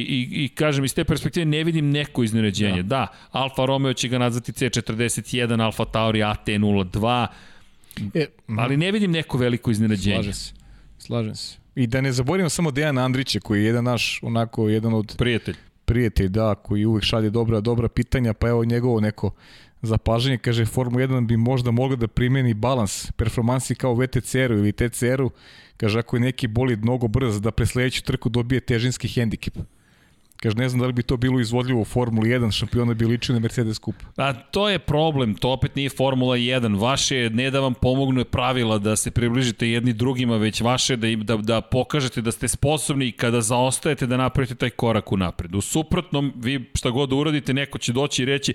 i, 0.08 0.44
i 0.44 0.48
kažem, 0.48 0.84
iz 0.84 0.94
te 0.94 1.04
perspektive 1.04 1.46
ne 1.46 1.64
vidim 1.64 1.90
neko 1.90 2.22
iznenađenje. 2.22 2.82
Da, 2.82 2.88
da 2.88 3.06
Alfa 3.30 3.64
Romeo 3.64 3.92
će 3.92 4.08
ga 4.08 4.18
nazvati 4.18 4.52
C41, 4.52 5.64
Alfa 5.64 5.84
Tauri 5.84 6.20
AT02, 6.20 7.26
E, 8.14 8.26
ali 8.58 8.76
ne 8.76 8.92
vidim 8.92 9.10
neko 9.10 9.38
veliko 9.38 9.70
iznenađenje. 9.70 10.14
Slažem 10.14 10.32
se. 10.32 10.52
Slažem 10.98 11.34
se. 11.34 11.56
I 11.74 11.86
da 11.86 12.00
ne 12.00 12.12
zaboravimo 12.12 12.48
samo 12.48 12.70
Dejan 12.70 12.98
Andrića 12.98 13.40
koji 13.40 13.60
je 13.60 13.66
jedan 13.66 13.84
naš 13.84 14.20
onako 14.22 14.68
jedan 14.68 14.94
od 14.94 15.14
prijatelj. 15.18 15.56
Prijatelj, 15.84 16.28
da, 16.28 16.54
koji 16.54 16.84
uvek 16.84 17.04
šalje 17.04 17.30
dobra 17.30 17.60
dobra 17.60 17.88
pitanja, 17.88 18.34
pa 18.34 18.48
evo 18.48 18.64
njegovo 18.64 19.00
neko 19.00 19.30
zapažanje, 19.82 20.38
kaže 20.38 20.66
Formula 20.66 21.06
1 21.06 21.26
bi 21.26 21.36
možda 21.36 21.70
mogla 21.70 21.96
da 21.96 22.08
primeni 22.08 22.54
balans 22.54 23.12
performansi 23.12 23.74
kao 23.74 23.94
VTCR-u 23.94 24.58
ili 24.58 24.72
TCR-u, 24.72 25.30
kaže 25.76 25.98
ako 25.98 26.16
je 26.16 26.20
neki 26.20 26.46
bolid 26.46 26.82
mnogo 26.82 27.08
brz 27.08 27.40
da 27.40 27.50
pre 27.50 27.66
sledeću 27.66 28.02
trku 28.02 28.28
dobije 28.28 28.60
težinski 28.60 29.08
hendikep. 29.08 29.54
Kaže, 30.42 30.56
ne 30.56 30.68
znam 30.68 30.80
da 30.80 30.86
li 30.86 30.92
bi 30.92 31.02
to 31.02 31.16
bilo 31.16 31.40
izvodljivo 31.40 31.80
u 31.80 31.84
Formuli 31.84 32.30
1, 32.30 32.52
šampiona 32.52 32.94
bi 32.94 33.04
ličio 33.04 33.32
na 33.32 33.38
Mercedes 33.38 33.80
Cup. 33.80 33.94
A 34.16 34.32
to 34.32 34.68
je 34.68 34.78
problem, 34.78 35.34
to 35.34 35.50
opet 35.50 35.76
nije 35.76 35.90
Formula 35.90 36.36
1. 36.36 36.80
Vaše 36.80 37.16
je 37.16 37.30
ne 37.30 37.50
da 37.50 37.60
vam 37.60 37.74
pomognu 37.74 38.24
pravila 38.24 38.78
da 38.78 38.96
se 38.96 39.10
približite 39.10 39.68
jedni 39.68 39.92
drugima, 39.92 40.36
već 40.36 40.60
vaše 40.60 40.96
da, 40.96 41.06
da, 41.16 41.36
da 41.36 41.60
pokažete 41.60 42.20
da 42.22 42.32
ste 42.32 42.48
sposobni 42.48 43.06
i 43.06 43.12
kada 43.12 43.40
zaostajete 43.40 44.06
da 44.06 44.16
napravite 44.16 44.54
taj 44.54 44.70
korak 44.70 45.12
u 45.12 45.16
napred. 45.16 45.54
U 45.54 45.60
suprotnom, 45.60 46.32
vi 46.36 46.70
šta 46.74 46.90
god 46.90 47.08
da 47.08 47.16
uradite, 47.16 47.54
neko 47.54 47.78
će 47.78 47.92
doći 47.92 48.22
i 48.22 48.26
reći 48.26 48.54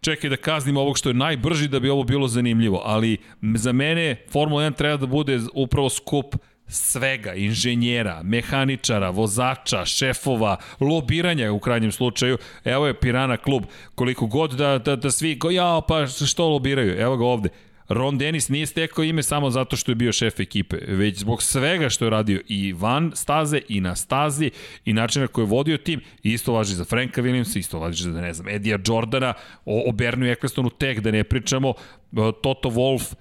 čekaj 0.00 0.30
da 0.30 0.36
kaznim 0.36 0.76
ovog 0.76 0.98
što 0.98 1.10
je 1.10 1.14
najbrži 1.14 1.68
da 1.68 1.80
bi 1.80 1.90
ovo 1.90 2.02
bilo 2.02 2.28
zanimljivo, 2.28 2.82
ali 2.84 3.16
za 3.54 3.72
mene 3.72 4.16
Formula 4.32 4.62
1 4.62 4.76
treba 4.76 4.96
da 4.96 5.06
bude 5.06 5.40
upravo 5.54 5.88
skup 5.90 6.34
svega, 6.68 7.34
inženjera, 7.34 8.22
mehaničara, 8.22 9.10
vozača, 9.10 9.84
šefova, 9.84 10.56
lobiranja 10.80 11.52
u 11.52 11.58
krajnjem 11.58 11.92
slučaju. 11.92 12.38
Evo 12.64 12.86
je 12.86 13.00
Pirana 13.00 13.36
klub, 13.36 13.64
koliko 13.94 14.26
god 14.26 14.50
da, 14.52 14.78
da, 14.78 14.96
da 14.96 15.10
svi, 15.10 15.34
go, 15.34 15.50
ja, 15.50 15.80
pa 15.88 16.06
što 16.06 16.48
lobiraju? 16.48 17.00
Evo 17.00 17.16
ga 17.16 17.24
ovde. 17.24 17.48
Ron 17.88 18.18
Dennis 18.18 18.48
nije 18.48 18.66
stekao 18.66 19.04
ime 19.04 19.22
samo 19.22 19.50
zato 19.50 19.76
što 19.76 19.90
je 19.90 19.94
bio 19.94 20.12
šef 20.12 20.40
ekipe, 20.40 20.76
već 20.76 21.18
zbog 21.18 21.42
svega 21.42 21.88
što 21.88 22.04
je 22.04 22.10
radio 22.10 22.40
i 22.48 22.72
van 22.72 23.12
staze 23.14 23.60
i 23.68 23.80
na 23.80 23.96
stazi 23.96 24.50
i 24.84 24.92
načina 24.92 25.26
koji 25.26 25.42
je 25.42 25.48
vodio 25.48 25.78
tim. 25.78 26.00
Isto 26.22 26.52
važi 26.52 26.74
za 26.74 26.84
Franka 26.84 27.22
Williamsa, 27.22 27.58
isto 27.58 27.78
važi 27.78 28.02
za, 28.02 28.20
ne 28.20 28.34
znam, 28.34 28.48
Edija 28.48 28.78
Jordana, 28.86 29.34
o, 29.64 29.88
o 29.88 29.92
Bernu 29.92 30.26
Ecclestonu 30.26 30.70
tek, 30.70 31.00
da 31.00 31.10
ne 31.10 31.24
pričamo, 31.24 31.74
Toto 32.42 32.70
Wolff, 32.70 33.14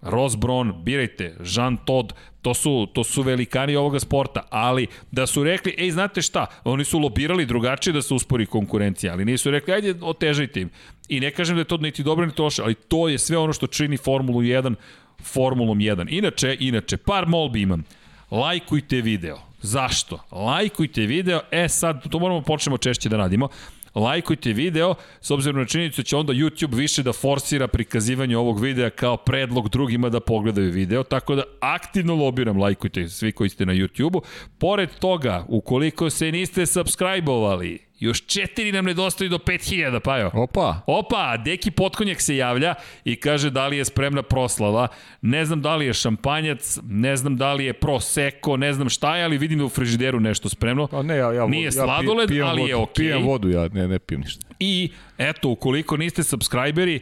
Ross 0.00 0.36
Brown, 0.36 0.84
birajte, 0.84 1.36
Jean 1.44 1.76
Todd, 1.76 2.12
to 2.46 2.54
su, 2.54 2.86
to 2.92 3.04
su 3.04 3.22
velikani 3.22 3.76
ovoga 3.76 4.00
sporta, 4.00 4.46
ali 4.50 4.86
da 5.10 5.26
su 5.26 5.44
rekli, 5.44 5.74
ej, 5.78 5.90
znate 5.90 6.22
šta, 6.22 6.46
oni 6.64 6.84
su 6.84 6.98
lobirali 6.98 7.46
drugačije 7.46 7.92
da 7.92 8.02
se 8.02 8.14
uspori 8.14 8.46
konkurencija, 8.46 9.12
ali 9.12 9.24
nisu 9.24 9.50
rekli, 9.50 9.74
ajde, 9.74 9.94
otežajte 10.00 10.60
im. 10.60 10.70
I 11.08 11.20
ne 11.20 11.30
kažem 11.30 11.56
da 11.56 11.60
je 11.60 11.64
to 11.64 11.76
niti 11.76 12.02
dobro, 12.02 12.26
niti 12.26 12.42
loše, 12.42 12.62
ali 12.62 12.74
to 12.74 13.08
je 13.08 13.18
sve 13.18 13.38
ono 13.38 13.52
što 13.52 13.66
čini 13.66 13.96
Formulu 13.96 14.40
1 14.42 14.74
Formulom 15.22 15.78
1. 15.78 16.06
Inače, 16.10 16.56
inače, 16.60 16.96
par 16.96 17.26
molbi 17.26 17.60
imam. 17.60 17.84
Lajkujte 18.30 19.00
video. 19.00 19.38
Zašto? 19.62 20.18
Lajkujte 20.30 21.06
video, 21.06 21.40
e 21.50 21.68
sad, 21.68 22.08
to 22.10 22.18
moramo 22.18 22.42
počnemo 22.42 22.78
češće 22.78 23.08
da 23.08 23.16
radimo 23.16 23.48
lajkujte 23.96 24.52
video, 24.52 24.94
s 25.20 25.30
obzirom 25.30 25.60
na 25.60 25.66
činjenicu 25.66 26.02
će 26.02 26.16
onda 26.16 26.32
YouTube 26.32 26.74
više 26.74 27.02
da 27.02 27.12
forsira 27.12 27.68
prikazivanje 27.68 28.36
ovog 28.36 28.60
videa 28.60 28.90
kao 28.90 29.16
predlog 29.16 29.68
drugima 29.68 30.08
da 30.08 30.20
pogledaju 30.20 30.72
video, 30.72 31.02
tako 31.02 31.34
da 31.34 31.42
aktivno 31.60 32.14
lobiram, 32.14 32.58
lajkujte 32.58 33.08
svi 33.08 33.32
koji 33.32 33.50
ste 33.50 33.66
na 33.66 33.72
YouTube-u. 33.72 34.22
Pored 34.58 34.90
toga, 34.98 35.44
ukoliko 35.48 36.10
se 36.10 36.32
niste 36.32 36.66
subscribe-ovali, 36.66 37.85
Još 37.98 38.26
četiri 38.26 38.72
nam 38.72 38.84
nedostaju 38.84 39.30
do 39.30 39.38
5000, 39.38 40.00
pa 40.00 40.18
jo. 40.18 40.30
Opa. 40.34 40.80
Opa, 40.86 41.36
Deki 41.36 41.70
Potkonjak 41.70 42.20
se 42.20 42.36
javlja 42.36 42.74
i 43.04 43.16
kaže 43.16 43.50
da 43.50 43.66
li 43.66 43.76
je 43.76 43.84
spremna 43.84 44.22
proslava. 44.22 44.88
Ne 45.22 45.44
znam 45.44 45.62
da 45.62 45.76
li 45.76 45.86
je 45.86 45.92
šampanjac, 45.92 46.78
ne 46.82 47.16
znam 47.16 47.36
da 47.36 47.52
li 47.52 47.64
je 47.64 47.72
proseko, 47.72 48.56
ne 48.56 48.72
znam 48.72 48.88
šta 48.88 49.16
je, 49.16 49.24
ali 49.24 49.38
vidim 49.38 49.58
da 49.58 49.64
u 49.64 49.68
frižideru 49.68 50.20
nešto 50.20 50.48
spremno. 50.48 50.88
A 50.92 51.02
ne, 51.02 51.16
ja, 51.16 51.32
ja, 51.32 51.46
Nije 51.46 51.64
ja 51.64 51.72
sladoled, 51.72 52.28
pijem 52.28 52.46
ali 52.46 52.60
vodu, 52.60 52.70
je 52.70 52.76
okej. 52.76 53.04
Pijem 53.04 53.22
vodu, 53.22 53.48
ja 53.48 53.68
ne, 53.68 53.88
ne 53.88 53.98
pijem 53.98 54.20
ništa. 54.20 54.46
I 54.60 54.90
eto, 55.18 55.48
ukoliko 55.48 55.96
niste 55.96 56.22
subscriberi, 56.22 57.00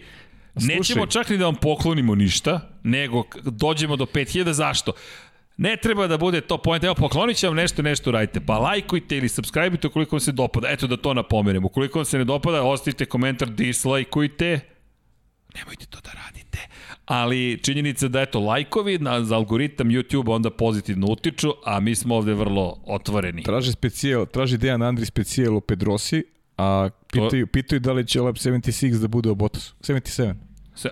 Slušaj. 0.53 0.77
nećemo 0.77 1.07
čak 1.07 1.29
ni 1.29 1.39
da 1.39 1.45
vam 1.45 1.55
poklonimo 1.55 2.15
ništa, 2.15 2.61
nego 2.83 3.23
dođemo 3.45 3.97
do 3.97 4.05
5000, 4.07 4.51
zašto? 4.51 4.93
Ne 5.57 5.77
treba 5.77 6.07
da 6.07 6.19
bude 6.19 6.41
to 6.41 6.59
point, 6.59 6.85
evo 6.85 6.95
poklonit 6.95 7.37
ću 7.37 7.47
vam 7.47 7.57
nešto, 7.57 7.83
nešto 7.83 8.11
radite, 8.11 8.41
pa 8.41 8.59
lajkujte 8.59 9.17
ili 9.17 9.29
subscribeujte 9.29 9.87
ukoliko 9.87 10.17
vam 10.17 10.21
se 10.21 10.33
dopada, 10.33 10.69
eto 10.69 10.87
da 10.87 10.97
to 10.97 11.15
napomenem, 11.15 11.65
ukoliko 11.65 11.99
vam 11.99 12.05
se 12.05 12.19
ne 12.19 12.25
dopada, 12.25 12.63
ostavite 12.63 13.07
komentar, 13.07 13.49
dislajkujte, 13.49 14.61
nemojte 15.55 15.87
to 15.87 15.99
da 16.01 16.11
radite. 16.27 16.59
Ali 17.07 17.61
činjenica 17.63 18.09
da 18.09 18.21
eto 18.21 18.41
lajkovi 18.41 18.99
na, 18.99 19.25
za 19.25 19.37
algoritam 19.37 19.89
YouTube 19.89 20.35
onda 20.35 20.51
pozitivno 20.51 21.07
utiču, 21.07 21.49
a 21.65 21.81
mi 21.81 21.95
smo 21.95 22.17
ovde 22.17 22.35
vrlo 22.35 22.77
otvoreni. 22.87 23.43
Traži 23.43 23.73
specijal, 23.73 24.27
traži 24.27 24.59
Dejan 24.59 24.83
Andri 24.83 25.07
specijal 25.07 25.57
o 25.57 25.61
Pedrosi, 25.61 26.25
a 26.59 26.89
pitaju, 27.13 27.47
pitaju 27.47 27.81
da 27.81 27.93
li 27.93 28.07
će 28.07 28.21
Lab 28.21 28.35
76 28.35 29.01
da 29.01 29.09
bude 29.09 29.31
o 29.31 29.35
Bottasu. 29.35 29.75
77. 29.81 30.35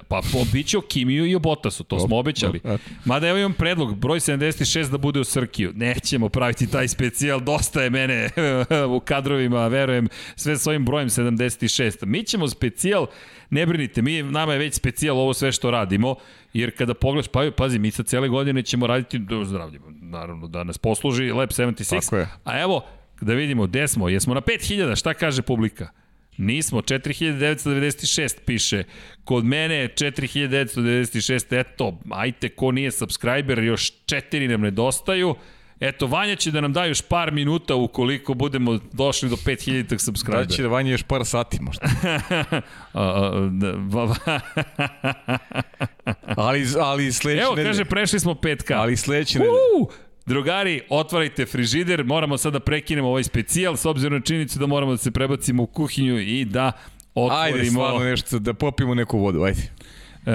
Pa 0.08 0.20
po, 0.32 0.44
bit 0.52 0.66
će 0.66 0.78
o 0.78 0.80
Kimiju 0.80 1.26
i 1.26 1.34
o 1.34 1.38
Bottasu, 1.38 1.84
to 1.84 2.00
smo 2.00 2.18
obećali. 2.18 2.60
Mada 3.04 3.28
evo 3.28 3.38
imam 3.38 3.52
predlog, 3.52 3.96
broj 3.96 4.20
76 4.20 4.90
da 4.90 4.98
bude 4.98 5.20
u 5.20 5.24
Srkiju. 5.24 5.72
Nećemo 5.74 6.28
praviti 6.28 6.70
taj 6.70 6.88
specijal, 6.88 7.40
dosta 7.40 7.82
je 7.82 7.90
mene 7.90 8.30
u 8.96 9.00
kadrovima, 9.00 9.68
verujem, 9.68 10.08
sve 10.36 10.56
s 10.56 10.66
ovim 10.66 10.84
brojem 10.84 11.08
76. 11.08 12.06
Mi 12.06 12.22
ćemo 12.22 12.48
specijal, 12.48 13.06
ne 13.50 13.66
brinite, 13.66 14.02
mi, 14.02 14.22
nama 14.22 14.52
je 14.52 14.58
već 14.58 14.74
specijal 14.74 15.18
ovo 15.18 15.34
sve 15.34 15.52
što 15.52 15.70
radimo, 15.70 16.14
jer 16.52 16.76
kada 16.76 16.94
pogledaš, 16.94 17.28
pa 17.28 17.50
pazi, 17.56 17.78
mi 17.78 17.90
sa 17.90 18.02
cele 18.02 18.28
godine 18.28 18.62
ćemo 18.62 18.86
raditi 18.86 19.18
do 19.18 19.44
zdravlja, 19.44 19.78
naravno, 20.00 20.48
da 20.48 20.64
nas 20.64 20.78
posluži 20.78 21.30
Lab 21.30 21.48
76. 21.48 22.00
Tako 22.00 22.16
je. 22.16 22.28
A 22.44 22.60
evo, 22.60 22.84
da 23.20 23.34
vidimo, 23.34 23.66
gde 23.66 23.88
smo, 23.88 24.08
jesmo 24.08 24.34
na 24.34 24.40
5000, 24.40 24.98
šta 24.98 25.14
kaže 25.14 25.42
publika? 25.42 26.01
Nismo, 26.36 26.80
4996 26.82 28.34
piše. 28.44 28.84
Kod 29.24 29.44
mene 29.44 29.74
je 29.74 29.88
4996, 29.88 31.60
eto, 31.60 31.98
ajte, 32.10 32.48
ko 32.48 32.72
nije 32.72 32.90
subscriber, 32.90 33.58
još 33.58 33.92
četiri 34.06 34.48
nam 34.48 34.60
nedostaju. 34.60 35.34
Eto, 35.80 36.06
Vanja 36.06 36.36
će 36.36 36.50
da 36.50 36.60
nam 36.60 36.72
da 36.72 36.84
još 36.84 37.02
par 37.02 37.32
minuta 37.32 37.74
ukoliko 37.74 38.34
budemo 38.34 38.78
došli 38.92 39.28
do 39.28 39.36
5000 39.36 39.82
Da 39.82 39.98
subscribera. 39.98 40.46
će 40.46 40.62
da 40.62 40.68
vanje 40.68 40.90
još 40.90 41.02
par 41.02 41.24
sati 41.24 41.58
možda. 41.60 41.86
Da. 43.50 43.74
Ali, 46.36 46.66
ali 46.80 47.12
sledeće 47.12 47.42
Evo, 47.42 47.54
kaže, 47.54 47.84
prešli 47.84 48.20
smo 48.20 48.32
5K. 48.34 48.74
Ali 48.74 48.96
nedelje. 48.96 49.40
Uh! 49.80 49.92
Drugari, 50.32 50.80
otvarajte 50.88 51.46
frižider, 51.46 52.04
moramo 52.04 52.38
sada 52.38 52.58
da 52.58 52.64
prekinemo 52.64 53.08
ovaj 53.08 53.24
specijal, 53.24 53.76
s 53.76 53.84
obzirom 53.84 54.18
na 54.18 54.20
činjenicu 54.20 54.58
da 54.58 54.66
moramo 54.66 54.92
da 54.92 54.98
se 54.98 55.10
prebacimo 55.10 55.62
u 55.62 55.66
kuhinju 55.66 56.20
i 56.20 56.44
da 56.44 56.72
otvorimo... 57.14 57.58
Ajde, 57.58 57.70
stvarno 57.70 58.04
nešto, 58.04 58.38
da 58.38 58.54
popijemo 58.54 58.94
neku 58.94 59.18
vodu, 59.18 59.42
ajde. 59.42 59.60
E, 60.26 60.30
e, 60.30 60.34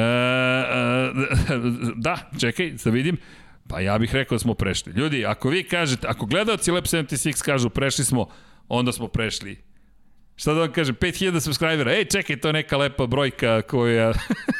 da, 1.96 2.30
čekaj, 2.40 2.72
da 2.84 2.90
vidim. 2.90 3.18
Pa 3.68 3.80
ja 3.80 3.98
bih 3.98 4.16
rekao 4.16 4.36
da 4.36 4.40
smo 4.40 4.54
prešli. 4.54 4.94
Ljudi, 4.94 5.26
ako 5.26 5.50
vi 5.50 5.64
kažete, 5.64 6.08
ako 6.08 6.26
gledalci 6.26 6.72
Lab 6.72 6.84
76 6.84 7.44
kažu 7.44 7.70
prešli 7.70 8.06
smo, 8.06 8.28
onda 8.70 8.92
smo 8.92 9.08
prešli. 9.08 9.58
Šta 10.36 10.54
da 10.54 10.60
vam 10.60 10.72
kažem, 10.72 10.96
5000 10.96 11.40
subscribera, 11.40 11.92
ej 11.92 12.06
čekaj, 12.06 12.40
to 12.40 12.48
je 12.50 12.54
neka 12.54 12.78
lepa 12.78 13.06
brojka 13.06 13.62
koja, 13.62 14.14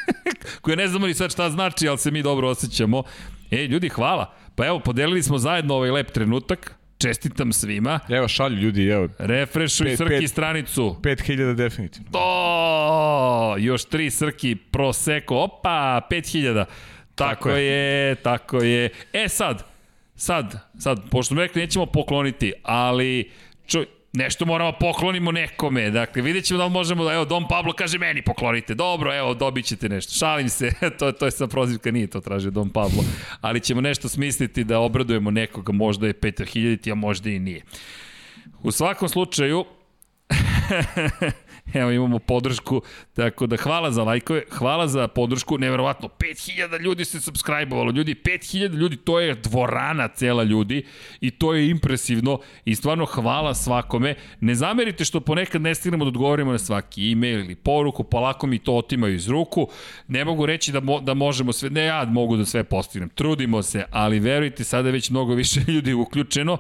koja 0.62 0.76
ne 0.76 0.88
znamo 0.88 1.08
ni 1.08 1.14
sad 1.14 1.32
šta 1.32 1.50
znači, 1.50 1.88
ali 1.88 1.98
se 1.98 2.12
mi 2.12 2.24
dobro 2.24 2.50
osjećamo. 2.50 3.04
Ej, 3.52 3.66
ljudi, 3.66 3.90
hvala. 3.90 4.34
Pa 4.56 4.66
evo, 4.66 4.80
podelili 4.80 5.24
smo 5.24 5.38
zajedno 5.38 5.76
ovaj 5.76 5.92
lep 5.92 6.12
trenutak, 6.12 6.76
čestitam 6.98 7.54
svima. 7.54 8.00
Evo, 8.10 8.28
šalju 8.28 8.56
ljudi, 8.58 8.88
evo, 8.88 9.10
Refreshuj 9.20 9.86
Pet, 9.88 9.98
Srki 9.98 10.20
pet. 10.20 10.30
stranicu. 10.30 10.96
5000 11.02 11.54
definitivno. 11.56 12.10
O, 12.14 13.56
još 13.58 13.86
tri 13.86 14.10
Srki 14.10 14.56
Proseko, 14.56 15.38
opa, 15.38 16.02
5000. 16.12 16.66
Tako, 17.16 17.34
Tako 17.36 17.50
je. 17.50 17.64
je. 17.66 18.16
tako 18.16 18.58
je. 18.58 18.90
E 19.14 19.30
sad, 19.30 19.64
sad, 20.16 20.56
sad, 20.80 21.10
pošto 21.10 21.34
smo 21.34 21.42
rekli 21.42 21.62
nećemo 21.62 21.86
pokloniti, 21.86 22.54
ali 22.64 23.32
čuj, 23.68 23.86
nešto 24.14 24.46
moramo 24.46 24.72
poklonimo 24.80 25.32
nekome. 25.32 25.90
Dakle, 25.90 26.22
vidjet 26.22 26.46
ćemo 26.46 26.58
da 26.58 26.66
li 26.66 26.72
možemo 26.72 27.04
da, 27.04 27.14
evo, 27.14 27.26
Dom 27.26 27.48
Pablo 27.48 27.74
kaže 27.74 27.98
meni 27.98 28.22
poklonite. 28.22 28.76
Dobro, 28.76 29.16
evo, 29.16 29.34
dobit 29.34 29.66
ćete 29.66 29.90
nešto. 29.90 30.14
Šalim 30.14 30.50
se, 30.50 30.72
to, 31.00 31.12
to 31.12 31.26
je 31.26 31.32
sa 31.32 31.48
prozivka, 31.48 31.92
nije 31.92 32.08
to 32.08 32.22
traže 32.22 32.52
Dom 32.52 32.70
Pablo. 32.70 33.04
Ali 33.42 33.60
ćemo 33.60 33.82
nešto 33.82 34.10
smisliti 34.10 34.64
da 34.64 34.80
obradujemo 34.80 35.32
nekoga, 35.32 35.72
možda 35.72 36.08
je 36.08 36.14
Petar 36.14 36.48
Hiljaditi, 36.48 36.92
a 36.92 36.96
možda 36.96 37.30
i 37.30 37.40
nije. 37.40 37.62
U 38.64 38.72
svakom 38.72 39.10
slučaju, 39.10 39.66
Evo 41.74 41.92
imamo 41.92 42.20
podršku, 42.20 42.82
tako 43.14 43.48
da 43.48 43.58
hvala 43.58 43.92
za 43.92 44.04
lajkove, 44.04 44.44
hvala 44.50 44.88
za 44.88 45.08
podršku, 45.08 45.58
neverovatno, 45.58 46.10
5000 46.20 46.82
ljudi 46.82 47.06
se 47.06 47.20
subscribe-ovalo, 47.20 47.92
ljudi, 47.92 48.16
5000 48.16 48.74
ljudi, 48.74 48.98
to 48.98 49.20
je 49.20 49.36
dvorana 49.36 50.08
cela 50.08 50.44
ljudi 50.44 50.86
i 51.22 51.32
to 51.32 51.54
je 51.54 51.70
impresivno 51.70 52.40
i 52.66 52.76
stvarno 52.76 53.06
hvala 53.06 53.54
svakome. 53.54 54.16
Ne 54.40 54.56
zamerite 54.56 55.06
što 55.06 55.20
ponekad 55.20 55.62
ne 55.62 55.76
stignemo 55.76 56.06
da 56.06 56.08
odgovorimo 56.08 56.52
na 56.52 56.58
svaki 56.58 57.12
e-mail 57.12 57.40
ili 57.40 57.56
poruku, 57.56 58.04
polako 58.04 58.48
mi 58.48 58.60
to 58.60 58.74
otimaju 58.74 59.16
iz 59.16 59.28
ruku. 59.28 59.68
Ne 60.08 60.26
mogu 60.26 60.46
reći 60.46 60.72
da, 60.72 60.80
mo, 60.80 61.00
da 61.00 61.14
možemo 61.14 61.54
sve, 61.54 61.70
ne 61.70 61.86
ja 61.86 62.06
mogu 62.06 62.38
da 62.38 62.46
sve 62.46 62.64
postignem, 62.64 63.10
trudimo 63.10 63.64
se, 63.64 63.86
ali 63.92 64.20
verujte, 64.20 64.64
sada 64.64 64.88
je 64.88 64.92
već 64.94 65.10
mnogo 65.10 65.34
više 65.34 65.60
ljudi 65.72 65.94
uključeno 65.94 66.58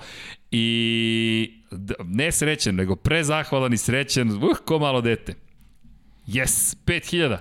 i 0.51 1.56
ne 2.03 2.31
srećan, 2.31 2.75
nego 2.75 2.95
prezahvalan 2.95 3.73
i 3.73 3.77
srećan, 3.77 4.31
uh, 4.31 4.57
ko 4.65 4.79
malo 4.79 5.01
dete. 5.01 5.33
Yes, 6.27 6.75
5000. 6.85 7.37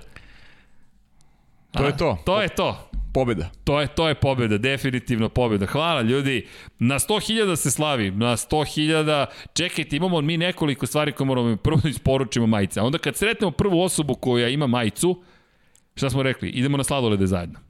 To 1.71 1.85
je 1.85 1.97
to. 1.97 2.17
To 2.25 2.41
je 2.41 2.49
to. 2.49 2.89
Pobeda. 3.13 3.49
To 3.63 3.81
je, 3.81 3.87
to 3.87 4.07
je 4.07 4.15
pobeda, 4.15 4.57
definitivno 4.57 5.29
pobeda. 5.29 5.65
Hvala 5.65 6.01
ljudi. 6.01 6.47
Na 6.79 6.99
100.000 6.99 7.55
se 7.55 7.71
slavi, 7.71 8.11
na 8.11 8.37
100.000. 8.37 9.25
Čekajte, 9.53 9.95
imamo 9.95 10.21
mi 10.21 10.37
nekoliko 10.37 10.85
stvari 10.85 11.11
koje 11.11 11.27
moramo 11.27 11.55
prvo 11.55 11.79
da 11.83 11.89
isporučimo 11.95 12.47
majice. 12.47 12.79
A 12.79 12.83
onda 12.83 12.97
kad 12.97 13.15
sretnemo 13.15 13.51
prvu 13.51 13.81
osobu 13.81 14.15
koja 14.15 14.49
ima 14.49 14.67
majicu, 14.67 15.23
šta 15.95 16.09
smo 16.09 16.23
rekli? 16.23 16.49
Idemo 16.49 16.77
na 16.77 16.83
sladolede 16.83 17.27
zajedno. 17.27 17.66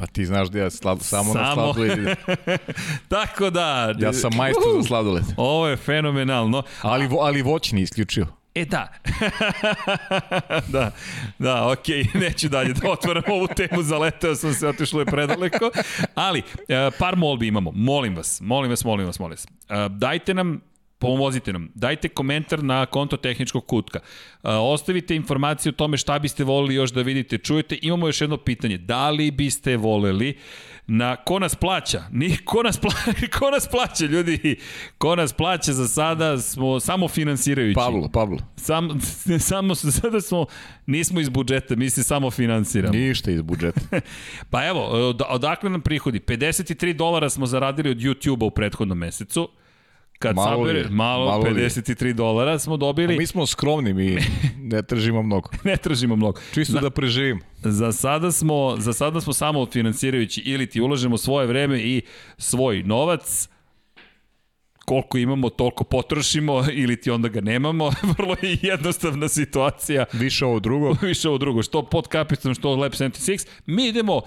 Pa 0.00 0.06
ti 0.06 0.26
znaš 0.26 0.48
da 0.48 0.58
ja 0.58 0.70
slad, 0.70 1.02
samo, 1.02 1.32
samo. 1.32 1.40
na 1.40 1.54
sladoled 1.54 1.98
Tako 3.08 3.50
da... 3.50 3.94
Ja 3.98 4.12
sam 4.12 4.30
majstor 4.36 4.72
za 4.76 4.82
sladoled. 4.82 5.24
Ovo 5.36 5.68
je 5.68 5.76
fenomenalno. 5.76 6.62
Ali, 6.82 7.06
vo, 7.06 7.18
ali 7.20 7.42
voćni 7.42 7.82
isključio. 7.82 8.26
E 8.54 8.64
da. 8.64 8.92
da, 10.74 10.90
da, 11.38 11.70
okej, 11.70 12.04
okay. 12.04 12.20
neću 12.24 12.48
dalje 12.48 12.72
da 12.72 12.90
otvaram 12.90 13.22
ovu 13.28 13.46
temu, 13.56 13.82
zaleteo 13.82 14.34
sam 14.34 14.54
se, 14.54 14.68
otišlo 14.68 15.00
je 15.00 15.06
predaleko. 15.06 15.70
Ali, 16.14 16.42
e, 16.68 16.90
par 16.98 17.16
molbi 17.16 17.46
imamo, 17.46 17.72
molim 17.74 18.16
vas, 18.16 18.40
molim 18.40 18.70
vas, 18.70 18.84
molim 18.84 19.06
vas, 19.06 19.18
molim 19.18 19.36
vas. 19.36 19.46
E, 19.68 19.88
dajte 19.88 20.34
nam 20.34 20.60
pomozite 21.00 21.52
nam. 21.52 21.68
Dajte 21.74 22.08
komentar 22.08 22.62
na 22.64 22.86
konto 22.86 23.16
tehničkog 23.16 23.66
kutka. 23.66 24.00
Ostavite 24.42 25.16
informacije 25.16 25.70
o 25.70 25.72
tome 25.72 25.96
šta 25.96 26.18
biste 26.18 26.44
volili 26.44 26.74
još 26.74 26.92
da 26.92 27.02
vidite, 27.02 27.38
čujete. 27.38 27.78
Imamo 27.82 28.06
još 28.06 28.20
jedno 28.20 28.36
pitanje. 28.36 28.78
Da 28.78 29.10
li 29.10 29.30
biste 29.30 29.76
voleli 29.76 30.38
na 30.86 31.16
ko 31.16 31.38
nas 31.38 31.54
plaća? 31.54 32.02
Ni 32.12 32.36
ko 32.44 32.62
nas 32.62 32.78
plaća, 32.78 33.26
ko 33.38 33.50
nas 33.50 33.68
plaća, 33.68 34.04
ljudi? 34.04 34.56
Ko 34.98 35.16
nas 35.16 35.32
plaća 35.32 35.72
za 35.72 35.88
sada 35.88 36.38
smo 36.38 36.80
samo 36.80 37.08
finansirajući. 37.08 37.74
Pavlo, 37.74 38.08
Pavlo. 38.12 38.38
Sam, 38.56 39.00
samo 39.50 39.74
sada 39.74 40.20
smo, 40.20 40.46
nismo 40.86 41.20
iz 41.20 41.28
budžeta, 41.28 41.76
mi 41.76 41.90
se 41.90 42.02
samo 42.02 42.30
finansiramo. 42.30 42.94
Ništa 42.94 43.30
iz 43.30 43.42
budžeta. 43.42 43.80
pa 44.50 44.66
evo, 44.66 45.14
odakle 45.28 45.70
nam 45.70 45.80
prihodi? 45.80 46.18
53 46.18 46.92
dolara 46.92 47.30
smo 47.30 47.46
zaradili 47.46 47.90
od 47.90 47.96
YouTube-a 47.96 48.44
u 48.44 48.50
prethodnom 48.50 48.98
mesecu 48.98 49.48
kad 50.22 50.36
malo 50.36 50.64
sabere, 50.66 50.78
je, 50.78 50.88
malo, 50.90 51.26
malo 51.26 51.44
53 51.44 52.06
je. 52.06 52.12
dolara 52.12 52.58
smo 52.58 52.76
dobili. 52.76 53.14
A 53.14 53.18
mi 53.18 53.26
smo 53.26 53.46
skromni, 53.46 53.94
mi 53.94 54.18
ne 54.58 54.82
tržimo 54.82 55.22
mnogo. 55.22 55.48
ne 55.64 55.76
tržimo 55.76 56.16
mnogo. 56.16 56.40
Čisto 56.54 56.72
za, 56.72 56.80
da 56.80 56.90
preživimo. 56.90 57.40
Za 57.62 57.92
sada 57.92 58.32
smo, 58.32 58.76
za 58.78 58.92
sada 58.92 59.20
smo 59.20 59.32
samo 59.32 59.66
finansirajući 59.66 60.40
ili 60.40 60.66
ti 60.66 60.80
ulažemo 60.80 61.18
svoje 61.18 61.46
vreme 61.46 61.80
i 61.80 62.02
svoj 62.38 62.82
novac, 62.82 63.48
koliko 64.84 65.18
imamo, 65.18 65.50
toliko 65.50 65.84
potrošimo 65.84 66.64
ili 66.72 67.00
ti 67.00 67.10
onda 67.10 67.28
ga 67.28 67.40
nemamo. 67.40 67.90
Vrlo 68.18 68.36
je 68.42 68.58
jednostavna 68.62 69.28
situacija. 69.28 70.04
Više 70.12 70.44
ovo 70.44 70.60
drugo. 70.60 70.96
Više 71.02 71.28
ovo 71.28 71.38
drugo. 71.38 71.62
Što 71.62 71.82
pod 71.82 72.08
kapitom, 72.08 72.54
što 72.54 72.76
Lab 72.76 72.92
76. 72.92 73.46
Mi 73.66 73.86
idemo 73.86 74.20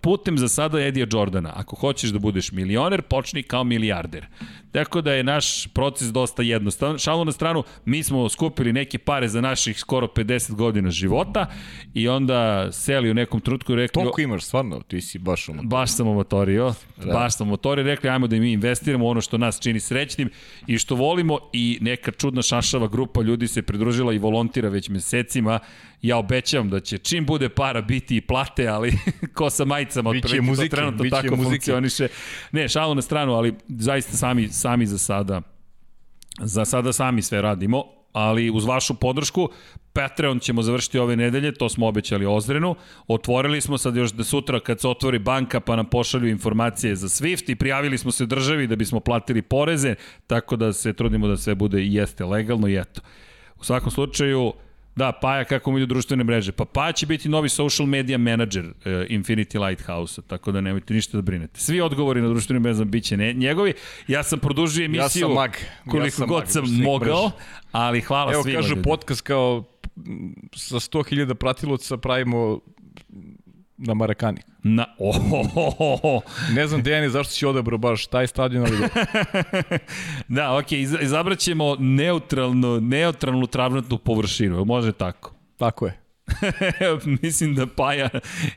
putem 0.00 0.38
za 0.38 0.48
sada 0.48 0.80
Edija 0.80 1.06
Jordana. 1.12 1.52
Ako 1.56 1.76
hoćeš 1.76 2.10
da 2.10 2.18
budeš 2.18 2.52
milioner, 2.52 3.02
počni 3.02 3.42
kao 3.42 3.64
milijarder. 3.64 4.26
Tako 4.72 5.00
da 5.00 5.12
je 5.12 5.24
naš 5.24 5.66
proces 5.66 6.08
dosta 6.08 6.42
jednostavan. 6.42 6.98
Šalu 6.98 7.24
na 7.24 7.32
stranu, 7.32 7.62
mi 7.84 8.02
smo 8.02 8.28
skupili 8.28 8.72
neke 8.72 8.98
pare 8.98 9.28
za 9.28 9.40
naših 9.40 9.78
skoro 9.78 10.06
50 10.06 10.54
godina 10.54 10.90
života 10.90 11.46
i 11.94 12.08
onda 12.08 12.68
seli 12.72 13.10
u 13.10 13.14
nekom 13.14 13.40
trutku 13.40 13.72
i 13.72 13.76
rekli... 13.76 13.94
Toliko 13.94 14.20
imaš, 14.20 14.44
stvarno, 14.44 14.80
ti 14.80 15.00
si 15.00 15.18
baš 15.18 15.48
umatorio. 15.48 15.68
Baš 15.68 15.90
sam 15.90 16.08
umatorio, 16.08 16.74
da. 16.96 17.12
baš 17.12 17.36
sam 17.36 17.48
umatorio. 17.48 17.84
Rekli, 17.84 18.10
ajmo 18.10 18.26
da 18.26 18.36
mi 18.36 18.52
investiramo 18.52 19.06
ono 19.06 19.20
što 19.20 19.38
nas 19.38 19.60
čini 19.60 19.80
srećnim 19.80 20.30
i 20.66 20.78
što 20.78 20.94
volimo 20.94 21.38
i 21.52 21.78
neka 21.80 22.10
čudna 22.10 22.42
šašava 22.42 22.88
grupa 22.88 23.22
ljudi 23.22 23.48
se 23.48 23.62
pridružila 23.62 24.12
i 24.12 24.18
volontira 24.18 24.68
već 24.68 24.88
mesecima 24.88 25.58
ja 26.02 26.18
obećavam 26.18 26.70
da 26.70 26.80
će 26.80 26.98
čim 26.98 27.26
bude 27.26 27.48
para 27.48 27.80
biti 27.80 28.16
i 28.16 28.20
plate, 28.20 28.66
ali 28.66 28.98
ko 29.36 29.50
sa 29.50 29.64
majicama 29.64 30.10
biće 30.10 30.40
muzike, 30.40 30.68
to 30.68 30.76
trenutno 30.76 31.10
tako 31.10 31.36
muzike. 31.36 31.50
funkcioniše. 31.50 32.08
Ne, 32.52 32.68
šalu 32.68 32.94
na 32.94 33.02
stranu, 33.02 33.34
ali 33.34 33.54
zaista 33.68 34.16
sami, 34.16 34.48
sami 34.48 34.86
za 34.86 34.98
sada 34.98 35.42
za 36.40 36.64
sada 36.64 36.92
sami 36.92 37.22
sve 37.22 37.42
radimo, 37.42 37.84
ali 38.12 38.50
uz 38.50 38.64
vašu 38.64 38.94
podršku 38.94 39.48
Patreon 39.92 40.38
ćemo 40.38 40.62
završiti 40.62 40.98
ove 40.98 41.16
nedelje, 41.16 41.54
to 41.54 41.68
smo 41.68 41.86
obećali 41.86 42.26
Ozrenu. 42.26 42.74
Otvorili 43.08 43.60
smo 43.60 43.78
sad 43.78 43.96
još 43.96 44.12
da 44.12 44.24
sutra 44.24 44.60
kad 44.60 44.80
se 44.80 44.88
otvori 44.88 45.18
banka 45.18 45.60
pa 45.60 45.76
nam 45.76 45.86
pošalju 45.86 46.28
informacije 46.28 46.96
za 46.96 47.08
Swift 47.08 47.50
i 47.50 47.56
prijavili 47.56 47.98
smo 47.98 48.10
se 48.10 48.26
državi 48.26 48.66
da 48.66 48.76
bismo 48.76 49.00
platili 49.00 49.42
poreze, 49.42 49.94
tako 50.26 50.56
da 50.56 50.72
se 50.72 50.92
trudimo 50.92 51.28
da 51.28 51.36
sve 51.36 51.54
bude 51.54 51.82
i 51.82 51.94
jeste 51.94 52.24
legalno 52.24 52.68
i 52.68 52.76
eto. 52.76 53.00
U 53.60 53.64
svakom 53.64 53.90
slučaju, 53.90 54.52
Da, 54.98 55.12
Paja 55.12 55.44
kako 55.44 55.72
mi 55.72 55.78
idu 55.78 55.86
društvene 55.86 56.24
mreže. 56.24 56.52
Pa 56.52 56.64
Paja 56.64 56.92
će 56.92 57.06
biti 57.06 57.28
novi 57.28 57.48
social 57.48 57.86
media 57.86 58.18
manager 58.18 58.64
uh, 58.64 58.72
Infinity 58.86 59.66
Lighthouse-a, 59.66 60.22
tako 60.22 60.52
da 60.52 60.60
nemojte 60.60 60.94
ništa 60.94 61.18
da 61.18 61.22
brinete. 61.22 61.60
Svi 61.60 61.80
odgovori 61.80 62.20
na 62.22 62.28
društvenim 62.28 62.62
mrežama 62.62 62.84
biće 62.84 63.16
ne, 63.16 63.32
njegovi. 63.32 63.74
Ja 64.08 64.22
sam 64.22 64.38
produžio 64.38 64.84
emisiju 64.84 65.04
ja 65.04 65.08
sam 65.08 65.34
mag. 65.34 65.50
koliko 65.84 66.06
ja 66.06 66.10
sam 66.10 66.26
god 66.26 66.42
mag, 66.42 66.48
sam 66.48 66.64
mogao, 66.82 67.30
ali 67.72 68.00
hvala 68.00 68.32
Evo, 68.32 68.42
svima. 68.42 68.58
Evo 68.58 68.62
kažu 68.62 68.82
podcast 68.82 69.20
kao 69.20 69.64
sa 70.54 70.76
100.000 70.76 71.34
pratilaca 71.34 71.96
pravimo 71.96 72.60
na 73.78 73.94
Marakani. 73.94 74.40
Na, 74.62 74.86
oh, 74.98 75.32
oh, 75.32 75.56
oh, 75.78 76.00
oh. 76.02 76.22
Ne 76.54 76.66
znam, 76.66 76.82
Dejani, 76.82 77.10
zašto 77.10 77.32
si 77.32 77.46
odabrao 77.46 77.78
baš 77.78 78.06
taj 78.06 78.26
stadion, 78.26 78.66
ali... 78.66 78.76
da, 80.36 80.56
ok, 80.56 80.72
izabrat 81.00 81.38
ćemo 81.38 81.76
neutralnu, 81.78 82.80
neutralnu 82.80 83.46
travnatnu 83.46 83.98
površinu, 83.98 84.64
može 84.64 84.92
tako? 84.92 85.34
Tako 85.58 85.86
je. 85.86 86.00
Mislim 87.22 87.54
da 87.54 87.66
Paja 87.66 88.08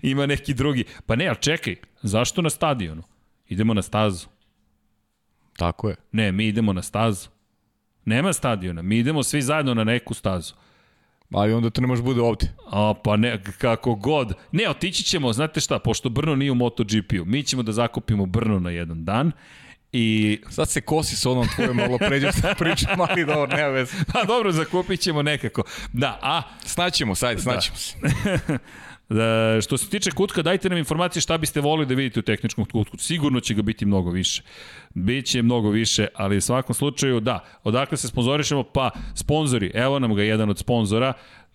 ima 0.01 0.25
neki 0.25 0.53
drugi. 0.53 0.83
Pa 1.05 1.15
ne, 1.15 1.27
ali 1.27 1.37
čekaj, 1.39 1.75
zašto 2.01 2.41
na 2.41 2.49
stadionu? 2.49 3.03
Idemo 3.47 3.73
na 3.73 3.81
stazu. 3.81 4.27
Tako 5.57 5.89
je. 5.89 5.95
Ne, 6.11 6.31
mi 6.31 6.47
idemo 6.47 6.73
na 6.73 6.81
stazu. 6.81 7.29
Nema 8.05 8.33
stadiona, 8.33 8.81
mi 8.81 8.97
idemo 8.97 9.23
svi 9.23 9.41
zajedno 9.41 9.73
na 9.73 9.83
neku 9.83 10.13
stazu. 10.13 10.53
Ali 11.31 11.53
onda 11.53 11.69
to 11.69 11.81
ne 11.81 11.87
može 11.87 12.01
bude 12.01 12.21
ovde. 12.21 12.47
A, 12.71 12.93
pa 13.03 13.17
ne, 13.17 13.43
kako 13.57 13.95
god. 13.95 14.33
Ne, 14.51 14.69
otići 14.69 15.03
ćemo, 15.03 15.33
znate 15.33 15.59
šta, 15.59 15.79
pošto 15.79 16.09
Brno 16.09 16.35
nije 16.35 16.51
u 16.51 16.55
MotoGP-u, 16.55 17.25
mi 17.25 17.43
ćemo 17.43 17.63
da 17.63 17.71
zakupimo 17.71 18.25
Brno 18.25 18.59
na 18.59 18.69
jedan 18.69 19.05
dan 19.05 19.31
I... 19.93 20.39
Sad 20.49 20.69
se 20.69 20.81
kosi 20.81 21.15
sa 21.15 21.29
onom 21.29 21.47
tvojom 21.55 21.77
malo 21.77 21.97
pređe 21.97 22.31
sa 22.31 22.53
pričam, 22.59 23.01
ali 23.01 23.25
dobro, 23.25 23.57
nema 23.57 23.67
veze. 23.67 23.93
Pa 24.13 24.23
dobro, 24.23 24.51
zakupit 24.51 24.99
ćemo 24.99 25.21
nekako. 25.21 25.63
Da, 25.93 26.19
a... 26.21 26.41
Snaćemo, 26.65 27.15
sajde, 27.15 27.35
da. 27.35 27.41
snaćemo 27.41 27.75
da. 28.01 28.09
se. 28.09 28.57
Da, 29.11 29.61
što 29.61 29.77
se 29.77 29.89
tiče 29.89 30.11
kutka, 30.11 30.41
dajte 30.41 30.69
nam 30.69 30.77
informacije 30.77 31.21
šta 31.21 31.37
biste 31.37 31.61
volili 31.61 31.85
da 31.85 31.93
vidite 31.93 32.19
u 32.19 32.23
tehničkom 32.23 32.65
kutku. 32.65 32.97
Sigurno 32.97 33.39
će 33.39 33.53
ga 33.53 33.61
biti 33.61 33.85
mnogo 33.85 34.11
više. 34.11 34.41
Biće 34.93 35.41
mnogo 35.41 35.69
više, 35.69 36.07
ali 36.15 36.37
u 36.37 36.41
svakom 36.41 36.75
slučaju, 36.75 37.19
da, 37.19 37.43
odakle 37.63 37.97
se 37.97 38.07
sponzorišemo? 38.07 38.63
Pa, 38.63 38.89
sponzori, 39.15 39.71
evo 39.73 39.99
nam 39.99 40.15
ga 40.15 40.23
jedan 40.23 40.49
od 40.49 40.57
sponzora, 40.57 41.13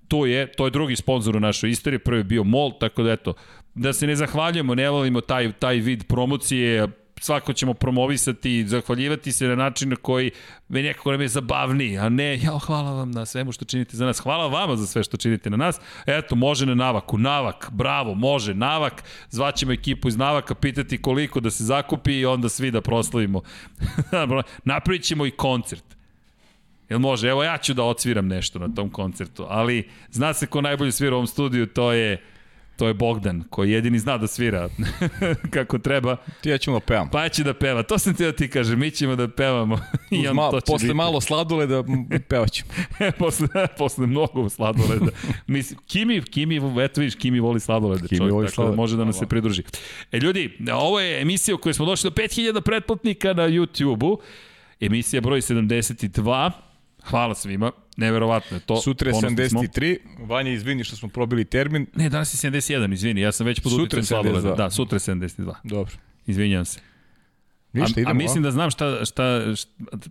to 0.08 0.26
je, 0.26 0.46
to 0.52 0.64
je 0.64 0.70
drugi 0.70 0.96
sponzor 0.96 1.36
u 1.36 1.40
našoj 1.40 1.70
istoriji, 1.70 1.98
prvi 1.98 2.20
je 2.20 2.24
bio 2.24 2.44
MOL, 2.44 2.78
tako 2.78 3.02
da 3.02 3.12
eto, 3.12 3.34
da 3.74 3.92
se 3.92 4.06
ne 4.06 4.16
zahvaljujemo, 4.16 4.74
ne 4.74 4.90
volimo 4.90 5.20
taj, 5.20 5.52
taj 5.52 5.76
vid 5.76 6.04
promocije, 6.04 6.88
svako 7.20 7.52
ćemo 7.52 7.74
promovisati 7.74 8.58
i 8.58 8.66
zahvaljivati 8.68 9.32
se 9.32 9.46
na 9.46 9.54
način 9.54 9.88
na 9.88 9.96
koji 9.96 10.30
me 10.68 10.82
nekako 10.82 11.12
nam 11.12 11.20
je 11.20 11.28
zabavniji, 11.28 11.98
a 11.98 12.08
ne, 12.08 12.38
ja, 12.38 12.58
hvala 12.58 12.92
vam 12.92 13.10
na 13.10 13.26
svemu 13.26 13.52
što 13.52 13.64
činite 13.64 13.96
za 13.96 14.06
nas, 14.06 14.18
hvala 14.18 14.46
vama 14.46 14.76
za 14.76 14.86
sve 14.86 15.02
što 15.02 15.16
činite 15.16 15.50
na 15.50 15.56
nas, 15.56 15.80
eto, 16.06 16.34
može 16.34 16.66
na 16.66 16.74
Navaku, 16.74 17.18
Navak, 17.18 17.68
bravo, 17.72 18.14
može, 18.14 18.54
Navak, 18.54 19.04
zvaćemo 19.30 19.72
ekipu 19.72 20.08
iz 20.08 20.16
Navaka, 20.16 20.54
pitati 20.54 21.02
koliko 21.02 21.40
da 21.40 21.50
se 21.50 21.64
zakupi 21.64 22.18
i 22.18 22.26
onda 22.26 22.48
svi 22.48 22.70
da 22.70 22.80
proslavimo. 22.80 23.42
Napravit 24.64 25.02
ćemo 25.02 25.26
i 25.26 25.30
koncert. 25.30 25.84
Jel 26.88 26.98
može? 26.98 27.28
Evo 27.28 27.44
ja 27.44 27.58
ću 27.58 27.74
da 27.74 27.82
odsviram 27.82 28.26
nešto 28.26 28.58
na 28.58 28.74
tom 28.74 28.90
koncertu, 28.90 29.46
ali 29.48 29.88
zna 30.10 30.32
se 30.32 30.46
ko 30.46 30.60
najbolje 30.60 30.92
svira 30.92 31.14
u 31.14 31.18
ovom 31.18 31.26
studiju, 31.26 31.66
to 31.66 31.92
je 31.92 32.22
To 32.76 32.88
je 32.88 32.94
Bogdan, 32.94 33.44
koji 33.50 33.70
jedini 33.70 33.98
zna 33.98 34.18
da 34.18 34.26
svira 34.26 34.68
kako 35.54 35.78
treba. 35.78 36.16
Ti 36.40 36.48
ja 36.50 36.58
ćemo 36.58 36.76
da 36.76 36.86
pevam. 36.86 37.10
Pa 37.10 37.28
će 37.28 37.44
da 37.44 37.54
peva, 37.54 37.82
to 37.82 37.98
sam 37.98 38.14
ti 38.14 38.24
da 38.24 38.32
ti 38.32 38.50
kažem, 38.50 38.78
mi 38.78 38.90
ćemo 38.90 39.16
da 39.16 39.28
pevamo. 39.28 39.78
I 40.10 40.28
on, 40.28 40.36
to 40.36 40.60
posle 40.66 40.86
biti. 40.86 40.94
malo 40.94 41.20
sladoleda 41.20 41.84
pevaćemo. 42.28 42.70
posle, 43.18 43.48
posle 43.78 44.06
mnogo 44.06 44.48
sladoleda. 44.48 45.06
Mislim, 45.46 45.78
Kimi, 45.86 46.22
Kimi, 46.22 46.56
eto 46.84 47.00
vidiš, 47.00 47.14
Kimi 47.14 47.40
voli 47.40 47.60
sladolede. 47.60 48.08
Kimi 48.08 48.18
čovjek, 48.18 48.32
voli 48.32 48.46
tako 48.46 48.64
da 48.64 48.76
može 48.76 48.96
da 48.96 49.04
nam 49.04 49.12
se 49.12 49.26
pridruži. 49.26 49.62
E 50.12 50.18
ljudi, 50.18 50.58
ovo 50.74 51.00
je 51.00 51.22
emisija 51.22 51.54
u 51.54 51.58
kojoj 51.58 51.74
smo 51.74 51.86
došli 51.86 52.10
do 52.10 52.22
5000 52.22 52.60
pretplatnika 52.60 53.32
na 53.32 53.42
YouTube-u. 53.42 54.20
Emisija 54.80 55.20
broj 55.20 55.40
72. 55.40 56.50
Hvala 57.04 57.34
svima. 57.34 57.72
Neverovatno 57.96 58.56
je 58.56 58.60
to. 58.60 58.76
Sutra 58.76 59.10
je 59.10 59.14
73. 59.14 59.98
Smo. 60.00 60.26
Vanja, 60.26 60.50
izvini 60.50 60.84
što 60.84 60.96
smo 60.96 61.08
probili 61.08 61.44
termin. 61.44 61.86
Ne, 61.94 62.08
danas 62.08 62.44
je 62.44 62.50
71, 62.50 62.92
izvini. 62.92 63.20
Ja 63.20 63.32
sam 63.32 63.46
već 63.46 63.60
pod 63.60 63.72
utjecem 63.72 64.04
sladoleda. 64.04 64.54
Da, 64.54 64.70
sutra 64.70 64.96
je 64.96 65.00
72. 65.00 65.54
Dobro. 65.64 65.92
Izvinjam 66.26 66.64
se. 66.64 66.80
Ništa, 67.80 68.00
idemo, 68.00 68.08
a, 68.08 68.10
a 68.10 68.14
mislim 68.14 68.42
da 68.42 68.50
znam 68.50 68.70
šta, 68.70 69.04
šta, 69.04 69.54
šta, 69.56 69.70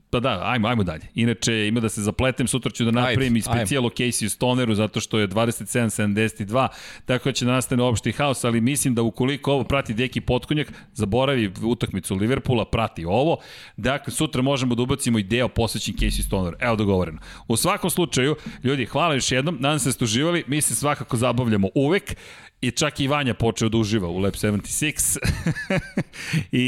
pa 0.09 0.19
da, 0.19 0.41
ajmo, 0.43 0.67
ajmo 0.67 0.83
dalje. 0.83 1.07
Inače, 1.15 1.67
ima 1.67 1.79
da 1.79 1.89
se 1.89 2.01
zapletem, 2.01 2.47
sutra 2.47 2.71
ću 2.71 2.85
da 2.85 2.91
napravim 2.91 3.35
i 3.35 3.41
specijalo 3.41 3.89
Casey 3.89 4.29
Stoneru, 4.29 4.75
zato 4.75 4.99
što 4.99 5.19
je 5.19 5.27
27.72, 5.27 6.67
tako 7.05 7.29
da 7.29 7.33
će 7.33 7.45
nastane 7.45 7.83
opšti 7.83 8.11
haos, 8.11 8.43
ali 8.43 8.61
mislim 8.61 8.95
da 8.95 9.01
ukoliko 9.01 9.51
ovo 9.53 9.63
prati 9.63 9.93
Deki 9.93 10.21
Potkonjak, 10.21 10.73
zaboravi 10.93 11.51
utakmicu 11.63 12.15
Liverpoola, 12.15 12.65
prati 12.65 13.05
ovo, 13.05 13.37
dakle, 13.77 14.13
sutra 14.13 14.41
možemo 14.41 14.75
da 14.75 14.81
ubacimo 14.81 15.19
i 15.19 15.23
deo 15.23 15.47
posvećen 15.47 15.95
Casey 15.95 16.25
Stoneru. 16.25 16.57
Evo 16.59 16.75
dogovoreno. 16.75 17.19
U 17.47 17.57
svakom 17.57 17.89
slučaju, 17.89 18.35
ljudi, 18.63 18.85
hvala 18.85 19.13
još 19.13 19.31
jednom, 19.31 19.57
nadam 19.59 19.79
se 19.79 19.89
da 19.89 19.93
ste 19.93 20.03
uživali, 20.03 20.43
mi 20.47 20.61
se 20.61 20.75
svakako 20.75 21.17
zabavljamo 21.17 21.69
uvek, 21.75 22.15
I 22.61 22.71
čak 22.71 22.99
i 22.99 23.07
Vanja 23.07 23.33
počeo 23.33 23.69
da 23.69 23.77
uživa 23.77 24.07
u 24.07 24.17
Lab 24.17 24.33
76 24.33 25.17
I, 26.51 26.61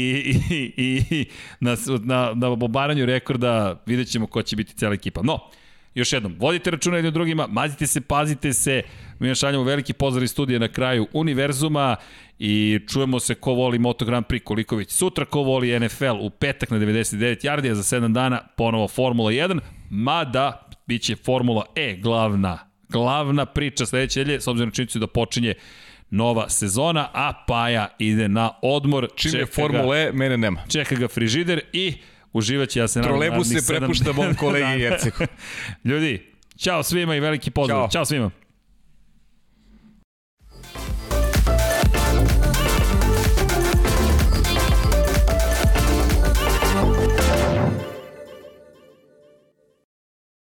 i, 0.76 1.04
i 1.10 1.26
na, 1.60 1.76
na, 2.04 2.32
na 2.34 2.48
obaranju 2.48 3.06
rekorda 3.06 3.82
vidjet 3.86 4.08
ćemo 4.08 4.26
ko 4.26 4.42
će 4.42 4.56
biti 4.56 4.74
cijela 4.74 4.94
ekipa. 4.94 5.22
No, 5.22 5.38
još 5.94 6.12
jednom, 6.12 6.36
vodite 6.38 6.70
računa 6.70 6.96
jednim 6.96 7.14
drugima, 7.14 7.46
mazite 7.46 7.86
se, 7.86 8.00
pazite 8.00 8.52
se, 8.52 8.82
mi 9.18 9.34
šaljamo 9.34 9.64
veliki 9.64 9.92
pozdrav 9.92 10.24
iz 10.24 10.30
studija 10.30 10.58
na 10.58 10.68
kraju 10.68 11.06
Univerzuma 11.12 11.96
i 12.38 12.80
čujemo 12.88 13.20
se 13.20 13.34
ko 13.34 13.52
voli 13.52 13.78
Moto 13.78 14.04
Grand 14.04 14.26
Prix 14.26 14.44
koliko 14.44 14.76
već 14.76 14.90
sutra, 14.90 15.24
ko 15.24 15.42
voli 15.42 15.80
NFL 15.80 16.16
u 16.20 16.30
petak 16.30 16.70
na 16.70 16.78
99 16.78 17.44
jardija 17.44 17.74
za 17.74 17.96
7 17.96 18.12
dana, 18.12 18.40
ponovo 18.56 18.88
Formula 18.88 19.30
1, 19.30 19.60
mada 19.90 20.68
bit 20.86 21.02
će 21.02 21.16
Formula 21.16 21.64
E 21.74 21.96
glavna 21.96 22.67
glavna 22.88 23.46
priča 23.46 23.86
sledeće 23.86 24.20
nedelje, 24.20 24.40
s 24.40 24.46
obzirom 24.46 24.70
činjenicu 24.70 24.98
da 24.98 25.06
počinje 25.06 25.54
nova 26.10 26.48
sezona, 26.48 27.08
a 27.14 27.44
Paja 27.46 27.88
ide 27.98 28.28
na 28.28 28.50
odmor. 28.62 29.08
Čim 29.16 29.34
je 29.34 29.46
Formula 29.46 29.96
E, 29.96 30.12
mene 30.12 30.36
nema. 30.36 30.62
Čeka 30.68 30.94
ga 30.94 31.08
frižider 31.08 31.60
i 31.72 31.94
uživaće, 32.32 32.78
ja 32.78 32.88
se 32.88 32.98
nadam. 32.98 33.12
Trolebu 33.12 33.44
se 33.44 33.66
prepušta 33.66 34.12
mom 34.12 34.34
kolegi 34.34 34.80
Jerceku. 34.80 35.24
Ljudi, 35.84 36.26
čao 36.56 36.82
svima 36.82 37.16
i 37.16 37.20
veliki 37.20 37.50
pozdrav. 37.50 37.80
Ćao, 37.80 37.88
ćao 37.88 38.04
svima. 38.04 38.30